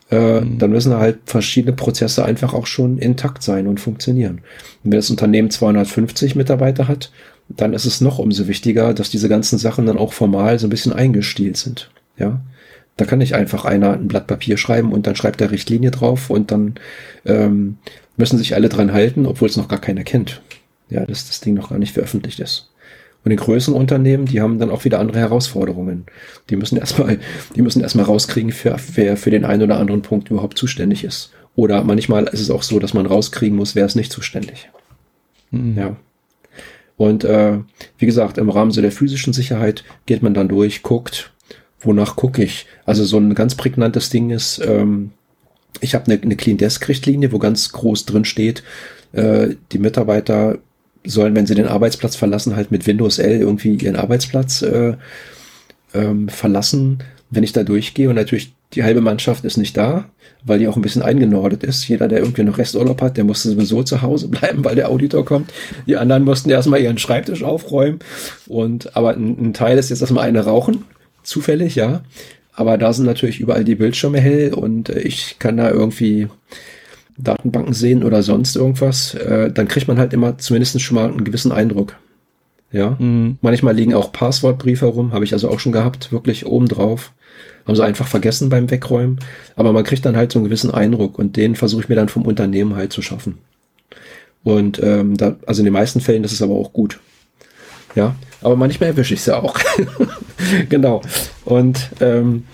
äh, 0.10 0.42
mhm. 0.42 0.58
dann 0.58 0.72
müssen 0.72 0.96
halt 0.96 1.20
verschiedene 1.26 1.74
Prozesse 1.74 2.24
einfach 2.24 2.54
auch 2.54 2.68
schon 2.68 2.98
intakt 2.98 3.44
sein 3.44 3.68
und 3.68 3.80
funktionieren. 3.80 4.42
Und 4.84 4.92
wenn 4.92 5.00
das 5.00 5.10
Unternehmen 5.10 5.50
250 5.50 6.36
Mitarbeiter 6.36 6.88
hat, 6.88 7.12
dann 7.50 7.74
ist 7.74 7.86
es 7.86 8.02
noch 8.02 8.20
umso 8.20 8.48
wichtiger, 8.48 8.94
dass 8.94 9.10
diese 9.10 9.30
ganzen 9.30 9.58
Sachen 9.58 9.86
dann 9.86 9.98
auch 9.98 10.14
formal 10.14 10.60
so 10.60 10.68
ein 10.68 10.70
bisschen 10.70 10.94
eingestielt 10.94 11.58
sind. 11.58 11.90
Ja, 12.18 12.42
da 12.98 13.06
kann 13.06 13.20
nicht 13.20 13.36
einfach 13.36 13.64
einer 13.64 13.94
ein 13.94 14.08
Blatt 14.08 14.28
Papier 14.28 14.58
schreiben 14.58 14.92
und 14.92 15.08
dann 15.08 15.16
schreibt 15.16 15.40
er 15.40 15.52
Richtlinie 15.52 15.92
drauf 15.92 16.30
und 16.30 16.52
dann 16.52 16.76
ähm, 17.26 17.78
müssen 18.18 18.38
sich 18.38 18.56
alle 18.56 18.70
dran 18.70 18.92
halten, 18.92 19.26
obwohl 19.26 19.48
es 19.48 19.58
noch 19.58 19.68
gar 19.68 19.80
keiner 19.80 20.04
kennt. 20.04 20.42
Ja, 20.90 21.06
dass 21.06 21.28
das 21.28 21.42
Ding 21.42 21.54
noch 21.54 21.70
gar 21.70 21.80
nicht 21.80 21.94
veröffentlicht 21.94 22.40
ist. 22.40 22.70
Und 23.28 23.32
in 23.32 23.40
größeren 23.40 23.76
Unternehmen, 23.76 24.24
die 24.24 24.40
haben 24.40 24.58
dann 24.58 24.70
auch 24.70 24.86
wieder 24.86 24.99
andere 24.99 25.20
Herausforderungen. 25.20 26.06
Die 26.49 26.56
müssen 26.56 26.78
erstmal, 26.78 27.20
die 27.58 27.62
müssen 27.62 27.82
erstmal 27.82 28.06
rauskriegen, 28.06 28.54
für, 28.54 28.78
wer 28.94 29.18
für 29.18 29.32
den 29.32 29.44
einen 29.44 29.64
oder 29.64 29.80
anderen 29.80 30.02
Punkt 30.02 30.32
überhaupt 30.32 30.58
zuständig 30.58 31.04
ist. 31.04 31.34
Oder 31.54 31.84
manchmal 31.84 32.24
ist 32.28 32.40
es 32.40 32.49
auch 32.49 32.64
so, 32.64 32.80
dass 32.80 32.94
man 32.94 33.06
rauskriegen 33.06 33.58
muss, 33.58 33.76
wer 33.76 33.86
ist 33.86 33.95
nicht 33.95 34.14
zuständig. 34.14 34.70
Mhm. 35.52 35.78
Ja. 35.78 35.98
Und 36.95 37.26
äh, 37.26 37.58
wie 37.98 38.06
gesagt, 38.06 38.38
im 38.38 38.49
Rahmen 38.49 38.72
so 38.72 38.82
der 38.82 38.94
physischen 38.94 39.34
Sicherheit 39.34 39.84
geht 40.06 40.24
man 40.24 40.34
dann 40.34 40.48
durch, 40.48 40.82
guckt, 40.82 41.34
wonach 41.82 42.16
gucke 42.16 42.41
ich? 42.41 42.66
Also 42.86 43.04
so 43.04 43.18
ein 43.18 43.36
ganz 43.36 43.56
prägnantes 43.56 44.10
Ding 44.10 44.30
ist, 44.30 44.62
ähm, 44.66 45.12
ich 45.82 45.95
habe 45.95 46.10
eine, 46.10 46.22
eine 46.22 46.38
Clean 46.38 46.56
Desk 46.56 46.88
Richtlinie, 46.88 47.34
wo 47.34 47.40
ganz 47.40 47.74
groß 47.74 48.06
drin 48.06 48.24
steht, 48.24 48.64
äh, 49.12 49.49
die 49.74 49.80
Mitarbeiter 49.80 50.60
sollen, 51.08 51.36
wenn 51.36 51.48
sie 51.48 51.56
den 51.56 51.68
Arbeitsplatz 51.68 52.16
verlassen, 52.16 52.56
halt 52.56 52.72
mit 52.72 52.88
Windows 52.88 53.20
L 53.20 53.40
irgendwie 53.40 53.76
ihren 53.76 53.96
Arbeitsplatz 53.96 54.62
äh, 54.62 54.94
ähm, 55.94 56.30
verlassen, 56.30 57.00
wenn 57.30 57.44
ich 57.44 57.54
da 57.54 57.64
durchgehe 57.64 58.10
und 58.10 58.16
natürlich 58.16 58.54
die 58.74 58.84
halbe 58.84 59.02
Mannschaft 59.02 59.46
ist 59.46 59.58
nicht 59.58 59.78
da, 59.78 60.10
weil 60.44 60.60
die 60.60 60.68
auch 60.68 60.76
ein 60.76 60.82
bisschen 60.82 61.02
eingenordet 61.02 61.64
ist. 61.64 61.88
Jeder, 61.88 62.08
der 62.08 62.20
irgendwie 62.20 62.44
noch 62.44 62.58
Resturlaub 62.58 63.02
hat, 63.02 63.18
der 63.18 63.24
musste 63.24 63.50
sowieso 63.50 63.84
zu 63.84 64.02
Hause 64.02 64.28
bleiben, 64.30 64.64
weil 64.66 64.76
der 64.76 64.90
Auditor 64.90 65.26
kommt. 65.26 65.54
Die 65.86 65.98
anderen 65.98 66.24
mussten 66.24 66.50
erstmal 66.50 66.82
ihren 66.82 66.98
Schreibtisch 66.98 67.44
aufräumen. 67.44 68.00
Und 68.48 68.96
aber 68.96 69.12
ein, 69.12 69.38
ein 69.40 69.54
Teil 69.54 69.78
ist 69.78 69.90
jetzt 69.90 70.02
erstmal 70.02 70.28
eine 70.28 70.42
rauchen, 70.42 70.84
zufällig, 71.24 71.76
ja. 71.76 72.04
Aber 72.54 72.78
da 72.78 72.92
sind 72.92 73.06
natürlich 73.06 73.40
überall 73.40 73.64
die 73.64 73.76
Bildschirme 73.76 74.20
hell 74.20 74.54
und 74.54 74.90
äh, 74.90 75.00
ich 75.00 75.38
kann 75.40 75.58
da 75.58 75.70
irgendwie 75.70 76.28
Datenbanken 77.18 77.73
sehen 77.73 78.03
oder 78.03 78.22
sonst 78.23 78.56
irgendwas. 78.56 79.14
Äh, 79.15 79.52
dann 79.52 79.68
kriegt 79.68 79.88
man 79.88 79.98
halt 79.98 80.14
immer 80.14 80.38
zumindest 80.38 80.80
schon 80.81 80.95
mal 80.95 81.10
einen 81.10 81.23
gewissen 81.23 81.52
Eindruck. 81.52 81.95
Ja. 82.72 82.95
Mhm. 82.99 83.38
Manchmal 83.41 83.76
liegen 83.76 83.94
auch 83.94 84.11
Passwortbriefe 84.11 84.85
herum, 84.85 85.14
habe 85.14 85.26
ich 85.26 85.34
also 85.34 85.49
auch 85.49 85.60
schon 85.60 85.72
gehabt, 85.72 86.11
wirklich 86.11 86.45
oben 86.45 86.68
drauf. 86.68 87.14
Haben 87.65 87.76
sie 87.76 87.84
einfach 87.84 88.07
vergessen 88.07 88.49
beim 88.49 88.69
Wegräumen. 88.69 89.19
Aber 89.56 89.73
man 89.73 89.84
kriegt 89.84 90.06
dann 90.06 90.15
halt 90.15 90.31
so 90.31 90.39
einen 90.39 90.45
gewissen 90.45 90.72
Eindruck 90.72 91.19
und 91.19 91.35
den 91.35 91.56
versuche 91.56 91.84
ich 91.84 91.89
mir 91.89 91.95
dann 91.95 92.10
vom 92.10 92.23
Unternehmen 92.23 92.76
halt 92.76 92.94
zu 92.94 93.02
schaffen. 93.02 93.39
Und 94.44 94.81
ähm, 94.81 95.18
da, 95.18 95.35
also 95.45 95.61
in 95.61 95.65
den 95.65 95.73
meisten 95.73 95.99
Fällen 95.99 96.23
das 96.23 96.31
ist 96.31 96.41
aber 96.41 96.53
auch 96.53 96.72
gut. 96.72 96.99
Ja, 97.95 98.15
aber 98.41 98.56
manchmal 98.56 98.89
erwische 98.89 99.15
ich 99.15 99.22
sie 99.22 99.35
auch. 99.35 99.57
genau. 100.69 101.02
Und 101.44 101.89
ähm, 101.99 102.45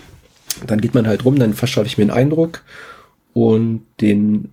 dann 0.66 0.82
geht 0.82 0.94
man 0.96 1.06
halt 1.06 1.26
rum, 1.26 1.38
dann 1.38 1.54
verschaffe 1.54 1.88
ich 1.88 1.98
mir 1.98 2.04
einen 2.04 2.12
Eindruck 2.12 2.64
und 3.34 3.82
den, 4.02 4.50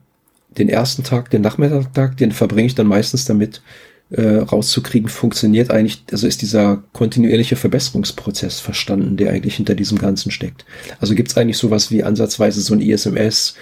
den 0.56 0.68
ersten 0.68 1.04
Tag, 1.04 1.30
den 1.30 1.42
Nachmittag, 1.42 2.16
den 2.16 2.32
verbringe 2.32 2.66
ich 2.66 2.74
dann 2.74 2.86
meistens 2.86 3.24
damit, 3.24 3.62
äh, 4.10 4.38
rauszukriegen, 4.38 5.08
funktioniert 5.08 5.70
eigentlich, 5.70 6.02
also 6.10 6.26
ist 6.26 6.42
dieser 6.42 6.82
kontinuierliche 6.92 7.56
Verbesserungsprozess 7.56 8.58
verstanden, 8.58 9.16
der 9.16 9.30
eigentlich 9.30 9.54
hinter 9.54 9.74
diesem 9.74 9.98
Ganzen 9.98 10.32
steckt. 10.32 10.64
Also 10.98 11.14
gibt 11.14 11.30
es 11.30 11.36
eigentlich 11.36 11.58
sowas 11.58 11.90
wie 11.92 12.02
ansatzweise 12.02 12.60
so 12.60 12.74
ein 12.74 12.80
ISMS, 12.80 13.54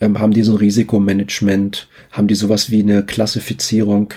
ähm, 0.00 0.18
haben 0.18 0.32
die 0.32 0.42
so 0.42 0.52
ein 0.52 0.58
Risikomanagement, 0.58 1.88
haben 2.12 2.28
die 2.28 2.34
sowas 2.34 2.70
wie 2.70 2.82
eine 2.82 3.04
Klassifizierung, 3.04 4.12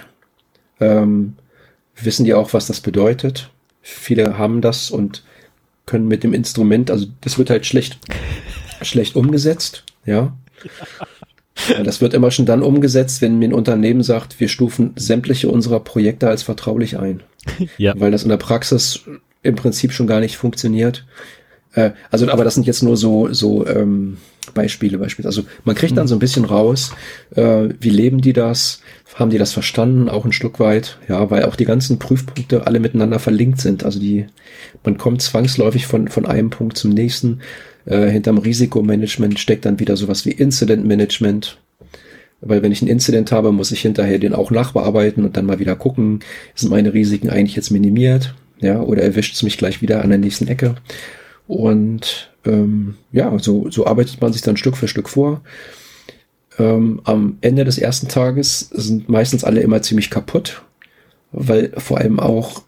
ähm, 0.81 1.35
wissen 1.95 2.26
die 2.26 2.34
auch, 2.34 2.53
was 2.53 2.67
das 2.67 2.81
bedeutet. 2.81 3.49
Viele 3.81 4.38
haben 4.38 4.61
das 4.61 4.91
und 4.91 5.23
können 5.85 6.07
mit 6.07 6.23
dem 6.23 6.34
Instrument, 6.34 6.91
also 6.91 7.07
das 7.21 7.38
wird 7.38 7.49
halt 7.49 7.65
schlecht, 7.65 7.99
schlecht 8.81 9.15
umgesetzt, 9.15 9.85
ja. 10.10 10.34
Das 11.84 12.02
wird 12.02 12.14
immer 12.14 12.31
schon 12.31 12.45
dann 12.45 12.64
umgesetzt, 12.64 13.22
wenn 13.22 13.38
mir 13.38 13.49
ein 13.49 13.53
Unternehmen 13.53 14.02
sagt, 14.02 14.40
wir 14.40 14.48
stufen 14.48 14.94
sämtliche 14.95 15.49
unserer 15.49 15.80
Projekte 15.80 16.27
als 16.27 16.44
vertraulich 16.44 16.98
ein. 16.98 17.22
Ja. 17.77 17.94
Weil 17.98 18.11
das 18.11 18.23
in 18.23 18.30
der 18.30 18.38
Praxis 18.38 19.02
im 19.44 19.56
Prinzip 19.56 19.91
schon 19.91 20.07
gar 20.07 20.19
nicht 20.19 20.38
funktioniert. 20.38 21.06
Äh, 21.73 21.91
also, 22.11 22.30
aber 22.30 22.44
das 22.44 22.56
sind 22.56 22.68
jetzt 22.68 22.84
nur 22.84 22.98
so, 22.98 23.31
so 23.34 23.65
ähm, 23.65 24.18
Beispiele, 24.53 24.98
Beispiele. 24.98 25.27
Also 25.27 25.44
man 25.64 25.76
kriegt 25.76 25.98
dann 25.98 26.06
mhm. 26.06 26.10
so 26.10 26.15
ein 26.15 26.19
bisschen 26.19 26.45
raus, 26.45 26.91
äh, 27.36 27.69
wie 27.80 27.90
leben 27.90 28.22
die 28.22 28.34
das? 28.34 28.81
Haben 29.15 29.31
die 29.31 29.38
das 29.38 29.53
verstanden? 29.53 30.10
Auch 30.10 30.26
ein 30.26 30.34
Stück 30.34 30.60
weit, 30.60 30.98
ja, 31.07 31.30
weil 31.30 31.45
auch 31.45 31.56
die 31.56 31.65
ganzen 31.65 31.99
Prüfpunkte 31.99 32.68
alle 32.68 32.80
miteinander 32.80 33.19
verlinkt 33.19 33.61
sind. 33.61 33.84
Also 33.84 33.99
die, 33.99 34.27
man 34.84 34.98
kommt 34.98 35.22
zwangsläufig 35.22 35.88
von, 35.88 36.07
von 36.07 36.26
einem 36.26 36.49
Punkt 36.49 36.77
zum 36.77 36.91
nächsten. 36.91 37.40
Äh, 37.90 38.10
hinterm 38.11 38.38
Risikomanagement 38.38 39.40
steckt 39.40 39.66
dann 39.66 39.80
wieder 39.80 39.98
sowas 39.98 40.24
wie 40.26 40.32
Incident 40.32 40.86
Management. 40.86 41.57
Weil 42.40 42.61
wenn 42.61 42.72
ich 42.72 42.84
ein 42.84 42.88
Incident 42.88 43.32
habe, 43.32 43.52
muss 43.52 43.72
ich 43.72 43.82
hinterher 43.82 44.20
den 44.20 44.34
auch 44.34 44.52
nachbearbeiten 44.52 45.26
und 45.26 45.36
dann 45.36 45.48
mal 45.48 45.60
wieder 45.60 45.76
gucken, 45.76 46.20
sind 46.53 46.70
meine 46.70 46.94
Risiken 46.94 47.30
eigentlich 47.30 47.56
jetzt 47.56 47.72
minimiert, 47.72 48.36
ja, 48.61 48.80
oder 48.80 49.02
erwischt 49.02 49.34
es 49.34 49.44
mich 49.44 49.57
gleich 49.57 49.82
wieder 49.82 50.03
an 50.03 50.10
der 50.10 50.20
nächsten 50.20 50.48
Ecke. 50.48 50.76
Und 51.48 52.32
ähm, 52.45 52.95
ja, 53.11 53.38
so, 53.40 53.72
so 53.72 53.88
arbeitet 53.88 54.22
man 54.22 54.34
sich 54.34 54.44
dann 54.44 54.56
Stück 54.56 54.78
für 54.78 54.88
Stück 54.88 55.10
vor. 55.10 55.41
Ähm, 56.60 57.02
am 57.06 57.40
Ende 57.41 57.66
des 57.66 57.80
ersten 57.80 58.07
Tages 58.07 58.70
sind 58.72 59.10
meistens 59.10 59.44
alle 59.44 59.61
immer 59.61 59.82
ziemlich 59.82 60.11
kaputt, 60.11 60.61
weil 61.32 61.74
vor 61.78 61.98
allem 61.98 62.20
auch 62.20 62.61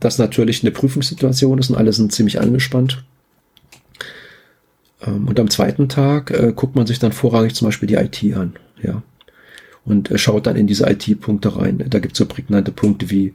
das 0.00 0.16
natürlich 0.16 0.62
eine 0.62 0.70
Prüfungssituation 0.70 1.58
ist 1.58 1.68
und 1.68 1.76
alle 1.76 1.92
sind 1.92 2.10
ziemlich 2.10 2.40
angespannt. 2.40 3.04
Ähm, 5.06 5.28
und 5.28 5.38
am 5.40 5.50
zweiten 5.50 5.88
Tag 5.88 6.30
äh, 6.30 6.52
guckt 6.54 6.76
man 6.76 6.86
sich 6.86 6.98
dann 6.98 7.12
vorrangig 7.12 7.54
zum 7.54 7.68
Beispiel 7.68 7.86
die 7.88 7.94
IT 7.94 8.36
an, 8.36 8.54
ja. 8.82 9.02
Und 9.84 10.10
äh, 10.10 10.18
schaut 10.18 10.46
dann 10.46 10.56
in 10.56 10.66
diese 10.66 10.88
IT-Punkte 10.88 11.56
rein. 11.56 11.84
Da 11.88 11.98
gibt 11.98 12.14
es 12.14 12.18
so 12.18 12.26
prägnante 12.26 12.70
Punkte 12.72 13.10
wie 13.10 13.34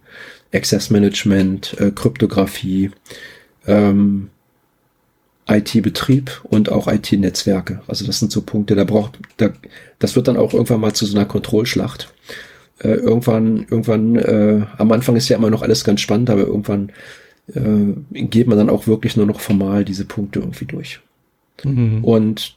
Access 0.54 0.90
Management, 0.90 1.76
äh, 1.80 1.92
Kryptographie, 1.92 2.92
ähm, 3.66 4.30
IT-Betrieb 5.48 6.42
und 6.44 6.72
auch 6.72 6.88
IT-Netzwerke. 6.88 7.82
Also 7.88 8.06
das 8.06 8.20
sind 8.20 8.32
so 8.32 8.42
Punkte, 8.42 8.76
da 8.76 8.84
braucht, 8.84 9.20
da, 9.38 9.50
das 10.00 10.16
wird 10.16 10.28
dann 10.28 10.38
auch 10.38 10.54
irgendwann 10.54 10.82
mal 10.82 10.94
zu 10.94 11.06
so 11.06 11.18
einer 11.18 11.28
Kontrollschlacht. 11.28 12.14
Äh, 12.80 12.90
irgendwann, 12.90 13.66
irgendwann, 13.70 14.16
äh, 14.16 14.66
am 14.78 14.92
Anfang 14.92 15.16
ist 15.16 15.30
ja 15.30 15.38
immer 15.38 15.50
noch 15.50 15.62
alles 15.62 15.84
ganz 15.84 16.02
spannend, 16.02 16.30
aber 16.30 16.42
irgendwann 16.42 16.92
äh, 17.54 17.94
geht 18.12 18.48
man 18.48 18.58
dann 18.58 18.70
auch 18.70 18.88
wirklich 18.88 19.18
nur 19.18 19.26
noch 19.26 19.40
formal 19.40 19.86
diese 19.86 20.06
Punkte 20.06 20.40
irgendwie 20.40 20.66
durch. 20.66 21.00
Mhm. 21.64 22.04
Und 22.04 22.56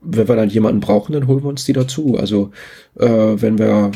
wenn 0.00 0.28
wir 0.28 0.36
dann 0.36 0.50
jemanden 0.50 0.80
brauchen, 0.80 1.12
dann 1.12 1.26
holen 1.26 1.42
wir 1.42 1.48
uns 1.48 1.64
die 1.64 1.72
dazu. 1.72 2.16
Also 2.18 2.50
äh, 2.98 3.06
wenn 3.06 3.58
wir 3.58 3.90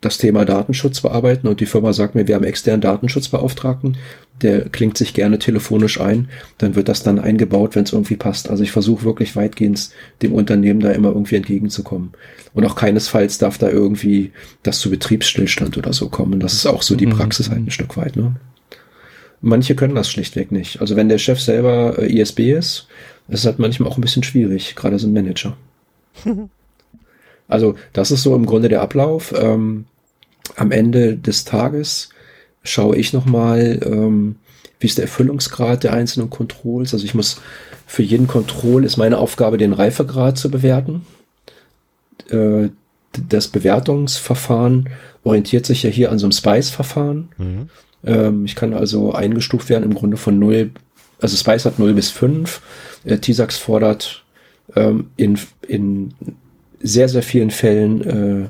das 0.00 0.18
Thema 0.18 0.44
Datenschutz 0.44 1.00
bearbeiten 1.00 1.48
und 1.48 1.60
die 1.60 1.66
Firma 1.66 1.92
sagt 1.92 2.14
mir, 2.14 2.28
wir 2.28 2.36
haben 2.36 2.44
externen 2.44 2.80
Datenschutzbeauftragten, 2.80 3.96
der 4.42 4.68
klingt 4.68 4.96
sich 4.96 5.12
gerne 5.12 5.40
telefonisch 5.40 6.00
ein, 6.00 6.28
dann 6.58 6.76
wird 6.76 6.88
das 6.88 7.02
dann 7.02 7.18
eingebaut, 7.18 7.74
wenn 7.74 7.82
es 7.82 7.92
irgendwie 7.92 8.16
passt. 8.16 8.48
Also 8.48 8.62
ich 8.62 8.70
versuche 8.70 9.04
wirklich 9.04 9.34
weitgehend 9.34 9.90
dem 10.22 10.32
Unternehmen 10.32 10.78
da 10.78 10.92
immer 10.92 11.08
irgendwie 11.08 11.36
entgegenzukommen. 11.36 12.12
Und 12.54 12.64
auch 12.64 12.76
keinesfalls 12.76 13.38
darf 13.38 13.58
da 13.58 13.68
irgendwie 13.68 14.30
das 14.62 14.78
zu 14.78 14.90
Betriebsstillstand 14.90 15.76
oder 15.76 15.92
so 15.92 16.08
kommen. 16.08 16.38
Das 16.38 16.54
ist 16.54 16.66
auch 16.66 16.82
so 16.82 16.94
die 16.94 17.06
mhm. 17.06 17.10
Praxis 17.10 17.50
halt 17.50 17.66
ein 17.66 17.70
Stück 17.72 17.96
weit. 17.96 18.14
Ne? 18.14 18.36
Manche 19.40 19.74
können 19.74 19.96
das 19.96 20.10
schlichtweg 20.10 20.52
nicht. 20.52 20.80
Also 20.80 20.94
wenn 20.94 21.08
der 21.08 21.18
Chef 21.18 21.40
selber 21.40 21.98
äh, 21.98 22.20
ISB 22.20 22.52
ist, 22.52 22.86
ist 23.28 23.46
halt 23.46 23.58
manchmal 23.58 23.88
auch 23.88 23.98
ein 23.98 24.02
bisschen 24.02 24.22
schwierig, 24.22 24.74
gerade 24.74 24.98
so 24.98 25.06
ein 25.06 25.12
Manager. 25.12 25.56
also 27.48 27.76
das 27.92 28.10
ist 28.10 28.22
so 28.22 28.34
im 28.34 28.46
Grunde 28.46 28.68
der 28.68 28.82
Ablauf. 28.82 29.34
Ähm, 29.36 29.84
am 30.56 30.70
Ende 30.70 31.16
des 31.16 31.44
Tages 31.44 32.08
schaue 32.62 32.96
ich 32.96 33.12
nochmal, 33.12 33.80
ähm, 33.84 34.36
wie 34.80 34.86
ist 34.86 34.98
der 34.98 35.04
Erfüllungsgrad 35.04 35.84
der 35.84 35.92
einzelnen 35.92 36.30
Controls. 36.30 36.92
Also 36.94 37.04
ich 37.04 37.14
muss 37.14 37.40
für 37.86 38.02
jeden 38.02 38.26
Control 38.26 38.84
ist 38.84 38.96
meine 38.96 39.18
Aufgabe, 39.18 39.58
den 39.58 39.72
Reifegrad 39.72 40.38
zu 40.38 40.50
bewerten. 40.50 41.06
Äh, 42.30 42.68
das 43.28 43.48
Bewertungsverfahren 43.48 44.90
orientiert 45.24 45.66
sich 45.66 45.82
ja 45.82 45.90
hier 45.90 46.12
an 46.12 46.18
so 46.18 46.26
einem 46.26 46.32
Spice-Verfahren. 46.32 47.28
Mhm. 47.38 47.68
Ähm, 48.04 48.44
ich 48.44 48.54
kann 48.54 48.74
also 48.74 49.12
eingestuft 49.12 49.68
werden 49.68 49.84
im 49.84 49.94
Grunde 49.94 50.16
von 50.16 50.38
0, 50.38 50.70
also 51.20 51.36
Spice 51.36 51.64
hat 51.64 51.78
0 51.78 51.94
bis 51.94 52.10
5. 52.10 52.60
Äh, 53.04 53.18
TISAX 53.18 53.56
fordert 53.56 54.24
ähm, 54.76 55.10
in, 55.16 55.38
in 55.66 56.14
sehr, 56.80 57.08
sehr 57.08 57.22
vielen 57.22 57.50
Fällen 57.50 58.02
äh, 58.02 58.48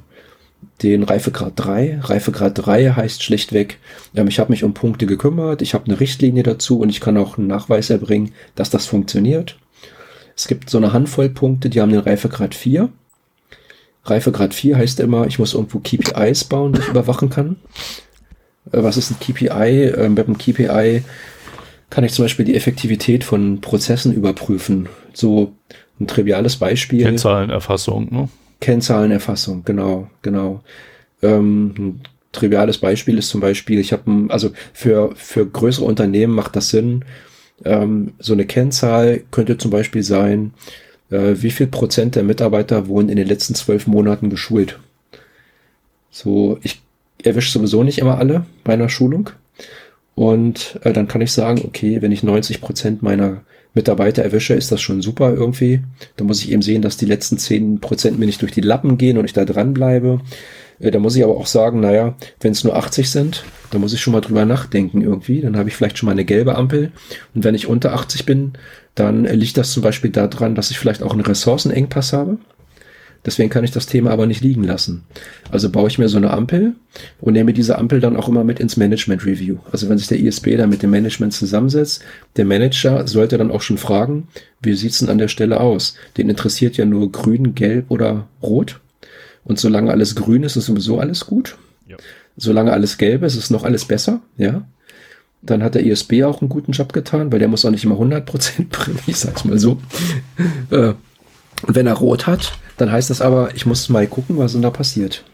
den 0.82 1.02
Reifegrad 1.02 1.52
3. 1.56 2.00
Reifegrad 2.02 2.52
3 2.54 2.90
heißt 2.90 3.22
schlichtweg, 3.22 3.78
ähm, 4.14 4.28
ich 4.28 4.38
habe 4.38 4.50
mich 4.50 4.64
um 4.64 4.74
Punkte 4.74 5.06
gekümmert, 5.06 5.62
ich 5.62 5.74
habe 5.74 5.86
eine 5.86 6.00
Richtlinie 6.00 6.42
dazu 6.42 6.80
und 6.80 6.88
ich 6.88 7.00
kann 7.00 7.16
auch 7.16 7.38
einen 7.38 7.48
Nachweis 7.48 7.90
erbringen, 7.90 8.32
dass 8.54 8.70
das 8.70 8.86
funktioniert. 8.86 9.58
Es 10.36 10.46
gibt 10.46 10.70
so 10.70 10.78
eine 10.78 10.92
Handvoll 10.92 11.30
Punkte, 11.30 11.68
die 11.68 11.80
haben 11.80 11.90
den 11.90 12.00
Reifegrad 12.00 12.54
4. 12.54 12.90
Reifegrad 14.04 14.54
4 14.54 14.76
heißt 14.76 15.00
immer, 15.00 15.26
ich 15.26 15.38
muss 15.38 15.54
irgendwo 15.54 15.80
KPIs 15.80 16.44
bauen, 16.44 16.72
die 16.72 16.80
ich 16.80 16.88
überwachen 16.88 17.30
kann. 17.30 17.56
Äh, 18.72 18.82
was 18.82 18.96
ist 18.96 19.10
ein 19.10 19.18
KPI? 19.18 19.92
Ähm, 19.96 20.14
mit 20.14 20.26
einem 20.26 20.38
KPI 20.38 21.02
kann 21.90 22.04
ich 22.04 22.12
zum 22.12 22.24
Beispiel 22.24 22.44
die 22.44 22.54
Effektivität 22.54 23.24
von 23.24 23.60
Prozessen 23.60 24.12
überprüfen. 24.12 24.88
So 25.12 25.52
ein 26.00 26.06
triviales 26.06 26.56
Beispiel. 26.56 27.02
Kennzahlenerfassung, 27.02 28.12
ne? 28.12 28.28
Kennzahlenerfassung, 28.60 29.64
genau, 29.64 30.10
genau. 30.22 30.60
Ähm, 31.22 31.74
ein 31.78 32.00
triviales 32.32 32.78
Beispiel 32.78 33.18
ist 33.18 33.28
zum 33.28 33.40
Beispiel, 33.40 33.78
ich 33.78 33.92
habe, 33.92 34.26
also 34.28 34.50
für, 34.72 35.12
für 35.14 35.46
größere 35.46 35.84
Unternehmen 35.84 36.34
macht 36.34 36.56
das 36.56 36.68
Sinn, 36.70 37.04
ähm, 37.64 38.12
so 38.18 38.32
eine 38.32 38.46
Kennzahl 38.46 39.22
könnte 39.30 39.58
zum 39.58 39.70
Beispiel 39.70 40.02
sein, 40.02 40.52
äh, 41.10 41.34
wie 41.36 41.50
viel 41.50 41.66
Prozent 41.66 42.14
der 42.14 42.22
Mitarbeiter 42.22 42.86
wurden 42.88 43.08
in 43.08 43.16
den 43.16 43.26
letzten 43.26 43.54
zwölf 43.54 43.86
Monaten 43.86 44.30
geschult. 44.30 44.78
So, 46.10 46.58
ich 46.62 46.80
erwische 47.22 47.52
sowieso 47.52 47.82
nicht 47.82 47.98
immer 47.98 48.18
alle 48.18 48.46
bei 48.64 48.74
einer 48.74 48.88
Schulung. 48.88 49.30
Und 50.18 50.80
äh, 50.82 50.92
dann 50.92 51.06
kann 51.06 51.20
ich 51.20 51.30
sagen, 51.30 51.62
okay, 51.64 52.02
wenn 52.02 52.10
ich 52.10 52.24
90 52.24 52.60
Prozent 52.60 53.04
meiner 53.04 53.42
Mitarbeiter 53.74 54.24
erwische, 54.24 54.54
ist 54.54 54.72
das 54.72 54.80
schon 54.80 55.00
super 55.00 55.32
irgendwie. 55.32 55.80
Da 56.16 56.24
muss 56.24 56.42
ich 56.42 56.50
eben 56.50 56.60
sehen, 56.60 56.82
dass 56.82 56.96
die 56.96 57.06
letzten 57.06 57.38
10 57.38 57.78
Prozent 57.78 58.18
mir 58.18 58.26
nicht 58.26 58.42
durch 58.42 58.50
die 58.50 58.60
Lappen 58.60 58.98
gehen 58.98 59.16
und 59.16 59.26
ich 59.26 59.32
da 59.32 59.44
dran 59.44 59.74
bleibe. 59.74 60.20
Äh, 60.80 60.90
da 60.90 60.98
muss 60.98 61.14
ich 61.14 61.22
aber 61.22 61.36
auch 61.36 61.46
sagen, 61.46 61.78
naja, 61.78 62.16
wenn 62.40 62.50
es 62.50 62.64
nur 62.64 62.74
80 62.74 63.08
sind, 63.08 63.44
dann 63.70 63.80
muss 63.80 63.92
ich 63.92 64.00
schon 64.00 64.12
mal 64.12 64.20
drüber 64.20 64.44
nachdenken 64.44 65.02
irgendwie. 65.02 65.40
Dann 65.40 65.56
habe 65.56 65.68
ich 65.68 65.76
vielleicht 65.76 65.98
schon 65.98 66.08
mal 66.08 66.12
eine 66.12 66.24
gelbe 66.24 66.56
Ampel. 66.56 66.90
Und 67.36 67.44
wenn 67.44 67.54
ich 67.54 67.68
unter 67.68 67.92
80 67.92 68.26
bin, 68.26 68.54
dann 68.96 69.22
liegt 69.22 69.56
das 69.56 69.70
zum 69.70 69.84
Beispiel 69.84 70.10
daran, 70.10 70.56
dass 70.56 70.72
ich 70.72 70.80
vielleicht 70.80 71.04
auch 71.04 71.12
einen 71.12 71.20
Ressourcenengpass 71.20 72.12
habe. 72.12 72.38
Deswegen 73.28 73.50
kann 73.50 73.62
ich 73.62 73.72
das 73.72 73.84
Thema 73.84 74.10
aber 74.10 74.26
nicht 74.26 74.40
liegen 74.40 74.64
lassen. 74.64 75.02
Also 75.50 75.68
baue 75.68 75.88
ich 75.88 75.98
mir 75.98 76.08
so 76.08 76.16
eine 76.16 76.30
Ampel 76.30 76.72
und 77.20 77.34
nehme 77.34 77.52
diese 77.52 77.76
Ampel 77.76 78.00
dann 78.00 78.16
auch 78.16 78.26
immer 78.26 78.42
mit 78.42 78.58
ins 78.58 78.78
Management 78.78 79.26
Review. 79.26 79.58
Also 79.70 79.90
wenn 79.90 79.98
sich 79.98 80.06
der 80.06 80.18
ISB 80.18 80.56
da 80.56 80.66
mit 80.66 80.82
dem 80.82 80.88
Management 80.88 81.34
zusammensetzt, 81.34 82.02
der 82.38 82.46
Manager 82.46 83.06
sollte 83.06 83.36
dann 83.36 83.50
auch 83.50 83.60
schon 83.60 83.76
fragen, 83.76 84.28
wie 84.62 84.72
sieht's 84.72 85.00
denn 85.00 85.10
an 85.10 85.18
der 85.18 85.28
Stelle 85.28 85.60
aus? 85.60 85.94
Den 86.16 86.30
interessiert 86.30 86.78
ja 86.78 86.86
nur 86.86 87.12
grün, 87.12 87.54
gelb 87.54 87.90
oder 87.90 88.28
rot. 88.42 88.80
Und 89.44 89.58
solange 89.58 89.90
alles 89.90 90.14
grün 90.14 90.42
ist, 90.42 90.56
ist 90.56 90.64
sowieso 90.64 90.98
alles 90.98 91.26
gut. 91.26 91.58
Ja. 91.86 91.98
Solange 92.38 92.72
alles 92.72 92.96
gelb 92.96 93.24
ist, 93.24 93.36
ist 93.36 93.50
noch 93.50 93.64
alles 93.64 93.84
besser, 93.84 94.22
ja. 94.38 94.66
Dann 95.42 95.62
hat 95.62 95.74
der 95.74 95.84
ISB 95.84 96.24
auch 96.24 96.40
einen 96.40 96.48
guten 96.48 96.72
Job 96.72 96.94
getan, 96.94 97.30
weil 97.30 97.40
der 97.40 97.48
muss 97.48 97.66
auch 97.66 97.70
nicht 97.70 97.84
immer 97.84 97.96
100% 97.96 98.22
bringen, 98.70 98.98
ich 99.06 99.18
sag's 99.18 99.44
mal 99.44 99.58
so. 99.58 99.78
Und 101.66 101.74
wenn 101.74 101.86
er 101.86 101.94
rot 101.94 102.26
hat, 102.26 102.52
dann 102.76 102.92
heißt 102.92 103.10
das 103.10 103.20
aber, 103.20 103.54
ich 103.54 103.66
muss 103.66 103.88
mal 103.88 104.06
gucken, 104.06 104.38
was 104.38 104.52
denn 104.52 104.62
da 104.62 104.70
passiert. 104.70 105.24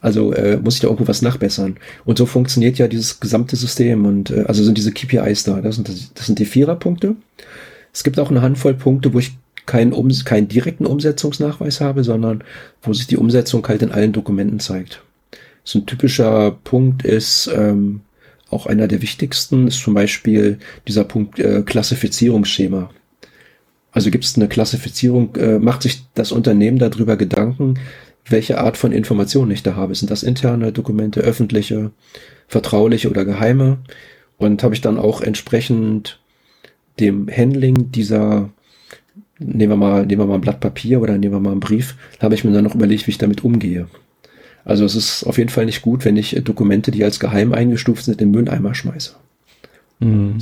Also 0.00 0.32
äh, 0.32 0.56
muss 0.56 0.74
ich 0.74 0.80
da 0.80 0.88
irgendwo 0.88 1.08
was 1.08 1.22
nachbessern. 1.22 1.76
Und 2.04 2.18
so 2.18 2.26
funktioniert 2.26 2.78
ja 2.78 2.88
dieses 2.88 3.20
gesamte 3.20 3.56
System. 3.56 4.06
Und 4.06 4.30
äh, 4.30 4.44
also 4.46 4.62
sind 4.62 4.78
diese 4.78 4.92
KPIs 4.92 5.44
da. 5.44 5.60
Das 5.60 5.76
sind, 5.76 5.88
das 5.88 6.26
sind 6.26 6.38
die 6.38 6.46
Viererpunkte. 6.46 7.16
Es 7.92 8.04
gibt 8.04 8.18
auch 8.18 8.30
eine 8.30 8.42
Handvoll 8.42 8.74
Punkte, 8.74 9.12
wo 9.12 9.18
ich 9.18 9.32
keinen, 9.66 9.92
um, 9.92 10.08
keinen 10.24 10.48
direkten 10.48 10.86
Umsetzungsnachweis 10.86 11.80
habe, 11.80 12.02
sondern 12.04 12.44
wo 12.82 12.92
sich 12.92 13.06
die 13.06 13.16
Umsetzung 13.16 13.66
halt 13.66 13.82
in 13.82 13.92
allen 13.92 14.12
Dokumenten 14.12 14.60
zeigt. 14.60 15.02
So 15.64 15.78
ein 15.78 15.86
typischer 15.86 16.52
Punkt 16.64 17.04
ist 17.04 17.50
ähm, 17.54 18.00
auch 18.48 18.66
einer 18.66 18.88
der 18.88 19.02
wichtigsten, 19.02 19.68
ist 19.68 19.80
zum 19.80 19.94
Beispiel 19.94 20.58
dieser 20.88 21.04
Punkt 21.04 21.38
äh, 21.38 21.62
Klassifizierungsschema. 21.62 22.90
Also 23.92 24.10
gibt 24.10 24.24
es 24.24 24.36
eine 24.36 24.48
Klassifizierung, 24.48 25.34
äh, 25.36 25.58
macht 25.58 25.82
sich 25.82 26.04
das 26.14 26.32
Unternehmen 26.32 26.78
darüber 26.78 27.16
Gedanken, 27.16 27.78
welche 28.28 28.58
Art 28.58 28.76
von 28.76 28.92
Informationen 28.92 29.50
ich 29.50 29.62
da 29.62 29.74
habe. 29.74 29.94
Sind 29.94 30.10
das 30.10 30.22
interne 30.22 30.72
Dokumente, 30.72 31.20
öffentliche, 31.20 31.90
vertrauliche 32.46 33.10
oder 33.10 33.24
geheime? 33.24 33.78
Und 34.38 34.62
habe 34.62 34.74
ich 34.74 34.80
dann 34.80 34.98
auch 34.98 35.20
entsprechend 35.20 36.20
dem 37.00 37.28
Handling 37.28 37.90
dieser, 37.90 38.50
nehmen 39.38 39.72
wir 39.72 39.76
mal, 39.76 40.06
nehmen 40.06 40.22
wir 40.22 40.26
mal 40.26 40.34
ein 40.34 40.40
Blatt 40.40 40.60
Papier 40.60 41.00
oder 41.00 41.18
nehmen 41.18 41.34
wir 41.34 41.40
mal 41.40 41.50
einen 41.50 41.60
Brief, 41.60 41.96
habe 42.20 42.34
ich 42.34 42.44
mir 42.44 42.52
dann 42.52 42.64
noch 42.64 42.74
überlegt, 42.74 43.06
wie 43.06 43.10
ich 43.10 43.18
damit 43.18 43.44
umgehe. 43.44 43.88
Also 44.64 44.84
es 44.84 44.94
ist 44.94 45.24
auf 45.24 45.38
jeden 45.38 45.50
Fall 45.50 45.66
nicht 45.66 45.82
gut, 45.82 46.04
wenn 46.04 46.16
ich 46.16 46.38
Dokumente, 46.44 46.90
die 46.90 47.02
als 47.02 47.18
geheim 47.18 47.52
eingestuft 47.52 48.04
sind, 48.04 48.20
in 48.20 48.28
den 48.28 48.30
Mülleimer 48.30 48.74
schmeiße. 48.74 49.16
Mhm 49.98 50.38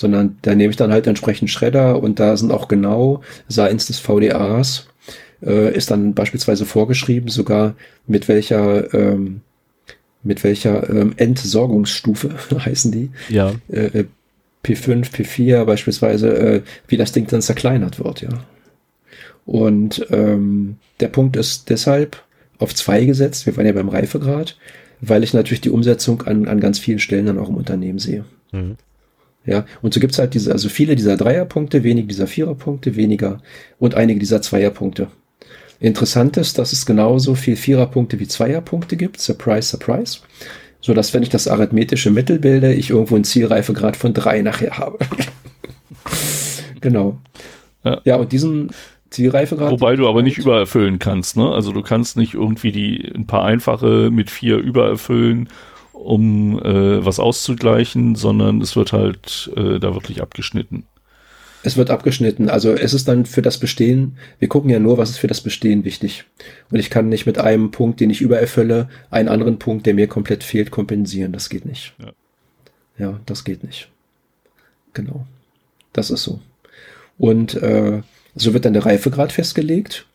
sondern 0.00 0.38
da 0.40 0.54
nehme 0.54 0.70
ich 0.70 0.76
dann 0.76 0.92
halt 0.92 1.06
entsprechend 1.06 1.50
Schredder 1.50 2.02
und 2.02 2.18
da 2.18 2.34
sind 2.38 2.52
auch 2.52 2.68
genau 2.68 3.20
seitens 3.48 3.86
des 3.86 3.98
VDAs 3.98 4.86
äh, 5.44 5.74
ist 5.74 5.90
dann 5.90 6.14
beispielsweise 6.14 6.64
vorgeschrieben, 6.64 7.28
sogar 7.28 7.74
mit 8.06 8.26
welcher 8.26 8.94
ähm, 8.94 9.42
mit 10.22 10.42
welcher 10.42 10.88
ähm, 10.88 11.12
Entsorgungsstufe 11.16 12.30
heißen 12.64 12.92
die. 12.92 13.10
Ja. 13.28 13.52
Äh, 13.68 14.04
P5, 14.64 15.10
P4 15.10 15.64
beispielsweise, 15.64 16.36
äh, 16.36 16.62
wie 16.88 16.96
das 16.96 17.12
Ding 17.12 17.26
dann 17.26 17.42
zerkleinert 17.42 18.02
wird, 18.02 18.22
ja. 18.22 18.44
Und 19.46 20.06
ähm, 20.10 20.76
der 21.00 21.08
Punkt 21.08 21.36
ist 21.36 21.70
deshalb 21.70 22.22
auf 22.58 22.74
zwei 22.74 23.04
gesetzt, 23.04 23.46
wir 23.46 23.56
waren 23.56 23.66
ja 23.66 23.72
beim 23.72 23.88
Reifegrad, 23.88 24.58
weil 25.00 25.24
ich 25.24 25.32
natürlich 25.32 25.62
die 25.62 25.70
Umsetzung 25.70 26.22
an, 26.22 26.46
an 26.46 26.60
ganz 26.60 26.78
vielen 26.78 26.98
Stellen 26.98 27.26
dann 27.26 27.38
auch 27.38 27.48
im 27.48 27.56
Unternehmen 27.56 27.98
sehe. 27.98 28.24
Mhm. 28.52 28.76
Ja, 29.46 29.64
und 29.80 29.94
so 29.94 30.00
gibt's 30.00 30.18
halt 30.18 30.34
diese, 30.34 30.52
also 30.52 30.68
viele 30.68 30.96
dieser 30.96 31.16
Dreierpunkte, 31.16 31.82
wenige 31.82 32.08
dieser 32.08 32.26
Viererpunkte, 32.26 32.96
weniger 32.96 33.40
und 33.78 33.94
einige 33.94 34.20
dieser 34.20 34.42
Zweierpunkte. 34.42 35.08
Interessant 35.80 36.36
ist, 36.36 36.58
dass 36.58 36.74
es 36.74 36.84
genauso 36.84 37.34
viel 37.34 37.56
Viererpunkte 37.56 38.20
wie 38.20 38.28
Zweierpunkte 38.28 38.96
gibt. 38.96 39.18
Surprise, 39.18 39.68
surprise. 39.68 40.18
So 40.82 40.92
dass, 40.92 41.14
wenn 41.14 41.22
ich 41.22 41.30
das 41.30 41.48
arithmetische 41.48 42.10
Mittel 42.10 42.38
bilde, 42.38 42.74
ich 42.74 42.90
irgendwo 42.90 43.14
einen 43.14 43.24
Zielreifegrad 43.24 43.96
von 43.96 44.12
drei 44.12 44.42
nachher 44.42 44.78
habe. 44.78 44.98
genau. 46.80 47.18
Ja. 47.82 48.00
ja, 48.04 48.16
und 48.16 48.32
diesen 48.32 48.70
Zielreifegrad. 49.08 49.70
Wobei 49.70 49.96
du 49.96 50.06
aber 50.06 50.22
nicht 50.22 50.38
übererfüllen 50.38 50.98
kannst, 50.98 51.36
ne? 51.36 51.50
Also 51.50 51.72
du 51.72 51.82
kannst 51.82 52.16
nicht 52.16 52.34
irgendwie 52.34 52.72
die 52.72 53.10
ein 53.14 53.26
paar 53.26 53.44
einfache 53.44 54.10
mit 54.10 54.30
vier 54.30 54.58
übererfüllen 54.58 55.48
um 56.00 56.58
äh, 56.58 57.04
was 57.04 57.20
auszugleichen, 57.20 58.14
sondern 58.14 58.60
es 58.60 58.76
wird 58.76 58.92
halt 58.92 59.50
äh, 59.56 59.78
da 59.78 59.94
wirklich 59.94 60.22
abgeschnitten. 60.22 60.84
Es 61.62 61.76
wird 61.76 61.90
abgeschnitten. 61.90 62.48
Also 62.48 62.72
es 62.72 62.94
ist 62.94 63.06
dann 63.06 63.26
für 63.26 63.42
das 63.42 63.58
Bestehen, 63.58 64.16
wir 64.38 64.48
gucken 64.48 64.70
ja 64.70 64.78
nur, 64.78 64.96
was 64.96 65.10
ist 65.10 65.18
für 65.18 65.26
das 65.26 65.42
Bestehen 65.42 65.84
wichtig. 65.84 66.24
Und 66.70 66.78
ich 66.78 66.88
kann 66.88 67.08
nicht 67.08 67.26
mit 67.26 67.38
einem 67.38 67.70
Punkt, 67.70 68.00
den 68.00 68.08
ich 68.08 68.22
übererfülle, 68.22 68.88
einen 69.10 69.28
anderen 69.28 69.58
Punkt, 69.58 69.84
der 69.84 69.94
mir 69.94 70.06
komplett 70.06 70.42
fehlt, 70.42 70.70
kompensieren. 70.70 71.32
Das 71.32 71.50
geht 71.50 71.66
nicht. 71.66 71.94
Ja, 71.98 72.12
ja 72.98 73.20
das 73.26 73.44
geht 73.44 73.62
nicht. 73.62 73.88
Genau. 74.94 75.26
Das 75.92 76.10
ist 76.10 76.22
so. 76.22 76.40
Und 77.18 77.54
äh, 77.54 78.00
so 78.34 78.54
wird 78.54 78.64
dann 78.64 78.72
der 78.72 78.86
Reifegrad 78.86 79.32
festgelegt. 79.32 80.06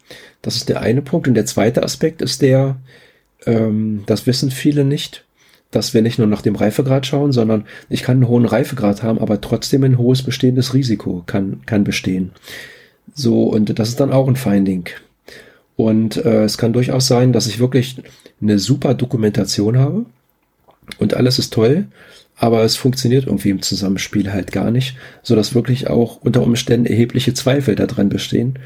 Das 0.42 0.56
ist 0.56 0.70
der 0.70 0.82
eine 0.82 1.04
Punkt. 1.04 1.28
Und 1.28 1.36
der 1.36 1.46
zweite 1.46 1.84
Aspekt 1.84 2.24
ist 2.24 2.42
der, 2.42 2.78
ähm, 3.46 4.04
das 4.08 4.26
wissen 4.26 4.50
viele 4.50 4.84
nicht, 4.84 5.25
dass 5.76 5.94
wir 5.94 6.02
nicht 6.02 6.18
nur 6.18 6.28
nach 6.28 6.42
dem 6.42 6.56
Reifegrad 6.56 7.06
schauen, 7.06 7.32
sondern 7.32 7.66
ich 7.90 8.04
kann 8.04 8.18
einen 8.18 8.28
hohen 8.28 8.46
Reifegrad 8.46 9.04
haben, 9.04 9.20
aber 9.20 9.42
trotzdem 9.42 9.84
ein 9.84 9.98
hohes 9.98 10.24
bestehendes 10.24 10.74
Risiko 10.74 11.24
kann, 11.26 11.62
kann 11.66 11.84
bestehen. 11.84 12.32
So, 13.14 13.44
und 13.44 13.78
das 13.78 13.90
ist 13.90 14.00
dann 14.00 14.14
auch 14.14 14.28
ein 14.28 14.36
Finding. 14.36 14.90
Und 15.76 16.18
äh, 16.18 16.44
es 16.44 16.58
kann 16.58 16.74
durchaus 16.74 17.08
sein, 17.08 17.34
dass 17.34 17.48
ich 17.48 17.60
wirklich 17.60 18.02
eine 18.42 18.58
super 18.60 18.94
Dokumentation 18.94 19.78
habe 19.78 20.06
und 20.98 21.16
alles 21.16 21.40
ist 21.40 21.54
toll, 21.54 21.88
aber 22.38 22.64
es 22.64 22.78
funktioniert 22.78 23.28
irgendwie 23.28 23.50
im 23.50 23.62
Zusammenspiel 23.62 24.32
halt 24.32 24.52
gar 24.52 24.72
nicht, 24.72 24.96
so 25.24 25.36
dass 25.36 25.56
wirklich 25.56 25.90
auch 25.90 26.18
unter 26.22 26.42
Umständen 26.44 26.86
erhebliche 26.86 27.34
Zweifel 27.34 27.76
daran 27.76 28.10
bestehen, 28.10 28.60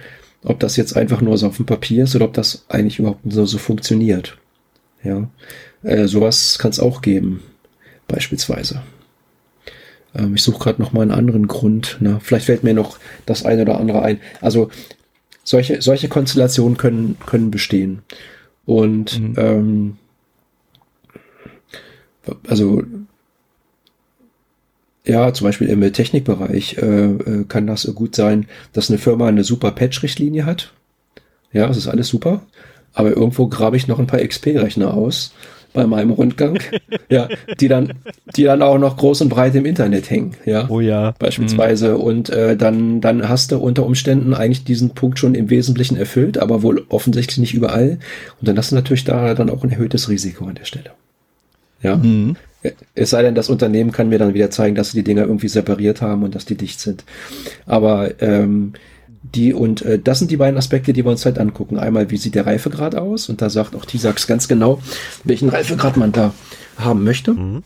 ob 0.44 0.60
das 0.60 0.78
jetzt 0.78 0.96
einfach 0.96 1.22
nur 1.22 1.38
so 1.38 1.48
auf 1.48 1.58
dem 1.58 1.66
Papier 1.66 2.04
ist 2.04 2.16
oder 2.16 2.26
ob 2.26 2.34
das 2.34 2.66
eigentlich 2.70 3.00
überhaupt 3.00 3.22
so, 3.28 3.46
so 3.46 3.58
funktioniert. 3.58 4.38
Ja, 5.04 5.30
äh, 5.84 6.08
sowas 6.08 6.60
kann 6.60 6.72
es 6.72 6.80
auch 6.80 7.02
geben, 7.02 7.44
beispielsweise. 8.08 8.82
Ähm, 10.16 10.36
ich 10.36 10.44
suche 10.44 10.60
gerade 10.60 10.82
noch 10.82 10.94
mal 10.94 11.02
einen 11.02 11.12
anderen 11.12 11.48
Grund. 11.48 11.98
Ne? 12.00 12.20
Vielleicht 12.22 12.46
fällt 12.46 12.64
mir 12.64 12.74
noch 12.74 12.98
das 13.26 13.46
eine 13.46 13.64
oder 13.64 13.80
andere 13.80 14.02
ein. 14.02 14.20
Also 14.42 14.70
solche, 15.44 15.82
solche 15.82 16.10
Konstellationen 16.10 16.78
können, 16.78 17.18
können 17.26 17.52
bestehen. 17.52 18.02
Und 18.66 19.20
mhm. 19.20 19.34
ähm, 19.38 19.98
also 22.48 22.84
ja, 25.06 25.34
zum 25.34 25.46
Beispiel 25.46 25.70
im 25.70 25.82
Technikbereich 25.92 26.78
äh, 26.78 27.06
äh, 27.06 27.46
kann 27.48 27.66
das 27.66 27.92
gut 27.96 28.16
sein, 28.16 28.46
dass 28.74 28.90
eine 28.90 29.00
Firma 29.00 29.28
eine 29.28 29.44
super 29.44 29.72
Patch-Richtlinie 29.72 30.46
hat. 30.46 30.74
Ja, 31.52 31.66
das 31.66 31.78
ist 31.78 31.88
alles 31.88 32.10
super. 32.10 32.44
Aber 32.94 33.10
irgendwo 33.10 33.48
grabe 33.48 33.78
ich 33.78 33.88
noch 33.88 33.98
ein 33.98 34.08
paar 34.08 34.20
XP-Rechner 34.20 34.94
aus 34.94 35.34
bei 35.74 35.86
meinem 35.86 36.12
Rundgang, 36.12 36.60
ja, 37.10 37.28
die 37.60 37.68
dann, 37.68 37.94
die 38.36 38.44
dann 38.44 38.62
auch 38.62 38.78
noch 38.78 38.98
groß 38.98 39.22
und 39.22 39.30
breit 39.30 39.56
im 39.56 39.66
Internet 39.66 40.10
hängen, 40.10 40.36
ja. 40.46 40.70
Oh 40.70 40.80
ja. 40.80 41.14
Beispielsweise. 41.20 41.96
Mhm. 41.96 42.02
Und 42.02 42.30
äh, 42.30 42.58
dann, 42.58 43.02
dann 43.02 43.28
hast 43.30 43.52
du 43.52 43.58
unter 43.58 43.86
Umständen 43.86 44.34
eigentlich 44.34 44.64
diesen 44.64 44.92
Punkt 44.92 45.20
schon 45.20 45.36
im 45.36 45.50
Wesentlichen 45.50 45.98
erfüllt, 45.98 46.38
aber 46.38 46.64
wohl 46.64 46.86
offensichtlich 46.90 47.38
nicht 47.38 47.54
überall. 47.54 48.00
Und 48.40 48.48
dann 48.48 48.58
hast 48.58 48.72
du 48.72 48.76
natürlich 48.76 49.04
da 49.04 49.34
dann 49.34 49.50
auch 49.50 49.64
ein 49.64 49.72
erhöhtes 49.72 50.10
Risiko 50.10 50.46
an 50.46 50.56
der 50.56 50.66
Stelle. 50.66 50.92
Ja. 51.82 51.98
Mhm. 51.98 52.36
Es 52.94 53.12
sei 53.12 53.22
denn, 53.22 53.36
das 53.36 53.50
Unternehmen 53.50 53.94
kann 53.94 54.10
mir 54.10 54.20
dann 54.20 54.34
wieder 54.34 54.52
zeigen, 54.52 54.76
dass 54.76 54.92
sie 54.92 54.98
die 54.98 55.04
Dinger 55.04 55.22
irgendwie 55.22 55.48
separiert 55.48 56.02
haben 56.02 56.24
und 56.24 56.36
dass 56.36 56.46
die 56.46 56.58
dicht 56.58 56.82
sind. 56.82 57.06
Aber 57.66 58.22
ähm, 58.22 58.74
die 59.22 59.54
und 59.54 59.82
äh, 59.82 60.00
das 60.00 60.20
sind 60.20 60.32
die 60.32 60.38
beiden 60.38 60.58
Aspekte, 60.58 60.94
die 60.94 61.06
wir 61.06 61.12
uns 61.12 61.26
halt 61.26 61.40
angucken. 61.40 61.78
Einmal, 61.78 62.10
wie 62.10 62.18
sieht 62.18 62.36
der 62.36 62.46
Reifegrad 62.46 62.96
aus? 62.96 63.30
Und 63.30 63.42
da 63.42 63.50
sagt 63.50 63.76
auch 63.76 63.86
Tisax 63.86 64.28
ganz 64.28 64.48
genau, 64.48 64.82
welchen 65.24 65.50
Reifegrad 65.50 65.98
man 65.98 66.12
da 66.12 66.34
haben 66.78 67.04
möchte. 67.04 67.34
Mhm. 67.34 67.64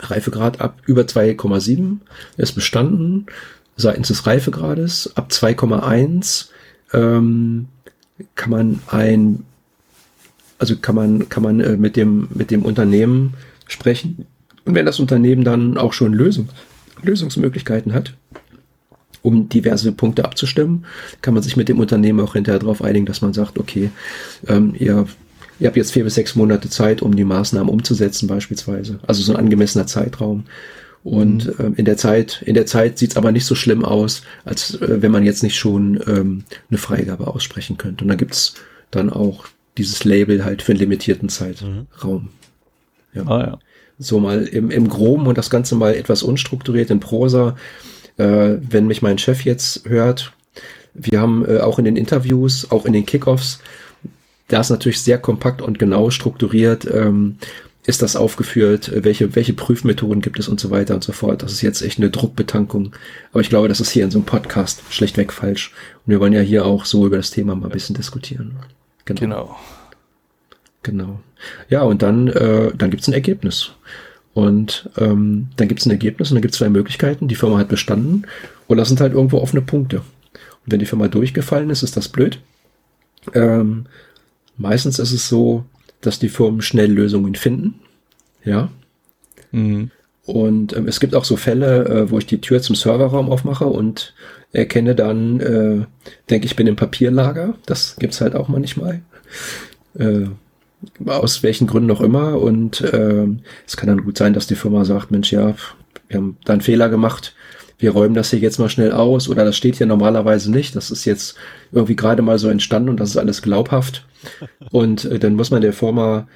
Reifegrad 0.00 0.60
ab 0.60 0.78
über 0.86 1.02
2,7 1.02 1.98
ist 2.36 2.52
bestanden 2.52 3.26
seitens 3.76 4.08
des 4.08 4.26
Reifegrades. 4.26 5.12
Ab 5.16 5.28
2,1 5.30 6.48
ähm, 6.92 7.68
kann 8.34 8.50
man 8.50 8.80
ein, 8.88 9.44
also 10.58 10.76
kann 10.76 10.94
man 10.94 11.28
kann 11.28 11.42
man 11.42 11.60
äh, 11.60 11.76
mit 11.76 11.96
dem 11.96 12.28
mit 12.34 12.50
dem 12.50 12.64
Unternehmen 12.64 13.34
sprechen. 13.66 14.26
Und 14.64 14.74
wenn 14.74 14.86
das 14.86 15.00
Unternehmen 15.00 15.44
dann 15.44 15.76
auch 15.76 15.92
schon 15.92 16.12
Lösung, 16.12 16.48
Lösungsmöglichkeiten 17.02 17.92
hat, 17.92 18.14
um 19.28 19.48
diverse 19.48 19.92
Punkte 19.92 20.24
abzustimmen, 20.24 20.86
kann 21.22 21.34
man 21.34 21.42
sich 21.42 21.56
mit 21.56 21.68
dem 21.68 21.78
Unternehmen 21.78 22.20
auch 22.20 22.32
hinterher 22.32 22.58
darauf 22.58 22.82
einigen, 22.82 23.06
dass 23.06 23.20
man 23.20 23.34
sagt, 23.34 23.58
okay, 23.58 23.90
ähm, 24.46 24.74
ihr 24.78 25.06
ihr 25.60 25.66
habt 25.66 25.76
jetzt 25.76 25.92
vier 25.92 26.04
bis 26.04 26.14
sechs 26.14 26.36
Monate 26.36 26.70
Zeit, 26.70 27.02
um 27.02 27.16
die 27.16 27.24
Maßnahmen 27.24 27.68
umzusetzen 27.68 28.28
beispielsweise. 28.28 29.00
Also 29.06 29.22
so 29.22 29.32
ein 29.32 29.38
angemessener 29.38 29.86
Zeitraum. 29.86 30.44
Und 31.04 31.46
mhm. 31.46 31.66
ähm, 31.66 31.74
in 31.76 31.84
der 31.84 31.96
Zeit, 31.96 32.42
in 32.44 32.54
der 32.54 32.66
Zeit 32.66 32.98
sieht's 32.98 33.16
aber 33.16 33.32
nicht 33.32 33.44
so 33.44 33.54
schlimm 33.54 33.84
aus, 33.84 34.22
als 34.44 34.74
äh, 34.80 35.02
wenn 35.02 35.12
man 35.12 35.24
jetzt 35.24 35.42
nicht 35.42 35.56
schon 35.56 36.00
ähm, 36.06 36.44
eine 36.70 36.78
Freigabe 36.78 37.26
aussprechen 37.26 37.76
könnte. 37.76 38.04
Und 38.04 38.08
da 38.08 38.14
gibt's 38.14 38.54
dann 38.90 39.10
auch 39.10 39.46
dieses 39.76 40.04
Label 40.04 40.44
halt 40.44 40.62
für 40.62 40.72
einen 40.72 40.80
limitierten 40.80 41.28
Zeitraum. 41.28 41.88
Mhm. 42.02 42.28
Ja. 43.14 43.26
Ah, 43.26 43.40
ja. 43.40 43.58
So 43.98 44.20
mal 44.20 44.44
im, 44.44 44.70
im 44.70 44.88
Groben 44.88 45.26
und 45.26 45.38
das 45.38 45.50
Ganze 45.50 45.74
mal 45.74 45.94
etwas 45.94 46.22
unstrukturiert 46.22 46.90
in 46.90 47.00
Prosa. 47.00 47.56
Äh, 48.18 48.58
wenn 48.60 48.86
mich 48.86 49.02
mein 49.02 49.18
Chef 49.18 49.44
jetzt 49.44 49.88
hört, 49.88 50.32
wir 50.94 51.20
haben 51.20 51.44
äh, 51.46 51.58
auch 51.60 51.78
in 51.78 51.84
den 51.84 51.96
Interviews, 51.96 52.70
auch 52.70 52.84
in 52.84 52.92
den 52.92 53.06
Kickoffs, 53.06 53.60
da 54.48 54.60
ist 54.60 54.70
natürlich 54.70 55.00
sehr 55.00 55.18
kompakt 55.18 55.62
und 55.62 55.78
genau 55.78 56.10
strukturiert, 56.10 56.86
ähm, 56.92 57.38
ist 57.84 58.02
das 58.02 58.16
aufgeführt, 58.16 58.88
äh, 58.88 59.04
welche, 59.04 59.34
welche 59.34 59.54
Prüfmethoden 59.54 60.20
gibt 60.20 60.38
es 60.38 60.48
und 60.48 60.60
so 60.60 60.70
weiter 60.70 60.94
und 60.94 61.04
so 61.04 61.12
fort. 61.12 61.42
Das 61.42 61.52
ist 61.52 61.62
jetzt 61.62 61.82
echt 61.82 61.98
eine 61.98 62.10
Druckbetankung. 62.10 62.92
Aber 63.32 63.40
ich 63.40 63.48
glaube, 63.48 63.68
das 63.68 63.80
ist 63.80 63.90
hier 63.90 64.04
in 64.04 64.10
so 64.10 64.18
einem 64.18 64.26
Podcast 64.26 64.82
schlechtweg 64.90 65.32
falsch. 65.32 65.72
Und 66.04 66.10
wir 66.10 66.20
wollen 66.20 66.32
ja 66.32 66.40
hier 66.40 66.66
auch 66.66 66.84
so 66.84 67.06
über 67.06 67.16
das 67.16 67.30
Thema 67.30 67.54
mal 67.54 67.66
ein 67.66 67.72
bisschen 67.72 67.96
diskutieren. 67.96 68.56
Genau. 69.04 69.20
Genau. 69.20 69.56
genau. 70.82 71.20
Ja, 71.70 71.82
und 71.82 72.02
dann, 72.02 72.28
äh, 72.28 72.72
dann 72.76 72.90
gibt's 72.90 73.08
ein 73.08 73.14
Ergebnis. 73.14 73.72
Und 74.38 74.88
ähm, 74.98 75.48
dann 75.56 75.66
gibt's 75.66 75.84
ein 75.84 75.90
Ergebnis 75.90 76.30
und 76.30 76.36
dann 76.36 76.42
gibt's 76.42 76.58
zwei 76.58 76.68
Möglichkeiten. 76.68 77.26
Die 77.26 77.34
Firma 77.34 77.58
hat 77.58 77.66
bestanden 77.66 78.24
und 78.68 78.76
das 78.76 78.86
sind 78.86 79.00
halt 79.00 79.12
irgendwo 79.12 79.38
offene 79.38 79.62
Punkte. 79.62 79.96
Und 79.96 80.04
wenn 80.66 80.78
die 80.78 80.86
Firma 80.86 81.08
durchgefallen 81.08 81.70
ist, 81.70 81.82
ist 81.82 81.96
das 81.96 82.08
blöd. 82.08 82.38
Ähm, 83.34 83.86
meistens 84.56 85.00
ist 85.00 85.10
es 85.10 85.28
so, 85.28 85.64
dass 86.02 86.20
die 86.20 86.28
Firmen 86.28 86.62
schnell 86.62 86.92
Lösungen 86.92 87.34
finden. 87.34 87.80
Ja. 88.44 88.70
Mhm. 89.50 89.90
Und 90.24 90.76
ähm, 90.76 90.86
es 90.86 91.00
gibt 91.00 91.16
auch 91.16 91.24
so 91.24 91.36
Fälle, 91.36 91.86
äh, 91.86 92.10
wo 92.12 92.18
ich 92.18 92.26
die 92.26 92.40
Tür 92.40 92.62
zum 92.62 92.76
Serverraum 92.76 93.32
aufmache 93.32 93.66
und 93.66 94.14
erkenne 94.52 94.94
dann, 94.94 95.40
äh, 95.40 95.84
denke 96.30 96.46
ich 96.46 96.54
bin 96.54 96.68
im 96.68 96.76
Papierlager. 96.76 97.54
Das 97.66 97.96
gibt's 97.96 98.20
halt 98.20 98.36
auch 98.36 98.46
manchmal. 98.46 99.00
Äh, 99.98 100.26
aus 101.06 101.42
welchen 101.42 101.66
Gründen 101.66 101.90
auch 101.90 102.00
immer. 102.00 102.40
Und 102.40 102.80
äh, 102.80 103.26
es 103.66 103.76
kann 103.76 103.88
dann 103.88 104.04
gut 104.04 104.18
sein, 104.18 104.34
dass 104.34 104.46
die 104.46 104.54
Firma 104.54 104.84
sagt, 104.84 105.10
Mensch, 105.10 105.32
ja, 105.32 105.54
wir 106.08 106.16
haben 106.16 106.36
da 106.44 106.54
einen 106.54 106.62
Fehler 106.62 106.88
gemacht. 106.88 107.34
Wir 107.78 107.92
räumen 107.92 108.14
das 108.14 108.30
hier 108.30 108.40
jetzt 108.40 108.58
mal 108.58 108.68
schnell 108.68 108.92
aus 108.92 109.28
oder 109.28 109.44
das 109.44 109.56
steht 109.56 109.76
hier 109.76 109.86
normalerweise 109.86 110.50
nicht. 110.50 110.74
Das 110.74 110.90
ist 110.90 111.04
jetzt 111.04 111.36
irgendwie 111.70 111.96
gerade 111.96 112.22
mal 112.22 112.38
so 112.38 112.48
entstanden 112.48 112.88
und 112.88 112.98
das 112.98 113.10
ist 113.10 113.16
alles 113.16 113.42
glaubhaft. 113.42 114.06
Und 114.72 115.04
äh, 115.04 115.18
dann 115.18 115.34
muss 115.34 115.50
man 115.50 115.62
der 115.62 115.72
Firma, 115.72 116.26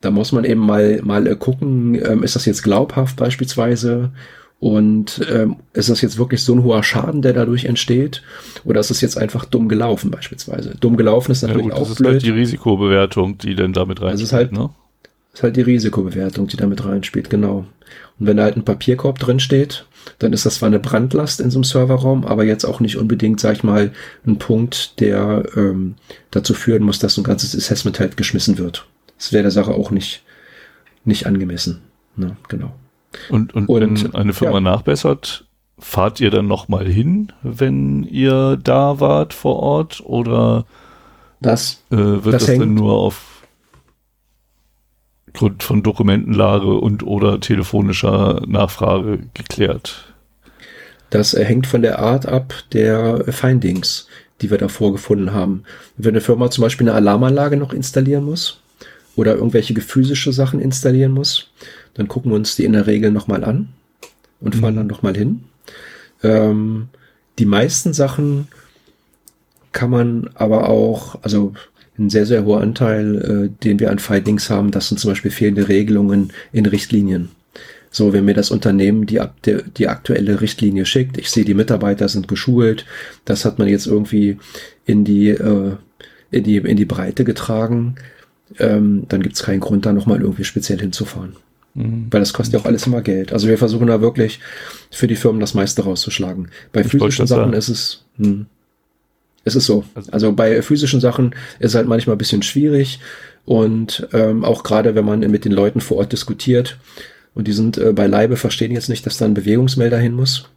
da 0.00 0.10
muss 0.10 0.32
man 0.32 0.44
eben 0.44 0.60
mal 0.60 1.00
mal 1.02 1.26
äh, 1.26 1.36
gucken, 1.36 1.94
ähm, 1.94 2.24
ist 2.24 2.34
das 2.34 2.46
jetzt 2.46 2.64
glaubhaft 2.64 3.16
beispielsweise 3.16 4.10
und 4.64 5.20
ähm, 5.30 5.56
ist 5.74 5.90
das 5.90 6.00
jetzt 6.00 6.16
wirklich 6.16 6.42
so 6.42 6.54
ein 6.54 6.64
hoher 6.64 6.82
Schaden, 6.82 7.20
der 7.20 7.34
dadurch 7.34 7.66
entsteht? 7.66 8.22
Oder 8.64 8.80
ist 8.80 8.90
es 8.90 9.02
jetzt 9.02 9.18
einfach 9.18 9.44
dumm 9.44 9.68
gelaufen 9.68 10.10
beispielsweise? 10.10 10.74
Dumm 10.80 10.96
gelaufen 10.96 11.32
ist 11.32 11.42
natürlich 11.42 11.66
ja, 11.66 11.72
gut, 11.74 11.82
auch 11.82 11.88
das 11.88 11.98
blöd. 11.98 12.14
Das 12.14 12.22
ist 12.22 12.26
halt 12.28 12.34
die 12.34 12.40
Risikobewertung, 12.40 13.36
die 13.36 13.56
dann 13.56 13.74
damit 13.74 14.00
reinspielt. 14.00 14.12
Also 14.12 14.24
ist 14.24 14.32
halt, 14.32 14.52
ne? 14.52 14.70
ist 15.34 15.42
halt 15.42 15.56
die 15.56 15.60
Risikobewertung, 15.60 16.46
die 16.46 16.56
damit 16.56 16.82
reinspielt, 16.82 17.28
genau. 17.28 17.66
Und 18.18 18.26
wenn 18.26 18.38
da 18.38 18.44
halt 18.44 18.56
ein 18.56 18.64
Papierkorb 18.64 19.18
drin 19.18 19.38
steht, 19.38 19.84
dann 20.18 20.32
ist 20.32 20.46
das 20.46 20.54
zwar 20.54 20.68
eine 20.68 20.78
Brandlast 20.78 21.42
in 21.42 21.50
so 21.50 21.58
einem 21.58 21.64
Serverraum, 21.64 22.24
aber 22.24 22.44
jetzt 22.44 22.64
auch 22.64 22.80
nicht 22.80 22.96
unbedingt, 22.96 23.40
sag 23.40 23.56
ich 23.56 23.64
mal, 23.64 23.92
ein 24.26 24.38
Punkt, 24.38 24.98
der 24.98 25.42
ähm, 25.56 25.96
dazu 26.30 26.54
führen 26.54 26.84
muss, 26.84 26.98
dass 26.98 27.12
so 27.12 27.20
ein 27.20 27.24
ganzes 27.24 27.54
Assessment 27.54 28.00
halt 28.00 28.16
geschmissen 28.16 28.56
wird. 28.56 28.86
Das 29.18 29.30
wäre 29.30 29.42
der 29.42 29.52
Sache 29.52 29.72
auch 29.72 29.90
nicht, 29.90 30.22
nicht 31.04 31.26
angemessen. 31.26 31.82
Ne? 32.16 32.38
Genau. 32.48 32.72
Und, 33.28 33.54
und, 33.54 33.68
und 33.68 33.80
wenn 33.80 34.14
eine 34.14 34.32
Firma 34.32 34.54
ja. 34.54 34.60
nachbessert, 34.60 35.44
fahrt 35.78 36.20
ihr 36.20 36.30
dann 36.30 36.46
nochmal 36.46 36.86
hin, 36.86 37.32
wenn 37.42 38.04
ihr 38.04 38.56
da 38.62 39.00
wart 39.00 39.34
vor 39.34 39.56
Ort? 39.56 40.02
Oder 40.04 40.66
das, 41.40 41.82
äh, 41.90 41.96
wird 41.96 42.34
das, 42.34 42.46
das 42.46 42.58
dann 42.58 42.74
nur 42.74 42.92
auf 42.94 43.42
Grund 45.34 45.62
von 45.62 45.82
Dokumentenlage 45.82 46.72
und 46.74 47.02
oder 47.02 47.40
telefonischer 47.40 48.42
Nachfrage 48.46 49.18
geklärt? 49.34 50.14
Das 51.10 51.32
hängt 51.32 51.66
von 51.66 51.82
der 51.82 51.98
Art 51.98 52.26
ab 52.26 52.54
der 52.72 53.24
Findings, 53.32 54.08
die 54.40 54.50
wir 54.50 54.58
da 54.58 54.68
vorgefunden 54.68 55.32
haben. 55.32 55.64
Wenn 55.96 56.14
eine 56.14 56.20
Firma 56.20 56.50
zum 56.50 56.62
Beispiel 56.62 56.88
eine 56.88 56.96
Alarmanlage 56.96 57.56
noch 57.56 57.72
installieren 57.72 58.24
muss 58.24 58.60
oder 59.16 59.34
irgendwelche 59.34 59.78
physische 59.80 60.32
Sachen 60.32 60.60
installieren 60.60 61.12
muss, 61.12 61.50
dann 61.94 62.08
gucken 62.08 62.30
wir 62.30 62.36
uns 62.36 62.56
die 62.56 62.64
in 62.64 62.72
der 62.72 62.86
Regel 62.86 63.10
nochmal 63.10 63.44
an 63.44 63.68
und 64.40 64.56
fahren 64.56 64.74
mhm. 64.74 64.78
dann 64.78 64.86
nochmal 64.88 65.16
hin. 65.16 65.44
Ähm, 66.22 66.88
die 67.38 67.46
meisten 67.46 67.92
Sachen 67.92 68.48
kann 69.72 69.90
man 69.90 70.30
aber 70.34 70.68
auch, 70.68 71.22
also 71.22 71.52
ein 71.98 72.10
sehr, 72.10 72.26
sehr 72.26 72.44
hoher 72.44 72.60
Anteil, 72.60 73.50
äh, 73.52 73.64
den 73.64 73.78
wir 73.78 73.90
an 73.90 73.98
Findings 73.98 74.50
haben, 74.50 74.70
das 74.70 74.88
sind 74.88 74.98
zum 74.98 75.10
Beispiel 75.10 75.30
fehlende 75.30 75.68
Regelungen 75.68 76.32
in 76.52 76.66
Richtlinien. 76.66 77.30
So, 77.90 78.12
wenn 78.12 78.24
mir 78.24 78.34
das 78.34 78.50
Unternehmen 78.50 79.06
die, 79.06 79.20
die, 79.44 79.58
die 79.76 79.86
aktuelle 79.86 80.40
Richtlinie 80.40 80.84
schickt, 80.84 81.16
ich 81.16 81.30
sehe, 81.30 81.44
die 81.44 81.54
Mitarbeiter 81.54 82.08
sind 82.08 82.26
geschult, 82.26 82.84
das 83.24 83.44
hat 83.44 83.60
man 83.60 83.68
jetzt 83.68 83.86
irgendwie 83.86 84.38
in 84.84 85.04
die, 85.04 85.28
äh, 85.28 85.76
in 86.32 86.42
die, 86.42 86.56
in 86.56 86.76
die 86.76 86.84
Breite 86.84 87.22
getragen, 87.22 87.94
ähm, 88.58 89.04
dann 89.08 89.22
gibt 89.22 89.36
es 89.36 89.44
keinen 89.44 89.60
Grund, 89.60 89.86
da 89.86 89.92
nochmal 89.92 90.20
irgendwie 90.20 90.44
speziell 90.44 90.80
hinzufahren. 90.80 91.36
Mhm. 91.74 92.06
Weil 92.10 92.20
das 92.20 92.32
kostet 92.32 92.54
ja 92.54 92.60
auch 92.60 92.66
alles 92.66 92.86
immer 92.86 93.02
Geld. 93.02 93.32
Also 93.32 93.48
wir 93.48 93.58
versuchen 93.58 93.88
da 93.88 94.00
wirklich 94.00 94.40
für 94.90 95.06
die 95.06 95.16
Firmen 95.16 95.40
das 95.40 95.54
meiste 95.54 95.82
rauszuschlagen. 95.82 96.48
Bei 96.72 96.80
ich 96.80 96.88
physischen 96.88 97.26
Sachen 97.26 97.52
ist 97.52 97.68
es, 97.68 98.04
hm, 98.16 98.46
es 99.44 99.56
ist 99.56 99.66
so. 99.66 99.84
Also, 99.94 100.12
also 100.12 100.32
bei 100.32 100.62
physischen 100.62 101.00
Sachen 101.00 101.34
ist 101.58 101.70
es 101.70 101.74
halt 101.74 101.88
manchmal 101.88 102.16
ein 102.16 102.18
bisschen 102.18 102.42
schwierig 102.42 103.00
und 103.44 104.08
ähm, 104.12 104.44
auch 104.44 104.62
gerade 104.62 104.94
wenn 104.94 105.04
man 105.04 105.20
mit 105.20 105.44
den 105.44 105.52
Leuten 105.52 105.80
vor 105.80 105.98
Ort 105.98 106.12
diskutiert 106.12 106.78
und 107.34 107.48
die 107.48 107.52
sind 107.52 107.76
äh, 107.76 107.92
beileibe 107.92 108.36
verstehen 108.36 108.72
jetzt 108.72 108.88
nicht, 108.88 109.04
dass 109.04 109.18
da 109.18 109.24
ein 109.24 109.34
Bewegungsmelder 109.34 109.98
hin 109.98 110.14
muss 110.14 110.48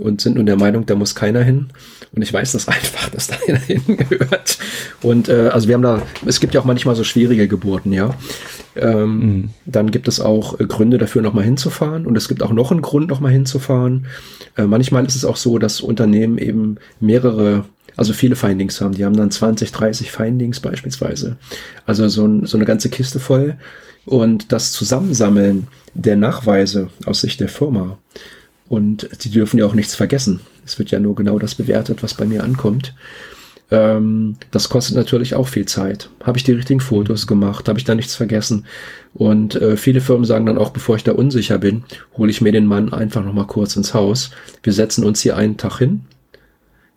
und 0.00 0.20
sind 0.20 0.36
nun 0.36 0.46
der 0.46 0.56
Meinung, 0.56 0.86
da 0.86 0.94
muss 0.94 1.14
keiner 1.14 1.42
hin. 1.42 1.68
Und 2.12 2.22
ich 2.22 2.32
weiß 2.32 2.52
das 2.52 2.68
einfach, 2.68 3.08
dass 3.10 3.28
da 3.28 3.36
einer 3.46 3.58
hingehört. 3.58 4.58
Und 5.02 5.28
äh, 5.28 5.50
also 5.52 5.68
wir 5.68 5.74
haben 5.74 5.82
da, 5.82 6.02
es 6.26 6.40
gibt 6.40 6.54
ja 6.54 6.60
auch 6.60 6.64
manchmal 6.64 6.96
so 6.96 7.04
schwierige 7.04 7.48
Geburten, 7.48 7.92
ja. 7.92 8.14
Ähm, 8.76 9.18
mhm. 9.18 9.50
Dann 9.66 9.90
gibt 9.90 10.08
es 10.08 10.20
auch 10.20 10.58
äh, 10.60 10.66
Gründe 10.66 10.98
dafür, 10.98 11.22
nochmal 11.22 11.44
hinzufahren. 11.44 12.06
Und 12.06 12.16
es 12.16 12.28
gibt 12.28 12.42
auch 12.42 12.52
noch 12.52 12.70
einen 12.70 12.82
Grund, 12.82 13.08
nochmal 13.08 13.32
hinzufahren. 13.32 14.06
Äh, 14.56 14.64
manchmal 14.64 15.04
ist 15.06 15.16
es 15.16 15.24
auch 15.24 15.36
so, 15.36 15.58
dass 15.58 15.80
Unternehmen 15.80 16.38
eben 16.38 16.76
mehrere 17.00 17.64
also 17.96 18.12
viele 18.12 18.36
Findings 18.36 18.80
haben. 18.80 18.94
Die 18.94 19.04
haben 19.04 19.16
dann 19.16 19.30
20, 19.30 19.72
30 19.72 20.10
Findings 20.10 20.60
beispielsweise. 20.60 21.36
Also 21.84 22.08
so, 22.08 22.24
ein, 22.26 22.46
so 22.46 22.56
eine 22.56 22.64
ganze 22.64 22.88
Kiste 22.88 23.20
voll. 23.20 23.56
Und 24.06 24.52
das 24.52 24.72
Zusammensammeln 24.72 25.66
der 25.94 26.16
Nachweise 26.16 26.88
aus 27.04 27.20
Sicht 27.20 27.40
der 27.40 27.48
Firma 27.48 27.98
und 28.70 29.08
sie 29.18 29.30
dürfen 29.30 29.58
ja 29.58 29.66
auch 29.66 29.74
nichts 29.74 29.96
vergessen. 29.96 30.40
Es 30.64 30.78
wird 30.78 30.92
ja 30.92 31.00
nur 31.00 31.16
genau 31.16 31.38
das 31.38 31.56
bewertet, 31.56 32.02
was 32.02 32.14
bei 32.14 32.24
mir 32.24 32.44
ankommt. 32.44 32.94
Ähm, 33.70 34.36
das 34.50 34.68
kostet 34.68 34.96
natürlich 34.96 35.34
auch 35.34 35.48
viel 35.48 35.66
Zeit. 35.66 36.10
Habe 36.24 36.38
ich 36.38 36.44
die 36.44 36.52
richtigen 36.52 36.80
Fotos 36.80 37.26
gemacht? 37.26 37.68
Habe 37.68 37.78
ich 37.78 37.84
da 37.84 37.94
nichts 37.94 38.14
vergessen? 38.14 38.66
Und 39.14 39.54
äh, 39.54 39.76
viele 39.76 40.00
Firmen 40.00 40.24
sagen 40.24 40.46
dann 40.46 40.58
auch, 40.58 40.70
bevor 40.70 40.96
ich 40.96 41.04
da 41.04 41.12
unsicher 41.12 41.58
bin, 41.58 41.84
hole 42.16 42.30
ich 42.30 42.40
mir 42.40 42.52
den 42.52 42.66
Mann 42.66 42.92
einfach 42.92 43.24
noch 43.24 43.32
mal 43.32 43.46
kurz 43.46 43.76
ins 43.76 43.94
Haus. 43.94 44.30
Wir 44.62 44.72
setzen 44.72 45.04
uns 45.04 45.20
hier 45.20 45.36
einen 45.36 45.56
Tag 45.56 45.78
hin. 45.78 46.02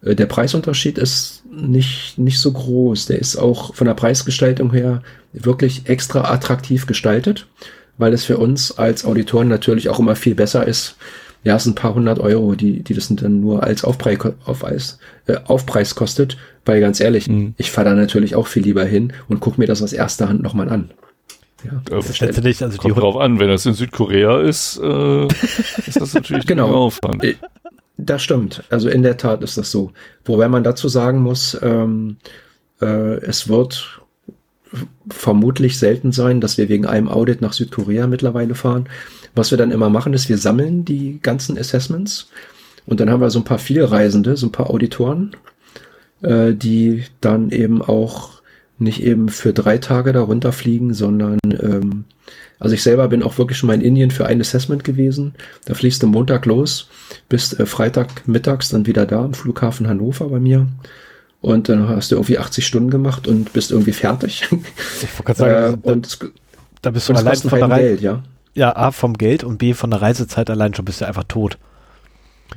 Äh, 0.03 0.15
der 0.15 0.25
Preisunterschied 0.25 0.97
ist 0.97 1.43
nicht, 1.51 2.17
nicht 2.17 2.39
so 2.39 2.51
groß. 2.51 3.05
Der 3.05 3.19
ist 3.19 3.35
auch 3.35 3.75
von 3.75 3.85
der 3.85 3.93
Preisgestaltung 3.93 4.71
her 4.73 5.03
wirklich 5.31 5.87
extra 5.87 6.31
attraktiv 6.31 6.87
gestaltet, 6.87 7.47
weil 7.97 8.13
es 8.13 8.25
für 8.25 8.37
uns 8.37 8.77
als 8.77 9.05
Auditoren 9.05 9.47
natürlich 9.47 9.89
auch 9.89 9.99
immer 9.99 10.15
viel 10.15 10.35
besser 10.35 10.67
ist, 10.67 10.95
ja, 11.43 11.57
es 11.57 11.63
sind 11.63 11.73
ein 11.73 11.81
paar 11.81 11.93
hundert 11.93 12.19
Euro, 12.19 12.55
die, 12.55 12.83
die 12.83 12.93
das 12.93 13.09
dann 13.09 13.41
nur 13.41 13.63
als 13.63 13.83
Aufpreis, 13.83 14.17
auf 14.45 14.63
Eis, 14.63 14.97
äh, 15.27 15.35
Aufpreis 15.45 15.93
kostet. 15.95 16.37
Weil 16.65 16.79
ganz 16.79 16.99
ehrlich, 16.99 17.27
mhm. 17.27 17.53
ich 17.57 17.71
fahre 17.71 17.89
da 17.89 17.95
natürlich 17.95 18.35
auch 18.35 18.47
viel 18.47 18.63
lieber 18.63 18.85
hin 18.85 19.13
und 19.27 19.39
gucke 19.39 19.59
mir 19.59 19.67
das 19.67 19.81
aus 19.81 19.93
erster 19.93 20.29
Hand 20.29 20.41
nochmal 20.41 20.69
an. 20.69 20.91
Ja, 21.65 21.81
das 21.85 22.19
letztendlich, 22.19 22.61
also 22.61 22.77
kommt 22.77 22.97
drauf 22.97 23.17
an, 23.17 23.39
wenn 23.39 23.47
das 23.47 23.65
in 23.65 23.73
Südkorea 23.73 24.41
ist, 24.41 24.79
äh, 24.81 25.25
ist 25.87 25.99
das 25.99 26.13
natürlich 26.13 26.45
genau 26.45 26.73
Aufwand. 26.73 27.23
Äh, 27.23 27.35
das 27.97 28.23
stimmt. 28.23 28.63
Also 28.69 28.89
in 28.89 29.03
der 29.03 29.17
Tat 29.17 29.43
ist 29.43 29.57
das 29.57 29.71
so. 29.71 29.91
Wobei 30.25 30.49
man 30.49 30.63
dazu 30.63 30.89
sagen 30.89 31.19
muss, 31.19 31.57
ähm, 31.61 32.17
äh, 32.81 33.17
es 33.21 33.47
wird 33.47 34.01
vermutlich 35.09 35.77
selten 35.77 36.11
sein, 36.11 36.41
dass 36.41 36.57
wir 36.57 36.69
wegen 36.69 36.85
einem 36.85 37.07
Audit 37.07 37.41
nach 37.41 37.53
Südkorea 37.53 38.07
mittlerweile 38.07 38.55
fahren. 38.55 38.89
Was 39.35 39.51
wir 39.51 39.57
dann 39.57 39.71
immer 39.71 39.89
machen, 39.89 40.13
ist, 40.13 40.29
wir 40.29 40.37
sammeln 40.37 40.85
die 40.85 41.19
ganzen 41.21 41.57
Assessments 41.57 42.29
und 42.85 42.99
dann 42.99 43.09
haben 43.09 43.21
wir 43.21 43.29
so 43.29 43.39
ein 43.39 43.45
paar 43.45 43.59
Vielreisende, 43.59 44.35
so 44.35 44.47
ein 44.47 44.51
paar 44.51 44.69
Auditoren, 44.69 45.35
äh, 46.23 46.53
die 46.53 47.03
dann 47.21 47.51
eben 47.51 47.81
auch 47.81 48.41
nicht 48.79 49.03
eben 49.03 49.29
für 49.29 49.53
drei 49.53 49.77
Tage 49.77 50.13
da 50.13 50.21
runterfliegen, 50.21 50.93
sondern 50.93 51.39
ähm, 51.45 52.05
also 52.59 52.75
ich 52.75 52.83
selber 52.83 53.07
bin 53.07 53.23
auch 53.23 53.37
wirklich 53.37 53.57
schon 53.57 53.67
mal 53.67 53.73
in 53.73 53.81
Indien 53.81 54.11
für 54.11 54.25
ein 54.25 54.41
Assessment 54.41 54.83
gewesen. 54.83 55.35
Da 55.65 55.73
fliegst 55.73 56.01
du 56.01 56.07
Montag 56.07 56.45
los, 56.45 56.89
bist 57.29 57.59
äh, 57.59 57.65
Freitag 57.65 58.27
mittags 58.27 58.69
dann 58.69 58.85
wieder 58.85 59.05
da 59.05 59.23
am 59.23 59.33
Flughafen 59.33 59.87
Hannover 59.87 60.29
bei 60.29 60.39
mir. 60.39 60.67
Und 61.41 61.67
dann 61.67 61.89
hast 61.89 62.11
du 62.11 62.15
irgendwie 62.15 62.39
80 62.39 62.65
Stunden 62.65 62.89
gemacht 62.89 63.27
und 63.27 63.51
bist 63.51 63.71
irgendwie 63.71 63.91
fertig. 63.91 64.43
Ich 65.01 65.19
wollte 65.19 65.23
gerade 65.23 65.39
sagen, 65.39 65.81
äh, 65.83 65.91
und 65.91 66.19
da 66.81 66.91
bist 66.91 67.09
du 67.09 67.13
allein 67.13 67.35
von 67.35 67.59
der 67.59 67.69
Reise. 67.69 67.83
Geld, 67.83 68.01
ja? 68.01 68.23
ja, 68.53 68.75
A 68.75 68.91
vom 68.91 69.15
Geld 69.15 69.43
und 69.43 69.57
B 69.57 69.73
von 69.73 69.91
der 69.91 70.01
Reisezeit 70.01 70.49
allein 70.49 70.73
schon 70.73 70.85
bist 70.85 71.01
du 71.01 71.05
einfach 71.05 71.25
tot. 71.25 71.57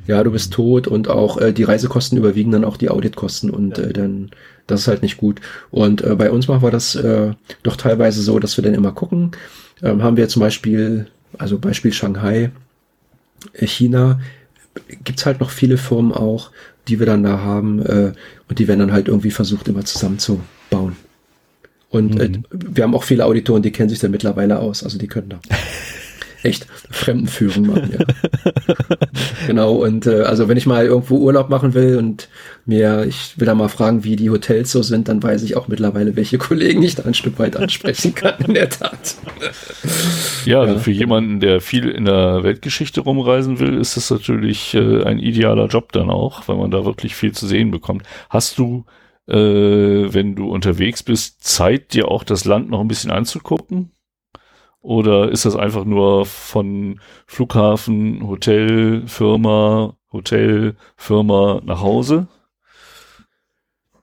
Ja, 0.07 0.23
du 0.23 0.31
bist 0.31 0.53
tot 0.53 0.87
und 0.87 1.09
auch 1.09 1.37
äh, 1.37 1.53
die 1.53 1.63
Reisekosten 1.63 2.17
überwiegen 2.17 2.51
dann 2.51 2.63
auch 2.63 2.77
die 2.77 2.89
Auditkosten 2.89 3.49
und 3.49 3.77
ja. 3.77 3.85
äh, 3.85 3.93
dann 3.93 4.31
das 4.67 4.81
ist 4.81 4.87
halt 4.87 5.01
nicht 5.01 5.17
gut. 5.17 5.39
Und 5.71 6.03
äh, 6.03 6.15
bei 6.15 6.29
uns 6.29 6.47
machen 6.47 6.61
wir 6.61 6.71
das 6.71 6.95
äh, 6.95 7.31
doch 7.63 7.77
teilweise 7.77 8.21
so, 8.21 8.37
dass 8.37 8.57
wir 8.57 8.63
dann 8.63 8.73
immer 8.73 8.91
gucken. 8.91 9.31
Ähm, 9.81 10.03
haben 10.03 10.17
wir 10.17 10.27
zum 10.27 10.41
Beispiel, 10.41 11.07
also 11.37 11.57
Beispiel 11.57 11.93
Shanghai, 11.93 12.51
äh, 13.53 13.65
China, 13.65 14.19
gibt's 15.03 15.25
halt 15.25 15.39
noch 15.39 15.49
viele 15.49 15.77
Firmen 15.77 16.11
auch, 16.11 16.51
die 16.87 16.99
wir 16.99 17.05
dann 17.05 17.23
da 17.23 17.39
haben 17.39 17.81
äh, 17.81 18.11
und 18.49 18.59
die 18.59 18.67
werden 18.67 18.79
dann 18.79 18.91
halt 18.91 19.07
irgendwie 19.07 19.31
versucht, 19.31 19.67
immer 19.67 19.85
zusammenzubauen. 19.85 20.97
Und 21.89 22.19
äh, 22.19 22.27
mhm. 22.27 22.35
äh, 22.35 22.39
wir 22.51 22.83
haben 22.83 22.95
auch 22.95 23.03
viele 23.03 23.25
Auditoren, 23.25 23.63
die 23.63 23.71
kennen 23.71 23.89
sich 23.89 23.99
da 23.99 24.09
mittlerweile 24.09 24.59
aus, 24.59 24.83
also 24.83 24.97
die 24.97 25.07
können 25.07 25.29
da. 25.29 25.39
echt 26.43 26.67
Fremdenführung 26.91 27.67
machen, 27.67 27.91
ja. 27.97 28.05
genau, 29.47 29.73
und 29.73 30.05
äh, 30.05 30.21
also 30.21 30.47
wenn 30.47 30.57
ich 30.57 30.65
mal 30.65 30.85
irgendwo 30.85 31.17
Urlaub 31.17 31.49
machen 31.49 31.73
will 31.73 31.97
und 31.97 32.29
mir, 32.65 33.05
ich 33.05 33.37
will 33.37 33.45
da 33.45 33.55
mal 33.55 33.69
fragen, 33.69 34.03
wie 34.03 34.15
die 34.15 34.29
Hotels 34.29 34.71
so 34.71 34.81
sind, 34.81 35.07
dann 35.07 35.21
weiß 35.21 35.43
ich 35.43 35.55
auch 35.55 35.67
mittlerweile, 35.67 36.15
welche 36.15 36.37
Kollegen 36.37 36.83
ich 36.83 36.95
da 36.95 37.03
ein 37.03 37.13
Stück 37.13 37.39
weit 37.39 37.57
ansprechen 37.57 38.13
kann, 38.15 38.35
in 38.45 38.53
der 38.53 38.69
Tat. 38.69 39.15
Ja, 40.45 40.61
also 40.61 40.73
ja. 40.73 40.79
für 40.79 40.91
jemanden, 40.91 41.39
der 41.39 41.61
viel 41.61 41.89
in 41.89 42.05
der 42.05 42.43
Weltgeschichte 42.43 43.01
rumreisen 43.01 43.59
will, 43.59 43.77
ist 43.77 43.97
das 43.97 44.09
natürlich 44.09 44.73
äh, 44.73 45.03
ein 45.03 45.19
idealer 45.19 45.67
Job 45.67 45.91
dann 45.91 46.09
auch, 46.09 46.47
weil 46.47 46.57
man 46.57 46.71
da 46.71 46.85
wirklich 46.85 47.15
viel 47.15 47.31
zu 47.31 47.47
sehen 47.47 47.71
bekommt. 47.71 48.03
Hast 48.29 48.57
du 48.57 48.85
äh, 49.27 50.13
wenn 50.13 50.35
du 50.35 50.49
unterwegs 50.49 51.03
bist, 51.03 51.43
Zeit, 51.43 51.93
dir 51.93 52.07
auch 52.07 52.23
das 52.23 52.45
Land 52.45 52.69
noch 52.69 52.79
ein 52.79 52.87
bisschen 52.87 53.11
anzugucken? 53.11 53.91
Oder 54.87 55.29
ist 55.29 55.43
das 55.43 55.57
einfach 55.57 55.83
nur 55.83 56.25
von 56.25 57.01
Flughafen, 57.25 58.25
Hotel, 58.25 59.03
Firma, 59.05 59.97
Hotel, 60.13 60.77
Firma 60.95 61.61
nach 61.65 61.81
Hause? 61.81 62.27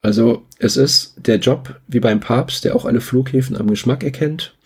Also 0.02 0.42
es 0.58 0.76
ist 0.76 1.14
der 1.16 1.38
Job 1.38 1.80
wie 1.88 2.00
beim 2.00 2.20
Papst, 2.20 2.66
der 2.66 2.76
auch 2.76 2.84
alle 2.84 3.00
Flughäfen 3.00 3.56
am 3.56 3.68
Geschmack 3.68 4.04
erkennt. 4.04 4.58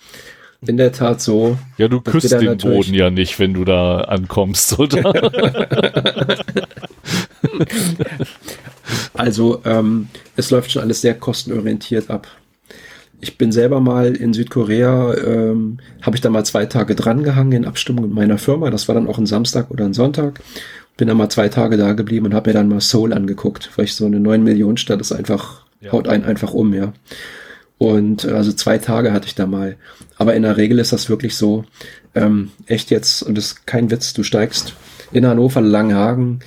In 0.66 0.76
der 0.76 0.90
Tat 0.90 1.20
so. 1.20 1.56
Ja, 1.76 1.86
du 1.86 2.00
küsst 2.00 2.32
den 2.32 2.56
Boden 2.56 2.94
ja 2.94 3.10
nicht, 3.10 3.38
wenn 3.38 3.54
du 3.54 3.64
da 3.64 4.00
ankommst, 4.00 4.76
oder? 4.76 5.14
also 9.14 9.62
ähm, 9.64 10.08
es 10.34 10.50
läuft 10.50 10.72
schon 10.72 10.82
alles 10.82 11.00
sehr 11.00 11.14
kostenorientiert 11.14 12.10
ab 12.10 12.26
ich 13.20 13.36
bin 13.36 13.50
selber 13.50 13.80
mal 13.80 14.14
in 14.14 14.32
Südkorea, 14.32 15.14
ähm, 15.14 15.78
habe 16.02 16.16
ich 16.16 16.20
da 16.20 16.30
mal 16.30 16.44
zwei 16.44 16.66
Tage 16.66 16.94
drangehangen 16.94 17.52
in 17.52 17.64
Abstimmung 17.64 18.04
mit 18.04 18.14
meiner 18.14 18.38
Firma. 18.38 18.70
Das 18.70 18.86
war 18.88 18.94
dann 18.94 19.08
auch 19.08 19.18
ein 19.18 19.26
Samstag 19.26 19.70
oder 19.70 19.84
ein 19.84 19.94
Sonntag. 19.94 20.40
Bin 20.96 21.08
dann 21.08 21.16
mal 21.16 21.28
zwei 21.28 21.48
Tage 21.48 21.76
da 21.76 21.92
geblieben 21.92 22.26
und 22.26 22.34
habe 22.34 22.50
mir 22.50 22.54
dann 22.54 22.68
mal 22.68 22.80
Seoul 22.80 23.12
angeguckt, 23.12 23.70
weil 23.76 23.86
ich 23.86 23.94
so 23.94 24.06
eine 24.06 24.20
9 24.20 24.42
Millionen 24.42 24.76
Stadt 24.76 25.00
ist 25.00 25.12
einfach, 25.12 25.64
ja. 25.80 25.92
haut 25.92 26.08
einen 26.08 26.24
einfach 26.24 26.52
um, 26.52 26.74
ja. 26.74 26.92
Und 27.78 28.24
äh, 28.24 28.32
also 28.32 28.52
zwei 28.52 28.78
Tage 28.78 29.12
hatte 29.12 29.26
ich 29.26 29.34
da 29.34 29.46
mal. 29.46 29.76
Aber 30.16 30.34
in 30.34 30.42
der 30.42 30.56
Regel 30.56 30.78
ist 30.78 30.92
das 30.92 31.08
wirklich 31.08 31.36
so, 31.36 31.64
ähm, 32.14 32.50
echt 32.66 32.90
jetzt, 32.90 33.22
und 33.22 33.36
das 33.36 33.46
ist 33.46 33.66
kein 33.66 33.90
Witz, 33.90 34.12
du 34.12 34.22
steigst 34.22 34.74
in 35.12 35.26
Hannover, 35.26 35.60
Langhagen, 35.60 36.40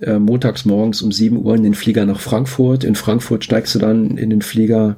äh, 0.00 0.18
montags 0.18 0.64
morgens 0.64 1.02
um 1.02 1.12
7 1.12 1.38
Uhr 1.38 1.54
in 1.54 1.62
den 1.62 1.74
Flieger 1.74 2.04
nach 2.04 2.20
Frankfurt. 2.20 2.84
In 2.84 2.94
Frankfurt 2.94 3.44
steigst 3.44 3.74
du 3.74 3.78
dann 3.78 4.16
in 4.18 4.30
den 4.30 4.42
Flieger 4.42 4.96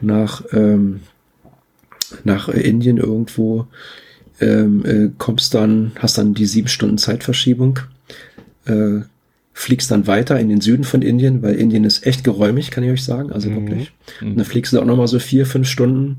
nach, 0.00 0.44
ähm, 0.52 1.00
nach 2.24 2.48
äh, 2.48 2.60
Indien 2.60 2.98
irgendwo, 2.98 3.66
ähm, 4.40 4.84
äh, 4.84 5.10
kommst 5.18 5.54
dann, 5.54 5.92
hast 5.98 6.18
dann 6.18 6.34
die 6.34 6.46
sieben 6.46 6.68
Stunden 6.68 6.98
Zeitverschiebung, 6.98 7.80
äh, 8.66 9.00
fliegst 9.52 9.90
dann 9.90 10.06
weiter 10.06 10.38
in 10.38 10.48
den 10.48 10.60
Süden 10.60 10.84
von 10.84 11.02
Indien, 11.02 11.42
weil 11.42 11.54
Indien 11.54 11.84
ist 11.84 12.06
echt 12.06 12.22
geräumig, 12.22 12.70
kann 12.70 12.84
ich 12.84 12.90
euch 12.90 13.04
sagen, 13.04 13.32
also 13.32 13.48
mhm. 13.50 13.54
wirklich. 13.56 13.92
Mhm. 14.20 14.28
Und 14.28 14.36
dann 14.36 14.44
fliegst 14.44 14.72
du 14.72 14.80
auch 14.80 14.84
nochmal 14.84 15.08
so 15.08 15.18
vier, 15.18 15.46
fünf 15.46 15.68
Stunden 15.68 16.18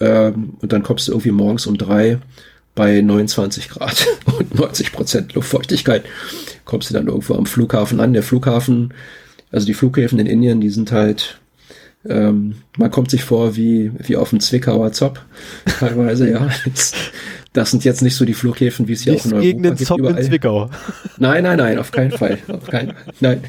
ähm, 0.00 0.54
und 0.60 0.72
dann 0.72 0.82
kommst 0.82 1.08
du 1.08 1.12
irgendwie 1.12 1.30
morgens 1.30 1.66
um 1.66 1.78
drei 1.78 2.18
bei 2.74 3.00
29 3.00 3.68
Grad 3.68 4.06
und 4.38 4.54
90 4.54 4.92
Prozent 4.92 5.34
Luftfeuchtigkeit 5.34 6.04
kommst 6.64 6.90
du 6.90 6.94
dann 6.94 7.08
irgendwo 7.08 7.34
am 7.34 7.46
Flughafen 7.46 8.00
an. 8.00 8.12
Der 8.12 8.22
Flughafen, 8.22 8.94
also 9.50 9.66
die 9.66 9.74
Flughäfen 9.74 10.18
in 10.18 10.26
Indien, 10.26 10.60
die 10.60 10.70
sind 10.70 10.92
halt, 10.92 11.40
ähm, 12.08 12.56
man 12.76 12.90
kommt 12.90 13.10
sich 13.10 13.24
vor 13.24 13.56
wie, 13.56 13.92
wie 13.98 14.16
auf 14.16 14.30
dem 14.30 14.40
Zwickauer 14.40 14.92
Zopp, 14.92 15.24
teilweise, 15.78 16.30
ja. 16.30 16.48
Das 17.52 17.70
sind 17.70 17.84
jetzt 17.84 18.02
nicht 18.02 18.16
so 18.16 18.24
die 18.24 18.34
Flughäfen, 18.34 18.88
wie 18.88 18.94
es 18.94 19.02
hier 19.02 19.14
auch 19.14 19.24
in 19.24 19.32
Europa 19.32 19.46
gegen 19.46 19.62
den 19.62 19.76
gibt. 19.76 19.86
Zopp 19.86 20.00
überall. 20.00 20.18
in 20.18 20.26
Zwickau. 20.26 20.70
Nein, 21.18 21.44
nein, 21.44 21.58
nein, 21.58 21.78
auf 21.78 21.92
keinen 21.92 22.10
Fall. 22.10 22.38
Auf 22.48 22.66
keinen, 22.66 22.94
nein. 23.20 23.42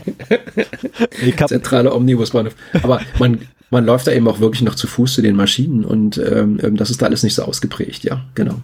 Zentrale 1.48 1.92
Omnibusbahnhof. 1.92 2.56
Aber 2.84 3.02
man, 3.18 3.40
man 3.72 3.84
läuft 3.84 4.06
da 4.06 4.12
eben 4.12 4.28
auch 4.28 4.40
wirklich 4.40 4.62
noch 4.62 4.76
zu 4.76 4.86
Fuß 4.86 5.16
zu 5.16 5.22
den 5.24 5.36
Maschinen 5.36 5.84
und 5.84 6.20
ähm, 6.20 6.60
ähm 6.62 6.78
das 6.78 6.92
ist 6.92 7.02
da 7.02 7.08
alles 7.08 7.24
nicht 7.24 7.34
so 7.34 7.44
ausgeprägt, 7.44 8.04
ja, 8.04 8.24
genau. 8.36 8.62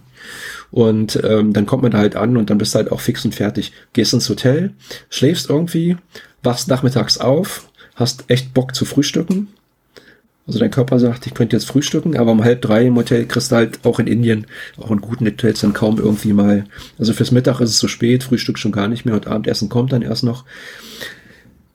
Und 0.72 1.20
ähm, 1.22 1.52
dann 1.52 1.66
kommt 1.66 1.82
man 1.82 1.92
da 1.92 1.98
halt 1.98 2.16
an 2.16 2.36
und 2.36 2.48
dann 2.50 2.58
bist 2.58 2.74
du 2.74 2.78
halt 2.78 2.90
auch 2.90 3.00
fix 3.00 3.24
und 3.24 3.34
fertig. 3.34 3.72
Gehst 3.92 4.14
ins 4.14 4.28
Hotel, 4.28 4.72
schläfst 5.10 5.50
irgendwie, 5.50 5.98
wachst 6.42 6.68
nachmittags 6.68 7.18
auf, 7.18 7.68
hast 7.94 8.24
echt 8.28 8.54
Bock 8.54 8.74
zu 8.74 8.86
frühstücken. 8.86 9.48
Also 10.46 10.58
dein 10.58 10.70
Körper 10.70 10.98
sagt, 10.98 11.26
ich 11.26 11.34
könnte 11.34 11.54
jetzt 11.54 11.66
frühstücken, 11.66 12.16
aber 12.16 12.32
um 12.32 12.42
halb 12.42 12.62
drei 12.62 12.86
im 12.86 12.96
Hotel 12.96 13.26
kriegst 13.26 13.52
du 13.52 13.56
halt 13.56 13.80
auch 13.84 14.00
in 14.00 14.08
Indien, 14.08 14.46
auch 14.76 14.90
in 14.90 15.00
guten 15.00 15.26
Hotels 15.26 15.60
dann 15.60 15.72
kaum 15.74 15.98
irgendwie 15.98 16.32
mal. 16.32 16.64
Also 16.98 17.12
fürs 17.12 17.30
Mittag 17.30 17.60
ist 17.60 17.70
es 17.70 17.78
so 17.78 17.86
spät, 17.86 18.24
Frühstück 18.24 18.58
schon 18.58 18.72
gar 18.72 18.88
nicht 18.88 19.04
mehr 19.04 19.14
und 19.14 19.28
Abendessen 19.28 19.68
kommt 19.68 19.92
dann 19.92 20.02
erst 20.02 20.24
noch. 20.24 20.44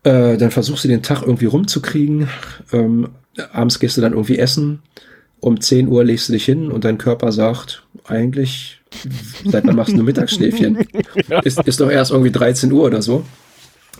Äh, 0.04 0.38
dann 0.38 0.52
versuchst 0.52 0.84
du 0.84 0.90
den 0.90 1.04
Tag 1.04 1.22
irgendwie 1.22 1.46
rumzukriegen. 1.46 2.28
Ähm, 2.74 3.10
abends 3.54 3.80
gehst 3.80 3.96
du 3.96 4.02
dann 4.02 4.14
irgendwie 4.14 4.40
essen. 4.40 4.80
Um 5.40 5.62
10 5.62 5.88
Uhr 5.88 6.04
legst 6.04 6.28
du 6.28 6.34
dich 6.34 6.46
hin 6.46 6.72
und 6.72 6.84
dein 6.84 6.98
Körper 6.98 7.32
sagt, 7.32 7.86
eigentlich 8.04 8.82
Seit 9.46 9.66
wann 9.66 9.76
machst 9.76 9.94
du 9.94 10.04
Mittagsschläfchen? 10.04 10.78
ja. 11.28 11.40
ist, 11.40 11.60
ist 11.60 11.80
doch 11.80 11.90
erst 11.90 12.12
irgendwie 12.12 12.32
13 12.32 12.72
Uhr 12.72 12.84
oder 12.84 13.02
so. 13.02 13.24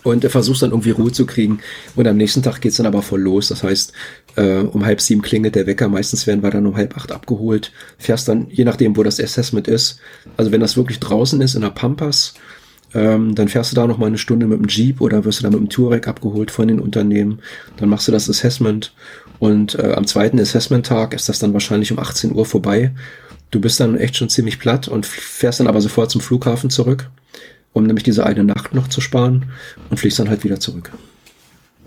Und 0.04 0.24
er 0.24 0.30
versucht 0.30 0.62
dann 0.62 0.70
irgendwie 0.70 0.90
Ruhe 0.90 1.12
zu 1.12 1.26
kriegen. 1.26 1.58
Und 1.96 2.06
am 2.06 2.16
nächsten 2.16 2.42
Tag 2.42 2.60
geht's 2.60 2.76
dann 2.76 2.86
aber 2.86 3.02
voll 3.02 3.20
los. 3.20 3.48
Das 3.48 3.62
heißt, 3.62 3.92
äh, 4.36 4.58
um 4.58 4.84
halb 4.84 5.00
sieben 5.00 5.22
klingelt 5.22 5.54
der 5.54 5.66
Wecker. 5.66 5.88
Meistens 5.88 6.26
werden 6.26 6.42
wir 6.42 6.50
dann 6.50 6.66
um 6.66 6.76
halb 6.76 6.96
acht 6.96 7.10
abgeholt. 7.12 7.72
Fährst 7.98 8.28
dann, 8.28 8.46
je 8.48 8.64
nachdem, 8.64 8.96
wo 8.96 9.02
das 9.02 9.20
Assessment 9.20 9.66
ist. 9.66 9.98
Also 10.36 10.52
wenn 10.52 10.60
das 10.60 10.76
wirklich 10.76 11.00
draußen 11.00 11.40
ist, 11.40 11.56
in 11.56 11.62
der 11.62 11.70
Pampas, 11.70 12.34
ähm, 12.94 13.34
dann 13.34 13.48
fährst 13.48 13.72
du 13.72 13.76
da 13.76 13.86
noch 13.86 13.98
mal 13.98 14.06
eine 14.06 14.18
Stunde 14.18 14.46
mit 14.46 14.58
dem 14.58 14.68
Jeep 14.68 15.00
oder 15.00 15.24
wirst 15.24 15.40
du 15.40 15.42
dann 15.42 15.52
mit 15.52 15.60
dem 15.60 15.68
Touareg 15.68 16.08
abgeholt 16.08 16.50
von 16.50 16.68
den 16.68 16.80
Unternehmen. 16.80 17.40
Dann 17.76 17.88
machst 17.88 18.08
du 18.08 18.12
das 18.12 18.30
Assessment. 18.30 18.94
Und 19.38 19.74
äh, 19.78 19.92
am 19.92 20.06
zweiten 20.06 20.40
Assessment-Tag 20.40 21.14
ist 21.14 21.28
das 21.28 21.38
dann 21.38 21.52
wahrscheinlich 21.52 21.92
um 21.92 21.98
18 21.98 22.34
Uhr 22.34 22.46
vorbei. 22.46 22.92
Du 23.50 23.60
bist 23.60 23.80
dann 23.80 23.96
echt 23.96 24.16
schon 24.16 24.28
ziemlich 24.28 24.58
platt 24.58 24.88
und 24.88 25.06
fährst 25.06 25.60
dann 25.60 25.66
aber 25.66 25.80
sofort 25.80 26.10
zum 26.10 26.20
Flughafen 26.20 26.70
zurück, 26.70 27.10
um 27.72 27.84
nämlich 27.84 28.04
diese 28.04 28.26
eine 28.26 28.44
Nacht 28.44 28.74
noch 28.74 28.88
zu 28.88 29.00
sparen 29.00 29.50
und 29.90 29.98
fliegst 29.98 30.18
dann 30.18 30.28
halt 30.28 30.44
wieder 30.44 30.60
zurück. 30.60 30.92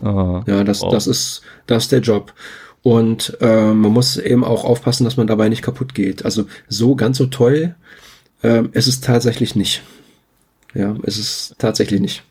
Aha, 0.01 0.43
ja, 0.47 0.63
das, 0.63 0.81
wow. 0.81 0.91
das 0.91 1.07
ist, 1.07 1.41
das 1.67 1.83
ist 1.83 1.91
der 1.91 1.99
Job. 1.99 2.33
Und 2.83 3.37
äh, 3.41 3.73
man 3.73 3.91
muss 3.91 4.17
eben 4.17 4.43
auch 4.43 4.63
aufpassen, 4.63 5.03
dass 5.03 5.17
man 5.17 5.27
dabei 5.27 5.49
nicht 5.49 5.61
kaputt 5.61 5.93
geht. 5.93 6.25
Also 6.25 6.45
so 6.67 6.95
ganz 6.95 7.17
so 7.17 7.27
toll 7.27 7.75
äh, 8.41 8.63
ist 8.71 8.87
es 8.87 9.01
tatsächlich 9.01 9.55
nicht. 9.55 9.83
Ja, 10.73 10.95
es 11.03 11.19
ist 11.19 11.55
tatsächlich 11.59 12.01
nicht. 12.01 12.23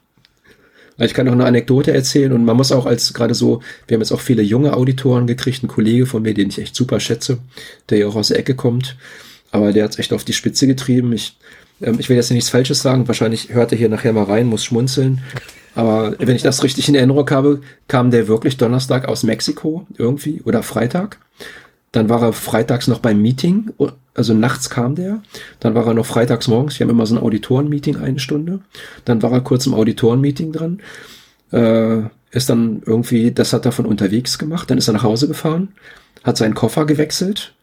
Ich 1.01 1.15
kann 1.15 1.27
noch 1.27 1.33
eine 1.33 1.47
Anekdote 1.47 1.93
erzählen 1.93 2.33
und 2.33 2.45
man 2.45 2.57
muss 2.57 2.73
auch 2.73 2.87
als 2.87 3.15
gerade 3.15 3.35
so, 3.35 3.61
wir 3.87 3.95
haben 3.95 4.03
jetzt 4.03 4.13
auch 4.13 4.21
viele 4.21 4.43
junge 4.43 4.75
Auditoren 4.75 5.27
gekriegt, 5.27 5.63
ein 5.63 5.69
Kollege 5.69 6.07
von 6.07 6.23
mir, 6.23 6.35
den 6.35 6.49
ich 6.49 6.59
echt 6.59 6.77
super 6.77 7.01
schätze, 7.01 7.39
der 7.89 7.99
ja 7.99 8.07
auch 8.07 8.17
aus 8.17 8.29
der 8.29 8.39
Ecke 8.39 8.55
kommt, 8.55 8.97
aber 9.51 9.73
der 9.73 9.85
hat 9.85 9.93
es 9.93 9.99
echt 9.99 10.13
auf 10.13 10.25
die 10.25 10.33
Spitze 10.33 10.67
getrieben. 10.67 11.13
Ich, 11.13 11.37
ähm, 11.81 11.97
ich 11.99 12.09
will 12.09 12.17
jetzt 12.17 12.31
nichts 12.31 12.51
Falsches 12.51 12.83
sagen, 12.83 13.09
wahrscheinlich 13.09 13.53
hört 13.53 13.73
er 13.73 13.79
hier 13.79 13.89
nachher 13.89 14.13
mal 14.13 14.25
rein, 14.25 14.47
muss 14.47 14.65
schmunzeln. 14.65 15.23
Aber 15.75 16.17
wenn 16.19 16.37
ich 16.37 16.43
das 16.43 16.63
richtig 16.65 16.89
in 16.89 16.95
Erinnerung 16.95 17.31
habe, 17.31 17.61
kam 17.89 18.11
der 18.11 18.29
wirklich 18.29 18.57
Donnerstag 18.57 19.07
aus 19.07 19.23
Mexiko 19.23 19.87
irgendwie 19.97 20.43
oder 20.45 20.63
Freitag 20.63 21.19
dann 21.93 22.09
war 22.09 22.23
er 22.23 22.33
freitags 22.33 22.87
noch 22.89 23.01
beim 23.01 23.21
Meeting, 23.21 23.71
also 24.15 24.35
nachts 24.35 24.71
kam 24.71 24.95
der. 24.95 25.23
Dann 25.59 25.75
war 25.75 25.87
er 25.87 25.95
noch 25.95 26.07
freitags 26.07 26.47
morgens, 26.49 26.79
wir 26.79 26.87
haben 26.87 26.95
immer 26.95 27.07
so 27.07 27.17
ein 27.17 27.23
Auditoren-Meeting 27.23 27.97
eine 27.97 28.21
Stunde. 28.21 28.61
Dann 29.05 29.23
war 29.23 29.33
er 29.33 29.41
kurz 29.41 29.67
im 29.67 29.75
Auditoren-Meeting 29.75 30.53
dran. 30.53 30.81
Äh, 31.53 32.03
ist 32.31 32.49
dann 32.49 32.83
irgendwie, 32.87 33.33
das 33.33 33.53
hat 33.53 33.67
er 33.67 33.73
von 33.73 33.87
unterwegs 33.87 34.39
gemacht. 34.39 34.71
Dann 34.71 34.79
ist 34.79 34.89
er 34.89 34.95
nach 34.95 35.03
Hause 35.03 35.27
gefahren, 35.27 35.69
hat 36.23 36.37
seinen 36.37 36.55
Koffer 36.55 36.87
gewechselt 36.87 37.55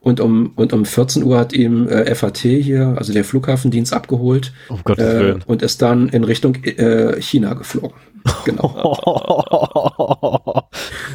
und 0.00 0.20
um, 0.20 0.52
und 0.56 0.72
um 0.72 0.84
14 0.84 1.22
Uhr 1.24 1.38
hat 1.38 1.52
ihm 1.52 1.86
äh, 1.88 2.14
FAT 2.14 2.38
hier, 2.38 2.94
also 2.96 3.12
der 3.12 3.24
Flughafendienst, 3.24 3.92
abgeholt 3.92 4.52
Gottes 4.84 5.04
äh, 5.04 5.34
und 5.46 5.62
ist 5.62 5.82
dann 5.82 6.08
in 6.08 6.24
Richtung 6.24 6.54
äh, 6.64 7.20
China 7.20 7.52
geflogen. 7.54 7.96
Genau. 8.44 8.68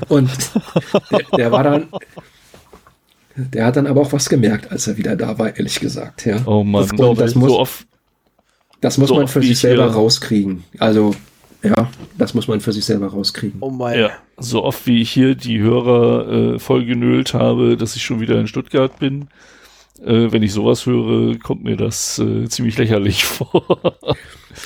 Und 0.10 0.30
der, 1.12 1.22
der 1.38 1.52
war 1.52 1.64
dann, 1.64 1.88
der 3.36 3.66
hat 3.66 3.76
dann 3.76 3.88
aber 3.88 4.02
auch 4.02 4.14
was 4.14 4.30
gemerkt, 4.30 4.72
als 4.72 4.88
er 4.88 4.98
wieder 4.98 5.16
da 5.16 5.38
war, 5.40 5.56
ehrlich 5.58 5.80
gesagt. 5.80 6.26
Ja. 6.26 6.42
Oh 6.46 6.64
Mann, 6.64 6.84
Das 6.84 6.92
glaub 6.92 7.20
ich. 7.20 7.32
so 7.32 7.60
oft, 7.60 7.88
Das 8.82 8.98
muss 8.98 9.10
So 9.10 9.16
man 9.16 9.28
für 9.28 9.42
sich 9.42 9.52
ich 9.52 9.60
selber 9.60 9.86
hier- 9.86 9.94
rauskriegen. 9.94 10.64
Also, 10.80 11.16
ja, 11.64 11.90
das 12.18 12.34
muss 12.36 12.48
man 12.48 12.62
für 12.62 12.72
sich 12.74 12.86
selber 12.86 13.08
rauskriegen. 13.08 13.58
oh 13.62 13.72
mein. 13.72 14.00
ja, 14.00 14.10
so 14.38 14.64
oft 14.64 14.86
wie 14.86 15.02
ich 15.02 15.10
hier 15.12 15.34
die 15.36 15.60
Hörer 15.60 16.56
äh, 16.56 16.60
voll 16.60 16.86
genölt 16.86 17.34
habe, 17.34 17.76
dass 17.78 17.96
ich 17.96 18.04
schon 18.04 18.20
wieder 18.20 18.40
in 18.40 18.48
Stuttgart 18.48 19.00
bin. 19.00 19.30
Äh, 20.06 20.32
wenn 20.32 20.44
ich 20.44 20.54
sowas 20.54 20.86
höre, 20.86 21.40
kommt 21.40 21.64
mir 21.64 21.78
das 21.78 22.20
äh, 22.20 22.48
ziemlich 22.50 22.78
lächerlich 22.78 23.24
vor. 23.26 23.98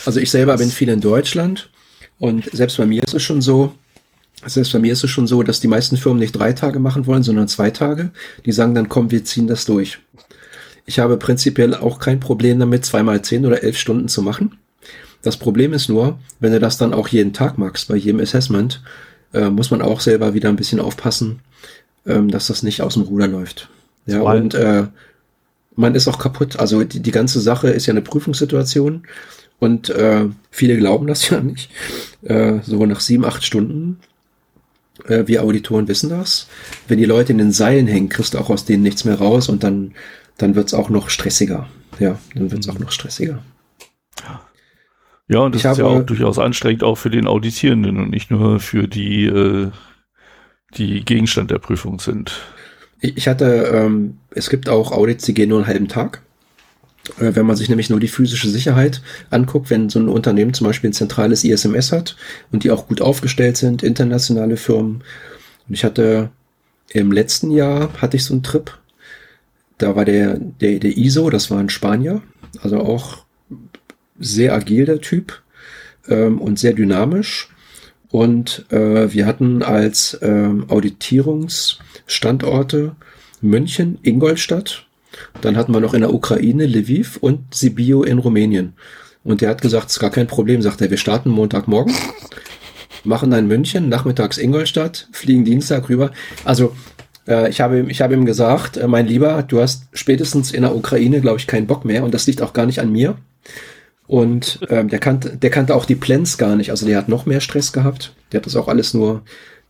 Also 0.05 0.19
ich 0.19 0.29
selber 0.31 0.57
bin 0.57 0.69
viel 0.69 0.89
in 0.89 0.99
Deutschland 1.01 1.69
und 2.19 2.49
selbst 2.51 2.77
bei 2.77 2.85
mir 2.85 3.01
ist 3.03 3.13
es 3.13 3.23
schon 3.23 3.41
so, 3.41 3.73
selbst 4.45 4.71
bei 4.71 4.79
mir 4.79 4.93
ist 4.93 5.03
es 5.03 5.09
schon 5.09 5.27
so, 5.27 5.43
dass 5.43 5.59
die 5.59 5.67
meisten 5.67 5.97
Firmen 5.97 6.19
nicht 6.19 6.33
drei 6.33 6.53
Tage 6.53 6.79
machen 6.79 7.07
wollen, 7.07 7.23
sondern 7.23 7.47
zwei 7.47 7.71
Tage. 7.71 8.11
Die 8.45 8.51
sagen 8.51 8.73
dann, 8.73 8.87
komm, 8.87 9.11
wir 9.11 9.25
ziehen 9.25 9.47
das 9.47 9.65
durch. 9.65 9.99
Ich 10.85 10.99
habe 10.99 11.17
prinzipiell 11.17 11.75
auch 11.75 11.99
kein 11.99 12.19
Problem 12.19 12.59
damit, 12.59 12.85
zweimal 12.85 13.21
zehn 13.21 13.45
oder 13.45 13.63
elf 13.63 13.77
Stunden 13.77 14.07
zu 14.07 14.21
machen. 14.21 14.57
Das 15.21 15.37
Problem 15.37 15.73
ist 15.73 15.89
nur, 15.89 16.19
wenn 16.39 16.53
du 16.53 16.59
das 16.59 16.77
dann 16.77 16.93
auch 16.93 17.09
jeden 17.09 17.33
Tag 17.33 17.57
machst, 17.57 17.89
bei 17.89 17.95
jedem 17.95 18.21
Assessment, 18.21 18.81
äh, 19.33 19.49
muss 19.49 19.71
man 19.71 19.81
auch 19.81 19.99
selber 19.99 20.33
wieder 20.33 20.49
ein 20.49 20.55
bisschen 20.55 20.79
aufpassen, 20.79 21.41
ähm, 22.05 22.31
dass 22.31 22.47
das 22.47 22.63
nicht 22.63 22.81
aus 22.81 22.93
dem 22.93 23.03
Ruder 23.03 23.27
läuft. 23.27 23.69
Ja, 24.05 24.21
und 24.21 24.53
äh, 24.53 24.87
man 25.75 25.95
ist 25.95 26.07
auch 26.07 26.17
kaputt. 26.17 26.57
Also 26.57 26.83
die, 26.83 27.01
die 27.01 27.11
ganze 27.11 27.39
Sache 27.41 27.69
ist 27.69 27.85
ja 27.85 27.91
eine 27.91 28.01
Prüfungssituation 28.01 29.03
und 29.59 29.89
äh, 29.89 30.25
viele 30.51 30.77
glauben 30.77 31.07
das 31.07 31.29
ja 31.29 31.41
nicht. 31.41 31.69
Äh, 32.23 32.59
so 32.63 32.85
nach 32.85 32.99
sieben, 32.99 33.25
acht 33.25 33.43
Stunden, 33.43 33.99
äh, 35.05 35.23
wir 35.27 35.43
Auditoren 35.43 35.87
wissen 35.87 36.09
das. 36.09 36.47
Wenn 36.87 36.97
die 36.97 37.05
Leute 37.05 37.31
in 37.31 37.37
den 37.37 37.51
Seilen 37.51 37.87
hängen, 37.87 38.09
kriegst 38.09 38.33
du 38.33 38.37
auch 38.39 38.49
aus 38.49 38.65
denen 38.65 38.83
nichts 38.83 39.05
mehr 39.05 39.15
raus 39.19 39.49
und 39.49 39.63
dann, 39.63 39.93
dann 40.37 40.55
wird's 40.55 40.73
auch 40.73 40.89
noch 40.89 41.09
stressiger. 41.09 41.67
Ja, 41.99 42.17
dann 42.35 42.51
wird's 42.51 42.69
auch 42.69 42.79
noch 42.79 42.91
stressiger. 42.91 43.39
Ja, 45.27 45.39
und 45.39 45.53
das 45.53 45.61
Ich 45.63 45.69
ist 45.71 45.77
ja 45.77 45.85
habe- 45.85 45.99
auch 46.01 46.05
durchaus 46.05 46.39
anstrengend, 46.39 46.83
auch 46.83 46.95
für 46.95 47.09
den 47.11 47.27
Auditierenden 47.27 47.97
und 47.97 48.09
nicht 48.09 48.31
nur 48.31 48.59
für 48.59 48.87
die, 48.87 49.25
äh, 49.25 49.69
die 50.75 51.05
Gegenstand 51.05 51.51
der 51.51 51.59
Prüfung 51.59 51.99
sind. 51.99 52.41
Ich, 52.99 53.15
ich 53.17 53.27
hatte, 53.27 53.69
ähm, 53.73 54.17
es 54.31 54.49
gibt 54.49 54.69
auch 54.69 54.91
Audits, 54.91 55.25
die 55.25 55.33
gehen 55.35 55.49
nur 55.49 55.59
einen 55.59 55.67
halben 55.67 55.87
Tag. 55.87 56.21
Äh, 57.19 57.35
Wenn 57.35 57.45
man 57.45 57.55
sich 57.55 57.69
nämlich 57.69 57.89
nur 57.89 57.99
die 57.99 58.07
physische 58.07 58.49
Sicherheit 58.49 59.01
anguckt, 59.29 59.69
wenn 59.69 59.89
so 59.89 59.99
ein 59.99 60.09
Unternehmen 60.09 60.53
zum 60.53 60.67
Beispiel 60.67 60.89
ein 60.89 60.93
zentrales 60.93 61.43
ISMS 61.43 61.91
hat 61.91 62.15
und 62.51 62.63
die 62.63 62.71
auch 62.71 62.87
gut 62.87 63.01
aufgestellt 63.01 63.57
sind, 63.57 63.83
internationale 63.83 64.57
Firmen. 64.57 65.03
Und 65.67 65.73
ich 65.73 65.83
hatte 65.83 66.29
im 66.91 67.11
letzten 67.11 67.51
Jahr 67.51 67.89
hatte 68.01 68.17
ich 68.17 68.25
so 68.25 68.33
einen 68.33 68.43
Trip. 68.43 68.75
Da 69.77 69.95
war 69.95 70.05
der, 70.05 70.37
der, 70.37 70.79
der 70.79 70.97
ISO, 70.97 71.29
das 71.29 71.51
war 71.51 71.59
ein 71.59 71.69
Spanier, 71.69 72.21
also 72.61 72.79
auch 72.79 73.25
sehr 74.19 74.53
agil 74.53 74.85
der 74.85 74.99
Typ 74.99 75.41
ähm, 76.07 76.41
und 76.41 76.59
sehr 76.59 76.73
dynamisch. 76.73 77.49
Und 78.11 78.65
äh, 78.71 79.13
wir 79.13 79.27
hatten 79.27 79.61
als 79.61 80.17
ähm, 80.21 80.65
Auditierungsstandorte 80.67 82.95
München, 83.41 83.99
Ingolstadt. 84.01 84.87
Dann 85.41 85.57
hatten 85.57 85.73
wir 85.73 85.79
noch 85.79 85.93
in 85.93 86.01
der 86.01 86.13
Ukraine 86.13 86.65
Lviv 86.65 87.17
und 87.21 87.53
Sibiu 87.53 88.03
in 88.03 88.17
Rumänien. 88.19 88.73
Und 89.23 89.41
der 89.41 89.49
hat 89.49 89.61
gesagt, 89.61 89.87
es 89.87 89.93
ist 89.93 89.99
gar 89.99 90.11
kein 90.11 90.27
Problem, 90.27 90.61
sagt 90.61 90.81
er, 90.81 90.89
wir 90.89 90.97
starten 90.97 91.29
Montagmorgen, 91.29 91.93
machen 93.03 93.31
dann 93.31 93.47
München, 93.47 93.89
nachmittags 93.89 94.37
Ingolstadt, 94.37 95.07
fliegen 95.11 95.45
Dienstag 95.45 95.89
rüber. 95.89 96.11
Also 96.45 96.75
äh, 97.27 97.49
ich, 97.49 97.61
habe, 97.61 97.79
ihm- 97.79 97.89
ich 97.89 98.01
habe 98.01 98.13
ihm 98.13 98.25
gesagt, 98.25 98.77
äh, 98.77 98.87
mein 98.87 99.07
Lieber, 99.07 99.43
du 99.43 99.61
hast 99.61 99.83
spätestens 99.93 100.51
in 100.51 100.61
der 100.63 100.75
Ukraine, 100.75 101.21
glaube 101.21 101.37
ich, 101.39 101.47
keinen 101.47 101.67
Bock 101.67 101.85
mehr 101.85 102.03
und 102.03 102.13
das 102.13 102.27
liegt 102.27 102.41
auch 102.41 102.53
gar 102.53 102.65
nicht 102.65 102.79
an 102.79 102.91
mir. 102.91 103.15
Und 104.07 104.59
ähm, 104.69 104.89
der, 104.89 104.99
kannte, 104.99 105.37
der 105.37 105.49
kannte 105.51 105.75
auch 105.75 105.85
die 105.85 105.95
Plans 105.95 106.37
gar 106.39 106.55
nicht. 106.55 106.71
Also 106.71 106.87
der 106.87 106.97
hat 106.97 107.09
noch 107.09 107.27
mehr 107.27 107.41
Stress 107.41 107.71
gehabt. 107.71 108.13
Der 108.31 108.39
hat 108.39 108.47
das 108.47 108.55
auch 108.55 108.67
alles 108.67 108.93
nur 108.95 109.21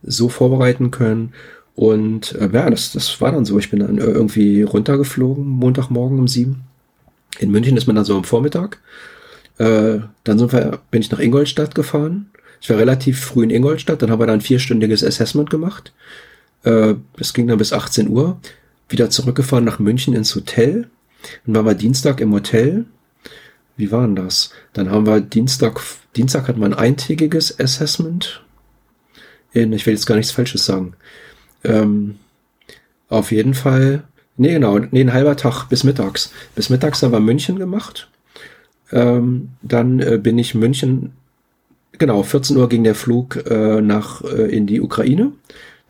so 0.02 0.30
vorbereiten 0.30 0.90
können. 0.90 1.34
Und 1.80 2.34
äh, 2.34 2.50
ja, 2.52 2.68
das, 2.68 2.92
das 2.92 3.22
war 3.22 3.32
dann 3.32 3.46
so. 3.46 3.58
Ich 3.58 3.70
bin 3.70 3.80
dann 3.80 3.96
äh, 3.96 4.04
irgendwie 4.04 4.60
runtergeflogen, 4.60 5.46
Montagmorgen 5.46 6.18
um 6.18 6.28
sieben. 6.28 6.64
In 7.38 7.50
München 7.50 7.74
ist 7.74 7.86
man 7.86 7.96
dann 7.96 8.04
so 8.04 8.18
am 8.18 8.24
Vormittag. 8.24 8.82
Äh, 9.56 10.00
dann 10.24 10.38
sind 10.38 10.52
wir, 10.52 10.80
bin 10.90 11.00
ich 11.00 11.10
nach 11.10 11.20
Ingolstadt 11.20 11.74
gefahren. 11.74 12.28
Ich 12.60 12.68
war 12.68 12.76
relativ 12.76 13.18
früh 13.18 13.44
in 13.44 13.48
Ingolstadt. 13.48 14.02
Dann 14.02 14.10
haben 14.10 14.20
wir 14.20 14.26
dann 14.26 14.40
ein 14.40 14.42
vierstündiges 14.42 15.02
Assessment 15.02 15.48
gemacht. 15.48 15.94
Äh, 16.64 16.96
das 17.16 17.32
ging 17.32 17.46
dann 17.46 17.56
bis 17.56 17.72
18 17.72 18.10
Uhr. 18.10 18.38
Wieder 18.90 19.08
zurückgefahren 19.08 19.64
nach 19.64 19.78
München 19.78 20.12
ins 20.12 20.36
Hotel. 20.36 20.90
Dann 21.46 21.54
waren 21.54 21.64
wir 21.64 21.74
Dienstag 21.74 22.20
im 22.20 22.34
Hotel. 22.34 22.84
Wie 23.78 23.90
war 23.90 24.02
denn 24.02 24.16
das? 24.16 24.50
Dann 24.74 24.90
haben 24.90 25.06
wir 25.06 25.22
Dienstag, 25.22 25.80
Dienstag 26.14 26.46
hatten 26.46 26.60
wir 26.60 26.66
ein 26.66 26.74
eintägiges 26.74 27.58
Assessment. 27.58 28.44
In, 29.54 29.72
ich 29.72 29.86
will 29.86 29.94
jetzt 29.94 30.04
gar 30.04 30.16
nichts 30.16 30.32
Falsches 30.32 30.66
sagen. 30.66 30.94
Ähm, 31.64 32.16
auf 33.08 33.32
jeden 33.32 33.54
Fall, 33.54 34.04
nee, 34.36 34.52
genau, 34.52 34.78
nee, 34.78 35.00
ein 35.00 35.12
halber 35.12 35.36
Tag 35.36 35.66
bis 35.68 35.84
mittags. 35.84 36.32
Bis 36.54 36.70
mittags 36.70 37.02
haben 37.02 37.12
wir 37.12 37.20
München 37.20 37.58
gemacht. 37.58 38.08
Ähm, 38.92 39.50
dann 39.62 40.00
äh, 40.00 40.18
bin 40.22 40.38
ich 40.38 40.54
München, 40.54 41.12
genau, 41.98 42.22
14 42.22 42.56
Uhr 42.56 42.68
ging 42.68 42.84
der 42.84 42.94
Flug 42.94 43.36
äh, 43.48 43.80
nach 43.80 44.22
äh, 44.22 44.54
in 44.56 44.66
die 44.66 44.80
Ukraine. 44.80 45.32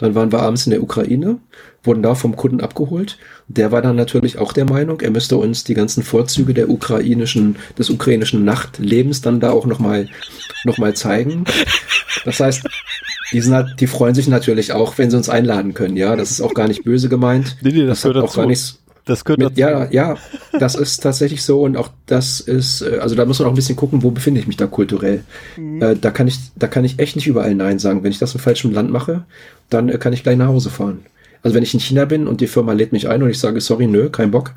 Dann 0.01 0.15
waren 0.15 0.33
wir 0.33 0.41
abends 0.41 0.67
in 0.67 0.71
der 0.71 0.83
Ukraine, 0.83 1.39
wurden 1.83 2.03
da 2.03 2.15
vom 2.15 2.35
Kunden 2.35 2.63
abgeholt. 2.63 3.19
Der 3.49 3.71
war 3.71 3.83
dann 3.83 3.97
natürlich 3.97 4.39
auch 4.39 4.55
der 4.55 4.65
Meinung, 4.65 5.01
er 5.03 5.11
müsste 5.11 5.37
uns 5.37 5.63
die 5.65 5.75
ganzen 5.75 6.03
Vorzüge 6.03 6.55
der 6.55 6.71
ukrainischen, 6.71 7.57
des 7.79 7.91
ukrainischen 7.91 8.43
Nachtlebens 8.43 9.21
dann 9.21 9.41
da 9.41 9.51
auch 9.51 9.67
nochmal 9.67 10.09
noch 10.65 10.79
mal 10.79 10.95
zeigen. 10.95 11.45
Das 12.25 12.41
heißt, 12.41 12.67
die, 13.33 13.41
sind 13.41 13.55
halt, 13.55 13.81
die 13.81 13.87
freuen 13.87 14.15
sich 14.15 14.29
natürlich 14.29 14.73
auch, 14.73 14.99
wenn 14.99 15.11
sie 15.11 15.17
uns 15.17 15.29
einladen 15.29 15.75
können. 15.75 15.97
Ja, 15.97 16.17
das 16.17 16.31
ist 16.31 16.41
auch 16.41 16.55
gar 16.55 16.69
nicht 16.69 16.85
böse 16.85 17.09
gemeint. 17.09 17.57
Nee, 17.63 17.73
nee, 17.73 17.87
das 17.87 18.05
hat 18.05 18.13
gehört 18.13 18.29
auch 18.29 18.35
gar 18.35 18.43
dazu. 18.45 18.49
nichts, 18.49 18.79
Das 19.05 19.25
gehört 19.25 19.39
mit, 19.41 19.51
dazu. 19.51 19.61
ja, 19.61 19.89
ja, 19.91 20.17
das 20.59 20.75
ist 20.75 21.03
tatsächlich 21.03 21.43
so 21.43 21.63
und 21.63 21.77
auch 21.77 21.89
das 22.07 22.41
ist, 22.41 22.83
äh, 22.83 22.99
also 23.01 23.15
da 23.15 23.25
muss 23.25 23.39
man 23.39 23.47
auch 23.49 23.53
ein 23.53 23.57
bisschen 23.57 23.77
gucken, 23.77 24.03
wo 24.03 24.11
befinde 24.11 24.41
ich 24.41 24.47
mich 24.47 24.57
da 24.57 24.67
kulturell. 24.67 25.23
Äh, 25.57 25.97
da 25.97 26.11
kann 26.11 26.29
ich, 26.29 26.39
da 26.57 26.67
kann 26.67 26.85
ich 26.85 26.99
echt 26.99 27.17
nicht 27.17 27.27
überall 27.27 27.55
Nein 27.55 27.79
sagen. 27.79 28.03
Wenn 28.03 28.11
ich 28.13 28.19
das 28.19 28.35
im 28.35 28.41
falschen 28.41 28.73
Land 28.73 28.91
mache, 28.91 29.25
dann 29.69 29.89
äh, 29.89 29.99
kann 29.99 30.13
ich 30.13 30.23
gleich 30.23 30.37
nach 30.37 30.49
Hause 30.49 30.71
fahren. 30.71 31.01
Also 31.43 31.55
wenn 31.55 31.63
ich 31.63 31.73
in 31.73 31.81
China 31.81 32.05
bin 32.05 32.27
und 32.27 32.41
die 32.43 32.47
Firma 32.47 32.73
lädt 32.75 32.93
mich 32.93 33.09
ein 33.09 33.23
und 33.23 33.31
ich 33.31 33.39
sage, 33.39 33.61
sorry, 33.61 33.87
nö, 33.87 34.11
kein 34.11 34.31
Bock, 34.31 34.53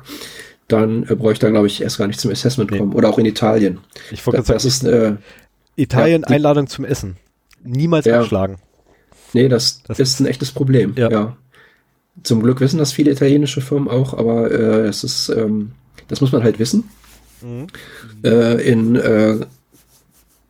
dann 0.68 1.04
äh, 1.08 1.14
brauche 1.14 1.32
ich 1.32 1.38
da, 1.38 1.48
glaube 1.50 1.66
ich, 1.66 1.80
erst 1.82 1.98
gar 1.98 2.06
nicht 2.06 2.20
zum 2.20 2.30
Assessment 2.30 2.70
Nee. 2.70 2.78
kommen. 2.78 2.92
Oder 2.92 3.08
auch 3.08 3.18
in 3.18 3.24
Italien. 3.26 3.78
Ich 4.10 4.26
wollte 4.26 4.38
Das, 4.38 4.46
gerade 4.48 4.62
das 4.62 4.78
sagen, 4.80 4.92
ist, 4.92 5.18
äh, 5.76 5.82
Italien 5.82 6.22
ja, 6.22 6.28
die- 6.28 6.34
Einladung 6.34 6.66
zum 6.66 6.84
Essen. 6.84 7.16
Niemals 7.64 8.06
Ja. 8.06 8.20
abschlagen. 8.20 8.56
nee, 9.32 9.48
das, 9.48 9.82
Das 9.86 9.98
ist 9.98 10.20
ein 10.20 10.26
echtes 10.26 10.52
Problem. 10.52 10.94
Ja. 10.96 11.10
ja. 11.10 11.36
Zum 12.22 12.42
Glück 12.42 12.60
wissen 12.60 12.78
das 12.78 12.92
viele 12.92 13.10
italienische 13.10 13.60
Firmen 13.60 13.88
auch, 13.88 14.14
aber 14.14 14.50
äh, 14.50 14.86
es 14.86 15.02
ist, 15.02 15.28
ähm, 15.30 15.72
das 16.08 16.20
muss 16.20 16.30
man 16.30 16.44
halt 16.44 16.58
wissen. 16.60 16.84
Äh, 18.24 18.62
in, 18.70 18.94
äh, 18.96 19.38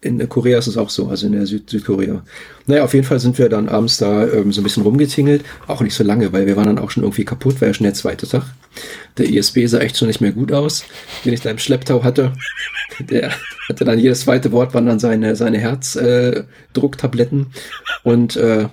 in 0.01 0.28
Korea 0.28 0.59
ist 0.59 0.67
es 0.67 0.76
auch 0.76 0.91
so, 0.91 1.09
also 1.09 1.26
in 1.26 1.33
der 1.33 1.47
Süd 1.47 1.70
Südkorea. 1.70 2.23
Naja, 2.67 2.84
auf 2.84 2.93
jeden 2.93 3.07
Fall 3.07 3.18
sind 3.18 3.39
wir 3.39 3.49
dann 3.49 3.68
abends 3.70 3.97
da 3.97 4.28
ähm, 4.28 4.52
so 4.52 4.60
ein 4.60 4.65
bisschen 4.65 4.83
rumgetingelt. 4.83 5.43
Auch 5.67 5.81
nicht 5.81 5.94
so 5.94 6.05
lange, 6.05 6.33
weil 6.33 6.47
wir 6.47 6.57
waren 6.57 6.67
dann 6.67 6.78
auch 6.78 6.91
schon 6.91 7.02
irgendwie 7.02 7.25
kaputt, 7.25 7.60
war 7.60 7.68
ja 7.68 7.75
schon 7.75 7.84
der 7.84 7.94
zweite 7.94 8.28
Tag. 8.28 8.44
Der 9.17 9.28
ISB 9.28 9.67
sah 9.67 9.78
echt 9.78 9.97
schon 9.97 10.09
nicht 10.09 10.20
mehr 10.20 10.33
gut 10.33 10.52
aus, 10.52 10.84
den 11.25 11.33
ich 11.33 11.41
da 11.41 11.51
im 11.51 11.59
Schlepptau 11.59 12.05
hatte. 12.05 12.33
Der 13.00 13.31
hatte 13.68 13.84
dann 13.84 13.98
jedes 13.98 14.20
zweite 14.20 14.52
Wort 14.52 14.74
waren 14.74 14.86
dann 14.86 14.98
seine, 14.98 15.36
seine 15.36 15.58
Herzdrucktabletten. 15.58 17.40
Äh. 17.42 18.08
Und 18.08 18.36
äh, 18.36 18.68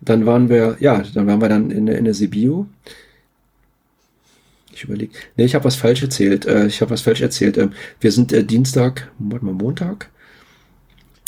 dann 0.00 0.26
waren 0.26 0.48
wir, 0.48 0.76
ja, 0.80 1.02
dann 1.14 1.26
waren 1.26 1.40
wir 1.40 1.48
dann 1.48 1.70
in, 1.70 1.86
der- 1.86 1.98
in 1.98 2.04
der 2.04 2.14
Sibiu. 2.14 2.66
Ich 4.72 4.84
überlege. 4.84 5.12
Nee, 5.36 5.44
ich 5.44 5.54
habe 5.54 5.64
was 5.64 5.74
falsch 5.76 6.02
erzählt. 6.02 6.46
Äh, 6.46 6.66
ich 6.66 6.80
habe 6.80 6.90
was 6.92 7.00
falsch 7.00 7.20
erzählt. 7.20 7.58
Ähm, 7.58 7.72
wir 8.00 8.12
sind 8.12 8.32
äh, 8.32 8.44
Dienstag, 8.44 9.10
warte 9.18 9.44
mal, 9.44 9.54
Montag? 9.54 10.08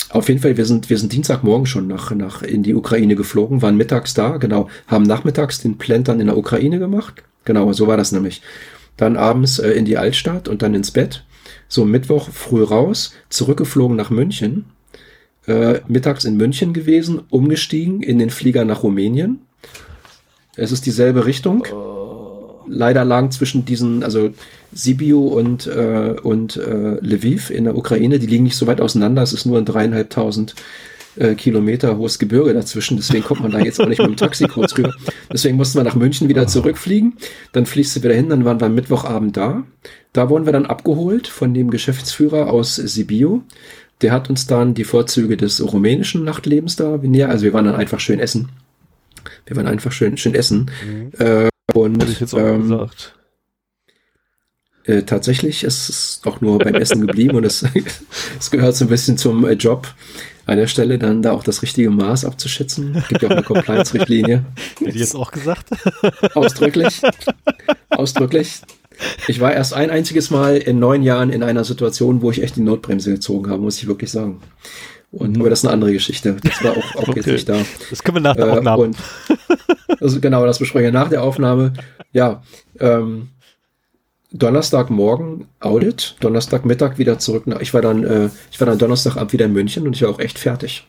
Auf 0.09 0.27
jeden 0.29 0.41
Fall, 0.41 0.57
wir 0.57 0.65
sind, 0.65 0.89
wir 0.89 0.97
sind 0.97 1.11
Dienstagmorgen 1.13 1.65
schon 1.65 1.87
nach, 1.87 2.11
nach 2.11 2.41
in 2.43 2.63
die 2.63 2.75
Ukraine 2.75 3.15
geflogen, 3.15 3.61
waren 3.61 3.77
mittags 3.77 4.13
da, 4.13 4.37
genau, 4.37 4.69
haben 4.87 5.03
nachmittags 5.03 5.61
den 5.61 5.77
Plant 5.77 6.09
dann 6.09 6.19
in 6.19 6.27
der 6.27 6.37
Ukraine 6.37 6.79
gemacht. 6.79 7.23
Genau, 7.45 7.71
so 7.73 7.87
war 7.87 7.95
das 7.97 8.11
nämlich. 8.11 8.41
Dann 8.97 9.15
abends 9.17 9.57
äh, 9.59 9.71
in 9.71 9.85
die 9.85 9.97
Altstadt 9.97 10.47
und 10.47 10.61
dann 10.61 10.73
ins 10.75 10.91
Bett. 10.91 11.23
So 11.71 11.85
Mittwoch 11.85 12.27
früh 12.27 12.63
raus, 12.63 13.13
zurückgeflogen 13.29 13.95
nach 13.95 14.09
München. 14.09 14.65
Äh, 15.47 15.79
mittags 15.87 16.25
in 16.25 16.35
München 16.35 16.73
gewesen, 16.73 17.21
umgestiegen 17.29 18.03
in 18.03 18.19
den 18.19 18.29
Flieger 18.29 18.65
nach 18.65 18.83
Rumänien. 18.83 19.39
Es 20.57 20.73
ist 20.73 20.85
dieselbe 20.85 21.25
Richtung. 21.25 21.65
Leider 22.67 23.05
lagen 23.05 23.31
zwischen 23.31 23.63
diesen, 23.63 24.03
also 24.03 24.31
Sibiu 24.73 25.27
und, 25.27 25.65
äh, 25.65 26.17
und 26.21 26.57
äh, 26.57 26.97
Lviv 26.99 27.49
in 27.49 27.63
der 27.63 27.77
Ukraine, 27.77 28.19
die 28.19 28.27
liegen 28.27 28.43
nicht 28.43 28.57
so 28.57 28.67
weit 28.67 28.81
auseinander. 28.81 29.21
Es 29.21 29.31
ist 29.31 29.45
nur 29.45 29.57
ein 29.57 29.65
dreieinhalbtausend 29.65 30.55
äh, 31.15 31.35
Kilometer 31.35 31.97
hohes 31.97 32.19
Gebirge 32.19 32.53
dazwischen. 32.53 32.97
Deswegen 32.97 33.23
kommt 33.23 33.41
man 33.41 33.51
da 33.51 33.59
jetzt 33.59 33.79
auch 33.79 33.87
nicht 33.87 33.99
mit 33.99 34.09
dem 34.09 34.17
Taxi 34.17 34.45
kurz 34.45 34.77
rüber. 34.77 34.93
Deswegen 35.31 35.55
mussten 35.55 35.79
wir 35.79 35.83
nach 35.83 35.95
München 35.95 36.27
wieder 36.27 36.47
zurückfliegen. 36.47 37.13
Dann 37.53 37.65
fließt 37.65 37.95
du 37.95 38.03
wieder 38.03 38.13
hin. 38.13 38.27
Dann 38.29 38.43
waren 38.43 38.59
wir 38.59 38.67
am 38.67 38.75
Mittwochabend 38.75 39.37
da. 39.37 39.63
Da 40.13 40.29
wurden 40.29 40.45
wir 40.45 40.53
dann 40.53 40.65
abgeholt 40.65 41.27
von 41.27 41.53
dem 41.53 41.69
Geschäftsführer 41.71 42.49
aus 42.49 42.75
Sibiu. 42.75 43.41
Der 44.01 44.11
hat 44.11 44.29
uns 44.29 44.47
dann 44.47 44.73
die 44.73 44.83
Vorzüge 44.83 45.37
des 45.37 45.61
rumänischen 45.61 46.23
Nachtlebens 46.23 46.75
da 46.75 46.97
näher. 46.97 47.29
Also 47.29 47.45
wir 47.45 47.53
waren 47.53 47.65
dann 47.65 47.75
einfach 47.75 47.99
schön 47.99 48.19
essen. 48.19 48.49
Wir 49.45 49.55
waren 49.55 49.67
einfach 49.67 49.91
schön, 49.91 50.17
schön 50.17 50.35
essen. 50.35 50.71
Mhm. 50.85 51.11
Äh, 51.17 51.49
und 51.73 52.01
Hätte 52.01 52.11
ich 52.11 52.19
jetzt 52.19 52.33
auch 52.33 52.39
ähm, 52.39 52.63
gesagt. 52.63 53.13
Äh, 54.83 55.03
tatsächlich 55.03 55.63
ist 55.63 55.89
es 55.89 56.21
auch 56.25 56.41
nur 56.41 56.57
beim 56.57 56.73
Essen 56.75 57.05
geblieben 57.05 57.37
und 57.37 57.45
es, 57.45 57.63
es 58.39 58.51
gehört 58.51 58.75
so 58.75 58.85
ein 58.85 58.89
bisschen 58.89 59.17
zum 59.17 59.45
äh, 59.45 59.53
Job 59.53 59.87
an 60.47 60.57
der 60.57 60.67
Stelle 60.67 60.97
dann 60.97 61.21
da 61.21 61.31
auch 61.31 61.43
das 61.43 61.61
richtige 61.61 61.91
Maß 61.91 62.25
abzuschätzen. 62.25 62.95
Es 62.95 63.07
gibt 63.07 63.21
ja 63.21 63.29
auch 63.29 63.33
eine 63.33 63.43
Compliance-Richtlinie. 63.43 64.43
Hätte 64.79 64.89
ich 64.89 64.95
jetzt 64.95 65.15
auch 65.15 65.31
gesagt. 65.31 65.69
Ausdrücklich. 66.33 67.01
Ausdrücklich. 67.89 68.61
Ich 69.27 69.39
war 69.39 69.53
erst 69.53 69.73
ein 69.73 69.89
einziges 69.89 70.29
Mal 70.29 70.57
in 70.57 70.79
neun 70.79 71.03
Jahren 71.03 71.29
in 71.29 71.43
einer 71.43 71.63
Situation, 71.63 72.21
wo 72.21 72.31
ich 72.31 72.43
echt 72.43 72.55
die 72.55 72.61
Notbremse 72.61 73.11
gezogen 73.11 73.49
habe, 73.49 73.61
muss 73.61 73.77
ich 73.77 73.87
wirklich 73.87 74.11
sagen. 74.11 74.41
Und, 75.11 75.35
mhm. 75.35 75.41
aber 75.41 75.49
das 75.49 75.59
ist 75.59 75.65
eine 75.65 75.73
andere 75.73 75.93
Geschichte. 75.93 76.37
Das 76.43 76.63
war 76.63 76.71
auch, 76.71 76.95
auch 76.95 77.07
okay. 77.09 77.13
jetzt 77.17 77.27
nicht 77.27 77.49
da. 77.49 77.57
Das 77.89 78.03
können 78.03 78.17
wir 78.17 78.21
nach 78.21 78.35
der 78.35 78.47
äh, 78.47 78.51
Aufnahme. 78.51 78.83
Und, 78.83 78.97
also 79.99 80.19
genau, 80.19 80.45
das 80.45 80.59
besprechen 80.59 80.93
wir 80.93 80.99
nach 80.99 81.09
der 81.09 81.23
Aufnahme. 81.23 81.73
Ja, 82.13 82.43
ähm, 82.79 83.29
Donnerstagmorgen 84.33 85.47
Audit, 85.59 86.15
Donnerstagmittag 86.21 86.97
wieder 86.97 87.19
zurück 87.19 87.47
nach, 87.47 87.59
ich 87.59 87.73
war 87.73 87.81
dann, 87.81 88.05
äh, 88.05 88.29
ich 88.49 88.59
war 88.61 88.67
dann 88.67 88.77
Donnerstagabend 88.77 89.33
wieder 89.33 89.45
in 89.45 89.53
München 89.53 89.85
und 89.85 89.95
ich 89.95 90.03
war 90.03 90.09
auch 90.09 90.19
echt 90.19 90.39
fertig. 90.39 90.87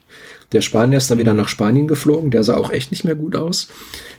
Der 0.53 0.61
Spanier 0.61 0.99
ist 0.99 1.11
dann 1.11 1.19
wieder 1.19 1.35
nach 1.35 1.49
Spanien 1.49 1.89
geflogen, 1.89 2.31
der 2.31 2.43
sah 2.43 2.57
auch 2.57 2.71
echt 2.71 2.91
nicht 2.91 3.05
mehr 3.05 3.15
gut 3.15 3.37
aus. 3.37 3.69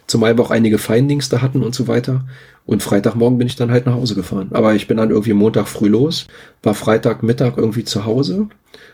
Zumal 0.07 0.37
wir 0.37 0.43
auch 0.43 0.51
einige 0.51 0.77
Findings 0.77 1.29
da 1.29 1.41
hatten 1.41 1.63
und 1.63 1.75
so 1.75 1.87
weiter. 1.87 2.25
Und 2.65 2.81
Freitagmorgen 2.81 3.37
bin 3.37 3.47
ich 3.47 3.55
dann 3.55 3.71
halt 3.71 3.85
nach 3.85 3.95
Hause 3.95 4.15
gefahren. 4.15 4.49
Aber 4.51 4.73
ich 4.73 4.87
bin 4.87 4.97
dann 4.97 5.09
irgendwie 5.09 5.33
Montag 5.33 5.67
früh 5.67 5.87
los, 5.87 6.27
war 6.61 6.73
Freitagmittag 6.73 7.57
irgendwie 7.57 7.83
zu 7.83 8.05
Hause, 8.05 8.47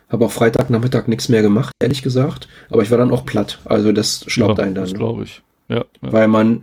habe 0.09 0.25
auch 0.25 0.31
Freitagnachmittag 0.31 1.07
nichts 1.07 1.29
mehr 1.29 1.41
gemacht, 1.41 1.71
ehrlich 1.79 2.01
gesagt. 2.01 2.47
Aber 2.69 2.81
ich 2.81 2.91
war 2.91 2.97
dann 2.97 3.11
auch 3.11 3.25
platt. 3.25 3.59
Also 3.65 3.91
das 3.91 4.25
schlaubt 4.27 4.57
ja, 4.57 4.65
einen 4.65 4.75
dann. 4.75 4.83
Das 4.83 4.93
ne? 4.93 4.99
glaube 4.99 5.23
ich. 5.23 5.41
Ja, 5.67 5.77
ja. 5.77 5.85
Weil 6.01 6.27
man, 6.27 6.61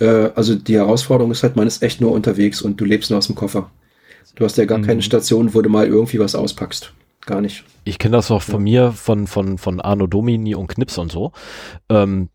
äh, 0.00 0.30
also 0.34 0.54
die 0.54 0.76
Herausforderung 0.76 1.30
ist 1.30 1.42
halt, 1.42 1.56
man 1.56 1.66
ist 1.66 1.82
echt 1.82 2.00
nur 2.00 2.12
unterwegs 2.12 2.62
und 2.62 2.80
du 2.80 2.84
lebst 2.84 3.10
nur 3.10 3.18
aus 3.18 3.26
dem 3.26 3.36
Koffer. 3.36 3.70
Du 4.34 4.44
hast 4.44 4.56
ja 4.56 4.64
gar 4.64 4.78
mhm. 4.78 4.86
keine 4.86 5.02
Station, 5.02 5.54
wo 5.54 5.62
du 5.62 5.68
mal 5.68 5.86
irgendwie 5.86 6.18
was 6.18 6.34
auspackst. 6.34 6.92
Gar 7.26 7.40
nicht. 7.40 7.64
Ich 7.84 7.98
kenne 7.98 8.16
das 8.16 8.30
auch 8.30 8.42
von 8.42 8.62
mir, 8.62 8.92
von, 8.92 9.26
von, 9.26 9.58
von 9.58 9.80
Arno 9.80 10.06
Domini 10.06 10.54
und 10.54 10.68
Knips 10.68 10.96
und 10.96 11.10
so. 11.10 11.32
Ähm, 11.88 12.30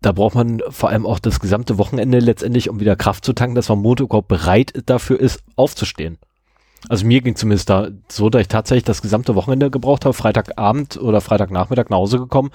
da 0.00 0.12
braucht 0.12 0.34
man 0.34 0.62
vor 0.70 0.88
allem 0.88 1.06
auch 1.06 1.18
das 1.18 1.38
gesamte 1.38 1.76
Wochenende 1.76 2.18
letztendlich, 2.18 2.70
um 2.70 2.80
wieder 2.80 2.96
Kraft 2.96 3.24
zu 3.24 3.34
tanken, 3.34 3.54
dass 3.54 3.68
man 3.68 3.80
Montag 3.80 4.06
überhaupt 4.06 4.28
bereit 4.28 4.72
dafür 4.86 5.20
ist, 5.20 5.42
aufzustehen. 5.56 6.18
Also 6.88 7.06
mir 7.06 7.20
ging 7.20 7.36
zumindest 7.36 7.68
da 7.68 7.88
so, 8.08 8.30
dass 8.30 8.40
ich 8.40 8.48
tatsächlich 8.48 8.84
das 8.84 9.02
gesamte 9.02 9.34
Wochenende 9.34 9.70
gebraucht 9.70 10.06
habe, 10.06 10.14
Freitagabend 10.14 10.96
oder 10.96 11.20
Freitagnachmittag 11.20 11.90
nach 11.90 11.98
Hause 11.98 12.18
gekommen, 12.18 12.50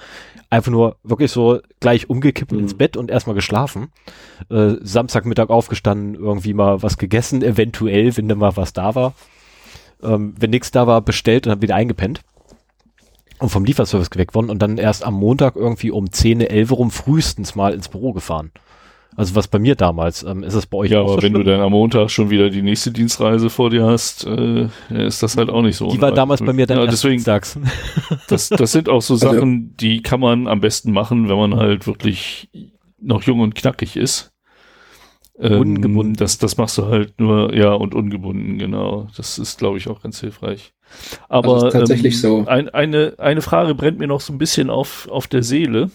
einfach 0.50 0.72
nur 0.72 0.96
wirklich 1.04 1.30
so 1.30 1.60
gleich 1.78 2.10
umgekippt 2.10 2.50
mhm. 2.50 2.58
ins 2.58 2.74
Bett 2.74 2.96
und 2.96 3.08
erstmal 3.08 3.36
geschlafen. 3.36 3.92
Äh, 4.50 4.74
Samstagmittag 4.80 5.48
aufgestanden, 5.50 6.16
irgendwie 6.16 6.54
mal 6.54 6.82
was 6.82 6.98
gegessen, 6.98 7.42
eventuell, 7.42 8.16
wenn 8.16 8.28
da 8.28 8.34
mal 8.34 8.56
was 8.56 8.72
da 8.72 8.96
war. 8.96 9.14
Ähm, 10.02 10.34
wenn 10.38 10.50
nichts 10.50 10.70
da 10.70 10.86
war, 10.86 11.00
bestellt 11.00 11.46
und 11.46 11.50
dann 11.50 11.62
wieder 11.62 11.74
eingepennt. 11.74 12.20
Und 13.38 13.50
vom 13.50 13.64
Lieferservice 13.64 14.10
geweckt 14.10 14.34
worden 14.34 14.48
und 14.48 14.60
dann 14.60 14.78
erst 14.78 15.04
am 15.04 15.14
Montag 15.14 15.56
irgendwie 15.56 15.90
um 15.90 16.10
10, 16.10 16.40
11 16.40 16.72
rum 16.72 16.90
frühestens 16.90 17.54
mal 17.54 17.74
ins 17.74 17.88
Büro 17.88 18.12
gefahren. 18.14 18.50
Also 19.16 19.34
was 19.34 19.48
bei 19.48 19.58
mir 19.58 19.76
damals, 19.76 20.22
ähm, 20.22 20.42
ist 20.42 20.54
es 20.54 20.66
bei 20.66 20.76
euch 20.76 20.90
ja, 20.90 21.00
auch 21.00 21.04
aber 21.04 21.12
so 21.12 21.22
wenn 21.22 21.32
schlimm? 21.32 21.44
du 21.44 21.50
dann 21.50 21.60
am 21.60 21.72
Montag 21.72 22.10
schon 22.10 22.28
wieder 22.28 22.50
die 22.50 22.60
nächste 22.60 22.90
Dienstreise 22.90 23.48
vor 23.48 23.70
dir 23.70 23.86
hast, 23.86 24.26
äh, 24.26 24.68
ist 24.90 25.22
das 25.22 25.38
halt 25.38 25.48
auch 25.48 25.62
nicht 25.62 25.76
so. 25.76 25.90
Die 25.90 26.00
war 26.00 26.12
damals 26.12 26.42
bei 26.42 26.52
mir 26.52 26.66
dann 26.66 26.78
ja, 26.78 26.86
deswegen, 26.86 27.14
Dienstags. 27.14 27.58
Das, 28.28 28.50
das 28.50 28.72
sind 28.72 28.88
auch 28.88 29.00
so 29.00 29.14
also 29.14 29.32
Sachen, 29.32 29.76
die 29.76 30.02
kann 30.02 30.20
man 30.20 30.48
am 30.48 30.60
besten 30.60 30.92
machen, 30.92 31.28
wenn 31.28 31.36
man 31.36 31.56
halt 31.56 31.86
wirklich 31.86 32.50
noch 33.00 33.22
jung 33.22 33.40
und 33.40 33.54
knackig 33.54 33.96
ist. 33.96 34.32
Ähm, 35.38 35.60
ungebunden. 35.60 36.14
Das, 36.14 36.38
das 36.38 36.56
machst 36.56 36.78
du 36.78 36.86
halt 36.86 37.20
nur, 37.20 37.54
ja, 37.54 37.72
und 37.72 37.94
ungebunden, 37.94 38.58
genau. 38.58 39.08
Das 39.16 39.38
ist, 39.38 39.58
glaube 39.58 39.78
ich, 39.78 39.88
auch 39.88 40.02
ganz 40.02 40.20
hilfreich. 40.20 40.72
Aber 41.28 41.54
also 41.54 41.70
tatsächlich 41.70 42.14
ähm, 42.14 42.20
so. 42.20 42.44
Ein, 42.46 42.68
eine, 42.70 43.14
eine 43.18 43.42
Frage 43.42 43.74
brennt 43.74 43.98
mir 43.98 44.06
noch 44.06 44.20
so 44.20 44.32
ein 44.32 44.38
bisschen 44.38 44.70
auf, 44.70 45.08
auf 45.10 45.26
der 45.26 45.42
Seele. 45.42 45.90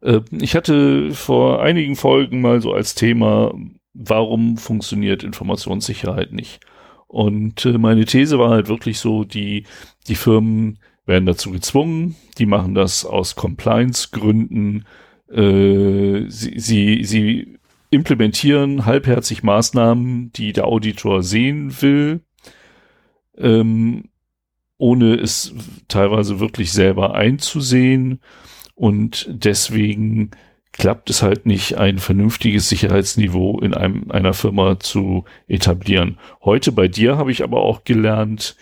Äh, 0.00 0.20
ich 0.32 0.56
hatte 0.56 1.12
vor 1.12 1.62
einigen 1.62 1.94
Folgen 1.94 2.40
mal 2.40 2.60
so 2.60 2.72
als 2.72 2.94
Thema, 2.94 3.54
warum 3.92 4.56
funktioniert 4.56 5.22
Informationssicherheit 5.22 6.32
nicht? 6.32 6.60
Und 7.06 7.64
äh, 7.64 7.78
meine 7.78 8.06
These 8.06 8.38
war 8.40 8.50
halt 8.50 8.68
wirklich 8.68 8.98
so, 8.98 9.22
die, 9.22 9.66
die 10.08 10.16
Firmen 10.16 10.78
werden 11.06 11.26
dazu 11.26 11.50
gezwungen, 11.50 12.16
die 12.38 12.46
machen 12.46 12.74
das 12.74 13.04
aus 13.04 13.36
Compliance-Gründen, 13.36 14.84
äh, 15.30 16.24
sie, 16.28 16.58
sie, 16.58 17.04
sie 17.04 17.53
implementieren 17.94 18.84
halbherzig 18.84 19.42
Maßnahmen, 19.42 20.32
die 20.32 20.52
der 20.52 20.66
Auditor 20.66 21.22
sehen 21.22 21.80
will, 21.80 22.20
ähm, 23.38 24.10
ohne 24.76 25.14
es 25.14 25.54
teilweise 25.88 26.40
wirklich 26.40 26.72
selber 26.72 27.14
einzusehen 27.14 28.20
und 28.74 29.26
deswegen 29.30 30.32
klappt 30.72 31.08
es 31.08 31.22
halt 31.22 31.46
nicht, 31.46 31.78
ein 31.78 31.98
vernünftiges 31.98 32.68
Sicherheitsniveau 32.68 33.60
in 33.60 33.74
einem, 33.74 34.10
einer 34.10 34.34
Firma 34.34 34.80
zu 34.80 35.24
etablieren. 35.46 36.18
Heute 36.42 36.72
bei 36.72 36.88
dir 36.88 37.16
habe 37.16 37.30
ich 37.30 37.44
aber 37.44 37.60
auch 37.60 37.84
gelernt, 37.84 38.56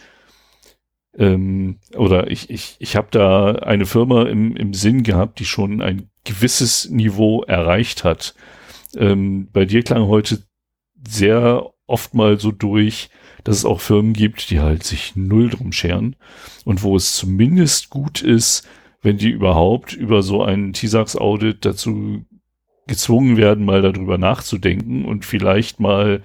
ähm, 1.17 1.79
oder 1.97 2.31
ich, 2.31 2.51
ich, 2.51 2.77
ich 2.79 2.97
habe 2.97 3.09
da 3.11 3.53
eine 3.53 3.87
Firma 3.87 4.25
im, 4.25 4.55
im 4.57 4.75
Sinn 4.75 5.03
gehabt, 5.03 5.39
die 5.39 5.47
schon 5.47 5.81
ein 5.81 6.11
gewisses 6.25 6.91
Niveau 6.91 7.43
erreicht 7.43 8.05
hat. 8.05 8.35
Ähm, 8.97 9.49
bei 9.53 9.65
dir 9.65 9.83
klang 9.83 10.07
heute 10.07 10.43
sehr 11.07 11.71
oft 11.87 12.15
mal 12.15 12.39
so 12.39 12.53
durch, 12.53 13.11
dass 13.45 13.57
es 13.57 13.65
auch 13.65 13.81
Firmen 13.81 14.13
gibt, 14.13 14.51
die 14.51 14.61
halt 14.61 14.83
sich 14.85 15.17
null 15.17 15.51
drum 15.51 15.73
scheren 15.73 16.17
und 16.65 16.83
wo 16.83 16.97
es 16.97 17.17
zumindest 17.17 17.91
gut 17.91 18.23
ist, 18.23 18.67
wenn 19.03 19.19
die 19.19 19.31
überhaupt 19.31 19.93
über 19.93 20.23
so 20.23 20.43
einen 20.43 20.73
TISAX-Audit 20.73 21.65
dazu 21.65 22.25
gezwungen 22.87 23.37
werden, 23.37 23.65
mal 23.65 23.83
darüber 23.83 24.17
nachzudenken 24.17 25.05
und 25.05 25.25
vielleicht 25.25 25.81
mal 25.81 26.23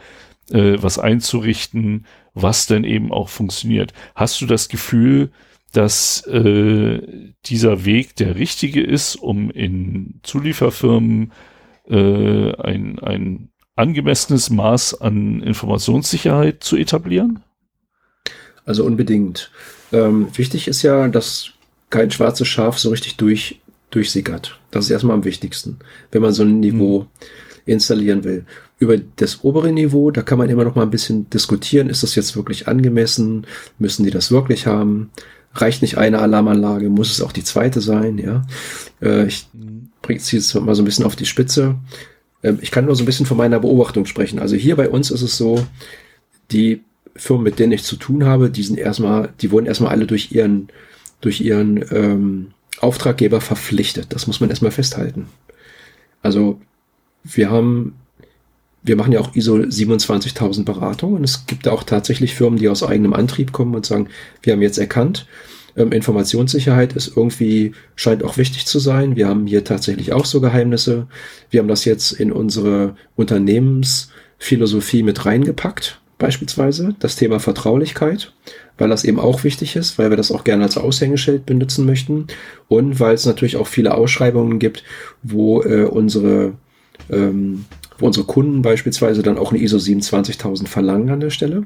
äh, 0.52 0.78
was 0.80 1.00
einzurichten, 1.00 2.06
was 2.34 2.68
denn 2.68 2.84
eben 2.84 3.12
auch 3.12 3.30
funktioniert. 3.30 3.94
Hast 4.16 4.42
du 4.42 4.46
das 4.46 4.70
Gefühl, 4.70 5.32
dass 5.74 6.26
äh, 6.28 7.02
dieser 7.46 7.84
Weg 7.86 8.16
der 8.16 8.36
richtige 8.36 8.82
ist, 8.82 9.16
um 9.16 9.52
in 9.52 10.20
Zulieferfirmen 10.24 11.32
äh, 11.90 12.54
ein, 12.56 13.00
ein 13.00 13.50
angemessenes 13.76 14.50
Maß 14.50 15.02
an 15.02 15.42
Informationssicherheit 15.42 16.64
zu 16.64 16.76
etablieren? 16.76 17.44
Also 18.66 18.84
unbedingt. 18.84 19.52
Ähm, 19.94 20.28
wichtig 20.36 20.68
ist 20.68 20.82
ja, 20.82 21.08
dass 21.08 21.52
kein 21.90 22.12
schwarzes 22.12 22.48
Schaf 22.48 22.78
so 22.78 22.90
richtig 22.90 23.16
durch, 23.16 23.62
durchsickert. 23.92 24.60
Das 24.72 24.86
ist 24.86 24.92
erstmal 24.92 25.16
am 25.16 25.24
wichtigsten, 25.24 25.80
wenn 26.12 26.22
man 26.22 26.34
so 26.34 26.44
ein 26.44 26.60
Niveau 26.60 27.02
mhm. 27.02 27.08
installieren 27.66 28.24
will. 28.24 28.46
Über 28.80 28.98
das 28.98 29.44
obere 29.44 29.72
Niveau, 29.72 30.12
da 30.12 30.22
kann 30.22 30.38
man 30.38 30.50
immer 30.50 30.64
noch 30.64 30.76
mal 30.76 30.84
ein 30.84 30.92
bisschen 30.92 31.30
diskutieren. 31.30 31.90
Ist 31.90 32.04
das 32.04 32.16
jetzt 32.16 32.36
wirklich 32.36 32.68
angemessen? 32.68 33.48
Müssen 33.80 34.04
die 34.04 34.12
das 34.12 34.32
wirklich 34.32 34.68
haben? 34.68 35.12
Reicht 35.62 35.82
nicht 35.82 35.98
eine 35.98 36.20
Alarmanlage? 36.20 36.90
Muss 36.90 37.12
es 37.12 37.22
auch 37.22 37.32
die 37.32 37.44
zweite 37.44 37.82
sein? 37.82 38.18
Ja, 38.18 38.46
äh, 39.02 39.26
ich 39.26 39.48
mhm. 39.54 39.90
bringe 40.02 40.20
es 40.20 40.32
jetzt 40.32 40.54
mal 40.56 40.76
so 40.76 40.82
ein 40.82 40.86
bisschen 40.86 41.06
auf 41.06 41.16
die 41.16 41.26
Spitze. 41.26 41.76
Äh, 42.42 42.54
ich 42.62 42.72
kann 42.72 42.86
nur 42.86 42.96
so 42.96 43.04
ein 43.04 43.06
bisschen 43.08 43.26
von 43.26 43.38
meiner 43.38 43.60
Beobachtung 43.60 44.06
sprechen. 44.06 44.40
Also 44.40 44.56
hier 44.56 44.76
bei 44.76 44.90
uns 44.90 45.12
ist 45.12 45.22
es 45.22 45.38
so, 45.38 45.66
die 46.52 46.82
Firmen, 47.16 47.44
mit 47.44 47.60
denen 47.60 47.72
ich 47.72 47.84
zu 47.84 47.96
tun 47.96 48.26
habe, 48.26 48.50
die 48.50 48.64
sind 48.64 48.78
erstmal, 48.78 49.30
die 49.42 49.52
wurden 49.52 49.66
erstmal 49.66 49.92
alle 49.92 50.06
durch 50.06 50.32
ihren 50.32 50.70
durch 51.22 51.42
ihren 51.42 51.84
ähm, 51.92 52.48
Auftraggeber 52.80 53.42
verpflichtet. 53.42 54.08
Das 54.10 54.28
muss 54.28 54.40
man 54.40 54.50
erstmal 54.50 54.72
festhalten. 54.72 55.28
Also 56.22 56.60
wir 57.24 57.50
haben, 57.50 57.96
wir 58.84 58.96
machen 58.96 59.12
ja 59.12 59.20
auch 59.20 59.36
ISO 59.36 59.56
27.000 59.56 60.64
Beratungen 60.64 61.24
es 61.24 61.46
gibt 61.46 61.68
auch 61.68 61.84
tatsächlich 61.84 62.36
Firmen, 62.36 62.60
die 62.60 62.70
aus 62.70 62.84
eigenem 62.84 63.14
Antrieb 63.14 63.52
kommen 63.52 63.76
und 63.76 63.86
sagen, 63.86 64.08
wir 64.42 64.54
haben 64.54 64.62
jetzt 64.62 64.78
erkannt, 64.78 65.28
Ähm, 65.78 65.92
Informationssicherheit 65.92 66.94
ist 66.94 67.16
irgendwie, 67.16 67.74
scheint 67.96 68.24
auch 68.24 68.38
wichtig 68.38 68.66
zu 68.66 68.80
sein. 68.80 69.16
Wir 69.16 69.28
haben 69.28 69.46
hier 69.46 69.64
tatsächlich 69.64 70.12
auch 70.12 70.26
so 70.26 70.42
Geheimnisse. 70.42 71.08
Wir 71.52 71.60
haben 71.60 71.68
das 71.68 71.86
jetzt 71.86 72.12
in 72.12 72.32
unsere 72.32 72.96
Unternehmensphilosophie 73.16 75.04
mit 75.04 75.26
reingepackt, 75.26 76.02
beispielsweise. 76.18 76.96
Das 77.00 77.16
Thema 77.16 77.40
Vertraulichkeit, 77.40 78.34
weil 78.80 78.90
das 78.90 79.04
eben 79.04 79.20
auch 79.20 79.44
wichtig 79.44 79.76
ist, 79.76 80.00
weil 80.00 80.10
wir 80.10 80.18
das 80.18 80.32
auch 80.32 80.44
gerne 80.44 80.64
als 80.64 80.78
Aushängeschild 80.78 81.46
benutzen 81.46 81.86
möchten. 81.86 82.26
Und 82.68 83.00
weil 83.00 83.14
es 83.14 83.28
natürlich 83.28 83.58
auch 83.58 83.68
viele 83.68 83.94
Ausschreibungen 83.94 84.58
gibt, 84.58 84.84
wo 85.22 85.62
äh, 85.62 85.84
unsere 85.84 86.54
ähm, 87.12 87.66
wo 87.98 88.06
unsere 88.06 88.26
Kunden 88.26 88.62
beispielsweise 88.62 89.24
dann 89.24 89.38
auch 89.38 89.52
eine 89.52 89.62
ISO 89.62 89.80
27000 89.80 90.68
verlangen 90.70 91.10
an 91.10 91.20
der 91.20 91.30
Stelle. 91.30 91.66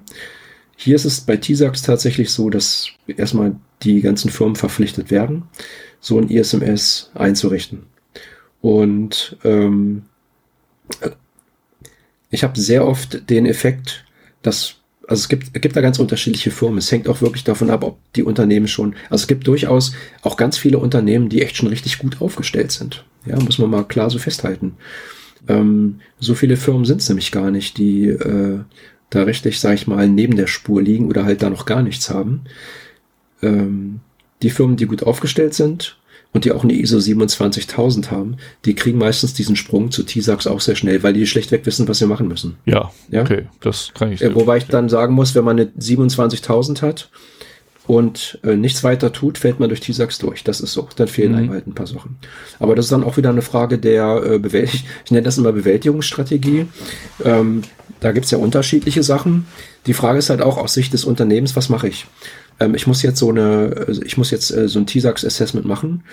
Hier 0.76 0.96
ist 0.96 1.06
es 1.06 1.22
bei 1.22 1.38
TISAX 1.38 1.84
tatsächlich 1.84 2.32
so, 2.32 2.50
dass 2.50 2.88
erstmal 3.06 3.56
die 3.84 4.02
ganzen 4.02 4.32
Firmen 4.32 4.56
verpflichtet 4.56 5.12
werden, 5.12 5.44
so 6.00 6.18
ein 6.18 6.30
ISMS 6.30 7.12
einzurichten. 7.14 7.84
Und 8.62 9.38
ähm, 9.44 10.04
ich 12.30 12.44
habe 12.44 12.60
sehr 12.60 12.88
oft 12.88 13.30
den 13.30 13.46
Effekt, 13.46 14.06
dass 14.42 14.76
also 15.08 15.22
es 15.22 15.30
gibt, 15.30 15.48
es 15.54 15.62
gibt 15.62 15.76
da 15.76 15.82
ganz 15.82 16.00
unterschiedliche 16.00 16.52
Firmen. 16.52 16.78
Es 16.78 16.92
hängt 16.92 17.10
auch 17.10 17.22
wirklich 17.22 17.44
davon 17.44 17.70
ab, 17.70 17.84
ob 17.84 18.00
die 18.14 18.24
Unternehmen 18.24 18.68
schon, 18.68 18.96
also 19.10 19.24
es 19.24 19.28
gibt 19.28 19.46
durchaus 19.46 19.94
auch 20.22 20.38
ganz 20.38 20.58
viele 20.58 20.78
Unternehmen, 20.78 21.28
die 21.28 21.42
echt 21.42 21.58
schon 21.58 21.68
richtig 21.68 22.00
gut 22.00 22.22
aufgestellt 22.22 22.72
sind. 22.72 23.04
Ja, 23.26 23.38
muss 23.38 23.58
man 23.58 23.70
mal 23.70 23.84
klar 23.84 24.10
so 24.10 24.20
festhalten. 24.20 24.78
Ähm, 25.48 26.00
so 26.20 26.36
viele 26.36 26.58
Firmen 26.58 26.86
sind 26.86 27.02
es 27.02 27.10
nämlich 27.10 27.32
gar 27.32 27.52
nicht, 27.52 27.78
die 27.78 28.08
äh, 28.08 28.60
da 29.10 29.24
richtig, 29.24 29.60
sag 29.60 29.76
ich 29.76 29.88
mal, 29.88 30.08
neben 30.08 30.36
der 30.36 30.48
Spur 30.48 30.82
liegen 30.82 31.08
oder 31.08 31.26
halt 31.26 31.42
da 31.42 31.50
noch 31.50 31.66
gar 31.66 31.82
nichts 31.82 32.10
haben. 32.10 32.42
Ähm, 33.42 34.00
die 34.42 34.50
Firmen, 34.50 34.78
die 34.78 34.86
gut 34.86 35.04
aufgestellt 35.04 35.54
sind 35.54 35.98
und 36.32 36.46
die 36.46 36.52
auch 36.52 36.64
eine 36.64 36.74
ISO 36.74 37.00
27000 37.00 38.10
haben, 38.10 38.38
die 38.66 38.74
kriegen 38.74 38.98
meistens 38.98 39.34
diesen 39.34 39.56
Sprung 39.56 39.92
zu 39.92 40.04
TISAX 40.04 40.48
auch 40.48 40.62
sehr 40.62 40.76
schnell, 40.76 41.04
weil 41.04 41.14
die 41.14 41.28
schlechtweg 41.28 41.66
wissen, 41.66 41.88
was 41.88 42.00
sie 42.00 42.08
machen 42.08 42.28
müssen. 42.28 42.56
Ja, 42.66 42.92
ja? 43.10 43.22
okay, 43.22 43.48
das 43.60 43.92
kann 43.94 44.12
ich. 44.12 44.22
Äh, 44.22 44.34
wobei 44.34 44.58
ich 44.58 44.68
dann 44.68 44.90
sagen 44.90 45.14
muss, 45.14 45.36
wenn 45.36 45.44
man 45.44 45.60
eine 45.60 45.72
27000 45.76 46.82
hat, 46.82 47.10
und 47.92 48.40
äh, 48.46 48.56
nichts 48.56 48.86
weiter 48.86 49.12
tut, 49.12 49.38
fällt 49.38 49.60
man 49.60 49.68
durch 49.68 49.82
TISAX 49.82 50.18
durch. 50.18 50.46
Das 50.46 50.62
ist 50.62 50.72
so. 50.72 50.88
Dann 50.96 51.10
fehlen 51.10 51.34
mhm. 51.34 51.38
einem 51.38 51.50
halt 51.50 51.68
ein 51.68 51.74
paar 51.74 51.88
Sachen. 51.88 52.16
Aber 52.58 52.74
das 52.74 52.86
ist 52.86 52.94
dann 52.94 53.04
auch 53.04 53.18
wieder 53.18 53.32
eine 53.32 53.42
Frage 53.42 53.78
der 53.78 54.24
äh, 54.24 54.40
Bewältigung. 54.40 54.88
Ich 55.04 55.12
nenne 55.12 55.24
das 55.24 55.38
immer 55.38 55.52
Bewältigungsstrategie. 55.52 56.68
Ähm, 57.26 57.64
da 58.00 58.14
gibt's 58.14 58.32
ja 58.32 58.38
unterschiedliche 58.38 59.04
Sachen. 59.04 59.46
Die 59.88 59.94
Frage 59.94 60.20
ist 60.20 60.30
halt 60.30 60.42
auch 60.42 60.58
aus 60.58 60.74
Sicht 60.74 60.94
des 60.94 61.04
Unternehmens, 61.04 61.58
was 61.58 61.68
mache 61.68 61.90
ich? 61.90 62.08
Ähm, 62.62 62.76
ich 62.76 62.88
muss 62.88 63.02
jetzt 63.02 63.20
so 63.20 63.30
eine, 63.30 63.84
also 63.86 64.02
ich 64.04 64.18
muss 64.18 64.32
jetzt 64.32 64.52
äh, 64.52 64.70
so 64.70 64.80
ein 64.80 64.86
TISAX-Assessment 64.86 65.66
machen. 65.66 66.06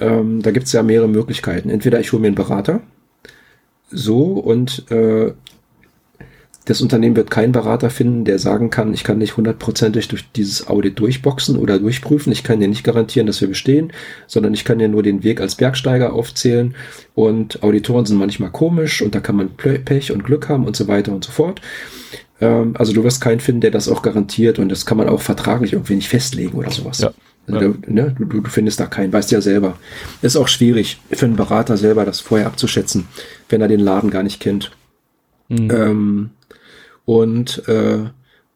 Ähm, 0.00 0.40
da 0.40 0.50
gibt's 0.50 0.72
ja 0.72 0.82
mehrere 0.82 1.08
Möglichkeiten. 1.08 1.68
Entweder 1.68 2.00
ich 2.00 2.12
hole 2.12 2.22
mir 2.22 2.28
einen 2.28 2.36
Berater, 2.36 2.80
so 3.90 4.22
und 4.28 4.90
äh, 4.90 5.34
das 6.64 6.80
Unternehmen 6.80 7.16
wird 7.16 7.30
keinen 7.30 7.52
Berater 7.52 7.90
finden, 7.90 8.24
der 8.24 8.38
sagen 8.38 8.70
kann, 8.70 8.94
ich 8.94 9.02
kann 9.02 9.18
nicht 9.18 9.36
hundertprozentig 9.36 10.08
durch 10.08 10.30
dieses 10.32 10.68
Audit 10.68 10.98
durchboxen 10.98 11.56
oder 11.56 11.78
durchprüfen. 11.78 12.32
Ich 12.32 12.44
kann 12.44 12.60
dir 12.60 12.68
nicht 12.68 12.84
garantieren, 12.84 13.26
dass 13.26 13.40
wir 13.40 13.48
bestehen, 13.48 13.92
sondern 14.28 14.54
ich 14.54 14.64
kann 14.64 14.78
dir 14.78 14.88
nur 14.88 15.02
den 15.02 15.24
Weg 15.24 15.40
als 15.40 15.56
Bergsteiger 15.56 16.12
aufzählen. 16.12 16.74
Und 17.14 17.62
Auditoren 17.62 18.06
sind 18.06 18.18
manchmal 18.18 18.50
komisch 18.50 19.02
und 19.02 19.14
da 19.14 19.20
kann 19.20 19.36
man 19.36 19.50
Pech 19.56 20.12
und 20.12 20.24
Glück 20.24 20.48
haben 20.48 20.64
und 20.64 20.76
so 20.76 20.86
weiter 20.86 21.12
und 21.12 21.24
so 21.24 21.32
fort. 21.32 21.60
Ähm, 22.40 22.74
also 22.78 22.92
du 22.92 23.02
wirst 23.02 23.20
keinen 23.20 23.40
finden, 23.40 23.60
der 23.60 23.72
das 23.72 23.88
auch 23.88 24.02
garantiert 24.02 24.58
und 24.58 24.68
das 24.68 24.86
kann 24.86 24.98
man 24.98 25.08
auch 25.08 25.20
vertraglich 25.20 25.72
irgendwie 25.72 25.96
nicht 25.96 26.08
festlegen 26.08 26.56
oder 26.56 26.70
sowas. 26.70 27.00
Ja. 27.00 27.12
Also 27.48 27.60
ja. 27.60 27.68
du, 27.72 27.92
ne, 27.92 28.14
du, 28.16 28.24
du 28.24 28.48
findest 28.48 28.78
da 28.78 28.86
keinen, 28.86 29.12
weißt 29.12 29.32
ja 29.32 29.40
selber. 29.40 29.78
Ist 30.22 30.36
auch 30.36 30.46
schwierig 30.46 31.00
für 31.10 31.26
einen 31.26 31.36
Berater 31.36 31.76
selber, 31.76 32.04
das 32.04 32.20
vorher 32.20 32.46
abzuschätzen, 32.46 33.08
wenn 33.48 33.60
er 33.60 33.68
den 33.68 33.80
Laden 33.80 34.10
gar 34.10 34.22
nicht 34.22 34.38
kennt. 34.38 34.70
Mhm. 35.48 35.70
Ähm, 35.70 36.30
und 37.04 37.66
äh, 37.68 38.10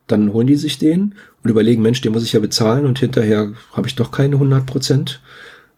dann 0.07 0.33
holen 0.33 0.47
die 0.47 0.57
sich 0.57 0.79
den 0.79 1.15
und 1.43 1.51
überlegen, 1.51 1.83
Mensch, 1.83 2.01
den 2.01 2.13
muss 2.13 2.23
ich 2.23 2.33
ja 2.33 2.41
bezahlen 2.41 2.87
und 2.87 2.99
hinterher 2.99 3.53
habe 3.73 3.89
ich 3.89 3.97
doch 3.97 4.11
keine 4.11 4.37
100 4.37 4.67
Prozent. 4.67 5.21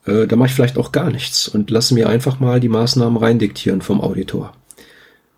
Äh, 0.04 0.26
da 0.26 0.36
mache 0.36 0.48
ich 0.48 0.54
vielleicht 0.54 0.78
auch 0.78 0.92
gar 0.92 1.10
nichts 1.10 1.48
und 1.48 1.70
lasse 1.70 1.94
mir 1.94 2.08
einfach 2.08 2.40
mal 2.40 2.60
die 2.60 2.68
Maßnahmen 2.68 3.16
reindiktieren 3.16 3.82
vom 3.82 4.00
Auditor. 4.00 4.52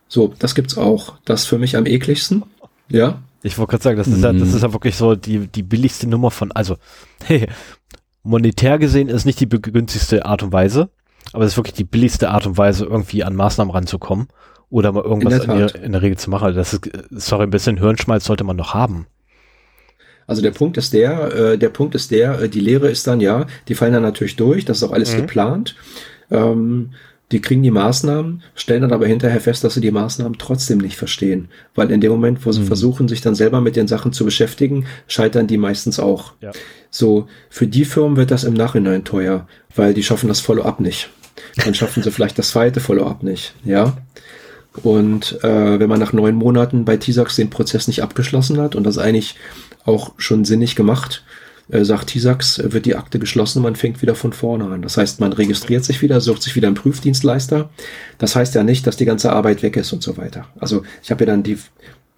So, 0.09 0.35
das 0.39 0.55
gibt's 0.55 0.77
auch. 0.77 1.15
Das 1.25 1.47
für 1.47 1.59
mich 1.59 1.77
am 1.77 1.87
ekligsten. 1.87 2.43
Ja. 2.89 3.23
Ich 3.43 3.57
wollte 3.59 3.71
gerade 3.71 3.85
sagen, 3.85 3.97
das 3.97 4.09
ist, 4.09 4.19
mhm. 4.19 4.25
ja, 4.25 4.33
das 4.33 4.49
mhm. 4.49 4.57
ist 4.57 4.63
ja 4.63 4.73
wirklich 4.73 4.97
so 4.97 5.15
die, 5.15 5.47
die 5.47 5.63
billigste 5.63 6.09
Nummer 6.09 6.31
von, 6.31 6.53
also, 6.53 6.77
hey, 7.25 7.47
monetär 8.23 8.79
gesehen 8.79 9.09
ist 9.09 9.25
nicht 9.25 9.41
die 9.41 9.47
begünstigste 9.47 10.27
Art 10.27 10.43
und 10.43 10.53
Weise, 10.53 10.91
aber 11.33 11.45
es 11.45 11.53
ist 11.53 11.57
wirklich 11.57 11.75
die 11.75 11.85
billigste 11.85 12.31
Art 12.31 12.47
und 12.47 12.59
Weise, 12.59 12.85
irgendwie 12.85 13.25
an 13.25 13.37
Maßnahmen 13.37 13.73
ranzukommen 13.73 14.29
oder 14.71 14.93
mal 14.93 15.05
irgendwas 15.05 15.45
in 15.45 15.51
der, 15.51 15.75
in 15.75 15.93
der, 15.93 16.03
Regel 16.03 16.17
zu 16.17 16.31
machen. 16.31 16.45
Also 16.45 16.59
das 16.59 16.73
ist, 16.73 16.89
sorry, 17.11 17.45
ein 17.45 17.51
bisschen 17.51 17.79
Hirnschmalz 17.79 18.25
sollte 18.25 18.45
man 18.45 18.57
noch 18.57 18.73
haben. 18.73 19.07
Also 20.27 20.43
der 20.43 20.53
Punkt 20.53 20.77
ist 20.77 20.93
der, 20.93 21.35
äh, 21.35 21.59
der 21.59 21.71
Punkt 21.71 21.95
ist 21.97 22.13
der, 22.13 22.43
äh, 22.43 22.49
die 22.49 22.61
Lehre 22.61 22.89
ist 22.89 23.07
dann 23.07 23.21
ja, 23.21 23.47
die 23.67 23.75
fallen 23.75 23.93
dann 23.93 24.03
natürlich 24.03 24.37
durch, 24.37 24.65
das 24.65 24.79
ist 24.79 24.85
auch 24.85 24.93
alles 24.93 25.13
mhm. 25.13 25.23
geplant. 25.23 25.75
Ähm, 26.31 26.91
die 27.33 27.41
kriegen 27.41 27.63
die 27.63 27.71
Maßnahmen, 27.71 28.43
stellen 28.55 28.83
dann 28.83 28.93
aber 28.93 29.07
hinterher 29.07 29.41
fest, 29.41 29.63
dass 29.63 29.75
sie 29.75 29.81
die 29.81 29.93
Maßnahmen 29.93 30.39
trotzdem 30.39 30.79
nicht 30.79 30.97
verstehen. 30.97 31.49
Weil 31.75 31.91
in 31.93 32.01
dem 32.01 32.11
Moment, 32.11 32.45
wo 32.45 32.51
sie 32.51 32.61
mhm. 32.61 32.67
versuchen, 32.67 33.09
sich 33.09 33.21
dann 33.21 33.37
selber 33.37 33.61
mit 33.61 33.77
den 33.77 33.87
Sachen 33.87 34.13
zu 34.13 34.25
beschäftigen, 34.25 34.87
scheitern 35.07 35.47
die 35.47 35.57
meistens 35.57 36.01
auch. 36.01 36.33
Ja. 36.41 36.51
So, 36.91 37.29
für 37.49 37.69
die 37.69 37.85
Firmen 37.85 38.17
wird 38.17 38.33
das 38.33 38.43
im 38.45 38.55
Nachhinein 38.55 39.05
teuer, 39.05 39.47
weil 39.75 39.95
die 39.95 40.03
schaffen 40.03 40.29
das 40.29 40.41
Follow-up 40.41 40.81
nicht. 40.81 41.11
Dann 41.65 41.75
schaffen 41.75 42.03
sie 42.03 42.11
vielleicht 42.11 42.39
das 42.39 42.51
zweite 42.51 42.81
Follow-up 42.81 43.23
nicht, 43.23 43.55
ja. 43.65 43.97
Und 44.83 45.43
äh, 45.43 45.81
wenn 45.81 45.89
man 45.89 45.99
nach 45.99 46.13
neun 46.13 46.37
Monaten 46.37 46.85
bei 46.85 46.97
TISAX 46.97 47.37
den 47.37 47.51
Prozess 47.51 47.89
nicht 47.89 48.03
abgeschlossen 48.03 48.61
hat 48.61 48.77
und 48.77 48.85
das 48.85 48.99
eigentlich 48.99 49.37
auch 49.85 50.13
schon 50.17 50.45
sinnig 50.45 50.77
gemacht, 50.77 51.25
äh, 51.71 51.85
sagt 51.85 52.09
TISAX, 52.09 52.61
wird 52.73 52.87
die 52.87 52.97
Akte 52.97 53.19
geschlossen, 53.19 53.63
man 53.63 53.77
fängt 53.77 54.03
wieder 54.03 54.15
von 54.15 54.33
vorne 54.33 54.67
an. 54.67 54.83
Das 54.83 54.97
heißt, 54.97 55.21
man 55.21 55.33
registriert 55.33 55.85
sich 55.85 56.03
wieder, 56.03 56.21
sucht 56.21 56.43
sich 56.43 56.57
wieder 56.57 56.69
einen 56.69 56.77
Prüfdienstleister. 56.77 57.71
Das 58.19 58.37
heißt 58.37 58.55
ja 58.55 58.63
nicht, 58.63 58.87
dass 58.87 58.97
die 58.97 59.05
ganze 59.05 59.33
Arbeit 59.33 59.63
weg 59.63 59.77
ist 59.77 59.93
und 59.93 60.03
so 60.03 60.17
weiter. 60.17 60.47
Also 60.59 60.83
ich 61.03 61.11
habe 61.11 61.25
ja 61.25 61.33
dann 61.33 61.43
die, 61.43 61.59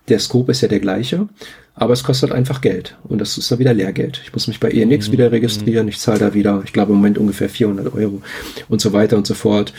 der 0.09 0.19
Scope 0.19 0.53
ist 0.53 0.61
ja 0.61 0.69
der 0.69 0.81
gleiche, 0.81 1.29
aber 1.75 1.95
es 1.95 2.05
kostet 2.05 2.33
einfach 2.33 2.61
Geld 2.61 2.97
und 3.05 3.19
das 3.19 3.39
ist 3.39 3.51
dann 3.51 3.59
wieder 3.59 3.73
Lehrgeld. 3.73 4.21
Ich 4.25 4.33
muss 4.33 4.47
mich 4.47 4.61
bei 4.61 4.71
ENX 4.71 5.09
mhm. 5.09 5.13
wieder 5.13 5.33
registrieren, 5.33 5.89
ich 5.89 5.99
zahle 5.99 6.19
da 6.19 6.35
wieder, 6.35 6.63
ich 6.65 6.73
glaube 6.73 6.93
im 6.93 6.97
Moment 6.97 7.19
ungefähr 7.19 7.49
400 7.49 7.95
Euro 7.95 8.21
und 8.69 8.81
so 8.81 8.93
weiter 8.93 9.17
und 9.17 9.27
so 9.27 9.35
fort. 9.35 9.73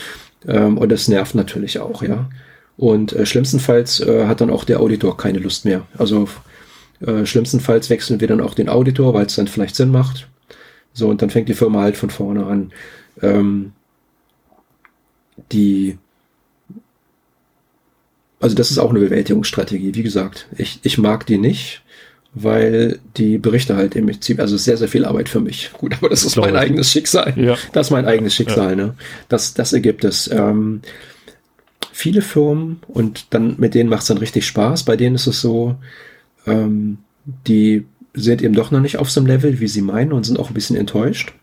Ähm, 0.48 0.78
und 0.78 0.92
das 0.92 1.08
nervt 1.08 1.36
natürlich 1.36 1.80
auch, 1.80 2.02
ja. 2.04 2.30
Und 2.78 3.14
äh, 3.14 3.26
schlimmstenfalls 3.26 4.00
äh, 4.00 4.26
hat 4.26 4.42
dann 4.42 4.50
auch 4.50 4.64
der 4.64 4.80
Auditor 4.80 5.18
keine 5.18 5.40
Lust 5.40 5.66
mehr. 5.66 5.86
Also 5.98 6.28
äh, 7.02 7.26
schlimmstenfalls 7.26 7.90
wechseln 7.90 8.20
wir 8.20 8.28
dann 8.28 8.42
auch 8.42 8.56
den 8.56 8.70
Auditor, 8.70 9.14
weil 9.14 9.26
es 9.26 9.36
dann 9.36 9.48
vielleicht 9.48 9.76
Sinn 9.76 9.92
macht. 9.92 10.28
So, 10.94 11.10
und 11.10 11.22
dann 11.22 11.30
fängt 11.30 11.50
die 11.50 11.54
Firma 11.54 11.82
halt 11.82 11.98
von 11.98 12.10
vorne 12.10 12.46
an. 12.46 12.72
Ähm, 13.22 13.74
die 15.52 15.98
also 18.44 18.58
das 18.58 18.72
ist 18.72 18.78
auch 18.78 18.90
eine 18.90 19.00
Bewältigungsstrategie. 19.00 19.96
Wie 19.96 20.04
gesagt, 20.04 20.48
ich, 20.58 20.82
ich 20.84 20.98
mag 20.98 21.26
die 21.26 21.38
nicht, 21.38 21.82
weil 22.34 23.00
die 23.16 23.38
Berichte 23.38 23.78
halt 23.78 23.96
im 23.96 24.08
Prinzip, 24.08 24.42
also 24.42 24.58
sehr, 24.58 24.76
sehr 24.76 24.90
viel 24.90 25.06
Arbeit 25.06 25.30
für 25.30 25.40
mich. 25.40 25.72
Gut, 25.78 25.94
aber 25.94 26.10
das 26.10 26.26
ist 26.26 26.36
mein 26.36 26.58
eigenes 26.58 26.92
Schicksal. 26.92 27.34
Ja. 27.38 27.56
Das 27.72 27.88
ist 27.88 27.92
mein 27.92 28.06
eigenes 28.06 28.36
Schicksal, 28.36 28.72
ja. 28.72 28.76
ne? 28.76 28.96
Das, 29.30 29.54
das 29.54 29.72
ergibt 29.72 30.04
es. 30.04 30.30
Ähm, 30.30 30.82
viele 31.92 32.22
Firmen 32.22 32.80
und 32.88 33.28
dann 33.32 33.56
mit 33.58 33.74
denen 33.74 33.90
macht 33.90 34.02
es 34.02 34.08
dann 34.08 34.18
richtig 34.18 34.46
Spaß. 34.46 34.84
Bei 34.84 34.96
denen 34.96 35.16
ist 35.16 35.28
es 35.28 35.42
so, 35.42 35.76
ähm, 36.46 37.00
die 37.48 37.86
sind 38.14 38.42
eben 38.42 38.54
doch 38.54 38.72
noch 38.72 38.80
nicht 38.80 38.98
auf 38.98 39.10
so 39.10 39.20
einem 39.20 39.28
Level, 39.28 39.60
wie 39.60 39.68
sie 39.68 39.82
meinen 39.82 40.14
und 40.14 40.26
sind 40.26 40.40
auch 40.40 40.50
ein 40.50 40.54
bisschen 40.54 40.76
enttäuscht. 40.76 41.34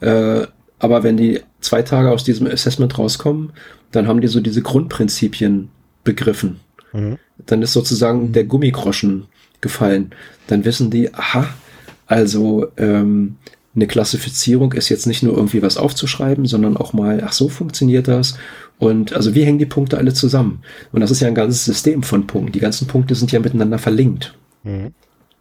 Äh, 0.00 0.46
aber 0.78 1.02
wenn 1.02 1.16
die 1.16 1.40
zwei 1.60 1.82
Tage 1.82 2.10
aus 2.10 2.24
diesem 2.24 2.46
Assessment 2.46 2.98
rauskommen, 2.98 3.52
dann 3.90 4.06
haben 4.06 4.20
die 4.20 4.28
so 4.28 4.40
diese 4.40 4.62
Grundprinzipien 4.62 5.70
begriffen. 6.04 6.60
Mhm. 6.92 7.18
Dann 7.38 7.62
ist 7.62 7.72
sozusagen 7.72 8.32
der 8.32 8.44
Gummigroschen 8.44 9.26
gefallen. 9.60 10.12
Dann 10.46 10.64
wissen 10.64 10.90
die, 10.90 11.12
aha, 11.12 11.48
also 12.06 12.68
ähm, 12.76 13.36
eine 13.78 13.86
Klassifizierung 13.86 14.72
ist 14.72 14.88
jetzt 14.88 15.06
nicht 15.06 15.22
nur 15.22 15.36
irgendwie 15.36 15.62
was 15.62 15.76
aufzuschreiben, 15.76 16.46
sondern 16.46 16.76
auch 16.76 16.92
mal, 16.92 17.22
ach 17.24 17.32
so 17.32 17.48
funktioniert 17.48 18.08
das. 18.08 18.36
Und 18.78 19.12
also 19.12 19.34
wie 19.34 19.44
hängen 19.44 19.58
die 19.58 19.66
Punkte 19.66 19.98
alle 19.98 20.12
zusammen? 20.12 20.62
Und 20.92 21.00
das 21.00 21.10
ist 21.10 21.20
ja 21.20 21.28
ein 21.28 21.34
ganzes 21.34 21.64
System 21.64 22.02
von 22.02 22.26
Punkten. 22.26 22.52
Die 22.52 22.60
ganzen 22.60 22.88
Punkte 22.88 23.14
sind 23.14 23.30
ja 23.32 23.40
miteinander 23.40 23.78
verlinkt. 23.78 24.34
Mhm. 24.64 24.92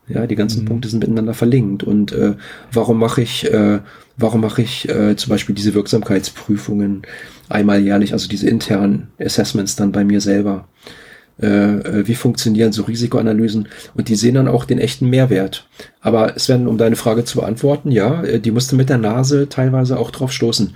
Ja, 0.08 0.26
die 0.26 0.36
ganzen 0.36 0.62
mhm. 0.62 0.68
Punkte 0.68 0.88
sind 0.88 1.00
miteinander 1.00 1.34
verlinkt. 1.34 1.84
Und 1.84 2.12
äh, 2.12 2.36
warum 2.72 3.00
mache 3.00 3.22
ich, 3.22 3.52
äh, 3.52 3.80
warum 4.18 4.42
mache 4.42 4.62
ich 4.62 4.88
äh, 4.88 5.16
zum 5.16 5.32
Beispiel 5.32 5.56
diese 5.56 5.74
Wirksamkeitsprüfungen 5.74 7.02
einmal 7.50 7.82
jährlich, 7.82 8.14
also 8.14 8.28
diese 8.28 8.48
internen 8.48 9.10
Assessments 9.20 9.76
dann 9.76 9.92
bei 9.92 10.04
mir 10.04 10.22
selber? 10.22 10.68
Äh, 11.42 11.48
äh, 11.48 12.08
wie 12.08 12.16
funktionieren 12.16 12.72
so 12.72 12.84
Risikoanalysen 12.84 13.68
und 13.94 14.08
die 14.08 14.16
sehen 14.16 14.36
dann 14.36 14.48
auch 14.48 14.66
den 14.66 14.80
echten 14.80 15.08
Mehrwert. 15.10 15.68
Aber 16.02 16.36
es 16.36 16.50
werden, 16.50 16.68
um 16.68 16.80
deine 16.80 16.96
Frage 16.96 17.26
zu 17.26 17.40
beantworten, 17.40 17.92
ja, 17.92 18.24
äh, 18.24 18.40
die 18.40 18.52
musst 18.52 18.72
du 18.72 18.76
mit 18.76 18.90
der 18.90 18.98
Nase 18.98 19.48
teilweise 19.48 20.00
auch 20.00 20.10
drauf 20.10 20.32
stoßen. 20.32 20.74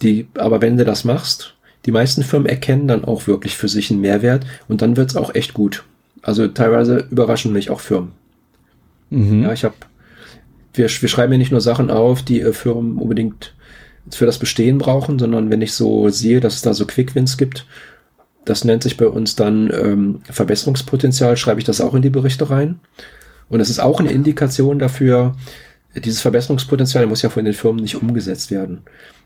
Die, 0.00 0.28
aber 0.38 0.62
wenn 0.62 0.78
du 0.78 0.84
das 0.86 1.04
machst, 1.04 1.56
die 1.84 1.92
meisten 1.92 2.22
Firmen 2.22 2.48
erkennen 2.48 2.88
dann 2.88 3.04
auch 3.04 3.26
wirklich 3.26 3.56
für 3.56 3.68
sich 3.68 3.90
einen 3.90 4.00
Mehrwert 4.00 4.46
und 4.66 4.80
dann 4.80 4.96
wird's 4.96 5.16
auch 5.16 5.34
echt 5.34 5.52
gut. 5.52 5.84
Also 6.22 6.48
teilweise 6.48 7.06
überraschen 7.10 7.52
mich 7.52 7.68
auch 7.68 7.80
Firmen. 7.80 8.12
Mhm. 9.10 9.42
Ja, 9.42 9.52
ich 9.52 9.64
habe, 9.64 9.74
wir, 10.72 10.88
wir 10.88 11.08
schreiben 11.08 11.32
ja 11.32 11.38
nicht 11.38 11.52
nur 11.52 11.60
Sachen 11.60 11.90
auf, 11.90 12.22
die 12.22 12.40
äh, 12.40 12.52
Firmen 12.52 12.96
unbedingt 12.96 13.54
für 14.10 14.26
das 14.26 14.38
Bestehen 14.38 14.78
brauchen, 14.78 15.18
sondern 15.18 15.50
wenn 15.50 15.60
ich 15.60 15.72
so 15.74 16.08
sehe, 16.08 16.40
dass 16.40 16.54
es 16.54 16.62
da 16.62 16.72
so 16.72 16.86
Quickwins 16.86 17.36
gibt, 17.36 17.66
das 18.48 18.64
nennt 18.64 18.82
sich 18.82 18.96
bei 18.96 19.06
uns 19.06 19.36
dann 19.36 19.70
ähm, 19.72 20.20
Verbesserungspotenzial, 20.30 21.36
schreibe 21.36 21.60
ich 21.60 21.66
das 21.66 21.80
auch 21.80 21.94
in 21.94 22.02
die 22.02 22.10
Berichte 22.10 22.48
rein. 22.48 22.80
Und 23.50 23.60
es 23.60 23.68
ist 23.68 23.78
auch 23.78 24.00
eine 24.00 24.10
Indikation 24.10 24.78
dafür, 24.78 25.34
dieses 25.94 26.20
Verbesserungspotenzial 26.20 27.06
muss 27.06 27.22
ja 27.22 27.28
von 27.28 27.44
den 27.44 27.54
Firmen 27.54 27.82
nicht 27.82 28.00
umgesetzt 28.00 28.50
werden. 28.50 28.82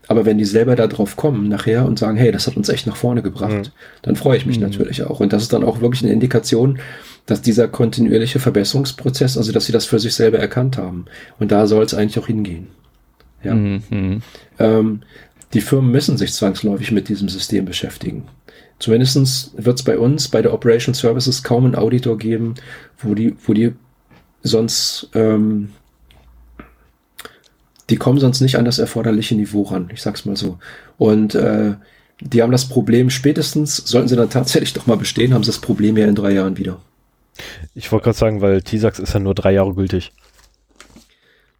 Aber 0.07 0.25
wenn 0.25 0.37
die 0.37 0.45
selber 0.45 0.75
da 0.75 0.87
drauf 0.87 1.15
kommen 1.15 1.47
nachher 1.47 1.85
und 1.85 1.99
sagen, 1.99 2.17
hey, 2.17 2.31
das 2.31 2.47
hat 2.47 2.57
uns 2.57 2.67
echt 2.67 2.85
nach 2.87 2.95
vorne 2.95 3.21
gebracht, 3.21 3.51
mhm. 3.51 3.71
dann 4.01 4.15
freue 4.15 4.37
ich 4.37 4.45
mich 4.45 4.57
mhm. 4.57 4.63
natürlich 4.63 5.03
auch. 5.03 5.19
Und 5.19 5.31
das 5.31 5.43
ist 5.43 5.53
dann 5.53 5.63
auch 5.63 5.79
wirklich 5.79 6.03
eine 6.03 6.11
Indikation, 6.11 6.79
dass 7.25 7.41
dieser 7.41 7.69
kontinuierliche 7.69 8.39
Verbesserungsprozess, 8.39 9.37
also 9.37 9.53
dass 9.53 9.65
sie 9.65 9.71
das 9.71 9.85
für 9.85 9.99
sich 9.99 10.13
selber 10.13 10.39
erkannt 10.39 10.77
haben. 10.77 11.05
Und 11.39 11.51
da 11.51 11.67
soll 11.67 11.83
es 11.83 11.93
eigentlich 11.93 12.19
auch 12.19 12.27
hingehen. 12.27 12.67
Ja. 13.43 13.53
Mhm. 13.53 14.21
Ähm, 14.59 15.01
die 15.53 15.61
Firmen 15.61 15.91
müssen 15.91 16.17
sich 16.17 16.33
zwangsläufig 16.33 16.91
mit 16.91 17.07
diesem 17.07 17.29
System 17.29 17.65
beschäftigen. 17.65 18.23
Zumindestens 18.79 19.53
wird 19.55 19.79
es 19.79 19.85
bei 19.85 19.97
uns, 19.97 20.27
bei 20.27 20.41
der 20.41 20.53
Operation 20.53 20.93
Services, 20.93 21.43
kaum 21.43 21.65
einen 21.65 21.75
Auditor 21.75 22.17
geben, 22.17 22.55
wo 22.99 23.15
die, 23.15 23.35
wo 23.45 23.53
die 23.53 23.73
sonst, 24.41 25.09
ähm, 25.13 25.69
die 27.89 27.95
kommen 27.95 28.19
sonst 28.19 28.41
nicht 28.41 28.57
an 28.57 28.65
das 28.65 28.79
erforderliche 28.79 29.35
Niveau 29.35 29.63
ran. 29.63 29.89
Ich 29.93 30.01
sag's 30.01 30.25
mal 30.25 30.35
so. 30.35 30.59
Und 30.97 31.35
äh, 31.35 31.75
die 32.19 32.41
haben 32.41 32.51
das 32.51 32.67
Problem 32.67 33.09
spätestens, 33.09 33.77
sollten 33.77 34.07
sie 34.07 34.15
dann 34.15 34.29
tatsächlich 34.29 34.73
doch 34.73 34.87
mal 34.87 34.97
bestehen, 34.97 35.33
haben 35.33 35.43
sie 35.43 35.51
das 35.51 35.61
Problem 35.61 35.97
ja 35.97 36.07
in 36.07 36.15
drei 36.15 36.31
Jahren 36.31 36.57
wieder. 36.57 36.79
Ich 37.73 37.91
wollte 37.91 38.05
gerade 38.05 38.17
sagen, 38.17 38.41
weil 38.41 38.61
TISAX 38.61 38.99
ist 38.99 39.13
ja 39.13 39.19
nur 39.19 39.33
drei 39.35 39.53
Jahre 39.53 39.73
gültig. 39.73 40.11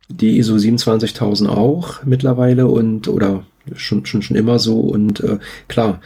Die 0.09 0.37
ISO 0.37 0.57
27000 0.57 1.49
auch 1.49 2.03
mittlerweile 2.03 2.67
und 2.67 3.07
oder 3.07 3.45
schon 3.75 4.05
schon 4.05 4.21
schon 4.21 4.35
immer 4.35 4.59
so 4.59 4.79
und 4.79 5.21
äh, 5.21 5.39
klar 5.67 6.01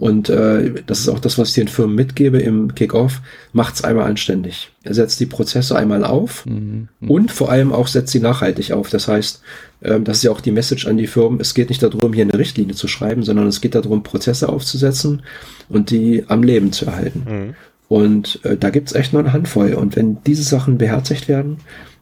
und 0.00 0.30
äh, 0.30 0.82
das 0.86 1.00
ist 1.00 1.10
auch 1.10 1.18
das, 1.18 1.36
was 1.36 1.50
ich 1.50 1.56
den 1.56 1.68
Firmen 1.68 1.94
mitgebe 1.94 2.38
im 2.38 2.74
Kickoff. 2.74 3.20
Macht's 3.52 3.84
einmal 3.84 4.06
anständig. 4.06 4.70
Er 4.82 4.94
setzt 4.94 5.20
die 5.20 5.26
Prozesse 5.26 5.76
einmal 5.76 6.04
auf 6.04 6.46
mhm. 6.46 6.88
und 7.06 7.30
vor 7.30 7.50
allem 7.50 7.70
auch 7.70 7.86
setzt 7.86 8.12
sie 8.12 8.20
nachhaltig 8.20 8.72
auf. 8.72 8.88
Das 8.88 9.08
heißt, 9.08 9.42
äh, 9.82 10.00
das 10.00 10.16
ist 10.16 10.22
ja 10.22 10.30
auch 10.30 10.40
die 10.40 10.52
Message 10.52 10.86
an 10.86 10.96
die 10.96 11.06
Firmen. 11.06 11.38
Es 11.38 11.52
geht 11.52 11.68
nicht 11.68 11.82
darum, 11.82 12.14
hier 12.14 12.24
eine 12.24 12.38
Richtlinie 12.38 12.74
zu 12.74 12.88
schreiben, 12.88 13.24
sondern 13.24 13.46
es 13.46 13.60
geht 13.60 13.74
darum, 13.74 14.02
Prozesse 14.02 14.48
aufzusetzen 14.48 15.22
und 15.68 15.90
die 15.90 16.24
am 16.28 16.42
Leben 16.42 16.72
zu 16.72 16.86
erhalten. 16.86 17.26
Mhm. 17.28 17.54
Und 17.88 18.42
äh, 18.46 18.56
da 18.56 18.70
gibt's 18.70 18.94
echt 18.94 19.12
nur 19.12 19.20
eine 19.20 19.34
Handvoll. 19.34 19.74
Und 19.74 19.96
wenn 19.96 20.22
diese 20.24 20.44
Sachen 20.44 20.78
beherzigt 20.78 21.28
werden, 21.28 21.58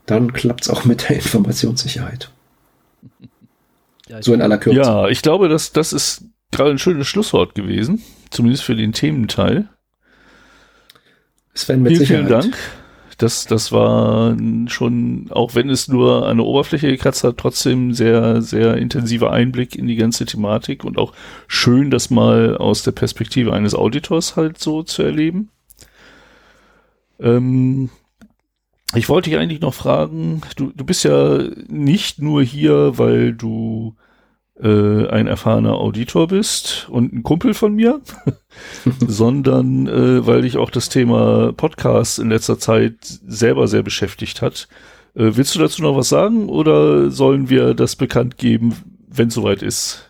dann 0.06 0.32
klappt's 0.32 0.70
auch 0.70 0.84
mit 0.84 1.08
der 1.08 1.16
Informationssicherheit. 1.16 2.30
Ja, 4.06 4.22
so 4.22 4.32
in 4.32 4.40
aller 4.40 4.58
Kürze. 4.58 4.78
Ja, 4.78 5.08
ich 5.08 5.20
glaube, 5.20 5.48
dass 5.48 5.72
das 5.72 5.92
ist 5.92 6.22
gerade 6.50 6.70
ein 6.70 6.78
schönes 6.78 7.06
Schlusswort 7.06 7.54
gewesen, 7.54 8.02
zumindest 8.30 8.64
für 8.64 8.76
den 8.76 8.92
Thementeil. 8.92 9.68
Sven, 11.54 11.82
mit 11.82 11.92
vielen, 11.92 12.00
Sicherheit. 12.00 12.26
vielen 12.28 12.40
Dank. 12.40 12.58
Das, 13.18 13.46
das 13.46 13.72
war 13.72 14.36
schon, 14.68 15.26
auch 15.30 15.56
wenn 15.56 15.70
es 15.70 15.88
nur 15.88 16.28
eine 16.28 16.44
Oberfläche 16.44 16.86
gekratzt 16.86 17.24
hat, 17.24 17.36
trotzdem 17.36 17.92
sehr, 17.92 18.42
sehr 18.42 18.76
intensiver 18.76 19.32
Einblick 19.32 19.74
in 19.74 19.88
die 19.88 19.96
ganze 19.96 20.24
Thematik 20.24 20.84
und 20.84 20.98
auch 20.98 21.12
schön, 21.48 21.90
das 21.90 22.10
mal 22.10 22.56
aus 22.56 22.84
der 22.84 22.92
Perspektive 22.92 23.52
eines 23.52 23.74
Auditors 23.74 24.36
halt 24.36 24.60
so 24.60 24.84
zu 24.84 25.02
erleben. 25.02 25.50
Ähm, 27.18 27.90
ich 28.94 29.08
wollte 29.08 29.30
dich 29.30 29.38
eigentlich 29.38 29.60
noch 29.60 29.74
fragen, 29.74 30.40
du, 30.54 30.72
du 30.72 30.84
bist 30.84 31.02
ja 31.02 31.42
nicht 31.66 32.22
nur 32.22 32.42
hier, 32.42 32.98
weil 32.98 33.34
du 33.34 33.96
äh, 34.62 35.06
ein 35.08 35.26
erfahrener 35.26 35.74
Auditor 35.74 36.28
bist 36.28 36.88
und 36.90 37.12
ein 37.12 37.22
Kumpel 37.22 37.54
von 37.54 37.74
mir, 37.74 38.00
sondern 39.06 39.86
äh, 39.86 40.26
weil 40.26 40.42
dich 40.42 40.56
auch 40.56 40.70
das 40.70 40.88
Thema 40.88 41.52
Podcast 41.52 42.18
in 42.18 42.30
letzter 42.30 42.58
Zeit 42.58 42.96
selber 43.02 43.68
sehr 43.68 43.82
beschäftigt 43.82 44.42
hat. 44.42 44.68
Äh, 45.14 45.36
willst 45.36 45.54
du 45.54 45.58
dazu 45.58 45.82
noch 45.82 45.96
was 45.96 46.08
sagen 46.08 46.48
oder 46.48 47.10
sollen 47.10 47.50
wir 47.50 47.74
das 47.74 47.96
bekannt 47.96 48.36
geben, 48.38 48.74
wenn 49.08 49.28
es 49.28 49.34
soweit 49.34 49.62
ist? 49.62 50.04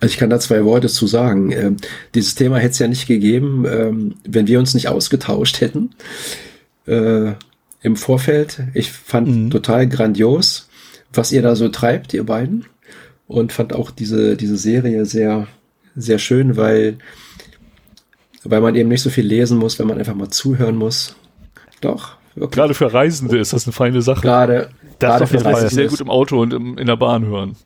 Also 0.00 0.12
ich 0.12 0.18
kann 0.18 0.30
da 0.30 0.38
zwei 0.38 0.64
Worte 0.64 0.88
zu 0.88 1.06
sagen. 1.06 1.52
Ähm, 1.52 1.76
dieses 2.14 2.34
Thema 2.34 2.58
hätte 2.58 2.72
es 2.72 2.78
ja 2.78 2.88
nicht 2.88 3.06
gegeben, 3.06 3.64
ähm, 3.66 4.14
wenn 4.24 4.46
wir 4.46 4.58
uns 4.58 4.74
nicht 4.74 4.88
ausgetauscht 4.88 5.60
hätten 5.60 5.90
äh, 6.86 7.32
im 7.82 7.96
Vorfeld. 7.96 8.62
Ich 8.74 8.92
fand 8.92 9.28
mhm. 9.28 9.50
total 9.50 9.88
grandios, 9.88 10.68
was 11.12 11.32
ihr 11.32 11.42
da 11.42 11.56
so 11.56 11.68
treibt, 11.68 12.12
ihr 12.12 12.24
beiden 12.24 12.66
und 13.28 13.52
fand 13.52 13.74
auch 13.74 13.90
diese, 13.90 14.36
diese 14.36 14.56
Serie 14.56 15.04
sehr, 15.04 15.46
sehr 15.94 16.18
schön, 16.18 16.56
weil, 16.56 16.98
weil 18.44 18.60
man 18.60 18.74
eben 18.74 18.88
nicht 18.88 19.02
so 19.02 19.10
viel 19.10 19.26
lesen 19.26 19.58
muss, 19.58 19.78
wenn 19.78 19.86
man 19.86 19.98
einfach 19.98 20.14
mal 20.14 20.28
zuhören 20.28 20.76
muss. 20.76 21.16
Doch. 21.80 22.16
Wirklich. 22.34 22.56
Gerade 22.56 22.74
für 22.74 22.92
Reisende 22.92 23.38
ist 23.38 23.52
das 23.52 23.66
eine 23.66 23.72
feine 23.72 24.02
Sache. 24.02 24.20
Gerade, 24.20 24.68
das 24.98 25.30
für 25.30 25.44
Reisende. 25.44 25.74
sehr 25.74 25.88
gut 25.88 26.00
im 26.00 26.10
Auto 26.10 26.40
und 26.40 26.52
im, 26.52 26.78
in 26.78 26.86
der 26.86 26.96
Bahn 26.96 27.26
hören. 27.26 27.56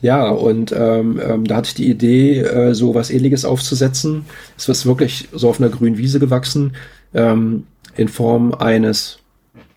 Ja, 0.00 0.30
und 0.30 0.72
ähm, 0.72 1.20
ähm, 1.22 1.46
da 1.46 1.56
hatte 1.56 1.68
ich 1.68 1.74
die 1.74 1.90
Idee, 1.90 2.40
äh, 2.40 2.74
so 2.74 2.94
was 2.94 3.10
ähnliches 3.10 3.44
aufzusetzen. 3.44 4.24
Es 4.56 4.68
ist 4.68 4.86
wirklich 4.86 5.28
so 5.32 5.50
auf 5.50 5.60
einer 5.60 5.68
grünen 5.68 5.98
Wiese 5.98 6.18
gewachsen, 6.20 6.74
ähm, 7.12 7.66
in 7.96 8.08
Form 8.08 8.54
eines, 8.54 9.18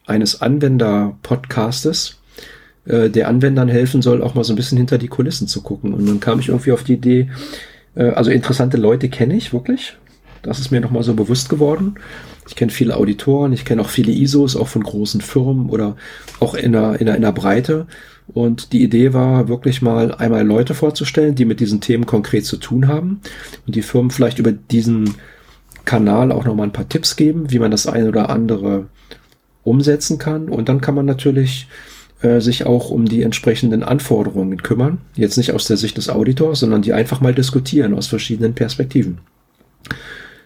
eines 0.05 0.41
Anwender-Podcastes 0.41 2.19
äh, 2.85 3.09
der 3.09 3.27
Anwendern 3.27 3.67
helfen 3.67 4.01
soll, 4.01 4.21
auch 4.21 4.35
mal 4.35 4.43
so 4.43 4.53
ein 4.53 4.55
bisschen 4.55 4.77
hinter 4.77 4.97
die 4.97 5.07
Kulissen 5.07 5.47
zu 5.47 5.61
gucken. 5.61 5.93
Und 5.93 6.07
dann 6.07 6.19
kam 6.19 6.39
ich 6.39 6.49
irgendwie 6.49 6.71
auf 6.71 6.83
die 6.83 6.93
Idee, 6.93 7.29
äh, 7.95 8.09
also 8.09 8.31
interessante 8.31 8.77
Leute 8.77 9.09
kenne 9.09 9.35
ich 9.35 9.53
wirklich. 9.53 9.97
Das 10.41 10.59
ist 10.59 10.71
mir 10.71 10.79
nochmal 10.79 11.03
so 11.03 11.15
bewusst 11.15 11.49
geworden. 11.49 11.95
Ich 12.47 12.55
kenne 12.55 12.71
viele 12.71 12.95
Auditoren, 12.95 13.51
ich 13.51 13.65
kenne 13.65 13.81
auch 13.81 13.89
viele 13.89 14.11
ISOs, 14.11 14.55
auch 14.55 14.67
von 14.67 14.83
großen 14.83 15.21
Firmen 15.21 15.69
oder 15.69 15.95
auch 16.39 16.53
in 16.53 16.73
der, 16.73 16.99
in 16.99 17.07
der, 17.07 17.15
in 17.15 17.23
der 17.23 17.31
Breite. 17.31 17.87
Und 18.27 18.71
die 18.71 18.83
Idee 18.83 19.13
war 19.13 19.47
wirklich 19.47 19.81
mal 19.81 20.13
einmal 20.13 20.45
Leute 20.45 20.75
vorzustellen, 20.75 21.35
die 21.35 21.45
mit 21.45 21.59
diesen 21.59 21.81
Themen 21.81 22.05
konkret 22.05 22.45
zu 22.45 22.57
tun 22.57 22.87
haben 22.87 23.21
und 23.65 23.75
die 23.75 23.81
Firmen 23.81 24.11
vielleicht 24.11 24.39
über 24.39 24.51
diesen 24.51 25.15
Kanal 25.85 26.31
auch 26.31 26.45
nochmal 26.45 26.67
ein 26.67 26.73
paar 26.73 26.89
Tipps 26.89 27.15
geben, 27.15 27.51
wie 27.51 27.59
man 27.59 27.71
das 27.71 27.87
eine 27.87 28.09
oder 28.09 28.29
andere 28.29 28.87
umsetzen 29.63 30.17
kann. 30.17 30.49
Und 30.49 30.69
dann 30.69 30.81
kann 30.81 30.95
man 30.95 31.05
natürlich 31.05 31.67
äh, 32.21 32.39
sich 32.39 32.65
auch 32.65 32.89
um 32.89 33.05
die 33.05 33.23
entsprechenden 33.23 33.83
Anforderungen 33.83 34.61
kümmern. 34.63 34.99
Jetzt 35.15 35.37
nicht 35.37 35.51
aus 35.51 35.65
der 35.65 35.77
Sicht 35.77 35.97
des 35.97 36.09
Auditors, 36.09 36.61
sondern 36.61 36.81
die 36.81 36.93
einfach 36.93 37.21
mal 37.21 37.33
diskutieren 37.33 37.93
aus 37.93 38.07
verschiedenen 38.07 38.53
Perspektiven. 38.53 39.19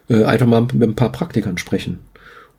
Äh, 0.10 0.24
einfach 0.24 0.48
mal 0.48 0.62
mit 0.74 0.90
ein 0.90 0.96
paar 0.96 1.12
Praktikern 1.12 1.58
sprechen. 1.58 2.00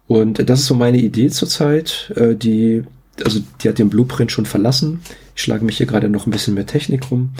Und 0.06 0.48
das 0.48 0.60
ist 0.60 0.66
so 0.66 0.74
meine 0.74 0.98
Idee 0.98 1.28
zurzeit, 1.28 2.12
äh, 2.16 2.34
die, 2.34 2.82
also 3.24 3.40
die 3.60 3.68
hat 3.68 3.78
den 3.78 3.90
Blueprint 3.90 4.32
schon 4.32 4.46
verlassen. 4.46 5.00
Ich 5.36 5.42
schlage 5.42 5.64
mich 5.64 5.76
hier 5.76 5.86
gerade 5.86 6.08
noch 6.08 6.26
ein 6.26 6.30
bisschen 6.30 6.54
mit 6.54 6.68
Technik 6.68 7.10
rum. 7.10 7.30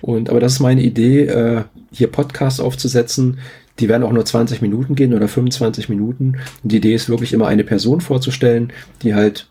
Und, 0.00 0.30
aber 0.30 0.40
das 0.40 0.54
ist 0.54 0.60
meine 0.60 0.82
Idee, 0.82 1.26
äh, 1.26 1.62
hier 1.92 2.08
Podcasts 2.08 2.60
aufzusetzen. 2.60 3.38
Die 3.78 3.88
werden 3.88 4.02
auch 4.02 4.12
nur 4.12 4.24
20 4.24 4.62
Minuten 4.62 4.94
gehen 4.94 5.14
oder 5.14 5.28
25 5.28 5.88
Minuten. 5.88 6.38
Und 6.62 6.72
die 6.72 6.78
Idee 6.78 6.94
ist 6.94 7.08
wirklich 7.08 7.32
immer 7.32 7.46
eine 7.46 7.64
Person 7.64 8.00
vorzustellen, 8.00 8.72
die 9.02 9.14
halt 9.14 9.48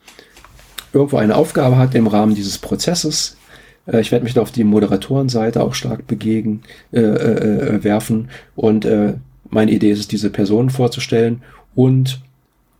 irgendwo 0.97 1.17
eine 1.17 1.35
Aufgabe 1.35 1.77
hat 1.77 1.95
im 1.95 2.07
Rahmen 2.07 2.35
dieses 2.35 2.57
Prozesses. 2.57 3.37
Äh, 3.85 4.01
ich 4.01 4.11
werde 4.11 4.23
mich 4.23 4.33
da 4.33 4.41
auf 4.41 4.51
die 4.51 4.63
Moderatorenseite 4.63 5.61
auch 5.61 5.73
stark 5.73 6.07
begegen, 6.07 6.63
äh, 6.91 6.99
äh, 6.99 7.75
äh, 7.75 7.83
werfen. 7.83 8.29
Und 8.55 8.85
äh, 8.85 9.13
meine 9.49 9.71
Idee 9.71 9.91
ist 9.91 9.99
es, 9.99 10.07
diese 10.07 10.29
Personen 10.29 10.69
vorzustellen 10.69 11.41
und 11.75 12.21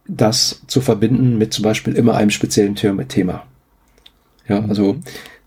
das 0.08 0.62
zu 0.68 0.82
verbinden 0.82 1.38
mit 1.38 1.54
zum 1.54 1.64
Beispiel 1.64 1.94
immer 1.94 2.16
einem 2.16 2.30
speziellen 2.30 2.76
Thema. 2.76 3.44
Ja, 4.48 4.64
also 4.68 4.98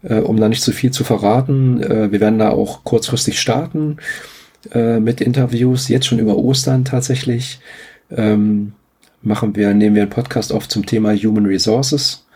äh, 0.02 0.20
um 0.20 0.38
da 0.38 0.48
nicht 0.48 0.62
zu 0.62 0.72
viel 0.72 0.90
zu 0.90 1.04
verraten, 1.04 1.82
äh, 1.82 2.12
wir 2.12 2.20
werden 2.20 2.38
da 2.38 2.50
auch 2.50 2.84
kurzfristig 2.84 3.40
starten 3.40 3.96
äh, 4.72 5.00
mit 5.00 5.20
Interviews, 5.20 5.88
jetzt 5.88 6.06
schon 6.06 6.18
über 6.18 6.36
Ostern 6.36 6.84
tatsächlich. 6.84 7.60
Ähm, 8.10 8.72
machen 9.22 9.56
wir, 9.56 9.72
nehmen 9.74 9.96
wir 9.96 10.02
einen 10.02 10.10
Podcast 10.10 10.52
auf 10.52 10.68
zum 10.68 10.84
Thema 10.86 11.14
Human 11.14 11.46
Resources. 11.46 12.26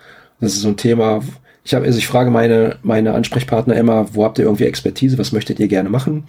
Das 0.40 0.54
ist 0.54 0.62
so 0.62 0.68
ein 0.68 0.76
Thema. 0.76 1.22
Ich 1.64 1.74
habe, 1.74 1.86
also 1.86 1.98
ich 1.98 2.06
frage 2.06 2.30
meine, 2.30 2.76
meine 2.82 3.14
Ansprechpartner 3.14 3.74
immer, 3.74 4.14
wo 4.14 4.24
habt 4.24 4.38
ihr 4.38 4.44
irgendwie 4.44 4.64
Expertise? 4.64 5.18
Was 5.18 5.32
möchtet 5.32 5.60
ihr 5.60 5.68
gerne 5.68 5.88
machen? 5.88 6.24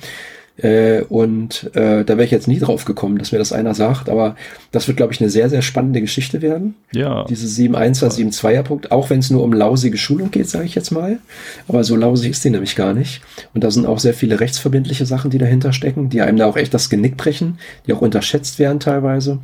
Äh, 0.58 1.02
und 1.10 1.70
äh, 1.76 2.06
da 2.06 2.16
wäre 2.16 2.24
ich 2.24 2.32
jetzt 2.32 2.48
nie 2.48 2.60
drauf 2.60 2.86
gekommen, 2.86 3.18
dass 3.18 3.34
mir 3.34 3.40
das 3.40 3.52
einer 3.52 3.74
sagt, 3.74 4.08
aber 4.08 4.36
das 4.72 4.88
wird, 4.88 4.96
glaube 4.96 5.12
ich, 5.12 5.20
eine 5.20 5.30
sehr, 5.30 5.50
sehr 5.50 5.62
spannende 5.62 6.00
Geschichte 6.00 6.42
werden. 6.42 6.76
Ja. 6.94 7.26
Diese 7.26 7.46
7.1er, 7.46 8.10
7.2er 8.10 8.64
Punkt, 8.64 8.92
auch 8.92 9.10
wenn 9.10 9.20
es 9.20 9.30
nur 9.30 9.44
um 9.44 9.52
lausige 9.52 9.98
Schulung 9.98 10.32
geht, 10.32 10.50
sage 10.50 10.66
ich 10.66 10.76
jetzt 10.76 10.92
mal. 10.92 11.20
Aber 11.68 11.84
so 11.84 11.96
lausig 11.98 12.32
ist 12.32 12.46
die 12.46 12.52
nämlich 12.52 12.76
gar 12.78 12.94
nicht. 12.94 13.22
Und 13.54 13.66
da 13.66 13.72
sind 13.72 13.86
auch 13.86 14.00
sehr 14.00 14.14
viele 14.14 14.40
rechtsverbindliche 14.40 15.06
Sachen, 15.06 15.30
die 15.30 15.40
dahinter 15.40 15.74
stecken, 15.74 16.10
die 16.10 16.22
einem 16.22 16.38
da 16.38 16.46
auch 16.46 16.58
echt 16.58 16.74
das 16.74 16.90
Genick 16.90 17.18
brechen, 17.18 17.60
die 17.86 17.94
auch 17.94 18.02
unterschätzt 18.02 18.58
werden 18.58 18.80
teilweise. 18.80 19.40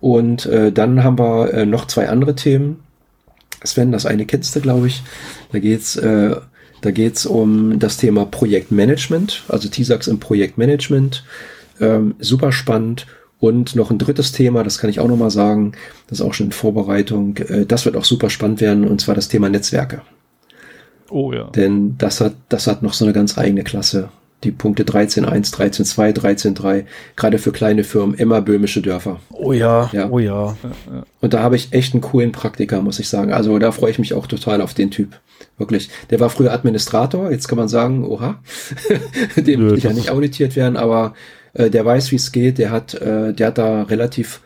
Und 0.00 0.46
äh, 0.46 0.72
dann 0.72 1.04
haben 1.04 1.18
wir 1.18 1.54
äh, 1.54 1.66
noch 1.66 1.86
zwei 1.86 2.08
andere 2.08 2.34
Themen. 2.34 2.80
Sven, 3.64 3.92
das 3.92 4.06
eine 4.06 4.26
kennst 4.26 4.54
du, 4.56 4.60
glaube 4.60 4.86
ich. 4.86 5.02
Da 5.52 5.58
geht's 5.58 5.96
äh, 5.96 6.36
da 6.80 6.90
geht's 6.90 7.26
um 7.26 7.78
das 7.78 7.96
Thema 7.96 8.24
Projektmanagement, 8.24 9.44
also 9.48 9.68
TISAX 9.68 10.06
im 10.06 10.20
Projektmanagement. 10.20 11.24
Ähm, 11.80 12.14
super 12.18 12.52
spannend. 12.52 13.06
Und 13.40 13.76
noch 13.76 13.92
ein 13.92 13.98
drittes 13.98 14.32
Thema, 14.32 14.64
das 14.64 14.78
kann 14.78 14.90
ich 14.90 14.98
auch 14.98 15.06
nochmal 15.06 15.30
sagen, 15.30 15.72
das 16.08 16.18
ist 16.18 16.26
auch 16.26 16.34
schon 16.34 16.46
in 16.46 16.52
Vorbereitung. 16.52 17.36
Äh, 17.36 17.66
das 17.66 17.84
wird 17.84 17.96
auch 17.96 18.04
super 18.04 18.30
spannend 18.30 18.60
werden, 18.60 18.86
und 18.86 19.00
zwar 19.00 19.14
das 19.14 19.28
Thema 19.28 19.48
Netzwerke. 19.48 20.02
Oh 21.10 21.32
ja. 21.32 21.44
Denn 21.50 21.96
das 21.98 22.20
hat, 22.20 22.34
das 22.48 22.66
hat 22.66 22.82
noch 22.82 22.92
so 22.92 23.04
eine 23.04 23.14
ganz 23.14 23.38
eigene 23.38 23.62
Klasse. 23.62 24.10
Die 24.44 24.52
Punkte 24.52 24.84
13.1, 24.84 25.52
13.2, 25.52 26.16
13.3, 26.16 26.84
gerade 27.16 27.38
für 27.38 27.50
kleine 27.50 27.82
Firmen, 27.82 28.14
immer 28.16 28.40
böhmische 28.40 28.80
Dörfer. 28.80 29.18
Oh 29.30 29.52
ja, 29.52 29.90
Ja. 29.92 30.08
oh 30.08 30.20
ja. 30.20 30.56
Und 31.20 31.34
da 31.34 31.42
habe 31.42 31.56
ich 31.56 31.72
echt 31.72 31.92
einen 31.92 32.02
coolen 32.02 32.30
Praktiker, 32.30 32.80
muss 32.80 33.00
ich 33.00 33.08
sagen. 33.08 33.32
Also 33.32 33.58
da 33.58 33.72
freue 33.72 33.90
ich 33.90 33.98
mich 33.98 34.14
auch 34.14 34.28
total 34.28 34.60
auf 34.60 34.74
den 34.74 34.92
Typ. 34.92 35.18
Wirklich. 35.56 35.90
Der 36.10 36.20
war 36.20 36.30
früher 36.30 36.52
Administrator, 36.52 37.30
jetzt 37.32 37.48
kann 37.48 37.58
man 37.58 37.68
sagen, 37.68 38.04
oha, 38.04 38.40
dem 39.36 39.60
Nö, 39.60 39.70
will 39.70 39.78
ich 39.78 39.84
ja 39.84 39.92
nicht 39.92 40.10
auditiert 40.10 40.54
werden, 40.54 40.76
aber 40.76 41.14
äh, 41.54 41.70
der 41.70 41.84
weiß, 41.84 42.12
wie 42.12 42.16
es 42.16 42.30
geht, 42.30 42.58
der 42.58 42.70
hat, 42.70 42.94
äh, 42.94 43.32
der 43.34 43.48
hat 43.48 43.58
da 43.58 43.82
relativ 43.82 44.40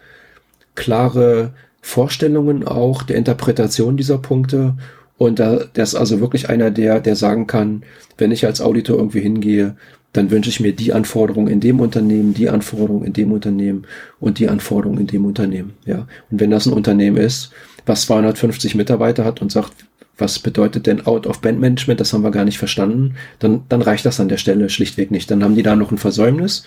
klare 0.74 1.52
Vorstellungen 1.82 2.66
auch 2.66 3.02
der 3.02 3.16
Interpretation 3.16 3.96
dieser 3.96 4.18
Punkte. 4.18 4.74
Und 5.22 5.38
da, 5.38 5.66
der 5.76 5.84
ist 5.84 5.94
also 5.94 6.18
wirklich 6.18 6.48
einer, 6.48 6.72
der, 6.72 6.98
der 6.98 7.14
sagen 7.14 7.46
kann, 7.46 7.84
wenn 8.18 8.32
ich 8.32 8.44
als 8.44 8.60
Auditor 8.60 8.98
irgendwie 8.98 9.20
hingehe, 9.20 9.76
dann 10.12 10.32
wünsche 10.32 10.50
ich 10.50 10.58
mir 10.58 10.72
die 10.72 10.92
Anforderung 10.92 11.46
in 11.46 11.60
dem 11.60 11.78
Unternehmen, 11.78 12.34
die 12.34 12.50
Anforderung 12.50 13.04
in 13.04 13.12
dem 13.12 13.30
Unternehmen 13.30 13.86
und 14.18 14.40
die 14.40 14.48
Anforderung 14.48 14.98
in 14.98 15.06
dem 15.06 15.24
Unternehmen. 15.24 15.74
Ja. 15.86 16.08
Und 16.28 16.40
wenn 16.40 16.50
das 16.50 16.66
ein 16.66 16.72
Unternehmen 16.72 17.18
ist, 17.18 17.52
was 17.86 18.02
250 18.02 18.74
Mitarbeiter 18.74 19.24
hat 19.24 19.40
und 19.40 19.52
sagt, 19.52 19.72
was 20.18 20.40
bedeutet 20.40 20.88
denn 20.88 21.06
Out-of-Band-Management, 21.06 22.00
das 22.00 22.12
haben 22.12 22.24
wir 22.24 22.32
gar 22.32 22.44
nicht 22.44 22.58
verstanden, 22.58 23.14
dann, 23.38 23.62
dann 23.68 23.80
reicht 23.80 24.04
das 24.04 24.18
an 24.18 24.28
der 24.28 24.38
Stelle 24.38 24.70
schlichtweg 24.70 25.12
nicht. 25.12 25.30
Dann 25.30 25.44
haben 25.44 25.54
die 25.54 25.62
da 25.62 25.76
noch 25.76 25.92
ein 25.92 25.98
Versäumnis. 25.98 26.64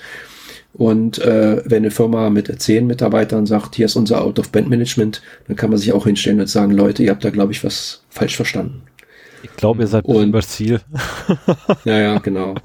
Und 0.77 1.19
äh, 1.19 1.61
wenn 1.65 1.83
eine 1.83 1.91
Firma 1.91 2.29
mit 2.29 2.61
zehn 2.61 2.85
Mitarbeitern 2.85 3.45
sagt, 3.45 3.75
hier 3.75 3.85
ist 3.85 3.95
unser 3.95 4.21
Out-of-Band-Management, 4.21 5.21
dann 5.47 5.55
kann 5.55 5.69
man 5.69 5.79
sich 5.79 5.93
auch 5.93 6.05
hinstellen 6.05 6.41
und 6.41 6.47
sagen, 6.47 6.71
Leute, 6.71 7.01
ihr 7.03 7.11
habt 7.11 7.23
da, 7.23 7.29
glaube 7.29 7.53
ich, 7.53 7.63
was 7.63 8.03
falsch 8.09 8.35
verstanden. 8.35 8.81
Ich 9.43 9.55
glaube, 9.55 9.83
ihr 9.83 9.87
seid 9.87 10.03
Und- 10.05 10.29
übers 10.29 10.49
Ziel. 10.49 10.81
Ja, 11.85 11.97
ja, 11.97 12.17
genau. 12.19 12.55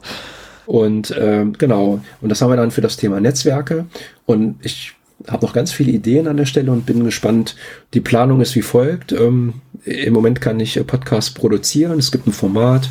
Und 0.66 1.14
ähm, 1.18 1.52
genau, 1.58 2.00
und 2.20 2.28
das 2.28 2.40
haben 2.42 2.50
wir 2.50 2.56
dann 2.56 2.70
für 2.70 2.80
das 2.80 2.97
Thema 2.97 3.20
Netzwerke. 3.20 3.86
Und 4.26 4.56
ich 4.62 4.92
habe 5.28 5.44
noch 5.44 5.52
ganz 5.52 5.72
viele 5.72 5.92
Ideen 5.92 6.26
an 6.28 6.36
der 6.36 6.47
Stelle 6.47 6.70
und 6.72 6.86
bin 6.86 7.05
gespannt. 7.05 7.55
Die 7.92 8.00
Planung 8.00 8.40
ist 8.40 8.55
wie 8.56 8.62
folgt. 8.62 9.12
Ähm, 9.12 9.55
Im 9.84 10.12
Moment 10.14 10.40
kann 10.40 10.58
ich 10.60 10.76
äh, 10.76 10.84
Podcasts 10.84 11.32
produzieren. 11.32 11.98
Es 11.98 12.10
gibt 12.10 12.26
ein 12.26 12.32
Format. 12.32 12.89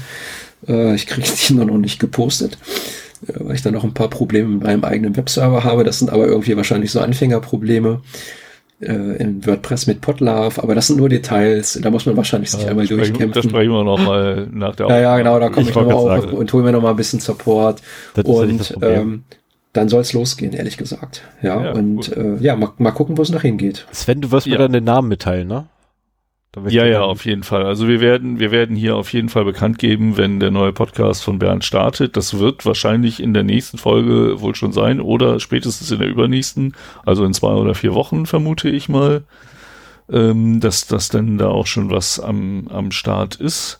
Äh, 0.68 0.96
ich 0.96 1.08
kriege 1.08 1.28
die 1.48 1.54
nur 1.54 1.66
noch 1.66 1.78
nicht 1.78 2.00
gepostet, 2.00 2.58
äh, 2.58 3.09
weil 3.22 3.56
ich 3.56 3.62
da 3.62 3.72
noch 3.72 3.84
ein 3.84 3.94
paar 3.94 4.10
Probleme 4.10 4.48
mit 4.50 4.64
meinem 4.64 4.84
eigenen 4.84 5.16
Webserver 5.18 5.64
habe. 5.64 5.84
Das 5.84 6.00
sind 6.00 6.10
aber 6.12 6.28
irgendwie 6.28 6.56
wahrscheinlich 6.58 6.92
so 6.92 7.00
Anfängerprobleme 7.02 8.02
äh, 8.82 8.86
in 9.18 9.46
WordPress 9.46 9.88
mit 9.88 10.02
Podlove. 10.02 10.62
Aber 10.64 10.76
das 10.76 10.88
sind 10.88 10.98
nur 10.98 11.10
Details. 11.10 11.78
Da 11.82 11.90
muss 11.92 12.06
man 12.06 12.16
wahrscheinlich 12.18 12.52
sich 12.52 12.66
einmal 12.68 12.86
sprechen, 12.86 12.98
durchkämpfen. 13.00 13.32
das 13.42 13.46
sprechen 13.46 13.72
wir 13.72 13.84
noch 13.84 14.00
mal 14.00 14.48
nach 14.52 14.76
der 14.76 14.88
Ja, 14.88 15.00
ja, 15.00 15.18
genau, 15.18 15.40
da 15.40 15.50
komme 15.50 15.64
ich, 15.64 15.70
Ich 15.70 15.76
wollte 15.76 15.90
noch 15.90 16.06
grad 16.06 16.18
auf 16.20 16.24
sagen. 16.26 16.38
und 16.38 16.54
hole 16.54 16.64
mir 16.64 16.72
noch 16.72 16.82
mal 16.82 16.92
ein 16.92 16.96
bisschen 16.96 17.20
Support. 17.20 17.82
Das 18.14 18.26
ist 18.26 18.32
ja 18.40 18.46
nicht 18.46 18.60
das 18.60 18.72
und 18.72 18.84
ähm, 18.84 19.24
dann 19.74 19.88
soll 19.90 20.02
es 20.02 20.14
losgehen, 20.14 20.54
ehrlich 20.54 20.78
gesagt. 20.78 21.22
Ja, 21.44 21.64
Ja, 21.64 21.72
und 21.74 21.98
gut. 21.98 22.18
äh, 22.18 22.38
ja, 22.40 22.56
mal, 22.56 22.70
mal 22.80 22.92
gucken, 22.92 23.18
wo 23.18 23.22
es 23.22 23.30
nach 23.30 23.42
hingeht. 23.44 23.86
Sven, 23.92 24.22
du 24.22 24.32
wirst 24.32 24.48
mir 24.48 24.54
Ja. 24.54 24.60
dann 24.60 24.72
den 24.74 24.84
Namen 24.86 25.10
mitteilen, 25.10 25.48
ne? 25.48 25.66
Ja, 26.68 26.86
ja, 26.86 27.02
auf 27.02 27.26
jeden 27.26 27.44
Fall. 27.44 27.66
Also 27.66 27.88
wir 27.88 28.02
werden, 28.02 28.40
wir 28.40 28.52
werden 28.52 28.76
hier 28.76 28.96
auf 28.96 29.14
jeden 29.14 29.30
Fall 29.30 29.46
bekannt 29.46 29.80
geben, 29.80 30.18
wenn 30.18 30.40
der 30.40 30.52
neue 30.52 30.74
Podcast 30.74 31.24
von 31.24 31.40
Bernd 31.40 31.64
startet. 31.64 32.18
Das 32.18 32.40
wird 32.40 32.66
wahrscheinlich 32.66 33.22
in 33.22 33.34
der 33.34 33.44
nächsten 33.44 33.78
Folge 33.78 34.42
wohl 34.42 34.56
schon 34.56 34.72
sein 34.72 35.00
oder 35.00 35.40
spätestens 35.40 35.92
in 35.92 36.00
der 36.00 36.10
übernächsten, 36.10 36.76
also 37.06 37.26
in 37.26 37.34
zwei 37.34 37.54
oder 37.54 37.76
vier 37.76 37.94
Wochen 37.94 38.26
vermute 38.26 38.70
ich 38.70 38.90
mal, 38.90 39.24
ähm, 40.12 40.60
dass 40.60 40.88
das 40.88 41.10
dann 41.10 41.38
da 41.38 41.48
auch 41.48 41.68
schon 41.68 41.90
was 41.90 42.20
am, 42.20 42.68
am 42.70 42.92
Start 42.92 43.36
ist. 43.36 43.80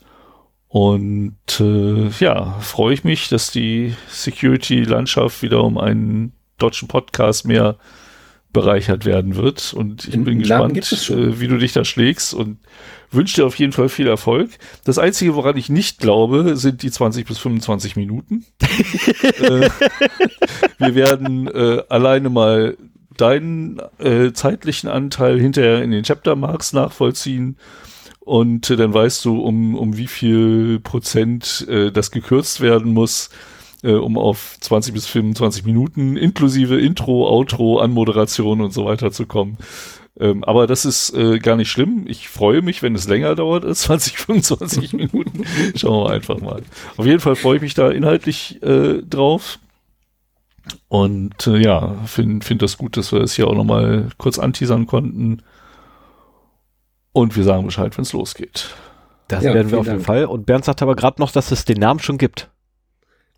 Und 0.68 1.36
äh, 1.60 2.10
ja, 2.20 2.56
freue 2.60 2.94
ich 2.94 3.04
mich, 3.04 3.28
dass 3.30 3.52
die 3.52 3.96
Security-Landschaft 4.08 5.42
wieder 5.42 5.64
um 5.64 5.80
einen 5.80 6.34
deutschen 6.60 6.88
Podcast 6.88 7.46
mehr 7.46 7.78
bereichert 8.52 9.06
werden 9.06 9.36
wird. 9.36 9.74
Und 9.74 10.06
ich 10.06 10.12
Den 10.12 10.24
bin 10.24 10.40
gespannt, 10.40 10.78
äh, 11.10 11.40
wie 11.40 11.48
du 11.48 11.58
dich 11.58 11.74
da 11.74 11.86
schlägst 11.86 12.34
und 12.34 12.58
wünsche 13.12 13.36
dir 13.36 13.46
auf 13.46 13.56
jeden 13.56 13.72
Fall 13.72 13.90
viel 13.90 14.08
Erfolg. 14.08 14.52
Das 14.84 14.98
Einzige, 14.98 15.36
woran 15.36 15.58
ich 15.58 15.70
nicht 15.70 16.00
glaube, 16.00 16.58
sind 16.58 16.82
die 16.84 16.92
20 16.92 17.26
bis 17.26 17.38
25 17.40 17.96
Minuten. 17.96 18.46
äh, 19.40 19.70
wir 20.78 20.96
werden 20.96 21.48
äh, 21.48 21.84
alleine 21.90 22.30
mal 22.30 22.78
deinen 23.18 23.82
äh, 24.00 24.32
zeitlichen 24.32 24.90
Anteil 24.90 25.40
hinterher 25.40 25.84
in 25.84 25.92
den 25.92 26.04
Chapter 26.04 26.36
Marks 26.36 26.74
nachvollziehen. 26.74 27.58
Und 28.20 28.70
äh, 28.70 28.76
dann 28.76 28.94
weißt 28.94 29.26
du, 29.26 29.42
um, 29.42 29.76
um 29.76 29.98
wie 29.98 30.08
viel 30.08 30.80
Prozent 30.80 31.68
äh, 31.68 31.92
das 31.92 32.12
gekürzt 32.12 32.62
werden 32.62 32.94
muss, 32.94 33.30
äh, 33.84 33.94
um 33.94 34.18
auf 34.18 34.58
20 34.60 34.94
bis 34.94 35.06
25 35.08 35.66
Minuten 35.66 36.18
inklusive 36.18 36.80
Intro, 36.80 37.28
Outro, 37.30 37.80
Anmoderation 37.80 38.62
und 38.62 38.74
so 38.74 38.86
weiter 38.86 39.12
zu 39.12 39.26
kommen. 39.26 39.58
Ähm, 40.20 40.44
aber 40.44 40.68
das 40.68 40.84
ist 40.86 41.14
äh, 41.16 41.40
gar 41.40 41.56
nicht 41.56 41.72
schlimm. 41.72 42.06
Ich 42.08 42.28
freue 42.28 42.62
mich, 42.62 42.84
wenn 42.84 42.94
es 42.94 43.08
länger 43.08 43.36
dauert 43.36 43.64
als 43.64 43.82
20, 43.84 44.18
25 44.18 44.94
Minuten. 44.94 45.46
Schauen 45.76 46.06
wir 46.06 46.12
einfach 46.12 46.40
mal. 46.42 46.62
Auf 46.98 47.06
jeden 47.06 47.22
Fall 47.22 47.36
freue 47.36 47.58
ich 47.58 47.62
mich 47.62 47.74
da 47.74 47.90
inhaltlich 47.90 48.62
äh, 48.62 49.02
drauf. 49.02 49.60
Und 50.88 51.48
äh, 51.48 51.58
ja, 51.58 51.96
finde 52.06 52.46
find 52.46 52.62
das 52.62 52.78
gut, 52.78 52.98
dass 52.98 53.12
wir 53.12 53.20
das 53.20 53.34
hier 53.34 53.48
auch 53.48 53.56
nochmal 53.56 54.10
kurz 54.18 54.38
anteasern 54.40 54.88
konnten. 54.88 55.42
Und 57.12 57.36
wir 57.36 57.44
sagen 57.44 57.66
Bescheid, 57.66 57.98
wenn 57.98 58.04
es 58.04 58.14
losgeht. 58.14 58.76
Das 59.28 59.44
Ja, 59.44 59.54
werden 59.54 59.72
wir 59.72 59.80
auf 59.80 59.86
jeden 59.86 59.98
Dank. 60.00 60.06
Fall. 60.06 60.26
Und 60.26 60.46
Bernd 60.46 60.66
sagt 60.66 60.82
aber 60.82 60.96
gerade 60.96 61.22
noch, 61.22 61.32
dass 61.32 61.52
es 61.52 61.66
den 61.66 61.80
Namen 61.80 62.00
schon 62.00 62.18
gibt. 62.18 62.50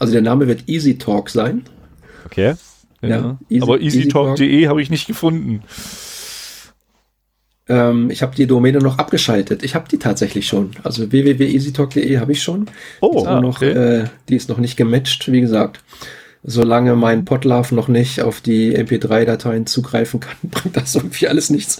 Also 0.01 0.13
der 0.13 0.23
Name 0.23 0.47
wird 0.47 0.67
Easy 0.67 0.97
Talk 0.97 1.29
sein. 1.29 1.61
Okay. 2.25 2.55
Ja, 3.03 3.07
Ja, 3.07 3.37
easy- 3.49 3.61
aber 3.61 3.79
easytalk.de 3.79 4.67
habe 4.67 4.81
ich 4.81 4.89
nicht 4.89 5.05
gefunden. 5.05 5.61
Ähm, 7.69 8.09
ich 8.09 8.23
habe 8.23 8.35
die 8.35 8.47
Domäne 8.47 8.79
noch 8.79 8.97
abgeschaltet. 8.97 9.61
Ich 9.61 9.75
habe 9.75 9.87
die 9.87 9.99
tatsächlich 9.99 10.47
schon. 10.47 10.71
Also 10.81 11.11
www.easytalk.de 11.11 12.17
habe 12.17 12.31
ich 12.31 12.41
schon. 12.41 12.65
Oh, 12.99 13.11
die, 13.11 13.17
ist 13.19 13.27
ah, 13.27 13.41
noch, 13.41 13.57
okay. 13.57 13.69
äh, 13.69 14.05
die 14.27 14.35
ist 14.37 14.49
noch 14.49 14.57
nicht 14.57 14.75
gematcht, 14.75 15.31
wie 15.31 15.41
gesagt. 15.41 15.83
Solange 16.43 16.95
mein 16.95 17.23
Podlove 17.23 17.75
noch 17.75 17.87
nicht 17.87 18.21
auf 18.21 18.41
die 18.41 18.75
MP3-Dateien 18.75 19.67
zugreifen 19.67 20.19
kann, 20.19 20.35
bringt 20.43 20.75
das 20.75 20.95
irgendwie 20.95 21.27
alles 21.27 21.51
nichts. 21.51 21.79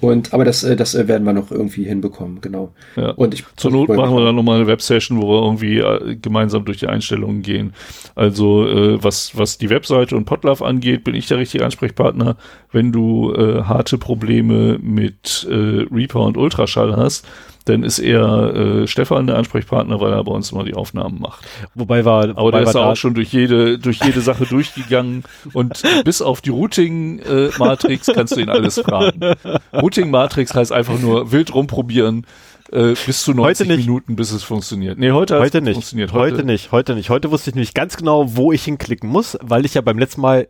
Und 0.00 0.34
aber 0.34 0.44
das, 0.44 0.64
äh, 0.64 0.74
das 0.74 0.96
äh, 0.96 1.06
werden 1.06 1.24
wir 1.24 1.32
noch 1.32 1.52
irgendwie 1.52 1.84
hinbekommen, 1.84 2.40
genau. 2.40 2.72
Ja. 2.96 3.10
Und 3.10 3.34
ich 3.34 3.44
Zur 3.56 3.70
Not 3.70 3.88
machen 3.90 4.16
wir 4.16 4.24
dann 4.24 4.34
nochmal 4.34 4.56
eine 4.56 4.66
Websession, 4.66 5.22
wo 5.22 5.28
wir 5.28 5.42
irgendwie 5.42 5.78
äh, 5.78 6.16
gemeinsam 6.16 6.64
durch 6.64 6.78
die 6.78 6.88
Einstellungen 6.88 7.42
gehen. 7.42 7.72
Also 8.16 8.66
äh, 8.66 9.02
was, 9.02 9.38
was 9.38 9.58
die 9.58 9.70
Webseite 9.70 10.16
und 10.16 10.24
Podlove 10.24 10.64
angeht, 10.64 11.04
bin 11.04 11.14
ich 11.14 11.28
der 11.28 11.38
richtige 11.38 11.64
Ansprechpartner. 11.64 12.36
Wenn 12.72 12.90
du 12.90 13.32
äh, 13.32 13.62
harte 13.62 13.96
Probleme 13.98 14.78
mit 14.82 15.46
äh, 15.48 15.86
Reaper 15.92 16.20
und 16.20 16.36
Ultraschall 16.36 16.96
hast, 16.96 17.24
dann 17.64 17.82
ist 17.82 17.98
eher 17.98 18.54
äh, 18.54 18.86
Stefan 18.86 19.26
der 19.26 19.36
Ansprechpartner, 19.36 20.00
weil 20.00 20.12
er 20.12 20.22
bei 20.24 20.32
uns 20.32 20.52
immer 20.52 20.64
die 20.64 20.74
Aufnahmen 20.74 21.20
macht. 21.20 21.44
Wobei 21.74 22.04
wir, 22.04 22.12
Aber 22.12 22.36
wobei 22.36 22.60
der 22.60 22.68
ist 22.68 22.76
auch 22.76 22.96
schon 22.96 23.14
durch 23.14 23.32
jede, 23.32 23.78
durch 23.78 24.00
jede 24.02 24.20
Sache 24.20 24.44
durchgegangen 24.46 25.24
und 25.52 25.82
bis 26.04 26.20
auf 26.20 26.40
die 26.40 26.50
Routing-Matrix 26.50 28.08
kannst 28.14 28.36
du 28.36 28.40
ihn 28.40 28.50
alles 28.50 28.78
fragen. 28.78 29.34
Routing-Matrix 29.72 30.54
heißt 30.54 30.72
einfach 30.72 30.98
nur 30.98 31.32
wild 31.32 31.54
rumprobieren 31.54 32.26
äh, 32.72 32.94
bis 33.06 33.24
zu 33.24 33.32
90 33.32 33.38
Heute 33.38 33.76
nicht. 33.76 33.86
Minuten, 33.86 34.16
bis 34.16 34.32
es 34.32 34.42
funktioniert. 34.42 34.98
Nee, 34.98 35.12
heute, 35.12 35.38
heute 35.38 35.60
nicht. 35.60 35.74
funktioniert. 35.74 36.12
Heute, 36.12 36.44
nicht. 36.44 36.72
Heute 36.72 36.94
nicht. 36.94 37.10
Heute 37.10 37.30
wusste 37.30 37.50
ich 37.50 37.54
nämlich 37.54 37.74
ganz 37.74 37.96
genau, 37.96 38.36
wo 38.36 38.52
ich 38.52 38.64
hinklicken 38.64 39.08
muss, 39.08 39.38
weil 39.40 39.64
ich 39.64 39.74
ja 39.74 39.80
beim 39.80 39.98
letzten 39.98 40.20
Mal 40.20 40.48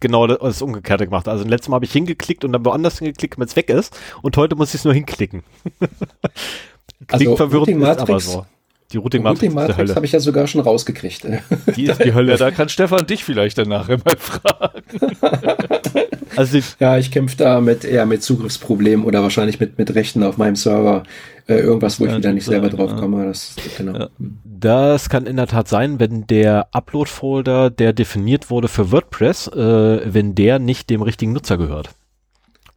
genau 0.00 0.26
das, 0.26 0.38
das 0.38 0.62
Umgekehrte 0.62 1.04
gemacht. 1.06 1.28
Also 1.28 1.44
letztes 1.44 1.68
Mal 1.68 1.76
habe 1.76 1.84
ich 1.84 1.92
hingeklickt 1.92 2.44
und 2.44 2.52
dann 2.52 2.64
woanders 2.64 2.98
hingeklickt, 2.98 3.34
damit 3.36 3.50
es 3.50 3.56
weg 3.56 3.70
ist. 3.70 3.98
Und 4.22 4.36
heute 4.36 4.56
muss 4.56 4.68
ich 4.70 4.76
es 4.76 4.84
nur 4.84 4.94
hinklicken. 4.94 5.42
Klingt 7.06 7.12
Also, 7.12 7.36
verwirrend, 7.36 7.68
Routing 7.68 7.82
ist 7.82 7.88
aber 7.88 8.12
Matrix 8.12 8.32
so. 8.32 8.46
Die 8.92 8.98
Routing-Matrix 8.98 9.52
Routing 9.52 9.54
Matrix 9.54 9.96
habe 9.96 10.06
ich 10.06 10.12
ja 10.12 10.20
sogar 10.20 10.46
schon 10.46 10.60
rausgekriegt. 10.60 11.26
Die 11.74 11.86
ist 11.86 12.04
die 12.04 12.14
Hölle. 12.14 12.32
Ja, 12.32 12.38
da 12.38 12.50
kann 12.52 12.68
Stefan 12.68 13.04
dich 13.06 13.24
vielleicht 13.24 13.58
danach 13.58 13.88
mal 13.88 14.16
fragen. 14.16 14.82
also 16.36 16.58
ja, 16.80 16.98
ich 16.98 17.10
kämpfe 17.10 17.36
da 17.36 17.60
mit 17.60 17.84
eher 17.84 18.06
mit 18.06 18.22
Zugriffsproblemen 18.22 19.04
oder 19.04 19.22
wahrscheinlich 19.22 19.60
mit 19.60 19.78
mit 19.78 19.94
Rechten 19.94 20.22
auf 20.22 20.36
meinem 20.36 20.56
Server. 20.56 21.02
Äh, 21.48 21.58
irgendwas, 21.58 22.00
wo 22.00 22.06
ich 22.06 22.16
wieder 22.16 22.32
nicht 22.32 22.44
selber 22.44 22.70
drauf 22.70 22.90
ja. 22.90 22.96
komme. 22.96 23.26
Das, 23.26 23.54
genau. 23.78 23.96
Ja. 23.96 24.08
das 24.44 25.08
kann 25.08 25.26
in 25.26 25.36
der 25.36 25.46
Tat 25.46 25.68
sein, 25.68 26.00
wenn 26.00 26.26
der 26.26 26.66
Upload-Folder, 26.72 27.70
der 27.70 27.92
definiert 27.92 28.50
wurde 28.50 28.66
für 28.66 28.90
WordPress, 28.90 29.46
äh, 29.48 30.12
wenn 30.12 30.34
der 30.34 30.58
nicht 30.58 30.90
dem 30.90 31.02
richtigen 31.02 31.32
Nutzer 31.32 31.56
gehört. 31.56 31.90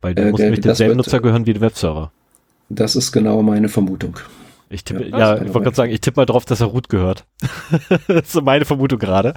Weil 0.02 0.14
der 0.14 0.28
äh, 0.28 0.32
muss 0.32 0.40
nämlich 0.40 0.62
demselben 0.62 0.98
Nutzer 0.98 1.20
gehören 1.20 1.48
wie 1.48 1.54
der 1.54 1.62
Webserver. 1.62 2.12
Das 2.70 2.96
ist 2.96 3.12
genau 3.12 3.42
meine 3.42 3.70
Vermutung. 3.70 4.20
Ich 4.70 4.84
tippe, 4.84 5.08
ja, 5.08 5.18
ja 5.18 5.36
ich 5.38 5.48
wollte 5.48 5.62
gerade 5.62 5.76
sagen, 5.76 5.92
ich 5.92 6.02
tippe 6.02 6.20
mal 6.20 6.26
drauf, 6.28 6.46
dass 6.46 6.62
er 6.62 6.68
Root 6.68 6.90
gehört. 6.90 7.26
das 8.08 8.36
ist 8.36 8.42
meine 8.44 8.66
Vermutung 8.66 9.00
gerade. 9.00 9.34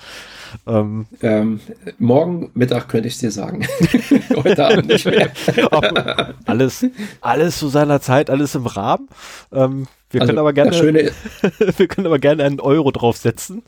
Ähm, 0.67 1.07
ähm, 1.23 1.61
morgen 1.99 2.51
Mittag 2.55 2.89
könnte 2.89 3.09
ich 3.09 3.15
es 3.15 3.21
dir 3.21 3.31
sagen. 3.31 3.67
Heute 4.45 4.67
Abend 4.67 4.89
nicht 4.89 5.07
mehr. 5.07 5.31
alles, 6.45 6.87
alles 7.21 7.59
zu 7.59 7.69
seiner 7.69 8.01
Zeit, 8.01 8.31
alles 8.31 8.55
im 8.55 8.67
Rahmen. 8.67 9.09
Ähm, 9.53 9.87
wir 10.13 10.21
also, 10.21 10.31
können 10.31 10.39
aber 10.41 10.53
gerne, 10.53 10.75
schöne, 10.75 11.11
wir 11.77 11.89
können 11.89 12.07
aber 12.07 12.19
gerne 12.19 12.45
einen 12.45 12.61
Euro 12.61 12.91
draufsetzen. 12.91 13.63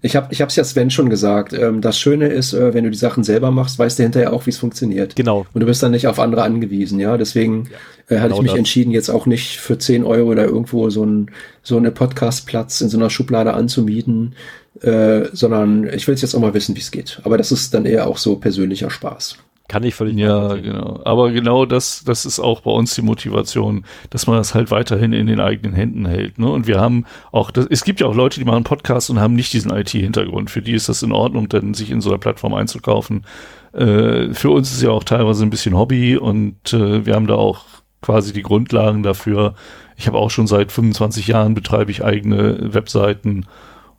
ich 0.00 0.14
habe, 0.14 0.28
ich 0.30 0.40
es 0.40 0.54
ja 0.54 0.62
Sven 0.62 0.90
schon 0.90 1.10
gesagt. 1.10 1.52
Ähm, 1.54 1.80
das 1.80 1.98
Schöne 1.98 2.28
ist, 2.28 2.52
äh, 2.52 2.72
wenn 2.72 2.84
du 2.84 2.90
die 2.90 2.96
Sachen 2.96 3.24
selber 3.24 3.50
machst, 3.50 3.76
weißt 3.76 3.98
du 3.98 4.04
hinterher 4.04 4.32
auch, 4.32 4.46
wie 4.46 4.50
es 4.50 4.58
funktioniert. 4.58 5.16
Genau. 5.16 5.44
Und 5.52 5.60
du 5.60 5.66
bist 5.66 5.82
dann 5.82 5.90
nicht 5.90 6.06
auf 6.06 6.20
andere 6.20 6.44
angewiesen. 6.44 7.00
Ja, 7.00 7.16
deswegen 7.16 7.68
ja, 8.08 8.16
äh, 8.16 8.20
hatte 8.20 8.28
genau 8.28 8.36
ich 8.36 8.42
mich 8.42 8.52
das. 8.52 8.58
entschieden, 8.58 8.92
jetzt 8.92 9.10
auch 9.10 9.26
nicht 9.26 9.58
für 9.58 9.76
10 9.76 10.04
Euro 10.04 10.30
oder 10.30 10.44
irgendwo 10.44 10.88
so 10.88 11.04
ein 11.04 11.32
so 11.64 11.76
eine 11.76 11.90
Podcastplatz 11.90 12.80
in 12.80 12.88
so 12.88 12.96
einer 12.96 13.10
Schublade 13.10 13.52
anzumieten, 13.52 14.36
äh, 14.82 15.28
sondern 15.32 15.88
ich 15.92 16.06
will 16.06 16.16
jetzt 16.16 16.34
auch 16.34 16.40
mal 16.40 16.54
wissen, 16.54 16.74
wie 16.76 16.80
es 16.80 16.90
geht. 16.90 17.20
Aber 17.24 17.38
das 17.38 17.52
ist 17.52 17.74
dann 17.74 17.86
eher 17.86 18.06
auch 18.06 18.18
so 18.18 18.36
persönlicher 18.36 18.90
Spaß. 18.90 19.38
Kann 19.68 19.82
ich 19.82 19.96
völlig 19.96 20.16
Ja, 20.16 20.54
genau. 20.54 21.00
Aber 21.04 21.32
genau 21.32 21.66
das, 21.66 22.04
das 22.04 22.24
ist 22.24 22.38
auch 22.38 22.60
bei 22.60 22.70
uns 22.70 22.94
die 22.94 23.02
Motivation, 23.02 23.84
dass 24.10 24.28
man 24.28 24.36
das 24.36 24.54
halt 24.54 24.70
weiterhin 24.70 25.12
in 25.12 25.26
den 25.26 25.40
eigenen 25.40 25.74
Händen 25.74 26.06
hält. 26.06 26.38
Ne? 26.38 26.48
Und 26.48 26.68
wir 26.68 26.80
haben 26.80 27.04
auch, 27.32 27.50
das, 27.50 27.66
es 27.68 27.82
gibt 27.82 27.98
ja 27.98 28.06
auch 28.06 28.14
Leute, 28.14 28.38
die 28.38 28.44
machen 28.44 28.62
Podcasts 28.62 29.10
und 29.10 29.18
haben 29.18 29.34
nicht 29.34 29.52
diesen 29.52 29.72
IT-Hintergrund. 29.72 30.50
Für 30.50 30.62
die 30.62 30.72
ist 30.72 30.88
das 30.88 31.02
in 31.02 31.10
Ordnung, 31.10 31.48
dann 31.48 31.74
sich 31.74 31.90
in 31.90 32.00
so 32.00 32.10
einer 32.10 32.18
Plattform 32.18 32.54
einzukaufen. 32.54 33.24
Äh, 33.72 34.32
für 34.34 34.50
uns 34.50 34.70
ist 34.70 34.82
ja 34.82 34.90
auch 34.90 35.02
teilweise 35.02 35.42
ein 35.42 35.50
bisschen 35.50 35.76
Hobby 35.76 36.16
und 36.16 36.72
äh, 36.72 37.04
wir 37.04 37.14
haben 37.14 37.26
da 37.26 37.34
auch 37.34 37.64
quasi 38.02 38.32
die 38.32 38.42
Grundlagen 38.42 39.02
dafür. 39.02 39.54
Ich 39.96 40.06
habe 40.06 40.18
auch 40.18 40.30
schon 40.30 40.46
seit 40.46 40.70
25 40.70 41.26
Jahren 41.26 41.54
betreibe 41.54 41.90
ich 41.90 42.04
eigene 42.04 42.72
Webseiten 42.72 43.46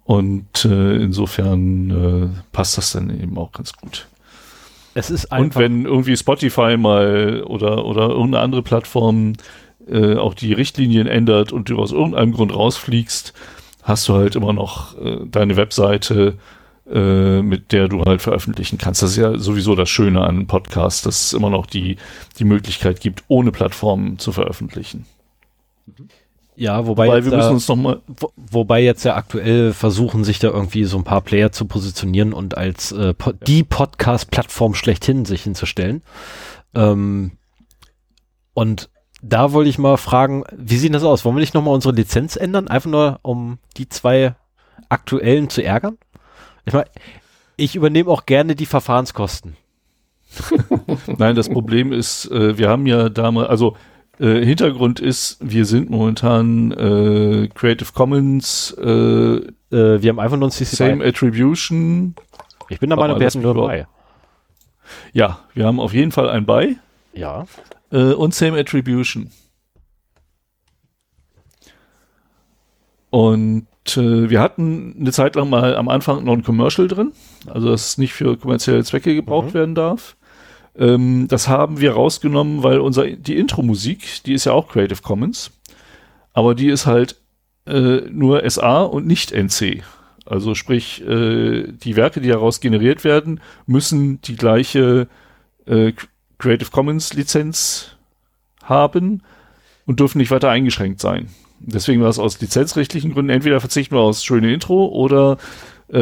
und 0.07 0.63
äh, 0.63 0.95
insofern 0.95 1.89
äh, 1.91 2.39
passt 2.53 2.77
das 2.77 2.93
dann 2.93 3.09
eben 3.09 3.37
auch 3.37 3.51
ganz 3.51 3.73
gut. 3.73 4.07
Es 4.93 5.09
ist 5.09 5.33
einfach. 5.33 5.43
Und 5.43 5.55
wenn 5.57 5.83
irgendwie 5.83 6.15
Spotify 6.15 6.77
mal 6.77 7.43
oder, 7.45 7.83
oder 7.83 8.03
irgendeine 8.07 8.39
andere 8.39 8.63
Plattform 8.63 9.33
äh, 9.85 10.15
auch 10.15 10.33
die 10.33 10.53
Richtlinien 10.53 11.07
ändert 11.07 11.51
und 11.51 11.67
du 11.67 11.77
aus 11.77 11.91
irgendeinem 11.91 12.31
Grund 12.31 12.55
rausfliegst, 12.55 13.33
hast 13.83 14.07
du 14.07 14.13
halt 14.13 14.37
immer 14.37 14.53
noch 14.53 14.97
äh, 14.97 15.25
deine 15.25 15.57
Webseite, 15.57 16.37
äh, 16.89 17.41
mit 17.41 17.73
der 17.73 17.89
du 17.89 18.05
halt 18.05 18.21
veröffentlichen 18.21 18.77
kannst. 18.77 19.03
Das 19.03 19.09
ist 19.09 19.17
ja 19.17 19.37
sowieso 19.37 19.75
das 19.75 19.89
Schöne 19.89 20.21
an 20.21 20.47
Podcasts, 20.47 21.01
dass 21.01 21.25
es 21.25 21.33
immer 21.33 21.49
noch 21.49 21.65
die, 21.65 21.97
die 22.39 22.45
Möglichkeit 22.45 23.01
gibt, 23.01 23.25
ohne 23.27 23.51
Plattformen 23.51 24.19
zu 24.19 24.31
veröffentlichen. 24.31 25.05
Mhm. 25.85 26.07
Ja, 26.59 26.87
wobei, 26.87 27.05
wobei 27.05 27.23
wir 27.23 27.29
da, 27.29 27.37
müssen 27.37 27.51
uns 27.51 27.67
noch 27.67 27.75
mal 27.75 28.01
wo, 28.07 28.31
wobei 28.35 28.81
jetzt 28.81 29.03
ja 29.03 29.15
aktuell 29.15 29.73
versuchen, 29.73 30.23
sich 30.23 30.39
da 30.39 30.47
irgendwie 30.47 30.85
so 30.85 30.97
ein 30.97 31.03
paar 31.03 31.21
Player 31.21 31.51
zu 31.51 31.65
positionieren 31.65 32.33
und 32.33 32.57
als 32.57 32.91
äh, 32.91 33.13
po 33.13 33.29
ja. 33.29 33.37
die 33.45 33.63
Podcast-Plattform 33.63 34.73
schlechthin 34.73 35.25
sich 35.25 35.43
hinzustellen. 35.43 36.01
Ähm, 36.73 37.33
und 38.55 38.89
da 39.21 39.53
wollte 39.53 39.69
ich 39.69 39.77
mal 39.77 39.97
fragen, 39.97 40.45
wie 40.51 40.77
sieht 40.77 40.95
das 40.95 41.03
aus? 41.03 41.23
Wollen 41.25 41.35
wir 41.35 41.41
nicht 41.41 41.53
nochmal 41.53 41.75
unsere 41.75 41.93
Lizenz 41.93 42.35
ändern? 42.35 42.67
Einfach 42.67 42.89
nur, 42.89 43.19
um 43.21 43.59
die 43.77 43.87
zwei 43.87 44.33
aktuellen 44.89 45.51
zu 45.51 45.63
ärgern? 45.63 45.99
Ich 46.65 46.73
meine, 46.73 46.89
ich 47.55 47.75
übernehme 47.75 48.09
auch 48.09 48.25
gerne 48.25 48.55
die 48.55 48.65
Verfahrenskosten. 48.65 49.57
Nein, 51.17 51.35
das 51.35 51.49
Problem 51.49 51.93
ist, 51.93 52.31
äh, 52.31 52.57
wir 52.57 52.67
haben 52.67 52.87
ja 52.87 53.09
damals, 53.09 53.47
also 53.47 53.77
äh, 54.19 54.45
Hintergrund 54.45 54.99
ist, 54.99 55.37
wir 55.41 55.65
sind 55.65 55.89
momentan 55.89 56.71
äh, 56.71 57.47
Creative 57.53 57.91
Commons, 57.93 58.75
äh, 58.79 58.87
äh, 58.87 59.51
wir 59.69 60.09
haben 60.09 60.19
einfach 60.19 60.37
nur 60.37 60.47
ein 60.47 60.51
CC 60.51 60.75
Same 60.75 60.97
BY. 60.97 61.09
Attribution. 61.09 62.15
Ich 62.69 62.79
bin 62.79 62.89
der 62.89 62.97
Meinung, 62.97 63.19
wir 63.19 63.27
hätten 63.27 63.41
nur 63.41 63.53
bei. 63.53 63.87
Ja, 65.13 65.39
wir 65.53 65.65
haben 65.65 65.79
auf 65.79 65.93
jeden 65.93 66.11
Fall 66.11 66.29
ein 66.29 66.45
bei. 66.45 66.77
Ja. 67.13 67.45
Äh, 67.91 68.13
und 68.13 68.33
Same 68.33 68.59
Attribution. 68.59 69.31
Und 73.09 73.67
äh, 73.95 74.29
wir 74.29 74.41
hatten 74.41 74.95
eine 74.99 75.11
Zeit 75.11 75.35
lang 75.35 75.49
mal 75.49 75.75
am 75.75 75.87
Anfang 75.87 76.23
noch 76.23 76.33
ein 76.33 76.43
Commercial 76.43 76.87
drin, 76.87 77.13
also 77.47 77.69
dass 77.69 77.89
es 77.89 77.97
nicht 77.97 78.13
für 78.13 78.37
kommerzielle 78.37 78.83
Zwecke 78.83 79.15
gebraucht 79.15 79.49
mhm. 79.49 79.53
werden 79.53 79.75
darf. 79.75 80.16
Ähm, 80.77 81.27
das 81.27 81.47
haben 81.47 81.79
wir 81.79 81.93
rausgenommen, 81.93 82.63
weil 82.63 82.79
unser, 82.79 83.07
die 83.07 83.37
Intro-Musik, 83.37 84.23
die 84.25 84.33
ist 84.33 84.45
ja 84.45 84.53
auch 84.53 84.67
Creative 84.67 85.01
Commons, 85.01 85.51
aber 86.33 86.55
die 86.55 86.67
ist 86.67 86.85
halt 86.85 87.15
äh, 87.65 88.01
nur 88.09 88.47
SA 88.49 88.83
und 88.83 89.07
nicht 89.07 89.31
NC. 89.31 89.83
Also 90.25 90.55
sprich, 90.55 91.01
äh, 91.07 91.71
die 91.71 91.95
Werke, 91.95 92.21
die 92.21 92.29
daraus 92.29 92.59
generiert 92.59 93.03
werden, 93.03 93.39
müssen 93.65 94.21
die 94.21 94.35
gleiche 94.35 95.07
äh, 95.65 95.93
Creative 96.37 96.69
Commons 96.69 97.13
Lizenz 97.13 97.95
haben 98.63 99.23
und 99.85 99.99
dürfen 99.99 100.17
nicht 100.17 100.31
weiter 100.31 100.49
eingeschränkt 100.49 100.99
sein. 100.99 101.29
Deswegen 101.59 102.01
war 102.01 102.09
es 102.09 102.19
aus 102.19 102.39
lizenzrechtlichen 102.39 103.13
Gründen 103.13 103.31
entweder 103.31 103.59
verzichten 103.59 103.95
wir 103.95 104.01
aus 104.01 104.23
schöne 104.23 104.53
Intro 104.53 104.87
oder 104.87 105.37
äh, 105.89 105.97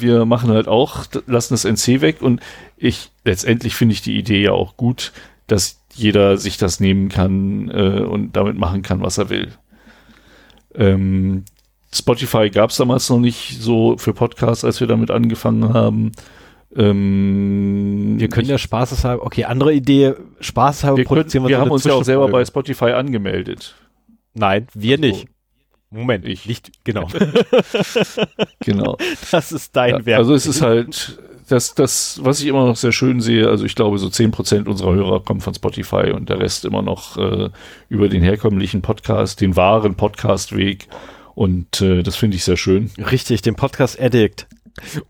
wir 0.00 0.24
machen 0.24 0.50
halt 0.50 0.68
auch, 0.68 1.06
lassen 1.26 1.54
das 1.54 1.64
NC 1.64 2.00
weg 2.00 2.22
und 2.22 2.40
ich, 2.76 3.10
letztendlich 3.24 3.74
finde 3.74 3.94
ich 3.94 4.02
die 4.02 4.18
Idee 4.18 4.42
ja 4.42 4.52
auch 4.52 4.76
gut, 4.76 5.12
dass 5.46 5.80
jeder 5.94 6.36
sich 6.36 6.56
das 6.56 6.80
nehmen 6.80 7.08
kann 7.08 7.70
äh, 7.70 8.00
und 8.00 8.36
damit 8.36 8.58
machen 8.58 8.82
kann, 8.82 9.00
was 9.00 9.18
er 9.18 9.30
will. 9.30 9.52
Ähm, 10.74 11.44
Spotify 11.92 12.50
gab 12.50 12.70
es 12.70 12.76
damals 12.76 13.08
noch 13.08 13.20
nicht 13.20 13.60
so 13.60 13.96
für 13.96 14.12
Podcasts, 14.12 14.64
als 14.64 14.80
wir 14.80 14.88
damit 14.88 15.10
angefangen 15.10 15.72
haben. 15.72 16.12
Ähm, 16.76 18.16
wir 18.18 18.28
können 18.28 18.48
ja 18.48 18.58
spaßeshalber, 18.58 19.24
okay, 19.24 19.44
andere 19.44 19.72
Idee, 19.72 20.14
spaßeshalber 20.40 20.96
wir 20.96 21.04
produzieren 21.04 21.44
können, 21.44 21.50
wir, 21.50 21.58
wir 21.58 21.60
haben 21.60 21.70
uns 21.70 21.84
ja 21.84 21.94
auch 21.94 22.02
selber 22.02 22.28
bei 22.28 22.44
Spotify 22.44 22.90
angemeldet. 22.92 23.76
Nein, 24.34 24.66
wir 24.74 24.96
also, 24.96 25.06
nicht. 25.06 25.28
Moment, 25.94 26.24
ich. 26.26 26.46
Nicht, 26.46 26.84
genau. 26.84 27.08
genau. 28.60 28.96
Das 29.30 29.52
ist 29.52 29.74
dein 29.76 29.90
ja, 29.90 30.06
Werk. 30.06 30.18
Also 30.18 30.34
es 30.34 30.46
ist 30.46 30.62
halt, 30.62 31.18
das, 31.48 31.74
das, 31.74 32.20
was 32.22 32.40
ich 32.40 32.46
immer 32.46 32.66
noch 32.66 32.76
sehr 32.76 32.92
schön 32.92 33.20
sehe, 33.20 33.48
also 33.48 33.64
ich 33.64 33.74
glaube, 33.74 33.98
so 33.98 34.08
10% 34.08 34.66
unserer 34.66 34.94
Hörer 34.94 35.20
kommen 35.20 35.40
von 35.40 35.54
Spotify 35.54 36.12
und 36.12 36.28
der 36.28 36.40
Rest 36.40 36.64
immer 36.64 36.82
noch 36.82 37.16
äh, 37.16 37.50
über 37.88 38.08
den 38.08 38.22
herkömmlichen 38.22 38.82
Podcast, 38.82 39.40
den 39.40 39.56
wahren 39.56 39.94
Podcastweg. 39.94 40.88
Und 41.34 41.80
äh, 41.80 42.02
das 42.02 42.16
finde 42.16 42.36
ich 42.36 42.44
sehr 42.44 42.56
schön. 42.56 42.90
Richtig, 42.98 43.42
den 43.42 43.56
Podcast 43.56 44.00
Addict 44.00 44.46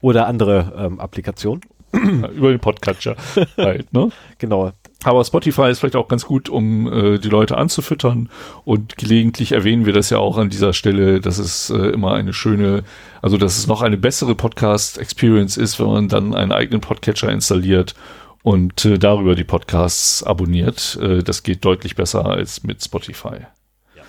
oder 0.00 0.26
andere 0.26 0.74
ähm, 0.76 1.00
Applikationen. 1.00 1.62
über 1.92 2.50
den 2.50 2.60
Podcatcher 2.60 3.16
halt, 3.56 3.92
ne? 3.92 4.10
Genau. 4.38 4.72
Aber 5.04 5.22
Spotify 5.22 5.68
ist 5.70 5.80
vielleicht 5.80 5.96
auch 5.96 6.08
ganz 6.08 6.24
gut, 6.24 6.48
um 6.48 6.90
äh, 6.90 7.18
die 7.18 7.28
Leute 7.28 7.58
anzufüttern. 7.58 8.30
Und 8.64 8.96
gelegentlich 8.96 9.52
erwähnen 9.52 9.84
wir 9.84 9.92
das 9.92 10.10
ja 10.10 10.18
auch 10.18 10.38
an 10.38 10.48
dieser 10.48 10.72
Stelle, 10.72 11.20
dass 11.20 11.38
es 11.38 11.68
äh, 11.70 11.76
immer 11.76 12.14
eine 12.14 12.32
schöne, 12.32 12.84
also 13.20 13.36
dass 13.36 13.58
es 13.58 13.66
noch 13.66 13.82
eine 13.82 13.98
bessere 13.98 14.34
Podcast-Experience 14.34 15.58
ist, 15.58 15.78
wenn 15.78 15.86
man 15.86 16.08
dann 16.08 16.34
einen 16.34 16.52
eigenen 16.52 16.80
Podcatcher 16.80 17.30
installiert 17.30 17.94
und 18.42 18.84
äh, 18.86 18.98
darüber 18.98 19.34
die 19.34 19.44
Podcasts 19.44 20.22
abonniert. 20.22 20.98
Äh, 21.00 21.22
das 21.22 21.42
geht 21.42 21.64
deutlich 21.66 21.96
besser 21.96 22.24
als 22.24 22.62
mit 22.62 22.82
Spotify. 22.82 23.46
Ja. 23.94 24.02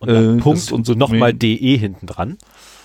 Und 0.00 0.10
dann 0.10 0.38
äh, 0.38 0.42
Punkt 0.42 0.72
und 0.72 0.88
nochmal 0.96 1.32
DE 1.32 1.76
hinten 1.76 2.06
dran. 2.06 2.36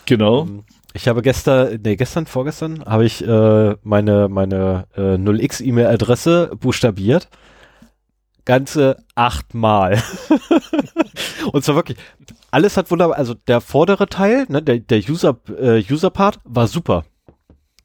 Genau. 0.06 0.43
Ähm, 0.43 0.64
Ich 0.93 1.07
habe 1.07 1.24
gestern, 1.24 1.80
nee, 1.83 1.95
gestern, 1.95 2.27
vorgestern, 2.27 2.85
habe 2.85 3.06
ich 3.06 3.25
äh, 3.27 3.75
meine, 3.83 4.30
meine 4.30 4.85
äh, 4.95 5.16
0x 5.16 5.64
E-Mail-Adresse 5.64 6.51
buchstabiert. 6.59 7.30
Ganze 8.48 9.03
achtmal. 9.14 10.01
Und 11.51 11.66
zwar 11.66 11.76
wirklich, 11.76 11.98
alles 12.50 12.77
hat 12.77 12.90
wunderbar, 12.90 13.17
also 13.17 13.34
der 13.34 13.59
vordere 13.59 14.08
Teil, 14.08 14.45
ne, 14.48 14.64
der, 14.64 14.80
der 14.80 15.00
User, 15.00 15.38
äh, 15.59 15.84
User-Part 15.84 16.40
war 16.45 16.67
super. 16.67 17.03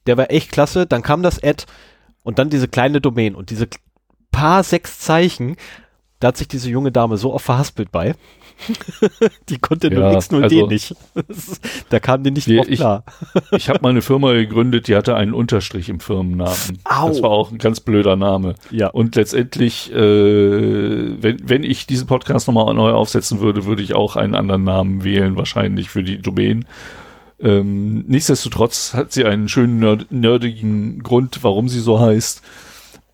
Der 0.07 0.15
war 0.15 0.31
echt 0.31 0.53
klasse. 0.53 0.85
Dann 0.85 1.01
kam 1.01 1.21
das 1.21 1.43
Ad 1.43 1.65
und 2.23 2.39
dann 2.39 2.49
diese 2.49 2.69
kleine 2.69 3.01
Domain 3.01 3.35
und 3.35 3.49
diese 3.49 3.67
paar 4.31 4.63
sechs 4.63 4.99
Zeichen, 4.99 5.57
da 6.21 6.29
hat 6.29 6.37
sich 6.37 6.47
diese 6.47 6.69
junge 6.69 6.93
Dame 6.93 7.17
so 7.17 7.33
oft 7.33 7.43
verhaspelt 7.43 7.91
bei. 7.91 8.15
die 9.49 9.57
konnte 9.57 9.91
Ja, 9.91 9.99
nur 9.99 10.09
X0D 10.17 10.43
also- 10.43 10.67
nicht. 10.67 10.95
da 11.89 11.99
kam 11.99 12.23
die 12.23 12.31
nicht 12.31 12.47
Nee, 12.47 12.57
drauf 12.57 12.67
ich- 12.69 12.79
klar. 12.79 13.03
Ich 13.51 13.69
habe 13.69 13.79
mal 13.81 13.89
eine 13.89 14.01
Firma 14.01 14.31
gegründet, 14.33 14.87
die 14.87 14.95
hatte 14.95 15.15
einen 15.15 15.33
Unterstrich 15.33 15.89
im 15.89 15.99
Firmennamen. 15.99 16.79
Au. 16.85 17.07
Das 17.09 17.21
war 17.21 17.29
auch 17.31 17.51
ein 17.51 17.57
ganz 17.57 17.79
blöder 17.79 18.15
Name. 18.15 18.55
Ja. 18.71 18.87
Und 18.87 19.15
letztendlich, 19.15 19.91
äh, 19.93 21.21
wenn, 21.21 21.37
wenn 21.49 21.63
ich 21.63 21.87
diesen 21.87 22.07
Podcast 22.07 22.47
nochmal 22.47 22.73
neu 22.73 22.91
aufsetzen 22.91 23.39
würde, 23.41 23.65
würde 23.65 23.83
ich 23.83 23.95
auch 23.95 24.15
einen 24.15 24.35
anderen 24.35 24.63
Namen 24.63 25.03
wählen, 25.03 25.35
wahrscheinlich 25.35 25.89
für 25.89 26.03
die 26.03 26.19
Domain. 26.19 26.65
Ähm, 27.41 28.05
nichtsdestotrotz 28.07 28.93
hat 28.93 29.11
sie 29.11 29.25
einen 29.25 29.49
schönen 29.49 29.79
nerd 29.79 30.11
nerdigen 30.11 31.03
Grund, 31.03 31.39
warum 31.43 31.67
sie 31.67 31.79
so 31.81 31.99
heißt. 31.99 32.41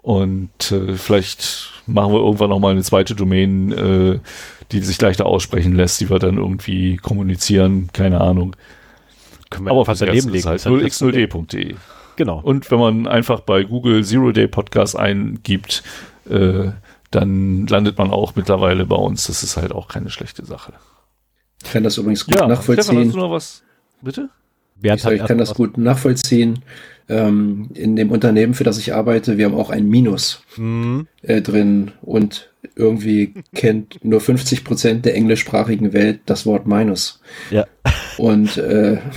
Und 0.02 0.72
äh, 0.72 0.94
vielleicht 0.96 1.72
machen 1.88 2.14
wir 2.14 2.20
irgendwann 2.20 2.50
nochmal 2.50 2.72
eine 2.72 2.84
zweite 2.84 3.16
Domain, 3.16 3.72
äh, 3.72 4.20
die 4.72 4.82
sich 4.82 5.02
leichter 5.02 5.26
aussprechen 5.26 5.76
lässt, 5.76 6.00
die 6.02 6.10
wir 6.10 6.20
dann 6.20 6.38
irgendwie 6.38 6.98
kommunizieren. 6.98 7.90
Keine 7.94 8.22
Ahnung. 8.22 8.56
Können 9.50 9.66
wir 9.66 9.72
Aber 9.72 9.86
fürs 9.86 10.00
daneben 10.00 10.28
legen. 10.28 10.36
ist 10.38 10.46
halt 10.46 10.58
Ist 10.60 10.66
halt 10.66 10.84
das 10.86 11.00
Problem. 11.00 11.30
0x0d.de. 11.30 11.76
Genau. 12.18 12.40
Und 12.42 12.70
wenn 12.70 12.80
man 12.80 13.08
einfach 13.08 13.40
bei 13.42 13.64
Google 13.64 14.04
Zero 14.04 14.32
Day 14.32 14.48
Podcast 14.48 14.96
eingibt, 14.98 15.84
äh, 16.30 16.72
dann 17.12 17.66
landet 17.68 17.98
man 17.98 18.12
auch 18.12 18.36
mittlerweile 18.36 18.86
bei 18.86 18.96
uns. 18.98 19.26
Das 19.28 19.42
ist 19.42 19.58
halt 19.58 19.72
auch 19.72 19.88
keine 19.88 20.10
schlechte 20.10 20.46
Sache. 20.46 20.74
Ich 21.64 21.72
kann 21.72 21.84
das 21.84 21.98
übrigens 21.98 22.26
gut 22.26 22.36
Stefan, 22.36 22.50
nachvollziehen. 22.50 23.00
hast 23.06 23.14
du 23.14 23.18
noch 23.18 23.32
was? 23.32 23.64
Bitte? 24.02 24.30
Bernd 24.82 24.98
Ich, 25.00 25.04
sag, 25.04 25.14
ich 25.14 25.26
kann 25.26 25.38
das 25.38 25.54
gut 25.54 25.78
nachvollziehen. 25.78 26.60
Ähm, 27.08 27.70
in 27.74 27.96
dem 27.96 28.12
Unternehmen, 28.12 28.54
für 28.54 28.64
das 28.64 28.78
ich 28.78 28.94
arbeite, 28.94 29.38
wir 29.40 29.46
haben 29.46 29.56
auch 29.56 29.72
ein 29.72 29.88
Minus 29.90 30.44
Hm, 30.56 31.08
äh, 31.24 31.42
drin 31.42 31.92
und 32.04 32.52
irgendwie 32.76 33.34
kennt 33.56 34.04
nur 34.06 34.22
50 34.22 34.64
Prozent 34.64 35.06
der 35.06 35.16
englischsprachigen 35.16 35.92
Welt 35.94 36.20
das 36.28 36.46
Wort 36.46 36.68
Minus. 36.68 37.20
ja. 37.50 37.66
Und 38.18 38.58
äh, 38.58 38.98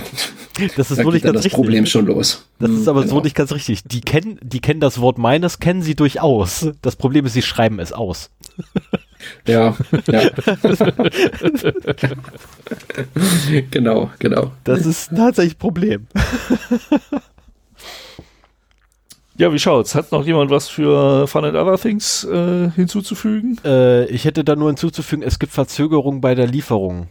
Das 0.75 0.91
ist 0.91 0.99
da 0.99 1.03
so 1.03 1.09
geht 1.09 1.13
nicht 1.13 1.25
dann 1.25 1.33
ganz 1.33 1.43
das 1.43 1.45
richtig. 1.45 1.53
Problem 1.53 1.85
schon 1.85 2.05
los. 2.05 2.47
Das 2.59 2.69
ist 2.71 2.81
Hm, 2.81 2.89
aber 2.89 3.01
so 3.03 3.09
genau. 3.09 3.23
nicht 3.23 3.35
ganz 3.35 3.51
richtig. 3.51 3.83
Die 3.83 4.01
kennen, 4.01 4.39
die 4.43 4.59
kennen 4.59 4.79
das 4.79 4.99
Wort 5.01 5.17
meines, 5.17 5.59
kennen 5.59 5.81
sie 5.81 5.95
durchaus. 5.95 6.67
Das 6.81 6.95
Problem 6.95 7.25
ist, 7.25 7.33
sie 7.33 7.41
schreiben 7.41 7.79
es 7.79 7.91
aus. 7.91 8.29
Ja, 9.47 9.75
ja. 10.07 10.29
genau, 13.71 14.11
genau. 14.19 14.51
Das 14.63 14.85
ist 14.85 15.11
tatsächlich 15.15 15.55
ein 15.55 15.59
Problem. 15.59 16.07
Ja, 19.35 19.51
wie 19.51 19.57
schaut's? 19.57 19.95
Hat 19.95 20.11
noch 20.11 20.25
jemand 20.25 20.51
was 20.51 20.69
für 20.69 21.27
Fun 21.27 21.43
and 21.43 21.55
Other 21.55 21.79
Things 21.79 22.23
äh, 22.23 22.69
hinzuzufügen? 22.69 23.59
Äh, 23.65 24.05
ich 24.05 24.25
hätte 24.25 24.43
da 24.43 24.55
nur 24.55 24.69
hinzuzufügen, 24.69 25.23
es 25.23 25.39
gibt 25.39 25.51
Verzögerungen 25.51 26.21
bei 26.21 26.35
der 26.35 26.45
Lieferung. 26.45 27.09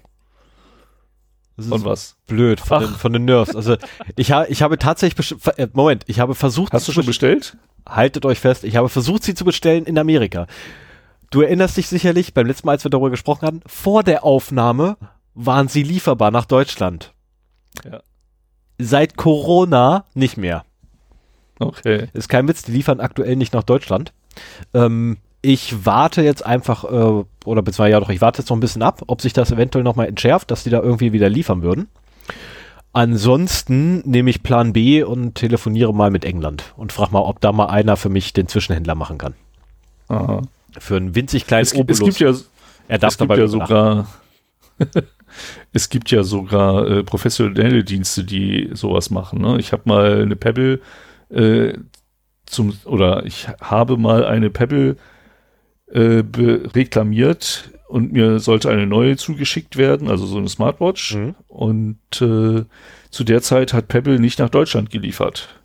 Das 1.57 1.67
ist 1.67 1.73
Und 1.73 1.85
was? 1.85 2.17
blöd 2.29 2.61
von 2.61 2.79
Ach. 2.79 2.87
den, 2.87 2.95
von 2.95 3.13
den 3.13 3.25
Nerves. 3.25 3.57
Also 3.57 3.77
ich, 4.15 4.31
ha 4.31 4.47
ich 4.49 4.63
habe 4.63 4.79
tatsächlich, 4.79 5.35
äh, 5.57 5.67
Moment, 5.73 6.05
ich 6.07 6.21
habe 6.21 6.35
versucht, 6.37 6.73
Hast 6.73 6.83
sie 6.85 6.93
du 6.93 6.93
zu 6.93 7.01
schon 7.01 7.07
bestellt? 7.07 7.57
haltet 7.89 8.25
euch 8.25 8.39
fest, 8.39 8.63
ich 8.63 8.77
habe 8.77 8.89
versucht, 8.89 9.25
sie 9.25 9.35
zu 9.35 9.45
bestellen 9.45 9.85
in 9.85 9.99
Amerika. 9.99 10.47
Du 11.33 11.41
erinnerst 11.41 11.79
dich 11.79 11.89
sicherlich, 11.89 12.35
beim 12.35 12.47
letzten 12.47 12.67
Mal, 12.67 12.73
als 12.73 12.85
wir 12.85 12.91
darüber 12.91 13.11
gesprochen 13.11 13.47
hatten, 13.47 13.61
vor 13.67 14.03
der 14.03 14.23
Aufnahme 14.23 14.99
waren 15.35 15.67
sie 15.67 15.83
lieferbar 15.83 16.31
nach 16.31 16.45
Deutschland. 16.45 17.15
Ja. 17.85 18.03
Seit 18.79 19.17
Corona 19.17 20.05
nicht 20.15 20.37
mehr. 20.37 20.65
Okay. 21.59 22.09
Ist 22.13 22.29
kein 22.29 22.47
Witz, 22.49 22.63
die 22.63 22.73
liefern 22.73 23.01
aktuell 23.01 23.37
nicht 23.37 23.55
nach 23.55 23.63
Deutschland. 23.63 24.13
Ähm, 24.75 25.17
ich 25.41 25.87
warte 25.87 26.21
jetzt 26.21 26.45
einfach, 26.45 26.85
äh, 26.85 27.25
oder 27.47 27.63
beziehungsweise 27.63 27.93
ja 27.93 28.01
doch, 28.01 28.11
ich 28.11 28.21
warte 28.21 28.43
jetzt 28.43 28.51
noch 28.51 28.57
ein 28.59 28.61
bisschen 28.61 28.83
ab, 28.83 29.03
ob 29.07 29.23
sich 29.23 29.33
das 29.33 29.51
eventuell 29.51 29.85
nochmal 29.85 30.09
entschärft, 30.09 30.51
dass 30.51 30.65
die 30.65 30.71
da 30.71 30.81
irgendwie 30.81 31.15
wieder 31.15 31.31
liefern 31.31 31.63
würden. 31.63 31.89
Ansonsten 32.93 34.01
nehme 34.01 34.29
ich 34.29 34.43
Plan 34.43 34.75
B 34.75 35.03
und 35.03 35.37
telefoniere 35.37 35.95
mal 35.95 36.11
mit 36.11 36.27
England 36.27 36.75
und 36.77 36.93
frage 36.93 37.13
mal, 37.13 37.21
ob 37.21 37.41
da 37.41 37.53
mal 37.53 37.67
einer 37.67 37.97
für 37.97 38.11
mich 38.11 38.35
den 38.35 38.49
Zwischenhändler 38.49 38.95
machen 38.95 39.17
kann. 39.17 39.35
Aha. 40.09 40.43
Für 40.79 40.97
einen 40.97 41.15
winzig 41.15 41.47
kleinen 41.47 41.63
Es, 41.63 41.73
gibt- 41.73 41.91
es 41.91 42.01
gibt 42.01 42.21
Obolus. 42.21 42.41
ja 42.43 42.49
er 42.89 42.99
darf 42.99 43.13
es 43.13 43.19
gibt 43.19 43.37
ja 43.37 43.47
sogar 43.47 44.09
es 45.73 45.89
gibt 45.89 46.11
ja 46.11 46.23
sogar 46.23 46.87
äh, 46.89 47.03
professionelle 47.05 47.85
Dienste, 47.85 48.25
die 48.25 48.71
sowas 48.73 49.11
machen. 49.11 49.41
Ne? 49.41 49.59
Ich 49.59 49.73
habe 49.73 49.83
mal 49.87 50.23
eine 50.23 50.37
Pebble 50.37 50.81
äh, 51.31 51.75
zum 52.47 52.75
oder 52.85 53.25
ich 53.25 53.49
habe 53.61 53.97
mal 53.97 54.25
eine 54.25 54.51
Pebble 54.51 54.97
äh, 55.87 56.23
reklamiert 56.75 57.71
und 57.89 58.13
mir 58.13 58.39
sollte 58.41 58.71
eine 58.71 58.87
neue 58.87 59.17
zugeschickt 59.17 59.77
werden, 59.77 60.09
also 60.09 60.27
so 60.27 60.39
eine 60.39 60.49
Smartwatch. 60.49 61.15
Mhm. 61.17 61.35
Und 61.49 61.99
äh, 62.21 62.65
zu 63.11 63.25
der 63.25 63.43
Zeit 63.43 63.73
hat 63.75 63.89
Pebble 63.89 64.19
nicht 64.19 64.39
nach 64.39 64.49
Deutschland 64.51 64.91
geliefert. 64.91 65.62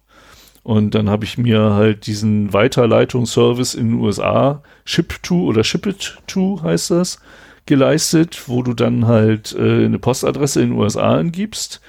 Und 0.67 0.95
dann 0.95 1.09
habe 1.09 1.23
ich 1.23 1.37
mir 1.37 1.75
halt 1.75 2.07
diesen 2.07 2.51
Weiterleitungsservice 2.51 3.73
in 3.73 3.87
den 3.87 3.99
USA, 4.01 4.61
Ship2 4.85 5.31
oder 5.31 5.63
Ship-It-To 5.63 6.61
heißt 6.61 6.91
das, 6.91 7.21
geleistet, 7.65 8.49
wo 8.49 8.63
du 8.63 8.73
dann 8.73 9.07
halt 9.07 9.55
äh, 9.57 9.85
eine 9.85 9.97
Postadresse 9.97 10.61
in 10.61 10.71
den 10.71 10.77
USA 10.77 11.19
angibst. 11.19 11.79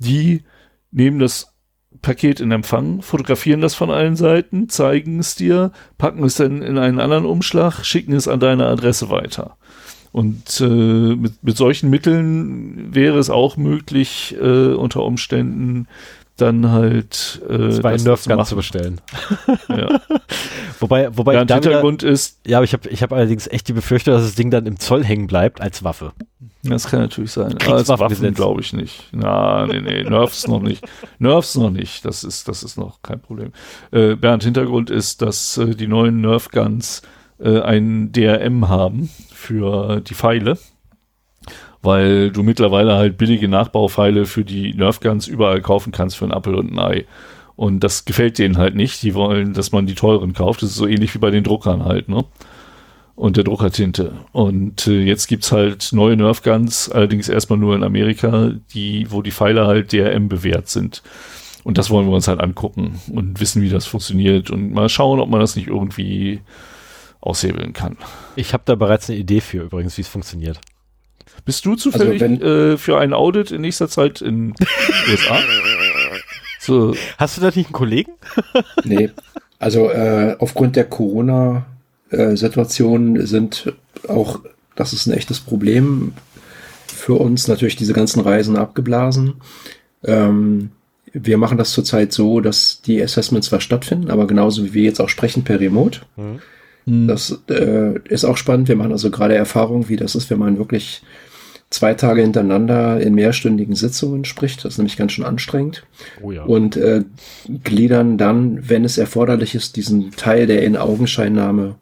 Die 0.00 0.42
nehmen 0.90 1.18
das 1.18 1.54
Paket 2.02 2.40
in 2.40 2.52
Empfang, 2.52 3.00
fotografieren 3.00 3.62
das 3.62 3.74
von 3.74 3.90
allen 3.90 4.16
Seiten, 4.16 4.68
zeigen 4.68 5.18
es 5.18 5.34
dir, 5.34 5.72
packen 5.96 6.22
es 6.22 6.34
dann 6.34 6.60
in 6.60 6.76
einen 6.76 7.00
anderen 7.00 7.24
Umschlag, 7.24 7.86
schicken 7.86 8.12
es 8.12 8.28
an 8.28 8.38
deine 8.38 8.66
Adresse 8.66 9.08
weiter. 9.08 9.56
Und 10.12 10.60
äh, 10.60 10.64
mit, 10.66 11.42
mit 11.42 11.56
solchen 11.56 11.88
Mitteln 11.88 12.94
wäre 12.94 13.18
es 13.18 13.30
auch 13.30 13.56
möglich, 13.56 14.36
äh, 14.38 14.74
unter 14.74 15.04
Umständen 15.04 15.86
dann 16.40 16.70
halt 16.70 17.40
äh, 17.48 17.70
zwei 17.70 17.96
Nerf 17.96 18.22
zu 18.22 18.30
Guns 18.30 18.48
zu 18.48 18.56
bestellen. 18.56 19.00
Ja. 19.68 20.00
Wobei, 20.80 21.14
wobei 21.16 21.34
Ja, 21.34 21.42
wieder, 21.42 21.54
Hintergrund 21.54 22.02
ist, 22.02 22.40
ja, 22.46 22.56
aber 22.58 22.64
ich 22.64 22.72
habe 22.72 22.88
ich 22.88 23.02
hab 23.02 23.12
allerdings 23.12 23.46
echt 23.46 23.68
die 23.68 23.74
Befürchtung, 23.74 24.14
dass 24.14 24.22
das 24.22 24.34
Ding 24.34 24.50
dann 24.50 24.64
im 24.64 24.78
Zoll 24.78 25.04
hängen 25.04 25.26
bleibt 25.26 25.60
als 25.60 25.84
Waffe. 25.84 26.12
das 26.62 26.86
kann 26.86 27.00
natürlich 27.00 27.32
sein. 27.32 27.56
Als. 27.66 27.88
Waffen 27.88 28.34
glaube 28.34 28.62
ich 28.62 28.72
nicht. 28.72 29.08
Na, 29.12 29.66
nee, 29.66 29.80
nee, 29.80 30.02
Nerfs 30.04 30.48
noch 30.48 30.62
nicht. 30.62 30.82
Nerfs 31.18 31.54
noch 31.56 31.70
nicht. 31.70 32.04
Das 32.06 32.24
ist, 32.24 32.48
das 32.48 32.62
ist 32.62 32.78
noch 32.78 33.02
kein 33.02 33.20
Problem. 33.20 33.52
Äh, 33.90 34.16
Bernd, 34.16 34.42
Hintergrund 34.44 34.88
ist, 34.88 35.20
dass 35.20 35.58
äh, 35.58 35.74
die 35.74 35.86
neuen 35.86 36.22
Nerf 36.22 36.48
Guns 36.48 37.02
äh, 37.38 37.60
ein 37.60 38.10
DRM 38.12 38.68
haben 38.68 39.10
für 39.32 40.00
die 40.00 40.14
Pfeile. 40.14 40.56
Weil 41.82 42.30
du 42.30 42.42
mittlerweile 42.42 42.94
halt 42.94 43.16
billige 43.16 43.48
Nachbaupfeile 43.48 44.26
für 44.26 44.44
die 44.44 44.74
Nerf 44.74 45.00
Guns 45.00 45.26
überall 45.26 45.62
kaufen 45.62 45.92
kannst 45.92 46.16
für 46.16 46.24
einen 46.24 46.34
Apfel 46.34 46.54
und 46.54 46.72
ein 46.72 46.78
Ei. 46.78 47.04
Und 47.56 47.80
das 47.80 48.04
gefällt 48.04 48.38
denen 48.38 48.58
halt 48.58 48.74
nicht. 48.74 49.02
Die 49.02 49.14
wollen, 49.14 49.52
dass 49.54 49.72
man 49.72 49.86
die 49.86 49.94
teuren 49.94 50.32
kauft. 50.32 50.62
Das 50.62 50.70
ist 50.70 50.76
so 50.76 50.86
ähnlich 50.86 51.14
wie 51.14 51.18
bei 51.18 51.30
den 51.30 51.44
Druckern 51.44 51.84
halt, 51.84 52.08
ne? 52.08 52.24
Und 53.16 53.36
der 53.36 53.44
Druckertinte. 53.44 54.12
Und 54.32 54.86
äh, 54.86 55.02
jetzt 55.02 55.26
gibt's 55.26 55.52
halt 55.52 55.90
neue 55.92 56.16
Nerf 56.16 56.42
Guns, 56.42 56.90
allerdings 56.90 57.28
erstmal 57.28 57.58
nur 57.58 57.74
in 57.74 57.84
Amerika, 57.84 58.52
die, 58.72 59.06
wo 59.10 59.20
die 59.20 59.30
Pfeile 59.30 59.66
halt 59.66 59.92
DRM 59.92 60.28
bewährt 60.30 60.68
sind. 60.68 61.02
Und 61.62 61.76
das 61.76 61.90
wollen 61.90 62.06
wir 62.06 62.14
uns 62.14 62.28
halt 62.28 62.40
angucken 62.40 62.98
und 63.12 63.40
wissen, 63.40 63.62
wie 63.62 63.68
das 63.68 63.86
funktioniert 63.86 64.50
und 64.50 64.72
mal 64.72 64.88
schauen, 64.88 65.20
ob 65.20 65.28
man 65.28 65.40
das 65.40 65.56
nicht 65.56 65.68
irgendwie 65.68 66.40
aushebeln 67.20 67.72
kann. 67.74 67.98
Ich 68.36 68.54
habe 68.54 68.62
da 68.64 68.74
bereits 68.74 69.10
eine 69.10 69.18
Idee 69.18 69.40
für 69.40 69.64
übrigens, 69.64 69.96
wie 69.98 70.02
es 70.02 70.08
funktioniert. 70.08 70.60
Bist 71.44 71.64
du 71.64 71.74
zufällig 71.76 72.20
wenn- 72.20 72.40
äh, 72.42 72.76
für 72.76 72.98
ein 72.98 73.12
Audit 73.12 73.50
in 73.50 73.60
nächster 73.62 73.88
Zeit 73.88 74.20
in 74.22 74.54
USA? 75.10 75.38
So, 76.60 76.94
Hast 77.18 77.36
du 77.36 77.40
da 77.40 77.46
nicht 77.48 77.66
einen 77.66 77.72
Kollegen? 77.72 78.12
Nee, 78.84 79.10
also 79.58 79.90
äh, 79.90 80.36
aufgrund 80.38 80.76
der 80.76 80.84
Corona-Situation 82.10 83.26
sind 83.26 83.72
auch, 84.08 84.40
das 84.76 84.92
ist 84.92 85.06
ein 85.06 85.12
echtes 85.14 85.40
Problem 85.40 86.12
für 86.86 87.14
uns, 87.14 87.48
natürlich 87.48 87.76
diese 87.76 87.92
ganzen 87.92 88.20
Reisen 88.20 88.56
abgeblasen. 88.56 89.34
Ähm, 90.04 90.70
wir 91.12 91.38
machen 91.38 91.58
das 91.58 91.72
zurzeit 91.72 92.12
so, 92.12 92.40
dass 92.40 92.82
die 92.82 93.02
Assessments 93.02 93.48
zwar 93.48 93.60
stattfinden, 93.60 94.10
aber 94.10 94.26
genauso 94.26 94.64
wie 94.64 94.74
wir 94.74 94.82
jetzt 94.84 95.00
auch 95.00 95.08
sprechen 95.08 95.42
per 95.44 95.58
Remote. 95.60 96.00
hm, 96.86 97.08
Das 97.08 97.40
äh, 97.48 97.98
ist 98.08 98.24
auch 98.24 98.36
spannend. 98.36 98.68
Wir 98.68 98.76
machen 98.76 98.92
also 98.92 99.10
gerade 99.10 99.34
Erfahrung, 99.34 99.88
wie 99.88 99.96
das 99.96 100.14
ist, 100.14 100.30
wenn 100.30 100.38
man 100.38 100.58
wirklich 100.58 101.02
zwei 101.70 101.94
Tage 101.94 102.22
hintereinander 102.22 103.00
in 103.00 103.14
mehrstündigen 103.14 103.76
Sitzungen 103.76 104.24
spricht. 104.24 104.64
Das 104.64 104.74
ist 104.74 104.78
nämlich 104.78 104.96
ganz 104.96 105.12
schön 105.12 105.24
anstrengend. 105.24 105.84
Oh 106.20 106.32
ja. 106.32 106.42
Und 106.42 106.76
äh, 106.76 107.04
gliedern 107.62 108.18
dann, 108.18 108.68
wenn 108.68 108.84
es 108.84 108.98
erforderlich 108.98 109.54
ist, 109.54 109.76
diesen 109.76 110.10
Teil 110.12 110.46
der 110.46 110.62
In-Augenscheinnahme 110.64 111.76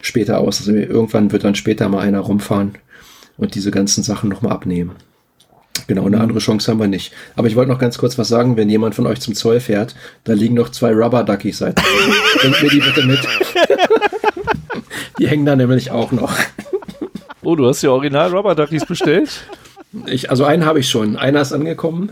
später 0.00 0.38
aus. 0.38 0.60
Also 0.60 0.72
irgendwann 0.72 1.32
wird 1.32 1.44
dann 1.44 1.54
später 1.54 1.88
mal 1.88 2.00
einer 2.00 2.20
rumfahren 2.20 2.76
und 3.36 3.54
diese 3.54 3.70
ganzen 3.70 4.02
Sachen 4.02 4.30
nochmal 4.30 4.52
abnehmen. 4.52 4.92
Genau, 5.86 6.06
eine 6.06 6.20
andere 6.20 6.38
Chance 6.38 6.70
haben 6.70 6.80
wir 6.80 6.88
nicht. 6.88 7.12
Aber 7.36 7.46
ich 7.46 7.54
wollte 7.54 7.70
noch 7.70 7.78
ganz 7.78 7.98
kurz 7.98 8.18
was 8.18 8.28
sagen, 8.28 8.56
wenn 8.56 8.68
jemand 8.68 8.94
von 8.94 9.06
euch 9.06 9.20
zum 9.20 9.34
Zoll 9.34 9.60
fährt, 9.60 9.94
da 10.24 10.32
liegen 10.32 10.54
noch 10.54 10.70
zwei 10.70 10.92
Rubber 10.92 11.22
Duckies 11.22 11.58
seit. 11.58 11.76
Bringt 12.40 12.62
mir 12.62 12.70
die 12.70 12.80
bitte 12.80 13.06
mit. 13.06 13.20
die 15.18 15.28
hängen 15.28 15.46
da 15.46 15.54
nämlich 15.54 15.90
auch 15.90 16.10
noch. 16.12 16.34
Oh, 17.46 17.54
du 17.56 17.66
hast 17.68 17.82
ja 17.82 17.90
original 17.90 18.34
Rubber 18.34 18.54
Duckies 18.54 18.84
bestellt? 18.86 19.30
Ich, 20.06 20.28
also 20.30 20.44
einen 20.44 20.66
habe 20.66 20.80
ich 20.80 20.90
schon. 20.90 21.16
Einer 21.16 21.40
ist 21.40 21.52
angekommen, 21.54 22.10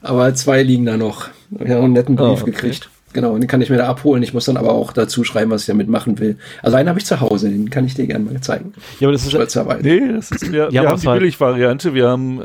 aber 0.00 0.32
zwei 0.34 0.62
liegen 0.62 0.86
da 0.86 0.96
noch. 0.96 1.26
Ich 1.50 1.70
habe 1.70 1.82
einen 1.82 1.94
netten 1.94 2.14
Brief 2.14 2.26
Oh, 2.28 2.32
okay. 2.42 2.50
gekriegt. 2.52 2.88
Genau, 3.14 3.32
und 3.32 3.40
den 3.40 3.48
kann 3.48 3.60
ich 3.62 3.70
mir 3.70 3.78
da 3.78 3.88
abholen. 3.88 4.22
Ich 4.22 4.32
muss 4.32 4.44
dann 4.44 4.56
aber 4.56 4.72
auch 4.72 4.92
dazu 4.92 5.24
schreiben, 5.24 5.50
was 5.50 5.62
ich 5.62 5.66
damit 5.66 5.88
machen 5.88 6.20
will. 6.20 6.36
Also 6.62 6.76
einen 6.76 6.88
habe 6.88 7.00
ich 7.00 7.06
zu 7.06 7.20
Hause, 7.20 7.48
den 7.48 7.68
kann 7.70 7.84
ich 7.84 7.94
dir 7.94 8.06
gerne 8.06 8.24
mal 8.26 8.40
zeigen. 8.42 8.74
ja, 9.00 9.08
aber 9.08 9.12
das 9.12 9.22
ist 9.22 9.30
Stolzerweise. 9.30 9.82
Nee, 9.82 10.12
das 10.12 10.30
ist, 10.30 10.52
wir, 10.52 10.70
wir 10.70 10.82
haben 10.88 11.00
die 11.00 11.06
war- 11.06 11.16
Billigvariante, 11.18 11.94
wir 11.94 12.06
haben 12.08 12.40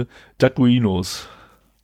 äh, 0.00 0.06
Dacuinos. 0.38 1.26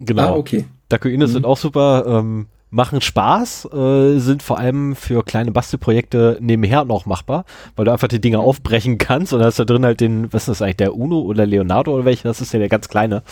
genau. 0.00 0.22
Ah, 0.22 0.36
okay. 0.36 0.64
Dakuines 0.88 1.32
sind 1.32 1.44
auch 1.44 1.58
super, 1.58 2.04
ähm, 2.06 2.46
machen 2.70 3.00
Spaß, 3.00 3.68
äh, 3.72 4.18
sind 4.18 4.42
vor 4.42 4.58
allem 4.58 4.94
für 4.94 5.24
kleine 5.24 5.52
Bastelprojekte 5.52 6.38
nebenher 6.40 6.84
noch 6.84 7.06
machbar, 7.06 7.44
weil 7.76 7.84
du 7.86 7.92
einfach 7.92 8.08
die 8.08 8.20
Dinge 8.20 8.38
aufbrechen 8.40 8.98
kannst 8.98 9.32
und 9.32 9.42
hast 9.42 9.58
da 9.58 9.64
drin 9.64 9.84
halt 9.84 10.00
den, 10.00 10.32
was 10.32 10.42
ist 10.42 10.48
das 10.48 10.62
eigentlich, 10.62 10.76
der 10.76 10.94
Uno 10.94 11.20
oder 11.20 11.46
Leonardo 11.46 11.94
oder 11.94 12.04
welcher, 12.04 12.28
das 12.28 12.40
ist 12.40 12.52
ja 12.52 12.58
der 12.58 12.68
ganz 12.68 12.88
kleine. 12.88 13.22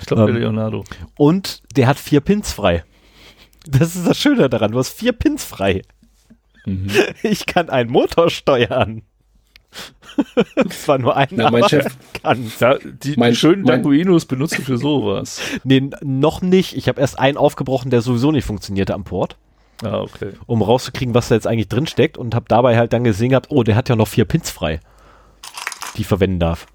Ich 0.00 0.06
glaube, 0.06 0.26
der 0.26 0.34
Ähm, 0.34 0.40
Leonardo. 0.40 0.84
Und 1.16 1.62
der 1.76 1.86
hat 1.86 1.98
vier 1.98 2.20
Pins 2.20 2.52
frei. 2.52 2.84
Das 3.66 3.94
ist 3.94 4.06
das 4.06 4.18
Schöne 4.18 4.48
daran, 4.48 4.72
du 4.72 4.78
hast 4.78 4.90
vier 4.90 5.12
Pins 5.12 5.44
frei. 5.44 5.82
Mhm. 6.66 6.88
Ich 7.22 7.46
kann 7.46 7.68
einen 7.68 7.90
Motor 7.90 8.30
steuern. 8.30 9.02
Zwar 10.70 10.98
nur 10.98 11.16
einen, 11.16 11.30
Na, 11.36 11.50
mein 11.50 11.62
aber 11.62 11.68
Chef- 11.68 11.96
kann. 12.22 12.50
Da, 12.58 12.76
die, 12.82 13.14
Mein- 13.16 13.30
die 13.30 13.36
schönen 13.36 13.64
Dacuinos 13.64 14.26
benutzt 14.26 14.58
du 14.58 14.62
für 14.62 14.76
sowas. 14.78 15.40
Nee, 15.64 15.90
noch 16.02 16.42
nicht. 16.42 16.76
Ich 16.76 16.88
habe 16.88 17.00
erst 17.00 17.18
einen 17.18 17.36
aufgebrochen, 17.36 17.90
der 17.90 18.02
sowieso 18.02 18.32
nicht 18.32 18.44
funktionierte 18.44 18.94
am 18.94 19.04
Port. 19.04 19.36
Ah, 19.82 20.00
okay. 20.00 20.32
um 20.46 20.60
rauszukriegen, 20.60 21.14
was 21.14 21.28
da 21.28 21.34
jetzt 21.36 21.46
eigentlich 21.46 21.68
drin 21.68 21.86
steckt 21.86 22.18
und 22.18 22.34
habe 22.34 22.44
dabei 22.48 22.76
halt 22.76 22.92
dann 22.92 23.02
gesehen 23.02 23.30
gehabt, 23.30 23.46
oh, 23.48 23.62
der 23.62 23.76
hat 23.76 23.88
ja 23.88 23.96
noch 23.96 24.08
vier 24.08 24.26
Pins 24.26 24.50
frei, 24.50 24.80
die 25.96 26.02
ich 26.02 26.06
verwenden 26.06 26.38
darf. 26.38 26.66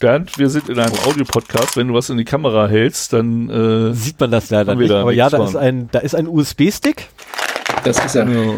Bernd, 0.00 0.36
wir 0.38 0.50
sind 0.50 0.68
in 0.68 0.80
einem 0.80 0.92
Audiopodcast. 1.06 1.76
Wenn 1.76 1.86
du 1.86 1.94
was 1.94 2.10
in 2.10 2.16
die 2.18 2.24
Kamera 2.24 2.66
hältst, 2.66 3.12
dann 3.12 3.48
äh, 3.48 3.94
Sieht 3.94 4.18
man 4.18 4.32
das 4.32 4.50
leider 4.50 4.74
nicht, 4.74 4.90
da 4.90 5.02
aber 5.02 5.12
ja, 5.12 5.30
da 5.30 5.44
ist 5.44 5.54
ein, 5.54 5.88
da 5.92 6.00
ist 6.00 6.16
ein 6.16 6.26
USB-Stick, 6.26 7.06
Das 7.84 8.04
ist 8.04 8.16
ja. 8.16 8.24
ja. 8.28 8.54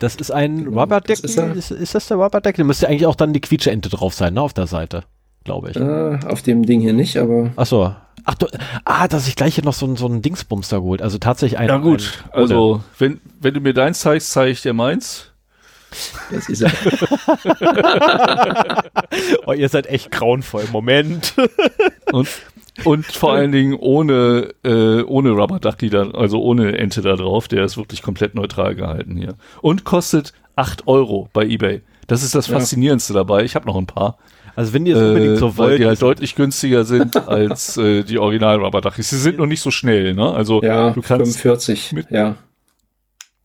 Das 0.00 0.16
ist 0.16 0.32
ein 0.32 0.64
Genau, 0.64 0.80
Rubberdeckel, 0.80 1.24
ist 1.24 1.36
er. 1.38 1.54
ist, 1.54 1.70
ist 1.70 1.94
das 1.94 2.08
der 2.08 2.16
Rubberdeckel? 2.16 2.64
Da 2.64 2.66
müsste 2.66 2.88
eigentlich 2.88 3.06
auch 3.06 3.14
dann 3.14 3.32
die 3.32 3.40
Quietscheente 3.40 3.88
drauf 3.88 4.14
sein, 4.14 4.34
ne, 4.34 4.42
auf 4.42 4.52
der 4.52 4.66
Seite, 4.66 5.04
glaube 5.44 5.70
ich. 5.70 5.76
Äh, 5.76 6.18
auf 6.26 6.42
dem 6.42 6.66
Ding 6.66 6.80
hier 6.80 6.92
nicht, 6.92 7.16
aber 7.16 7.52
Ach 7.56 7.66
so. 7.66 7.94
Ach, 8.24 8.34
du, 8.34 8.46
ah, 8.84 9.08
dass 9.08 9.28
ich 9.28 9.36
gleich 9.36 9.54
hier 9.54 9.64
noch 9.64 9.72
so, 9.72 9.86
ein- 9.86 9.96
so 9.96 10.06
einen 10.06 10.20
Dingsbums 10.20 10.68
da 10.68 10.78
geholt, 10.78 11.00
also 11.00 11.16
tatsächlich 11.18 11.58
ein 11.58 11.68
ja 11.68 11.78
gut, 11.78 12.22
ein, 12.32 12.40
also 12.40 12.82
wenn, 12.98 13.20
wenn 13.40 13.54
du 13.54 13.60
mir 13.60 13.72
deins 13.72 14.00
zeigst, 14.00 14.32
zeige 14.32 14.50
ich 14.50 14.60
dir 14.60 14.74
meins. 14.74 15.26
das 16.30 16.48
ist 16.48 16.60
ja. 16.62 16.68
oh, 19.46 19.52
ihr 19.52 19.68
seid 19.68 19.86
echt 19.86 20.10
grauenvoll, 20.10 20.64
Moment. 20.72 21.34
Und, 22.12 22.28
und 22.84 23.06
vor 23.06 23.32
allen 23.32 23.52
Dingen 23.52 23.74
ohne, 23.74 24.54
äh, 24.64 25.02
ohne 25.02 25.30
Rubber 25.30 25.58
Ducky, 25.60 25.90
da, 25.90 26.10
also 26.10 26.40
ohne 26.42 26.76
Ente 26.78 27.02
da 27.02 27.16
drauf. 27.16 27.48
Der 27.48 27.64
ist 27.64 27.76
wirklich 27.76 28.02
komplett 28.02 28.34
neutral 28.34 28.74
gehalten 28.74 29.16
hier. 29.16 29.34
Und 29.62 29.84
kostet 29.84 30.32
8 30.56 30.86
Euro 30.86 31.28
bei 31.32 31.44
Ebay. 31.46 31.82
Das 32.06 32.22
ist 32.22 32.34
das 32.34 32.48
Ja. 32.48 32.58
Faszinierendste 32.58 33.12
dabei. 33.12 33.44
Ich 33.44 33.54
habe 33.54 33.66
noch 33.66 33.76
ein 33.76 33.86
paar. 33.86 34.18
Also 34.56 34.72
wenn 34.72 34.84
ihr 34.84 34.96
es 34.96 35.02
unbedingt 35.02 35.34
Äh, 35.34 35.36
so 35.36 35.56
weil 35.58 35.68
wollt, 35.70 35.80
die 35.80 35.86
halt 35.86 36.02
deutlich 36.02 36.34
günstiger 36.34 36.84
sind 36.84 37.16
als 37.28 37.76
äh, 37.76 38.02
die 38.02 38.18
Original 38.18 38.56
Rubber 38.56 38.80
Duckies. 38.80 39.08
Sie 39.10 39.18
sind 39.18 39.38
noch 39.38 39.46
nicht 39.46 39.60
so 39.60 39.70
schnell, 39.70 40.14
ne? 40.14 40.30
Also 40.32 40.60
Ja, 40.62 40.90
du 40.90 41.00
kannst 41.02 41.38
45. 41.40 41.92
mit- 41.92 42.10
ja. 42.10 42.34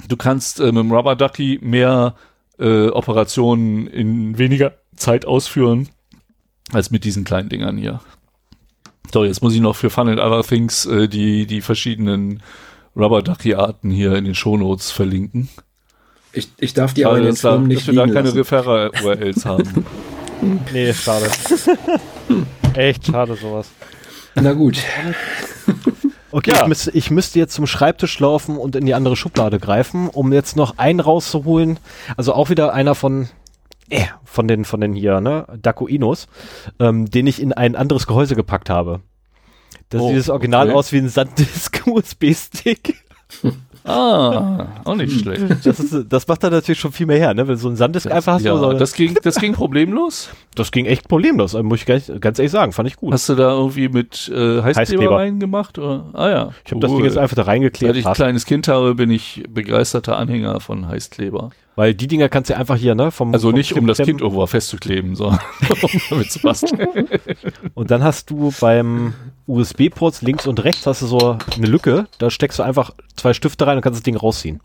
du 0.08 0.18
kannst 0.18 0.60
äh, 0.60 0.66
mit 0.66 0.78
dem 0.78 0.92
Rubber 0.92 1.16
Ducky 1.16 1.60
mehr 1.62 2.16
äh, 2.60 2.88
Operationen 2.88 3.88
in 3.88 4.38
weniger 4.38 4.74
Zeit 4.96 5.26
ausführen 5.26 5.90
als 6.74 6.90
mit 6.90 7.04
diesen 7.04 7.24
kleinen 7.24 7.50
Dingern 7.50 7.78
hier. 7.78 8.00
So, 9.14 9.24
jetzt 9.24 9.42
muss 9.42 9.54
ich 9.54 9.62
noch 9.62 9.76
für 9.76 9.90
Fun 9.90 10.10
and 10.10 10.20
Other 10.20 10.44
Things 10.44 10.86
äh, 10.86 11.08
die, 11.08 11.46
die 11.46 11.62
verschiedenen 11.62 12.42
Rubber 12.96 13.22
Ducky 13.22 13.56
Arten 13.56 13.92
hier 13.92 14.14
in 14.16 14.26
den 14.26 14.36
Shownotes 14.36 14.92
verlinken. 14.92 15.50
Ich, 16.34 16.50
ich 16.58 16.74
darf 16.74 16.94
die 16.94 17.06
aber 17.06 17.18
den 17.20 17.28
dass, 17.30 17.42
da, 17.42 17.52
Firmen 17.52 17.70
dass 17.70 17.78
nicht 17.78 17.88
wir 17.88 17.94
da 17.94 18.08
keine. 18.14 18.36
Referrer-URLs 18.36 19.46
haben. 19.46 19.86
Nee, 20.74 20.94
schade. 20.94 21.28
Echt 22.74 23.06
schade 23.08 23.36
sowas. 23.36 23.70
Na 24.36 24.52
gut. 24.52 24.78
Okay, 26.32 26.52
Ja. 26.52 26.64
ich, 26.64 26.68
müsste, 26.68 26.92
ich 26.92 27.10
müsste 27.12 27.40
jetzt 27.40 27.54
zum 27.56 27.66
Schreibtisch 27.68 28.20
laufen 28.20 28.58
und 28.58 28.76
in 28.76 28.86
die 28.86 28.94
andere 28.94 29.16
Schublade 29.16 29.60
greifen, 29.60 30.10
um 30.10 30.34
jetzt 30.34 30.58
noch 30.58 30.78
einen 30.78 31.00
rauszuholen. 31.00 31.80
Also 32.18 32.34
auch 32.34 32.50
wieder 32.50 32.74
einer 32.74 32.96
von 32.96 33.30
äh, 33.90 34.06
von 34.24 34.48
den 34.48 34.66
von 34.66 34.82
den 34.82 34.94
hier, 34.94 35.22
ne, 35.22 35.46
Dacoinos, 35.62 36.28
ähm, 36.80 37.10
den 37.10 37.28
ich 37.28 37.42
in 37.42 37.54
ein 37.54 37.76
anderes 37.76 38.08
Gehäuse 38.08 38.36
gepackt 38.36 38.70
habe. 38.70 39.02
Das 39.90 40.02
Oh, 40.02 40.10
sieht 40.10 40.20
das 40.20 40.30
Original 40.30 40.70
okay. 40.70 40.78
aus 40.78 40.92
wie 40.92 40.98
ein 40.98 41.10
Sanddisk 41.10 41.84
USB-Stick. 41.86 42.96
ah, 43.86 44.68
auch 44.84 44.96
nicht 44.96 45.20
schlecht. 45.20 45.66
Das, 45.66 45.80
ist, 45.80 46.06
das 46.10 46.28
macht 46.28 46.44
dann 46.44 46.52
natürlich 46.52 46.80
schon 46.80 46.92
viel 46.92 47.06
mehr 47.06 47.18
her, 47.18 47.34
ne? 47.34 47.48
Wenn 47.48 47.56
du 47.56 47.60
so 47.60 47.70
ein 47.70 47.76
Sanddisk 47.76 48.10
einfach 48.12 48.34
hast, 48.34 48.44
ja, 48.44 48.56
so, 48.56 48.72
das, 48.72 48.80
das, 48.80 48.94
ging, 48.94 49.16
das 49.22 49.36
ging 49.36 49.54
problemlos. 49.54 50.30
das 50.56 50.72
ging 50.72 50.86
echt 50.86 51.08
problemlos, 51.08 51.56
also 51.56 51.68
muss 51.68 51.80
ich 51.80 51.86
ganz, 51.86 52.12
ganz 52.20 52.40
ehrlich 52.40 52.52
sagen, 52.52 52.72
fand 52.72 52.88
ich 52.88 52.96
gut. 52.98 53.14
Hast 53.14 53.30
du 53.30 53.36
da 53.36 53.52
irgendwie 53.52 53.90
mit 53.90 54.30
äh, 54.30 54.62
Heißkleber, 54.62 54.64
Heißkleber. 54.64 55.18
reingemacht? 55.18 55.78
Oder? 55.78 56.06
Ah 56.14 56.30
ja. 56.30 56.50
ich 56.66 56.72
habe 56.72 56.82
das 56.82 56.90
Ding 56.90 57.00
Cool. 57.00 57.06
jetzt 57.06 57.18
einfach 57.18 57.36
da 57.36 57.44
Seit 57.44 57.54
reingeklebt, 57.54 57.96
ich 57.96 58.06
ein 58.06 58.14
kleines 58.14 58.46
Kind 58.46 58.68
habe, 58.68 58.96
bin 58.96 59.12
ich 59.12 59.44
begeisterter 59.50 60.18
Anhänger 60.18 60.60
von 60.60 60.88
Heißkleber. 60.88 61.52
Weil 61.76 61.94
die 61.94 62.08
Dinger 62.08 62.30
kannst 62.30 62.50
du 62.50 62.58
einfach 62.58 62.76
hier, 62.78 62.96
ne, 62.96 63.12
vom 63.12 63.34
Also 63.34 63.50
vom 63.50 63.58
nicht, 63.58 63.74
um 63.74 63.86
das 63.88 63.98
Kind 63.98 64.22
irgendwo 64.22 64.46
festzukleben, 64.48 65.16
sondern 65.16 65.40
um 65.82 65.90
damit 66.10 66.32
zu 66.32 66.40
basteln. 66.40 67.08
Und 67.74 67.92
dann 67.92 68.04
hast 68.04 68.30
du 68.30 68.54
beim 68.60 69.14
USB-Ports 69.48 70.22
links 70.22 70.48
und 70.48 70.64
rechts 70.64 70.88
hast 70.88 71.02
du 71.02 71.08
so 71.08 71.38
eine 71.56 71.68
Lücke, 71.68 72.08
da 72.18 72.30
steckst 72.30 72.60
du 72.60 72.64
einfach 72.64 72.92
zwei 73.16 73.34
Stifte 73.34 73.68
rein 73.68 73.76
und 73.78 73.82
kannst 73.82 74.00
das 74.00 74.04
Ding 74.04 74.16
rausziehen. 74.18 74.60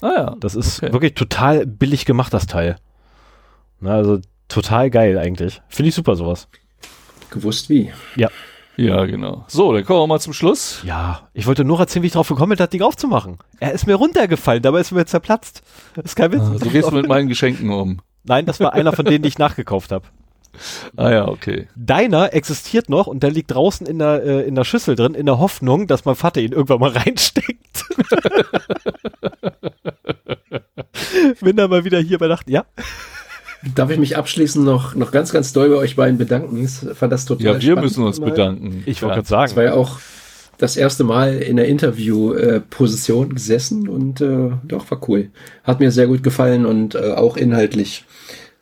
Ah 0.00 0.12
ja. 0.16 0.36
Das 0.40 0.54
ist 0.54 0.82
Okay. 0.82 0.92
wirklich 0.92 1.14
total 1.14 1.66
billig 1.66 2.04
gemacht, 2.04 2.32
das 2.32 2.46
Teil. 2.46 2.76
Na, 3.80 3.92
also 3.94 4.20
total 4.48 4.90
geil 4.90 5.18
eigentlich. 5.18 5.60
Finde 5.68 5.88
ich 5.90 5.94
super 5.94 6.16
sowas. 6.16 6.48
Gewusst 7.30 7.68
wie. 7.68 7.92
Ja, 8.16 8.30
genau. 8.78 9.44
So, 9.48 9.72
dann 9.72 9.84
kommen 9.84 10.00
wir 10.00 10.06
mal 10.06 10.20
zum 10.20 10.32
Schluss. 10.32 10.82
Ja, 10.84 11.28
ich 11.34 11.46
wollte 11.46 11.64
nur 11.64 11.80
erzählen, 11.80 12.02
wie 12.04 12.06
ich 12.06 12.12
drauf 12.12 12.28
gekommen 12.28 12.50
bin, 12.50 12.58
das 12.58 12.70
Ding 12.70 12.82
aufzumachen. 12.82 13.38
Er 13.58 13.72
ist 13.72 13.86
mir 13.86 13.96
runtergefallen, 13.96 14.62
dabei 14.62 14.80
ist 14.80 14.92
mir 14.92 15.04
zerplatzt. 15.04 15.62
Das 15.96 16.06
ist 16.06 16.14
kein 16.16 16.32
Witz. 16.32 16.44
So 16.44 16.52
Also, 16.52 16.70
gehst 16.70 16.90
du 16.90 16.94
mit 16.94 17.08
meinen 17.08 17.28
Geschenken 17.28 17.70
um. 17.70 18.00
Nein, 18.24 18.46
das 18.46 18.60
war 18.60 18.74
einer 18.74 18.92
von 18.92 19.04
denen, 19.04 19.22
die 19.22 19.28
ich 19.28 19.38
nachgekauft 19.38 19.90
habe. 19.90 20.06
Ah 20.96 21.10
ja, 21.10 21.28
okay. 21.28 21.68
Deiner 21.76 22.32
existiert 22.34 22.88
noch 22.88 23.06
und 23.06 23.22
der 23.22 23.30
liegt 23.30 23.52
draußen 23.52 23.86
in 23.86 23.98
der, 23.98 24.22
äh, 24.24 24.42
in 24.42 24.54
der 24.54 24.64
Schüssel 24.64 24.96
drin, 24.96 25.14
in 25.14 25.26
der 25.26 25.38
Hoffnung, 25.38 25.86
dass 25.86 26.04
mein 26.04 26.14
Vater 26.16 26.40
ihn 26.40 26.52
irgendwann 26.52 26.80
mal 26.80 26.90
reinsteckt. 26.96 27.84
Bin 31.40 31.56
dann 31.56 31.70
mal 31.70 31.84
wieder 31.84 32.00
hier 32.00 32.18
bei 32.18 32.26
Nacht. 32.28 32.48
Ja, 32.48 32.64
Darf 33.74 33.90
ich 33.90 33.98
mich 33.98 34.16
abschließend 34.16 34.64
noch, 34.64 34.94
noch 34.94 35.10
ganz, 35.10 35.32
ganz 35.32 35.52
doll 35.52 35.68
bei 35.70 35.76
euch 35.76 35.96
beiden 35.96 36.16
bedanken? 36.16 36.62
Ich 36.62 36.70
fand 36.96 37.12
das 37.12 37.24
total 37.24 37.44
Ja, 37.44 37.54
wir 37.54 37.60
spannend 37.60 37.82
müssen 37.82 38.04
uns 38.04 38.20
mal. 38.20 38.30
bedanken. 38.30 38.82
ich 38.86 39.02
wollte 39.02 39.12
ja. 39.12 39.14
gerade 39.16 39.28
sagen. 39.28 39.48
Das 39.48 39.56
war 39.56 39.64
ja 39.64 39.74
auch 39.74 39.98
das 40.58 40.76
erste 40.76 41.04
Mal 41.04 41.38
in 41.38 41.56
der 41.56 41.66
Interview-Position 41.66 43.34
gesessen 43.34 43.88
und 43.88 44.20
äh, 44.20 44.50
doch, 44.64 44.90
war 44.90 45.00
cool. 45.08 45.30
Hat 45.64 45.80
mir 45.80 45.90
sehr 45.90 46.06
gut 46.06 46.22
gefallen 46.22 46.66
und 46.66 46.94
äh, 46.94 47.12
auch 47.12 47.36
inhaltlich 47.36 48.04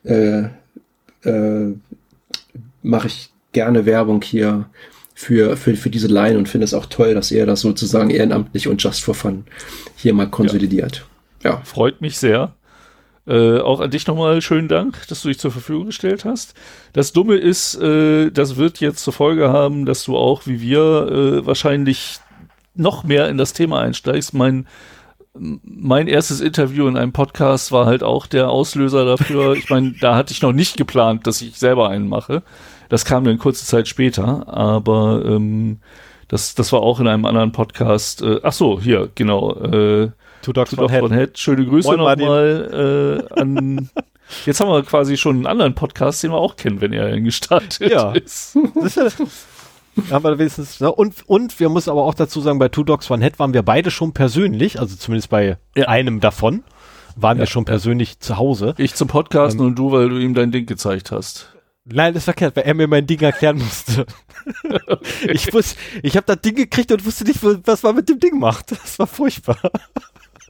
äh, 0.05 0.45
äh, 1.25 1.75
mache 2.83 3.07
ich 3.09 3.31
gerne 3.53 3.87
Werbung 3.87 4.23
hier 4.23 4.67
für, 5.15 5.57
für, 5.57 5.75
für 5.77 5.91
diese 5.91 6.09
Line 6.09 6.39
und 6.39 6.49
finde 6.49 6.67
es 6.67 6.75
auch 6.75 6.87
toll, 6.87 7.15
dass 7.15 7.31
ihr 7.31 7.47
das 7.47 7.63
sozusagen 7.63 8.11
ehrenamtlich 8.11 8.69
und 8.69 8.83
just 8.83 9.03
for 9.03 9.15
fun 9.15 9.45
hier 9.97 10.13
mal 10.13 10.29
konsolidiert. 10.29 11.07
Ja, 11.43 11.63
Freut 11.65 12.01
mich 12.01 12.19
sehr. 12.19 12.55
Äh, 13.27 13.59
auch 13.59 13.81
an 13.81 13.91
dich 13.91 14.07
nochmal 14.07 14.41
schönen 14.41 14.69
Dank, 14.69 15.07
dass 15.09 15.23
du 15.23 15.29
dich 15.29 15.41
zur 15.41 15.51
Verfügung 15.51 15.87
gestellt 15.87 16.25
hast. 16.25 16.55
Das 16.93 17.13
Dumme 17.13 17.35
ist, 17.37 17.75
äh, 17.75 18.31
das 18.31 18.57
wird 18.57 18.79
jetzt 18.79 19.03
zur 19.03 19.13
Folge 19.13 19.49
haben, 19.51 19.85
dass 19.85 20.05
du 20.05 20.17
auch 20.17 20.47
wie 20.47 20.61
wir 20.61 20.81
äh, 20.81 21.47
wahrscheinlich 21.47 22.21
noch 22.77 23.03
mehr 23.03 23.29
in 23.29 23.37
das 23.37 23.53
Thema 23.53 23.81
einsteigst. 23.81 24.33
Mein, 24.33 24.67
mein 25.35 26.07
erstes 26.07 26.41
Interview 26.41 26.87
in 26.87 26.97
einem 26.97 27.13
Podcast 27.13 27.73
war 27.73 27.87
halt 27.87 28.05
auch 28.05 28.27
der 28.27 28.49
Auslöser 28.49 29.05
dafür. 29.05 29.55
Ich 29.57 29.71
meine, 29.71 29.95
da 30.01 30.15
hatte 30.15 30.33
ich 30.33 30.43
noch 30.43 30.53
nicht 30.53 30.77
geplant, 30.77 31.27
dass 31.27 31.43
ich 31.43 31.59
selber 31.59 31.89
einen 31.89 32.09
mache. 32.09 32.45
Das 32.89 33.05
kam 33.05 33.25
dann 33.25 33.39
kurze 33.39 33.67
Zeit 33.67 33.89
später, 33.89 34.47
aber 34.47 35.25
ähm, 35.27 35.79
das, 36.29 36.55
das 36.55 36.73
war 36.73 36.81
auch 36.81 37.01
in 37.01 37.09
einem 37.09 37.25
anderen 37.25 37.51
Podcast. 37.51 38.23
Äh, 38.23 38.41
ach 38.45 38.53
so, 38.53 38.81
hier, 38.81 39.11
genau. 39.17 39.53
Äh, 39.55 40.11
Two 40.47 40.53
Dogs, 40.53 40.71
Two 40.71 40.77
Dogs 40.77 40.93
One 41.03 41.13
Head. 41.17 41.37
Schöne 41.37 41.67
Grüße 41.67 41.91
nochmal 41.97 43.27
äh, 43.35 43.41
an. 43.41 43.91
Jetzt 44.47 44.61
haben 44.61 44.69
wir 44.71 44.81
quasi 44.85 45.17
schon 45.17 45.35
einen 45.37 45.47
anderen 45.47 45.75
Podcast, 45.75 46.23
den 46.23 46.31
wir 46.31 46.37
auch 46.39 46.55
kennen, 46.55 46.81
wenn 46.81 46.93
er 46.93 47.21
gestartet 47.21 47.91
Ja. 47.91 48.13
ist. 48.13 48.57
haben 50.11 50.25
wir 50.25 50.39
wenigstens, 50.39 50.79
ne? 50.79 50.93
und, 50.93 51.15
und 51.27 51.59
wir 51.59 51.69
müssen 51.69 51.91
aber 51.91 52.05
auch 52.05 52.15
dazu 52.15 52.41
sagen, 52.41 52.61
bei 52.61 52.69
Two 52.69 52.85
Dogs 52.85 53.11
One 53.11 53.25
Head 53.25 53.41
waren 53.41 53.55
wir 53.55 53.65
beide 53.65 53.91
schon 53.91 54.13
persönlich, 54.13 54.79
also 54.79 54.95
zumindest 54.95 55.31
bei 55.31 55.59
Ja. 55.75 55.89
einem 55.89 56.21
davon, 56.21 56.63
waren 57.17 57.39
wir 57.39 57.45
Ja, 57.47 57.51
schon 57.51 57.65
persönlich 57.65 58.21
zu 58.21 58.37
Hause. 58.37 58.75
Ich 58.79 58.95
zum 58.95 59.09
Podcasten 59.09 59.61
und 59.67 59.75
du, 59.77 59.91
weil 59.91 60.09
du 60.09 60.19
ihm 60.19 60.35
dein 60.35 60.53
Ding 60.53 60.67
gezeigt 60.67 61.11
hast. 61.11 61.53
Nein, 61.85 62.15
das 62.15 62.21
ist 62.21 62.25
verkehrt, 62.25 62.55
weil 62.55 62.65
er 62.65 62.75
mir 62.75 62.87
mein 62.87 63.07
Ding 63.09 63.21
erklären 63.21 63.59
musste. 63.59 64.07
Ich 65.29 65.53
wusste, 65.53 65.77
ich 66.05 66.17
habe 66.17 66.25
das 66.27 66.41
Ding 66.41 66.55
gekriegt 66.55 66.93
und 66.93 67.05
wusste 67.05 67.25
nicht, 67.25 67.41
was 67.43 67.83
man 67.83 67.97
mit 67.97 68.09
dem 68.09 68.21
Ding 68.21 68.39
macht. 68.39 68.71
Das 68.71 68.97
war 69.01 69.09
furchtbar. 69.09 69.59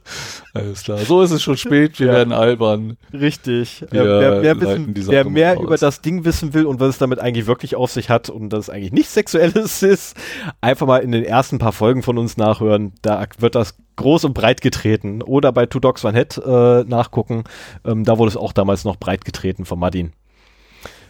Alles 0.53 0.83
klar. 0.83 0.97
So 0.99 1.21
ist 1.21 1.31
es 1.31 1.41
schon 1.43 1.57
spät, 1.57 1.99
wir 1.99 2.07
Ja. 2.07 2.13
werden 2.13 2.33
albern. 2.33 2.97
Richtig. 3.13 3.85
Wir 3.91 4.03
wer, 4.05 4.41
wer, 4.41 4.61
wissen, 4.61 4.93
wer 4.95 5.25
mehr 5.29 5.57
aus. 5.57 5.63
über 5.63 5.77
das 5.77 6.01
Ding 6.01 6.25
wissen 6.25 6.53
will 6.53 6.65
und 6.65 6.79
was 6.79 6.89
es 6.89 6.97
damit 6.97 7.19
eigentlich 7.19 7.45
wirklich 7.47 7.75
auf 7.75 7.91
sich 7.91 8.09
hat 8.09 8.29
und 8.29 8.49
dass 8.49 8.65
es 8.65 8.69
eigentlich 8.69 8.91
nichts 8.93 9.13
Sexuelles 9.13 9.83
ist, 9.83 10.15
einfach 10.61 10.87
mal 10.87 10.99
in 10.99 11.11
den 11.11 11.23
ersten 11.23 11.57
paar 11.59 11.73
Folgen 11.73 12.03
von 12.03 12.17
uns 12.17 12.37
nachhören. 12.37 12.93
Da 13.01 13.25
wird 13.39 13.55
das 13.55 13.75
groß 13.97 14.25
und 14.25 14.33
breit 14.33 14.61
getreten. 14.61 15.21
Oder 15.21 15.51
bei 15.51 15.65
Two 15.65 15.79
Dogs 15.79 16.03
One 16.05 16.17
Head 16.17 16.37
äh, 16.37 16.83
nachgucken. 16.83 17.43
Ähm, 17.85 18.03
da 18.03 18.17
wurde 18.17 18.29
es 18.29 18.37
auch 18.37 18.53
damals 18.53 18.83
noch 18.85 18.95
breit 18.97 19.25
getreten 19.25 19.65
von 19.65 19.79
Martin. 19.79 20.13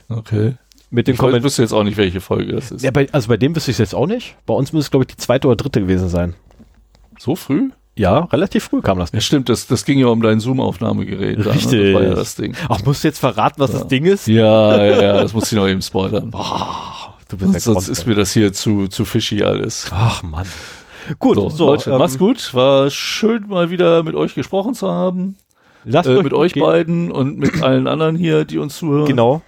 Okay. 0.09 0.55
Mit 0.89 1.07
dem 1.07 1.13
Ich 1.15 1.19
Kommentar. 1.19 1.43
wüsste 1.43 1.61
jetzt 1.63 1.73
auch 1.73 1.83
nicht, 1.83 1.97
welche 1.97 2.21
Folge 2.21 2.53
das 2.53 2.71
ist. 2.71 2.81
Ja, 2.81 2.91
bei, 2.91 3.07
also 3.11 3.27
bei 3.27 3.35
dem 3.35 3.53
wüsste 3.55 3.71
ich 3.71 3.75
es 3.75 3.79
jetzt 3.79 3.93
auch 3.95 4.07
nicht. 4.07 4.37
Bei 4.45 4.53
uns 4.53 4.71
müsste 4.71 4.87
es, 4.87 4.91
glaube 4.91 5.03
ich, 5.03 5.07
die 5.15 5.17
zweite 5.17 5.47
oder 5.47 5.57
dritte 5.57 5.81
gewesen 5.81 6.07
sein. 6.07 6.33
So 7.19 7.35
früh? 7.35 7.71
Ja, 7.97 8.19
relativ 8.25 8.65
früh 8.65 8.81
kam 8.81 8.99
das. 8.99 9.11
Ja, 9.11 9.19
stimmt, 9.21 9.49
das, 9.49 9.67
das 9.67 9.83
ging 9.85 9.99
ja 9.99 10.07
um 10.07 10.21
dein 10.21 10.39
Zoom-Aufnahmegerät. 10.39 11.39
da, 11.39 11.43
Ne? 11.49 11.55
Richtig. 11.55 11.93
Das 11.93 12.01
war 12.01 12.03
ja 12.09 12.13
das 12.15 12.35
Ding. 12.35 12.55
Ach, 12.69 12.83
musst 12.85 13.03
du 13.03 13.07
jetzt 13.07 13.19
verraten, 13.19 13.55
was 13.59 13.73
Ja. 13.73 13.79
das 13.79 13.87
Ding 13.87 14.05
ist? 14.05 14.27
Ja, 14.27 14.83
ja, 14.85 15.01
ja, 15.01 15.21
das 15.21 15.33
muss 15.33 15.51
ich 15.51 15.57
noch 15.57 15.67
eben 15.67 15.81
spoilern. 15.81 16.31
Du 17.29 17.37
bist 17.37 17.61
Sonst, 17.61 17.89
ist 17.89 18.05
mir 18.07 18.15
das 18.15 18.31
hier 18.31 18.53
zu, 18.53 18.87
zu 18.87 19.03
fishy 19.03 19.43
alles. 19.43 19.87
Ach, 19.91 20.23
Mann. 20.23 20.45
Gut, 21.19 21.35
So, 21.35 21.49
so, 21.49 21.65
Leute, 21.67 21.91
ähm, 21.91 21.97
macht's 21.97 22.17
gut. 22.17 22.53
War 22.53 22.89
schön, 22.89 23.47
mal 23.47 23.69
wieder 23.69 24.03
mit 24.03 24.15
euch 24.15 24.35
gesprochen 24.35 24.73
zu 24.73 24.89
haben. 24.89 25.35
Lasst 25.83 26.09
Äh, 26.09 26.21
mit 26.21 26.33
euch 26.33 26.53
gehen. 26.53 26.63
beiden 26.63 27.11
und 27.11 27.37
mit 27.37 27.61
allen 27.63 27.87
anderen 27.87 28.15
hier, 28.15 28.45
die 28.45 28.57
uns 28.57 28.77
zuhören. 28.77 29.05
Genau. 29.07 29.41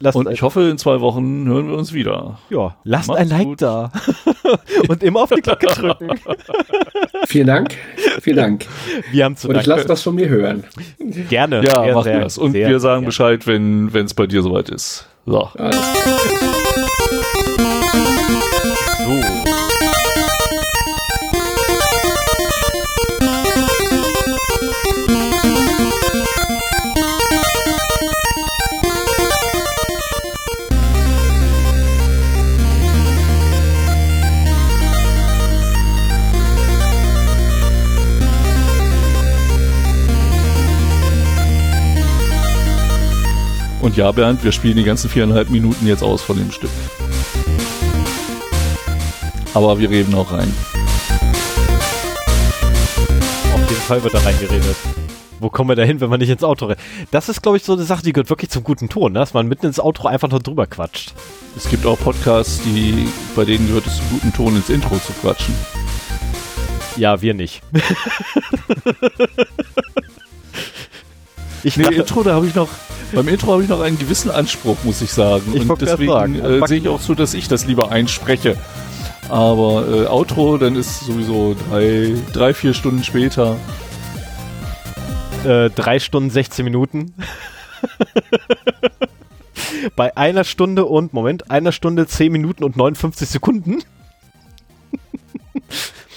Lasst 0.00 0.16
Und 0.16 0.30
ich 0.30 0.42
hoffe, 0.42 0.62
in 0.62 0.78
zwei 0.78 1.00
Wochen 1.00 1.48
hören 1.48 1.68
wir 1.68 1.76
uns 1.76 1.92
wieder. 1.92 2.38
ja, 2.50 2.76
lasst 2.84 3.08
Macht's 3.08 3.20
ein 3.20 3.28
Like 3.28 3.44
gut. 3.44 3.62
da. 3.62 3.90
und 4.88 5.02
immer 5.02 5.22
auf 5.22 5.30
die 5.30 5.40
Glocke 5.40 5.66
drücken. 5.74 6.20
Vielen 7.26 7.48
Dank. 7.48 7.74
Vielen 8.20 8.36
Dank. 8.36 8.66
Wir 9.10 9.24
haben 9.24 9.36
zu 9.36 9.48
Und 9.48 9.56
ich 9.56 9.66
lasse 9.66 9.88
was 9.88 10.02
von 10.02 10.14
mir 10.14 10.28
hören. 10.28 10.62
Gerne. 11.28 11.64
Ja, 11.64 11.82
sehr, 11.82 11.94
machen 11.94 12.04
sehr, 12.04 12.12
wir 12.14 12.20
das. 12.20 12.38
Und 12.38 12.52
sehr 12.52 12.68
wir 12.68 12.78
sagen. 12.78 13.06
Bescheid, 13.06 13.46
wenn 13.48 13.88
es 13.92 14.14
bei 14.14 14.28
dir 14.28 14.42
soweit 14.42 14.68
ist. 14.68 15.08
So. 15.26 15.48
Alles 15.56 15.76
Und 43.88 43.96
ja, 43.96 44.12
Bernd, 44.12 44.44
wir 44.44 44.52
spielen 44.52 44.76
die 44.76 44.84
ganzen 44.84 45.08
viereinhalb 45.08 45.48
Minuten 45.48 45.86
jetzt 45.86 46.02
aus 46.02 46.20
von 46.20 46.36
dem 46.36 46.52
Stück. 46.52 46.68
Aber 49.54 49.78
wir 49.78 49.88
reden 49.88 50.14
auch 50.14 50.30
rein. 50.30 50.52
Auf 53.54 53.70
jeden 53.70 53.80
Fall 53.80 54.04
wird 54.04 54.12
da 54.12 54.18
reingeredet. 54.18 54.76
Wo 55.40 55.48
kommen 55.48 55.70
wir 55.70 55.74
da 55.74 55.84
hin, 55.84 56.02
wenn 56.02 56.10
man 56.10 56.20
nicht 56.20 56.28
ins 56.28 56.44
Outro 56.44 56.66
rennt? 56.66 56.80
Das 57.12 57.30
ist, 57.30 57.40
glaube 57.40 57.56
ich, 57.56 57.62
so 57.62 57.72
eine 57.72 57.84
Sache, 57.84 58.02
die 58.02 58.12
gehört 58.12 58.28
wirklich 58.28 58.50
zum 58.50 58.62
guten 58.62 58.90
Ton, 58.90 59.12
ne? 59.12 59.20
dass 59.20 59.32
man 59.32 59.48
mitten 59.48 59.64
ins 59.64 59.80
Outro 59.80 60.06
einfach 60.06 60.28
nur 60.28 60.40
drüber 60.40 60.66
quatscht. 60.66 61.14
Es 61.56 61.66
gibt 61.70 61.86
auch 61.86 61.98
Podcasts, 61.98 62.60
die, 62.64 63.08
bei 63.34 63.46
denen 63.46 63.68
gehört 63.68 63.86
es 63.86 63.96
zum 63.96 64.10
guten 64.10 64.34
Ton 64.34 64.54
ins 64.54 64.68
Intro 64.68 64.98
zu 64.98 65.14
quatschen. 65.22 65.54
Ja, 66.98 67.22
wir 67.22 67.32
nicht. 67.32 67.62
ich 71.62 71.76
Nee, 71.76 71.84
dachte, 71.84 71.96
Intro, 71.96 72.22
da 72.22 72.34
habe 72.34 72.46
ich 72.46 72.54
noch, 72.54 72.68
beim 73.12 73.28
Intro 73.28 73.52
habe 73.52 73.62
ich 73.62 73.68
noch 73.68 73.80
einen 73.80 73.98
gewissen 73.98 74.30
Anspruch, 74.30 74.76
muss 74.84 75.00
ich 75.02 75.12
sagen. 75.12 75.52
Ich 75.54 75.68
Und 75.68 75.80
deswegen 75.80 76.34
äh, 76.40 76.66
sehe 76.66 76.78
ich 76.78 76.88
auch 76.88 77.00
so, 77.00 77.14
dass 77.14 77.34
ich 77.34 77.48
das 77.48 77.66
lieber 77.66 77.90
einspreche. 77.90 78.56
Aber 79.28 79.86
äh, 79.88 80.06
Outro, 80.06 80.56
dann 80.58 80.74
ist 80.76 81.00
sowieso 81.00 81.54
drei, 81.68 82.14
drei, 82.32 82.54
vier 82.54 82.72
Stunden 82.74 83.04
später. 83.04 83.56
äh, 85.44 85.68
drei 85.70 85.98
Stunden 85.98 86.30
16 86.30 86.64
Minuten. 86.64 87.14
Bei 89.96 90.16
einer 90.16 90.44
Stunde 90.44 90.84
und, 90.86 91.12
Moment, 91.12 91.50
einer 91.50 91.72
Stunde 91.72 92.06
10 92.06 92.32
Minuten 92.32 92.64
und 92.64 92.76
59 92.76 93.28
Sekunden 93.28 93.78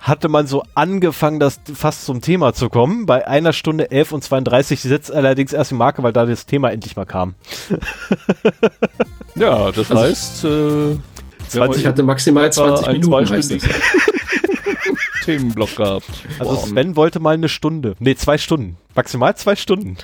hatte 0.00 0.28
man 0.28 0.46
so 0.46 0.62
angefangen, 0.74 1.40
das 1.40 1.60
fast 1.74 2.04
zum 2.04 2.20
Thema 2.20 2.52
zu 2.52 2.68
kommen. 2.68 3.06
Bei 3.06 3.26
einer 3.26 3.52
Stunde 3.52 3.90
11 3.90 4.12
und 4.12 4.24
32 4.24 4.80
setzt 4.80 5.12
allerdings 5.12 5.52
erst 5.52 5.70
die 5.70 5.74
Marke, 5.76 6.02
weil 6.02 6.12
da 6.12 6.26
das 6.26 6.46
Thema 6.46 6.70
endlich 6.70 6.96
mal 6.96 7.04
kam. 7.06 7.34
Ja, 9.34 9.70
das 9.72 9.90
Also- 9.90 10.02
heißt, 10.02 10.44
äh, 10.44 10.96
20 11.48 11.82
Ich 11.82 11.86
hatte 11.86 12.02
maximal 12.02 12.52
20 12.52 12.86
ein 12.88 13.00
Minuten. 13.00 13.30
das. 13.34 13.48
Themenblock 15.24 15.76
gehabt. 15.76 16.10
Also. 16.40 16.56
Sven 16.56 16.96
wollte 16.96 17.20
mal 17.20 17.34
eine 17.34 17.48
Stunde. 17.48 17.94
Nee, 18.00 18.16
zwei 18.16 18.38
Stunden. 18.38 18.76
Maximal 18.94 19.36
zwei 19.36 19.54
Stunden. 19.54 19.96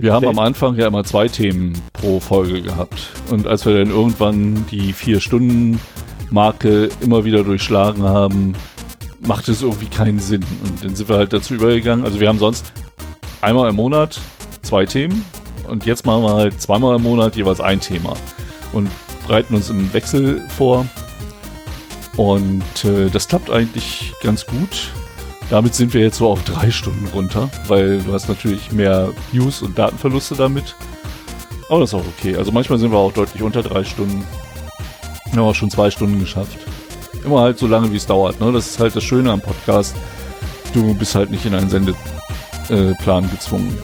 Wir 0.00 0.12
haben 0.12 0.26
am 0.26 0.38
Anfang 0.40 0.76
ja 0.76 0.88
immer 0.88 1.04
zwei 1.04 1.28
Themen 1.28 1.80
pro 1.92 2.18
Folge 2.18 2.62
gehabt. 2.62 3.10
Und 3.30 3.46
als 3.46 3.64
wir 3.64 3.78
dann 3.78 3.90
irgendwann 3.90 4.66
die 4.70 4.92
Vier-Stunden-Marke 4.92 6.88
immer 7.00 7.24
wieder 7.24 7.44
durchschlagen 7.44 8.02
haben, 8.02 8.54
macht 9.20 9.48
es 9.48 9.62
irgendwie 9.62 9.86
keinen 9.86 10.18
Sinn. 10.18 10.44
Und 10.64 10.84
dann 10.84 10.96
sind 10.96 11.08
wir 11.08 11.16
halt 11.16 11.32
dazu 11.32 11.54
übergegangen. 11.54 12.04
Also 12.04 12.18
wir 12.18 12.28
haben 12.28 12.38
sonst 12.38 12.72
einmal 13.40 13.70
im 13.70 13.76
Monat 13.76 14.20
zwei 14.62 14.84
Themen 14.84 15.24
und 15.68 15.86
jetzt 15.86 16.06
machen 16.06 16.24
wir 16.24 16.34
halt 16.34 16.60
zweimal 16.60 16.96
im 16.96 17.02
Monat 17.02 17.36
jeweils 17.36 17.60
ein 17.60 17.80
Thema 17.80 18.14
und 18.72 18.90
bereiten 19.26 19.54
uns 19.54 19.70
im 19.70 19.92
Wechsel 19.94 20.42
vor. 20.56 20.86
Und 22.16 22.62
äh, 22.84 23.10
das 23.10 23.28
klappt 23.28 23.50
eigentlich 23.50 24.12
ganz 24.22 24.46
gut. 24.46 24.90
Damit 25.50 25.74
sind 25.74 25.94
wir 25.94 26.00
jetzt 26.00 26.16
so 26.16 26.28
auf 26.28 26.42
drei 26.44 26.70
Stunden 26.70 27.06
runter, 27.08 27.50
weil 27.68 27.98
du 27.98 28.12
hast 28.12 28.28
natürlich 28.28 28.72
mehr 28.72 29.10
News 29.32 29.62
und 29.62 29.78
Datenverluste 29.78 30.34
damit. 30.34 30.74
Aber 31.68 31.80
das 31.80 31.90
ist 31.90 31.94
auch 31.94 32.04
okay. 32.18 32.36
Also 32.36 32.52
manchmal 32.52 32.78
sind 32.78 32.90
wir 32.90 32.98
auch 32.98 33.12
deutlich 33.12 33.42
unter 33.42 33.62
drei 33.62 33.84
Stunden. 33.84 34.24
Wir 35.30 35.40
haben 35.40 35.48
auch 35.48 35.54
schon 35.54 35.70
zwei 35.70 35.90
Stunden 35.90 36.18
geschafft. 36.20 36.58
Immer 37.24 37.40
halt 37.40 37.58
so 37.58 37.66
lange, 37.66 37.90
wie 37.92 37.96
es 37.96 38.06
dauert. 38.06 38.40
Ne? 38.40 38.52
Das 38.52 38.66
ist 38.66 38.80
halt 38.80 38.94
das 38.94 39.04
Schöne 39.04 39.32
am 39.32 39.40
Podcast. 39.40 39.94
Du 40.72 40.94
bist 40.94 41.14
halt 41.14 41.30
nicht 41.30 41.46
in 41.46 41.54
einen 41.54 41.70
Sendeplan 41.70 43.30
gezwungen. 43.30 43.78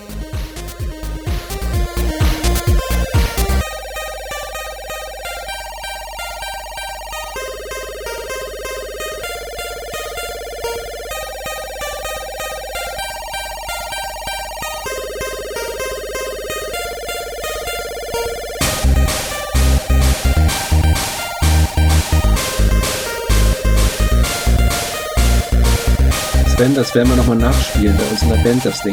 Sven, 26.61 26.75
das 26.75 26.95
werden 26.95 27.09
wir 27.09 27.17
nochmal 27.17 27.39
nachspielen 27.39 27.97
bei 27.97 28.05
uns 28.05 28.21
in 28.21 28.29
der 28.29 28.37
Band, 28.37 28.67
das 28.67 28.83
Ding. 28.83 28.93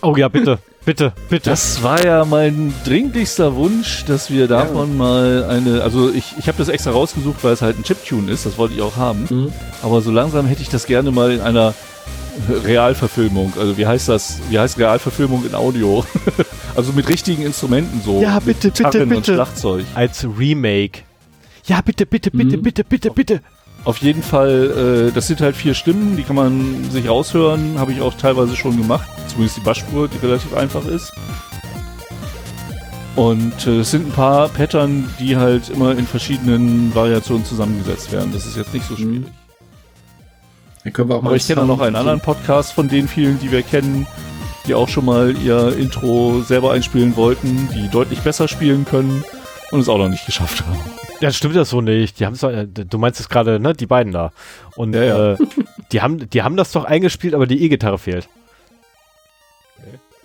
Oh 0.00 0.14
ja, 0.16 0.28
bitte, 0.28 0.60
bitte, 0.84 1.12
bitte. 1.28 1.50
Das 1.50 1.82
war 1.82 2.04
ja 2.04 2.24
mein 2.24 2.72
dringlichster 2.84 3.56
Wunsch, 3.56 4.04
dass 4.04 4.30
wir 4.30 4.46
davon 4.46 4.96
mal 4.96 5.42
eine, 5.42 5.82
also 5.82 6.08
ich, 6.12 6.34
ich 6.38 6.46
habe 6.46 6.58
das 6.58 6.68
extra 6.68 6.92
rausgesucht, 6.92 7.42
weil 7.42 7.54
es 7.54 7.62
halt 7.62 7.80
ein 7.80 7.82
Chiptune 7.82 8.30
ist, 8.30 8.46
das 8.46 8.58
wollte 8.58 8.74
ich 8.74 8.80
auch 8.80 8.94
haben. 8.94 9.26
Mhm. 9.28 9.52
Aber 9.82 10.02
so 10.02 10.12
langsam 10.12 10.46
hätte 10.46 10.62
ich 10.62 10.68
das 10.68 10.86
gerne 10.86 11.10
mal 11.10 11.32
in 11.32 11.40
einer 11.40 11.74
Realverfilmung. 12.64 13.54
Also 13.58 13.76
wie 13.76 13.88
heißt 13.88 14.08
das? 14.08 14.38
Wie 14.48 14.56
heißt 14.60 14.78
Realverfilmung 14.78 15.44
in 15.44 15.56
Audio? 15.56 16.06
also 16.76 16.92
mit 16.92 17.08
richtigen 17.08 17.42
Instrumenten 17.42 18.02
so. 18.04 18.22
Ja, 18.22 18.38
bitte, 18.38 18.68
bitte, 18.68 18.84
Gitarren 18.84 19.02
und 19.02 19.08
bitte. 19.08 19.34
Schlagzeug. 19.34 19.84
Als 19.96 20.24
Remake. 20.38 21.00
Ja, 21.64 21.80
bitte, 21.80 22.06
bitte, 22.06 22.30
bitte, 22.30 22.56
Mhm. 22.56 22.62
bitte, 22.62 22.84
bitte, 22.84 23.10
bitte. 23.10 23.40
Auf 23.84 23.98
jeden 23.98 24.22
Fall, 24.22 25.08
äh, 25.08 25.12
das 25.12 25.26
sind 25.26 25.40
halt 25.40 25.56
vier 25.56 25.74
Stimmen, 25.74 26.16
die 26.16 26.22
kann 26.22 26.36
man 26.36 26.88
sich 26.90 27.08
raushören. 27.08 27.78
Habe 27.78 27.92
ich 27.92 28.00
auch 28.00 28.14
teilweise 28.14 28.54
schon 28.54 28.76
gemacht. 28.76 29.08
Zumindest 29.28 29.56
die 29.56 29.62
Bassspur, 29.62 30.08
die 30.08 30.18
relativ 30.18 30.54
einfach 30.54 30.84
ist. 30.86 31.12
Und 33.16 33.66
äh, 33.66 33.80
es 33.80 33.90
sind 33.90 34.08
ein 34.08 34.12
paar 34.12 34.48
Pattern, 34.48 35.12
die 35.18 35.36
halt 35.36 35.68
immer 35.68 35.98
in 35.98 36.06
verschiedenen 36.06 36.94
Variationen 36.94 37.44
zusammengesetzt 37.44 38.12
werden. 38.12 38.32
Das 38.32 38.46
ist 38.46 38.56
jetzt 38.56 38.72
nicht 38.72 38.86
so 38.86 38.96
schwierig. 38.96 39.26
Dann 40.84 40.92
können 40.92 41.08
wir 41.08 41.16
auch 41.16 41.22
mal 41.22 41.30
Aber 41.30 41.36
ich 41.36 41.46
kenne 41.46 41.62
auch 41.62 41.66
noch 41.66 41.80
einen 41.80 41.96
anderen 41.96 42.20
Podcast 42.20 42.72
von 42.72 42.88
den 42.88 43.08
vielen, 43.08 43.38
die 43.40 43.50
wir 43.50 43.62
kennen, 43.62 44.06
die 44.66 44.74
auch 44.74 44.88
schon 44.88 45.04
mal 45.04 45.36
ihr 45.36 45.76
Intro 45.76 46.40
selber 46.42 46.72
einspielen 46.72 47.16
wollten, 47.16 47.68
die 47.74 47.88
deutlich 47.88 48.20
besser 48.20 48.48
spielen 48.48 48.84
können 48.84 49.24
und 49.72 49.80
es 49.80 49.88
auch 49.88 49.98
noch 49.98 50.08
nicht 50.08 50.24
geschafft 50.26 50.64
haben. 50.66 50.80
Ja, 51.22 51.30
stimmt 51.30 51.56
das 51.56 51.70
so 51.70 51.80
nicht. 51.80 52.20
Die 52.20 52.26
haben 52.26 52.36
du 52.36 52.98
meinst 52.98 53.20
es 53.20 53.28
gerade, 53.28 53.60
ne, 53.60 53.74
die 53.74 53.86
beiden 53.86 54.12
da. 54.12 54.32
Und 54.76 54.94
Ja, 54.94 55.02
ja. 55.02 55.32
Äh, 55.32 55.38
die 55.92 56.02
haben, 56.02 56.28
die 56.28 56.42
haben 56.42 56.56
das 56.56 56.72
doch 56.72 56.84
eingespielt, 56.84 57.34
aber 57.34 57.46
die 57.46 57.62
E-Gitarre 57.62 57.98
fehlt. 57.98 58.28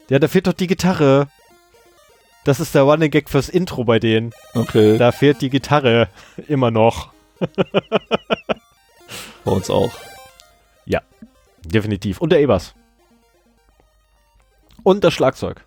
Ja, 0.10 0.20
da 0.20 0.28
fehlt 0.28 0.48
doch 0.48 0.54
die 0.54 0.68
Gitarre. 0.68 1.28
Das 2.46 2.60
ist 2.60 2.74
der 2.74 2.84
Running 2.84 3.12
Gag 3.12 3.30
fürs 3.30 3.50
Intro 3.50 3.84
bei 3.84 4.00
denen. 4.00 4.34
Okay, 4.54 4.98
Da 4.98 5.12
fehlt 5.12 5.42
die 5.42 5.50
Gitarre 5.50 6.08
immer 6.48 6.72
noch. 6.72 7.10
bei 9.44 9.52
uns 9.52 9.70
auch. 9.70 9.92
Definitiv. 11.68 12.22
Und 12.22 12.32
der 12.32 12.42
E-Bass. 12.42 12.74
Und 14.84 15.04
das 15.04 15.14
Schlagzeug. 15.14 15.66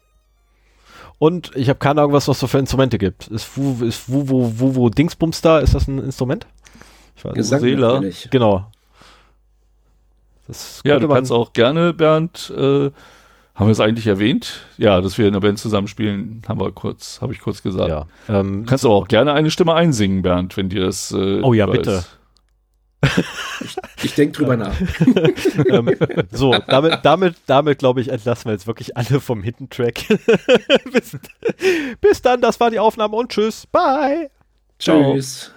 Und 1.21 1.51
ich 1.55 1.69
habe 1.69 1.79
keine 1.79 2.01
Ahnung, 2.01 2.15
was 2.15 2.25
so 2.25 2.33
für 2.33 2.59
Instrumente 2.59 2.97
gibt. 2.97 3.27
Ist 3.29 3.55
Wu, 3.55 3.85
ist 3.85 4.09
Wu, 4.09 4.27
Wu, 4.27 4.53
Wu, 4.57 4.75
Wu 4.75 4.89
Dingsbums 4.89 5.43
da? 5.43 5.59
Ist 5.59 5.75
das 5.75 5.87
ein 5.87 5.99
Instrument? 5.99 6.47
Ich 7.15 7.23
weiß 7.27 7.35
Gesang 7.35 7.61
natürlich. 7.61 8.29
Genau. 8.31 8.65
Das 10.49 10.81
Ja, 10.83 10.99
du 10.99 11.09
kannst 11.09 11.31
auch 11.31 11.53
gerne, 11.53 11.93
Bernd, 11.93 12.51
äh, 12.57 12.91
haben 13.55 13.67
wir 13.67 13.73
es 13.73 13.81
eigentlich 13.81 14.07
erwähnt? 14.07 14.67
Ja, 14.79 15.03
dass 15.03 15.19
wir 15.19 15.27
in 15.27 15.35
der 15.35 15.41
Band 15.41 15.59
zusammenspielen, 15.59 16.41
haben 16.49 16.59
wir 16.59 16.73
kurz, 16.73 17.21
habe 17.21 17.35
ich 17.35 17.41
kurz 17.41 17.63
gesagt. 17.63 17.91
Ja. 17.91 18.07
Ähm, 18.27 18.63
Du 18.65 18.71
kannst 18.71 18.87
aber 18.87 18.95
auch 18.95 19.07
gerne 19.07 19.35
eine 19.35 19.51
Stimme 19.51 19.75
einsingen, 19.75 20.23
Bernd, 20.23 20.57
wenn 20.57 20.71
dir 20.71 20.87
das. 20.87 21.13
Äh, 21.13 21.43
Oh 21.43 21.53
ja, 21.53 21.67
bitte. 21.67 21.91
ist. 21.91 22.19
Ich 24.03 24.15
denke 24.15 24.39
drüber 24.39 24.57
nach. 24.57 24.75
ähm, 25.71 25.97
so, 26.31 26.55
damit, 26.67 27.01
damit, 27.03 27.37
damit 27.47 27.79
glaube 27.79 28.01
ich, 28.01 28.09
entlassen 28.09 28.47
wir 28.47 28.53
jetzt 28.53 28.67
wirklich 28.67 28.97
alle 28.97 29.21
vom 29.21 29.43
Hidden 29.43 29.71
Track. 29.71 30.07
bis, 30.93 31.19
bis 32.01 32.23
dann, 32.23 32.41
das 32.41 32.61
war 32.61 32.71
die 32.71 32.79
Aufnahme 32.79 33.17
und 33.17 33.31
tschüss. 33.31 33.67
Bye. 33.67 34.31
Tschüss. 34.79 35.53